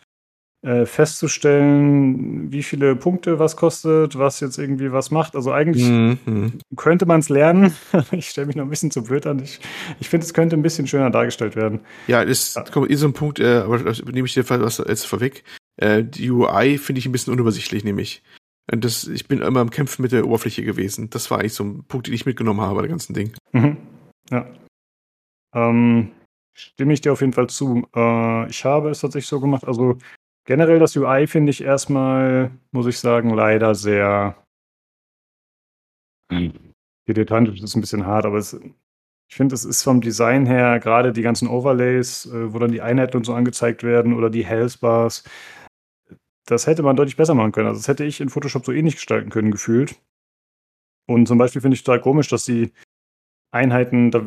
äh, 0.62 0.86
festzustellen, 0.86 2.52
wie 2.52 2.64
viele 2.64 2.96
Punkte 2.96 3.40
was 3.40 3.56
kostet, 3.58 4.18
was 4.18 4.40
jetzt 4.40 4.58
irgendwie 4.58 4.92
was 4.92 5.12
macht. 5.12 5.36
Also 5.36 5.52
eigentlich 5.52 5.84
Mhm. 5.84 6.60
könnte 6.76 7.06
man 7.06 7.20
es 7.22 7.30
lernen. 7.30 7.74
ich 8.12 8.30
stelle 8.30 8.48
mich 8.48 8.56
noch 8.56 8.64
ein 8.66 8.70
bisschen 8.70 8.92
zu 8.92 9.04
blöd 9.04 9.26
an. 9.26 9.40
Ich, 9.40 9.60
ich 10.00 10.10
finde, 10.10 10.26
es 10.26 10.34
könnte 10.34 10.56
ein 10.56 10.62
bisschen 10.62 10.88
schöner 10.88 11.10
dargestellt 11.10 11.56
werden. 11.56 11.82
Ja, 12.08 12.24
das 12.24 12.56
kommt 12.72 12.90
eh 12.92 12.96
so 12.96 13.08
ein 13.08 13.14
Punkt, 13.14 13.40
äh, 13.40 13.58
aber 13.58 13.80
das 13.80 14.04
nehme 14.06 14.28
ich 14.28 14.34
dir 14.34 14.48
was 14.50 14.78
jetzt 14.78 15.06
vorweg. 15.08 15.44
Äh, 15.78 16.04
die 16.04 16.30
UI 16.30 16.78
finde 16.78 17.00
ich 17.00 17.06
ein 17.06 17.12
bisschen 17.12 17.34
unübersichtlich, 17.34 17.84
nämlich. 17.84 18.22
Und 18.72 18.86
das, 18.86 19.08
ich 19.08 19.28
bin 19.28 19.42
immer 19.42 19.60
am 19.60 19.70
Kämpfen 19.70 20.02
mit 20.02 20.12
der 20.12 20.26
Oberfläche 20.26 20.64
gewesen. 20.64 21.10
Das 21.10 21.30
war 21.30 21.40
eigentlich 21.40 21.54
so 21.54 21.64
ein 21.64 21.84
Punkt, 21.84 22.08
den 22.08 22.14
ich 22.14 22.26
mitgenommen 22.26 22.62
habe 22.62 22.76
bei 22.76 22.82
dem 22.84 22.92
ganzen 22.92 23.14
Ding. 23.14 23.34
Mhm. 23.52 23.78
Ja. 24.30 24.48
Ähm, 25.54 26.12
stimme 26.54 26.94
ich 26.94 27.02
dir 27.02 27.12
auf 27.12 27.22
jeden 27.22 27.34
Fall 27.34 27.48
zu. 27.50 27.88
Äh, 27.96 28.50
ich 28.50 28.64
habe 28.64 28.90
es 28.90 29.02
tatsächlich 29.02 29.28
so 29.28 29.40
gemacht. 29.40 29.66
Also 29.66 29.98
generell 30.46 30.80
das 30.80 30.96
UI 30.96 31.28
finde 31.28 31.50
ich 31.50 31.62
erstmal, 31.62 32.52
muss 32.72 32.88
ich 32.88 33.00
sagen, 33.00 33.32
leider 33.32 33.76
sehr 33.76 34.38
dilettantisch. 37.08 37.60
Das 37.60 37.72
ist 37.72 37.76
ein 37.76 37.82
bisschen 37.82 38.06
hart, 38.06 38.26
aber 38.26 38.38
es, 38.38 38.54
ich 39.30 39.36
finde, 39.36 39.56
es 39.56 39.66
ist 39.66 39.84
vom 39.84 40.02
Design 40.02 40.46
her, 40.46 40.80
gerade 40.80 41.12
die 41.12 41.22
ganzen 41.22 41.48
Overlays, 41.48 42.26
äh, 42.28 42.54
wo 42.54 42.60
dann 42.60 42.72
die 42.72 42.82
Einheiten 42.82 43.18
und 43.18 43.26
so 43.26 43.34
angezeigt 43.34 43.84
werden 43.84 44.14
oder 44.14 44.30
die 44.30 44.46
Health-Bars, 44.46 45.24
das 46.46 46.68
hätte 46.68 46.84
man 46.84 46.96
deutlich 46.96 47.16
besser 47.16 47.36
machen 47.36 47.52
können. 47.52 47.68
Also 47.68 47.80
das 47.80 47.88
hätte 47.88 48.04
ich 48.04 48.22
in 48.22 48.30
Photoshop 48.30 48.66
so 48.66 48.72
ähnlich 48.72 48.96
gestalten 48.96 49.30
können, 49.30 49.52
gefühlt. 49.52 49.96
Und 51.08 51.28
zum 51.28 51.38
Beispiel 51.38 51.62
finde 51.62 51.76
ich 51.76 51.84
total 51.84 52.02
komisch, 52.02 52.28
dass 52.30 52.46
die 52.46 52.72
Einheiten, 53.52 54.12
da, 54.12 54.26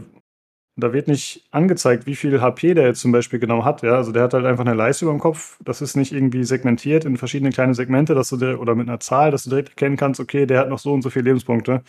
da 0.76 0.92
wird 0.92 1.08
nicht 1.08 1.46
angezeigt, 1.50 2.06
wie 2.06 2.16
viel 2.16 2.40
HP 2.40 2.74
der 2.74 2.86
jetzt 2.86 3.00
zum 3.00 3.12
Beispiel 3.12 3.38
genau 3.38 3.64
hat. 3.64 3.82
Ja? 3.82 3.96
Also 3.96 4.12
der 4.12 4.24
hat 4.24 4.34
halt 4.34 4.46
einfach 4.46 4.64
eine 4.64 4.74
Leiste 4.74 5.04
über 5.04 5.12
dem 5.12 5.20
Kopf. 5.20 5.58
Das 5.64 5.82
ist 5.82 5.96
nicht 5.96 6.12
irgendwie 6.12 6.44
segmentiert 6.44 7.04
in 7.04 7.16
verschiedene 7.16 7.50
kleine 7.50 7.74
Segmente, 7.74 8.14
dass 8.14 8.28
du 8.28 8.36
dir, 8.36 8.60
oder 8.60 8.74
mit 8.74 8.88
einer 8.88 9.00
Zahl, 9.00 9.30
dass 9.30 9.44
du 9.44 9.50
direkt 9.50 9.70
erkennen 9.70 9.96
kannst, 9.96 10.20
okay, 10.20 10.46
der 10.46 10.60
hat 10.60 10.68
noch 10.68 10.78
so 10.78 10.92
und 10.92 11.02
so 11.02 11.10
viele 11.10 11.24
Lebenspunkte. 11.26 11.82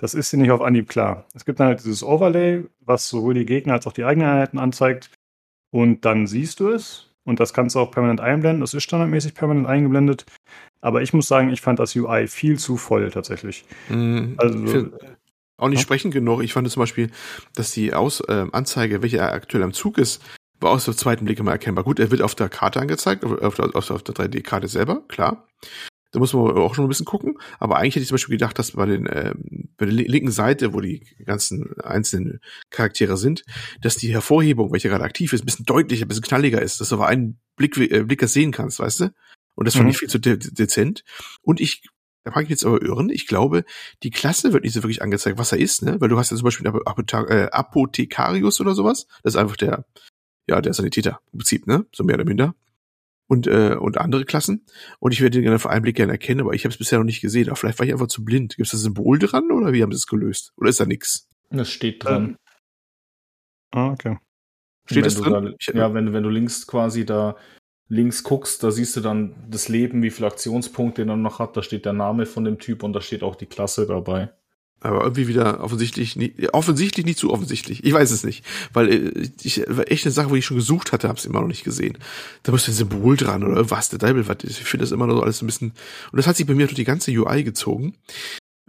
Das 0.00 0.14
ist 0.14 0.32
dir 0.32 0.36
nicht 0.36 0.52
auf 0.52 0.62
Anhieb 0.62 0.88
klar. 0.88 1.26
Es 1.34 1.44
gibt 1.44 1.58
dann 1.58 1.68
halt 1.68 1.80
dieses 1.80 2.04
Overlay, 2.04 2.64
was 2.80 3.08
sowohl 3.08 3.34
die 3.34 3.46
Gegner 3.46 3.74
als 3.74 3.86
auch 3.86 3.92
die 3.92 4.04
eigenen 4.04 4.28
Einheiten 4.28 4.58
anzeigt. 4.58 5.10
Und 5.70 6.04
dann 6.04 6.26
siehst 6.26 6.60
du 6.60 6.68
es. 6.68 7.07
Und 7.28 7.40
das 7.40 7.52
kannst 7.52 7.76
du 7.76 7.80
auch 7.80 7.90
permanent 7.90 8.20
einblenden. 8.20 8.62
Das 8.62 8.72
ist 8.72 8.84
standardmäßig 8.84 9.34
permanent 9.34 9.66
eingeblendet. 9.66 10.24
Aber 10.80 11.02
ich 11.02 11.12
muss 11.12 11.28
sagen, 11.28 11.50
ich 11.50 11.60
fand 11.60 11.78
das 11.78 11.94
UI 11.94 12.26
viel 12.26 12.58
zu 12.58 12.76
voll 12.78 13.10
tatsächlich. 13.10 13.64
Mhm. 13.90 14.34
Also, 14.38 14.88
auch 15.58 15.68
nicht 15.68 15.80
Ja. 15.80 15.82
sprechend 15.82 16.14
genug. 16.14 16.42
Ich 16.42 16.52
fand 16.54 16.70
zum 16.70 16.80
Beispiel, 16.80 17.10
dass 17.54 17.72
die 17.72 17.92
Aus, 17.92 18.20
äh, 18.20 18.46
Anzeige, 18.52 19.02
welcher 19.02 19.30
aktuell 19.32 19.62
am 19.62 19.72
Zug 19.74 19.98
ist, 19.98 20.22
war 20.60 20.70
aus 20.70 20.86
dem 20.86 20.96
zweiten 20.96 21.24
Blick 21.26 21.38
immer 21.38 21.52
erkennbar. 21.52 21.84
Gut, 21.84 22.00
er 22.00 22.10
wird 22.10 22.22
auf 22.22 22.34
der 22.34 22.48
Karte 22.48 22.80
angezeigt, 22.80 23.24
auf, 23.24 23.58
auf, 23.60 23.90
auf 23.90 24.02
der 24.02 24.14
3D-Karte 24.14 24.68
selber, 24.68 25.02
klar. 25.08 25.46
Da 26.10 26.18
muss 26.20 26.32
man 26.32 26.56
auch 26.56 26.74
schon 26.74 26.86
ein 26.86 26.88
bisschen 26.88 27.04
gucken. 27.04 27.38
Aber 27.58 27.76
eigentlich 27.76 27.94
hätte 27.94 28.02
ich 28.02 28.08
zum 28.08 28.14
Beispiel 28.14 28.38
gedacht, 28.38 28.58
dass 28.58 28.72
bei, 28.72 28.86
den, 28.86 29.06
ähm, 29.12 29.68
bei 29.76 29.84
der 29.84 29.94
li- 29.94 30.06
linken 30.06 30.30
Seite, 30.30 30.72
wo 30.72 30.80
die 30.80 31.00
ganzen 31.24 31.78
einzelnen 31.82 32.40
Charaktere 32.70 33.16
sind, 33.18 33.44
dass 33.82 33.96
die 33.96 34.12
Hervorhebung, 34.12 34.72
welche 34.72 34.88
gerade 34.88 35.04
aktiv 35.04 35.32
ist, 35.34 35.42
ein 35.42 35.46
bisschen 35.46 35.66
deutlicher, 35.66 36.06
ein 36.06 36.08
bisschen 36.08 36.22
knalliger 36.24 36.62
ist, 36.62 36.80
dass 36.80 36.88
du 36.88 36.96
auf 36.96 37.02
einen 37.02 37.38
Blick, 37.56 37.76
äh, 37.76 38.04
Blick 38.04 38.20
das 38.20 38.32
sehen 38.32 38.52
kannst, 38.52 38.78
weißt 38.78 39.00
du? 39.00 39.10
Und 39.54 39.66
das 39.66 39.74
fand 39.74 39.84
Mhm. 39.84 39.90
ich 39.90 39.98
viel 39.98 40.08
zu 40.08 40.18
de 40.18 40.38
dezent. 40.38 41.04
Und 41.42 41.60
ich, 41.60 41.82
da 42.24 42.30
mag 42.30 42.44
ich 42.44 42.50
jetzt 42.50 42.64
aber 42.64 42.80
irren, 42.80 43.10
ich 43.10 43.26
glaube, 43.26 43.64
die 44.02 44.10
Klasse 44.10 44.52
wird 44.54 44.64
nicht 44.64 44.72
so 44.72 44.82
wirklich 44.82 45.02
angezeigt, 45.02 45.36
was 45.36 45.52
er 45.52 45.58
ist, 45.58 45.82
ne? 45.82 46.00
Weil 46.00 46.08
du 46.08 46.16
hast 46.18 46.30
ja 46.30 46.36
zum 46.36 46.44
Beispiel 46.44 46.66
einen 46.68 46.80
Apothe 46.86 47.16
äh, 47.28 47.50
Apothekarius 47.50 48.60
oder 48.60 48.74
sowas. 48.74 49.06
Das 49.22 49.34
ist 49.34 49.38
einfach 49.40 49.56
der, 49.56 49.84
ja, 50.48 50.60
der 50.62 50.72
Sanitäter 50.72 51.20
im 51.32 51.40
Prinzip, 51.40 51.66
ne? 51.66 51.84
So 51.94 52.04
mehr 52.04 52.14
oder 52.16 52.24
minder. 52.24 52.54
Und, 53.30 53.46
äh, 53.46 53.74
und 53.78 53.98
andere 53.98 54.24
Klassen. 54.24 54.64
Und 55.00 55.12
ich 55.12 55.20
werde 55.20 55.36
den 55.36 55.42
gerne 55.42 55.56
auf 55.56 55.66
einen 55.66 55.82
Blick 55.82 55.96
gerne 55.96 56.12
erkennen, 56.12 56.40
aber 56.40 56.54
ich 56.54 56.64
habe 56.64 56.72
es 56.72 56.78
bisher 56.78 56.98
noch 56.98 57.04
nicht 57.04 57.20
gesehen. 57.20 57.48
Aber 57.48 57.56
vielleicht 57.56 57.78
war 57.78 57.84
ich 57.86 57.92
einfach 57.92 58.06
zu 58.08 58.24
blind. 58.24 58.56
Gibt 58.56 58.66
es 58.66 58.72
das 58.72 58.80
Symbol 58.80 59.18
dran 59.18 59.50
oder 59.52 59.72
wie 59.74 59.82
haben 59.82 59.92
sie 59.92 59.96
es 59.96 60.06
gelöst? 60.06 60.52
Oder 60.56 60.70
ist 60.70 60.80
da 60.80 60.86
nix? 60.86 61.28
Das 61.50 61.68
steht 61.70 62.02
dran. 62.04 62.36
ah, 63.72 63.90
okay. 63.90 64.16
Steht 64.86 65.04
das 65.04 65.16
drin? 65.16 65.32
Da, 65.32 65.50
Ich- 65.58 65.66
ja, 65.74 65.92
wenn, 65.92 66.06
du- 66.06 66.12
wenn 66.14 66.22
du 66.22 66.30
links 66.30 66.66
quasi 66.66 67.04
da 67.04 67.36
links 67.88 68.22
guckst, 68.22 68.62
da 68.62 68.70
siehst 68.70 68.96
du 68.96 69.00
dann 69.00 69.34
das 69.50 69.68
Leben, 69.68 70.02
wie 70.02 70.10
viele 70.10 70.26
Aktionspunkte 70.28 71.02
er 71.02 71.16
noch 71.16 71.38
hat. 71.38 71.56
Da 71.56 71.62
steht 71.62 71.84
der 71.84 71.92
Name 71.92 72.24
von 72.26 72.44
dem 72.44 72.58
Typ 72.58 72.82
und 72.82 72.92
da 72.94 73.00
steht 73.02 73.22
auch 73.22 73.36
die 73.36 73.46
Klasse 73.46 73.86
dabei. 73.86 74.30
Aber 74.80 75.02
irgendwie 75.02 75.26
wieder 75.26 75.62
offensichtlich 75.62 76.14
nicht, 76.14 76.54
offensichtlich 76.54 77.04
nicht 77.04 77.18
zu 77.18 77.32
offensichtlich. 77.32 77.82
Ich 77.84 77.92
weiß 77.92 78.12
es 78.12 78.22
nicht. 78.22 78.44
Weil 78.72 78.88
äh, 78.88 79.30
ich 79.42 79.64
war 79.66 79.90
echt 79.90 80.06
eine 80.06 80.12
Sache, 80.12 80.30
wo 80.30 80.36
ich 80.36 80.46
schon 80.46 80.56
gesucht 80.56 80.92
hatte, 80.92 81.08
habe 81.08 81.18
es 81.18 81.24
immer 81.24 81.40
noch 81.40 81.48
nicht 81.48 81.64
gesehen. 81.64 81.98
Da 82.44 82.52
muss 82.52 82.68
ein 82.68 82.74
Symbol 82.74 83.16
dran 83.16 83.42
oder 83.42 83.70
was, 83.70 83.88
der 83.88 83.98
Deibel, 83.98 84.28
was. 84.28 84.38
Ich 84.44 84.58
finde 84.58 84.84
das 84.84 84.92
immer 84.92 85.06
noch 85.06 85.16
so 85.16 85.22
alles 85.22 85.42
ein 85.42 85.46
bisschen. 85.46 85.72
Und 86.12 86.16
das 86.16 86.26
hat 86.26 86.36
sich 86.36 86.46
bei 86.46 86.54
mir 86.54 86.66
durch 86.66 86.76
die 86.76 86.84
ganze 86.84 87.10
UI 87.10 87.42
gezogen. 87.42 87.96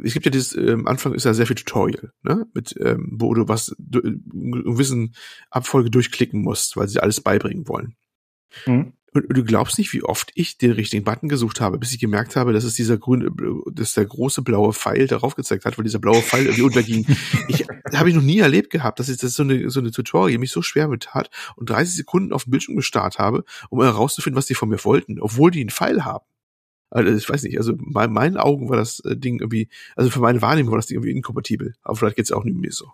Es 0.01 0.13
gibt 0.13 0.25
ja 0.25 0.31
dieses, 0.31 0.55
äh, 0.55 0.77
Anfang 0.85 1.13
ist 1.13 1.25
ja 1.25 1.33
sehr 1.33 1.45
viel 1.45 1.57
Tutorial, 1.57 2.11
ne? 2.23 2.47
Mit, 2.53 2.73
ähm, 2.79 3.09
wo 3.11 3.33
du 3.33 3.47
was 3.47 3.75
du, 3.77 3.99
äh, 3.99 4.15
gewissen 4.63 5.13
Abfolge 5.51 5.91
durchklicken 5.91 6.41
musst, 6.41 6.77
weil 6.77 6.87
sie 6.87 7.01
alles 7.01 7.21
beibringen 7.21 7.67
wollen. 7.67 7.95
Mhm. 8.65 8.93
Und 9.13 9.25
du 9.29 9.43
glaubst 9.43 9.77
nicht, 9.77 9.93
wie 9.93 10.03
oft 10.03 10.31
ich 10.35 10.57
den 10.57 10.71
richtigen 10.71 11.03
Button 11.03 11.29
gesucht 11.29 11.61
habe, 11.61 11.77
bis 11.77 11.91
ich 11.91 11.99
gemerkt 11.99 12.35
habe, 12.35 12.53
dass 12.53 12.63
es 12.63 12.75
dieser 12.75 12.97
grüne, 12.97 13.31
dass 13.71 13.93
der 13.93 14.05
große 14.05 14.41
blaue 14.41 14.73
Pfeil 14.73 15.07
darauf 15.07 15.35
gezeigt 15.35 15.65
hat, 15.65 15.77
weil 15.77 15.83
dieser 15.83 15.99
blaue 15.99 16.21
Pfeil 16.21 16.45
irgendwie 16.45 16.63
unterging. 16.63 17.05
Ich 17.47 17.65
habe 17.97 18.09
ich 18.09 18.15
noch 18.15 18.21
nie 18.21 18.39
erlebt 18.39 18.69
gehabt, 18.69 18.99
dass 18.99 19.09
ich 19.09 19.17
das 19.17 19.33
so 19.33 19.43
eine 19.43 19.69
so 19.69 19.79
eine 19.79 19.91
Tutorial 19.91 20.37
mich 20.37 20.51
so 20.51 20.61
schwer 20.61 20.87
mit 20.87 21.13
hat 21.13 21.29
und 21.55 21.69
30 21.69 21.95
Sekunden 21.95 22.33
auf 22.33 22.43
dem 22.43 22.51
Bildschirm 22.51 22.75
gestarrt 22.75 23.17
habe, 23.17 23.43
um 23.69 23.81
herauszufinden, 23.81 24.37
was 24.37 24.45
die 24.45 24.53
von 24.53 24.69
mir 24.69 24.83
wollten, 24.85 25.19
obwohl 25.19 25.51
die 25.51 25.61
einen 25.61 25.69
Pfeil 25.69 26.05
haben. 26.05 26.25
Also 26.91 27.11
ich 27.11 27.29
weiß 27.29 27.43
nicht, 27.43 27.57
also 27.57 27.73
bei 27.77 28.07
meinen 28.07 28.37
Augen 28.37 28.69
war 28.69 28.77
das 28.77 28.99
äh, 29.01 29.15
Ding 29.15 29.39
irgendwie, 29.39 29.69
also 29.95 30.09
für 30.09 30.19
meine 30.19 30.41
Wahrnehmung 30.41 30.71
war 30.71 30.79
das 30.79 30.87
Ding 30.87 30.97
irgendwie 30.97 31.11
inkompatibel. 31.11 31.75
Aber 31.83 31.95
vielleicht 31.95 32.15
geht's 32.15 32.31
auch 32.31 32.43
nicht 32.43 32.57
mehr 32.57 32.71
so. 32.71 32.91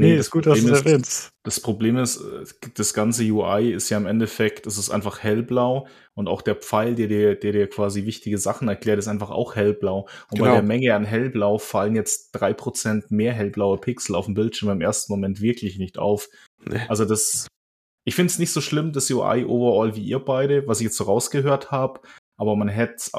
Nee, 0.00 0.16
ist 0.16 0.30
gut, 0.30 0.46
dass 0.46 0.58
du 0.58 0.64
Problem 0.64 0.74
es 0.74 0.84
erwähnst. 0.86 1.28
Das 1.44 1.60
Problem 1.60 1.96
ist, 1.96 2.20
äh, 2.20 2.44
das 2.74 2.94
ganze 2.94 3.22
UI 3.24 3.72
ist 3.72 3.90
ja 3.90 3.96
im 3.96 4.06
Endeffekt, 4.06 4.66
es 4.66 4.76
ist 4.76 4.90
einfach 4.90 5.20
hellblau 5.22 5.86
und 6.14 6.26
auch 6.28 6.42
der 6.42 6.56
Pfeil, 6.56 6.94
der 6.94 7.06
dir, 7.06 7.34
der 7.36 7.52
dir 7.52 7.68
quasi 7.68 8.04
wichtige 8.04 8.38
Sachen 8.38 8.66
erklärt, 8.68 8.98
ist 8.98 9.08
einfach 9.08 9.30
auch 9.30 9.54
hellblau. 9.54 10.08
Und 10.30 10.38
bei 10.38 10.46
Genau. 10.46 10.52
der 10.54 10.62
Menge 10.62 10.94
an 10.94 11.04
hellblau 11.04 11.58
fallen 11.58 11.94
jetzt 11.94 12.32
drei 12.32 12.52
Prozent 12.52 13.10
mehr 13.10 13.32
hellblaue 13.32 13.78
Pixel 13.78 14.16
auf 14.16 14.24
dem 14.24 14.34
Bildschirm 14.34 14.70
im 14.70 14.80
ersten 14.80 15.12
Moment 15.12 15.40
wirklich 15.40 15.78
nicht 15.78 15.98
auf. 15.98 16.28
Nee. 16.64 16.80
Also 16.88 17.04
das, 17.04 17.46
ich 18.04 18.14
finde 18.14 18.30
es 18.32 18.38
nicht 18.38 18.50
so 18.52 18.60
schlimm, 18.60 18.92
das 18.92 19.10
UI 19.10 19.44
overall 19.44 19.94
wie 19.96 20.04
ihr 20.04 20.18
beide, 20.18 20.66
was 20.66 20.80
ich 20.80 20.86
jetzt 20.86 20.96
so 20.96 21.04
rausgehört 21.04 21.70
habe, 21.70 22.00
aber 22.36 22.56
man 22.56 22.68
hätte 22.68 22.94
es 22.96 23.12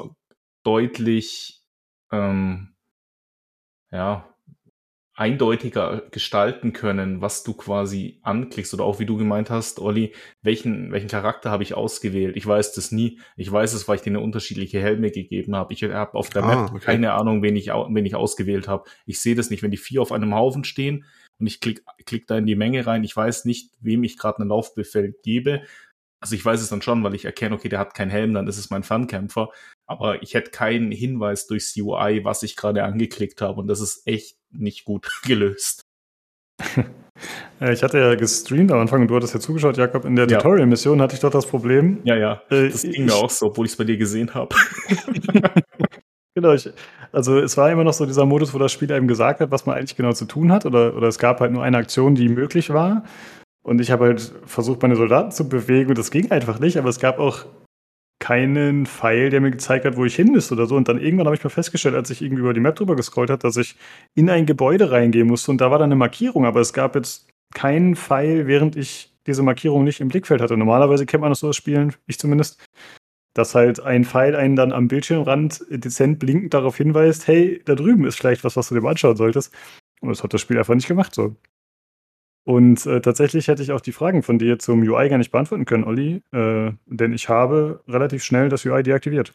deutlich, 0.63 1.61
ähm, 2.11 2.75
ja, 3.91 4.34
eindeutiger 5.17 6.03
gestalten 6.11 6.73
können, 6.73 7.21
was 7.21 7.43
du 7.43 7.53
quasi 7.53 8.19
anklickst 8.21 8.73
oder 8.73 8.83
auch 8.83 8.99
wie 8.99 9.05
du 9.05 9.15
gemeint 9.15 9.49
hast, 9.49 9.79
Olli, 9.79 10.13
welchen, 10.41 10.91
welchen 10.91 11.07
Charakter 11.07 11.49
habe 11.51 11.63
ich 11.63 11.73
ausgewählt? 11.73 12.35
Ich 12.35 12.45
weiß 12.45 12.73
das 12.73 12.91
nie. 12.91 13.19
Ich 13.37 13.49
weiß 13.49 13.73
es, 13.73 13.87
weil 13.87 13.95
ich 13.95 14.01
denen 14.01 14.17
unterschiedliche 14.17 14.81
Helme 14.81 15.11
gegeben 15.11 15.55
habe. 15.55 15.73
Ich 15.73 15.83
habe 15.83 16.15
auf 16.15 16.29
der 16.29 16.43
Ah, 16.43 16.47
Map 16.47 16.71
okay. 16.71 16.79
keine 16.83 17.13
Ahnung, 17.13 17.41
wen 17.41 17.55
ich, 17.55 17.67
wen 17.67 18.05
ich 18.05 18.15
ausgewählt 18.15 18.67
habe. 18.67 18.89
Ich 19.05 19.21
sehe 19.21 19.35
das 19.35 19.49
nicht, 19.49 19.63
wenn 19.63 19.71
die 19.71 19.77
vier 19.77 20.01
auf 20.01 20.11
einem 20.11 20.35
Haufen 20.35 20.65
stehen 20.65 21.05
und 21.39 21.47
ich 21.47 21.61
klick, 21.61 21.83
klick 22.05 22.27
da 22.27 22.37
in 22.37 22.45
die 22.45 22.55
Menge 22.55 22.85
rein. 22.85 23.05
Ich 23.05 23.15
weiß 23.15 23.45
nicht, 23.45 23.71
wem 23.79 24.03
ich 24.03 24.17
gerade 24.17 24.39
einen 24.39 24.49
Laufbefehl 24.49 25.15
gebe. 25.23 25.61
Also 26.19 26.35
ich 26.35 26.43
weiß 26.43 26.59
es 26.61 26.69
dann 26.69 26.81
schon, 26.81 27.03
weil 27.03 27.13
ich 27.15 27.25
erkenne, 27.25 27.55
okay, 27.55 27.69
der 27.69 27.79
hat 27.79 27.93
keinen 27.93 28.09
Helm, 28.09 28.33
dann 28.33 28.47
ist 28.47 28.57
es 28.57 28.69
mein 28.69 28.83
Fernkämpfer. 28.83 29.49
Aber 29.85 30.23
ich 30.23 30.33
hätte 30.33 30.51
keinen 30.51 30.91
Hinweis 30.91 31.45
durchs 31.45 31.75
UI, 31.77 32.23
was 32.23 32.41
ich 32.43 32.55
gerade 32.55 32.83
angeklickt 32.83 33.41
habe. 33.41 33.61
Und 33.61 33.67
das 33.67 33.79
ist 33.79 34.07
echt 34.07 34.37
nicht 34.59 34.85
gut 34.85 35.09
gelöst. 35.25 35.81
Äh, 37.61 37.71
Ich 37.71 37.81
hatte 37.81 37.97
ja 37.97 38.13
gestreamt 38.15 38.69
am 38.73 38.79
Anfang 38.79 39.01
und 39.01 39.07
du 39.07 39.15
hattest 39.15 39.33
ja 39.33 39.39
zugeschaut, 39.39 39.77
Jakob. 39.77 40.03
In 40.03 40.17
der 40.17 40.27
Ja. 40.27 40.37
Tutorial-Mission 40.37 41.01
hatte 41.01 41.15
ich 41.15 41.21
doch 41.21 41.29
das 41.31 41.45
Problem. 41.45 42.01
Ja, 42.03 42.17
ja. 42.17 42.41
Äh, 42.49 42.67
Das 42.69 42.83
ich- 42.83 42.91
ging 42.91 43.05
mir 43.05 43.13
auch 43.15 43.29
so, 43.29 43.45
obwohl 43.45 43.65
ich 43.65 43.71
es 43.71 43.77
bei 43.77 43.85
dir 43.85 43.95
gesehen 43.95 44.33
habe. 44.33 44.53
Genau, 46.37 46.51
ich, 46.51 46.69
also 47.13 47.39
es 47.39 47.55
war 47.55 47.71
immer 47.71 47.85
noch 47.85 47.93
so 47.93 48.05
dieser 48.05 48.25
Modus, 48.25 48.53
wo 48.53 48.57
das 48.57 48.73
Spiel 48.73 48.91
einem 48.91 49.07
gesagt 49.07 49.39
hat, 49.39 49.51
was 49.51 49.65
man 49.65 49.77
eigentlich 49.77 49.95
genau 49.95 50.11
zu 50.11 50.25
tun 50.25 50.51
hat, 50.51 50.65
oder, 50.65 50.93
oder 50.93 51.07
es 51.07 51.17
gab 51.17 51.39
halt 51.39 51.53
nur 51.53 51.63
eine 51.63 51.77
Aktion, 51.77 52.13
die 52.13 52.27
möglich 52.27 52.71
war. 52.73 53.05
Und 53.63 53.79
ich 53.79 53.89
habe 53.89 54.03
halt 54.07 54.33
versucht, 54.45 54.81
meine 54.81 54.97
Soldaten 54.97 55.31
zu 55.31 55.47
bewegen 55.47 55.87
und 55.91 55.97
das 55.97 56.11
ging 56.11 56.31
einfach 56.31 56.59
nicht, 56.59 56.75
aber 56.77 56.89
es 56.89 56.99
gab 56.99 57.19
auch 57.19 57.45
keinen 58.19 58.85
Pfeil, 58.85 59.29
der 59.29 59.41
mir 59.41 59.51
gezeigt 59.51 59.85
hat, 59.85 59.97
wo 59.97 60.05
ich 60.05 60.15
hin 60.15 60.31
müsste 60.31 60.53
oder 60.53 60.65
so. 60.65 60.75
Und 60.75 60.87
dann 60.87 60.99
irgendwann 60.99 61.27
habe 61.27 61.35
ich 61.35 61.43
mal 61.43 61.49
festgestellt, 61.49 61.95
als 61.95 62.09
ich 62.09 62.21
irgendwie 62.21 62.41
über 62.41 62.53
die 62.53 62.59
Map 62.59 62.75
drüber 62.75 62.95
gescrollt 62.95 63.29
habe, 63.29 63.41
dass 63.41 63.57
ich 63.57 63.75
in 64.15 64.29
ein 64.29 64.45
Gebäude 64.45 64.91
reingehen 64.91 65.27
musste 65.27 65.51
und 65.51 65.59
da 65.59 65.71
war 65.71 65.79
dann 65.79 65.87
eine 65.87 65.95
Markierung, 65.95 66.45
aber 66.45 66.61
es 66.61 66.73
gab 66.73 66.95
jetzt 66.95 67.27
keinen 67.53 67.95
Pfeil, 67.95 68.47
während 68.47 68.75
ich 68.75 69.13
diese 69.27 69.43
Markierung 69.43 69.83
nicht 69.83 70.01
im 70.01 70.07
Blickfeld 70.07 70.41
hatte. 70.41 70.57
Normalerweise 70.57 71.05
kennt 71.05 71.21
man 71.21 71.31
das 71.31 71.39
so 71.39 71.49
aus 71.49 71.55
Spielen, 71.55 71.93
ich 72.07 72.19
zumindest, 72.19 72.63
dass 73.33 73.53
halt 73.53 73.79
ein 73.81 74.05
Pfeil 74.05 74.35
einen 74.35 74.55
dann 74.55 74.71
am 74.71 74.87
Bildschirmrand 74.87 75.65
dezent 75.69 76.19
blinkend 76.19 76.53
darauf 76.53 76.77
hinweist, 76.77 77.27
hey, 77.27 77.61
da 77.65 77.75
drüben 77.75 78.05
ist 78.05 78.17
vielleicht 78.17 78.43
was, 78.43 78.55
was 78.55 78.69
du 78.69 78.75
dir 78.75 78.81
mal 78.81 78.91
anschauen 78.91 79.17
solltest. 79.17 79.53
Und 80.01 80.09
das 80.09 80.23
hat 80.23 80.33
das 80.33 80.41
Spiel 80.41 80.57
einfach 80.57 80.75
nicht 80.75 80.87
gemacht 80.87 81.13
so. 81.13 81.35
Und 82.45 82.85
äh, 82.85 83.01
tatsächlich 83.01 83.47
hätte 83.47 83.63
ich 83.63 83.71
auch 83.71 83.81
die 83.81 83.91
Fragen 83.91 84.21
von 84.23 84.37
dir 84.39 84.59
zum 84.59 84.81
UI 84.81 85.09
gar 85.09 85.17
nicht 85.17 85.31
beantworten 85.31 85.65
können, 85.65 85.83
Olli, 85.83 86.23
äh, 86.31 86.71
denn 86.85 87.13
ich 87.13 87.27
habe 87.27 87.83
relativ 87.87 88.23
schnell 88.23 88.49
das 88.49 88.65
UI 88.65 88.83
deaktiviert. 88.83 89.33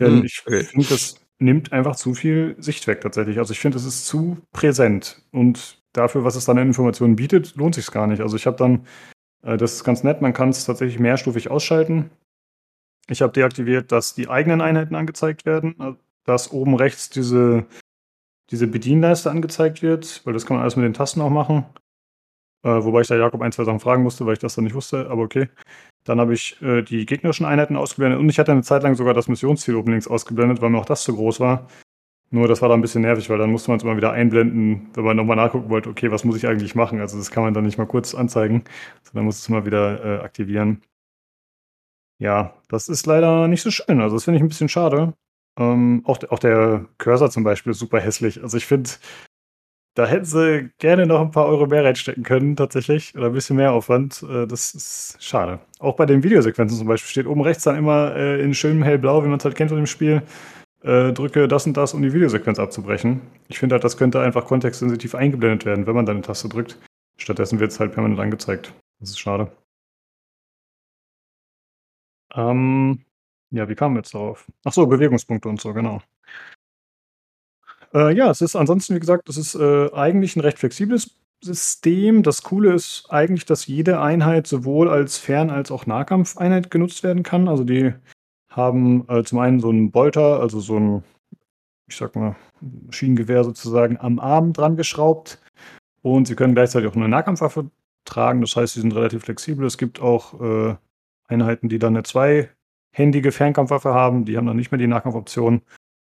Denn 0.00 0.22
Hm, 0.22 0.24
ich 0.24 0.42
okay. 0.46 0.64
finde, 0.64 0.88
das 0.88 1.20
nimmt 1.38 1.72
einfach 1.72 1.96
zu 1.96 2.14
viel 2.14 2.56
Sicht 2.58 2.86
weg 2.86 3.00
tatsächlich. 3.00 3.38
Also 3.38 3.52
ich 3.52 3.60
finde, 3.60 3.78
es 3.78 3.84
ist 3.84 4.06
zu 4.06 4.38
präsent 4.52 5.22
und 5.32 5.82
dafür, 5.92 6.24
was 6.24 6.36
es 6.36 6.44
dann 6.46 6.58
an 6.58 6.68
Informationen 6.68 7.16
bietet, 7.16 7.56
lohnt 7.56 7.74
sich 7.74 7.90
gar 7.90 8.06
nicht. 8.06 8.20
Also 8.20 8.36
ich 8.36 8.46
habe 8.46 8.56
dann, 8.56 8.86
äh, 9.42 9.56
das 9.56 9.74
ist 9.74 9.84
ganz 9.84 10.04
nett, 10.04 10.22
man 10.22 10.32
kann 10.34 10.50
es 10.50 10.64
tatsächlich 10.66 10.98
mehrstufig 10.98 11.50
ausschalten. 11.50 12.10
Ich 13.08 13.22
habe 13.22 13.32
deaktiviert, 13.32 13.92
dass 13.92 14.14
die 14.14 14.28
eigenen 14.28 14.60
Einheiten 14.60 14.94
angezeigt 14.94 15.46
werden, 15.46 15.76
also 15.78 15.98
dass 16.24 16.52
oben 16.52 16.74
rechts 16.74 17.08
diese, 17.10 17.66
diese 18.50 18.66
Bedienleiste 18.66 19.30
angezeigt 19.30 19.82
wird, 19.82 20.22
weil 20.26 20.34
das 20.34 20.46
kann 20.46 20.56
man 20.56 20.62
alles 20.62 20.76
mit 20.76 20.84
den 20.84 20.94
Tasten 20.94 21.20
auch 21.20 21.30
machen. 21.30 21.66
Äh, 22.64 22.84
wobei 22.84 23.02
ich 23.02 23.08
da 23.08 23.16
Jakob 23.16 23.42
ein, 23.42 23.52
zwei 23.52 23.64
Sachen 23.64 23.80
fragen 23.80 24.02
musste, 24.02 24.26
weil 24.26 24.34
ich 24.34 24.38
das 24.38 24.54
dann 24.54 24.64
nicht 24.64 24.74
wusste, 24.74 25.08
aber 25.10 25.22
okay. 25.22 25.48
Dann 26.04 26.20
habe 26.20 26.34
ich 26.34 26.60
äh, 26.62 26.82
die 26.82 27.04
gegnerischen 27.06 27.46
Einheiten 27.46 27.76
ausgeblendet 27.76 28.20
und 28.20 28.28
ich 28.28 28.38
hatte 28.38 28.52
eine 28.52 28.62
Zeit 28.62 28.82
lang 28.82 28.94
sogar 28.94 29.14
das 29.14 29.28
Missionsziel 29.28 29.74
oben 29.74 29.90
links 29.92 30.08
ausgeblendet, 30.08 30.62
weil 30.62 30.70
mir 30.70 30.78
auch 30.78 30.84
das 30.84 31.02
zu 31.02 31.14
groß 31.14 31.40
war. 31.40 31.68
Nur 32.30 32.48
das 32.48 32.60
war 32.60 32.68
dann 32.68 32.80
ein 32.80 32.82
bisschen 32.82 33.02
nervig, 33.02 33.30
weil 33.30 33.38
dann 33.38 33.50
musste 33.50 33.70
man 33.70 33.78
es 33.78 33.84
immer 33.84 33.96
wieder 33.96 34.12
einblenden, 34.12 34.90
wenn 34.94 35.04
man 35.04 35.16
nochmal 35.16 35.36
nachgucken 35.36 35.70
wollte, 35.70 35.88
okay, 35.90 36.10
was 36.10 36.24
muss 36.24 36.36
ich 36.36 36.46
eigentlich 36.46 36.74
machen? 36.74 37.00
Also 37.00 37.16
das 37.18 37.30
kann 37.30 37.44
man 37.44 37.54
dann 37.54 37.64
nicht 37.64 37.78
mal 37.78 37.86
kurz 37.86 38.14
anzeigen, 38.14 38.64
sondern 39.04 39.26
muss 39.26 39.38
es 39.38 39.48
immer 39.48 39.64
wieder 39.64 40.04
äh, 40.04 40.24
aktivieren. 40.24 40.82
Ja, 42.18 42.54
das 42.68 42.88
ist 42.88 43.06
leider 43.06 43.46
nicht 43.48 43.62
so 43.62 43.70
schön. 43.70 44.00
Also 44.00 44.16
das 44.16 44.24
finde 44.24 44.38
ich 44.38 44.42
ein 44.42 44.48
bisschen 44.48 44.68
schade. 44.68 45.14
Ähm, 45.58 46.02
auch, 46.04 46.18
auch 46.30 46.38
der 46.38 46.86
Cursor 46.98 47.30
zum 47.30 47.44
Beispiel 47.44 47.72
ist 47.72 47.78
super 47.78 48.00
hässlich. 48.00 48.42
Also 48.42 48.56
ich 48.56 48.66
finde, 48.66 48.90
da 49.96 50.06
hätten 50.06 50.26
sie 50.26 50.70
gerne 50.78 51.06
noch 51.06 51.22
ein 51.22 51.30
paar 51.30 51.46
Euro 51.46 51.66
mehr 51.66 51.82
reinstecken 51.82 52.22
können, 52.22 52.54
tatsächlich. 52.54 53.16
Oder 53.16 53.28
ein 53.28 53.32
bisschen 53.32 53.56
mehr 53.56 53.72
Aufwand. 53.72 54.22
Äh, 54.28 54.46
das 54.46 54.74
ist 54.74 55.16
schade. 55.20 55.58
Auch 55.78 55.96
bei 55.96 56.04
den 56.04 56.22
Videosequenzen 56.22 56.76
zum 56.76 56.86
Beispiel 56.86 57.08
steht 57.08 57.26
oben 57.26 57.40
rechts 57.40 57.64
dann 57.64 57.76
immer 57.76 58.14
äh, 58.14 58.42
in 58.42 58.52
schönem 58.52 58.82
hellblau, 58.82 59.24
wie 59.24 59.28
man 59.28 59.38
es 59.38 59.44
halt 59.46 59.56
kennt 59.56 59.70
von 59.70 59.78
dem 59.78 59.86
Spiel, 59.86 60.22
äh, 60.82 61.12
drücke 61.12 61.48
das 61.48 61.66
und 61.66 61.78
das, 61.78 61.94
um 61.94 62.02
die 62.02 62.12
Videosequenz 62.12 62.58
abzubrechen. 62.58 63.22
Ich 63.48 63.58
finde 63.58 63.74
halt, 63.74 63.84
das 63.84 63.96
könnte 63.96 64.20
einfach 64.20 64.44
kontextsensitiv 64.44 65.14
eingeblendet 65.14 65.64
werden, 65.64 65.86
wenn 65.86 65.94
man 65.94 66.04
dann 66.04 66.16
eine 66.16 66.26
Taste 66.26 66.48
drückt. 66.50 66.78
Stattdessen 67.16 67.58
wird 67.58 67.72
es 67.72 67.80
halt 67.80 67.92
permanent 67.92 68.20
angezeigt. 68.20 68.74
Das 69.00 69.10
ist 69.10 69.18
schade. 69.18 69.50
Ähm, 72.34 73.00
ja, 73.50 73.68
wie 73.68 73.74
kamen 73.74 73.94
wir 73.94 74.00
jetzt 74.00 74.14
darauf? 74.14 74.46
Ach 74.64 74.72
so, 74.74 74.86
Bewegungspunkte 74.86 75.48
und 75.48 75.60
so, 75.60 75.72
genau. 75.72 76.02
Äh, 77.94 78.14
ja, 78.16 78.30
es 78.30 78.40
ist 78.40 78.56
ansonsten, 78.56 78.94
wie 78.94 79.00
gesagt, 79.00 79.28
es 79.28 79.36
ist 79.36 79.54
äh, 79.54 79.92
eigentlich 79.92 80.36
ein 80.36 80.40
recht 80.40 80.58
flexibles 80.58 81.18
System. 81.42 82.22
Das 82.22 82.42
Coole 82.42 82.72
ist 82.72 83.06
eigentlich, 83.10 83.44
dass 83.44 83.66
jede 83.66 84.00
Einheit 84.00 84.46
sowohl 84.46 84.88
als 84.88 85.18
Fern- 85.18 85.50
als 85.50 85.70
auch 85.70 85.86
Nahkampfeinheit 85.86 86.70
genutzt 86.70 87.02
werden 87.02 87.22
kann. 87.22 87.48
Also 87.48 87.64
die 87.64 87.92
haben 88.50 89.06
äh, 89.08 89.22
zum 89.22 89.38
einen 89.38 89.60
so 89.60 89.68
einen 89.68 89.90
Bolter, 89.90 90.40
also 90.40 90.60
so 90.60 90.78
ein, 90.78 91.04
ich 91.88 91.96
sag 91.96 92.16
mal, 92.16 92.36
Schienengewehr 92.90 93.44
sozusagen 93.44 93.98
am 93.98 94.18
Arm 94.18 94.52
dran 94.52 94.76
geschraubt. 94.76 95.40
Und 96.02 96.26
sie 96.26 96.36
können 96.36 96.54
gleichzeitig 96.54 96.88
auch 96.88 96.96
eine 96.96 97.08
Nahkampfwaffe 97.08 97.70
tragen. 98.04 98.40
Das 98.40 98.56
heißt, 98.56 98.74
sie 98.74 98.80
sind 98.80 98.94
relativ 98.94 99.24
flexibel. 99.24 99.66
Es 99.66 99.76
gibt 99.76 100.00
auch 100.00 100.40
äh, 100.40 100.76
Einheiten, 101.28 101.68
die 101.68 101.78
dann 101.78 101.94
eine 101.96 102.04
zweihändige 102.04 103.32
Fernkampfwaffe 103.32 103.92
haben. 103.92 104.24
Die 104.24 104.36
haben 104.36 104.46
dann 104.46 104.56
nicht 104.56 104.70
mehr 104.70 104.78
die 104.78 104.86
Nahkampfoption. 104.86 105.62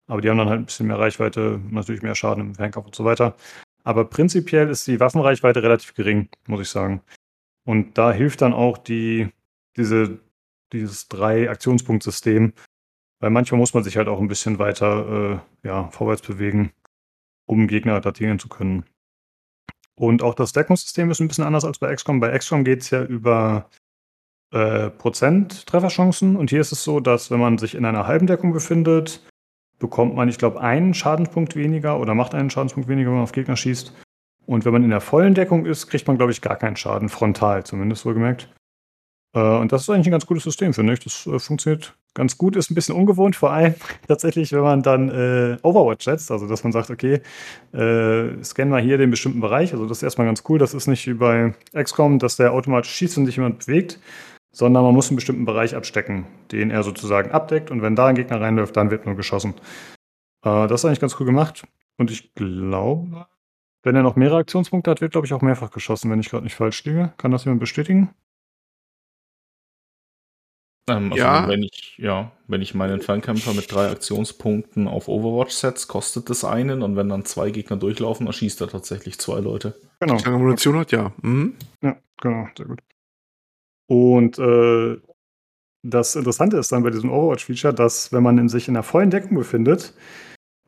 Aber 0.07 0.21
die 0.21 0.29
haben 0.29 0.37
dann 0.37 0.49
halt 0.49 0.61
ein 0.61 0.65
bisschen 0.65 0.87
mehr 0.87 0.99
Reichweite, 0.99 1.59
natürlich 1.69 2.01
mehr 2.01 2.15
Schaden 2.15 2.47
im 2.47 2.55
Fernkampf 2.55 2.87
und 2.87 2.95
so 2.95 3.05
weiter. 3.05 3.35
Aber 3.83 4.05
prinzipiell 4.05 4.69
ist 4.69 4.87
die 4.87 4.99
Waffenreichweite 4.99 5.63
relativ 5.63 5.93
gering, 5.93 6.29
muss 6.47 6.61
ich 6.61 6.69
sagen. 6.69 7.01
Und 7.65 7.97
da 7.97 8.11
hilft 8.11 8.41
dann 8.41 8.53
auch 8.53 8.77
die, 8.77 9.29
diese, 9.75 10.19
dieses 10.71 11.07
Drei-Aktionspunkt-System. 11.09 12.53
Weil 13.19 13.29
manchmal 13.29 13.59
muss 13.59 13.73
man 13.73 13.83
sich 13.83 13.97
halt 13.97 14.07
auch 14.07 14.19
ein 14.19 14.27
bisschen 14.27 14.59
weiter 14.59 15.41
äh, 15.63 15.67
ja, 15.67 15.89
vorwärts 15.89 16.21
bewegen, 16.21 16.71
um 17.45 17.67
Gegner 17.67 17.99
datieren 17.99 18.39
zu 18.39 18.47
können. 18.47 18.85
Und 19.95 20.21
auch 20.21 20.35
das 20.35 20.53
Deckungssystem 20.53 21.09
ist 21.09 21.19
ein 21.19 21.27
bisschen 21.27 21.43
anders 21.43 21.65
als 21.65 21.79
bei 21.79 21.93
XCOM. 21.93 22.19
Bei 22.19 22.37
XCOM 22.37 22.63
geht 22.63 22.81
es 22.81 22.91
ja 22.91 23.03
über 23.03 23.69
äh, 24.51 24.89
Prozent 24.91 25.65
Trefferchancen. 25.65 26.35
Und 26.35 26.51
hier 26.51 26.61
ist 26.61 26.71
es 26.71 26.83
so, 26.83 26.99
dass 26.99 27.31
wenn 27.31 27.39
man 27.39 27.57
sich 27.57 27.73
in 27.73 27.85
einer 27.85 28.05
halben 28.05 28.27
Deckung 28.27 28.53
befindet, 28.53 29.21
bekommt 29.79 30.15
man, 30.15 30.29
ich 30.29 30.37
glaube, 30.37 30.61
einen 30.61 30.93
Schadenspunkt 30.93 31.55
weniger 31.55 31.99
oder 31.99 32.15
macht 32.15 32.33
einen 32.33 32.49
Schadenspunkt 32.49 32.89
weniger, 32.89 33.09
wenn 33.09 33.15
man 33.15 33.23
auf 33.23 33.31
Gegner 33.31 33.55
schießt. 33.55 33.93
Und 34.45 34.65
wenn 34.65 34.73
man 34.73 34.83
in 34.83 34.89
der 34.89 35.01
vollen 35.01 35.33
Deckung 35.33 35.65
ist, 35.65 35.87
kriegt 35.87 36.07
man, 36.07 36.17
glaube 36.17 36.31
ich, 36.31 36.41
gar 36.41 36.55
keinen 36.55 36.77
Schaden, 36.77 37.09
frontal 37.09 37.65
zumindest 37.65 38.05
wohlgemerkt. 38.05 38.49
Äh, 39.35 39.39
und 39.39 39.71
das 39.71 39.83
ist 39.83 39.89
eigentlich 39.89 40.07
ein 40.07 40.11
ganz 40.11 40.25
gutes 40.25 40.43
System, 40.43 40.73
finde 40.73 40.93
ich. 40.93 40.99
Das 40.99 41.27
äh, 41.27 41.37
funktioniert 41.39 41.95
ganz 42.13 42.37
gut, 42.37 42.55
ist 42.55 42.71
ein 42.71 42.75
bisschen 42.75 42.95
ungewohnt, 42.95 43.35
vor 43.35 43.51
allem 43.51 43.75
tatsächlich, 44.07 44.51
wenn 44.53 44.61
man 44.61 44.81
dann 44.81 45.09
äh, 45.09 45.57
Overwatch 45.61 46.05
setzt, 46.05 46.31
also 46.31 46.47
dass 46.47 46.63
man 46.63 46.71
sagt, 46.71 46.89
okay, 46.89 47.21
äh, 47.73 48.43
scannen 48.43 48.73
wir 48.73 48.79
hier 48.79 48.97
den 48.97 49.11
bestimmten 49.11 49.41
Bereich. 49.41 49.73
Also 49.73 49.85
das 49.85 49.97
ist 49.97 50.03
erstmal 50.03 50.27
ganz 50.27 50.43
cool. 50.49 50.57
Das 50.59 50.73
ist 50.73 50.87
nicht 50.87 51.05
wie 51.07 51.13
bei 51.13 51.53
XCOM, 51.75 52.19
dass 52.19 52.37
der 52.37 52.53
automatisch 52.53 52.91
schießt 52.93 53.17
und 53.17 53.25
sich 53.25 53.35
jemand 53.35 53.65
bewegt, 53.65 53.99
sondern 54.57 54.83
man 54.83 54.95
muss 54.95 55.09
einen 55.09 55.17
bestimmten 55.17 55.45
Bereich 55.45 55.75
abstecken, 55.75 56.25
den 56.51 56.71
er 56.71 56.81
sozusagen 56.81 57.29
abdeckt. 57.29 57.69
Und 57.69 57.83
wenn 57.83 57.95
da 57.95 58.07
ein 58.07 58.15
Gegner 58.15 58.41
reinläuft, 58.41 58.75
dann 58.75 58.89
wird 58.89 59.05
nur 59.05 59.15
geschossen. 59.15 59.53
Äh, 60.43 60.67
das 60.67 60.81
ist 60.81 60.85
eigentlich 60.85 60.99
ganz 60.99 61.19
cool 61.19 61.27
gemacht. 61.27 61.63
Und 61.99 62.09
ich 62.09 62.33
glaube, 62.33 63.27
wenn 63.83 63.95
er 63.95 64.01
noch 64.01 64.15
mehrere 64.15 64.39
Aktionspunkte 64.39 64.89
hat, 64.89 64.99
wird, 64.99 65.11
glaube 65.11 65.27
ich, 65.27 65.33
auch 65.33 65.43
mehrfach 65.43 65.69
geschossen, 65.69 66.09
wenn 66.09 66.19
ich 66.19 66.29
gerade 66.29 66.43
nicht 66.43 66.55
falsch 66.55 66.83
liege. 66.85 67.13
Kann 67.17 67.29
das 67.29 67.45
jemand 67.45 67.59
bestätigen? 67.59 68.09
Ähm, 70.89 71.11
also 71.11 71.23
Ja. 71.23 71.47
wenn 71.47 71.61
ich, 71.61 71.95
ja, 71.99 72.31
wenn 72.47 72.63
ich 72.63 72.73
meinen 72.73 72.99
Fernkämpfer 73.01 73.53
mit 73.53 73.71
drei 73.71 73.91
Aktionspunkten 73.91 74.87
auf 74.87 75.07
Overwatch 75.07 75.53
setze, 75.53 75.85
kostet 75.87 76.31
das 76.31 76.43
einen 76.43 76.81
und 76.81 76.95
wenn 76.95 77.09
dann 77.09 77.25
zwei 77.25 77.51
Gegner 77.51 77.77
durchlaufen, 77.77 78.25
erschießt 78.25 78.59
er 78.61 78.69
tatsächlich 78.69 79.19
zwei 79.19 79.39
Leute. 79.39 79.79
Genau. 79.99 80.17
Solange 80.17 80.37
er 80.37 80.45
Munition 80.45 80.79
hat, 80.79 80.91
ja. 80.91 81.13
Mhm. 81.21 81.57
Ja, 81.83 81.97
genau, 82.19 82.47
sehr 82.57 82.65
gut. 82.65 82.79
Und 83.87 84.37
äh, 84.37 84.97
das 85.83 86.15
Interessante 86.15 86.57
ist 86.57 86.71
dann 86.71 86.83
bei 86.83 86.89
diesem 86.89 87.11
Overwatch-Feature, 87.11 87.73
dass 87.73 88.11
wenn 88.11 88.23
man 88.23 88.37
in 88.37 88.49
sich 88.49 88.67
in 88.67 88.75
einer 88.75 88.83
vollen 88.83 89.09
Deckung 89.09 89.37
befindet, 89.37 89.93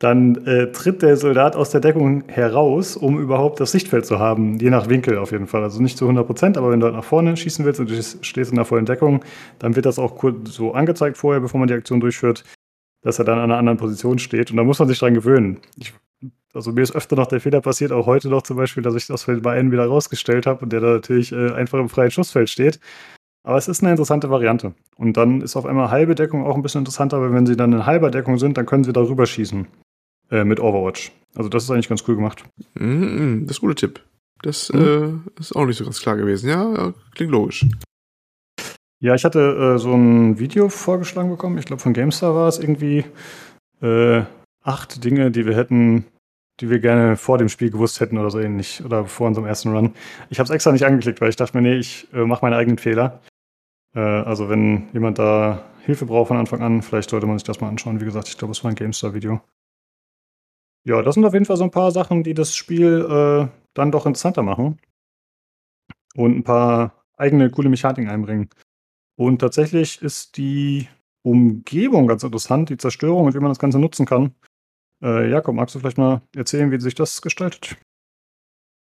dann 0.00 0.46
äh, 0.46 0.72
tritt 0.72 1.02
der 1.02 1.18
Soldat 1.18 1.56
aus 1.56 1.70
der 1.70 1.82
Deckung 1.82 2.24
heraus, 2.26 2.96
um 2.96 3.20
überhaupt 3.20 3.60
das 3.60 3.70
Sichtfeld 3.70 4.06
zu 4.06 4.18
haben, 4.18 4.58
je 4.58 4.70
nach 4.70 4.88
Winkel 4.88 5.18
auf 5.18 5.30
jeden 5.30 5.46
Fall. 5.46 5.62
Also 5.62 5.82
nicht 5.82 5.98
zu 5.98 6.06
100 6.06 6.26
Prozent, 6.26 6.56
aber 6.56 6.70
wenn 6.70 6.80
du 6.80 6.86
halt 6.86 6.96
nach 6.96 7.04
vorne 7.04 7.36
schießen 7.36 7.66
willst 7.66 7.80
und 7.80 7.90
du 7.90 8.02
stehst 8.02 8.50
in 8.50 8.56
der 8.56 8.64
vollen 8.64 8.86
Deckung, 8.86 9.22
dann 9.58 9.76
wird 9.76 9.84
das 9.84 9.98
auch 9.98 10.16
kurz 10.16 10.54
so 10.54 10.72
angezeigt 10.72 11.18
vorher, 11.18 11.40
bevor 11.40 11.60
man 11.60 11.68
die 11.68 11.74
Aktion 11.74 12.00
durchführt, 12.00 12.44
dass 13.02 13.18
er 13.18 13.26
dann 13.26 13.38
an 13.38 13.44
einer 13.44 13.58
anderen 13.58 13.76
Position 13.76 14.18
steht. 14.18 14.50
Und 14.50 14.56
da 14.56 14.64
muss 14.64 14.78
man 14.78 14.88
sich 14.88 14.98
dran 14.98 15.12
gewöhnen. 15.12 15.58
Ich, 15.76 15.92
also 16.54 16.72
mir 16.72 16.82
ist 16.82 16.94
öfter 16.94 17.16
noch 17.16 17.26
der 17.26 17.40
Fehler 17.40 17.60
passiert, 17.60 17.92
auch 17.92 18.06
heute 18.06 18.28
noch 18.28 18.42
zum 18.42 18.56
Beispiel, 18.56 18.82
dass 18.82 18.94
ich 18.94 19.06
das 19.06 19.26
bei 19.26 19.52
einen 19.52 19.72
wieder 19.72 19.86
rausgestellt 19.86 20.46
habe 20.46 20.62
und 20.64 20.72
der 20.72 20.80
da 20.80 20.92
natürlich 20.92 21.32
äh, 21.32 21.52
einfach 21.52 21.78
im 21.78 21.88
freien 21.88 22.10
Schussfeld 22.10 22.48
steht. 22.50 22.80
Aber 23.42 23.56
es 23.56 23.68
ist 23.68 23.82
eine 23.82 23.90
interessante 23.92 24.28
Variante. 24.28 24.74
Und 24.96 25.16
dann 25.16 25.40
ist 25.40 25.56
auf 25.56 25.64
einmal 25.64 25.90
halbe 25.90 26.14
Deckung 26.14 26.44
auch 26.44 26.56
ein 26.56 26.62
bisschen 26.62 26.80
interessanter, 26.80 27.20
weil 27.22 27.32
wenn 27.32 27.46
sie 27.46 27.56
dann 27.56 27.72
in 27.72 27.86
halber 27.86 28.10
Deckung 28.10 28.38
sind, 28.38 28.58
dann 28.58 28.66
können 28.66 28.84
sie 28.84 28.92
darüber 28.92 29.24
schießen 29.26 29.66
äh, 30.30 30.44
mit 30.44 30.60
Overwatch. 30.60 31.12
Also 31.34 31.48
das 31.48 31.64
ist 31.64 31.70
eigentlich 31.70 31.88
ganz 31.88 32.04
cool 32.06 32.16
gemacht. 32.16 32.44
Mhm, 32.74 33.46
das 33.46 33.56
ist 33.56 33.62
ein 33.62 33.66
guter 33.66 33.76
Tipp. 33.76 34.00
Das 34.42 34.70
Mhm. 34.72 35.24
äh, 35.36 35.40
ist 35.40 35.54
auch 35.56 35.64
nicht 35.66 35.78
so 35.78 35.84
ganz 35.84 36.00
klar 36.00 36.16
gewesen. 36.16 36.50
Ja, 36.50 36.70
ja 36.74 36.94
klingt 37.14 37.32
logisch. 37.32 37.64
Ja, 39.02 39.14
ich 39.14 39.24
hatte 39.24 39.40
äh, 39.76 39.78
so 39.78 39.94
ein 39.94 40.38
Video 40.38 40.68
vorgeschlagen 40.68 41.30
bekommen. 41.30 41.56
Ich 41.56 41.64
glaube, 41.64 41.80
von 41.80 41.94
GameStar 41.94 42.34
war 42.34 42.48
es 42.48 42.58
irgendwie 42.58 43.04
äh, 43.80 44.22
acht 44.62 45.02
Dinge, 45.02 45.30
die 45.30 45.46
wir 45.46 45.56
hätten, 45.56 46.04
die 46.60 46.70
wir 46.70 46.78
gerne 46.80 47.16
vor 47.16 47.38
dem 47.38 47.48
Spiel 47.48 47.70
gewusst 47.70 48.00
hätten 48.00 48.18
oder 48.18 48.30
so 48.30 48.38
ähnlich. 48.38 48.84
Oder 48.84 49.06
vor 49.06 49.26
unserem 49.26 49.46
ersten 49.46 49.74
Run. 49.74 49.94
Ich 50.28 50.38
habe 50.38 50.44
es 50.44 50.50
extra 50.50 50.72
nicht 50.72 50.84
angeklickt, 50.84 51.20
weil 51.20 51.30
ich 51.30 51.36
dachte 51.36 51.56
mir, 51.56 51.62
nee, 51.62 51.76
ich 51.76 52.12
äh, 52.12 52.24
mache 52.24 52.44
meine 52.44 52.56
eigenen 52.56 52.78
Fehler. 52.78 53.20
Äh, 53.94 54.00
also 54.00 54.48
wenn 54.48 54.88
jemand 54.92 55.18
da 55.18 55.64
Hilfe 55.84 56.06
braucht 56.06 56.28
von 56.28 56.36
Anfang 56.36 56.62
an, 56.62 56.82
vielleicht 56.82 57.10
sollte 57.10 57.26
man 57.26 57.38
sich 57.38 57.46
das 57.46 57.60
mal 57.60 57.68
anschauen. 57.68 58.00
Wie 58.00 58.04
gesagt, 58.04 58.28
ich 58.28 58.38
glaube, 58.38 58.52
es 58.52 58.62
war 58.62 58.70
ein 58.70 58.74
GameStar-Video. 58.76 59.40
Ja, 60.84 61.02
das 61.02 61.14
sind 61.14 61.24
auf 61.24 61.34
jeden 61.34 61.44
Fall 61.44 61.56
so 61.56 61.64
ein 61.64 61.70
paar 61.70 61.90
Sachen, 61.90 62.22
die 62.22 62.34
das 62.34 62.54
Spiel 62.54 63.06
äh, 63.10 63.48
dann 63.74 63.92
doch 63.92 64.06
interessanter 64.06 64.42
machen. 64.42 64.78
Und 66.14 66.36
ein 66.36 66.44
paar 66.44 67.04
eigene 67.16 67.50
coole 67.50 67.68
Mechaniken 67.68 68.08
einbringen. 68.08 68.48
Und 69.16 69.40
tatsächlich 69.40 70.00
ist 70.00 70.36
die 70.36 70.88
Umgebung 71.22 72.06
ganz 72.06 72.22
interessant, 72.22 72.70
die 72.70 72.78
Zerstörung 72.78 73.26
und 73.26 73.34
wie 73.34 73.40
man 73.40 73.50
das 73.50 73.58
Ganze 73.58 73.78
nutzen 73.78 74.06
kann. 74.06 74.34
Äh, 75.02 75.30
Jakob, 75.30 75.54
magst 75.54 75.74
du 75.74 75.78
vielleicht 75.78 75.98
mal 75.98 76.22
erzählen, 76.34 76.70
wie 76.70 76.80
sich 76.80 76.94
das 76.94 77.22
gestaltet? 77.22 77.76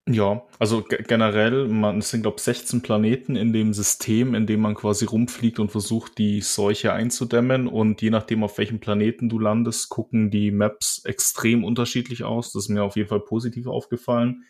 Ja, 0.08 0.42
also 0.58 0.82
generell, 0.82 1.68
man, 1.68 1.98
es 1.98 2.10
sind, 2.10 2.22
glaube 2.22 2.38
ich, 2.38 2.42
16 2.42 2.82
Planeten 2.82 3.36
in 3.36 3.52
dem 3.52 3.72
System, 3.72 4.34
in 4.34 4.46
dem 4.46 4.60
man 4.60 4.74
quasi 4.74 5.04
rumfliegt 5.04 5.60
und 5.60 5.70
versucht, 5.70 6.18
die 6.18 6.40
Seuche 6.40 6.92
einzudämmen. 6.92 7.68
Und 7.68 8.02
je 8.02 8.10
nachdem, 8.10 8.42
auf 8.42 8.58
welchem 8.58 8.80
Planeten 8.80 9.28
du 9.28 9.38
landest, 9.38 9.88
gucken 9.88 10.30
die 10.30 10.50
Maps 10.50 11.04
extrem 11.04 11.62
unterschiedlich 11.62 12.24
aus. 12.24 12.52
Das 12.52 12.64
ist 12.64 12.68
mir 12.70 12.82
auf 12.82 12.96
jeden 12.96 13.08
Fall 13.08 13.20
positiv 13.20 13.68
aufgefallen. 13.68 14.44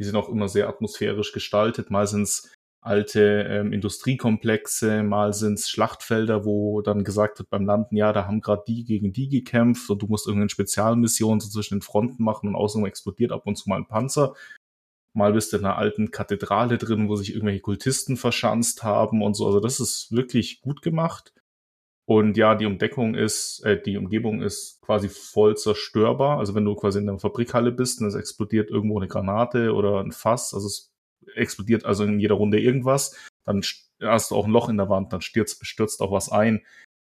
Die 0.00 0.04
sind 0.04 0.16
auch 0.16 0.28
immer 0.28 0.48
sehr 0.48 0.68
atmosphärisch 0.68 1.32
gestaltet. 1.32 1.90
Es 1.92 2.57
alte 2.88 3.46
ähm, 3.48 3.72
Industriekomplexe, 3.72 5.02
mal 5.02 5.32
sind 5.32 5.58
es 5.58 5.68
Schlachtfelder, 5.70 6.44
wo 6.44 6.80
dann 6.80 7.04
gesagt 7.04 7.38
wird 7.38 7.50
beim 7.50 7.66
Landen, 7.66 7.96
ja, 7.96 8.12
da 8.12 8.26
haben 8.26 8.40
gerade 8.40 8.64
die 8.66 8.84
gegen 8.84 9.12
die 9.12 9.28
gekämpft 9.28 9.88
und 9.90 10.02
du 10.02 10.06
musst 10.06 10.26
irgendeine 10.26 10.50
Spezialmission 10.50 11.40
so 11.40 11.48
zwischen 11.48 11.76
den 11.76 11.82
Fronten 11.82 12.24
machen 12.24 12.48
und 12.48 12.56
außerdem 12.56 12.86
explodiert 12.86 13.30
ab 13.32 13.42
und 13.46 13.56
zu 13.56 13.68
mal 13.68 13.76
ein 13.76 13.86
Panzer. 13.86 14.34
Mal 15.12 15.32
bist 15.32 15.52
du 15.52 15.58
in 15.58 15.64
einer 15.64 15.76
alten 15.76 16.10
Kathedrale 16.10 16.78
drin, 16.78 17.08
wo 17.08 17.16
sich 17.16 17.34
irgendwelche 17.34 17.60
Kultisten 17.60 18.16
verschanzt 18.16 18.82
haben 18.82 19.22
und 19.22 19.34
so. 19.34 19.46
Also 19.46 19.60
das 19.60 19.80
ist 19.80 20.12
wirklich 20.12 20.60
gut 20.60 20.82
gemacht. 20.82 21.32
Und 22.08 22.38
ja, 22.38 22.54
die 22.54 22.64
Umdeckung 22.64 23.14
ist, 23.14 23.60
äh, 23.64 23.80
die 23.82 23.98
Umgebung 23.98 24.40
ist 24.40 24.80
quasi 24.80 25.10
voll 25.10 25.58
zerstörbar. 25.58 26.38
Also 26.38 26.54
wenn 26.54 26.64
du 26.64 26.74
quasi 26.74 27.00
in 27.00 27.08
einer 27.08 27.18
Fabrikhalle 27.18 27.70
bist 27.70 28.00
und 28.00 28.06
es 28.06 28.14
explodiert 28.14 28.70
irgendwo 28.70 28.98
eine 28.98 29.08
Granate 29.08 29.74
oder 29.74 30.00
ein 30.00 30.12
Fass, 30.12 30.54
also 30.54 30.66
es 30.66 30.87
explodiert 31.38 31.84
also 31.84 32.04
in 32.04 32.20
jeder 32.20 32.34
Runde 32.34 32.60
irgendwas, 32.60 33.16
dann 33.46 33.62
hast 34.02 34.30
du 34.30 34.36
auch 34.36 34.46
ein 34.46 34.52
Loch 34.52 34.68
in 34.68 34.76
der 34.76 34.88
Wand, 34.88 35.12
dann 35.12 35.20
stürzt, 35.20 35.64
stürzt 35.66 36.00
auch 36.00 36.12
was 36.12 36.30
ein. 36.30 36.62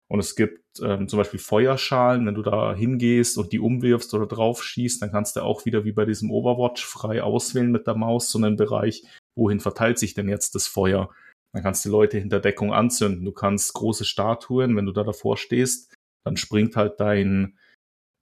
Und 0.08 0.18
es 0.18 0.36
gibt 0.36 0.62
ähm, 0.82 1.08
zum 1.08 1.18
Beispiel 1.18 1.40
Feuerschalen, 1.40 2.26
wenn 2.26 2.34
du 2.34 2.42
da 2.42 2.74
hingehst 2.74 3.38
und 3.38 3.52
die 3.52 3.60
umwirfst 3.60 4.12
oder 4.12 4.26
drauf 4.26 4.62
schießt, 4.62 5.00
dann 5.00 5.10
kannst 5.10 5.36
du 5.36 5.40
auch 5.40 5.64
wieder 5.64 5.84
wie 5.84 5.92
bei 5.92 6.04
diesem 6.04 6.30
Overwatch 6.30 6.84
frei 6.84 7.22
auswählen 7.22 7.72
mit 7.72 7.86
der 7.86 7.94
Maus 7.94 8.30
so 8.30 8.38
einen 8.38 8.56
Bereich, 8.56 9.04
wohin 9.36 9.60
verteilt 9.60 9.98
sich 9.98 10.12
denn 10.12 10.28
jetzt 10.28 10.54
das 10.54 10.66
Feuer. 10.66 11.10
Dann 11.54 11.62
kannst 11.62 11.84
du 11.84 11.90
Leute 11.90 12.18
hinter 12.18 12.40
Deckung 12.40 12.72
anzünden. 12.72 13.24
Du 13.24 13.32
kannst 13.32 13.72
große 13.74 14.04
Statuen, 14.04 14.76
wenn 14.76 14.86
du 14.86 14.92
da 14.92 15.02
davor 15.02 15.36
stehst, 15.36 15.94
dann 16.24 16.36
springt 16.36 16.76
halt 16.76 17.00
dein 17.00 17.58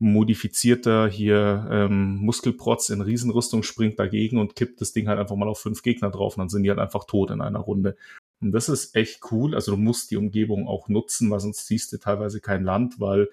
modifizierter 0.00 1.08
hier 1.08 1.68
ähm, 1.70 2.16
Muskelprotz 2.16 2.88
in 2.88 3.02
Riesenrüstung 3.02 3.62
springt 3.62 3.98
dagegen 3.98 4.38
und 4.38 4.56
kippt 4.56 4.80
das 4.80 4.92
Ding 4.92 5.08
halt 5.08 5.18
einfach 5.18 5.36
mal 5.36 5.48
auf 5.48 5.60
fünf 5.60 5.82
Gegner 5.82 6.10
drauf 6.10 6.36
und 6.36 6.40
dann 6.40 6.48
sind 6.48 6.62
die 6.62 6.70
halt 6.70 6.80
einfach 6.80 7.04
tot 7.04 7.30
in 7.30 7.40
einer 7.40 7.60
Runde. 7.60 7.96
Und 8.40 8.52
das 8.52 8.70
ist 8.70 8.96
echt 8.96 9.20
cool. 9.30 9.54
Also 9.54 9.72
du 9.72 9.76
musst 9.76 10.10
die 10.10 10.16
Umgebung 10.16 10.66
auch 10.66 10.88
nutzen, 10.88 11.30
weil 11.30 11.40
sonst 11.40 11.66
siehst 11.66 11.92
du 11.92 11.98
teilweise 11.98 12.40
kein 12.40 12.64
Land, 12.64 12.98
weil, 12.98 13.28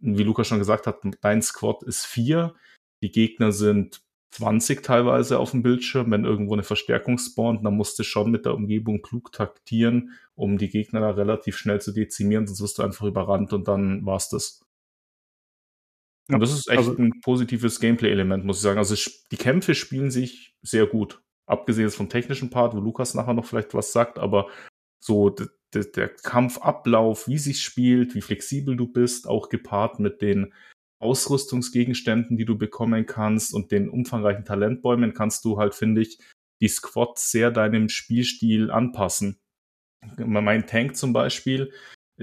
wie 0.00 0.22
Luca 0.22 0.44
schon 0.44 0.58
gesagt 0.58 0.86
hat, 0.86 0.98
dein 1.22 1.40
Squad 1.40 1.82
ist 1.82 2.04
vier. 2.04 2.54
Die 3.02 3.10
Gegner 3.10 3.50
sind 3.50 4.02
20 4.32 4.82
teilweise 4.82 5.38
auf 5.38 5.50
dem 5.50 5.62
Bildschirm, 5.62 6.10
wenn 6.10 6.24
irgendwo 6.24 6.54
eine 6.54 6.62
Verstärkung 6.62 7.18
spawnt, 7.18 7.64
dann 7.64 7.76
musst 7.76 7.98
du 7.98 8.02
schon 8.02 8.30
mit 8.30 8.46
der 8.46 8.54
Umgebung 8.54 9.02
klug 9.02 9.32
taktieren, 9.32 10.12
um 10.34 10.56
die 10.56 10.68
Gegner 10.68 11.00
da 11.00 11.10
relativ 11.10 11.56
schnell 11.58 11.80
zu 11.80 11.92
dezimieren, 11.92 12.46
sonst 12.46 12.62
wirst 12.62 12.78
du 12.78 12.82
einfach 12.82 13.06
überrannt 13.06 13.52
und 13.52 13.68
dann 13.68 14.04
war's 14.06 14.30
das. 14.30 14.62
Und 16.28 16.40
das 16.40 16.52
ist 16.52 16.68
echt 16.68 16.78
also, 16.78 16.96
ein 16.96 17.20
positives 17.22 17.80
Gameplay-Element, 17.80 18.44
muss 18.44 18.58
ich 18.58 18.62
sagen. 18.62 18.78
Also 18.78 18.94
die 19.30 19.36
Kämpfe 19.36 19.74
spielen 19.74 20.10
sich 20.10 20.54
sehr 20.62 20.86
gut 20.86 21.20
abgesehen 21.46 21.90
vom 21.90 22.08
technischen 22.08 22.50
Part, 22.50 22.74
wo 22.74 22.80
Lukas 22.80 23.14
nachher 23.14 23.34
noch 23.34 23.44
vielleicht 23.44 23.74
was 23.74 23.92
sagt, 23.92 24.18
aber 24.18 24.48
so 25.00 25.34
der 25.74 26.08
Kampfablauf, 26.08 27.26
wie 27.28 27.38
sich 27.38 27.62
spielt, 27.62 28.14
wie 28.14 28.20
flexibel 28.20 28.76
du 28.76 28.86
bist, 28.86 29.26
auch 29.26 29.48
gepaart 29.48 29.98
mit 29.98 30.22
den 30.22 30.52
Ausrüstungsgegenständen, 31.00 32.36
die 32.36 32.44
du 32.44 32.56
bekommen 32.56 33.06
kannst 33.06 33.52
und 33.52 33.72
den 33.72 33.88
umfangreichen 33.88 34.44
Talentbäumen, 34.44 35.14
kannst 35.14 35.44
du 35.44 35.58
halt, 35.58 35.74
finde 35.74 36.02
ich, 36.02 36.18
die 36.60 36.68
Squads 36.68 37.32
sehr 37.32 37.50
deinem 37.50 37.88
Spielstil 37.88 38.70
anpassen. 38.70 39.40
Mein 40.16 40.66
Tank 40.66 40.96
zum 40.96 41.12
Beispiel 41.12 41.72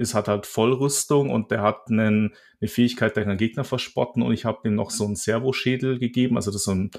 ist, 0.00 0.14
hat 0.14 0.28
halt 0.28 0.46
Vollrüstung 0.46 1.30
und 1.30 1.50
der 1.50 1.62
hat 1.62 1.88
einen, 1.88 2.34
eine 2.60 2.68
Fähigkeit, 2.68 3.16
der 3.16 3.24
kann 3.24 3.36
Gegner 3.36 3.64
verspotten 3.64 4.22
und 4.22 4.32
ich 4.32 4.44
habe 4.44 4.68
ihm 4.68 4.74
noch 4.74 4.90
so 4.90 5.04
einen 5.04 5.16
Servoschädel 5.16 5.98
gegeben, 5.98 6.36
also 6.36 6.50
das 6.50 6.62
ist 6.62 6.64
so 6.64 6.74
ein 6.74 6.90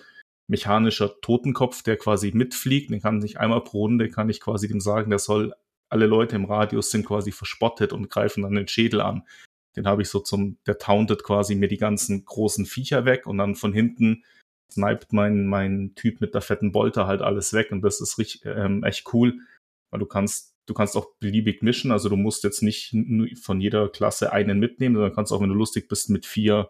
mechanischer 0.51 1.19
Totenkopf, 1.21 1.81
der 1.81 1.97
quasi 1.97 2.31
mitfliegt. 2.33 2.91
Den 2.91 3.01
kann 3.01 3.23
ich 3.23 3.39
einmal 3.39 3.63
pro 3.63 3.79
Runde, 3.79 4.09
kann 4.09 4.29
ich 4.29 4.41
quasi 4.41 4.67
dem 4.67 4.81
sagen, 4.81 5.09
der 5.09 5.19
soll, 5.19 5.53
alle 5.89 6.05
Leute 6.05 6.35
im 6.35 6.45
Radius 6.45 6.91
sind 6.91 7.05
quasi 7.05 7.31
verspottet 7.31 7.93
und 7.93 8.09
greifen 8.09 8.43
dann 8.43 8.55
den 8.55 8.67
Schädel 8.67 9.01
an. 9.01 9.23
Den 9.77 9.87
habe 9.87 10.01
ich 10.01 10.09
so 10.09 10.19
zum, 10.19 10.57
der 10.67 10.77
tauntet 10.77 11.23
quasi 11.23 11.55
mir 11.55 11.69
die 11.69 11.77
ganzen 11.77 12.25
großen 12.25 12.65
Viecher 12.65 13.05
weg 13.05 13.27
und 13.27 13.37
dann 13.37 13.55
von 13.55 13.71
hinten 13.71 14.23
sniped 14.69 15.13
mein, 15.13 15.47
mein 15.47 15.93
Typ 15.95 16.19
mit 16.19 16.33
der 16.33 16.41
fetten 16.41 16.73
Bolter 16.73 17.07
halt 17.07 17.21
alles 17.21 17.53
weg 17.53 17.71
und 17.71 17.81
das 17.81 18.01
ist 18.01 18.17
richtig, 18.17 18.45
ähm, 18.45 18.83
echt 18.83 19.13
cool, 19.13 19.39
weil 19.89 19.99
du 19.99 20.05
kannst, 20.05 20.50
du 20.67 20.73
kannst 20.73 20.95
auch 20.95 21.15
beliebig 21.19 21.61
mischen, 21.61 21.91
also 21.91 22.09
du 22.09 22.15
musst 22.15 22.43
jetzt 22.43 22.61
nicht 22.61 22.95
von 23.41 23.61
jeder 23.61 23.89
Klasse 23.89 24.31
einen 24.31 24.59
mitnehmen, 24.59 24.95
sondern 24.95 25.13
kannst 25.13 25.31
auch, 25.31 25.41
wenn 25.41 25.49
du 25.49 25.55
lustig 25.55 25.87
bist, 25.87 26.09
mit 26.09 26.25
vier 26.25 26.69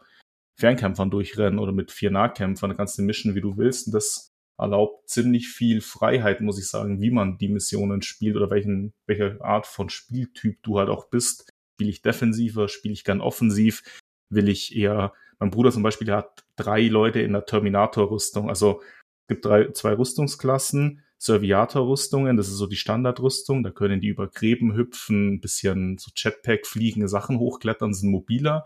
Fernkämpfern 0.58 1.10
durchrennen 1.10 1.60
oder 1.60 1.72
mit 1.72 1.92
vier 1.92 2.12
Nahkämpfern. 2.12 2.70
Da 2.70 2.76
kannst 2.76 2.98
du 2.98 3.02
mischen, 3.02 3.36
wie 3.36 3.42
du 3.42 3.58
willst. 3.58 3.88
Und 3.88 3.94
das 3.94 4.32
erlaubt 4.58 5.10
ziemlich 5.10 5.50
viel 5.50 5.82
Freiheit, 5.82 6.42
muss 6.42 6.60
ich 6.60 6.68
sagen, 6.68 7.02
wie 7.02 7.10
man 7.10 7.38
die 7.38 7.50
Missionen 7.50 8.02
spielt 8.02 8.36
oder 8.36 8.52
welchen, 8.52 8.94
welche 9.08 9.42
Art 9.42 9.66
von 9.66 9.90
Spieltyp 9.90 10.62
du 10.62 10.78
halt 10.78 10.90
auch 10.90 11.10
bist. 11.10 11.50
Spiele 11.76 11.90
ich 11.90 12.02
defensiver, 12.02 12.68
spiele 12.68 12.94
ich 12.94 13.04
gern 13.04 13.22
offensiv, 13.22 13.82
will 14.30 14.50
ich 14.50 14.76
eher, 14.76 15.14
mein 15.40 15.50
Bruder 15.50 15.72
zum 15.72 15.82
Beispiel, 15.82 16.06
der 16.06 16.18
hat 16.18 16.44
drei 16.56 16.84
Leute 16.88 17.22
in 17.22 17.34
der 17.34 17.46
Terminator-Rüstung. 17.46 18.50
Also 18.50 18.82
es 18.84 19.28
gibt 19.30 19.46
drei, 19.46 19.72
zwei 19.72 19.94
Rüstungsklassen, 19.94 21.02
Serviator-Rüstungen, 21.22 22.36
das 22.36 22.48
ist 22.48 22.56
so 22.56 22.66
die 22.66 22.76
Standardrüstung, 22.76 23.62
da 23.64 23.70
können 23.70 24.02
die 24.02 24.08
über 24.08 24.28
Gräben 24.28 24.76
hüpfen, 24.76 25.36
ein 25.36 25.40
bisschen 25.40 26.00
so 26.00 26.10
Jetpack 26.16 26.66
fliegende 26.66 27.08
Sachen 27.08 27.38
hochklettern, 27.38 27.94
sind 27.94 28.10
mobiler 28.10 28.66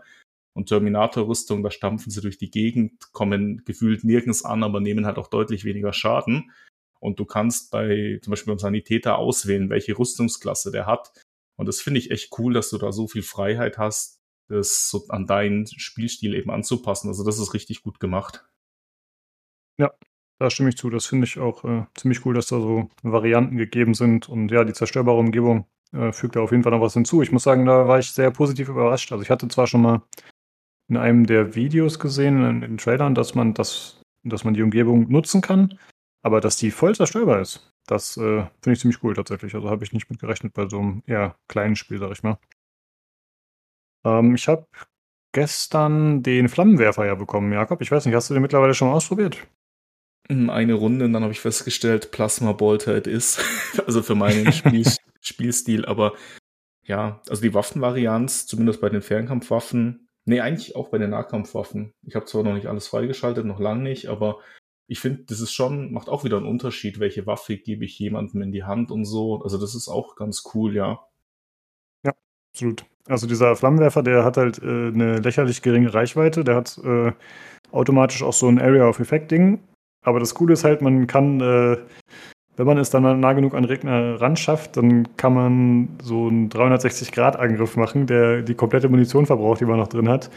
und 0.54 0.70
Terminator-Rüstung, 0.70 1.62
da 1.62 1.70
stampfen 1.70 2.10
sie 2.10 2.22
durch 2.22 2.38
die 2.38 2.50
Gegend, 2.50 3.12
kommen 3.12 3.62
gefühlt 3.66 4.04
nirgends 4.04 4.42
an, 4.42 4.62
aber 4.62 4.80
nehmen 4.80 5.04
halt 5.04 5.18
auch 5.18 5.28
deutlich 5.28 5.64
weniger 5.64 5.92
Schaden. 5.92 6.50
Und 6.98 7.20
du 7.20 7.26
kannst 7.26 7.70
bei 7.70 8.20
zum 8.22 8.30
Beispiel 8.30 8.52
beim 8.52 8.58
Sanitäter 8.58 9.18
auswählen, 9.18 9.68
welche 9.68 9.98
Rüstungsklasse 9.98 10.72
der 10.72 10.86
hat. 10.86 11.12
Und 11.56 11.66
das 11.66 11.82
finde 11.82 12.00
ich 12.00 12.10
echt 12.10 12.32
cool, 12.38 12.54
dass 12.54 12.70
du 12.70 12.78
da 12.78 12.90
so 12.90 13.06
viel 13.06 13.22
Freiheit 13.22 13.76
hast, 13.76 14.16
das 14.48 14.88
so 14.88 15.06
an 15.08 15.26
deinen 15.26 15.66
Spielstil 15.66 16.34
eben 16.34 16.50
anzupassen. 16.50 17.08
Also 17.08 17.22
das 17.22 17.38
ist 17.38 17.52
richtig 17.52 17.82
gut 17.82 18.00
gemacht. 18.00 18.46
Ja, 19.78 19.92
da 20.38 20.50
stimme 20.50 20.68
ich 20.68 20.76
zu. 20.76 20.90
Das 20.90 21.06
finde 21.06 21.26
ich 21.26 21.38
auch 21.38 21.64
äh, 21.64 21.84
ziemlich 21.94 22.24
cool, 22.26 22.34
dass 22.34 22.48
da 22.48 22.60
so 22.60 22.88
Varianten 23.02 23.56
gegeben 23.56 23.94
sind. 23.94 24.28
Und 24.28 24.50
ja, 24.50 24.64
die 24.64 24.72
zerstörbare 24.72 25.18
Umgebung 25.18 25.66
äh, 25.92 26.12
fügt 26.12 26.36
da 26.36 26.40
auf 26.40 26.50
jeden 26.50 26.62
Fall 26.62 26.72
noch 26.72 26.80
was 26.80 26.94
hinzu. 26.94 27.22
Ich 27.22 27.32
muss 27.32 27.42
sagen, 27.44 27.66
da 27.66 27.88
war 27.88 27.98
ich 27.98 28.10
sehr 28.10 28.30
positiv 28.30 28.68
überrascht. 28.68 29.12
Also 29.12 29.22
ich 29.22 29.30
hatte 29.30 29.48
zwar 29.48 29.66
schon 29.66 29.82
mal 29.82 30.02
in 30.88 30.96
einem 30.96 31.26
der 31.26 31.54
Videos 31.54 31.98
gesehen, 31.98 32.44
in 32.44 32.60
den 32.60 32.78
Trailern, 32.78 33.14
dass 33.14 33.34
man 33.34 33.54
das, 33.54 34.00
dass 34.22 34.44
man 34.44 34.54
die 34.54 34.62
Umgebung 34.62 35.10
nutzen 35.10 35.40
kann, 35.40 35.78
aber 36.22 36.40
dass 36.40 36.56
die 36.56 36.70
voll 36.70 36.94
zerstörbar 36.94 37.40
ist. 37.40 37.72
Das 37.86 38.16
äh, 38.16 38.44
finde 38.62 38.72
ich 38.72 38.80
ziemlich 38.80 39.02
cool 39.02 39.14
tatsächlich. 39.14 39.54
Also 39.54 39.70
habe 39.70 39.84
ich 39.84 39.92
nicht 39.92 40.10
mit 40.10 40.20
gerechnet 40.20 40.52
bei 40.54 40.68
so 40.68 40.78
einem 40.80 41.02
eher 41.06 41.36
kleinen 41.48 41.76
Spiel, 41.76 41.98
sag 41.98 42.12
ich 42.12 42.22
mal. 42.22 42.38
Ähm, 44.04 44.34
ich 44.34 44.48
habe 44.48 44.66
gestern 45.32 46.22
den 46.22 46.48
Flammenwerfer 46.48 47.06
ja 47.06 47.14
bekommen, 47.14 47.52
Jakob. 47.52 47.80
Ich 47.80 47.90
weiß 47.90 48.06
nicht, 48.06 48.14
hast 48.14 48.30
du 48.30 48.34
den 48.34 48.42
mittlerweile 48.42 48.74
schon 48.74 48.88
mal 48.88 48.94
ausprobiert? 48.94 49.46
Hm, 50.30 50.50
eine 50.50 50.74
Runde 50.74 51.04
und 51.04 51.12
dann 51.12 51.22
habe 51.22 51.32
ich 51.32 51.40
festgestellt, 51.40 52.10
Plasma 52.10 52.52
Bolter 52.52 52.96
it 52.96 53.06
is. 53.06 53.38
also 53.86 54.02
für 54.02 54.14
meinen 54.14 54.52
Spiel 54.52 54.86
Spielstil. 55.20 55.84
Aber 55.84 56.14
ja, 56.84 57.20
also 57.28 57.42
die 57.42 57.54
Waffenvarianz, 57.54 58.46
zumindest 58.46 58.80
bei 58.80 58.88
den 58.88 59.02
Fernkampfwaffen, 59.02 60.06
Nee, 60.28 60.40
eigentlich 60.40 60.74
auch 60.74 60.88
bei 60.88 60.98
den 60.98 61.10
Nahkampfwaffen. 61.10 61.94
Ich 62.02 62.16
habe 62.16 62.26
zwar 62.26 62.42
noch 62.42 62.54
nicht 62.54 62.66
alles 62.66 62.88
freigeschaltet, 62.88 63.46
noch 63.46 63.60
lang 63.60 63.84
nicht, 63.84 64.08
aber 64.08 64.40
ich 64.88 64.98
finde, 64.98 65.22
das 65.28 65.40
ist 65.40 65.52
schon, 65.52 65.92
macht 65.92 66.08
auch 66.08 66.24
wieder 66.24 66.36
einen 66.36 66.46
Unterschied, 66.46 66.98
welche 66.98 67.26
Waffe 67.26 67.56
gebe 67.56 67.84
ich 67.84 67.96
jemandem 67.98 68.42
in 68.42 68.50
die 68.50 68.64
Hand 68.64 68.90
und 68.90 69.04
so. 69.04 69.40
Also 69.42 69.56
das 69.56 69.76
ist 69.76 69.88
auch 69.88 70.16
ganz 70.16 70.42
cool, 70.52 70.74
ja. 70.74 71.06
Ja, 72.04 72.12
absolut. 72.52 72.84
Also 73.06 73.28
dieser 73.28 73.54
Flammenwerfer, 73.54 74.02
der 74.02 74.24
hat 74.24 74.36
halt 74.36 74.58
äh, 74.58 74.88
eine 74.88 75.18
lächerlich 75.20 75.62
geringe 75.62 75.94
Reichweite, 75.94 76.42
der 76.42 76.56
hat 76.56 76.76
äh, 76.78 77.12
automatisch 77.70 78.24
auch 78.24 78.32
so 78.32 78.48
ein 78.48 78.60
Area 78.60 78.88
of 78.88 78.98
Effect 78.98 79.30
Ding. 79.30 79.62
Aber 80.06 80.20
das 80.20 80.34
Coole 80.34 80.54
ist 80.54 80.64
halt, 80.64 80.82
man 80.82 81.06
kann 81.06 81.40
äh, 81.40 81.76
wenn 82.56 82.66
man 82.66 82.78
es 82.78 82.90
dann 82.90 83.20
nah 83.20 83.32
genug 83.34 83.54
an 83.54 83.64
Regner 83.64 84.20
ran 84.20 84.36
schafft, 84.36 84.76
dann 84.76 85.16
kann 85.16 85.34
man 85.34 85.88
so 86.02 86.28
einen 86.28 86.48
360-Grad-Angriff 86.48 87.76
machen, 87.76 88.06
der 88.06 88.42
die 88.42 88.54
komplette 88.54 88.88
Munition 88.88 89.26
verbraucht, 89.26 89.60
die 89.60 89.66
man 89.66 89.78
noch 89.78 89.88
drin 89.88 90.08
hat. 90.08 90.30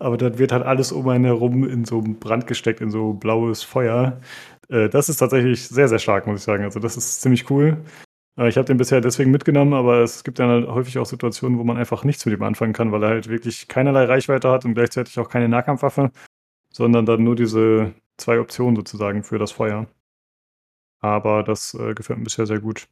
Aber 0.00 0.16
dann 0.16 0.38
wird 0.38 0.52
halt 0.52 0.64
alles 0.64 0.90
um 0.92 1.08
einen 1.08 1.24
herum 1.24 1.68
in 1.68 1.84
so 1.84 1.98
einen 1.98 2.18
Brand 2.18 2.46
gesteckt, 2.46 2.80
in 2.80 2.90
so 2.90 3.12
blaues 3.12 3.62
Feuer. 3.62 4.20
Äh, 4.68 4.88
das 4.88 5.08
ist 5.08 5.18
tatsächlich 5.18 5.68
sehr, 5.68 5.88
sehr 5.88 5.98
stark, 6.00 6.26
muss 6.26 6.40
ich 6.40 6.44
sagen. 6.44 6.64
Also 6.64 6.80
das 6.80 6.96
ist 6.96 7.20
ziemlich 7.20 7.48
cool. 7.50 7.76
Äh, 8.36 8.48
ich 8.48 8.56
habe 8.56 8.64
den 8.66 8.78
bisher 8.78 9.00
deswegen 9.00 9.30
mitgenommen, 9.30 9.74
aber 9.74 10.00
es 10.00 10.24
gibt 10.24 10.40
dann 10.40 10.48
halt 10.48 10.68
häufig 10.68 10.98
auch 10.98 11.06
Situationen, 11.06 11.58
wo 11.58 11.64
man 11.64 11.76
einfach 11.76 12.02
nichts 12.02 12.26
mit 12.26 12.36
ihm 12.36 12.42
anfangen 12.42 12.72
kann, 12.72 12.90
weil 12.90 13.02
er 13.04 13.10
halt 13.10 13.28
wirklich 13.28 13.68
keinerlei 13.68 14.04
Reichweite 14.06 14.50
hat 14.50 14.64
und 14.64 14.74
gleichzeitig 14.74 15.18
auch 15.20 15.28
keine 15.28 15.48
Nahkampfwaffe, 15.48 16.10
sondern 16.72 17.06
dann 17.06 17.22
nur 17.22 17.36
diese 17.36 17.92
zwei 18.20 18.38
Optionen 18.40 18.76
sozusagen 18.76 19.22
für 19.22 19.38
das 19.38 19.52
Feuer. 19.52 19.86
Aber 21.02 21.42
das 21.42 21.74
äh, 21.74 21.94
gefällt 21.94 22.18
mir 22.18 22.24
bisher 22.24 22.46
sehr 22.46 22.60
gut. 22.60 22.88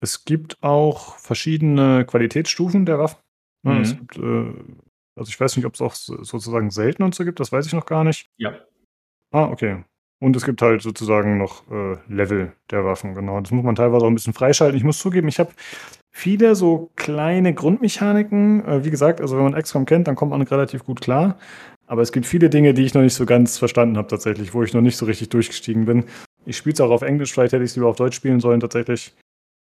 Es 0.00 0.24
gibt 0.24 0.62
auch 0.62 1.16
verschiedene 1.18 2.04
Qualitätsstufen 2.04 2.86
der 2.86 2.98
Waffen. 2.98 3.18
Ne, 3.64 3.74
Mhm. 3.74 3.80
Es 3.80 3.96
gibt, 3.96 4.16
äh, 4.18 4.54
also 5.16 5.28
ich 5.28 5.40
weiß 5.40 5.56
nicht, 5.56 5.66
ob 5.66 5.74
es 5.74 5.80
auch 5.80 5.94
so- 5.94 6.22
sozusagen 6.22 6.70
selten 6.70 7.02
und 7.02 7.14
so 7.14 7.24
gibt, 7.24 7.40
das 7.40 7.50
weiß 7.50 7.66
ich 7.66 7.72
noch 7.72 7.86
gar 7.86 8.04
nicht. 8.04 8.30
Ja. 8.36 8.52
Ah, 9.32 9.44
okay. 9.46 9.84
Und 10.22 10.34
es 10.36 10.44
gibt 10.44 10.62
halt 10.62 10.80
sozusagen 10.82 11.36
noch 11.36 11.68
äh, 11.70 11.96
Level 12.08 12.52
der 12.70 12.84
Waffen, 12.84 13.14
genau. 13.14 13.40
Das 13.40 13.50
muss 13.50 13.64
man 13.64 13.74
teilweise 13.74 14.04
auch 14.04 14.08
ein 14.10 14.14
bisschen 14.14 14.32
freischalten. 14.32 14.76
Ich 14.76 14.84
muss 14.84 14.98
zugeben, 14.98 15.28
ich 15.28 15.38
habe 15.38 15.52
viele 16.14 16.54
so 16.54 16.90
kleine 16.96 17.52
Grundmechaniken. 17.52 18.64
Äh, 18.64 18.84
wie 18.84 18.90
gesagt, 18.90 19.20
also 19.20 19.36
wenn 19.36 19.44
man 19.50 19.60
XCOM 19.60 19.84
kennt, 19.84 20.06
dann 20.08 20.14
kommt 20.16 20.30
man 20.30 20.40
relativ 20.42 20.84
gut 20.84 21.00
klar. 21.00 21.38
Aber 21.86 22.02
es 22.02 22.12
gibt 22.12 22.26
viele 22.26 22.50
Dinge, 22.50 22.74
die 22.74 22.82
ich 22.82 22.94
noch 22.94 23.02
nicht 23.02 23.14
so 23.14 23.26
ganz 23.26 23.58
verstanden 23.58 23.96
habe 23.96 24.08
tatsächlich, 24.08 24.54
wo 24.54 24.62
ich 24.62 24.74
noch 24.74 24.80
nicht 24.80 24.96
so 24.96 25.06
richtig 25.06 25.28
durchgestiegen 25.28 25.86
bin. 25.86 26.04
Ich 26.44 26.56
spiele 26.56 26.74
es 26.74 26.80
auch 26.80 26.90
auf 26.90 27.02
Englisch, 27.02 27.32
vielleicht 27.32 27.52
hätte 27.52 27.64
ich 27.64 27.70
es 27.70 27.76
lieber 27.76 27.88
auf 27.88 27.96
Deutsch 27.96 28.16
spielen 28.16 28.40
sollen 28.40 28.60
tatsächlich. 28.60 29.14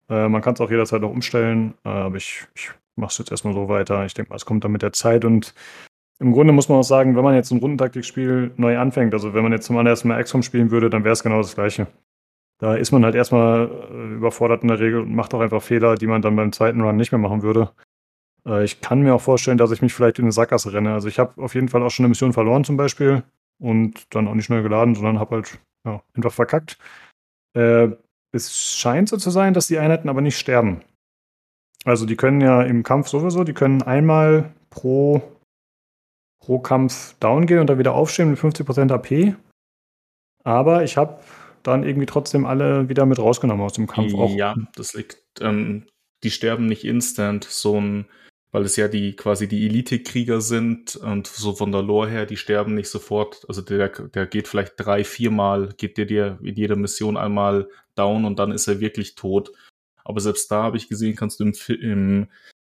Äh, 0.09 0.29
man 0.29 0.43
kann 0.43 0.55
es 0.55 0.61
auch 0.61 0.71
jederzeit 0.71 1.01
noch 1.01 1.11
umstellen, 1.11 1.75
äh, 1.85 1.89
aber 1.89 2.17
ich, 2.17 2.47
ich 2.55 2.71
mache 2.97 3.13
es 3.13 3.19
jetzt 3.19 3.31
erstmal 3.31 3.55
so 3.55 3.69
weiter. 3.69 4.05
Ich 4.05 4.15
denke 4.15 4.31
mal, 4.31 4.37
es 4.37 4.47
kommt 4.47 4.65
dann 4.65 4.73
mit 4.73 4.83
der 4.83 4.93
Zeit 4.93 5.25
und 5.25 5.55
im 6.21 6.33
Grunde 6.33 6.53
muss 6.53 6.69
man 6.69 6.79
auch 6.79 6.85
sagen, 6.85 7.15
wenn 7.15 7.23
man 7.23 7.35
jetzt 7.35 7.53
ein 7.53 7.61
Rundentaktikspiel 7.61 8.53
neu 8.57 8.79
anfängt, 8.79 9.15
also 9.15 9.35
wenn 9.35 9.45
man 9.45 9.53
jetzt 9.53 9.67
zum 9.67 9.77
allerersten 9.77 10.09
Mal 10.09 10.23
XCOM 10.23 10.43
spielen 10.43 10.71
würde, 10.73 10.91
dann 10.91 11.05
wäre 11.05 11.13
es 11.13 11.23
genau 11.23 11.39
das 11.39 11.55
Gleiche. 11.55 11.87
Da 12.59 12.75
ist 12.75 12.91
man 12.91 13.05
halt 13.05 13.15
erstmal 13.15 13.71
äh, 13.93 14.15
überfordert 14.15 14.63
in 14.63 14.69
der 14.69 14.81
Regel 14.81 15.03
und 15.03 15.15
macht 15.15 15.33
auch 15.33 15.41
einfach 15.41 15.63
Fehler, 15.63 15.95
die 15.95 16.09
man 16.09 16.23
dann 16.23 16.35
beim 16.35 16.51
zweiten 16.51 16.81
Run 16.81 16.97
nicht 16.97 17.13
mehr 17.13 17.21
machen 17.21 17.43
würde. 17.43 17.71
Äh, 18.49 18.65
ich 18.65 18.81
kann 18.81 19.03
mir 19.03 19.15
auch 19.15 19.21
vorstellen, 19.21 19.59
dass 19.59 19.71
ich 19.71 19.83
mich 19.83 19.93
vielleicht 19.93 20.19
in 20.19 20.25
eine 20.25 20.33
Sackgasse 20.33 20.73
renne. 20.73 20.95
Also 20.95 21.09
ich 21.09 21.19
habe 21.19 21.41
auf 21.43 21.55
jeden 21.55 21.69
Fall 21.69 21.83
auch 21.83 21.91
schon 21.91 22.05
eine 22.05 22.11
Mission 22.11 22.33
verloren 22.33 22.65
zum 22.65 22.77
Beispiel 22.77 23.23
und 23.61 24.15
dann 24.15 24.27
auch 24.27 24.35
nicht 24.35 24.47
schnell 24.47 24.63
geladen, 24.63 24.95
sondern 24.95 25.19
habe 25.19 25.37
halt 25.37 25.59
ja, 25.87 26.03
einfach 26.15 26.33
verkackt. 26.33 26.79
Äh, 27.55 27.89
es 28.33 28.77
scheint 28.77 29.09
so 29.09 29.17
zu 29.17 29.31
sein, 29.31 29.55
dass 29.55 29.69
die 29.69 29.79
Einheiten 29.79 30.09
aber 30.09 30.21
nicht 30.21 30.39
sterben. 30.39 30.83
Also 31.85 32.07
die 32.07 32.17
können 32.17 32.41
ja 32.41 32.63
im 32.63 32.83
Kampf 32.83 33.09
sowieso, 33.09 33.45
die 33.45 33.55
können 33.55 33.83
einmal 33.83 34.53
pro, 34.71 35.23
pro 36.41 36.59
Kampf 36.59 37.15
down 37.21 37.47
gehen 37.47 37.61
und 37.61 37.69
dann 37.69 37.79
wieder 37.79 37.95
aufstehen 37.95 38.31
mit 38.31 38.39
50% 38.39 38.93
AP. 38.93 39.37
Aber 40.45 40.85
ich 40.85 40.97
habe 40.97 41.21
dann 41.63 41.85
irgendwie 41.85 42.07
trotzdem 42.07 42.47
alle 42.47 42.89
wieder 42.89 43.07
mit 43.07 43.19
rausgenommen 43.19 43.65
aus 43.65 43.73
dem 43.73 43.87
Kampf. 43.87 44.15
Auch 44.15 44.35
Ja, 44.35 44.55
das 44.75 44.95
liegt, 44.95 45.23
ähm, 45.41 45.87
die 46.23 46.31
sterben 46.31 46.67
nicht 46.67 46.85
instant, 46.85 47.45
so 47.45 47.81
ein, 47.81 48.07
weil 48.51 48.65
es 48.65 48.77
ja 48.77 48.89
die 48.89 49.15
quasi 49.15 49.47
die 49.47 49.67
Elite-Krieger 49.67 50.41
sind 50.41 50.97
und 50.97 51.27
so 51.27 51.55
von 51.55 51.71
der 51.71 51.83
Lore 51.83 52.09
her, 52.09 52.27
die 52.27 52.37
sterben 52.37 52.75
nicht 52.75 52.89
sofort. 52.89 53.45
Also 53.49 53.61
der, 53.61 53.89
der 53.89 54.27
geht 54.27 54.49
vielleicht 54.49 54.75
drei, 54.77 55.05
viermal, 55.05 55.75
geht 55.77 55.99
der 55.99 56.07
dir 56.07 56.39
in 56.43 56.57
jeder 56.57 56.77
Mission 56.77 57.17
einmal 57.17 57.69
down 57.95 58.25
und 58.25 58.39
dann 58.39 58.53
ist 58.53 58.67
er 58.67 58.81
wirklich 58.81 59.15
tot. 59.17 59.53
Aber 60.05 60.21
selbst 60.21 60.51
da 60.51 60.63
habe 60.63 60.79
ich 60.79 60.89
gesehen, 60.89 61.17
kannst 61.17 61.41
du 61.41 61.45
im, 61.45 61.55
im, 61.81 62.29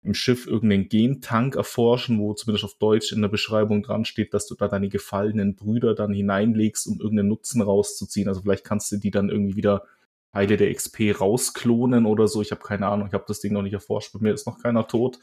im 0.02 0.14
Schiff 0.14 0.46
irgendeinen 0.46 0.90
Gentank 0.90 1.56
erforschen, 1.56 2.18
wo 2.18 2.34
zumindest 2.34 2.64
auf 2.64 2.74
Deutsch 2.74 3.10
in 3.12 3.22
der 3.22 3.28
Beschreibung 3.28 3.82
dran 3.82 4.04
steht, 4.04 4.34
dass 4.34 4.46
du 4.46 4.54
da 4.54 4.68
deine 4.68 4.90
gefallenen 4.90 5.54
Brüder 5.54 5.94
dann 5.94 6.12
hineinlegst, 6.12 6.86
um 6.86 7.00
irgendeinen 7.00 7.28
Nutzen 7.28 7.62
rauszuziehen. 7.62 8.28
Also 8.28 8.42
vielleicht 8.42 8.64
kannst 8.64 8.92
du 8.92 8.98
die 8.98 9.10
dann 9.10 9.30
irgendwie 9.30 9.56
wieder 9.56 9.86
Teile 10.34 10.58
der 10.58 10.74
XP 10.74 11.18
rausklonen 11.18 12.04
oder 12.04 12.28
so. 12.28 12.42
Ich 12.42 12.50
habe 12.50 12.62
keine 12.62 12.88
Ahnung, 12.88 13.06
ich 13.06 13.14
habe 13.14 13.24
das 13.26 13.40
Ding 13.40 13.54
noch 13.54 13.62
nicht 13.62 13.74
erforscht. 13.74 14.12
Bei 14.12 14.18
mir 14.18 14.34
ist 14.34 14.46
noch 14.46 14.58
keiner 14.58 14.86
tot. 14.86 15.18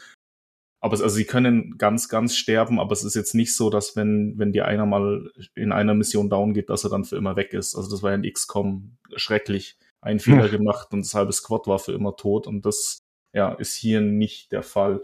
Aber 0.82 0.94
es, 0.96 1.02
also 1.02 1.16
sie 1.16 1.26
können 1.26 1.78
ganz, 1.78 2.08
ganz 2.10 2.36
sterben, 2.36 2.80
aber 2.80 2.94
es 2.94 3.04
ist 3.04 3.16
jetzt 3.16 3.36
nicht 3.36 3.56
so, 3.56 3.70
dass 3.70 3.96
wenn, 3.98 4.38
wenn 4.38 4.54
dir 4.54 4.66
einer 4.66 4.86
mal 4.86 5.30
in 5.56 5.72
einer 5.74 5.94
Mission 5.94 6.30
down 6.30 6.54
geht, 6.54 6.70
dass 6.70 6.84
er 6.86 6.90
dann 6.90 7.04
für 7.06 7.18
immer 7.18 7.36
weg 7.36 7.54
ist. 7.54 7.76
Also 7.76 7.90
das 7.92 8.02
war 8.04 8.12
ja 8.12 8.16
in 8.18 8.32
XCOM 8.32 8.98
schrecklich. 9.16 9.78
Ein 10.02 10.20
Fehler 10.20 10.46
Ja. 10.46 10.48
gemacht 10.48 10.90
und 10.94 11.02
das 11.06 11.14
halbe 11.14 11.34
Squad 11.34 11.68
war 11.68 11.80
für 11.80 11.92
immer 11.92 12.16
tot 12.16 12.48
und 12.48 12.66
das 12.66 13.00
ja, 13.34 13.52
ist 13.54 13.76
hier 13.76 14.02
nicht 14.02 14.52
der 14.54 14.64
Fall. 14.64 15.02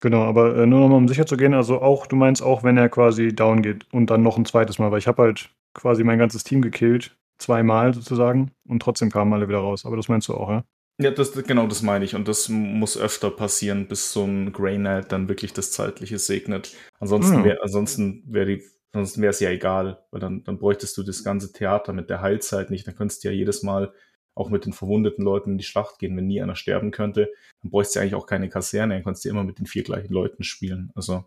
Genau, 0.00 0.22
aber 0.24 0.56
äh, 0.56 0.66
nur 0.66 0.80
nochmal 0.80 0.98
um 0.98 1.08
sicher 1.08 1.26
zu 1.26 1.36
gehen, 1.36 1.54
also 1.54 1.80
auch, 1.80 2.06
du 2.06 2.16
meinst 2.16 2.42
auch, 2.42 2.62
wenn 2.62 2.76
er 2.76 2.88
quasi 2.90 3.34
down 3.34 3.62
geht 3.62 3.86
und 3.92 4.10
dann 4.10 4.22
noch 4.22 4.36
ein 4.36 4.44
zweites 4.44 4.78
Mal, 4.78 4.90
weil 4.90 4.98
ich 4.98 5.06
habe 5.06 5.22
halt 5.22 5.50
quasi 5.74 6.04
mein 6.04 6.18
ganzes 6.18 6.44
Team 6.44 6.60
gekillt, 6.62 7.16
zweimal 7.38 7.94
sozusagen, 7.94 8.50
und 8.68 8.82
trotzdem 8.82 9.10
kamen 9.10 9.32
alle 9.32 9.48
wieder 9.48 9.58
raus. 9.58 9.86
Aber 9.86 9.96
das 9.96 10.08
meinst 10.08 10.28
du 10.28 10.34
auch, 10.34 10.50
ja? 10.50 10.64
Ja, 11.00 11.10
das, 11.10 11.32
genau 11.32 11.66
das 11.66 11.82
meine 11.82 12.04
ich. 12.04 12.14
Und 12.14 12.28
das 12.28 12.48
muss 12.48 12.96
öfter 12.96 13.30
passieren, 13.30 13.88
bis 13.88 14.12
so 14.12 14.24
ein 14.24 14.52
Grey 14.52 14.76
Knight 14.76 15.10
dann 15.10 15.28
wirklich 15.28 15.52
das 15.52 15.72
Zeitliche 15.72 16.18
segnet. 16.18 16.76
Ansonsten 17.00 17.38
Ja. 17.38 17.44
wäre 17.44 17.62
ansonsten 17.62 18.22
wäre 18.26 18.46
die, 18.46 18.62
ansonsten 18.92 19.20
wäre 19.22 19.30
es 19.30 19.40
ja 19.40 19.50
egal, 19.50 20.04
weil 20.12 20.20
dann, 20.20 20.44
dann 20.44 20.58
bräuchtest 20.58 20.96
du 20.96 21.02
das 21.02 21.24
ganze 21.24 21.52
Theater 21.52 21.92
mit 21.92 22.10
der 22.10 22.20
Heilzeit 22.20 22.70
nicht. 22.70 22.86
Dann 22.86 22.94
könntest 22.94 23.24
du 23.24 23.28
ja 23.28 23.34
jedes 23.34 23.62
Mal 23.64 23.92
auch 24.36 24.50
mit 24.50 24.66
den 24.66 24.72
verwundeten 24.72 25.24
Leuten 25.24 25.52
in 25.52 25.58
die 25.58 25.64
Schlacht 25.64 25.98
gehen, 25.98 26.16
wenn 26.16 26.26
nie 26.26 26.40
einer 26.42 26.56
sterben 26.56 26.90
könnte. 26.92 27.32
Dann 27.62 27.70
bräuchst 27.70 27.94
du 27.94 27.98
ja 27.98 28.02
eigentlich 28.02 28.14
auch 28.14 28.26
keine 28.26 28.48
Kaserne, 28.48 28.94
dann 28.94 29.04
kannst 29.04 29.24
du 29.24 29.28
ja 29.28 29.32
immer 29.34 29.44
mit 29.44 29.58
den 29.58 29.66
vier 29.66 29.82
gleichen 29.82 30.12
Leuten 30.12 30.44
spielen. 30.44 30.90
Also, 30.94 31.24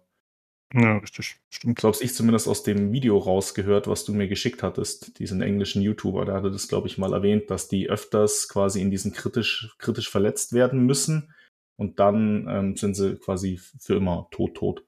Ja, 0.73 0.98
richtig. 0.98 1.38
Stimmt. 1.49 1.80
so 1.80 1.88
habe 1.88 1.98
ich 2.02 2.14
zumindest 2.14 2.48
aus 2.48 2.64
dem 2.64 2.91
Video 2.91 3.18
rausgehört, 3.18 3.88
was 3.88 4.03
du 4.03 4.14
mir 4.14 4.27
geschickt 4.27 4.64
hattest, 4.64 5.18
diesen 5.19 5.41
englischen 5.41 5.81
YouTuber, 5.81 6.26
der 6.26 6.35
hatte 6.35 6.52
das, 6.52 6.68
glaube 6.68 6.88
ich, 6.88 6.98
mal 6.98 7.14
erwähnt, 7.14 7.49
dass 7.49 7.69
die 7.69 7.89
öfters 7.89 8.49
quasi 8.49 8.81
in 8.81 8.91
diesen 8.91 9.14
kritisch, 9.14 9.73
kritisch 9.77 10.10
verletzt 10.10 10.52
werden 10.52 10.85
müssen 10.85 11.34
und 11.77 11.99
dann 11.99 12.48
ähm, 12.49 12.76
sind 12.76 12.95
sie 12.95 13.15
quasi 13.15 13.60
für 13.80 13.95
immer 13.95 14.27
tot, 14.31 14.56
tot. 14.56 14.84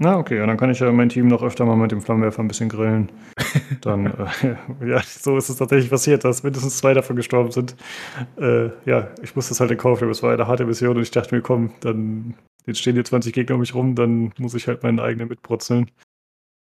Na, 0.00 0.18
okay, 0.18 0.36
ja, 0.36 0.46
dann 0.46 0.56
kann 0.56 0.70
ich 0.70 0.80
ja 0.80 0.92
mein 0.92 1.08
Team 1.08 1.28
noch 1.28 1.42
öfter 1.42 1.64
mal 1.64 1.76
mit 1.76 1.90
dem 1.90 2.00
Flammenwerfer 2.02 2.42
ein 2.42 2.48
bisschen 2.48 2.68
grillen. 2.68 3.10
Dann, 3.80 4.06
äh, 4.06 4.56
ja, 4.86 5.00
so 5.02 5.36
ist 5.36 5.48
es 5.48 5.56
tatsächlich 5.56 5.90
passiert, 5.90 6.24
dass 6.24 6.42
mindestens 6.42 6.78
zwei 6.78 6.94
davon 6.94 7.16
gestorben 7.16 7.50
sind. 7.50 7.74
Äh, 8.36 8.70
ja, 8.84 9.08
ich 9.22 9.34
musste 9.34 9.54
es 9.54 9.60
halt 9.60 9.70
in 9.70 9.78
Kauf 9.78 10.00
nehmen. 10.00 10.12
Es 10.12 10.22
war 10.22 10.32
eine 10.32 10.46
harte 10.46 10.66
Mission 10.66 10.96
und 10.96 11.02
ich 11.02 11.10
dachte 11.10 11.34
mir, 11.34 11.40
komm, 11.40 11.72
dann 11.80 12.34
jetzt 12.68 12.78
stehen 12.80 12.94
hier 12.94 13.04
20 13.04 13.32
Gegner 13.32 13.54
um 13.56 13.60
mich 13.60 13.74
rum, 13.74 13.96
dann 13.96 14.32
muss 14.38 14.54
ich 14.54 14.68
halt 14.68 14.82
meinen 14.84 15.00
eigenen 15.00 15.28
mitbrutzeln. 15.28 15.90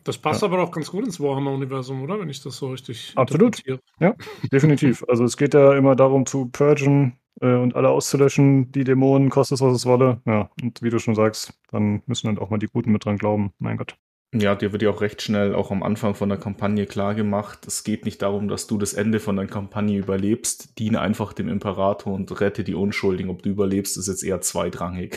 Das 0.05 0.17
passt 0.17 0.41
Ja. 0.43 0.49
aber 0.49 0.59
doch 0.59 0.71
ganz 0.71 0.91
gut 0.91 1.05
ins 1.05 1.19
Warhammer-Universum, 1.21 2.03
oder? 2.03 2.19
Wenn 2.21 2.29
ich 2.29 2.41
das 2.43 2.57
so 2.57 2.71
richtig 2.71 3.13
Absolut. 3.17 3.59
interpretiere. 3.59 4.15
Definitiv. 4.53 5.05
Also 5.09 5.25
es 5.25 5.37
geht 5.37 5.53
ja 5.53 5.75
immer 5.77 5.97
darum 5.97 6.25
zu 6.27 6.47
purgen 6.47 7.19
äh, 7.41 7.55
und 7.57 7.75
alle 7.75 7.89
auszulöschen, 7.91 8.71
die 8.71 8.85
Dämonen, 8.85 9.31
kostet 9.31 9.57
es, 9.57 9.63
was 9.63 9.75
es 9.75 9.85
wolle. 9.85 10.23
Ja, 10.25 10.49
und 10.63 10.81
wie 10.81 10.91
du 10.91 10.99
schon 11.01 11.17
sagst, 11.17 11.59
dann 11.73 12.03
müssen 12.07 12.29
dann 12.29 12.39
auch 12.39 12.51
mal 12.51 12.59
die 12.59 12.69
Guten 12.69 12.93
mit 12.93 13.05
dran 13.05 13.19
glauben. 13.19 13.53
Mein 13.59 13.77
Gott. 13.77 13.97
Ja, 14.35 14.55
dir 14.55 14.73
wird 14.73 14.83
ja 14.83 14.91
auch 14.91 15.01
recht 15.01 15.23
schnell 15.23 15.55
auch 15.55 15.71
am 15.71 15.83
Anfang 15.83 16.15
von 16.15 16.29
der 16.29 16.37
Kampagne 16.37 16.85
klar 16.87 17.15
gemacht, 17.15 17.65
es 17.67 17.85
geht 17.85 18.05
nicht 18.05 18.21
darum, 18.23 18.49
dass 18.49 18.67
du 18.67 18.77
das 18.77 18.93
Ende 18.93 19.21
von 19.21 19.37
der 19.37 19.47
Kampagne 19.47 19.97
überlebst. 19.99 20.79
Diene 20.79 21.01
einfach 21.01 21.33
dem 21.33 21.49
Imperator 21.49 22.13
und 22.13 22.39
rette 22.41 22.65
die 22.65 22.75
Unschuldigen. 22.75 23.31
Ob 23.31 23.43
du 23.43 23.51
überlebst, 23.51 23.97
ist 23.97 24.09
jetzt 24.09 24.25
eher 24.25 24.41
zweitrangig. 24.41 25.17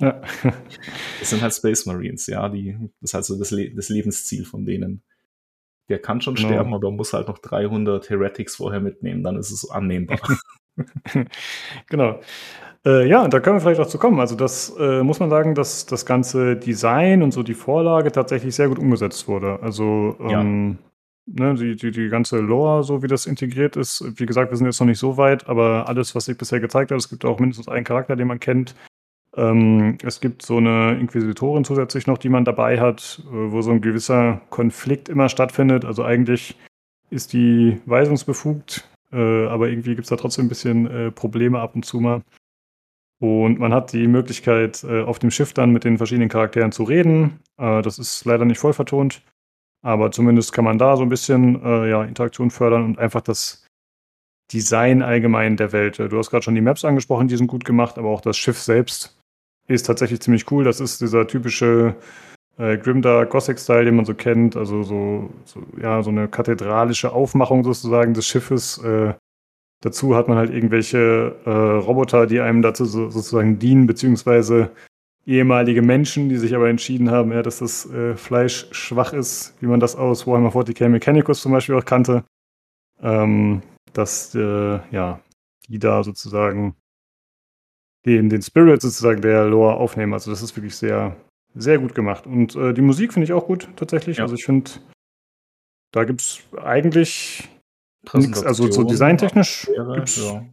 Ja. 0.00 0.22
Das 1.18 1.28
sind 1.30 1.42
halt 1.42 1.52
Space 1.52 1.84
Marines, 1.86 2.26
ja, 2.28 2.48
die, 2.48 2.78
das 3.00 3.10
ist 3.10 3.14
halt 3.14 3.24
so 3.26 3.38
das, 3.38 3.50
Le 3.50 3.74
das 3.74 3.88
Lebensziel 3.90 4.44
von 4.46 4.64
denen. 4.64 5.02
Der 5.90 5.98
kann 5.98 6.20
schon 6.20 6.36
Genau. 6.36 6.48
sterben, 6.48 6.72
aber 6.72 6.90
muss 6.92 7.12
halt 7.12 7.28
noch 7.28 7.38
300 7.38 8.08
Heretics 8.08 8.56
vorher 8.56 8.80
mitnehmen, 8.80 9.22
dann 9.24 9.36
ist 9.36 9.50
es 9.50 9.68
annehmbar. 9.68 10.20
Genau. 11.88 12.20
Äh, 12.86 13.06
ja, 13.08 13.28
da 13.28 13.40
können 13.40 13.56
wir 13.56 13.60
vielleicht 13.60 13.80
auch 13.80 13.86
zu 13.86 13.98
kommen. 13.98 14.20
Also 14.20 14.36
das 14.36 14.74
äh, 14.78 15.02
muss 15.02 15.20
man 15.20 15.28
sagen, 15.28 15.54
dass 15.54 15.84
das 15.86 16.06
ganze 16.06 16.56
Design 16.56 17.22
und 17.22 17.32
so 17.32 17.42
die 17.42 17.54
Vorlage 17.54 18.10
tatsächlich 18.10 18.54
sehr 18.54 18.68
gut 18.68 18.78
umgesetzt 18.78 19.28
wurde. 19.28 19.58
Also 19.62 20.16
Ja. 20.20 20.40
ähm, 20.40 20.78
ne, 21.26 21.54
die, 21.54 21.76
die, 21.76 21.90
die 21.90 22.08
ganze 22.08 22.38
Lore, 22.38 22.82
so 22.82 23.02
wie 23.02 23.06
das 23.06 23.26
integriert 23.26 23.76
ist, 23.76 24.02
wie 24.18 24.26
gesagt, 24.26 24.50
wir 24.50 24.56
sind 24.56 24.66
jetzt 24.66 24.80
noch 24.80 24.86
nicht 24.86 24.98
so 24.98 25.16
weit, 25.18 25.48
aber 25.48 25.88
alles, 25.88 26.14
was 26.14 26.24
sich 26.24 26.38
bisher 26.38 26.60
gezeigt 26.60 26.90
hat, 26.90 26.98
es 26.98 27.10
gibt 27.10 27.24
auch 27.24 27.38
mindestens 27.38 27.68
einen 27.68 27.84
Charakter, 27.84 28.16
den 28.16 28.28
man 28.28 28.40
kennt. 28.40 28.74
Ähm, 29.36 29.98
es 30.02 30.20
gibt 30.20 30.42
so 30.42 30.56
eine 30.56 30.98
Inquisitorin 30.98 31.64
zusätzlich 31.64 32.06
noch, 32.06 32.18
die 32.18 32.30
man 32.30 32.44
dabei 32.44 32.80
hat, 32.80 33.22
äh, 33.26 33.52
wo 33.52 33.60
so 33.60 33.70
ein 33.70 33.80
gewisser 33.80 34.40
Konflikt 34.50 35.08
immer 35.08 35.28
stattfindet. 35.28 35.84
Also 35.84 36.02
eigentlich 36.02 36.56
ist 37.10 37.32
die 37.32 37.80
weisungsbefugt, 37.86 38.88
äh, 39.12 39.46
aber 39.46 39.68
irgendwie 39.68 39.90
gibt 39.90 40.04
es 40.04 40.08
da 40.08 40.16
trotzdem 40.16 40.46
ein 40.46 40.48
bisschen 40.48 40.86
äh, 40.90 41.10
Probleme 41.10 41.60
ab 41.60 41.74
und 41.74 41.84
zu 41.84 42.00
mal. 42.00 42.22
Und 43.20 43.58
man 43.58 43.74
hat 43.74 43.92
die 43.92 44.08
Möglichkeit, 44.08 44.82
äh, 44.82 45.02
auf 45.02 45.18
dem 45.18 45.30
Schiff 45.30 45.52
dann 45.52 45.72
mit 45.72 45.84
den 45.84 45.98
verschiedenen 45.98 46.30
Charakteren 46.30 46.72
zu 46.72 46.84
reden. 46.84 47.40
Äh, 47.58 47.82
das 47.82 47.98
ist 47.98 48.24
leider 48.24 48.46
nicht 48.46 48.58
voll 48.58 48.72
vertont, 48.72 49.22
aber 49.82 50.10
zumindest 50.10 50.52
kann 50.52 50.64
man 50.64 50.78
da 50.78 50.96
so 50.96 51.02
ein 51.02 51.10
bisschen 51.10 51.62
äh, 51.62 51.90
ja, 51.90 52.02
Interaktion 52.02 52.50
fördern 52.50 52.84
und 52.84 52.98
einfach 52.98 53.20
das 53.20 53.66
Design 54.52 55.02
allgemein 55.02 55.56
der 55.56 55.72
Welt. 55.72 55.98
Du 55.98 56.18
hast 56.18 56.30
gerade 56.30 56.42
schon 56.42 56.54
die 56.54 56.60
Maps 56.60 56.84
angesprochen, 56.84 57.28
die 57.28 57.36
sind 57.36 57.46
gut 57.46 57.64
gemacht, 57.64 57.98
aber 57.98 58.08
auch 58.08 58.22
das 58.22 58.36
Schiff 58.36 58.58
selbst 58.58 59.16
ist 59.68 59.86
tatsächlich 59.86 60.20
ziemlich 60.20 60.50
cool. 60.50 60.64
Das 60.64 60.80
ist 60.80 61.00
dieser 61.00 61.26
typische 61.26 61.94
äh, 62.58 62.76
Grimdark 62.78 63.30
Gothic-Style, 63.30 63.84
den 63.84 63.96
man 63.96 64.04
so 64.04 64.14
kennt. 64.14 64.56
Also 64.56 64.82
so, 64.82 65.30
so, 65.44 65.62
ja, 65.80 66.02
so 66.02 66.10
eine 66.10 66.26
kathedralische 66.26 67.12
Aufmachung 67.12 67.64
sozusagen 67.64 68.14
des 68.14 68.26
Schiffes. 68.26 68.78
Äh, 68.78 69.14
dazu 69.80 70.14
hat 70.16 70.28
man 70.28 70.38
halt 70.38 70.50
irgendwelche 70.50 71.36
äh, 71.44 71.50
Roboter, 71.50 72.26
die 72.26 72.40
einem 72.40 72.62
dazu 72.62 72.84
so, 72.84 73.10
sozusagen 73.10 73.58
dienen, 73.58 73.86
beziehungsweise 73.86 74.70
ehemalige 75.26 75.82
Menschen, 75.82 76.28
die 76.28 76.36
sich 76.38 76.54
aber 76.54 76.68
entschieden 76.68 77.10
haben, 77.10 77.32
ja, 77.32 77.42
dass 77.42 77.58
das 77.58 77.90
äh, 77.90 78.16
Fleisch 78.16 78.68
schwach 78.72 79.12
ist, 79.12 79.54
wie 79.60 79.66
man 79.66 79.80
das 79.80 79.96
aus 79.96 80.26
Warhammer 80.26 80.50
40k 80.50 80.88
Mechanicus 80.88 81.42
zum 81.42 81.52
Beispiel 81.52 81.74
auch 81.76 81.84
kannte. 81.84 82.24
ähm, 83.02 83.62
dass 83.92 84.34
äh, 84.34 84.80
ja, 84.90 85.20
die 85.68 85.78
da 85.78 86.02
sozusagen 86.02 86.76
den, 88.06 88.28
den 88.28 88.42
Spirit 88.42 88.80
sozusagen 88.82 89.20
der 89.20 89.46
Lore 89.46 89.74
aufnehmen. 89.74 90.12
Also 90.14 90.30
das 90.30 90.42
ist 90.42 90.56
wirklich 90.56 90.76
sehr, 90.76 91.16
sehr 91.54 91.78
gut 91.78 91.94
gemacht. 91.94 92.26
Und 92.26 92.56
äh, 92.56 92.72
die 92.72 92.82
Musik 92.82 93.12
finde 93.12 93.24
ich 93.24 93.32
auch 93.32 93.46
gut 93.46 93.68
tatsächlich. 93.76 94.18
Ja. 94.18 94.24
Also 94.24 94.34
ich 94.34 94.44
finde, 94.44 94.70
da 95.92 96.04
gibt 96.04 96.20
es 96.20 96.40
eigentlich 96.62 97.48
nichts, 98.14 98.42
also 98.44 98.70
so 98.70 98.84
designtechnisch 98.84 99.68
gibt's, 99.94 100.16
ja. 100.16 100.44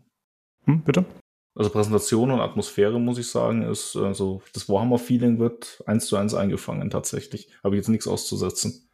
hm, 0.65 0.81
bitte? 0.81 1.05
Also 1.55 1.71
Präsentation 1.71 2.29
und 2.29 2.39
Atmosphäre, 2.39 2.99
muss 2.99 3.17
ich 3.17 3.27
sagen, 3.27 3.63
ist, 3.63 3.95
also 3.95 4.43
das 4.53 4.69
Warhammer-Feeling 4.69 5.39
wird 5.39 5.81
eins 5.87 6.05
zu 6.05 6.15
eins 6.15 6.35
eingefangen 6.35 6.91
tatsächlich. 6.91 7.49
Habe 7.63 7.75
ich 7.75 7.79
jetzt 7.79 7.89
nichts 7.89 8.07
auszusetzen. 8.07 8.87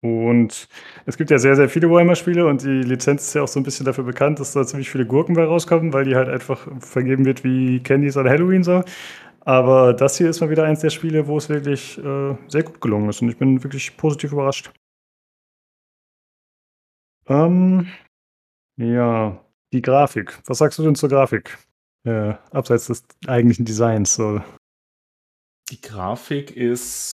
Und 0.00 0.68
es 1.06 1.16
gibt 1.16 1.30
ja 1.30 1.38
sehr, 1.38 1.56
sehr 1.56 1.68
viele 1.68 1.90
Warhammer-Spiele 1.90 2.46
und 2.46 2.62
die 2.62 2.82
Lizenz 2.82 3.22
ist 3.22 3.34
ja 3.34 3.42
auch 3.42 3.48
so 3.48 3.58
ein 3.58 3.64
bisschen 3.64 3.84
dafür 3.84 4.04
bekannt, 4.04 4.38
dass 4.38 4.52
da 4.52 4.64
ziemlich 4.64 4.90
viele 4.90 5.06
Gurken 5.06 5.34
bei 5.34 5.44
rauskommen, 5.44 5.92
weil 5.92 6.04
die 6.04 6.16
halt 6.16 6.28
einfach 6.28 6.68
vergeben 6.80 7.24
wird 7.24 7.42
wie 7.44 7.80
Candies 7.80 8.16
oder 8.16 8.30
Halloween 8.30 8.62
so. 8.62 8.82
Aber 9.40 9.94
das 9.94 10.18
hier 10.18 10.28
ist 10.30 10.40
mal 10.40 10.50
wieder 10.50 10.64
eins 10.64 10.80
der 10.80 10.90
Spiele, 10.90 11.26
wo 11.26 11.36
es 11.36 11.48
wirklich 11.48 11.98
äh, 11.98 12.36
sehr 12.48 12.62
gut 12.64 12.80
gelungen 12.80 13.08
ist 13.08 13.22
und 13.22 13.28
ich 13.28 13.38
bin 13.38 13.62
wirklich 13.62 13.96
positiv 13.96 14.32
überrascht. 14.32 14.72
Ähm, 17.28 17.88
ja, 18.76 19.44
die 19.72 19.82
Grafik. 19.82 20.40
Was 20.46 20.58
sagst 20.58 20.78
du 20.78 20.82
denn 20.82 20.94
zur 20.94 21.08
Grafik? 21.08 21.58
Äh, 22.04 22.34
abseits 22.50 22.86
des 22.86 23.04
eigentlichen 23.26 23.64
Designs. 23.64 24.14
So. 24.14 24.40
Die 25.70 25.80
Grafik 25.80 26.56
ist 26.56 27.12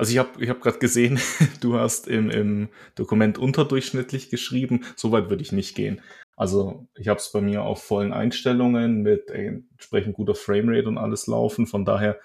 also 0.00 0.12
ich 0.12 0.18
habe 0.18 0.42
ich 0.42 0.48
hab 0.48 0.62
gerade 0.62 0.78
gesehen, 0.78 1.20
du 1.60 1.78
hast 1.78 2.08
im, 2.08 2.30
im 2.30 2.70
Dokument 2.94 3.36
unterdurchschnittlich 3.36 4.30
geschrieben. 4.30 4.86
So 4.96 5.12
weit 5.12 5.28
würde 5.28 5.42
ich 5.42 5.52
nicht 5.52 5.76
gehen. 5.76 6.00
Also 6.38 6.88
ich 6.96 7.08
habe 7.08 7.20
es 7.20 7.30
bei 7.30 7.42
mir 7.42 7.64
auf 7.64 7.82
vollen 7.82 8.14
Einstellungen 8.14 9.02
mit 9.02 9.30
entsprechend 9.30 10.14
guter 10.14 10.34
Framerate 10.34 10.88
und 10.88 10.96
alles 10.96 11.26
laufen. 11.26 11.66
Von 11.66 11.84
daher, 11.84 12.18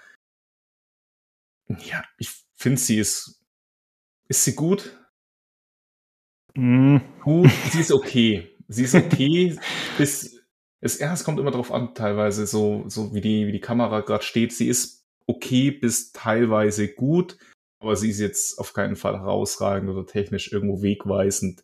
ja, 1.68 2.02
ich 2.16 2.30
finde 2.54 2.80
sie 2.80 2.98
ist, 2.98 3.44
ist 4.26 4.42
sie 4.42 4.54
gut? 4.54 4.98
Mm. 6.56 6.98
Gut, 7.22 7.50
sie 7.70 7.80
ist 7.80 7.92
okay. 7.92 8.48
Sie 8.68 8.84
ist 8.84 8.94
okay 8.94 9.56
bis, 9.98 10.42
es, 10.80 10.98
ja, 10.98 11.12
es 11.12 11.24
kommt 11.24 11.38
immer 11.38 11.50
darauf 11.50 11.72
an, 11.72 11.94
teilweise 11.94 12.46
so, 12.46 12.84
so 12.88 13.14
wie 13.14 13.20
die, 13.20 13.46
wie 13.46 13.52
die 13.52 13.60
Kamera 13.60 14.00
gerade 14.00 14.24
steht. 14.24 14.52
Sie 14.52 14.68
ist 14.68 15.06
okay 15.26 15.70
bis 15.70 16.12
teilweise 16.12 16.92
gut. 16.92 17.38
Aber 17.78 17.94
sie 17.94 18.10
ist 18.10 18.20
jetzt 18.20 18.58
auf 18.58 18.72
keinen 18.72 18.96
Fall 18.96 19.18
herausragend 19.18 19.90
oder 19.90 20.06
technisch 20.06 20.50
irgendwo 20.50 20.82
wegweisend, 20.82 21.62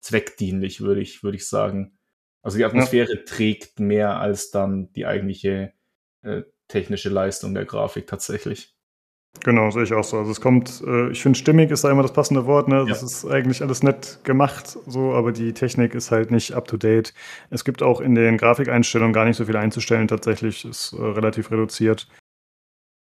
zweckdienlich, 0.00 0.82
würde 0.82 1.00
ich, 1.00 1.22
würde 1.22 1.36
ich 1.36 1.48
sagen. 1.48 1.98
Also 2.42 2.58
die 2.58 2.64
Atmosphäre 2.64 3.14
ja. 3.14 3.22
trägt 3.24 3.80
mehr 3.80 4.20
als 4.20 4.50
dann 4.50 4.92
die 4.92 5.06
eigentliche 5.06 5.72
äh, 6.22 6.42
technische 6.68 7.08
Leistung 7.08 7.54
der 7.54 7.64
Grafik 7.64 8.06
tatsächlich. 8.06 8.73
Genau, 9.42 9.70
sehe 9.70 9.82
ich 9.82 9.92
auch 9.92 10.04
so. 10.04 10.18
Also 10.18 10.30
es 10.30 10.40
kommt, 10.40 10.82
äh, 10.86 11.10
ich 11.10 11.22
finde 11.22 11.38
stimmig 11.38 11.70
ist 11.70 11.84
da 11.84 11.90
immer 11.90 12.02
das 12.02 12.12
passende 12.12 12.46
Wort, 12.46 12.68
ne? 12.68 12.86
Das 12.88 13.00
ja. 13.00 13.06
ist 13.06 13.26
eigentlich 13.26 13.62
alles 13.62 13.82
nett 13.82 14.20
gemacht, 14.24 14.78
so, 14.86 15.12
aber 15.12 15.32
die 15.32 15.52
Technik 15.52 15.94
ist 15.94 16.10
halt 16.10 16.30
nicht 16.30 16.52
up 16.52 16.66
to 16.66 16.76
date. 16.76 17.12
Es 17.50 17.64
gibt 17.64 17.82
auch 17.82 18.00
in 18.00 18.14
den 18.14 18.38
Grafikeinstellungen 18.38 19.12
gar 19.12 19.26
nicht 19.26 19.36
so 19.36 19.44
viel 19.44 19.56
einzustellen, 19.56 20.08
tatsächlich 20.08 20.64
ist 20.64 20.92
äh, 20.94 21.02
relativ 21.02 21.50
reduziert. 21.50 22.08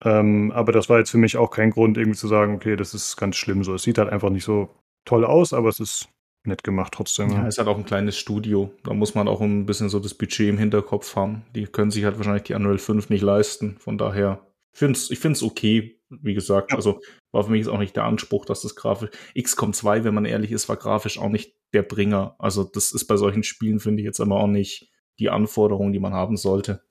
Ähm, 0.04 0.52
aber 0.52 0.70
das 0.70 0.88
war 0.88 0.98
jetzt 0.98 1.10
für 1.10 1.18
mich 1.18 1.36
auch 1.36 1.50
kein 1.50 1.70
Grund, 1.70 1.96
irgendwie 1.96 2.18
zu 2.18 2.28
sagen, 2.28 2.54
okay, 2.54 2.76
das 2.76 2.94
ist 2.94 3.16
ganz 3.16 3.36
schlimm 3.36 3.64
so. 3.64 3.74
Es 3.74 3.82
sieht 3.82 3.98
halt 3.98 4.10
einfach 4.10 4.30
nicht 4.30 4.44
so 4.44 4.68
toll 5.04 5.24
aus, 5.24 5.52
aber 5.52 5.68
es 5.68 5.80
ist 5.80 6.08
nett 6.44 6.62
gemacht 6.62 6.92
trotzdem. 6.94 7.30
Ja, 7.30 7.42
es 7.42 7.54
ist 7.54 7.58
halt 7.58 7.68
auch 7.68 7.78
ein 7.78 7.84
kleines 7.84 8.16
Studio. 8.16 8.72
Da 8.84 8.94
muss 8.94 9.14
man 9.14 9.26
auch 9.26 9.40
ein 9.40 9.66
bisschen 9.66 9.88
so 9.88 9.98
das 9.98 10.14
Budget 10.14 10.48
im 10.48 10.58
Hinterkopf 10.58 11.16
haben. 11.16 11.42
Die 11.54 11.64
können 11.64 11.90
sich 11.90 12.04
halt 12.04 12.16
wahrscheinlich 12.16 12.44
die 12.44 12.54
Unreal 12.54 12.78
5 12.78 13.10
nicht 13.10 13.22
leisten. 13.22 13.76
Von 13.80 13.98
daher, 13.98 14.40
ich 14.72 14.78
finde 14.78 14.98
es 14.98 15.10
ich 15.10 15.18
find's 15.18 15.42
okay, 15.42 15.97
wie 16.10 16.34
gesagt. 16.34 16.72
Ja. 16.72 16.76
Also 16.76 17.00
war 17.32 17.44
für 17.44 17.50
mich 17.50 17.60
jetzt 17.60 17.68
auch 17.68 17.78
nicht 17.78 17.96
der 17.96 18.04
Anspruch, 18.04 18.44
dass 18.44 18.62
das 18.62 18.74
grafisch. 18.74 19.10
XCOM 19.40 19.72
2, 19.72 20.04
wenn 20.04 20.14
man 20.14 20.24
ehrlich 20.24 20.52
ist, 20.52 20.68
war 20.68 20.76
grafisch 20.76 21.18
auch 21.18 21.28
nicht 21.28 21.54
der 21.72 21.82
Bringer. 21.82 22.36
Also 22.38 22.64
das 22.64 22.92
ist 22.92 23.06
bei 23.06 23.16
solchen 23.16 23.42
Spielen, 23.42 23.80
finde 23.80 24.02
ich, 24.02 24.06
jetzt 24.06 24.20
aber 24.20 24.36
auch 24.36 24.46
nicht 24.46 24.90
die 25.18 25.30
Anforderung, 25.30 25.92
die 25.92 26.00
man 26.00 26.14
haben 26.14 26.36
sollte. 26.36 26.82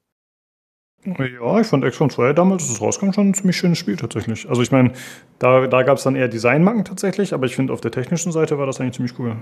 Ja, 1.06 1.62
ich 1.62 1.68
fand 1.68 1.86
XCOM 1.86 2.10
2 2.10 2.34
damals, 2.34 2.64
als 2.64 2.74
es 2.74 2.82
rauskam, 2.82 3.12
schon 3.12 3.30
ein 3.30 3.34
ziemlich 3.34 3.56
schönes 3.56 3.78
Spiel 3.78 3.96
tatsächlich. 3.96 4.50
Also 4.50 4.62
ich 4.62 4.72
meine, 4.72 4.94
da, 5.40 5.68
da 5.68 5.84
gab 5.84 5.98
es 5.98 6.04
dann 6.04 6.16
eher 6.16 6.28
Designmacken 6.28 6.86
tatsächlich, 6.86 7.34
aber 7.34 7.46
ich 7.46 7.56
finde, 7.56 7.72
auf 7.72 7.82
der 7.82 7.92
technischen 7.92 8.32
Seite 8.32 8.58
war 8.58 8.66
das 8.66 8.82
eigentlich 8.82 8.96
ziemlich 8.96 9.18
cool. 9.20 9.38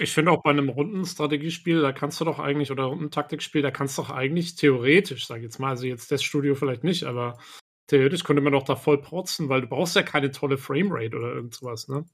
Ich 0.00 0.12
finde 0.12 0.30
auch 0.30 0.42
bei 0.42 0.50
einem 0.50 0.68
Rundenstrategiespiel, 0.68 1.80
da 1.80 1.92
kannst 1.92 2.20
du 2.20 2.24
doch 2.24 2.38
eigentlich, 2.38 2.70
oder 2.70 2.84
Rundentaktikspiel, 2.84 3.62
da 3.62 3.70
kannst 3.70 3.98
du 3.98 4.02
doch 4.02 4.10
eigentlich 4.10 4.54
theoretisch, 4.54 5.26
sag 5.26 5.38
ich 5.38 5.44
jetzt 5.44 5.58
mal, 5.58 5.70
also 5.70 5.86
jetzt 5.86 6.12
das 6.12 6.22
Studio 6.22 6.54
vielleicht 6.54 6.84
nicht, 6.84 7.04
aber 7.04 7.38
theoretisch 7.88 8.22
könnte 8.22 8.42
man 8.42 8.52
doch 8.52 8.62
da 8.62 8.76
voll 8.76 9.00
protzen, 9.00 9.48
weil 9.48 9.62
du 9.62 9.66
brauchst 9.66 9.96
ja 9.96 10.02
keine 10.02 10.30
tolle 10.30 10.56
Framerate 10.56 11.16
oder 11.16 11.34
irgend 11.34 11.54
sowas, 11.54 11.88
ne? 11.88 12.04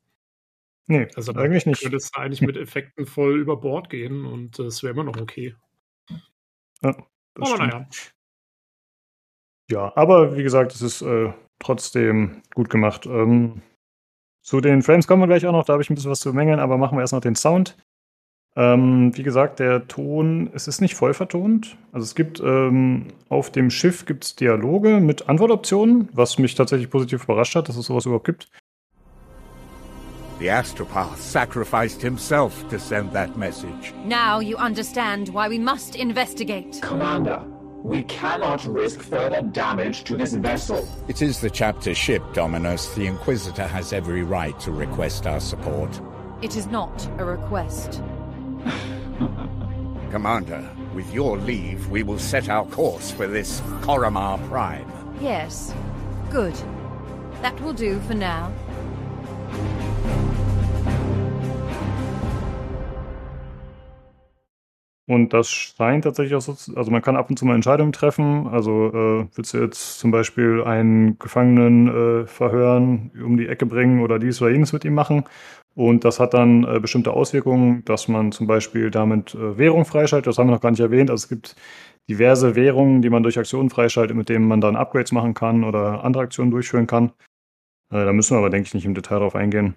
Nee, 0.86 1.08
also 1.14 1.32
eigentlich 1.34 1.66
nicht. 1.66 1.80
Du 1.80 1.86
könntest 1.86 2.16
eigentlich 2.16 2.42
mit 2.42 2.56
Effekten 2.56 3.06
voll 3.06 3.40
über 3.40 3.58
Bord 3.58 3.88
gehen 3.88 4.26
und 4.26 4.58
es 4.58 4.82
wäre 4.82 4.92
immer 4.92 5.04
noch 5.04 5.16
okay. 5.18 5.54
Ja, 6.82 6.94
das 7.34 7.52
aber 7.52 7.66
naja. 7.66 7.88
Ja, 9.70 9.92
aber 9.96 10.36
wie 10.36 10.42
gesagt, 10.42 10.74
es 10.74 10.82
ist 10.82 11.00
äh, 11.00 11.32
trotzdem 11.58 12.42
gut 12.54 12.68
gemacht. 12.68 13.06
Ähm, 13.06 13.62
zu 14.44 14.60
den 14.60 14.82
Frames 14.82 15.06
kommen 15.06 15.22
wir 15.22 15.26
gleich 15.26 15.46
auch 15.46 15.52
noch, 15.52 15.64
da 15.64 15.72
habe 15.72 15.82
ich 15.82 15.88
ein 15.88 15.94
bisschen 15.94 16.10
was 16.10 16.20
zu 16.20 16.30
bemängeln, 16.30 16.60
aber 16.60 16.76
machen 16.76 16.98
wir 16.98 17.00
erst 17.00 17.14
noch 17.14 17.20
den 17.22 17.34
Sound. 17.34 17.76
Ähm, 18.56 19.16
wie 19.16 19.22
gesagt, 19.22 19.58
der 19.58 19.88
Ton, 19.88 20.50
es 20.52 20.68
ist 20.68 20.82
nicht 20.82 20.94
voll 20.94 21.14
vertont. 21.14 21.78
Also 21.92 22.04
es 22.04 22.14
gibt 22.14 22.40
ähm, 22.40 23.06
auf 23.30 23.50
dem 23.50 23.70
Schiff 23.70 24.04
gibt's 24.04 24.36
Dialoge 24.36 25.00
mit 25.00 25.30
Antwortoptionen, 25.30 26.10
was 26.12 26.38
mich 26.38 26.54
tatsächlich 26.54 26.90
positiv 26.90 27.24
überrascht 27.24 27.56
hat, 27.56 27.70
dass 27.70 27.76
es 27.76 27.86
sowas 27.86 28.04
überhaupt 28.04 28.26
gibt. 28.26 28.48
The 30.40 30.50
Astropath 30.50 31.16
sacrificed 31.16 32.02
himself 32.02 32.52
to 32.68 32.78
send 32.78 33.14
that 33.14 33.36
message. 33.38 33.94
Now 34.06 34.40
you 34.40 34.58
understand 34.58 35.28
why 35.28 35.48
we 35.48 35.58
must 35.58 35.96
investigate. 35.96 36.82
Commander, 36.82 37.46
we 37.84 38.02
cannot 38.04 38.64
risk 38.64 39.00
further 39.00 39.42
damage 39.42 40.04
to 40.04 40.16
this 40.16 40.32
vessel. 40.32 40.88
It 41.06 41.20
is 41.20 41.40
the 41.40 41.50
chapter 41.50 41.94
ship, 41.94 42.22
Dominus. 42.32 42.94
The 42.94 43.06
Inquisitor 43.06 43.66
has 43.66 43.92
every 43.92 44.22
right 44.22 44.58
to 44.60 44.72
request 44.72 45.26
our 45.26 45.38
support. 45.38 46.00
It 46.40 46.56
is 46.56 46.66
not 46.66 47.06
a 47.18 47.26
request. 47.26 48.02
Commander, 50.10 50.66
with 50.94 51.12
your 51.12 51.36
leave, 51.36 51.86
we 51.90 52.02
will 52.02 52.18
set 52.18 52.48
our 52.48 52.64
course 52.64 53.10
for 53.10 53.26
this 53.26 53.60
Koromar 53.82 54.38
Prime. 54.48 54.90
Yes. 55.20 55.74
Good. 56.30 56.54
That 57.42 57.60
will 57.60 57.74
do 57.74 58.00
for 58.00 58.14
now. 58.14 58.50
Und 65.06 65.34
das 65.34 65.50
scheint 65.50 66.04
tatsächlich 66.04 66.34
auch 66.34 66.40
so, 66.40 66.54
zu, 66.54 66.74
also 66.76 66.90
man 66.90 67.02
kann 67.02 67.16
ab 67.16 67.28
und 67.28 67.38
zu 67.38 67.44
mal 67.44 67.54
Entscheidungen 67.54 67.92
treffen. 67.92 68.46
Also 68.46 68.88
äh, 68.88 69.26
willst 69.34 69.52
du 69.52 69.58
jetzt 69.58 69.98
zum 69.98 70.10
Beispiel 70.10 70.62
einen 70.64 71.18
Gefangenen 71.18 72.22
äh, 72.22 72.26
verhören, 72.26 73.10
um 73.22 73.36
die 73.36 73.48
Ecke 73.48 73.66
bringen 73.66 74.02
oder 74.02 74.18
dies 74.18 74.40
oder 74.40 74.50
jenes 74.50 74.72
mit 74.72 74.84
ihm 74.84 74.94
machen. 74.94 75.24
Und 75.74 76.04
das 76.04 76.20
hat 76.20 76.32
dann 76.32 76.64
äh, 76.64 76.80
bestimmte 76.80 77.12
Auswirkungen, 77.12 77.84
dass 77.84 78.08
man 78.08 78.32
zum 78.32 78.46
Beispiel 78.46 78.90
damit 78.90 79.34
äh, 79.34 79.58
Währung 79.58 79.84
freischaltet. 79.84 80.28
Das 80.28 80.38
haben 80.38 80.48
wir 80.48 80.54
noch 80.54 80.62
gar 80.62 80.70
nicht 80.70 80.80
erwähnt. 80.80 81.10
Also 81.10 81.24
es 81.24 81.28
gibt 81.28 81.56
diverse 82.08 82.54
Währungen, 82.54 83.02
die 83.02 83.10
man 83.10 83.22
durch 83.22 83.38
Aktionen 83.38 83.70
freischaltet, 83.70 84.16
mit 84.16 84.28
denen 84.30 84.46
man 84.48 84.60
dann 84.60 84.76
Upgrades 84.76 85.12
machen 85.12 85.34
kann 85.34 85.64
oder 85.64 86.04
andere 86.04 86.22
Aktionen 86.22 86.50
durchführen 86.50 86.86
kann. 86.86 87.12
Äh, 87.90 88.04
da 88.04 88.12
müssen 88.12 88.34
wir 88.34 88.38
aber, 88.38 88.50
denke 88.50 88.68
ich, 88.68 88.74
nicht 88.74 88.86
im 88.86 88.94
Detail 88.94 89.18
drauf 89.18 89.34
eingehen. 89.36 89.74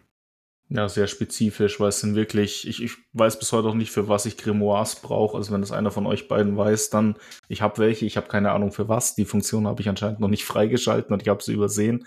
Ja, 0.69 0.89
sehr 0.89 1.07
spezifisch, 1.07 1.79
weil 1.79 1.89
es 1.89 2.01
sind 2.01 2.15
wirklich, 2.15 2.67
ich, 2.67 2.83
ich 2.83 2.97
weiß 3.13 3.39
bis 3.39 3.53
heute 3.53 3.69
auch 3.69 3.73
nicht, 3.73 3.91
für 3.91 4.09
was 4.09 4.25
ich 4.25 4.35
Grimoires 4.35 4.97
brauche. 4.97 5.37
Also 5.37 5.53
wenn 5.53 5.61
das 5.61 5.71
einer 5.71 5.91
von 5.91 6.05
euch 6.05 6.27
beiden 6.27 6.57
weiß, 6.57 6.89
dann, 6.89 7.15
ich 7.47 7.61
habe 7.61 7.77
welche, 7.77 8.05
ich 8.05 8.17
habe 8.17 8.27
keine 8.27 8.51
Ahnung 8.51 8.73
für 8.73 8.89
was. 8.89 9.15
Die 9.15 9.23
Funktion 9.23 9.65
habe 9.65 9.81
ich 9.81 9.87
anscheinend 9.87 10.19
noch 10.19 10.27
nicht 10.27 10.43
freigeschalten 10.45 11.13
und 11.13 11.21
ich 11.21 11.29
habe 11.29 11.41
sie 11.41 11.53
übersehen. 11.53 12.05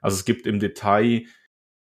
Also 0.00 0.16
es 0.16 0.24
gibt 0.24 0.46
im 0.46 0.60
Detail, 0.60 1.24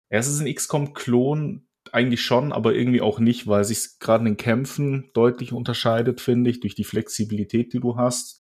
es 0.09 0.29
ist 0.29 0.41
ein 0.41 0.55
XCOM-Klon, 0.55 1.67
eigentlich 1.93 2.23
schon, 2.23 2.53
aber 2.53 2.75
irgendwie 2.75 3.01
auch 3.01 3.19
nicht, 3.19 3.47
weil 3.47 3.65
sich 3.65 3.99
gerade 3.99 4.23
in 4.23 4.33
den 4.33 4.37
Kämpfen 4.37 5.11
deutlich 5.13 5.53
unterscheidet, 5.53 6.21
finde 6.21 6.51
ich, 6.51 6.61
durch 6.61 6.75
die 6.75 6.85
Flexibilität, 6.85 7.73
die 7.73 7.81
du 7.81 7.97
hast. 7.97 8.43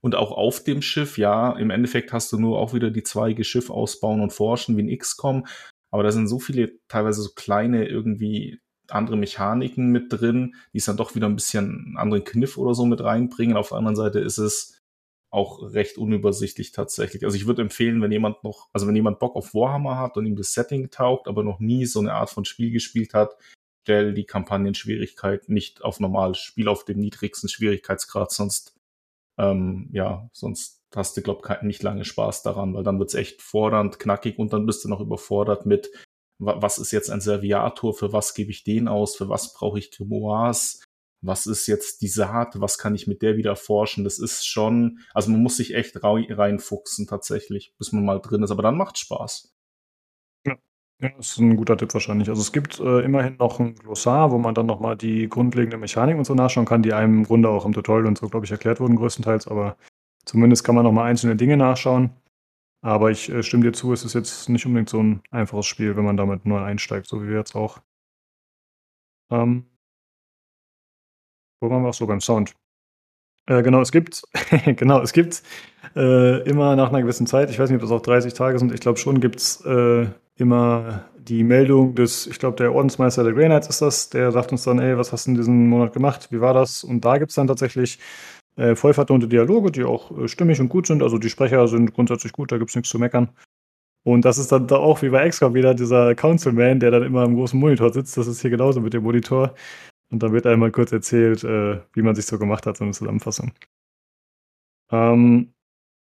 Und 0.00 0.16
auch 0.16 0.32
auf 0.32 0.64
dem 0.64 0.82
Schiff, 0.82 1.16
ja, 1.16 1.52
im 1.52 1.70
Endeffekt 1.70 2.12
hast 2.12 2.32
du 2.32 2.38
nur 2.38 2.58
auch 2.58 2.74
wieder 2.74 2.90
die 2.90 3.04
zwei 3.04 3.40
Schiff 3.44 3.70
ausbauen 3.70 4.20
und 4.20 4.32
forschen 4.32 4.76
wie 4.76 4.82
ein 4.82 4.98
XCOM. 4.98 5.46
Aber 5.92 6.02
da 6.02 6.10
sind 6.10 6.26
so 6.26 6.40
viele, 6.40 6.72
teilweise 6.88 7.22
so 7.22 7.30
kleine 7.34 7.86
irgendwie 7.86 8.58
andere 8.88 9.16
Mechaniken 9.16 9.90
mit 9.90 10.12
drin, 10.12 10.56
die 10.72 10.78
es 10.78 10.86
dann 10.86 10.96
doch 10.96 11.14
wieder 11.14 11.26
ein 11.26 11.36
bisschen 11.36 11.86
einen 11.86 11.96
anderen 11.96 12.24
Kniff 12.24 12.58
oder 12.58 12.74
so 12.74 12.84
mit 12.84 13.02
reinbringen. 13.02 13.56
Auf 13.56 13.68
der 13.68 13.78
anderen 13.78 13.96
Seite 13.96 14.18
ist 14.18 14.38
es 14.38 14.78
auch 15.30 15.72
recht 15.72 15.96
unübersichtlich 15.96 16.72
tatsächlich. 16.72 17.24
Also 17.24 17.36
ich 17.36 17.46
würde 17.46 17.62
empfehlen, 17.62 18.02
wenn 18.02 18.12
jemand 18.12 18.44
noch, 18.44 18.68
also 18.72 18.86
wenn 18.86 18.96
jemand 18.96 19.18
Bock 19.18 19.34
auf 19.34 19.54
Warhammer 19.54 19.98
hat 19.98 20.16
und 20.16 20.26
ihm 20.26 20.36
das 20.36 20.52
Setting 20.52 20.90
taugt, 20.90 21.26
aber 21.26 21.42
noch 21.42 21.58
nie 21.58 21.86
so 21.86 22.00
eine 22.00 22.12
Art 22.12 22.30
von 22.30 22.44
Spiel 22.44 22.70
gespielt 22.70 23.14
hat, 23.14 23.36
stell 23.82 24.12
die 24.12 24.24
Kampagnenschwierigkeit 24.24 25.48
nicht 25.48 25.82
auf 25.82 26.00
normales 26.00 26.38
Spiel 26.38 26.68
auf 26.68 26.84
dem 26.84 26.98
niedrigsten 26.98 27.48
Schwierigkeitsgrad, 27.48 28.30
sonst 28.30 28.76
ähm, 29.38 29.88
ja, 29.92 30.28
sonst 30.32 30.81
hast 30.96 31.16
du, 31.16 31.22
glaub 31.22 31.48
ich, 31.48 31.62
nicht 31.62 31.82
lange 31.82 32.04
Spaß 32.04 32.42
daran, 32.42 32.74
weil 32.74 32.84
dann 32.84 32.98
wird's 32.98 33.14
echt 33.14 33.42
fordernd, 33.42 33.98
knackig 33.98 34.38
und 34.38 34.52
dann 34.52 34.66
bist 34.66 34.84
du 34.84 34.88
noch 34.88 35.00
überfordert 35.00 35.66
mit, 35.66 35.90
was 36.38 36.78
ist 36.78 36.90
jetzt 36.90 37.10
ein 37.10 37.20
Serviator, 37.20 37.94
für 37.94 38.12
was 38.12 38.34
gebe 38.34 38.50
ich 38.50 38.64
den 38.64 38.88
aus, 38.88 39.16
für 39.16 39.28
was 39.28 39.54
brauche 39.54 39.78
ich 39.78 39.90
Grimoires, 39.90 40.82
was 41.22 41.46
ist 41.46 41.66
jetzt 41.68 42.02
die 42.02 42.08
Saat, 42.08 42.60
was 42.60 42.78
kann 42.78 42.94
ich 42.94 43.06
mit 43.06 43.22
der 43.22 43.36
wieder 43.36 43.50
erforschen, 43.50 44.04
das 44.04 44.18
ist 44.18 44.46
schon, 44.46 44.98
also 45.14 45.30
man 45.30 45.42
muss 45.42 45.56
sich 45.56 45.74
echt 45.74 45.96
reinfuchsen 46.02 47.06
tatsächlich, 47.06 47.74
bis 47.78 47.92
man 47.92 48.04
mal 48.04 48.20
drin 48.20 48.42
ist, 48.42 48.50
aber 48.50 48.62
dann 48.62 48.76
macht 48.76 48.98
Spaß. 48.98 49.54
Ja, 50.44 50.56
ja, 51.00 51.10
das 51.16 51.28
ist 51.28 51.38
ein 51.38 51.56
guter 51.56 51.76
Tipp 51.76 51.94
wahrscheinlich. 51.94 52.28
Also 52.28 52.42
es 52.42 52.52
gibt 52.52 52.80
äh, 52.80 53.00
immerhin 53.00 53.36
noch 53.36 53.60
ein 53.60 53.76
Glossar, 53.76 54.32
wo 54.32 54.38
man 54.38 54.54
dann 54.54 54.66
nochmal 54.66 54.96
die 54.96 55.28
grundlegende 55.28 55.78
Mechanik 55.78 56.16
und 56.16 56.24
so 56.24 56.34
nachschauen 56.34 56.66
kann, 56.66 56.82
die 56.82 56.92
einem 56.92 57.18
im 57.18 57.24
Grunde 57.24 57.48
auch 57.48 57.64
im 57.64 57.72
Tutorial 57.72 58.06
und 58.06 58.18
so, 58.18 58.28
glaube 58.28 58.46
ich, 58.46 58.52
erklärt 58.52 58.80
wurden 58.80 58.96
größtenteils, 58.96 59.46
aber 59.46 59.76
zumindest 60.32 60.64
kann 60.64 60.74
man 60.74 60.84
nochmal 60.84 61.10
einzelne 61.10 61.36
Dinge 61.36 61.58
nachschauen. 61.58 62.10
Aber 62.82 63.10
ich 63.10 63.28
äh, 63.28 63.42
stimme 63.42 63.64
dir 63.64 63.72
zu, 63.72 63.92
es 63.92 64.02
ist 64.02 64.14
jetzt 64.14 64.48
nicht 64.48 64.64
unbedingt 64.64 64.88
so 64.88 65.00
ein 65.02 65.22
einfaches 65.30 65.66
Spiel, 65.66 65.94
wenn 65.94 66.06
man 66.06 66.16
damit 66.16 66.46
neu 66.46 66.58
einsteigt, 66.58 67.06
so 67.06 67.22
wie 67.22 67.28
wir 67.28 67.36
jetzt 67.36 67.54
auch. 67.54 67.82
Ähm, 69.30 69.66
wo 71.60 71.68
waren 71.70 71.82
wir 71.82 71.90
auch 71.90 71.94
so 71.94 72.06
beim 72.06 72.22
Sound? 72.22 72.54
Äh, 73.46 73.62
genau, 73.62 73.82
es 73.82 73.92
gibt, 73.92 74.22
genau, 74.76 75.02
es 75.02 75.12
gibt 75.12 75.42
äh, 75.94 76.42
immer 76.48 76.76
nach 76.76 76.88
einer 76.88 77.02
gewissen 77.02 77.26
Zeit, 77.26 77.50
ich 77.50 77.58
weiß 77.58 77.68
nicht, 77.68 77.76
ob 77.76 77.82
das 77.82 77.92
auch 77.92 78.02
30 78.02 78.32
Tage 78.32 78.58
sind, 78.58 78.72
ich 78.72 78.80
glaube 78.80 78.98
schon, 78.98 79.20
gibt 79.20 79.36
es 79.36 79.60
äh, 79.66 80.06
immer 80.36 81.04
die 81.18 81.44
Meldung 81.44 81.94
des, 81.94 82.26
ich 82.26 82.38
glaube, 82.38 82.56
der 82.56 82.74
Ordensmeister 82.74 83.22
der 83.22 83.34
Grey 83.34 83.46
Knights 83.46 83.68
ist 83.68 83.82
das, 83.82 84.08
der 84.08 84.32
sagt 84.32 84.50
uns 84.50 84.64
dann, 84.64 84.78
ey, 84.78 84.96
was 84.96 85.12
hast 85.12 85.26
du 85.26 85.32
in 85.32 85.36
diesem 85.36 85.68
Monat 85.68 85.92
gemacht, 85.92 86.32
wie 86.32 86.40
war 86.40 86.54
das? 86.54 86.84
Und 86.84 87.04
da 87.04 87.18
gibt 87.18 87.30
es 87.30 87.36
dann 87.36 87.46
tatsächlich 87.46 87.98
äh, 88.56 88.74
voll 88.74 88.94
vertonte 88.94 89.28
Dialoge, 89.28 89.72
die 89.72 89.84
auch 89.84 90.16
äh, 90.18 90.28
stimmig 90.28 90.60
und 90.60 90.68
gut 90.68 90.86
sind, 90.86 91.02
also 91.02 91.18
die 91.18 91.30
Sprecher 91.30 91.66
sind 91.68 91.94
grundsätzlich 91.94 92.32
gut, 92.32 92.52
da 92.52 92.58
gibt 92.58 92.70
es 92.70 92.76
nichts 92.76 92.90
zu 92.90 92.98
meckern. 92.98 93.30
Und 94.04 94.24
das 94.24 94.38
ist 94.38 94.50
dann 94.50 94.66
da 94.66 94.76
auch 94.76 95.02
wie 95.02 95.10
bei 95.10 95.28
XCOM 95.28 95.54
wieder 95.54 95.74
dieser 95.74 96.14
Councilman, 96.14 96.80
der 96.80 96.90
dann 96.90 97.04
immer 97.04 97.22
am 97.22 97.36
großen 97.36 97.58
Monitor 97.58 97.92
sitzt. 97.92 98.16
Das 98.16 98.26
ist 98.26 98.40
hier 98.40 98.50
genauso 98.50 98.80
mit 98.80 98.92
dem 98.94 99.04
Monitor. 99.04 99.54
Und 100.10 100.22
dann 100.22 100.32
wird 100.32 100.46
einmal 100.46 100.72
kurz 100.72 100.92
erzählt, 100.92 101.44
äh, 101.44 101.80
wie 101.94 102.02
man 102.02 102.14
sich 102.14 102.26
so 102.26 102.38
gemacht 102.38 102.66
hat, 102.66 102.76
so 102.76 102.84
eine 102.84 102.92
Zusammenfassung. 102.92 103.52
Ähm, 104.90 105.54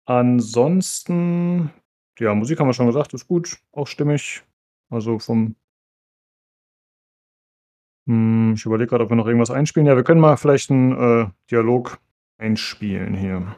ansonsten, 0.06 1.70
ja, 2.18 2.34
Musik 2.34 2.60
haben 2.60 2.68
wir 2.68 2.74
schon 2.74 2.88
gesagt, 2.88 3.14
ist 3.14 3.28
gut, 3.28 3.58
auch 3.74 3.88
stimmig. 3.88 4.44
Also 4.90 5.20
vom. 5.20 5.56
Hm, 8.08 8.54
ich 8.56 8.66
überlege 8.66 8.90
gerade, 8.90 9.04
ob 9.04 9.10
wir 9.12 9.16
noch 9.16 9.28
irgendwas 9.28 9.52
einspielen. 9.52 9.86
Ja, 9.86 9.96
wir 9.96 10.04
können 10.04 10.22
mal 10.22 10.38
vielleicht 10.38 10.72
einen 10.72 10.92
äh, 10.94 11.28
Dialog 11.52 12.00
einspielen 12.42 13.16
hier. 13.16 13.56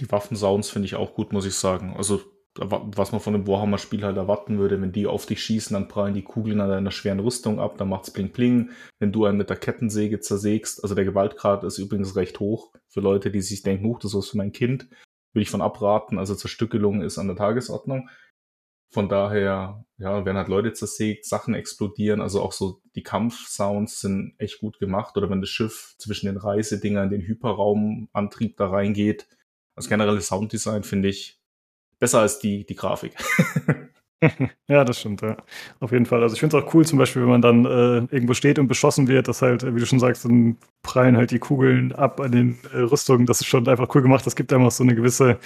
Die 0.00 0.10
Waffensounds 0.10 0.70
finde 0.70 0.86
ich 0.86 0.96
auch 0.96 1.14
gut, 1.14 1.32
muss 1.32 1.46
ich 1.46 1.54
sagen. 1.54 1.94
Also 1.96 2.20
was 2.56 3.10
man 3.10 3.20
von 3.20 3.34
einem 3.34 3.48
Warhammer-Spiel 3.48 4.04
halt 4.04 4.16
erwarten 4.16 4.58
würde, 4.58 4.80
wenn 4.80 4.92
die 4.92 5.08
auf 5.08 5.26
dich 5.26 5.42
schießen, 5.42 5.74
dann 5.74 5.88
prallen 5.88 6.14
die 6.14 6.22
Kugeln 6.22 6.60
an 6.60 6.68
deiner 6.68 6.92
schweren 6.92 7.18
Rüstung 7.18 7.58
ab, 7.58 7.78
dann 7.78 7.88
macht's 7.88 8.12
bling 8.12 8.30
bling. 8.30 8.70
Wenn 9.00 9.10
du 9.10 9.24
einen 9.24 9.38
mit 9.38 9.50
der 9.50 9.56
Kettensäge 9.56 10.20
zersägst, 10.20 10.82
also 10.82 10.94
der 10.94 11.04
Gewaltgrad 11.04 11.64
ist 11.64 11.78
übrigens 11.78 12.14
recht 12.14 12.38
hoch 12.38 12.72
für 12.88 13.00
Leute, 13.00 13.32
die 13.32 13.40
sich 13.40 13.62
denken, 13.62 13.86
huch, 13.86 13.98
das 13.98 14.12
ist 14.12 14.18
was 14.18 14.28
für 14.30 14.36
mein 14.36 14.52
Kind, 14.52 14.88
würde 15.32 15.42
ich 15.42 15.50
von 15.50 15.62
abraten. 15.62 16.16
Also 16.16 16.36
Zerstückelung 16.36 17.02
ist 17.02 17.18
an 17.18 17.26
der 17.26 17.36
Tagesordnung. 17.36 18.08
Von 18.94 19.08
daher, 19.08 19.84
ja, 19.98 20.24
werden 20.24 20.36
halt 20.36 20.46
Leute 20.46 20.72
zersägt, 20.72 21.24
Sachen 21.24 21.52
explodieren, 21.52 22.20
also 22.20 22.40
auch 22.40 22.52
so 22.52 22.80
die 22.94 23.02
Kampfsounds 23.02 23.98
sind 23.98 24.34
echt 24.38 24.60
gut 24.60 24.78
gemacht. 24.78 25.16
Oder 25.16 25.28
wenn 25.28 25.40
das 25.40 25.50
Schiff 25.50 25.96
zwischen 25.98 26.26
den 26.26 26.36
Reisedingern 26.36 27.06
in 27.06 27.10
den 27.10 27.26
Hyperraumantrieb 27.26 28.56
da 28.56 28.68
reingeht. 28.68 29.26
Das 29.74 29.88
generelle 29.88 30.20
Sounddesign 30.20 30.84
finde 30.84 31.08
ich 31.08 31.40
besser 31.98 32.20
als 32.20 32.38
die, 32.38 32.64
die 32.64 32.76
Grafik. 32.76 33.16
ja, 34.68 34.84
das 34.84 35.00
stimmt, 35.00 35.20
ja. 35.22 35.36
Auf 35.80 35.92
jeden 35.92 36.06
Fall. 36.06 36.22
Also 36.22 36.34
ich 36.34 36.40
finde 36.40 36.56
es 36.56 36.64
auch 36.64 36.72
cool, 36.74 36.86
zum 36.86 36.98
Beispiel, 36.98 37.22
wenn 37.22 37.28
man 37.28 37.42
dann 37.42 37.64
äh, 37.66 37.98
irgendwo 38.14 38.32
steht 38.32 38.58
und 38.58 38.68
beschossen 38.68 39.06
wird, 39.08 39.28
dass 39.28 39.42
halt, 39.42 39.64
wie 39.74 39.78
du 39.78 39.84
schon 39.86 40.00
sagst, 40.00 40.24
dann 40.24 40.56
prallen 40.82 41.16
halt 41.16 41.30
die 41.30 41.38
Kugeln 41.38 41.92
ab 41.92 42.20
an 42.20 42.32
den 42.32 42.58
äh, 42.72 42.78
Rüstungen. 42.78 43.26
Das 43.26 43.40
ist 43.40 43.46
schon 43.46 43.68
einfach 43.68 43.94
cool 43.94 44.02
gemacht. 44.02 44.24
Das 44.26 44.34
gibt 44.36 44.52
einem 44.52 44.64
auch 44.64 44.70
so 44.70 44.82
eine 44.84 44.94
gewisse, 44.94 45.38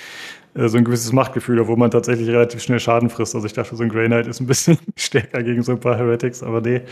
äh, 0.55 0.69
so 0.69 0.79
ein 0.79 0.85
gewisses 0.85 1.13
Machtgefühl, 1.13 1.67
wo 1.69 1.77
man 1.77 1.91
tatsächlich 1.91 2.29
relativ 2.29 2.63
schnell 2.63 2.81
Schaden 2.81 3.11
frisst. 3.11 3.35
Also 3.35 3.47
ich 3.47 3.53
dachte, 3.55 3.77
so 3.77 3.83
ein 3.83 3.89
Grey 3.91 4.07
Knight 4.09 4.27
ist 4.29 4.41
ein 4.41 4.47
bisschen 4.49 4.79
stärker 4.97 5.43
gegen 5.43 5.63
so 5.63 5.73
ein 5.73 5.81
paar 5.81 5.97
Heretics, 5.97 6.43
aber 6.43 6.61
nee, 6.61 6.83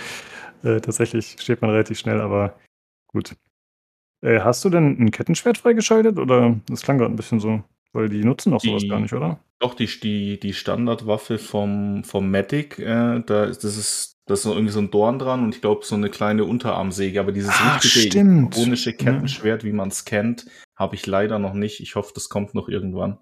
äh, 0.65 0.81
tatsächlich 0.81 1.37
steht 1.41 1.63
man 1.63 1.71
relativ 1.73 1.99
schnell, 1.99 2.21
aber 2.21 2.55
gut. 3.09 3.37
Äh, 4.23 4.41
hast 4.41 4.65
du 4.65 4.71
denn 4.71 4.99
ein 5.01 5.11
Kettenschwert 5.13 5.59
freigeschaltet 5.59 6.19
oder 6.19 6.57
das 6.69 6.83
klang 6.83 6.99
gerade 6.99 7.13
ein 7.15 7.17
bisschen 7.17 7.41
so? 7.41 7.63
Weil 7.97 8.11
die 8.11 8.23
nutzen 8.23 8.53
doch 8.53 8.61
sowas 8.61 8.83
Die- 8.83 8.89
gar 8.89 9.01
nicht, 9.01 9.15
oder? 9.15 9.41
Doch, 9.59 9.73
die, 9.73 9.87
die, 9.87 10.39
die 10.39 10.53
Standardwaffe 10.53 11.39
vom, 11.39 12.05
vom 12.05 12.31
Matic, 12.31 12.79
äh, 12.79 13.23
da 13.25 13.45
ist, 13.45 13.65
das 13.65 13.79
ist, 13.79 14.19
das 14.27 14.41
ist 14.41 14.43
so 14.43 14.53
irgendwie 14.53 14.73
so 14.73 14.81
ein 14.81 14.91
Dorn 14.91 15.19
dran 15.19 15.43
und 15.45 15.55
ich 15.55 15.63
glaube 15.63 15.83
so 15.87 15.95
eine 15.95 16.11
kleine 16.11 16.45
Unterarmsäge, 16.45 17.19
aber 17.19 17.33
dieses 17.33 17.55
Ah, 17.59 17.77
richtige 17.77 18.21
ikonische 18.21 18.93
Kettenschwert, 18.93 19.65
wie 19.65 19.73
man 19.73 19.89
es 19.89 20.05
kennt, 20.05 20.45
habe 20.77 20.95
ich 20.95 21.07
leider 21.07 21.39
noch 21.39 21.55
nicht. 21.55 21.81
Ich 21.81 21.95
hoffe, 21.95 22.13
das 22.15 22.29
kommt 22.29 22.55
noch 22.55 22.69
irgendwann. 22.69 23.19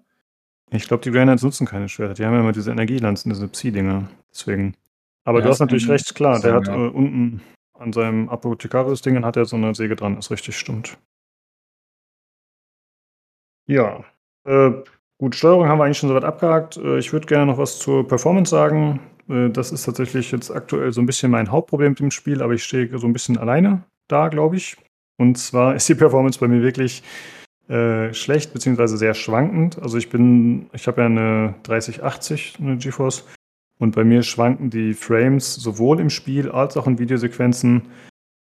Ich 0.71 0.89
glaube, 0.89 1.03
die 1.03 1.11
Knights 1.11 1.41
nutzen 1.43 1.65
keine 1.65 1.87
Schwerter. 1.87 2.15
Die 2.15 2.25
haben 2.25 2.33
ja 2.33 2.41
immer 2.41 2.51
diese 2.51 2.71
Energielanzen, 2.71 3.31
diese 3.31 3.47
Psi-Dinger. 3.47 4.09
Deswegen. 4.29 4.75
Aber 5.23 5.39
Ja, 5.39 5.45
du 5.45 5.49
hast 5.51 5.59
das 5.61 5.67
natürlich 5.67 5.87
recht, 5.87 6.15
klar. 6.15 6.41
Der 6.41 6.53
hat 6.55 6.67
ja. 6.67 6.75
äh, 6.75 6.89
unten 6.89 7.41
an 7.75 7.93
seinem 7.93 8.27
Apothekarius-Dingen 8.27 9.23
hat 9.23 9.37
er 9.37 9.45
so 9.45 9.55
eine 9.55 9.73
Säge 9.73 9.95
dran. 9.95 10.17
Ist 10.17 10.31
richtig, 10.31 10.57
stimmt. 10.57 10.97
Ja. 13.67 14.03
Äh, 14.45 14.71
gut, 15.17 15.35
Steuerung 15.35 15.67
haben 15.67 15.79
wir 15.79 15.85
eigentlich 15.85 15.97
schon 15.97 16.09
soweit 16.09 16.23
abgehakt. 16.23 16.77
Äh, 16.77 16.99
ich 16.99 17.11
würde 17.13 17.27
gerne 17.27 17.47
noch 17.47 17.57
was 17.57 17.79
zur 17.79 18.07
Performance 18.07 18.51
sagen. 18.51 18.99
Äh, 19.29 19.49
das 19.49 19.71
ist 19.71 19.83
tatsächlich 19.83 20.31
jetzt 20.31 20.51
aktuell 20.51 20.91
so 20.93 21.01
ein 21.01 21.05
bisschen 21.05 21.31
mein 21.31 21.51
Hauptproblem 21.51 21.91
mit 21.91 21.99
dem 21.99 22.11
Spiel, 22.11 22.41
aber 22.41 22.53
ich 22.53 22.63
stehe 22.63 22.97
so 22.97 23.07
ein 23.07 23.13
bisschen 23.13 23.37
alleine 23.37 23.83
da, 24.07 24.29
glaube 24.29 24.55
ich. 24.55 24.77
Und 25.17 25.37
zwar 25.37 25.75
ist 25.75 25.89
die 25.89 25.95
Performance 25.95 26.39
bei 26.39 26.47
mir 26.47 26.61
wirklich 26.61 27.03
äh, 27.67 28.13
schlecht 28.13 28.53
beziehungsweise 28.53 28.97
sehr 28.97 29.13
schwankend. 29.13 29.81
Also 29.81 29.97
ich 29.97 30.09
bin, 30.09 30.69
ich 30.73 30.87
habe 30.87 31.01
ja 31.01 31.07
eine 31.07 31.55
3080, 31.63 32.57
eine 32.59 32.77
GeForce, 32.77 33.25
und 33.77 33.95
bei 33.95 34.03
mir 34.03 34.23
schwanken 34.23 34.69
die 34.69 34.93
Frames 34.93 35.55
sowohl 35.55 35.99
im 35.99 36.09
Spiel 36.09 36.49
als 36.49 36.77
auch 36.77 36.87
in 36.87 36.97
Videosequenzen 36.97 37.83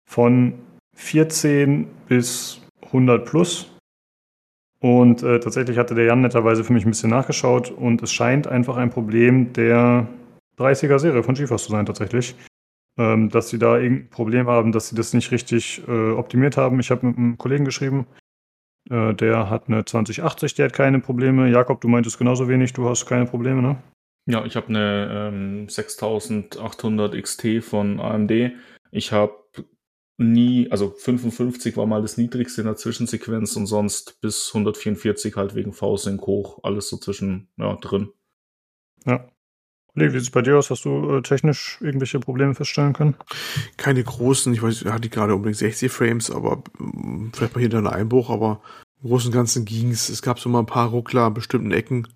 von 0.10 0.54
14 0.96 1.88
bis 2.08 2.62
100 2.86 3.26
plus. 3.26 3.70
Und 4.82 5.24
äh, 5.24 5.40
tatsächlich 5.40 5.78
hatte 5.78 5.96
der 5.96 6.06
Jan 6.06 6.22
netterweise 6.22 6.64
für 6.64 6.74
mich 6.74 6.86
ein 6.86 6.92
bisschen 6.92 7.10
nachgeschaut 7.10 7.70
und 7.70 8.02
es 8.02 8.14
scheint 8.14 8.48
einfach 8.48 8.78
ein 8.78 8.90
Problem 8.90 9.52
der 9.54 10.08
30er-Serie 10.58 11.24
von 11.24 11.36
GeForce 11.36 11.66
zu 11.66 11.72
sein 11.72 11.86
tatsächlich. 11.86 12.36
Ähm, 12.98 13.30
dass 13.30 13.50
sie 13.50 13.60
da 13.60 13.78
irgendein 13.78 14.10
Problem 14.10 14.48
haben, 14.48 14.72
dass 14.72 14.90
sie 14.90 14.96
das 14.96 15.14
nicht 15.14 15.32
richtig 15.32 15.82
äh, 15.88 16.12
optimiert 16.12 16.58
haben. 16.58 16.80
Ich 16.80 16.92
habe 16.92 17.08
mit 17.08 17.18
einem 17.18 17.38
Kollegen 17.38 17.64
geschrieben, 17.64 18.06
äh, 18.90 19.14
der 19.14 19.50
hat 19.50 19.68
eine 19.68 19.86
2080, 19.86 20.56
der 20.56 20.66
hat 20.66 20.74
keine 20.74 21.00
Probleme. 21.00 21.50
Jakob, 21.50 21.80
du 21.82 21.88
meintest 21.88 22.18
genauso 22.18 22.50
wenig, 22.50 22.74
du 22.74 22.90
hast 22.90 23.06
keine 23.06 23.26
Probleme, 23.26 23.62
ne? 23.62 23.78
Ja, 24.26 24.46
ich 24.46 24.56
habe 24.56 24.68
eine 24.68 25.32
ähm, 25.34 25.70
6800 25.70 27.22
XT 27.22 27.64
von 27.64 28.00
AMD. 28.00 28.52
Ich 28.92 29.12
habe 29.12 29.34
nie, 30.20 30.70
also 30.70 30.92
55 30.92 31.78
war 31.78 31.86
mal 31.86 32.02
das 32.02 32.18
niedrigste 32.18 32.62
in 32.62 32.68
der 32.68 32.76
Zwischensequenz 32.76 33.56
und 33.56 33.68
sonst 33.68 34.20
bis 34.22 34.50
144 34.54 35.36
halt 35.36 35.56
wegen 35.56 35.72
V-Sync 35.72 36.22
hoch, 36.28 36.60
alles 36.64 36.90
so 36.90 36.98
zwischen, 36.98 37.48
ja, 37.58 37.76
drin. 37.78 38.10
Ja. 39.06 39.28
Kollege, 39.94 40.14
wie 40.14 40.20
sieht 40.20 40.28
es 40.28 40.32
bei 40.32 40.42
dir 40.42 40.58
aus? 40.58 40.70
Hast 40.70 40.86
du 40.86 41.18
äh, 41.18 41.22
technisch 41.22 41.78
irgendwelche 41.82 42.20
Probleme 42.20 42.54
feststellen 42.54 42.94
können? 42.94 43.16
Keine 43.78 44.04
großen, 44.04 44.54
ich 44.54 44.62
weiß, 44.62 44.86
hatte 44.86 45.10
gerade 45.10 45.34
unbedingt 45.34 45.58
60 45.58 45.92
Frames, 45.92 46.30
aber 46.30 46.64
mm, 46.78 47.32
vielleicht 47.34 47.56
mal 47.56 47.62
hier 47.62 47.70
da 47.70 47.80
ein 47.80 47.88
Einbruch, 47.88 48.30
aber 48.30 48.62
im 49.02 49.10
Großen 49.10 49.30
und 49.30 49.34
Ganzen 49.34 49.66
ging's. 49.66 50.10
Es 50.10 50.22
gab 50.22 50.40
so 50.40 50.50
mal 50.50 50.60
ein 50.60 50.66
paar 50.66 50.90
Ruckler 50.90 51.24
an 51.24 51.34
bestimmten 51.34 51.72
Ecken, 51.72 52.08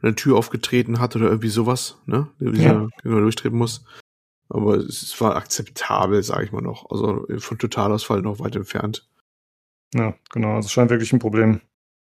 wenn 0.00 0.08
eine 0.08 0.16
Tür 0.16 0.36
aufgetreten 0.36 1.00
hat 1.00 1.16
oder 1.16 1.26
irgendwie 1.26 1.48
sowas, 1.48 1.98
ne? 2.06 2.28
Die 2.38 2.62
Ja. 2.62 2.72
ja. 2.72 2.88
man 3.02 3.22
durchtreten 3.22 3.58
muss. 3.58 3.84
Aber 4.50 4.76
es 4.76 5.18
war 5.20 5.36
akzeptabel, 5.36 6.22
sage 6.22 6.44
ich 6.44 6.52
mal 6.52 6.60
noch. 6.60 6.90
Also 6.90 7.26
von 7.38 7.58
Totalausfall 7.58 8.20
noch 8.20 8.40
weit 8.40 8.56
entfernt. 8.56 9.08
Ja, 9.94 10.14
genau. 10.30 10.56
Also 10.56 10.66
es 10.66 10.72
scheint 10.72 10.90
wirklich 10.90 11.12
ein 11.12 11.18
Problem 11.20 11.60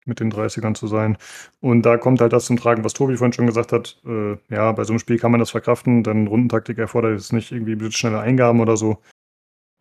mit 0.05 0.19
den 0.19 0.31
30ern 0.31 0.73
zu 0.73 0.87
sein. 0.87 1.17
Und 1.59 1.83
da 1.83 1.97
kommt 1.97 2.21
halt 2.21 2.33
das 2.33 2.45
zum 2.45 2.57
Tragen, 2.57 2.83
was 2.83 2.93
Tobi 2.93 3.17
vorhin 3.17 3.33
schon 3.33 3.45
gesagt 3.45 3.71
hat. 3.71 4.01
Äh, 4.05 4.37
ja, 4.49 4.71
bei 4.71 4.83
so 4.85 4.93
einem 4.93 4.99
Spiel 4.99 5.19
kann 5.19 5.31
man 5.31 5.39
das 5.39 5.51
verkraften, 5.51 6.03
denn 6.03 6.27
Rundentaktik 6.27 6.77
erfordert 6.77 7.13
jetzt 7.13 7.33
nicht 7.33 7.51
irgendwie 7.51 7.75
blitzschnelle 7.75 8.19
Eingaben 8.19 8.61
oder 8.61 8.77
so. 8.77 9.01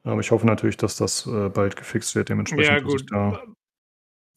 Aber 0.02 0.20
ich 0.20 0.30
hoffe 0.30 0.46
natürlich, 0.46 0.76
dass 0.76 0.96
das 0.96 1.26
äh, 1.26 1.48
bald 1.48 1.76
gefixt 1.76 2.14
wird, 2.14 2.28
dementsprechend. 2.28 2.66
Ja, 2.66 2.80
gut. 2.80 3.06
Da 3.10 3.42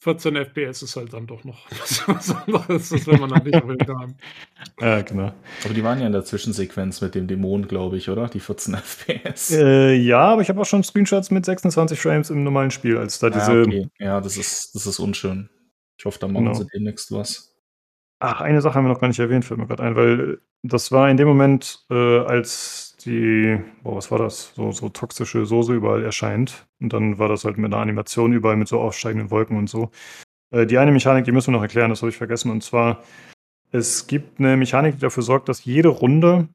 14 0.03 0.35
FPS 0.35 0.81
ist 0.81 0.95
halt 0.95 1.13
dann 1.13 1.27
doch 1.27 1.43
noch 1.43 1.59
was 2.07 2.31
anderes, 2.35 2.89
das 2.89 3.05
will 3.05 3.19
man 3.19 3.29
dann 3.29 3.43
nicht 3.43 3.61
unbedingt 3.61 3.89
haben. 3.89 4.15
Ja, 4.79 5.01
genau. 5.01 5.31
Aber 5.63 5.73
die 5.73 5.83
waren 5.83 5.99
ja 5.99 6.07
in 6.07 6.11
der 6.11 6.25
Zwischensequenz 6.25 7.01
mit 7.01 7.13
dem 7.13 7.27
Dämon, 7.27 7.67
glaube 7.67 7.97
ich, 7.97 8.09
oder? 8.09 8.27
Die 8.27 8.39
14 8.39 8.73
FPS. 8.83 9.51
Äh, 9.51 9.93
ja, 9.93 10.19
aber 10.21 10.41
ich 10.41 10.49
habe 10.49 10.59
auch 10.59 10.65
schon 10.65 10.83
Screenshots 10.83 11.29
mit 11.29 11.45
26 11.45 11.99
Frames 11.99 12.29
im 12.31 12.43
normalen 12.43 12.71
Spiel, 12.71 12.97
als 12.97 13.19
da 13.19 13.29
diese. 13.29 13.53
ja, 13.53 13.61
okay. 13.61 13.87
ja, 13.99 14.21
das 14.21 14.37
ist, 14.37 14.73
das 14.73 14.87
ist 14.87 14.99
unschön. 14.99 15.49
Ich 15.97 16.05
hoffe, 16.05 16.17
da 16.19 16.27
machen 16.27 16.45
Genau. 16.45 16.57
sie 16.57 16.65
demnächst 16.73 17.11
was. 17.11 17.55
Ach, 18.19 18.41
eine 18.41 18.61
Sache 18.61 18.75
haben 18.75 18.85
wir 18.85 18.93
noch 18.93 19.01
gar 19.01 19.07
nicht 19.07 19.19
erwähnt, 19.19 19.45
fällt 19.45 19.59
mir 19.59 19.67
gerade 19.67 19.83
ein, 19.83 19.95
weil 19.95 20.39
das 20.63 20.91
war 20.91 21.09
in 21.09 21.17
dem 21.17 21.27
Moment, 21.27 21.85
äh, 21.91 22.19
als 22.19 22.90
die, 23.05 23.59
boah, 23.83 23.97
was 23.97 24.11
war 24.11 24.19
das? 24.19 24.53
So, 24.55 24.71
so 24.71 24.89
toxische 24.89 25.45
Soße 25.45 25.73
überall 25.73 26.03
erscheint. 26.03 26.67
Und 26.79 26.93
dann 26.93 27.17
war 27.19 27.27
das 27.27 27.45
halt 27.45 27.57
mit 27.57 27.73
einer 27.73 27.81
Animation 27.81 28.33
überall 28.33 28.57
mit 28.57 28.67
so 28.67 28.79
aufsteigenden 28.79 29.31
Wolken 29.31 29.57
und 29.57 29.69
so. 29.69 29.91
Äh, 30.51 30.65
die 30.65 30.77
eine 30.77 30.91
Mechanik, 30.91 31.25
die 31.25 31.31
müssen 31.31 31.53
wir 31.53 31.57
noch 31.57 31.63
erklären, 31.63 31.89
das 31.89 32.01
habe 32.01 32.09
ich 32.09 32.17
vergessen. 32.17 32.51
Und 32.51 32.63
zwar, 32.63 33.03
es 33.71 34.07
gibt 34.07 34.39
eine 34.39 34.57
Mechanik, 34.57 34.95
die 34.95 35.01
dafür 35.01 35.23
sorgt, 35.23 35.49
dass 35.49 35.65
jede 35.65 35.89
Runde 35.89 36.47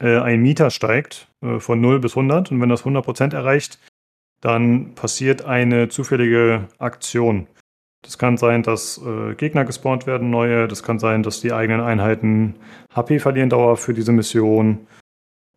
äh, 0.00 0.18
ein 0.18 0.42
Mieter 0.42 0.70
steigt, 0.70 1.28
äh, 1.42 1.58
von 1.60 1.80
0 1.80 2.00
bis 2.00 2.16
100. 2.16 2.50
Und 2.50 2.60
wenn 2.60 2.68
das 2.68 2.84
100% 2.84 3.34
erreicht, 3.34 3.78
dann 4.40 4.94
passiert 4.94 5.44
eine 5.44 5.88
zufällige 5.88 6.68
Aktion. 6.78 7.46
Das 8.02 8.18
kann 8.18 8.36
sein, 8.36 8.62
dass 8.62 8.98
äh, 9.04 9.34
Gegner 9.34 9.64
gespawnt 9.64 10.06
werden, 10.06 10.30
neue. 10.30 10.68
Das 10.68 10.82
kann 10.82 10.98
sein, 10.98 11.22
dass 11.22 11.40
die 11.40 11.52
eigenen 11.52 11.80
Einheiten 11.80 12.54
HP 12.94 13.18
verlieren 13.18 13.50
Dauer 13.50 13.76
für 13.76 13.94
diese 13.94 14.12
Mission 14.12 14.86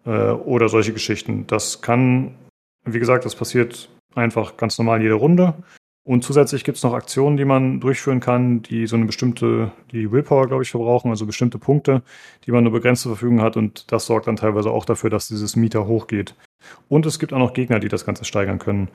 äh, 0.06 0.32
oder 0.32 0.70
solche 0.70 0.94
Geschichten. 0.94 1.46
Das 1.48 1.82
kann, 1.82 2.36
wie 2.86 3.00
gesagt, 3.00 3.26
das 3.26 3.36
passiert 3.36 3.90
einfach 4.16 4.58
ganz 4.58 4.78
normal 4.78 5.02
jede 5.02 5.16
Runde. 5.16 5.56
Und 6.10 6.24
zusätzlich 6.24 6.64
gibt 6.64 6.78
es 6.78 6.84
noch 6.84 6.94
Aktionen, 6.94 7.38
die 7.38 7.46
man 7.46 7.80
durchführen 7.80 8.20
kann, 8.20 8.64
die 8.64 8.88
so 8.88 8.96
eine 8.96 9.06
bestimmte, 9.06 9.72
die 9.92 10.12
Willpower, 10.12 10.48
glaube 10.48 10.64
ich, 10.64 10.72
verbrauchen, 10.72 11.12
also 11.12 11.28
bestimmte 11.28 11.60
Punkte, 11.60 12.02
die 12.46 12.52
man 12.52 12.64
nur 12.64 12.74
begrenzt 12.74 13.04
zur 13.04 13.12
Verfügung 13.12 13.42
hat. 13.42 13.58
Und 13.58 13.92
das 13.92 14.08
sorgt 14.08 14.26
dann 14.26 14.36
teilweise 14.36 14.72
auch 14.72 14.86
dafür, 14.86 15.12
dass 15.12 15.28
dieses 15.28 15.56
Mieter 15.56 15.86
hochgeht. 15.86 16.36
Und 16.88 17.06
es 17.06 17.20
gibt 17.20 17.32
auch 17.32 17.38
noch 17.38 17.54
Gegner, 17.54 17.80
die 17.80 17.90
das 17.90 18.06
Ganze 18.06 18.26
steigern 18.26 18.58
können. 18.58 18.90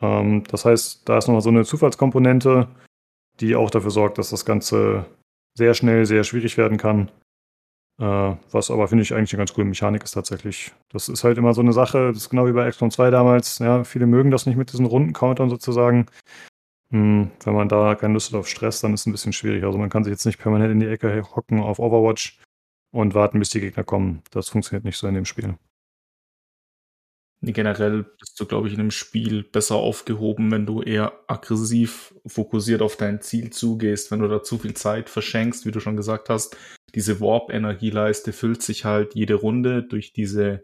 Ähm, 0.00 0.42
das 0.48 0.64
heißt, 0.64 1.08
da 1.08 1.18
ist 1.18 1.28
nochmal 1.28 1.42
so 1.42 1.50
eine 1.50 1.64
Zufallskomponente, 1.64 2.66
die 3.40 3.54
auch 3.54 3.70
dafür 3.70 3.90
sorgt, 3.90 4.18
dass 4.18 4.30
das 4.30 4.44
Ganze 4.44 5.04
sehr 5.56 5.74
schnell, 5.74 6.06
sehr 6.06 6.24
schwierig 6.24 6.58
werden 6.58 6.76
kann. 6.76 7.10
Äh, 8.02 8.36
was 8.50 8.68
aber, 8.72 8.88
finde 8.88 9.02
ich, 9.02 9.14
eigentlich 9.14 9.32
eine 9.32 9.38
ganz 9.38 9.54
coole 9.54 9.64
Mechanik 9.64 10.02
ist 10.02 10.10
tatsächlich. 10.10 10.72
Das 10.88 11.08
ist 11.08 11.22
halt 11.22 11.38
immer 11.38 11.54
so 11.54 11.60
eine 11.60 11.72
Sache, 11.72 12.08
das 12.08 12.16
ist 12.16 12.30
genau 12.30 12.46
wie 12.46 12.52
bei 12.52 12.68
XCOM 12.68 12.90
2 12.90 13.10
damals. 13.10 13.60
Ja, 13.60 13.84
viele 13.84 14.08
mögen 14.08 14.32
das 14.32 14.44
nicht 14.44 14.56
mit 14.56 14.72
diesen 14.72 14.86
Runden-Countern 14.86 15.48
sozusagen. 15.48 16.06
Hm, 16.90 17.30
wenn 17.44 17.54
man 17.54 17.68
da 17.68 17.94
keine 17.94 18.14
Lust 18.14 18.32
hat 18.32 18.40
auf 18.40 18.48
Stress, 18.48 18.80
dann 18.80 18.92
ist 18.92 19.02
es 19.02 19.06
ein 19.06 19.12
bisschen 19.12 19.32
schwierig. 19.32 19.62
Also 19.62 19.78
man 19.78 19.88
kann 19.88 20.02
sich 20.02 20.10
jetzt 20.10 20.26
nicht 20.26 20.40
permanent 20.40 20.72
in 20.72 20.80
die 20.80 20.88
Ecke 20.88 21.22
hocken 21.36 21.60
auf 21.60 21.78
Overwatch 21.78 22.40
und 22.92 23.14
warten, 23.14 23.38
bis 23.38 23.50
die 23.50 23.60
Gegner 23.60 23.84
kommen. 23.84 24.22
Das 24.32 24.48
funktioniert 24.48 24.84
nicht 24.84 24.98
so 24.98 25.06
in 25.06 25.14
dem 25.14 25.24
Spiel. 25.24 25.56
Generell 27.40 28.04
bist 28.18 28.38
du, 28.38 28.46
glaube 28.46 28.66
ich, 28.66 28.74
in 28.74 28.80
einem 28.80 28.90
Spiel 28.90 29.44
besser 29.44 29.76
aufgehoben, 29.76 30.50
wenn 30.50 30.66
du 30.66 30.82
eher 30.82 31.12
aggressiv 31.28 32.14
fokussiert 32.26 32.82
auf 32.82 32.96
dein 32.96 33.20
Ziel 33.20 33.50
zugehst, 33.50 34.10
wenn 34.10 34.20
du 34.20 34.28
da 34.28 34.42
zu 34.42 34.58
viel 34.58 34.74
Zeit 34.74 35.08
verschenkst, 35.08 35.66
wie 35.66 35.72
du 35.72 35.78
schon 35.78 35.96
gesagt 35.96 36.28
hast. 36.28 36.56
Diese 36.94 37.20
Warp-Energieleiste 37.20 38.32
füllt 38.32 38.62
sich 38.62 38.84
halt 38.84 39.14
jede 39.14 39.34
Runde 39.34 39.82
durch 39.82 40.12
diese 40.12 40.62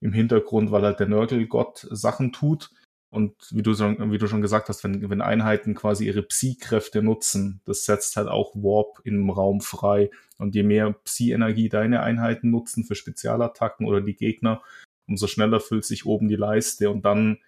im 0.00 0.12
Hintergrund, 0.12 0.72
weil 0.72 0.82
halt 0.82 0.98
der 0.98 1.08
Nörgelgott 1.08 1.86
Sachen 1.90 2.32
tut. 2.32 2.70
Und 3.10 3.34
wie 3.50 3.62
du, 3.62 3.74
schon, 3.74 4.10
wie 4.10 4.18
du 4.18 4.26
schon 4.26 4.40
gesagt 4.40 4.68
hast, 4.68 4.82
wenn, 4.84 5.08
wenn 5.10 5.20
Einheiten 5.20 5.74
quasi 5.74 6.06
ihre 6.06 6.22
Psi-Kräfte 6.22 7.02
nutzen, 7.02 7.60
das 7.66 7.84
setzt 7.84 8.16
halt 8.16 8.26
auch 8.26 8.54
Warp 8.54 9.00
im 9.04 9.30
Raum 9.30 9.60
frei. 9.60 10.10
Und 10.38 10.54
je 10.54 10.62
mehr 10.62 10.92
Psi-Energie 10.92 11.68
deine 11.68 12.02
Einheiten 12.02 12.50
nutzen 12.50 12.84
für 12.84 12.94
Spezialattacken 12.94 13.86
oder 13.86 14.00
die 14.00 14.16
Gegner, 14.16 14.62
umso 15.06 15.26
schneller 15.26 15.60
füllt 15.60 15.84
sich 15.84 16.06
oben 16.06 16.28
die 16.28 16.36
Leiste 16.36 16.90
und 16.90 17.04
dann 17.04 17.38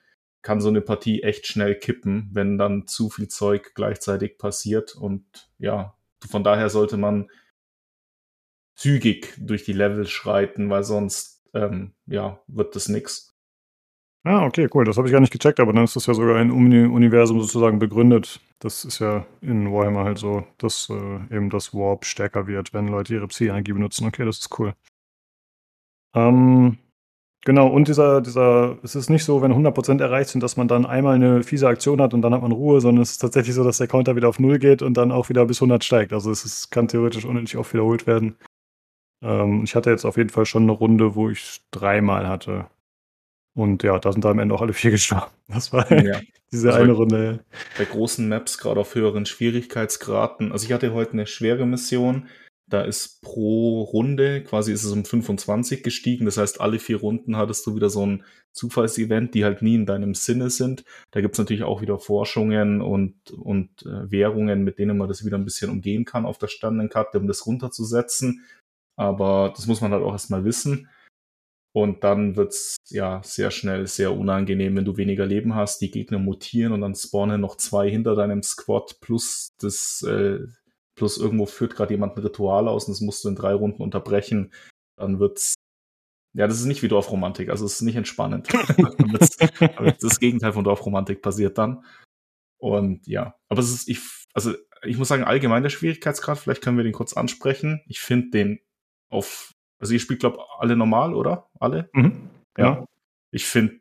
kann 0.43 0.61
so 0.61 0.69
eine 0.69 0.83
Partie 0.83 1.23
echt 1.23 1.47
schnell 1.47 1.75
kippen, 1.75 2.29
wenn 2.33 2.59
dann 2.59 2.87
zu 2.87 3.09
viel 3.09 3.29
Zeug 3.29 3.73
gleichzeitig 3.75 4.37
passiert. 4.37 4.95
Und 4.95 5.25
ja, 5.59 5.95
von 6.29 6.45
daher 6.45 6.69
sollte 6.69 6.99
man 6.99 7.31
zügig 8.75 9.35
durch 9.39 9.65
die 9.65 9.73
Level 9.73 10.07
schreiten, 10.07 10.71
weil 10.71 10.85
sonst 10.85 11.43
ähm, 11.55 11.95
ja, 12.07 12.41
wird 12.47 12.77
das 12.77 12.89
nix. 12.89 13.35
Ah, 14.27 14.47
okay, 14.47 14.69
cool. 14.73 14.85
Das 14.87 14.97
habe 14.97 15.07
ich 15.07 15.13
gar 15.13 15.21
nicht 15.21 15.33
gecheckt, 15.33 15.61
aber 15.61 15.75
dann 15.75 15.85
ist 15.85 15.97
das 15.97 16.07
ja 16.07 16.15
sogar 16.15 16.37
ein 16.37 16.51
Uni 16.51 16.87
Universum 16.87 17.41
sozusagen 17.41 17.79
begründet. 17.79 18.41
Das 18.59 18.85
ist 18.87 18.99
ja 18.99 19.27
in 19.43 19.71
Warhammer 19.71 20.05
halt 20.05 20.17
so, 20.19 20.45
dass 20.57 20.89
äh, 20.91 21.37
eben 21.37 21.51
das 21.51 21.75
Warp 21.75 22.07
stärker 22.07 22.47
wird, 22.47 22.73
wenn 22.73 22.89
Leute 22.89 23.15
ihre 23.15 23.29
Psi-Energie 23.29 23.75
benutzen. 23.75 24.07
Okay, 24.07 24.25
das 24.25 24.39
ist 24.39 24.59
cool. 24.59 24.73
Ähm, 26.15 26.79
genau, 27.45 27.69
und 27.69 27.89
dieser, 27.89 28.23
dieser, 28.23 28.79
es 28.83 28.95
ist 28.95 29.11
nicht 29.11 29.25
so, 29.25 29.43
wenn 29.43 29.53
100% 29.53 30.01
erreicht 30.01 30.31
sind, 30.31 30.43
dass 30.43 30.57
man 30.57 30.69
dann 30.69 30.87
einmal 30.87 31.17
eine 31.17 31.43
fiese 31.43 31.69
Aktion 31.69 32.01
hat 32.01 32.15
und 32.15 32.23
dann 32.23 32.33
hat 32.33 32.41
man 32.41 32.53
Ruhe, 32.53 32.81
sondern 32.81 33.03
es 33.03 33.13
ist 33.13 33.19
tatsächlich 33.19 33.55
so, 33.55 33.65
dass 33.65 33.79
der 33.79 33.89
Counter 33.89 34.17
wieder 34.17 34.29
auf 34.31 34.39
Null 34.39 34.59
geht 34.59 34.81
und 34.81 34.95
dann 34.97 35.13
auch 35.13 35.29
wieder 35.29 35.45
bis 35.45 35.59
100 35.59 35.85
steigt. 35.85 36.15
Also 36.15 36.31
es 36.31 36.47
ist, 36.47 36.71
kann 36.71 36.89
theoretisch 36.89 37.27
unendlich 37.27 37.59
oft 37.59 37.75
wiederholt 37.75 38.07
werden. 38.07 38.37
Ähm, 39.23 39.63
ich 39.65 39.75
hatte 39.75 39.91
jetzt 39.91 40.05
auf 40.05 40.17
jeden 40.17 40.31
Fall 40.31 40.47
schon 40.47 40.65
eine 40.65 40.73
Runde, 40.73 41.15
wo 41.15 41.31
ich 41.31 41.43
es 41.43 41.61
dreimal 41.71 42.29
hatte. 42.29 42.67
Und 43.57 43.83
ja, 43.85 43.99
da 44.01 44.13
sind 44.13 44.25
da 44.25 44.31
am 44.31 44.39
Ende 44.41 44.55
auch 44.55 44.63
alle 44.63 44.73
vier 44.75 44.91
gestorben. 44.91 45.31
Das 45.49 45.73
war 45.73 45.91
Ja. 45.93 46.21
diese 46.53 46.69
Also 46.73 46.83
eine 46.83 46.93
Runde. 46.93 47.45
bei 47.79 47.85
großen 47.85 48.29
Maps, 48.29 48.59
gerade 48.59 48.81
auf 48.81 48.95
höheren 48.95 49.27
Schwierigkeitsgraden. 49.27 50.53
Also 50.53 50.67
ich 50.67 50.73
hatte 50.73 50.93
heute 50.93 51.13
eine 51.13 51.27
schwere 51.27 51.67
Mission. 51.67 52.29
Da 52.67 52.81
ist 52.81 53.21
pro 53.21 53.83
Runde, 53.83 54.43
quasi 54.43 54.73
ist 54.73 54.85
es 54.85 54.91
um 54.91 55.05
25 55.05 55.83
gestiegen. 55.83 56.25
Das 56.25 56.39
heißt, 56.39 56.63
alle 56.63 56.79
vier 56.79 56.97
Runden 56.97 57.37
hattest 57.37 57.67
du 57.67 57.77
wieder 57.77 57.91
so 57.91 58.07
ein 58.07 58.25
Zufallsevent, 58.53 59.35
die 59.35 59.45
halt 59.45 59.61
nie 59.61 59.75
in 59.75 59.85
deinem 59.85 60.15
Sinne 60.15 60.49
sind. 60.49 60.83
Da 61.11 61.21
gibt's 61.21 61.39
natürlich 61.39 61.63
auch 61.63 61.83
wieder 61.83 61.99
Forschungen 61.99 62.81
und, 62.81 63.31
und 63.33 63.83
äh, 63.83 64.11
Währungen, 64.11 64.65
mit 64.65 64.79
denen 64.79 64.97
man 64.97 65.09
das 65.09 65.27
wieder 65.27 65.37
ein 65.37 65.45
bisschen 65.45 65.71
umgehen 65.71 66.07
kann 66.07 66.25
auf 66.25 66.39
der 66.39 66.47
Standenkarte, 66.49 67.19
um 67.21 67.27
das 67.27 67.47
runterzusetzen. 67.47 68.45
Aber 68.97 69.53
das 69.55 69.67
muss 69.67 69.81
man 69.81 69.93
halt 69.93 70.03
auch 70.03 70.13
erstmal 70.13 70.45
wissen. 70.45 70.89
Und 71.77 72.05
dann 72.05 72.37
wird's 72.37 72.77
ja 72.89 73.21
sehr 73.25 73.51
schnell 73.51 73.89
sehr 73.89 74.17
unangenehm, 74.17 74.77
wenn 74.77 74.85
du 74.85 74.97
weniger 74.97 75.27
Leben 75.27 75.57
hast, 75.57 75.81
die 75.81 75.91
Gegner 75.91 76.21
mutieren 76.21 76.73
und 76.73 76.83
dann 76.83 76.95
spawnen 76.95 77.41
noch 77.41 77.57
zwei 77.57 77.91
hinter 77.91 78.15
deinem 78.15 78.45
Squad 78.45 79.01
plus 79.01 79.49
das 79.59 80.03
äh, 80.03 80.39
plus 80.95 81.19
irgendwo 81.19 81.47
führt 81.47 81.75
gerade 81.75 81.93
jemand 81.93 82.17
ein 82.17 82.23
Ritual 82.23 82.69
aus 82.69 82.87
und 82.87 82.93
das 82.93 83.01
musst 83.01 83.25
du 83.25 83.29
in 83.29 83.35
drei 83.35 83.55
Runden 83.55 83.83
unterbrechen. 83.83 84.53
Dann 84.97 85.19
wird's 85.19 85.55
ja, 86.37 86.49
das 86.49 86.59
ist 86.59 86.67
nicht 86.67 86.83
wie 86.83 86.89
Dorfromantik, 86.89 87.49
also 87.49 87.65
es 87.65 87.75
ist 87.75 87.83
nicht 87.83 87.97
entspannend. 87.97 88.49
Das 90.01 90.21
Gegenteil 90.21 90.53
von 90.53 90.65
Dorfromantik 90.65 91.23
passiert 91.23 91.59
dann. 91.59 91.85
Und 92.59 93.07
ja, 93.07 93.37
aber 93.49 93.61
es 93.61 93.73
ist, 93.73 93.89
ich, 93.89 94.01
also 94.33 94.55
ich 94.83 94.99
muss 94.99 95.09
sagen, 95.09 95.25
allgemein 95.25 95.63
der 95.63 95.71
Schwierigkeitsgrad, 95.71 96.39
vielleicht 96.39 96.63
können 96.63 96.77
wir 96.77 96.85
den 96.85 96.93
kurz 96.93 97.13
ansprechen. 97.13 97.83
Ich 97.87 98.01
finde 98.01 98.31
den 98.31 98.61
auf, 99.15 99.53
also 99.81 99.93
ihr 99.93 100.01
spielt, 100.01 100.21
glaube 100.21 100.39
alle 100.59 100.77
normal, 100.77 101.15
oder? 101.15 101.49
Alle? 101.59 101.89
Mhm. 101.93 102.29
Ja. 102.59 102.85
Ich 103.33 103.47
finde, 103.47 103.81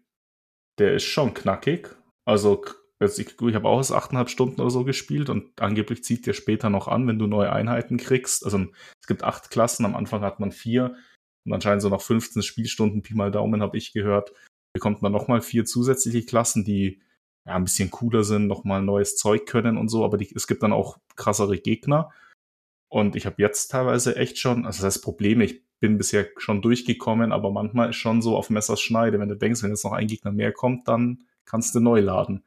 der 0.80 0.94
ist 0.94 1.04
schon 1.04 1.34
knackig. 1.34 1.96
Also, 2.26 2.64
jetzt, 3.00 3.20
ich, 3.20 3.40
ich 3.40 3.56
habe 3.56 3.68
auch 3.68 3.78
erst 3.78 3.92
8,5 3.92 4.28
Stunden 4.30 4.62
oder 4.62 4.72
so 4.72 4.84
gespielt 4.84 5.30
und 5.30 5.62
angeblich 5.62 6.04
zieht 6.04 6.26
der 6.26 6.34
später 6.34 6.70
noch 6.70 6.88
an, 6.88 7.08
wenn 7.08 7.20
du 7.20 7.28
neue 7.28 7.52
Einheiten 7.52 7.98
kriegst. 7.98 8.46
Also, 8.46 8.66
es 9.02 9.08
gibt 9.08 9.24
acht 9.24 9.52
Klassen, 9.52 9.86
am 9.86 9.96
Anfang 9.96 10.22
hat 10.22 10.40
man 10.40 10.52
vier 10.52 10.96
und 11.46 11.54
anscheinend 11.54 11.82
so 11.82 11.90
nach 11.90 12.02
15 12.02 12.42
Spielstunden, 12.42 13.04
Pi 13.04 13.16
mal 13.16 13.32
Daumen, 13.32 13.62
habe 13.62 13.78
ich 13.78 13.94
gehört, 13.94 14.34
bekommt 14.74 15.02
man 15.02 15.12
nochmal 15.12 15.42
vier 15.42 15.66
zusätzliche 15.66 16.26
Klassen, 16.26 16.64
die 16.64 17.02
ja 17.46 17.56
ein 17.56 17.66
bisschen 17.66 17.92
cooler 17.92 18.24
sind, 18.24 18.48
nochmal 18.48 18.82
neues 18.82 19.18
Zeug 19.18 19.46
können 19.46 19.78
und 19.78 19.90
so, 19.90 20.06
aber 20.06 20.18
die, 20.18 20.34
es 20.34 20.48
gibt 20.48 20.64
dann 20.64 20.74
auch 20.74 20.98
krassere 21.16 21.58
Gegner. 21.58 22.12
Und 22.94 23.16
ich 23.16 23.26
habe 23.26 23.42
jetzt 23.42 23.70
teilweise 23.70 24.18
echt 24.18 24.38
schon, 24.38 24.68
also 24.68 24.84
das 24.84 24.96
heißt 24.98 25.04
Probleme, 25.04 25.44
ich 25.46 25.64
bin 25.80 25.98
bisher 25.98 26.28
schon 26.38 26.62
durchgekommen, 26.62 27.32
aber 27.32 27.50
manchmal 27.50 27.90
ist 27.90 27.96
schon 27.96 28.22
so 28.22 28.38
auf 28.38 28.52
Messers 28.52 28.82
Schneide, 28.82 29.20
wenn 29.20 29.30
du 29.30 29.36
denkst, 29.36 29.64
wenn 29.64 29.72
jetzt 29.72 29.84
noch 29.84 29.94
ein 29.94 30.06
Gegner 30.06 30.32
mehr 30.32 30.52
kommt, 30.52 30.88
dann 30.88 31.24
kannst 31.44 31.74
du 31.74 31.80
neu 31.80 32.02
laden. 32.02 32.46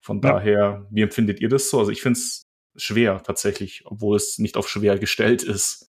Von 0.00 0.20
Ja. 0.20 0.32
daher, 0.32 0.84
wie 0.90 1.02
empfindet 1.02 1.38
ihr 1.40 1.48
das 1.48 1.70
so? 1.70 1.78
Also 1.78 1.92
ich 1.92 2.02
finde 2.02 2.18
es 2.18 2.42
schwer 2.74 3.22
tatsächlich, 3.22 3.84
obwohl 3.86 4.16
es 4.16 4.40
nicht 4.40 4.56
auf 4.56 4.68
schwer 4.68 4.98
gestellt 4.98 5.44
ist. 5.44 5.92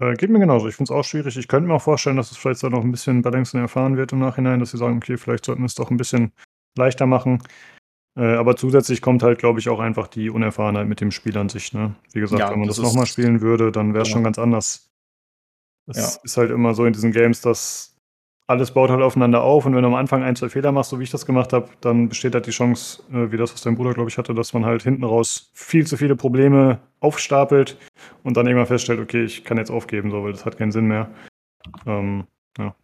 Äh, 0.00 0.14
geht 0.14 0.30
mir 0.30 0.40
genauso. 0.40 0.66
Ich 0.66 0.74
finde 0.74 0.92
es 0.92 0.98
auch 0.98 1.04
schwierig. 1.04 1.36
Ich 1.36 1.46
könnte 1.46 1.68
mir 1.68 1.74
auch 1.74 1.82
vorstellen, 1.82 2.16
dass 2.16 2.32
es 2.32 2.36
vielleicht 2.36 2.64
dann 2.64 2.72
noch 2.72 2.82
ein 2.82 2.90
bisschen 2.90 3.22
Balancen 3.22 3.60
erfahren 3.60 3.96
wird 3.96 4.10
im 4.10 4.18
Nachhinein, 4.18 4.58
dass 4.58 4.72
sie 4.72 4.78
sagen, 4.78 4.96
okay, 4.96 5.16
vielleicht 5.16 5.44
sollten 5.44 5.62
wir 5.62 5.66
es 5.66 5.76
doch 5.76 5.92
ein 5.92 5.98
bisschen 5.98 6.32
leichter 6.76 7.06
machen. 7.06 7.44
Äh, 8.16 8.34
aber 8.36 8.56
zusätzlich 8.56 9.02
kommt 9.02 9.22
halt, 9.22 9.38
glaube 9.38 9.60
ich, 9.60 9.68
auch 9.68 9.78
einfach 9.80 10.06
die 10.08 10.30
Unerfahrenheit 10.30 10.88
mit 10.88 11.00
dem 11.00 11.10
Spiel 11.10 11.36
an 11.36 11.48
sich. 11.48 11.72
Ne? 11.74 11.94
Wie 12.12 12.20
gesagt, 12.20 12.40
Ja, 12.40 12.50
wenn 12.50 12.60
man 12.60 12.68
das 12.68 12.78
das, 12.78 12.86
nochmal 12.86 13.06
spielen 13.06 13.40
würde, 13.42 13.70
dann 13.72 13.92
wäre 13.92 14.02
es 14.02 14.08
Ja. 14.08 14.14
schon 14.14 14.24
ganz 14.24 14.38
anders. 14.38 14.90
Es 15.86 15.96
Ja. 15.98 16.20
ist 16.24 16.36
halt 16.36 16.50
immer 16.50 16.74
so 16.74 16.84
in 16.86 16.92
diesen 16.92 17.12
Games, 17.12 17.42
dass 17.42 17.92
alles 18.48 18.70
baut 18.72 18.90
halt 18.90 19.02
aufeinander 19.02 19.42
auf 19.42 19.66
und 19.66 19.74
wenn 19.74 19.82
du 19.82 19.88
am 19.88 19.94
Anfang 19.94 20.22
ein, 20.22 20.36
zwei 20.36 20.48
Fehler 20.48 20.70
machst, 20.72 20.90
so 20.90 20.98
wie 21.00 21.02
ich 21.02 21.10
das 21.10 21.26
gemacht 21.26 21.52
habe, 21.52 21.68
dann 21.80 22.08
besteht 22.08 22.32
halt 22.34 22.46
die 22.46 22.52
Chance, 22.52 23.02
äh, 23.12 23.30
wie 23.32 23.36
das, 23.36 23.52
was 23.52 23.60
dein 23.62 23.74
Bruder, 23.74 23.92
glaube 23.92 24.08
ich, 24.08 24.18
hatte, 24.18 24.34
dass 24.34 24.52
man 24.52 24.64
halt 24.64 24.82
hinten 24.84 25.04
raus 25.04 25.50
viel 25.52 25.84
zu 25.86 25.96
viele 25.96 26.14
Probleme 26.16 26.78
aufstapelt 27.00 27.76
und 28.22 28.36
dann 28.36 28.46
irgendwann 28.46 28.66
feststellt, 28.68 29.00
okay, 29.00 29.24
ich 29.24 29.44
kann 29.44 29.58
jetzt 29.58 29.70
aufgeben, 29.70 30.10
so, 30.10 30.22
weil 30.24 30.32
das 30.32 30.46
hat 30.46 30.58
keinen 30.58 30.70
Sinn 30.72 30.86
mehr. 30.86 31.10
Ähm, 31.86 32.24
ja. 32.56 32.74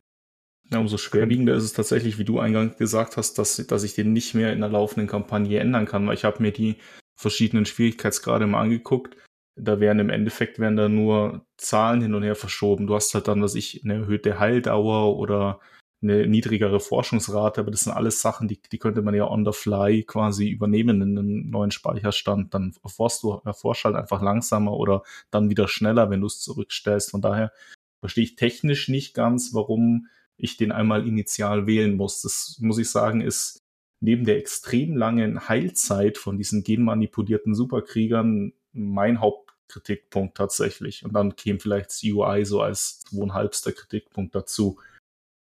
Ja, 0.72 0.78
umso 0.78 0.96
schwerwiegender 0.96 1.54
ist 1.54 1.64
es 1.64 1.74
tatsächlich, 1.74 2.18
wie 2.18 2.24
du 2.24 2.38
eingangs 2.38 2.78
gesagt 2.78 3.18
hast, 3.18 3.38
dass, 3.38 3.56
dass 3.66 3.82
ich 3.82 3.92
den 3.94 4.14
nicht 4.14 4.34
mehr 4.34 4.54
in 4.54 4.60
der 4.60 4.70
laufenden 4.70 5.06
Kampagne 5.06 5.60
ändern 5.60 5.84
kann, 5.84 6.06
weil 6.06 6.14
ich 6.14 6.24
habe 6.24 6.40
mir 6.42 6.50
die 6.50 6.76
verschiedenen 7.14 7.66
Schwierigkeitsgrade 7.66 8.46
mal 8.46 8.62
angeguckt. 8.62 9.18
Da 9.54 9.80
werden 9.80 9.98
im 9.98 10.08
Endeffekt 10.08 10.58
werden 10.58 10.78
da 10.78 10.88
nur 10.88 11.44
Zahlen 11.58 12.00
hin 12.00 12.14
und 12.14 12.22
her 12.22 12.36
verschoben. 12.36 12.86
Du 12.86 12.94
hast 12.94 13.12
halt 13.12 13.28
dann, 13.28 13.42
was 13.42 13.54
ich, 13.54 13.84
eine 13.84 13.94
erhöhte 13.96 14.38
Heildauer 14.38 15.18
oder 15.18 15.60
eine 16.00 16.26
niedrigere 16.26 16.80
Forschungsrate, 16.80 17.60
aber 17.60 17.70
das 17.70 17.84
sind 17.84 17.92
alles 17.92 18.22
Sachen, 18.22 18.48
die, 18.48 18.58
die 18.72 18.78
könnte 18.78 19.02
man 19.02 19.14
ja 19.14 19.28
on 19.28 19.44
the 19.44 19.52
fly 19.52 20.02
quasi 20.04 20.48
übernehmen 20.48 21.02
in 21.02 21.18
einen 21.18 21.50
neuen 21.50 21.70
Speicherstand. 21.70 22.54
Dann 22.54 22.74
erforschst 22.82 23.22
du, 23.22 23.42
erforschst 23.44 23.84
halt 23.84 23.94
einfach 23.94 24.22
langsamer 24.22 24.72
oder 24.72 25.02
dann 25.30 25.50
wieder 25.50 25.68
schneller, 25.68 26.08
wenn 26.08 26.22
du 26.22 26.28
es 26.28 26.40
zurückstellst. 26.40 27.10
Von 27.10 27.20
daher 27.20 27.52
verstehe 28.00 28.24
ich 28.24 28.36
technisch 28.36 28.88
nicht 28.88 29.12
ganz, 29.12 29.52
warum 29.52 30.08
ich 30.36 30.56
den 30.56 30.72
einmal 30.72 31.06
initial 31.06 31.66
wählen 31.66 31.96
muss. 31.96 32.22
Das 32.22 32.58
muss 32.60 32.78
ich 32.78 32.90
sagen, 32.90 33.20
ist 33.20 33.58
neben 34.00 34.24
der 34.24 34.38
extrem 34.38 34.96
langen 34.96 35.48
Heilzeit 35.48 36.18
von 36.18 36.36
diesen 36.36 36.64
genmanipulierten 36.64 37.54
Superkriegern 37.54 38.52
mein 38.72 39.20
Hauptkritikpunkt 39.20 40.36
tatsächlich. 40.36 41.04
Und 41.04 41.14
dann 41.14 41.36
käme 41.36 41.60
vielleicht 41.60 41.90
das 41.90 42.02
UI 42.02 42.44
so 42.44 42.60
als 42.60 43.00
zweieinhalbster 43.00 43.72
Kritikpunkt 43.72 44.34
dazu. 44.34 44.78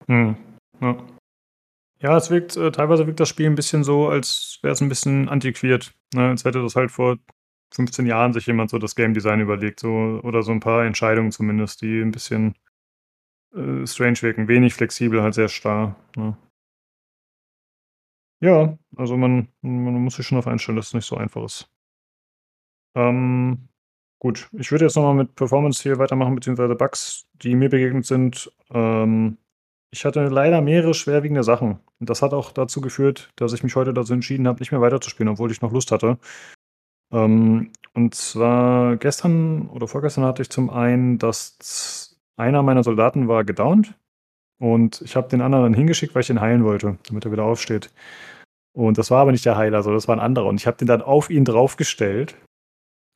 Hm. 0.06 0.36
Ja. 0.80 0.96
ja, 2.00 2.16
es 2.16 2.30
wirkt, 2.30 2.56
äh, 2.56 2.70
teilweise 2.70 3.06
wirkt 3.06 3.20
das 3.20 3.28
Spiel 3.28 3.46
ein 3.46 3.54
bisschen 3.54 3.84
so, 3.84 4.08
als 4.08 4.58
wäre 4.62 4.72
es 4.72 4.80
ein 4.80 4.88
bisschen 4.88 5.28
antiquiert. 5.28 5.92
Ne? 6.14 6.28
Als 6.28 6.44
hätte 6.44 6.62
das 6.62 6.76
halt 6.76 6.90
vor 6.90 7.18
15 7.74 8.06
Jahren 8.06 8.32
sich 8.32 8.46
jemand 8.46 8.70
so 8.70 8.78
das 8.78 8.94
Game 8.94 9.14
Design 9.14 9.40
überlegt, 9.40 9.80
so, 9.80 10.20
oder 10.22 10.42
so 10.42 10.52
ein 10.52 10.60
paar 10.60 10.84
Entscheidungen 10.84 11.32
zumindest, 11.32 11.82
die 11.82 12.00
ein 12.00 12.12
bisschen 12.12 12.54
äh, 13.55 13.86
strange 13.86 14.23
wirken. 14.23 14.49
Wenig 14.49 14.74
flexibel, 14.74 15.23
halt 15.23 15.34
sehr 15.34 15.49
starr. 15.49 15.97
Ne? 16.16 16.36
Ja, 18.41 18.76
also 18.97 19.16
man, 19.16 19.49
man 19.62 19.94
muss 20.02 20.16
sich 20.16 20.26
schon 20.26 20.36
darauf 20.36 20.52
einstellen, 20.52 20.76
dass 20.76 20.89
es 20.89 20.94
nicht 20.94 21.07
so 21.07 21.16
einfach 21.16 21.44
ist. 21.44 21.70
Ähm, 22.97 23.68
gut, 24.20 24.49
ich 24.52 24.70
würde 24.70 24.84
jetzt 24.84 24.97
nochmal 24.97 25.15
mit 25.15 25.34
Performance 25.34 25.83
hier 25.83 25.99
weitermachen, 25.99 26.34
beziehungsweise 26.34 26.74
Bugs, 26.74 27.26
die 27.34 27.55
mir 27.55 27.70
begegnet 27.70 28.05
sind. 28.07 28.52
Ähm, 28.70 29.39
ich 29.92 30.05
hatte 30.05 30.26
leider 30.28 30.60
mehrere 30.60 30.92
schwerwiegende 30.92 31.44
Sachen. 31.44 31.78
Das 32.00 32.20
hat 32.20 32.34
auch 32.34 32.52
dazu 32.52 32.81
geführt, 32.81 33.31
dass 33.36 33.52
ich 33.52 33.62
mich 33.62 33.76
heute 33.76 33.94
dazu 33.94 34.12
entschieden 34.12 34.47
habe, 34.49 34.58
nicht 34.58 34.73
mehr 34.73 34.81
weiterzuspielen, 34.81 35.33
obwohl 35.33 35.50
ich 35.50 35.62
noch 35.62 35.73
Lust 35.73 35.92
hatte. 35.92 36.18
Ähm, 37.12 37.70
und 37.94 38.15
zwar 38.15 38.97
gestern 38.97 39.68
oder 39.68 39.86
vorgestern 39.86 40.24
hatte 40.24 40.42
ich 40.42 40.50
zum 40.50 40.68
einen, 40.68 41.18
dass 41.18 42.03
einer 42.36 42.62
meiner 42.62 42.82
Soldaten 42.82 43.28
war 43.28 43.44
gedownt 43.44 43.94
und 44.58 45.02
ich 45.02 45.16
habe 45.16 45.28
den 45.28 45.40
anderen 45.40 45.64
dann 45.64 45.74
hingeschickt, 45.74 46.14
weil 46.14 46.22
ich 46.22 46.30
ihn 46.30 46.40
heilen 46.40 46.64
wollte, 46.64 46.98
damit 47.08 47.24
er 47.24 47.32
wieder 47.32 47.44
aufsteht. 47.44 47.90
Und 48.72 48.98
das 48.98 49.10
war 49.10 49.20
aber 49.20 49.32
nicht 49.32 49.44
der 49.44 49.56
Heiler, 49.56 49.82
sondern 49.82 49.98
das 49.98 50.08
war 50.08 50.16
ein 50.16 50.20
anderer. 50.20 50.46
Und 50.46 50.56
ich 50.56 50.66
habe 50.66 50.76
den 50.76 50.88
dann 50.88 51.02
auf 51.02 51.30
ihn 51.30 51.44
draufgestellt. 51.44 52.36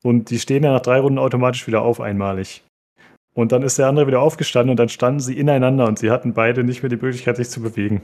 Und 0.05 0.31
die 0.31 0.39
stehen 0.39 0.63
ja 0.63 0.73
nach 0.73 0.81
drei 0.81 1.01
Runden 1.01 1.19
automatisch 1.19 1.67
wieder 1.67 1.83
auf 1.83 2.01
einmalig. 2.01 2.63
Und 3.35 3.53
dann 3.53 3.63
ist 3.63 3.79
der 3.79 3.89
andere 3.89 4.07
wieder 4.07 4.21
aufgestanden 4.21 4.71
und 4.71 4.77
dann 4.79 4.89
standen 4.89 5.21
sie 5.21 5.39
ineinander 5.39 5.87
und 5.87 5.99
sie 5.99 6.11
hatten 6.11 6.35
beide 6.35 6.65
nicht 6.65 6.83
mehr 6.83 6.91
die 6.91 6.97
Möglichkeit, 6.97 7.37
sich 7.37 7.51
zu 7.51 7.61
bewegen. 7.61 8.03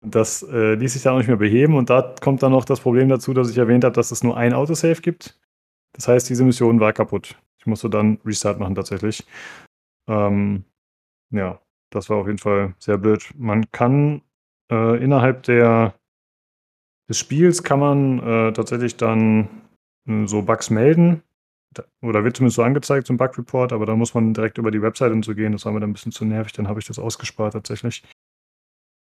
Das 0.00 0.42
äh, 0.42 0.74
ließ 0.74 0.92
sich 0.92 1.02
dann 1.02 1.14
auch 1.14 1.18
nicht 1.18 1.28
mehr 1.28 1.36
beheben 1.36 1.76
und 1.76 1.90
da 1.90 2.14
kommt 2.20 2.42
dann 2.42 2.52
noch 2.52 2.64
das 2.64 2.80
Problem 2.80 3.08
dazu, 3.08 3.32
dass 3.32 3.50
ich 3.50 3.58
erwähnt 3.58 3.84
habe, 3.84 3.94
dass 3.94 4.10
es 4.10 4.22
nur 4.22 4.36
ein 4.36 4.52
Autosave 4.52 5.00
gibt. 5.00 5.38
Das 5.92 6.08
heißt, 6.08 6.28
diese 6.28 6.44
Mission 6.44 6.78
war 6.78 6.92
kaputt. 6.92 7.36
Ich 7.58 7.66
musste 7.66 7.88
dann 7.88 8.18
Restart 8.24 8.60
machen 8.60 8.74
tatsächlich. 8.74 9.24
Ähm, 10.08 10.64
ja, 11.30 11.60
das 11.90 12.10
war 12.10 12.18
auf 12.18 12.26
jeden 12.26 12.38
Fall 12.38 12.74
sehr 12.78 12.98
blöd. 12.98 13.30
Man 13.36 13.70
kann 13.70 14.22
äh, 14.70 15.02
innerhalb 15.02 15.42
der, 15.44 15.94
des 17.08 17.18
Spiels 17.18 17.62
kann 17.62 17.80
man 17.80 18.18
äh, 18.18 18.52
tatsächlich 18.52 18.96
dann 18.96 19.48
äh, 20.08 20.26
so 20.26 20.42
Bugs 20.42 20.70
melden. 20.70 21.22
Oder 22.02 22.22
wird 22.22 22.36
zumindest 22.36 22.56
so 22.56 22.62
angezeigt, 22.62 23.10
ein 23.10 23.16
Bug-Report, 23.16 23.72
aber 23.72 23.84
da 23.84 23.96
muss 23.96 24.14
man 24.14 24.32
direkt 24.32 24.58
über 24.58 24.70
die 24.70 24.80
Website 24.80 25.10
und 25.10 25.24
so 25.24 25.34
gehen. 25.34 25.50
Das 25.50 25.64
war 25.64 25.72
mir 25.72 25.80
dann 25.80 25.90
ein 25.90 25.94
bisschen 25.94 26.12
zu 26.12 26.24
nervig, 26.24 26.52
dann 26.52 26.68
habe 26.68 26.78
ich 26.78 26.86
das 26.86 27.00
ausgespart 27.00 27.54
tatsächlich. 27.54 28.04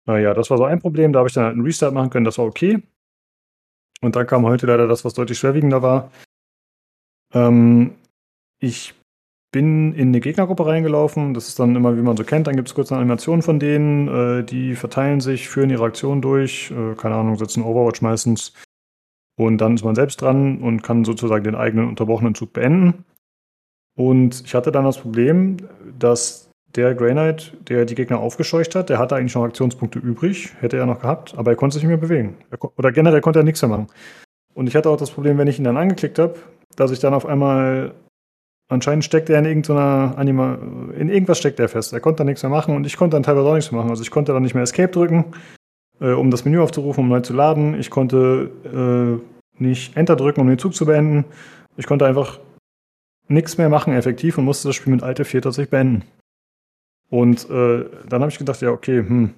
Naja, 0.07 0.35
das 0.35 0.51
war 0.51 0.59
so 0.59 0.65
ein 0.65 0.81
Problem. 0.81 1.13
Da 1.13 1.21
habe 1.21 1.29
ich 1.29 1.35
dann 1.35 1.45
halt 1.45 1.55
einen 1.55 1.65
Restart 1.65 1.95
machen 1.95 2.11
können, 2.11 2.25
das 2.25 2.39
war 2.39 2.45
okay. 2.45 2.83
Und 4.01 4.17
dann 4.17 4.27
kam 4.27 4.45
heute 4.45 4.67
leider 4.67 4.87
das, 4.87 5.05
was 5.05 5.15
deutlich 5.15 5.39
schwerwiegender 5.39 5.83
war. 5.83 6.11
Ähm, 7.33 7.97
ich 8.61 8.95
bin 9.51 9.93
in 9.95 10.09
eine 10.09 10.21
Gegnergruppe 10.21 10.67
reingelaufen. 10.67 11.35
Das 11.35 11.49
ist 11.49 11.59
dann 11.59 11.75
immer, 11.75 11.97
wie 11.97 12.03
man 12.03 12.17
so 12.17 12.25
kennt, 12.25 12.47
dann 12.47 12.57
gibt 12.57 12.69
es 12.69 12.75
kurz 12.75 12.93
eine 12.93 13.01
Animation 13.01 13.43
von 13.43 13.59
denen. 13.59 14.09
Äh, 14.09 14.45
die 14.45 14.75
verteilen 14.75 15.21
sich, 15.21 15.49
führen 15.49 15.71
ihre 15.71 15.85
Aktion 15.85 16.21
durch. 16.21 16.71
Äh, 16.71 16.95
keine 16.97 17.15
Ahnung, 17.15 17.37
setzen 17.37 17.63
Overwatch 17.63 18.03
meistens. 18.03 18.53
Und 19.37 19.59
dann 19.59 19.75
ist 19.75 19.85
man 19.85 19.95
selbst 19.95 20.21
dran 20.21 20.61
und 20.61 20.83
kann 20.83 21.05
sozusagen 21.05 21.45
den 21.45 21.55
eigenen 21.55 21.89
unterbrochenen 21.89 22.35
Zug 22.35 22.53
beenden. 22.53 23.05
Und 23.97 24.43
ich 24.45 24.55
hatte 24.55 24.73
dann 24.73 24.85
das 24.85 24.99
Problem, 24.99 25.57
dass 25.99 26.51
der 26.75 26.95
Grey 26.95 27.13
Knight, 27.13 27.57
der 27.69 27.85
die 27.85 27.95
Gegner 27.95 28.21
aufgescheucht 28.21 28.75
hat, 28.75 28.91
der 28.91 28.99
hatte 28.99 29.17
eigentlich 29.17 29.35
noch 29.35 29.45
Aktionspunkte 29.45 29.99
übrig, 29.99 30.53
hätte 30.61 30.77
er 30.77 30.87
noch 30.87 31.01
gehabt, 31.01 31.37
aber 31.37 31.53
er 31.53 31.57
konnte 31.57 31.75
sich 31.75 31.83
nicht 31.83 31.89
mehr 31.89 31.97
bewegen. 31.97 32.37
oder 32.77 32.93
generell 32.93 33.21
konnte 33.21 33.41
er 33.41 33.45
nichts 33.45 33.63
mehr 33.63 33.71
machen. 33.71 33.87
Und 34.55 34.67
ich 34.67 34.77
hatte 34.77 34.91
auch 34.91 34.97
das 34.97 35.11
Problem, 35.11 35.39
wenn 35.39 35.49
ich 35.49 35.59
ihn 35.59 35.65
dann 35.65 35.77
angeklickt 35.77 36.19
habe, 36.19 36.35
dass 36.77 36.91
ich 36.91 36.99
dann 36.99 37.15
auf 37.15 37.27
einmal 37.27 37.95
Anscheinend 38.71 39.05
steckt 39.05 39.31
er 39.31 39.39
in 39.39 39.47
irgendeiner 39.47 40.15
Anima, 40.19 40.59
in 40.97 41.09
irgendwas 41.09 41.39
steckt 41.39 41.59
er 41.59 41.71
fest. 41.71 41.95
Er 41.95 42.01
konnte 42.01 42.19
dann 42.19 42.27
nichts 42.27 42.43
mehr 42.43 42.51
machen 42.51 42.77
und 42.77 42.87
ich 42.87 42.99
konnte 42.99 43.17
dann 43.17 43.23
teilweise 43.23 43.49
auch 43.49 43.55
nichts 43.55 43.73
mehr 43.73 43.81
machen. 43.81 43.91
Also 43.91 44.03
ich 44.03 44.11
konnte 44.11 44.33
dann 44.33 44.43
nicht 44.43 44.55
mehr 44.55 44.63
Escape 44.63 44.93
drücken, 44.93 45.25
äh, 46.01 46.13
um 46.13 46.31
das 46.31 46.45
Menü 46.45 46.61
aufzurufen, 46.61 47.05
um 47.05 47.09
neu 47.09 47.21
zu 47.21 47.33
laden. 47.33 47.81
Ich 47.81 47.89
konnte 47.89 48.51
äh, 49.59 49.63
nicht 49.63 49.97
Enter 49.97 50.17
drücken, 50.17 50.43
um 50.43 50.49
den 50.49 50.59
Zug 50.59 50.75
zu 50.75 50.85
beenden. 50.85 51.25
Ich 51.79 51.87
konnte 51.87 52.05
einfach 52.05 52.41
nichts 53.27 53.57
mehr 53.57 53.71
machen 53.71 53.95
effektiv 53.95 54.37
und 54.37 54.45
musste 54.45 54.69
das 54.69 54.77
Spiel 54.77 54.93
mit 54.93 55.03
Alt 55.03 55.27
4 55.27 55.41
tatsächlich 55.41 55.71
beenden. 55.71 56.05
Und 57.11 57.49
äh, 57.49 57.87
dann 58.07 58.21
habe 58.21 58.31
ich 58.31 58.39
gedacht, 58.39 58.61
ja, 58.61 58.71
okay, 58.71 58.99
hm, 58.99 59.35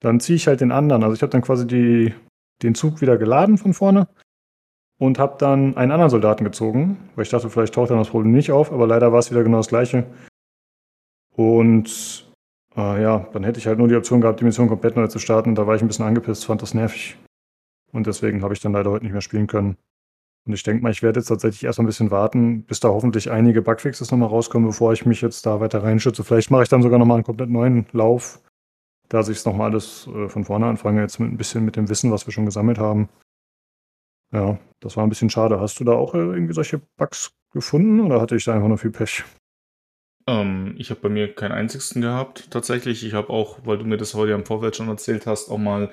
dann 0.00 0.18
ziehe 0.18 0.36
ich 0.36 0.48
halt 0.48 0.60
den 0.60 0.72
anderen. 0.72 1.04
Also 1.04 1.14
ich 1.14 1.22
habe 1.22 1.30
dann 1.30 1.42
quasi 1.42 1.64
die, 1.64 2.12
den 2.64 2.74
Zug 2.74 3.00
wieder 3.00 3.18
geladen 3.18 3.56
von 3.56 3.72
vorne 3.72 4.08
und 4.98 5.18
habe 5.18 5.36
dann 5.38 5.76
einen 5.76 5.92
anderen 5.92 6.10
Soldaten 6.10 6.44
gezogen, 6.44 7.10
weil 7.14 7.24
ich 7.24 7.30
dachte, 7.30 7.50
vielleicht 7.50 7.74
taucht 7.74 7.90
dann 7.90 7.98
das 7.98 8.10
Problem 8.10 8.32
nicht 8.32 8.52
auf, 8.52 8.72
aber 8.72 8.86
leider 8.86 9.12
war 9.12 9.18
es 9.18 9.30
wieder 9.30 9.42
genau 9.42 9.58
das 9.58 9.68
gleiche. 9.68 10.06
Und 11.36 12.30
äh, 12.76 13.02
ja, 13.02 13.26
dann 13.32 13.44
hätte 13.44 13.58
ich 13.58 13.66
halt 13.66 13.78
nur 13.78 13.88
die 13.88 13.96
Option 13.96 14.20
gehabt, 14.20 14.40
die 14.40 14.44
Mission 14.44 14.68
komplett 14.68 14.96
neu 14.96 15.06
zu 15.08 15.18
starten. 15.18 15.54
Da 15.54 15.66
war 15.66 15.74
ich 15.74 15.82
ein 15.82 15.88
bisschen 15.88 16.04
angepisst, 16.04 16.46
fand 16.46 16.62
das 16.62 16.74
nervig. 16.74 17.16
Und 17.92 18.06
deswegen 18.06 18.42
habe 18.42 18.54
ich 18.54 18.60
dann 18.60 18.72
leider 18.72 18.90
heute 18.90 19.04
nicht 19.04 19.12
mehr 19.12 19.20
spielen 19.20 19.46
können. 19.46 19.76
Und 20.46 20.52
ich 20.52 20.62
denke 20.62 20.82
mal, 20.82 20.90
ich 20.90 21.02
werde 21.02 21.20
jetzt 21.20 21.28
tatsächlich 21.28 21.64
erst 21.64 21.78
mal 21.78 21.84
ein 21.84 21.86
bisschen 21.86 22.10
warten, 22.10 22.64
bis 22.64 22.80
da 22.80 22.88
hoffentlich 22.88 23.30
einige 23.30 23.62
Bugfixes 23.62 24.10
nochmal 24.10 24.28
rauskommen, 24.28 24.68
bevor 24.68 24.92
ich 24.92 25.06
mich 25.06 25.22
jetzt 25.22 25.46
da 25.46 25.60
weiter 25.60 25.82
reinschütze. 25.82 26.22
Vielleicht 26.22 26.50
mache 26.50 26.64
ich 26.64 26.68
dann 26.68 26.82
sogar 26.82 26.98
nochmal 26.98 27.16
einen 27.16 27.24
komplett 27.24 27.48
neuen 27.48 27.86
Lauf, 27.92 28.42
da 29.08 29.20
ich 29.20 29.28
es 29.28 29.44
nochmal 29.46 29.70
alles 29.70 30.06
äh, 30.14 30.28
von 30.28 30.44
vorne 30.44 30.66
anfange, 30.66 31.00
jetzt 31.00 31.18
mit 31.18 31.32
ein 31.32 31.38
bisschen 31.38 31.64
mit 31.64 31.76
dem 31.76 31.88
Wissen, 31.88 32.10
was 32.10 32.26
wir 32.26 32.32
schon 32.32 32.44
gesammelt 32.44 32.78
haben. 32.78 33.08
Ja, 34.34 34.58
das 34.80 34.96
war 34.96 35.04
ein 35.04 35.08
bisschen 35.08 35.30
schade. 35.30 35.60
Hast 35.60 35.78
du 35.78 35.84
da 35.84 35.92
auch 35.92 36.14
äh, 36.14 36.18
irgendwie 36.18 36.54
solche 36.54 36.82
Bugs 36.96 37.32
gefunden 37.52 38.00
oder 38.00 38.20
hatte 38.20 38.34
ich 38.34 38.44
da 38.44 38.52
einfach 38.52 38.68
nur 38.68 38.78
viel 38.78 38.90
Pech? 38.90 39.22
Ähm, 40.26 40.74
ich 40.76 40.90
habe 40.90 41.00
bei 41.00 41.08
mir 41.08 41.32
keinen 41.32 41.52
einzigsten 41.52 42.02
gehabt, 42.02 42.50
tatsächlich. 42.50 43.04
Ich 43.06 43.14
habe 43.14 43.30
auch, 43.30 43.60
weil 43.64 43.78
du 43.78 43.84
mir 43.84 43.96
das 43.96 44.14
heute 44.14 44.34
am 44.34 44.44
Vorfeld 44.44 44.74
schon 44.74 44.88
erzählt 44.88 45.26
hast, 45.26 45.50
auch 45.50 45.58
mal 45.58 45.92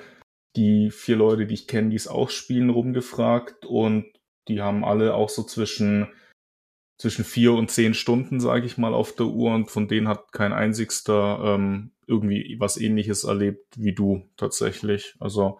die 0.56 0.90
vier 0.90 1.16
Leute, 1.16 1.46
die 1.46 1.54
ich 1.54 1.68
kenne, 1.68 1.90
die 1.90 1.96
es 1.96 2.08
auch 2.08 2.30
spielen, 2.30 2.70
rumgefragt 2.70 3.64
und 3.64 4.06
die 4.48 4.60
haben 4.60 4.84
alle 4.84 5.14
auch 5.14 5.28
so 5.28 5.44
zwischen 5.44 6.08
zwischen 6.98 7.24
vier 7.24 7.52
und 7.52 7.70
zehn 7.70 7.94
Stunden, 7.94 8.38
sage 8.38 8.66
ich 8.66 8.78
mal, 8.78 8.94
auf 8.94 9.14
der 9.14 9.26
Uhr 9.26 9.54
und 9.54 9.70
von 9.70 9.88
denen 9.88 10.08
hat 10.08 10.32
kein 10.32 10.52
einzigster 10.52 11.40
ähm, 11.42 11.92
irgendwie 12.06 12.56
was 12.60 12.76
ähnliches 12.76 13.24
erlebt 13.24 13.74
wie 13.76 13.92
du 13.92 14.28
tatsächlich. 14.36 15.16
Also 15.18 15.58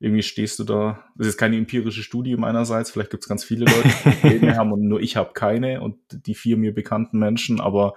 irgendwie 0.00 0.22
stehst 0.22 0.58
du 0.58 0.64
da. 0.64 1.04
Das 1.14 1.26
ist 1.26 1.36
keine 1.36 1.56
empirische 1.56 2.02
Studie 2.02 2.36
meinerseits. 2.36 2.90
Vielleicht 2.90 3.10
gibt 3.10 3.22
es 3.22 3.28
ganz 3.28 3.44
viele 3.44 3.66
Leute, 3.66 3.82
die 3.82 4.10
Probleme 4.20 4.56
haben 4.56 4.72
und 4.72 4.88
nur 4.88 5.00
ich 5.00 5.16
habe 5.16 5.34
keine 5.34 5.82
und 5.82 5.98
die 6.10 6.34
vier 6.34 6.56
mir 6.56 6.74
bekannten 6.74 7.18
Menschen. 7.18 7.60
Aber 7.60 7.94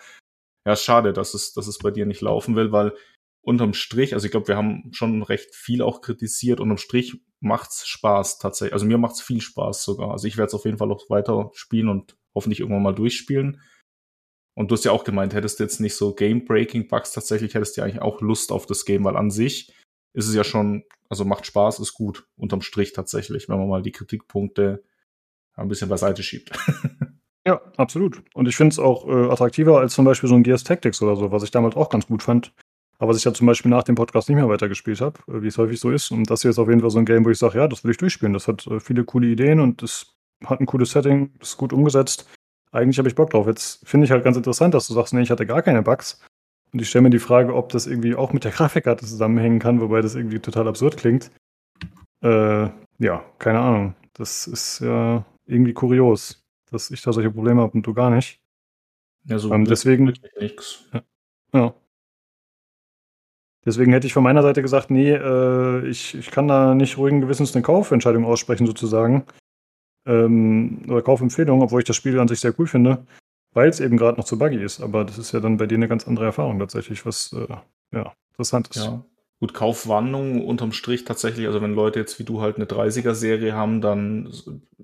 ja, 0.68 0.76
schade, 0.76 1.14
dass 1.14 1.34
es, 1.34 1.54
dass 1.54 1.68
es 1.68 1.80
bei 1.80 1.92
dir 1.92 2.06
nicht 2.06 2.22
laufen 2.22 2.56
will, 2.56 2.72
weil 2.74 2.94
unterm 3.42 3.74
Strich, 3.74 4.14
also 4.14 4.26
ich 4.26 4.32
glaube, 4.32 4.50
wir 4.50 4.58
haben 4.58 4.92
schon 4.94 5.24
recht 5.24 5.56
viel 5.56 5.82
auch 5.82 6.02
kritisiert. 6.02 6.60
Unterm 6.60 6.78
Strich 6.78 7.22
macht's 7.40 7.88
Spaß 7.88 8.38
tatsächlich. 8.38 8.74
Also 8.74 8.86
mir 8.86 8.98
macht's 8.98 9.22
viel 9.22 9.42
Spaß 9.42 9.84
sogar. 9.84 10.12
Also 10.12 10.28
ich 10.28 10.38
werde 10.38 10.48
es 10.48 10.54
auf 10.54 10.66
jeden 10.66 10.78
Fall 10.78 10.92
auch 10.92 11.10
weiter 11.10 11.52
spielen 11.54 11.88
und 11.88 12.18
hoffentlich 12.36 12.60
irgendwann 12.60 12.84
mal 12.84 12.96
durchspielen. 12.96 13.62
Und 14.56 14.70
du 14.70 14.76
hast 14.76 14.84
ja 14.84 14.92
auch 14.92 15.04
gemeint, 15.06 15.34
hättest 15.34 15.60
du 15.60 15.64
jetzt 15.64 15.80
nicht 15.80 15.96
so 15.96 16.14
Game-Breaking-Bugs 16.14 17.14
tatsächlich, 17.14 17.56
hättest 17.56 17.76
du 17.76 17.82
ja 17.82 17.86
eigentlich 17.86 18.02
auch 18.02 18.22
Lust 18.22 18.52
auf 18.52 18.66
das 18.66 18.86
Game, 18.86 19.04
weil 19.04 19.18
an 19.18 19.32
sich 19.32 19.74
ist 20.14 20.28
es 20.28 20.36
ja 20.36 20.44
schon, 20.44 20.84
also 21.10 21.26
macht 21.26 21.46
Spaß, 21.46 21.80
ist 21.80 21.94
gut, 21.94 22.28
unterm 22.36 22.62
Strich 22.62 22.94
tatsächlich, 22.94 23.50
wenn 23.50 23.58
man 23.58 23.68
mal 23.68 23.82
die 23.82 23.92
Kritikpunkte 23.92 24.84
ein 25.56 25.68
bisschen 25.68 25.90
beiseite 25.90 26.24
schiebt. 26.24 26.52
Ja, 27.46 27.60
absolut. 27.76 28.24
Und 28.34 28.48
ich 28.48 28.56
finde 28.56 28.72
es 28.72 28.80
auch 28.80 29.08
äh, 29.08 29.30
attraktiver 29.30 29.80
als 29.80 29.94
zum 29.94 30.06
Beispiel 30.06 30.30
so 30.30 30.36
ein 30.36 30.44
Gears 30.44 30.64
Tactics 30.64 31.02
oder 31.02 31.18
so, 31.18 31.32
was 31.32 31.44
ich 31.44 31.52
damals 31.52 31.76
auch 31.76 31.90
ganz 31.90 32.08
gut 32.08 32.24
fand. 32.24 32.54
Aber 33.00 33.10
was 33.10 33.18
ich 33.18 33.26
ja 33.26 33.34
zum 33.34 33.48
Beispiel 33.48 33.70
nach 33.70 33.84
dem 33.84 33.96
Podcast 33.96 34.30
nicht 34.30 34.38
mehr 34.38 34.48
weitergespielt 34.48 35.02
habe, 35.02 35.20
äh, 35.28 35.42
wie 35.42 35.48
es 35.48 35.58
häufig 35.58 35.80
so 35.80 35.92
ist. 35.92 36.10
Und 36.12 36.30
das 36.30 36.44
hier 36.44 36.52
ist 36.52 36.60
auf 36.60 36.70
jeden 36.70 36.80
Fall 36.80 36.90
so 36.90 37.00
ein 37.00 37.06
Game, 37.06 37.26
wo 37.26 37.30
ich 37.30 37.38
sage, 37.38 37.58
ja, 37.58 37.68
das 37.68 37.84
will 37.84 37.92
ich 37.92 37.98
durchspielen. 37.98 38.34
Das 38.34 38.48
hat 38.48 38.66
äh, 38.68 38.80
viele 38.80 39.04
coole 39.04 39.28
Ideen 39.28 39.60
und 39.60 39.84
es 39.84 40.16
hat 40.46 40.62
ein 40.62 40.66
cooles 40.66 40.92
Setting, 40.92 41.34
ist 41.42 41.58
gut 41.58 41.74
umgesetzt. 41.74 42.30
Eigentlich 42.72 42.98
habe 42.98 43.10
ich 43.10 43.16
Bock 43.16 43.30
drauf. 43.30 43.46
Jetzt 43.46 43.88
finde 43.88 44.06
ich 44.06 44.12
halt 44.12 44.24
ganz 44.24 44.38
interessant, 44.38 44.74
dass 44.74 44.88
du 44.88 44.94
sagst, 44.94 45.14
nee, 45.14 45.22
ich 45.22 45.30
hatte 45.30 45.46
gar 45.46 45.62
keine 45.62 45.82
Bugs. 45.84 46.22
Und 46.74 46.82
ich 46.82 46.90
stelle 46.90 47.04
mir 47.04 47.10
die 47.12 47.20
Frage, 47.20 47.54
ob 47.56 47.70
das 47.70 47.88
irgendwie 47.88 48.16
auch 48.16 48.34
mit 48.34 48.44
der 48.44 48.52
Grafikkarte 48.52 49.06
zusammenhängen 49.06 49.60
kann, 49.60 49.80
wobei 49.80 50.02
das 50.02 50.16
irgendwie 50.16 50.40
total 50.40 50.68
absurd 50.68 50.98
klingt. 50.98 51.32
Äh, 52.22 52.70
ja, 53.00 53.24
keine 53.40 53.60
Ahnung. 53.60 53.96
Das 54.14 54.48
ist 54.48 54.80
ja 54.80 55.24
irgendwie 55.46 55.74
kurios 55.74 56.44
dass 56.74 56.92
ich 56.92 57.02
da 57.02 57.14
solche 57.14 57.30
Probleme 57.32 57.62
habe 57.62 57.74
und 57.74 57.86
du 57.86 57.94
gar 57.94 58.10
nicht. 58.10 58.42
Ja, 59.26 59.38
so 59.38 59.54
Ähm, 59.54 59.64
deswegen- 59.66 60.12
nix. 60.40 60.90
Ja. 61.54 61.74
Deswegen 63.66 63.94
hätte 63.94 64.08
ich 64.08 64.14
von 64.14 64.24
meiner 64.24 64.42
Seite 64.42 64.62
gesagt, 64.62 64.90
nee, 64.90 65.12
äh, 65.12 65.88
ich, 65.88 66.16
ich 66.16 66.32
kann 66.32 66.48
da 66.48 66.74
nicht 66.76 66.98
ruhigen 66.98 67.22
Gewissens 67.22 67.56
eine 67.56 67.62
Kaufentscheidung 67.62 68.26
aussprechen, 68.26 68.66
sozusagen. 68.66 69.24
Ähm, 70.06 70.82
oder 70.90 71.02
Kaufempfehlung, 71.02 71.62
obwohl 71.62 71.80
ich 71.80 71.86
das 71.86 71.96
Spiel 71.96 72.20
an 72.20 72.28
sich 72.28 72.42
sehr 72.42 72.54
cool 72.60 72.68
finde, 72.68 73.06
weil 73.54 73.70
es 73.70 73.80
eben 73.80 73.98
gerade 73.98 74.18
noch 74.18 74.26
zu 74.26 74.38
buggy 74.38 74.62
ist. 74.62 74.82
Aber 74.82 75.06
das 75.06 75.18
ist 75.18 75.32
ja 75.32 75.40
dann 75.40 75.58
bei 75.58 75.66
dir 75.66 75.76
eine 75.76 75.88
ganz 75.88 76.08
andere 76.08 76.26
Erfahrung 76.26 76.60
tatsächlich, 76.60 77.06
was 77.06 77.34
äh, 77.34 77.48
ja, 77.92 78.14
interessant 78.32 78.70
ist. 78.70 78.84
Ja. 78.84 79.04
Gut, 79.40 79.54
Kaufwarnung 79.54 80.46
unterm 80.46 80.72
Strich 80.72 81.04
tatsächlich, 81.04 81.48
also 81.48 81.62
wenn 81.62 81.74
Leute 81.74 82.00
jetzt 82.00 82.18
wie 82.18 82.24
du 82.24 82.40
halt 82.40 82.56
eine 82.56 82.66
30er-Serie 82.66 83.54
haben, 83.54 83.82
dann 83.82 84.34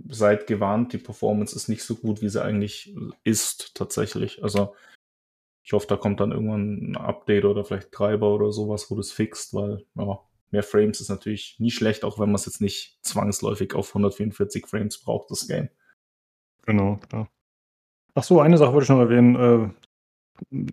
seid 0.10 0.48
gewarnt, 0.48 0.92
die 0.92 0.98
Performance 0.98 1.56
ist 1.56 1.70
nicht 1.70 1.84
so 1.84 1.96
gut, 1.96 2.22
wie 2.22 2.28
sie 2.28 2.44
eigentlich 2.44 2.94
ist 3.24 3.74
tatsächlich. 3.76 4.44
Also 4.44 4.76
ich 5.64 5.72
hoffe, 5.72 5.88
da 5.88 5.96
kommt 5.96 6.20
dann 6.20 6.32
irgendwann 6.32 6.92
ein 6.92 6.98
Update 6.98 7.46
oder 7.46 7.64
vielleicht 7.64 7.92
Treiber 7.94 8.34
oder 8.34 8.52
sowas, 8.52 8.92
wo 8.92 8.96
das 8.96 9.14
fixt, 9.14 9.54
weil 9.54 9.86
ja, 9.96 10.20
mehr 10.52 10.64
Frames 10.64 11.00
ist 11.00 11.10
natürlich 11.10 11.56
nie 11.60 11.72
schlecht, 11.72 12.04
auch 12.04 12.20
wenn 12.20 12.28
man 12.28 12.36
es 12.36 12.46
jetzt 12.46 12.60
nicht 12.60 12.98
zwangsläufig 13.02 13.76
auf 13.76 13.90
144 13.90 14.68
Frames 14.68 15.00
braucht, 15.00 15.32
das 15.32 15.48
Game. 15.48 15.70
Genau, 16.66 16.98
klar. 16.98 17.30
Ach 18.16 18.24
so, 18.24 18.42
eine 18.42 18.58
Sache 18.58 18.74
wollte 18.74 18.84
ich 18.84 18.90
noch 18.90 19.00
erwähnen. 19.00 19.36
Äh, 19.36 19.70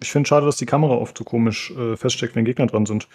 ich 0.03 0.11
finde 0.11 0.29
schade, 0.29 0.47
dass 0.47 0.57
die 0.57 0.67
Kamera 0.67 0.95
oft 0.95 1.19
so 1.19 1.25
komisch 1.25 1.73
äh, 1.73 1.97
feststeckt, 1.97 2.37
wenn 2.37 2.45
Gegner 2.45 2.67
dran 2.67 2.87
sind. 2.87 3.09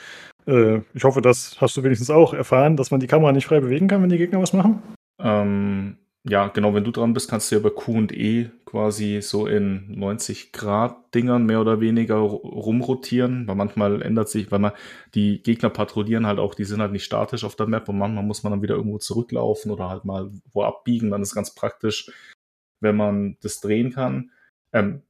Äh, 0.48 0.82
ich 0.94 1.04
hoffe, 1.04 1.22
das 1.22 1.60
hast 1.62 1.78
du 1.78 1.84
wenigstens 1.84 2.10
auch 2.10 2.34
erfahren, 2.34 2.78
dass 2.78 2.92
man 2.92 3.00
die 3.00 3.08
Kamera 3.08 3.32
nicht 3.32 3.46
frei 3.48 3.60
bewegen 3.60 3.88
kann, 3.88 4.02
wenn 4.02 4.10
die 4.10 4.18
Gegner 4.18 4.42
was 4.42 4.54
machen. 4.54 4.82
Ähm, 5.20 5.98
ja, 6.24 6.48
genau, 6.50 6.74
wenn 6.74 6.84
du 6.84 6.92
dran 6.92 7.14
bist, 7.14 7.30
kannst 7.30 7.52
du 7.52 7.56
ja 7.56 7.62
bei 7.62 7.70
Q 7.72 7.94
und 7.94 8.12
E 8.12 8.50
quasi 8.66 9.22
so 9.22 9.48
in 9.48 9.86
90 9.98 10.52
Grad 10.52 11.16
Dingern 11.16 11.46
mehr 11.46 11.62
oder 11.62 11.80
weniger 11.82 12.18
ru- 12.18 12.42
rumrotieren, 12.48 13.48
weil 13.48 13.56
manchmal 13.56 14.02
ändert 14.02 14.30
sich, 14.30 14.52
weil 14.52 14.60
man 14.60 14.72
die 15.16 15.42
Gegner 15.42 15.70
patrouillieren 15.70 16.28
halt 16.28 16.38
auch, 16.40 16.54
die 16.54 16.64
sind 16.64 16.80
halt 16.82 16.92
nicht 16.92 17.04
statisch 17.06 17.44
auf 17.44 17.56
der 17.56 17.68
Map 17.68 17.90
und 17.90 17.98
manchmal 17.98 18.24
muss 18.24 18.44
man 18.44 18.52
dann 18.52 18.62
wieder 18.62 18.76
irgendwo 18.76 19.00
zurücklaufen 19.00 19.72
oder 19.72 19.90
halt 19.90 20.06
mal 20.06 20.30
wo 20.54 20.64
abbiegen, 20.64 21.10
dann 21.10 21.22
ist 21.24 21.34
ganz 21.34 21.56
praktisch, 21.56 22.12
wenn 22.82 22.98
man 22.98 23.38
das 23.42 23.62
drehen 23.62 23.92
kann. 23.92 24.32
Ähm, 24.74 25.04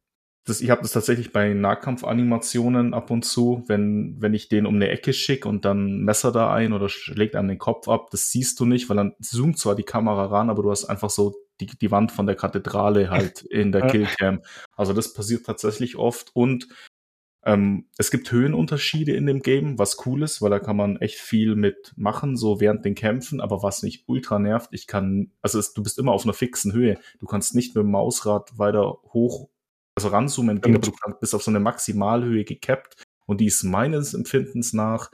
das, 0.45 0.61
ich 0.61 0.71
habe 0.71 0.81
das 0.81 0.91
tatsächlich 0.91 1.31
bei 1.31 1.53
Nahkampfanimationen 1.53 2.95
ab 2.95 3.11
und 3.11 3.23
zu, 3.23 3.63
wenn, 3.67 4.15
wenn 4.19 4.33
ich 4.33 4.49
den 4.49 4.65
um 4.65 4.75
eine 4.75 4.89
Ecke 4.89 5.13
schicke 5.13 5.47
und 5.47 5.65
dann 5.65 5.99
Messer 6.01 6.31
da 6.31 6.51
ein 6.51 6.73
oder 6.73 6.89
schlägt 6.89 7.35
einem 7.35 7.49
den 7.49 7.59
Kopf 7.59 7.87
ab, 7.87 8.09
das 8.09 8.31
siehst 8.31 8.59
du 8.59 8.65
nicht, 8.65 8.89
weil 8.89 8.97
dann 8.97 9.13
zoomt 9.21 9.59
zwar 9.59 9.75
die 9.75 9.83
Kamera 9.83 10.25
ran, 10.25 10.49
aber 10.49 10.63
du 10.63 10.71
hast 10.71 10.85
einfach 10.85 11.11
so 11.11 11.35
die, 11.59 11.67
die 11.67 11.91
Wand 11.91 12.11
von 12.11 12.25
der 12.25 12.35
Kathedrale 12.35 13.11
halt 13.11 13.41
in 13.49 13.71
der. 13.71 13.87
Killcam. 13.87 14.41
Also 14.75 14.93
das 14.93 15.13
passiert 15.13 15.45
tatsächlich 15.45 15.95
oft 15.95 16.35
und 16.35 16.67
ähm, 17.43 17.85
es 17.97 18.11
gibt 18.11 18.31
Höhenunterschiede 18.31 19.13
in 19.13 19.25
dem 19.25 19.41
Game, 19.41 19.79
was 19.79 20.05
cool 20.05 20.21
ist, 20.21 20.41
weil 20.41 20.51
da 20.51 20.59
kann 20.59 20.77
man 20.77 20.97
echt 20.97 21.17
viel 21.17 21.55
mit 21.55 21.91
machen, 21.95 22.37
so 22.37 22.59
während 22.59 22.85
den 22.85 22.93
Kämpfen, 22.93 23.41
aber 23.41 23.63
was 23.63 23.81
mich 23.81 24.03
ultra 24.07 24.37
nervt, 24.37 24.69
ich 24.73 24.85
kann, 24.85 25.31
also 25.41 25.57
es, 25.57 25.73
du 25.73 25.81
bist 25.81 25.97
immer 25.97 26.11
auf 26.11 26.23
einer 26.23 26.33
fixen 26.33 26.73
Höhe. 26.73 26.99
Du 27.19 27.25
kannst 27.25 27.55
nicht 27.55 27.75
mit 27.75 27.83
dem 27.83 27.91
Mausrad 27.91 28.57
weiter 28.59 28.99
hoch, 29.11 29.49
also 29.95 30.09
ranzoomen 30.09 30.61
gehen, 30.61 30.75
aber 30.75 30.85
du 30.85 30.91
kannst, 30.91 31.19
bist 31.19 31.33
auf 31.33 31.41
so 31.41 31.49
eine 31.49 31.59
Maximalhöhe 31.59 32.43
gekappt 32.43 33.03
und 33.25 33.41
die 33.41 33.47
ist 33.47 33.63
meines 33.63 34.13
Empfindens 34.13 34.73
nach 34.73 35.09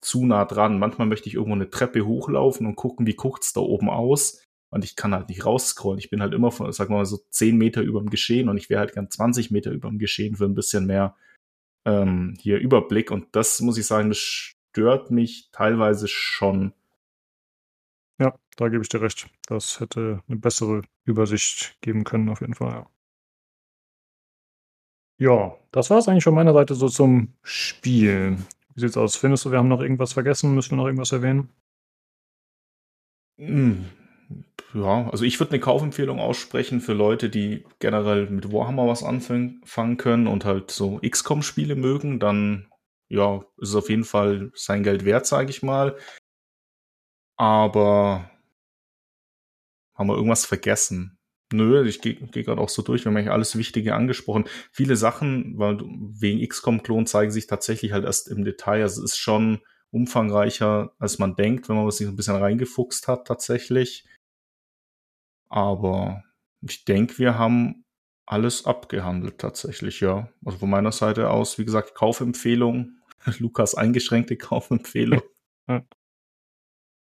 zu 0.00 0.26
nah 0.26 0.44
dran. 0.44 0.80
Manchmal 0.80 1.06
möchte 1.06 1.28
ich 1.28 1.34
irgendwo 1.34 1.54
eine 1.54 1.70
Treppe 1.70 2.04
hochlaufen 2.06 2.66
und 2.66 2.76
gucken, 2.76 3.06
wie 3.06 3.14
guckt's 3.14 3.52
da 3.52 3.60
oben 3.60 3.88
aus. 3.88 4.42
Und 4.70 4.84
ich 4.84 4.96
kann 4.96 5.14
halt 5.14 5.28
nicht 5.28 5.46
rausscrollen. 5.46 5.98
Ich 5.98 6.10
bin 6.10 6.20
halt 6.20 6.34
immer 6.34 6.50
von, 6.50 6.70
sagen 6.72 6.92
wir 6.92 6.98
mal, 6.98 7.06
so 7.06 7.18
10 7.30 7.56
Meter 7.56 7.80
über 7.82 8.00
dem 8.00 8.10
Geschehen 8.10 8.48
und 8.48 8.58
ich 8.58 8.68
wäre 8.68 8.80
halt 8.80 8.92
gern 8.92 9.10
20 9.10 9.50
Meter 9.50 9.70
über 9.70 9.88
dem 9.88 9.98
Geschehen 9.98 10.36
für 10.36 10.44
ein 10.44 10.54
bisschen 10.54 10.86
mehr 10.86 11.16
ähm, 11.88 12.36
hier 12.38 12.58
Überblick. 12.58 13.10
Und 13.10 13.26
das 13.32 13.60
muss 13.60 13.78
ich 13.78 13.86
sagen, 13.86 14.10
das 14.10 14.18
stört 14.18 15.10
mich 15.10 15.50
teilweise 15.52 16.06
schon. 16.08 16.72
Ja, 18.20 18.38
da 18.56 18.68
gebe 18.68 18.82
ich 18.82 18.88
dir 18.88 19.00
recht. 19.00 19.28
Das 19.46 19.80
hätte 19.80 20.22
eine 20.28 20.36
bessere 20.36 20.82
Übersicht 21.04 21.76
geben 21.80 22.04
können, 22.04 22.28
auf 22.28 22.40
jeden 22.40 22.54
Fall. 22.54 22.86
Ja, 25.18 25.30
ja 25.32 25.56
das 25.72 25.90
war 25.90 25.98
es 25.98 26.08
eigentlich 26.08 26.24
von 26.24 26.34
meiner 26.34 26.52
Seite 26.52 26.74
so 26.74 26.88
zum 26.88 27.34
Spiel. 27.42 28.38
Wie 28.74 28.80
sieht's 28.80 28.96
aus? 28.96 29.16
Findest 29.16 29.44
du, 29.44 29.50
wir 29.50 29.58
haben 29.58 29.68
noch 29.68 29.80
irgendwas 29.80 30.12
vergessen? 30.12 30.54
Müssen 30.54 30.72
wir 30.72 30.76
noch 30.76 30.86
irgendwas 30.86 31.12
erwähnen? 31.12 31.48
Ja, 34.74 35.08
also 35.10 35.24
ich 35.24 35.40
würde 35.40 35.52
eine 35.52 35.60
Kaufempfehlung 35.60 36.20
aussprechen 36.20 36.80
für 36.80 36.92
Leute, 36.92 37.30
die 37.30 37.64
generell 37.78 38.28
mit 38.28 38.52
Warhammer 38.52 38.86
was 38.86 39.02
anfangen 39.02 39.62
fangen 39.64 39.96
können 39.96 40.26
und 40.26 40.44
halt 40.44 40.70
so 40.70 41.00
XCOM-Spiele 41.00 41.74
mögen, 41.74 42.20
dann 42.20 42.70
ja, 43.08 43.38
ist 43.56 43.70
es 43.70 43.74
auf 43.74 43.88
jeden 43.88 44.04
Fall 44.04 44.50
sein 44.54 44.82
Geld 44.82 45.04
wert, 45.06 45.26
sage 45.26 45.48
ich 45.50 45.62
mal. 45.62 45.96
Aber 47.36 48.30
haben 49.94 50.08
wir 50.08 50.16
irgendwas 50.16 50.44
vergessen? 50.44 51.18
Nö, 51.52 51.86
ich 51.86 52.02
gehe 52.02 52.14
geh 52.14 52.42
gerade 52.42 52.60
auch 52.60 52.68
so 52.68 52.82
durch, 52.82 53.04
wir 53.04 53.10
haben 53.10 53.16
eigentlich 53.16 53.30
alles 53.32 53.56
Wichtige 53.56 53.94
angesprochen. 53.94 54.44
Viele 54.70 54.96
Sachen, 54.96 55.58
weil 55.58 55.78
wegen 55.80 56.46
XCOM-Klon 56.46 57.06
zeigen 57.06 57.30
sich 57.30 57.46
tatsächlich 57.46 57.92
halt 57.92 58.04
erst 58.04 58.28
im 58.28 58.44
Detail. 58.44 58.82
Also 58.82 59.02
es 59.02 59.12
ist 59.12 59.18
schon 59.18 59.60
umfangreicher, 59.90 60.92
als 60.98 61.18
man 61.18 61.36
denkt, 61.36 61.68
wenn 61.68 61.76
man 61.76 61.90
sich 61.90 62.06
ein 62.06 62.16
bisschen 62.16 62.36
reingefuchst 62.36 63.08
hat 63.08 63.26
tatsächlich. 63.26 64.04
Aber 65.48 66.24
ich 66.60 66.84
denke, 66.84 67.18
wir 67.18 67.38
haben 67.38 67.84
alles 68.26 68.66
abgehandelt 68.66 69.38
tatsächlich, 69.38 70.00
ja. 70.00 70.28
Also 70.44 70.58
von 70.58 70.70
meiner 70.70 70.92
Seite 70.92 71.30
aus, 71.30 71.58
wie 71.58 71.64
gesagt, 71.64 71.94
Kaufempfehlung. 71.94 72.92
Lukas 73.38 73.74
eingeschränkte 73.74 74.36
Kaufempfehlung. 74.36 75.22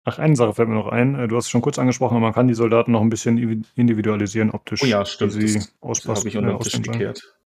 Ach, 0.09 0.19
eine 0.19 0.35
Sache 0.37 0.53
fällt 0.53 0.69
mir 0.69 0.75
noch 0.75 0.87
ein. 0.87 1.15
Äh, 1.15 1.27
Du 1.27 1.35
hast 1.35 1.45
es 1.45 1.49
schon 1.49 1.61
kurz 1.61 1.77
angesprochen, 1.79 2.15
aber 2.15 2.25
man 2.27 2.33
kann 2.33 2.47
die 2.47 2.53
Soldaten 2.53 2.91
noch 2.93 3.01
ein 3.01 3.09
bisschen 3.09 3.37
ivi- 3.37 3.65
individualisieren 3.75 4.51
optisch. 4.51 4.81
Oh 4.83 4.85
ja, 4.85 5.03
stimmt. 5.05 5.35
Wie 5.35 5.47
sie 5.47 5.59
Das, 5.59 5.65
das 5.67 5.81
auspassen- 5.81 6.15
habe 6.19 6.27
ich 6.29 6.35
äh, 6.35 6.37
unter 6.37 6.49
den 6.51 6.59
Tisch 6.59 6.67
aussehen 6.75 6.83
sollen. 6.85 6.97
gekehrt. 6.99 7.39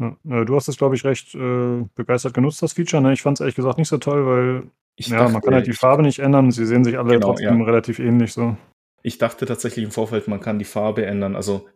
Ja, 0.00 0.16
äh, 0.42 0.44
du 0.44 0.54
hast 0.54 0.68
es, 0.68 0.76
glaube 0.76 0.96
ich, 0.96 1.04
recht 1.04 1.34
äh, 1.34 1.84
begeistert 1.94 2.34
genutzt, 2.34 2.62
das 2.62 2.74
Feature. 2.74 3.02
Ne? 3.02 3.12
Ich 3.14 3.22
fand 3.22 3.38
es 3.38 3.40
ehrlich 3.40 3.54
gesagt 3.56 3.78
nicht 3.78 3.88
so 3.88 3.96
toll, 3.98 4.26
weil 4.26 4.70
Ich 4.96 5.08
ja, 5.08 5.22
man 5.22 5.32
dachte, 5.32 5.44
kann 5.46 5.54
halt 5.54 5.66
die 5.66 5.72
Farbe 5.72 6.02
nicht 6.02 6.18
ändern. 6.18 6.50
Sie 6.50 6.66
sehen 6.66 6.84
sich 6.84 6.98
alle 6.98 7.14
Genau, 7.14 7.28
trotzdem 7.28 7.58
ja. 7.58 7.64
relativ 7.64 7.98
ähnlich 8.00 8.32
so. 8.34 8.56
Ich 9.02 9.18
dachte 9.18 9.46
tatsächlich 9.46 9.84
im 9.84 9.90
Vorfeld, 9.90 10.28
man 10.28 10.40
kann 10.40 10.58
die 10.58 10.64
Farbe 10.64 11.06
ändern. 11.06 11.36
Also 11.36 11.68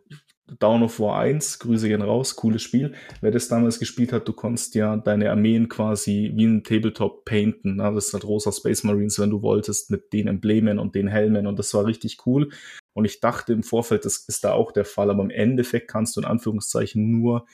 Dawn 0.59 0.83
of 0.83 0.99
War 0.99 1.19
1, 1.19 1.59
Grüße 1.59 1.87
gehen 1.87 2.01
raus, 2.01 2.35
cooles 2.35 2.61
Spiel. 2.61 2.93
Wer 3.21 3.31
das 3.31 3.47
damals 3.47 3.79
gespielt 3.79 4.11
hat, 4.11 4.27
du 4.27 4.33
konntest 4.33 4.75
ja 4.75 4.97
deine 4.97 5.31
Armeen 5.31 5.69
quasi 5.69 6.31
wie 6.35 6.45
ein 6.45 6.63
Tabletop 6.63 7.23
painten. 7.25 7.77
Ne? 7.77 7.91
Das 7.95 8.07
ist 8.07 8.13
halt 8.13 8.25
rosa 8.25 8.51
Space 8.51 8.83
Marines, 8.83 9.19
wenn 9.19 9.29
du 9.29 9.41
wolltest, 9.41 9.89
mit 9.89 10.11
den 10.11 10.27
Emblemen 10.27 10.79
und 10.79 10.95
den 10.95 11.07
Helmen. 11.07 11.47
Und 11.47 11.59
das 11.59 11.73
war 11.73 11.85
richtig 11.85 12.25
cool. 12.25 12.49
Und 12.93 13.05
ich 13.05 13.21
dachte 13.21 13.53
im 13.53 13.63
Vorfeld, 13.63 14.05
das 14.05 14.17
ist 14.27 14.43
da 14.43 14.53
auch 14.53 14.71
der 14.71 14.85
Fall. 14.85 15.09
Aber 15.09 15.23
im 15.23 15.29
Endeffekt 15.29 15.87
kannst 15.87 16.15
du 16.15 16.21
in 16.21 16.27
Anführungszeichen 16.27 17.09
nur 17.09 17.45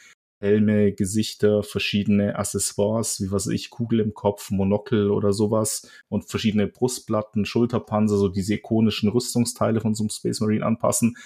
Helme, 0.42 0.94
Gesichter, 0.94 1.64
verschiedene 1.64 2.38
Accessoires, 2.38 3.20
wie 3.22 3.32
was 3.32 3.48
weiß 3.48 3.54
ich, 3.54 3.70
Kugel 3.70 4.00
im 4.00 4.14
Kopf, 4.14 4.52
Monokel 4.52 5.12
oder 5.12 5.34
sowas 5.34 5.90
und 6.08 6.30
verschiedene 6.30 6.68
Brustplatten, 6.68 7.46
Schulterpanzer, 7.46 8.18
so 8.18 8.30
diese 8.30 8.56
ikonischen 8.56 9.10
Rüstungsteile 9.10 9.82
von 9.82 9.96
so 9.96 10.04
einem 10.04 10.10
Space 10.10 10.40
Marine 10.40 10.66
anpassen. 10.66 11.18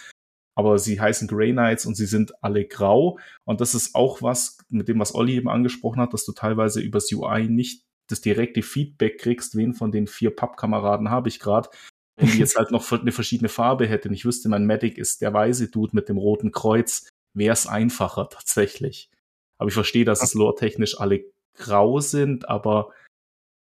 Aber 0.55 0.77
sie 0.77 0.99
heißen 0.99 1.27
Grey 1.27 1.51
Knights 1.51 1.85
und 1.85 1.95
sie 1.95 2.05
sind 2.05 2.33
alle 2.43 2.65
grau. 2.65 3.19
Und 3.43 3.61
das 3.61 3.75
ist 3.75 3.95
auch 3.95 4.21
was, 4.21 4.57
mit 4.69 4.87
dem, 4.87 4.99
was 4.99 5.15
Olli 5.15 5.35
eben 5.35 5.49
angesprochen 5.49 5.99
hat, 5.99 6.13
dass 6.13 6.25
du 6.25 6.31
teilweise 6.31 6.79
übers 6.79 7.11
UI 7.11 7.47
nicht 7.47 7.83
das 8.07 8.21
direkte 8.21 8.61
Feedback 8.61 9.19
kriegst, 9.19 9.55
wen 9.55 9.73
von 9.73 9.91
den 9.91 10.07
vier 10.07 10.35
Pappkameraden 10.35 11.09
habe 11.09 11.29
ich 11.29 11.39
gerade. 11.39 11.69
Wenn 12.17 12.29
die 12.29 12.37
jetzt 12.39 12.55
halt 12.57 12.71
noch 12.71 12.91
eine 12.91 13.11
verschiedene 13.11 13.49
Farbe 13.49 13.87
hätten, 13.87 14.13
ich 14.13 14.25
wüsste, 14.25 14.49
mein 14.49 14.65
Medic 14.65 14.97
ist 14.97 15.21
der 15.21 15.33
weiße 15.33 15.69
Dude 15.69 15.95
mit 15.95 16.09
dem 16.09 16.17
roten 16.17 16.51
Kreuz, 16.51 17.09
wäre 17.33 17.53
es 17.53 17.67
einfacher 17.67 18.29
tatsächlich. 18.29 19.09
Aber 19.57 19.67
ich 19.69 19.73
verstehe, 19.73 20.05
dass 20.05 20.21
es 20.21 20.33
lore-technisch 20.33 20.99
alle 20.99 21.25
grau 21.55 21.99
sind, 21.99 22.49
aber 22.49 22.91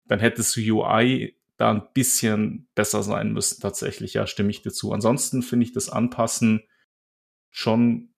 dann 0.07 0.21
hätte 0.21 0.39
das 0.39 0.57
UI 0.57 1.37
da 1.57 1.71
ein 1.71 1.89
bisschen 1.95 2.69
besser 2.75 3.03
sein 3.03 3.33
müssen, 3.33 3.61
tatsächlich. 3.61 4.15
Ja, 4.15 4.27
stimme 4.27 4.51
ich 4.51 4.63
dir 4.63 4.73
zu. 4.73 4.93
Ansonsten 4.93 5.43
finde 5.43 5.67
ich 5.67 5.73
das 5.73 5.89
Anpassen 5.89 6.63
schon, 7.51 8.13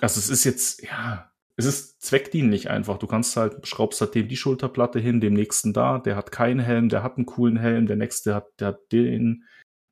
also 0.00 0.18
es 0.18 0.28
ist 0.28 0.44
jetzt, 0.44 0.82
ja, 0.82 1.30
es 1.56 1.66
ist 1.66 2.02
zweckdienlich 2.02 2.70
einfach. 2.70 2.98
Du 2.98 3.06
kannst 3.06 3.36
halt, 3.36 3.66
schraubst 3.66 4.00
halt 4.00 4.14
dem 4.14 4.28
die 4.28 4.36
Schulterplatte 4.36 4.98
hin, 4.98 5.20
dem 5.20 5.34
nächsten 5.34 5.72
da, 5.72 5.98
der 5.98 6.16
hat 6.16 6.32
keinen 6.32 6.60
Helm, 6.60 6.88
der 6.88 7.02
hat 7.02 7.16
einen 7.16 7.26
coolen 7.26 7.58
Helm, 7.58 7.86
der 7.86 7.96
nächste 7.96 8.34
hat, 8.34 8.48
der 8.58 8.68
hat 8.68 8.92
den, 8.92 9.44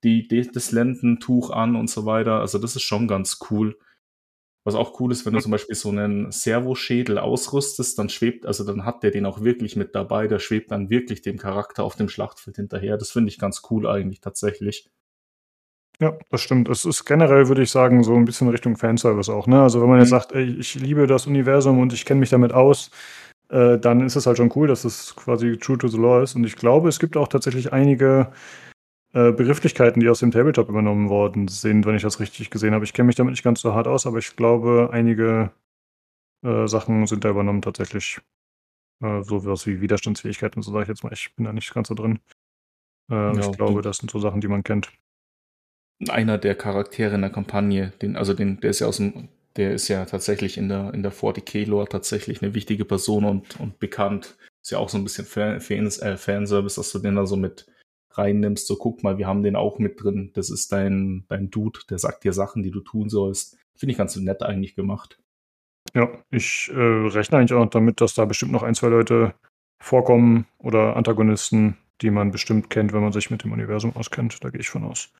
die, 0.02 0.26
die, 0.26 0.50
das 0.50 0.72
Lendentuch 0.72 1.50
an 1.50 1.76
und 1.76 1.90
so 1.90 2.06
weiter. 2.06 2.40
Also 2.40 2.58
das 2.58 2.74
ist 2.74 2.82
schon 2.82 3.06
ganz 3.06 3.38
cool. 3.50 3.78
Was 4.68 4.74
auch 4.74 5.00
cool 5.00 5.10
ist, 5.12 5.24
wenn 5.24 5.32
du 5.32 5.40
zum 5.40 5.50
Beispiel 5.50 5.74
so 5.74 5.88
einen 5.88 6.30
Servoschädel 6.30 7.16
ausrüstest, 7.16 7.98
dann 7.98 8.10
schwebt, 8.10 8.44
also 8.44 8.64
dann 8.64 8.84
hat 8.84 9.02
der 9.02 9.10
den 9.10 9.24
auch 9.24 9.40
wirklich 9.40 9.76
mit 9.76 9.94
dabei, 9.94 10.26
der 10.26 10.40
schwebt 10.40 10.70
dann 10.72 10.90
wirklich 10.90 11.22
dem 11.22 11.38
Charakter 11.38 11.84
auf 11.84 11.96
dem 11.96 12.10
Schlachtfeld 12.10 12.56
hinterher. 12.56 12.98
Das 12.98 13.10
finde 13.10 13.30
ich 13.30 13.38
ganz 13.38 13.62
cool 13.70 13.86
eigentlich 13.88 14.20
tatsächlich. 14.20 14.90
Ja, 16.02 16.18
das 16.28 16.42
stimmt. 16.42 16.68
Es 16.68 16.84
ist 16.84 17.06
generell, 17.06 17.48
würde 17.48 17.62
ich 17.62 17.70
sagen, 17.70 18.04
so 18.04 18.14
ein 18.14 18.26
bisschen 18.26 18.50
Richtung 18.50 18.76
Fanservice 18.76 19.30
auch. 19.30 19.46
Ne? 19.46 19.62
Also 19.62 19.80
wenn 19.80 19.88
man 19.88 20.00
jetzt 20.00 20.08
Mhm. 20.08 20.16
sagt, 20.16 20.32
ey, 20.32 20.44
ich 20.58 20.74
liebe 20.74 21.06
das 21.06 21.26
Universum 21.26 21.78
und 21.78 21.94
ich 21.94 22.04
kenne 22.04 22.20
mich 22.20 22.28
damit 22.28 22.52
aus, 22.52 22.90
äh, 23.48 23.78
dann 23.78 24.02
ist 24.04 24.16
es 24.16 24.26
halt 24.26 24.36
schon 24.36 24.52
cool, 24.54 24.68
dass 24.68 24.84
es 24.84 25.16
quasi 25.16 25.56
true 25.56 25.78
to 25.78 25.88
the 25.88 25.96
law 25.96 26.22
ist. 26.22 26.36
Und 26.36 26.44
ich 26.44 26.56
glaube, 26.56 26.90
es 26.90 26.98
gibt 26.98 27.16
auch 27.16 27.28
tatsächlich 27.28 27.72
einige 27.72 28.32
äh, 29.18 29.32
Begrifflichkeiten, 29.32 30.00
die 30.00 30.08
aus 30.08 30.20
dem 30.20 30.30
Tabletop 30.30 30.68
übernommen 30.68 31.08
worden 31.08 31.48
sind, 31.48 31.86
wenn 31.86 31.96
ich 31.96 32.02
das 32.02 32.20
richtig 32.20 32.50
gesehen 32.50 32.72
habe. 32.72 32.84
Ich 32.84 32.92
kenne 32.92 33.08
mich 33.08 33.16
damit 33.16 33.32
nicht 33.32 33.42
ganz 33.42 33.60
so 33.60 33.74
hart 33.74 33.88
aus, 33.88 34.06
aber 34.06 34.18
ich 34.18 34.36
glaube, 34.36 34.90
einige 34.92 35.50
äh, 36.44 36.68
Sachen 36.68 37.06
sind 37.06 37.24
da 37.24 37.30
übernommen 37.30 37.62
tatsächlich. 37.62 38.20
Äh, 39.02 39.22
so 39.22 39.44
was 39.44 39.66
wie 39.66 39.80
Widerstandsfähigkeit 39.80 40.56
und 40.56 40.62
so 40.62 40.70
sage 40.70 40.84
ich 40.84 40.88
jetzt 40.88 41.02
mal. 41.02 41.12
Ich 41.12 41.34
bin 41.34 41.46
da 41.46 41.52
nicht 41.52 41.74
ganz 41.74 41.88
so 41.88 41.94
drin. 41.94 42.20
Äh, 43.10 43.14
Ja, 43.14 43.40
ich 43.40 43.52
glaube, 43.56 43.82
das 43.82 43.98
sind 43.98 44.10
so 44.10 44.20
Sachen, 44.20 44.40
die 44.40 44.48
man 44.48 44.62
kennt. 44.62 44.92
einer 46.08 46.38
der 46.38 46.54
Charaktere 46.54 47.14
in 47.16 47.22
der 47.22 47.30
Kampagne, 47.30 47.92
den, 48.02 48.16
also 48.16 48.34
den, 48.34 48.60
der 48.60 48.70
ist 48.70 48.80
ja 48.80 48.86
aus 48.86 48.98
dem, 48.98 49.28
der 49.56 49.72
ist 49.72 49.88
ja 49.88 50.04
tatsächlich 50.04 50.58
in 50.58 50.68
der, 50.68 50.94
in 50.94 51.02
der 51.02 51.12
40k-Lore 51.12 51.88
tatsächlich 51.88 52.42
eine 52.42 52.54
wichtige 52.54 52.84
Person 52.84 53.24
und, 53.24 53.58
und 53.58 53.80
bekannt. 53.80 54.36
Ist 54.62 54.70
ja 54.70 54.78
auch 54.78 54.88
so 54.88 54.98
ein 54.98 55.04
bisschen 55.04 55.24
Fan, 55.26 55.60
Fans, 55.60 55.98
äh, 55.98 56.16
Fanservice, 56.16 56.76
dass 56.76 56.92
du 56.92 57.00
den 57.00 57.16
da 57.16 57.26
so 57.26 57.36
mit 57.36 57.66
reinnimmst. 58.12 58.66
So, 58.66 58.76
guck 58.76 59.02
mal, 59.02 59.18
wir 59.18 59.26
haben 59.26 59.42
den 59.42 59.56
auch 59.56 59.78
mit 59.78 60.02
drin. 60.02 60.30
Das 60.34 60.50
ist 60.50 60.72
dein, 60.72 61.24
dein 61.28 61.50
Dude, 61.50 61.80
der 61.90 61.98
sagt 61.98 62.24
dir 62.24 62.32
Sachen, 62.32 62.62
die 62.62 62.70
du 62.70 62.80
tun 62.80 63.08
sollst. 63.08 63.58
Finde 63.76 63.92
ich 63.92 63.98
ganz 63.98 64.16
nett 64.16 64.42
eigentlich 64.42 64.74
gemacht. 64.74 65.18
Ja, 65.94 66.08
ich 66.30 66.70
äh, 66.74 66.78
rechne 66.78 67.38
eigentlich 67.38 67.54
auch 67.54 67.66
damit, 67.66 68.00
dass 68.00 68.14
da 68.14 68.24
bestimmt 68.24 68.52
noch 68.52 68.62
ein, 68.62 68.74
zwei 68.74 68.88
Leute 68.88 69.34
vorkommen 69.80 70.46
oder 70.58 70.96
Antagonisten, 70.96 71.78
die 72.02 72.10
man 72.10 72.30
bestimmt 72.30 72.70
kennt, 72.70 72.92
wenn 72.92 73.02
man 73.02 73.12
sich 73.12 73.30
mit 73.30 73.44
dem 73.44 73.52
Universum 73.52 73.94
auskennt. 73.96 74.42
Da 74.42 74.50
gehe 74.50 74.60
ich 74.60 74.68
von 74.68 74.84
aus. 74.84 75.10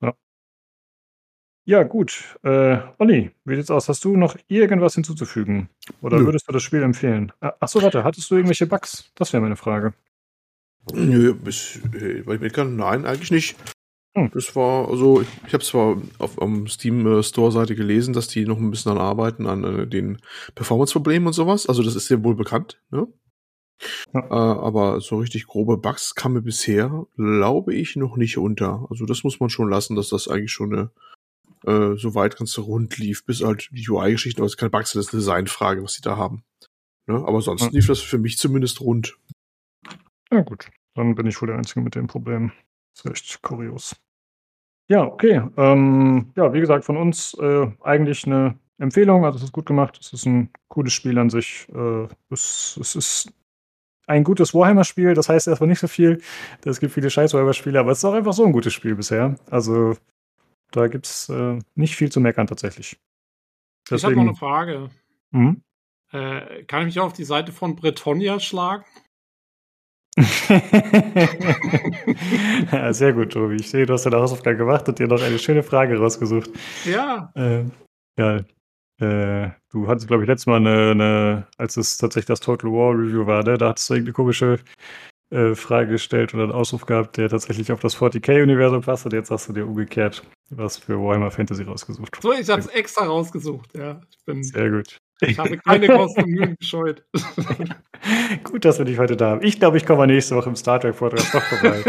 Ja. 0.00 0.14
Ja, 1.66 1.82
gut. 1.82 2.38
Äh, 2.42 2.78
Olli, 2.98 3.30
wie 3.44 3.56
sieht's 3.56 3.70
aus? 3.70 3.88
Hast 3.88 4.04
du 4.04 4.16
noch 4.16 4.36
irgendwas 4.48 4.94
hinzuzufügen? 4.94 5.68
Oder 6.00 6.18
Nö. 6.18 6.26
würdest 6.26 6.48
du 6.48 6.52
das 6.52 6.62
Spiel 6.62 6.82
empfehlen? 6.82 7.32
Ah, 7.40 7.52
Achso, 7.60 7.82
warte, 7.82 8.02
hattest 8.02 8.30
du 8.30 8.36
irgendwelche 8.36 8.66
Bugs? 8.66 9.12
Das 9.14 9.32
wäre 9.32 9.42
meine 9.42 9.56
Frage. 9.56 9.92
Nö, 10.92 11.34
bis, 11.34 11.76
äh, 11.94 12.26
weil 12.26 12.36
ich 12.36 12.40
mit 12.40 12.52
kann, 12.52 12.76
nein, 12.76 13.04
eigentlich 13.06 13.30
nicht. 13.30 13.56
Hm. 14.16 14.30
Das 14.34 14.56
war, 14.56 14.88
also, 14.88 15.20
ich, 15.20 15.28
ich 15.46 15.52
habe 15.52 15.62
zwar 15.62 16.00
auf 16.18 16.40
am 16.42 16.66
Steam 16.66 17.06
äh, 17.06 17.22
Store-Seite 17.22 17.76
gelesen, 17.76 18.12
dass 18.12 18.26
die 18.26 18.44
noch 18.44 18.58
ein 18.58 18.70
bisschen 18.70 18.90
an 18.92 18.98
arbeiten, 18.98 19.46
an 19.46 19.62
äh, 19.64 19.86
den 19.86 20.18
Performance-Problemen 20.54 21.28
und 21.28 21.32
sowas. 21.32 21.66
Also, 21.68 21.82
das 21.82 21.94
ist 21.94 22.08
ja 22.08 22.22
wohl 22.24 22.34
bekannt, 22.34 22.80
ne? 22.90 23.06
Ja. 24.12 24.20
Äh, 24.20 24.58
aber 24.58 25.00
so 25.00 25.18
richtig 25.18 25.46
grobe 25.46 25.78
Bugs 25.78 26.14
kam 26.14 26.32
mir 26.34 26.42
bisher, 26.42 27.06
glaube 27.16 27.74
ich, 27.74 27.96
noch 27.96 28.16
nicht 28.16 28.36
unter. 28.36 28.86
Also, 28.90 29.06
das 29.06 29.22
muss 29.22 29.38
man 29.38 29.48
schon 29.48 29.70
lassen, 29.70 29.94
dass 29.94 30.08
das 30.08 30.28
eigentlich 30.28 30.52
schon 30.52 30.72
eine, 30.74 30.90
äh, 31.66 31.96
so 31.96 32.14
weit 32.14 32.36
ganz 32.36 32.58
rund 32.58 32.98
lief, 32.98 33.24
bis 33.24 33.42
halt 33.42 33.68
die 33.70 33.88
UI-Geschichten, 33.88 34.40
aber 34.40 34.46
es 34.46 34.52
ist 34.52 34.58
keine 34.58 34.70
Bugs, 34.70 34.92
das 34.92 35.06
ist 35.06 35.12
eine 35.12 35.20
Designfrage, 35.20 35.82
was 35.82 35.94
sie 35.94 36.02
da 36.02 36.16
haben. 36.16 36.42
Ne? 37.06 37.14
Aber 37.14 37.36
ansonsten 37.36 37.68
Ja. 37.68 37.72
lief 37.72 37.86
das 37.86 38.00
für 38.00 38.18
mich 38.18 38.38
zumindest 38.38 38.80
rund. 38.80 39.16
Ja, 40.32 40.40
gut. 40.42 40.70
Dann 40.94 41.14
bin 41.14 41.26
ich 41.26 41.40
wohl 41.40 41.48
der 41.48 41.56
Einzige 41.56 41.80
mit 41.80 41.94
dem 41.94 42.06
Problem. 42.06 42.52
Das 42.94 43.04
ist 43.04 43.10
echt 43.10 43.42
kurios. 43.42 43.96
Ja, 44.88 45.04
okay. 45.04 45.42
Ähm, 45.56 46.32
ja, 46.36 46.52
wie 46.52 46.60
gesagt, 46.60 46.84
von 46.84 46.96
uns 46.96 47.34
äh, 47.34 47.70
eigentlich 47.82 48.26
eine 48.26 48.58
Empfehlung. 48.78 49.24
Also, 49.24 49.38
es 49.38 49.44
ist 49.44 49.52
gut 49.52 49.66
gemacht. 49.66 49.98
Es 50.00 50.12
ist 50.12 50.26
ein 50.26 50.50
cooles 50.68 50.92
Spiel 50.92 51.18
an 51.18 51.30
sich. 51.30 51.68
Äh, 51.72 52.08
es, 52.30 52.76
es 52.80 52.96
ist 52.96 53.32
ein 54.06 54.24
gutes 54.24 54.52
Warhammer-Spiel. 54.52 55.14
Das 55.14 55.28
heißt 55.28 55.46
erstmal 55.46 55.68
nicht 55.68 55.78
so 55.78 55.86
viel. 55.86 56.20
Es 56.64 56.80
gibt 56.80 56.92
viele 56.92 57.10
scheiß 57.10 57.34
Warhammer-Spiele, 57.34 57.78
aber 57.78 57.92
es 57.92 57.98
ist 57.98 58.04
auch 58.04 58.14
einfach 58.14 58.32
so 58.32 58.44
ein 58.44 58.52
gutes 58.52 58.72
Spiel 58.72 58.96
bisher. 58.96 59.36
Also, 59.50 59.96
da 60.72 60.88
gibt 60.88 61.06
es 61.06 61.28
äh, 61.28 61.58
nicht 61.74 61.96
viel 61.96 62.10
zu 62.10 62.20
meckern 62.20 62.46
tatsächlich. 62.46 62.98
Ich 63.90 64.04
habe 64.04 64.14
noch 64.14 64.22
eine 64.22 64.34
Frage. 64.34 64.90
Mhm. 65.30 65.62
Äh, 66.12 66.64
kann 66.64 66.80
ich 66.80 66.86
mich 66.86 67.00
auf 67.00 67.12
die 67.12 67.24
Seite 67.24 67.52
von 67.52 67.76
Bretonia 67.76 68.40
schlagen? 68.40 68.84
ja, 72.72 72.92
sehr 72.92 73.12
gut, 73.12 73.32
Tobi. 73.32 73.56
Ich 73.56 73.70
sehe, 73.70 73.86
du 73.86 73.94
hast 73.94 74.06
deine 74.06 74.18
Hausaufgaben 74.18 74.58
gemacht 74.58 74.88
und 74.88 74.98
dir 74.98 75.06
noch 75.06 75.22
eine 75.22 75.38
schöne 75.38 75.62
Frage 75.62 75.98
rausgesucht. 75.98 76.50
Ja. 76.84 77.30
Äh, 77.34 77.64
ja, 78.18 78.38
äh, 79.00 79.50
du 79.70 79.88
hattest, 79.88 80.08
glaube 80.08 80.24
ich, 80.24 80.28
letztes 80.28 80.46
Mal 80.46 80.56
eine, 80.56 80.90
eine, 80.90 81.46
als 81.56 81.76
es 81.76 81.96
tatsächlich 81.96 82.26
das 82.26 82.40
Total 82.40 82.70
War 82.70 82.92
Review 82.92 83.26
war, 83.26 83.44
ne, 83.44 83.56
da 83.56 83.68
hattest 83.70 83.88
du 83.88 83.94
irgendeine 83.94 84.12
komische 84.12 84.58
äh, 85.30 85.54
Frage 85.54 85.92
gestellt 85.92 86.34
oder 86.34 86.44
einen 86.44 86.52
Ausruf 86.52 86.86
gehabt, 86.86 87.16
der 87.16 87.28
tatsächlich 87.28 87.72
auf 87.72 87.80
das 87.80 87.96
40k-Universum 87.96 88.82
passt 88.82 89.06
und 89.06 89.12
jetzt 89.12 89.30
hast 89.30 89.48
du 89.48 89.52
dir 89.52 89.66
umgekehrt 89.66 90.22
was 90.50 90.76
für 90.76 91.00
Warhammer 91.00 91.30
Fantasy 91.30 91.62
rausgesucht. 91.62 92.16
So, 92.20 92.32
ich 92.32 92.48
habe 92.48 92.60
es 92.60 92.66
extra 92.68 93.04
rausgesucht. 93.04 93.76
Ja, 93.76 94.00
ich 94.10 94.24
bin. 94.24 94.42
Sehr 94.42 94.70
gut. 94.70 94.98
Ich 95.20 95.38
habe 95.38 95.56
keine 95.58 95.88
Kosten 95.88 96.22
und 96.22 96.30
Mühen 96.30 96.56
gescheut. 96.56 97.04
Gut, 98.44 98.64
dass 98.64 98.78
wir 98.78 98.84
dich 98.86 98.98
heute 98.98 99.16
da 99.16 99.30
haben. 99.30 99.42
Ich 99.42 99.58
glaube, 99.58 99.76
ich 99.76 99.86
komme 99.86 100.06
nächste 100.06 100.36
Woche 100.36 100.48
im 100.48 100.56
Star 100.56 100.80
Trek 100.80 100.96
Podcast 100.96 101.34
noch 101.34 101.42
vorbei. 101.42 101.82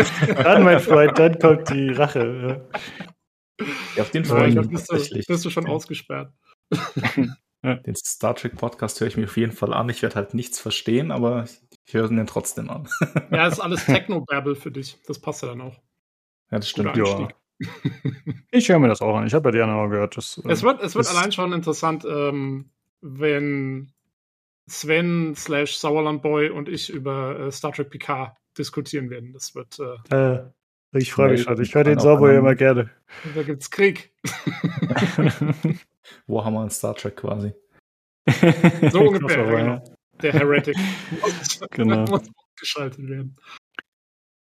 dann, 0.43 0.63
mein 0.63 0.79
Freund, 0.79 1.17
dann 1.17 1.37
kommt 1.39 1.69
die 1.69 1.89
Rache. 1.91 2.67
Ja, 3.95 4.03
auf 4.03 4.11
den 4.11 4.25
freue 4.25 4.47
ich 4.49 4.55
ich 4.55 4.61
mich 4.61 4.69
bist, 4.69 4.89
du, 4.91 4.95
tatsächlich. 4.95 5.27
bist 5.27 5.45
du 5.45 5.49
schon 5.49 5.67
ausgesperrt. 5.67 6.33
Den 7.63 7.95
Star 7.95 8.35
Trek 8.35 8.55
Podcast 8.55 8.99
höre 8.99 9.07
ich 9.07 9.17
mir 9.17 9.25
auf 9.25 9.37
jeden 9.37 9.51
Fall 9.51 9.71
an. 9.73 9.87
Ich 9.89 10.01
werde 10.01 10.15
halt 10.15 10.33
nichts 10.33 10.59
verstehen, 10.59 11.11
aber 11.11 11.45
ich 11.85 11.93
höre 11.93 12.09
ihn 12.09 12.25
trotzdem 12.25 12.69
an. 12.71 12.89
Ja, 13.29 13.45
ist 13.47 13.59
alles 13.59 13.85
Techno-Babble 13.85 14.55
für 14.55 14.71
dich. 14.71 14.97
Das 15.05 15.19
passt 15.19 15.43
ja 15.43 15.49
dann 15.49 15.61
auch. 15.61 15.75
Ja, 16.49 16.57
das 16.57 16.67
stimmt. 16.69 16.97
Ja. 16.97 17.27
Ich 18.49 18.67
höre 18.67 18.79
mir 18.79 18.87
das 18.87 19.01
auch 19.03 19.15
an. 19.15 19.27
Ich 19.27 19.35
habe 19.35 19.49
ja 19.49 19.51
die 19.51 19.61
anderen 19.61 19.79
auch 19.85 19.89
gehört. 19.91 20.17
Das, 20.17 20.41
Es 20.49 20.63
wird, 20.63 20.81
es 20.81 20.95
wird 20.95 21.05
das- 21.05 21.15
allein 21.15 21.31
schon 21.31 21.53
interessant, 21.53 22.03
ähm, 22.09 22.71
wenn 23.01 23.91
Sven 24.67 25.33
slash 25.35 25.75
Sauerland 25.77 26.21
Boy 26.21 26.49
und 26.49 26.69
ich 26.69 26.89
über 26.89 27.39
äh, 27.39 27.51
Star 27.51 27.73
Trek 27.73 27.89
PK 27.89 28.35
diskutieren 28.57 29.09
werden. 29.09 29.33
Das 29.33 29.53
wird, 29.55 29.77
äh, 29.79 30.15
Äh, 30.35 30.49
ich 30.93 31.11
freue 31.13 31.31
mich 31.31 31.43
schon. 31.43 31.61
Ich 31.61 31.73
höre 31.73 31.83
den 31.85 31.99
anderen- 31.99 32.35
immer 32.35 32.55
gerne. 32.55 32.89
da 33.35 33.43
gibt's 33.43 33.69
Krieg. 33.71 34.13
Warhammer 36.27 36.61
und 36.61 36.71
Star 36.73 36.95
Trek 36.95 37.15
quasi. 37.17 37.53
So 38.91 38.99
ungefähr, 39.09 39.59
ja. 39.65 39.83
Der 40.21 40.33
Heretic. 40.33 40.75
Genau. 41.71 42.05
muss 42.05 42.29
geschaltet 42.59 43.07
werden. 43.09 43.35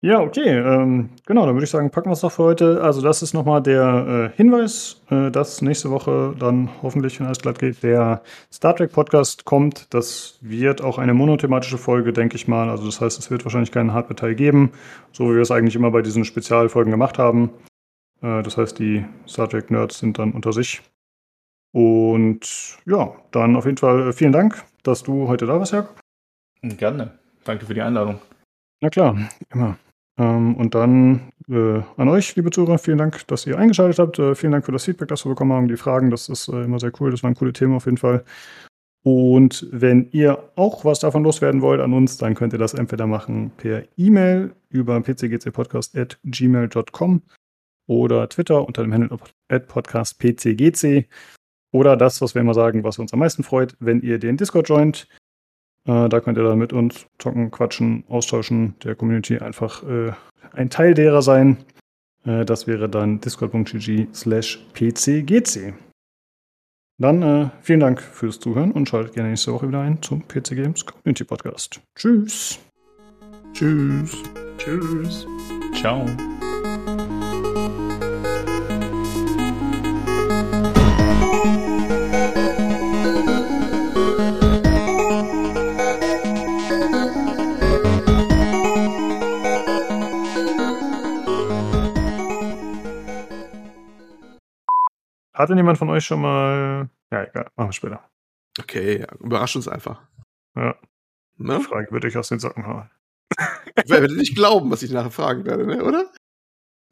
Ja, 0.00 0.20
okay. 0.20 0.56
Ähm, 0.56 1.10
genau, 1.26 1.44
dann 1.44 1.56
würde 1.56 1.64
ich 1.64 1.70
sagen, 1.70 1.90
packen 1.90 2.08
wir 2.08 2.12
es 2.12 2.20
doch 2.20 2.30
für 2.30 2.44
heute. 2.44 2.82
Also, 2.82 3.02
das 3.02 3.20
ist 3.20 3.34
nochmal 3.34 3.60
der 3.60 4.30
äh, 4.32 4.36
Hinweis, 4.36 5.02
äh, 5.10 5.30
dass 5.32 5.60
nächste 5.60 5.90
Woche 5.90 6.36
dann 6.38 6.70
hoffentlich, 6.82 7.18
wenn 7.18 7.26
alles 7.26 7.40
glatt 7.40 7.58
geht, 7.58 7.82
der 7.82 8.22
Star 8.52 8.76
Trek 8.76 8.92
Podcast 8.92 9.44
kommt. 9.44 9.92
Das 9.92 10.38
wird 10.40 10.82
auch 10.82 10.98
eine 10.98 11.14
monothematische 11.14 11.78
Folge, 11.78 12.12
denke 12.12 12.36
ich 12.36 12.46
mal. 12.46 12.70
Also, 12.70 12.86
das 12.86 13.00
heißt, 13.00 13.18
es 13.18 13.28
wird 13.32 13.44
wahrscheinlich 13.44 13.72
keinen 13.72 13.92
Hardware-Teil 13.92 14.36
geben, 14.36 14.70
so 15.10 15.30
wie 15.30 15.34
wir 15.34 15.42
es 15.42 15.50
eigentlich 15.50 15.74
immer 15.74 15.90
bei 15.90 16.02
diesen 16.02 16.24
Spezialfolgen 16.24 16.92
gemacht 16.92 17.18
haben. 17.18 17.50
Äh, 18.22 18.44
das 18.44 18.56
heißt, 18.56 18.78
die 18.78 19.04
Star 19.26 19.48
Trek-Nerds 19.48 19.98
sind 19.98 20.20
dann 20.20 20.30
unter 20.30 20.52
sich. 20.52 20.80
Und 21.72 22.78
ja, 22.86 23.12
dann 23.32 23.56
auf 23.56 23.64
jeden 23.64 23.78
Fall 23.78 24.08
äh, 24.08 24.12
vielen 24.12 24.32
Dank, 24.32 24.64
dass 24.84 25.02
du 25.02 25.26
heute 25.26 25.46
da 25.46 25.58
warst, 25.58 25.72
Jörg. 25.72 25.88
Gerne. 26.62 27.18
Danke 27.42 27.66
für 27.66 27.74
die 27.74 27.82
Einladung. 27.82 28.20
Na 28.80 28.90
klar, 28.90 29.16
immer. 29.52 29.76
Ähm, 30.18 30.56
und 30.56 30.74
dann 30.74 31.32
äh, 31.48 31.80
an 31.96 32.08
euch, 32.08 32.34
liebe 32.36 32.50
Zuhörer, 32.50 32.78
vielen 32.78 32.98
Dank, 32.98 33.26
dass 33.28 33.46
ihr 33.46 33.58
eingeschaltet 33.58 33.98
habt. 33.98 34.18
Äh, 34.18 34.34
vielen 34.34 34.52
Dank 34.52 34.66
für 34.66 34.72
das 34.72 34.84
Feedback, 34.84 35.08
das 35.08 35.24
wir 35.24 35.30
bekommen 35.30 35.52
haben, 35.52 35.68
die 35.68 35.76
Fragen. 35.76 36.10
Das 36.10 36.28
ist 36.28 36.48
äh, 36.48 36.64
immer 36.64 36.80
sehr 36.80 36.92
cool. 37.00 37.10
Das 37.10 37.22
waren 37.22 37.34
coole 37.34 37.52
Themen 37.52 37.74
auf 37.74 37.86
jeden 37.86 37.98
Fall. 37.98 38.24
Und 39.04 39.68
wenn 39.70 40.08
ihr 40.10 40.50
auch 40.56 40.84
was 40.84 40.98
davon 40.98 41.22
loswerden 41.22 41.62
wollt 41.62 41.80
an 41.80 41.94
uns, 41.94 42.16
dann 42.18 42.34
könnt 42.34 42.52
ihr 42.52 42.58
das 42.58 42.74
entweder 42.74 43.06
machen 43.06 43.52
per 43.56 43.84
E-Mail 43.96 44.52
über 44.68 45.00
pcgcpodcast.gmail.com 45.00 47.22
oder 47.86 48.28
Twitter 48.28 48.66
unter 48.66 48.82
dem 48.82 48.92
Handle 48.92 49.16
podcastpcgc. 49.66 51.08
Oder 51.70 51.96
das, 51.96 52.20
was 52.20 52.34
wir 52.34 52.42
immer 52.42 52.54
sagen, 52.54 52.82
was 52.82 52.98
uns 52.98 53.12
am 53.12 53.20
meisten 53.20 53.44
freut, 53.44 53.76
wenn 53.78 54.02
ihr 54.02 54.18
den 54.18 54.36
Discord 54.36 54.68
joint. 54.68 55.06
Äh, 55.88 56.08
da 56.08 56.20
könnt 56.20 56.36
ihr 56.38 56.44
dann 56.44 56.58
mit 56.58 56.72
uns 56.72 57.06
zocken, 57.18 57.50
quatschen, 57.50 58.04
austauschen, 58.08 58.74
der 58.84 58.94
Community 58.94 59.38
einfach 59.38 59.82
äh, 59.82 60.12
ein 60.52 60.68
Teil 60.68 60.94
derer 60.94 61.22
sein. 61.22 61.56
Äh, 62.24 62.44
das 62.44 62.66
wäre 62.66 62.88
dann 62.88 63.20
discord.gg 63.20 64.08
slash 64.14 64.64
pcgc. 64.74 65.72
Dann 67.00 67.22
äh, 67.22 67.48
vielen 67.62 67.80
Dank 67.80 68.02
fürs 68.02 68.38
Zuhören 68.38 68.72
und 68.72 68.88
schaltet 68.88 69.14
gerne 69.14 69.30
nächste 69.30 69.52
Woche 69.52 69.68
wieder 69.68 69.80
ein 69.80 70.02
zum 70.02 70.26
PC 70.28 70.50
Games 70.50 70.84
Community 70.84 71.24
Podcast. 71.24 71.80
Tschüss. 71.94 72.58
Tschüss. 73.54 74.22
Tschüss. 74.58 75.26
Ciao. 75.74 76.04
Hatte 95.38 95.54
jemand 95.54 95.78
von 95.78 95.88
euch 95.88 96.04
schon 96.04 96.20
mal. 96.20 96.90
Ja, 97.12 97.22
egal, 97.22 97.48
machen 97.56 97.68
wir 97.68 97.72
später. 97.72 98.10
Okay, 98.58 99.00
ja, 99.00 99.06
überrasch 99.20 99.54
uns 99.56 99.68
einfach. 99.68 100.02
Ja, 100.56 100.74
Ne? 101.38 101.58
die 101.58 101.64
Frage 101.64 101.92
wird 101.92 102.04
euch 102.04 102.16
aus 102.16 102.28
den 102.28 102.40
Socken 102.40 102.66
hauen. 102.66 102.90
Ich 103.84 103.90
werde 103.90 104.12
nicht 104.12 104.34
glauben, 104.34 104.72
was 104.72 104.82
ich 104.82 104.90
nachher 104.90 105.12
fragen 105.12 105.44
werde, 105.46 105.64
ne? 105.64 105.84
oder? 105.84 106.10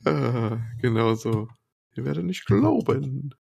Äh, 0.05 0.57
genau 0.81 1.15
so. 1.15 1.49
Ihr 1.97 2.05
werdet 2.05 2.25
nicht 2.25 2.47
glauben. 2.47 3.35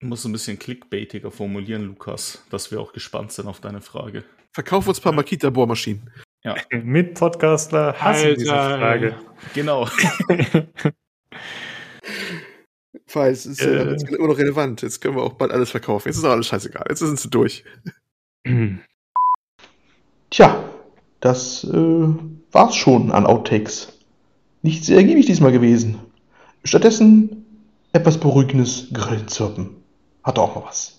Du 0.00 0.06
musst 0.06 0.24
ein 0.24 0.32
bisschen 0.32 0.58
clickbaitiger 0.58 1.30
formulieren, 1.30 1.84
Lukas, 1.84 2.42
dass 2.48 2.70
wir 2.70 2.80
auch 2.80 2.94
gespannt 2.94 3.32
sind 3.32 3.48
auf 3.48 3.60
deine 3.60 3.82
Frage. 3.82 4.24
Verkauf 4.54 4.88
uns 4.88 4.98
ein 4.98 5.02
paar 5.02 5.12
Makita-Bohrmaschinen. 5.12 6.10
Mit 6.70 7.18
Podcastler 7.18 7.92
hasse 8.00 8.28
Alter, 8.28 8.34
diese 8.38 8.50
Frage. 8.50 9.16
Genau. 9.52 9.86
Weil 13.12 13.32
es 13.32 13.46
ist 13.46 13.62
Äh. 13.62 13.90
jetzt 13.90 14.08
immer 14.08 14.28
noch 14.28 14.38
relevant. 14.38 14.82
Jetzt 14.82 15.00
können 15.00 15.16
wir 15.16 15.22
auch 15.22 15.34
bald 15.34 15.52
alles 15.52 15.70
verkaufen. 15.70 16.08
Jetzt 16.08 16.18
ist 16.18 16.24
auch 16.24 16.30
alles 16.30 16.46
scheißegal. 16.48 16.84
Jetzt 16.88 16.98
sind 17.00 17.18
sie 17.18 17.30
durch. 17.30 17.64
Tja, 20.30 20.64
das 21.20 21.64
äh, 21.64 22.08
war's 22.52 22.74
schon 22.76 23.12
an 23.12 23.26
Outtakes. 23.26 23.92
Nicht 24.62 24.84
sehr 24.84 24.96
ergiebig 24.98 25.26
diesmal 25.26 25.52
gewesen. 25.52 25.98
Stattdessen 26.64 27.44
etwas 27.92 28.18
beruhigendes 28.18 28.88
Grillenzirpen. 28.92 29.70
Hat 30.24 30.38
auch 30.38 30.56
mal 30.56 30.64
was. 30.66 30.98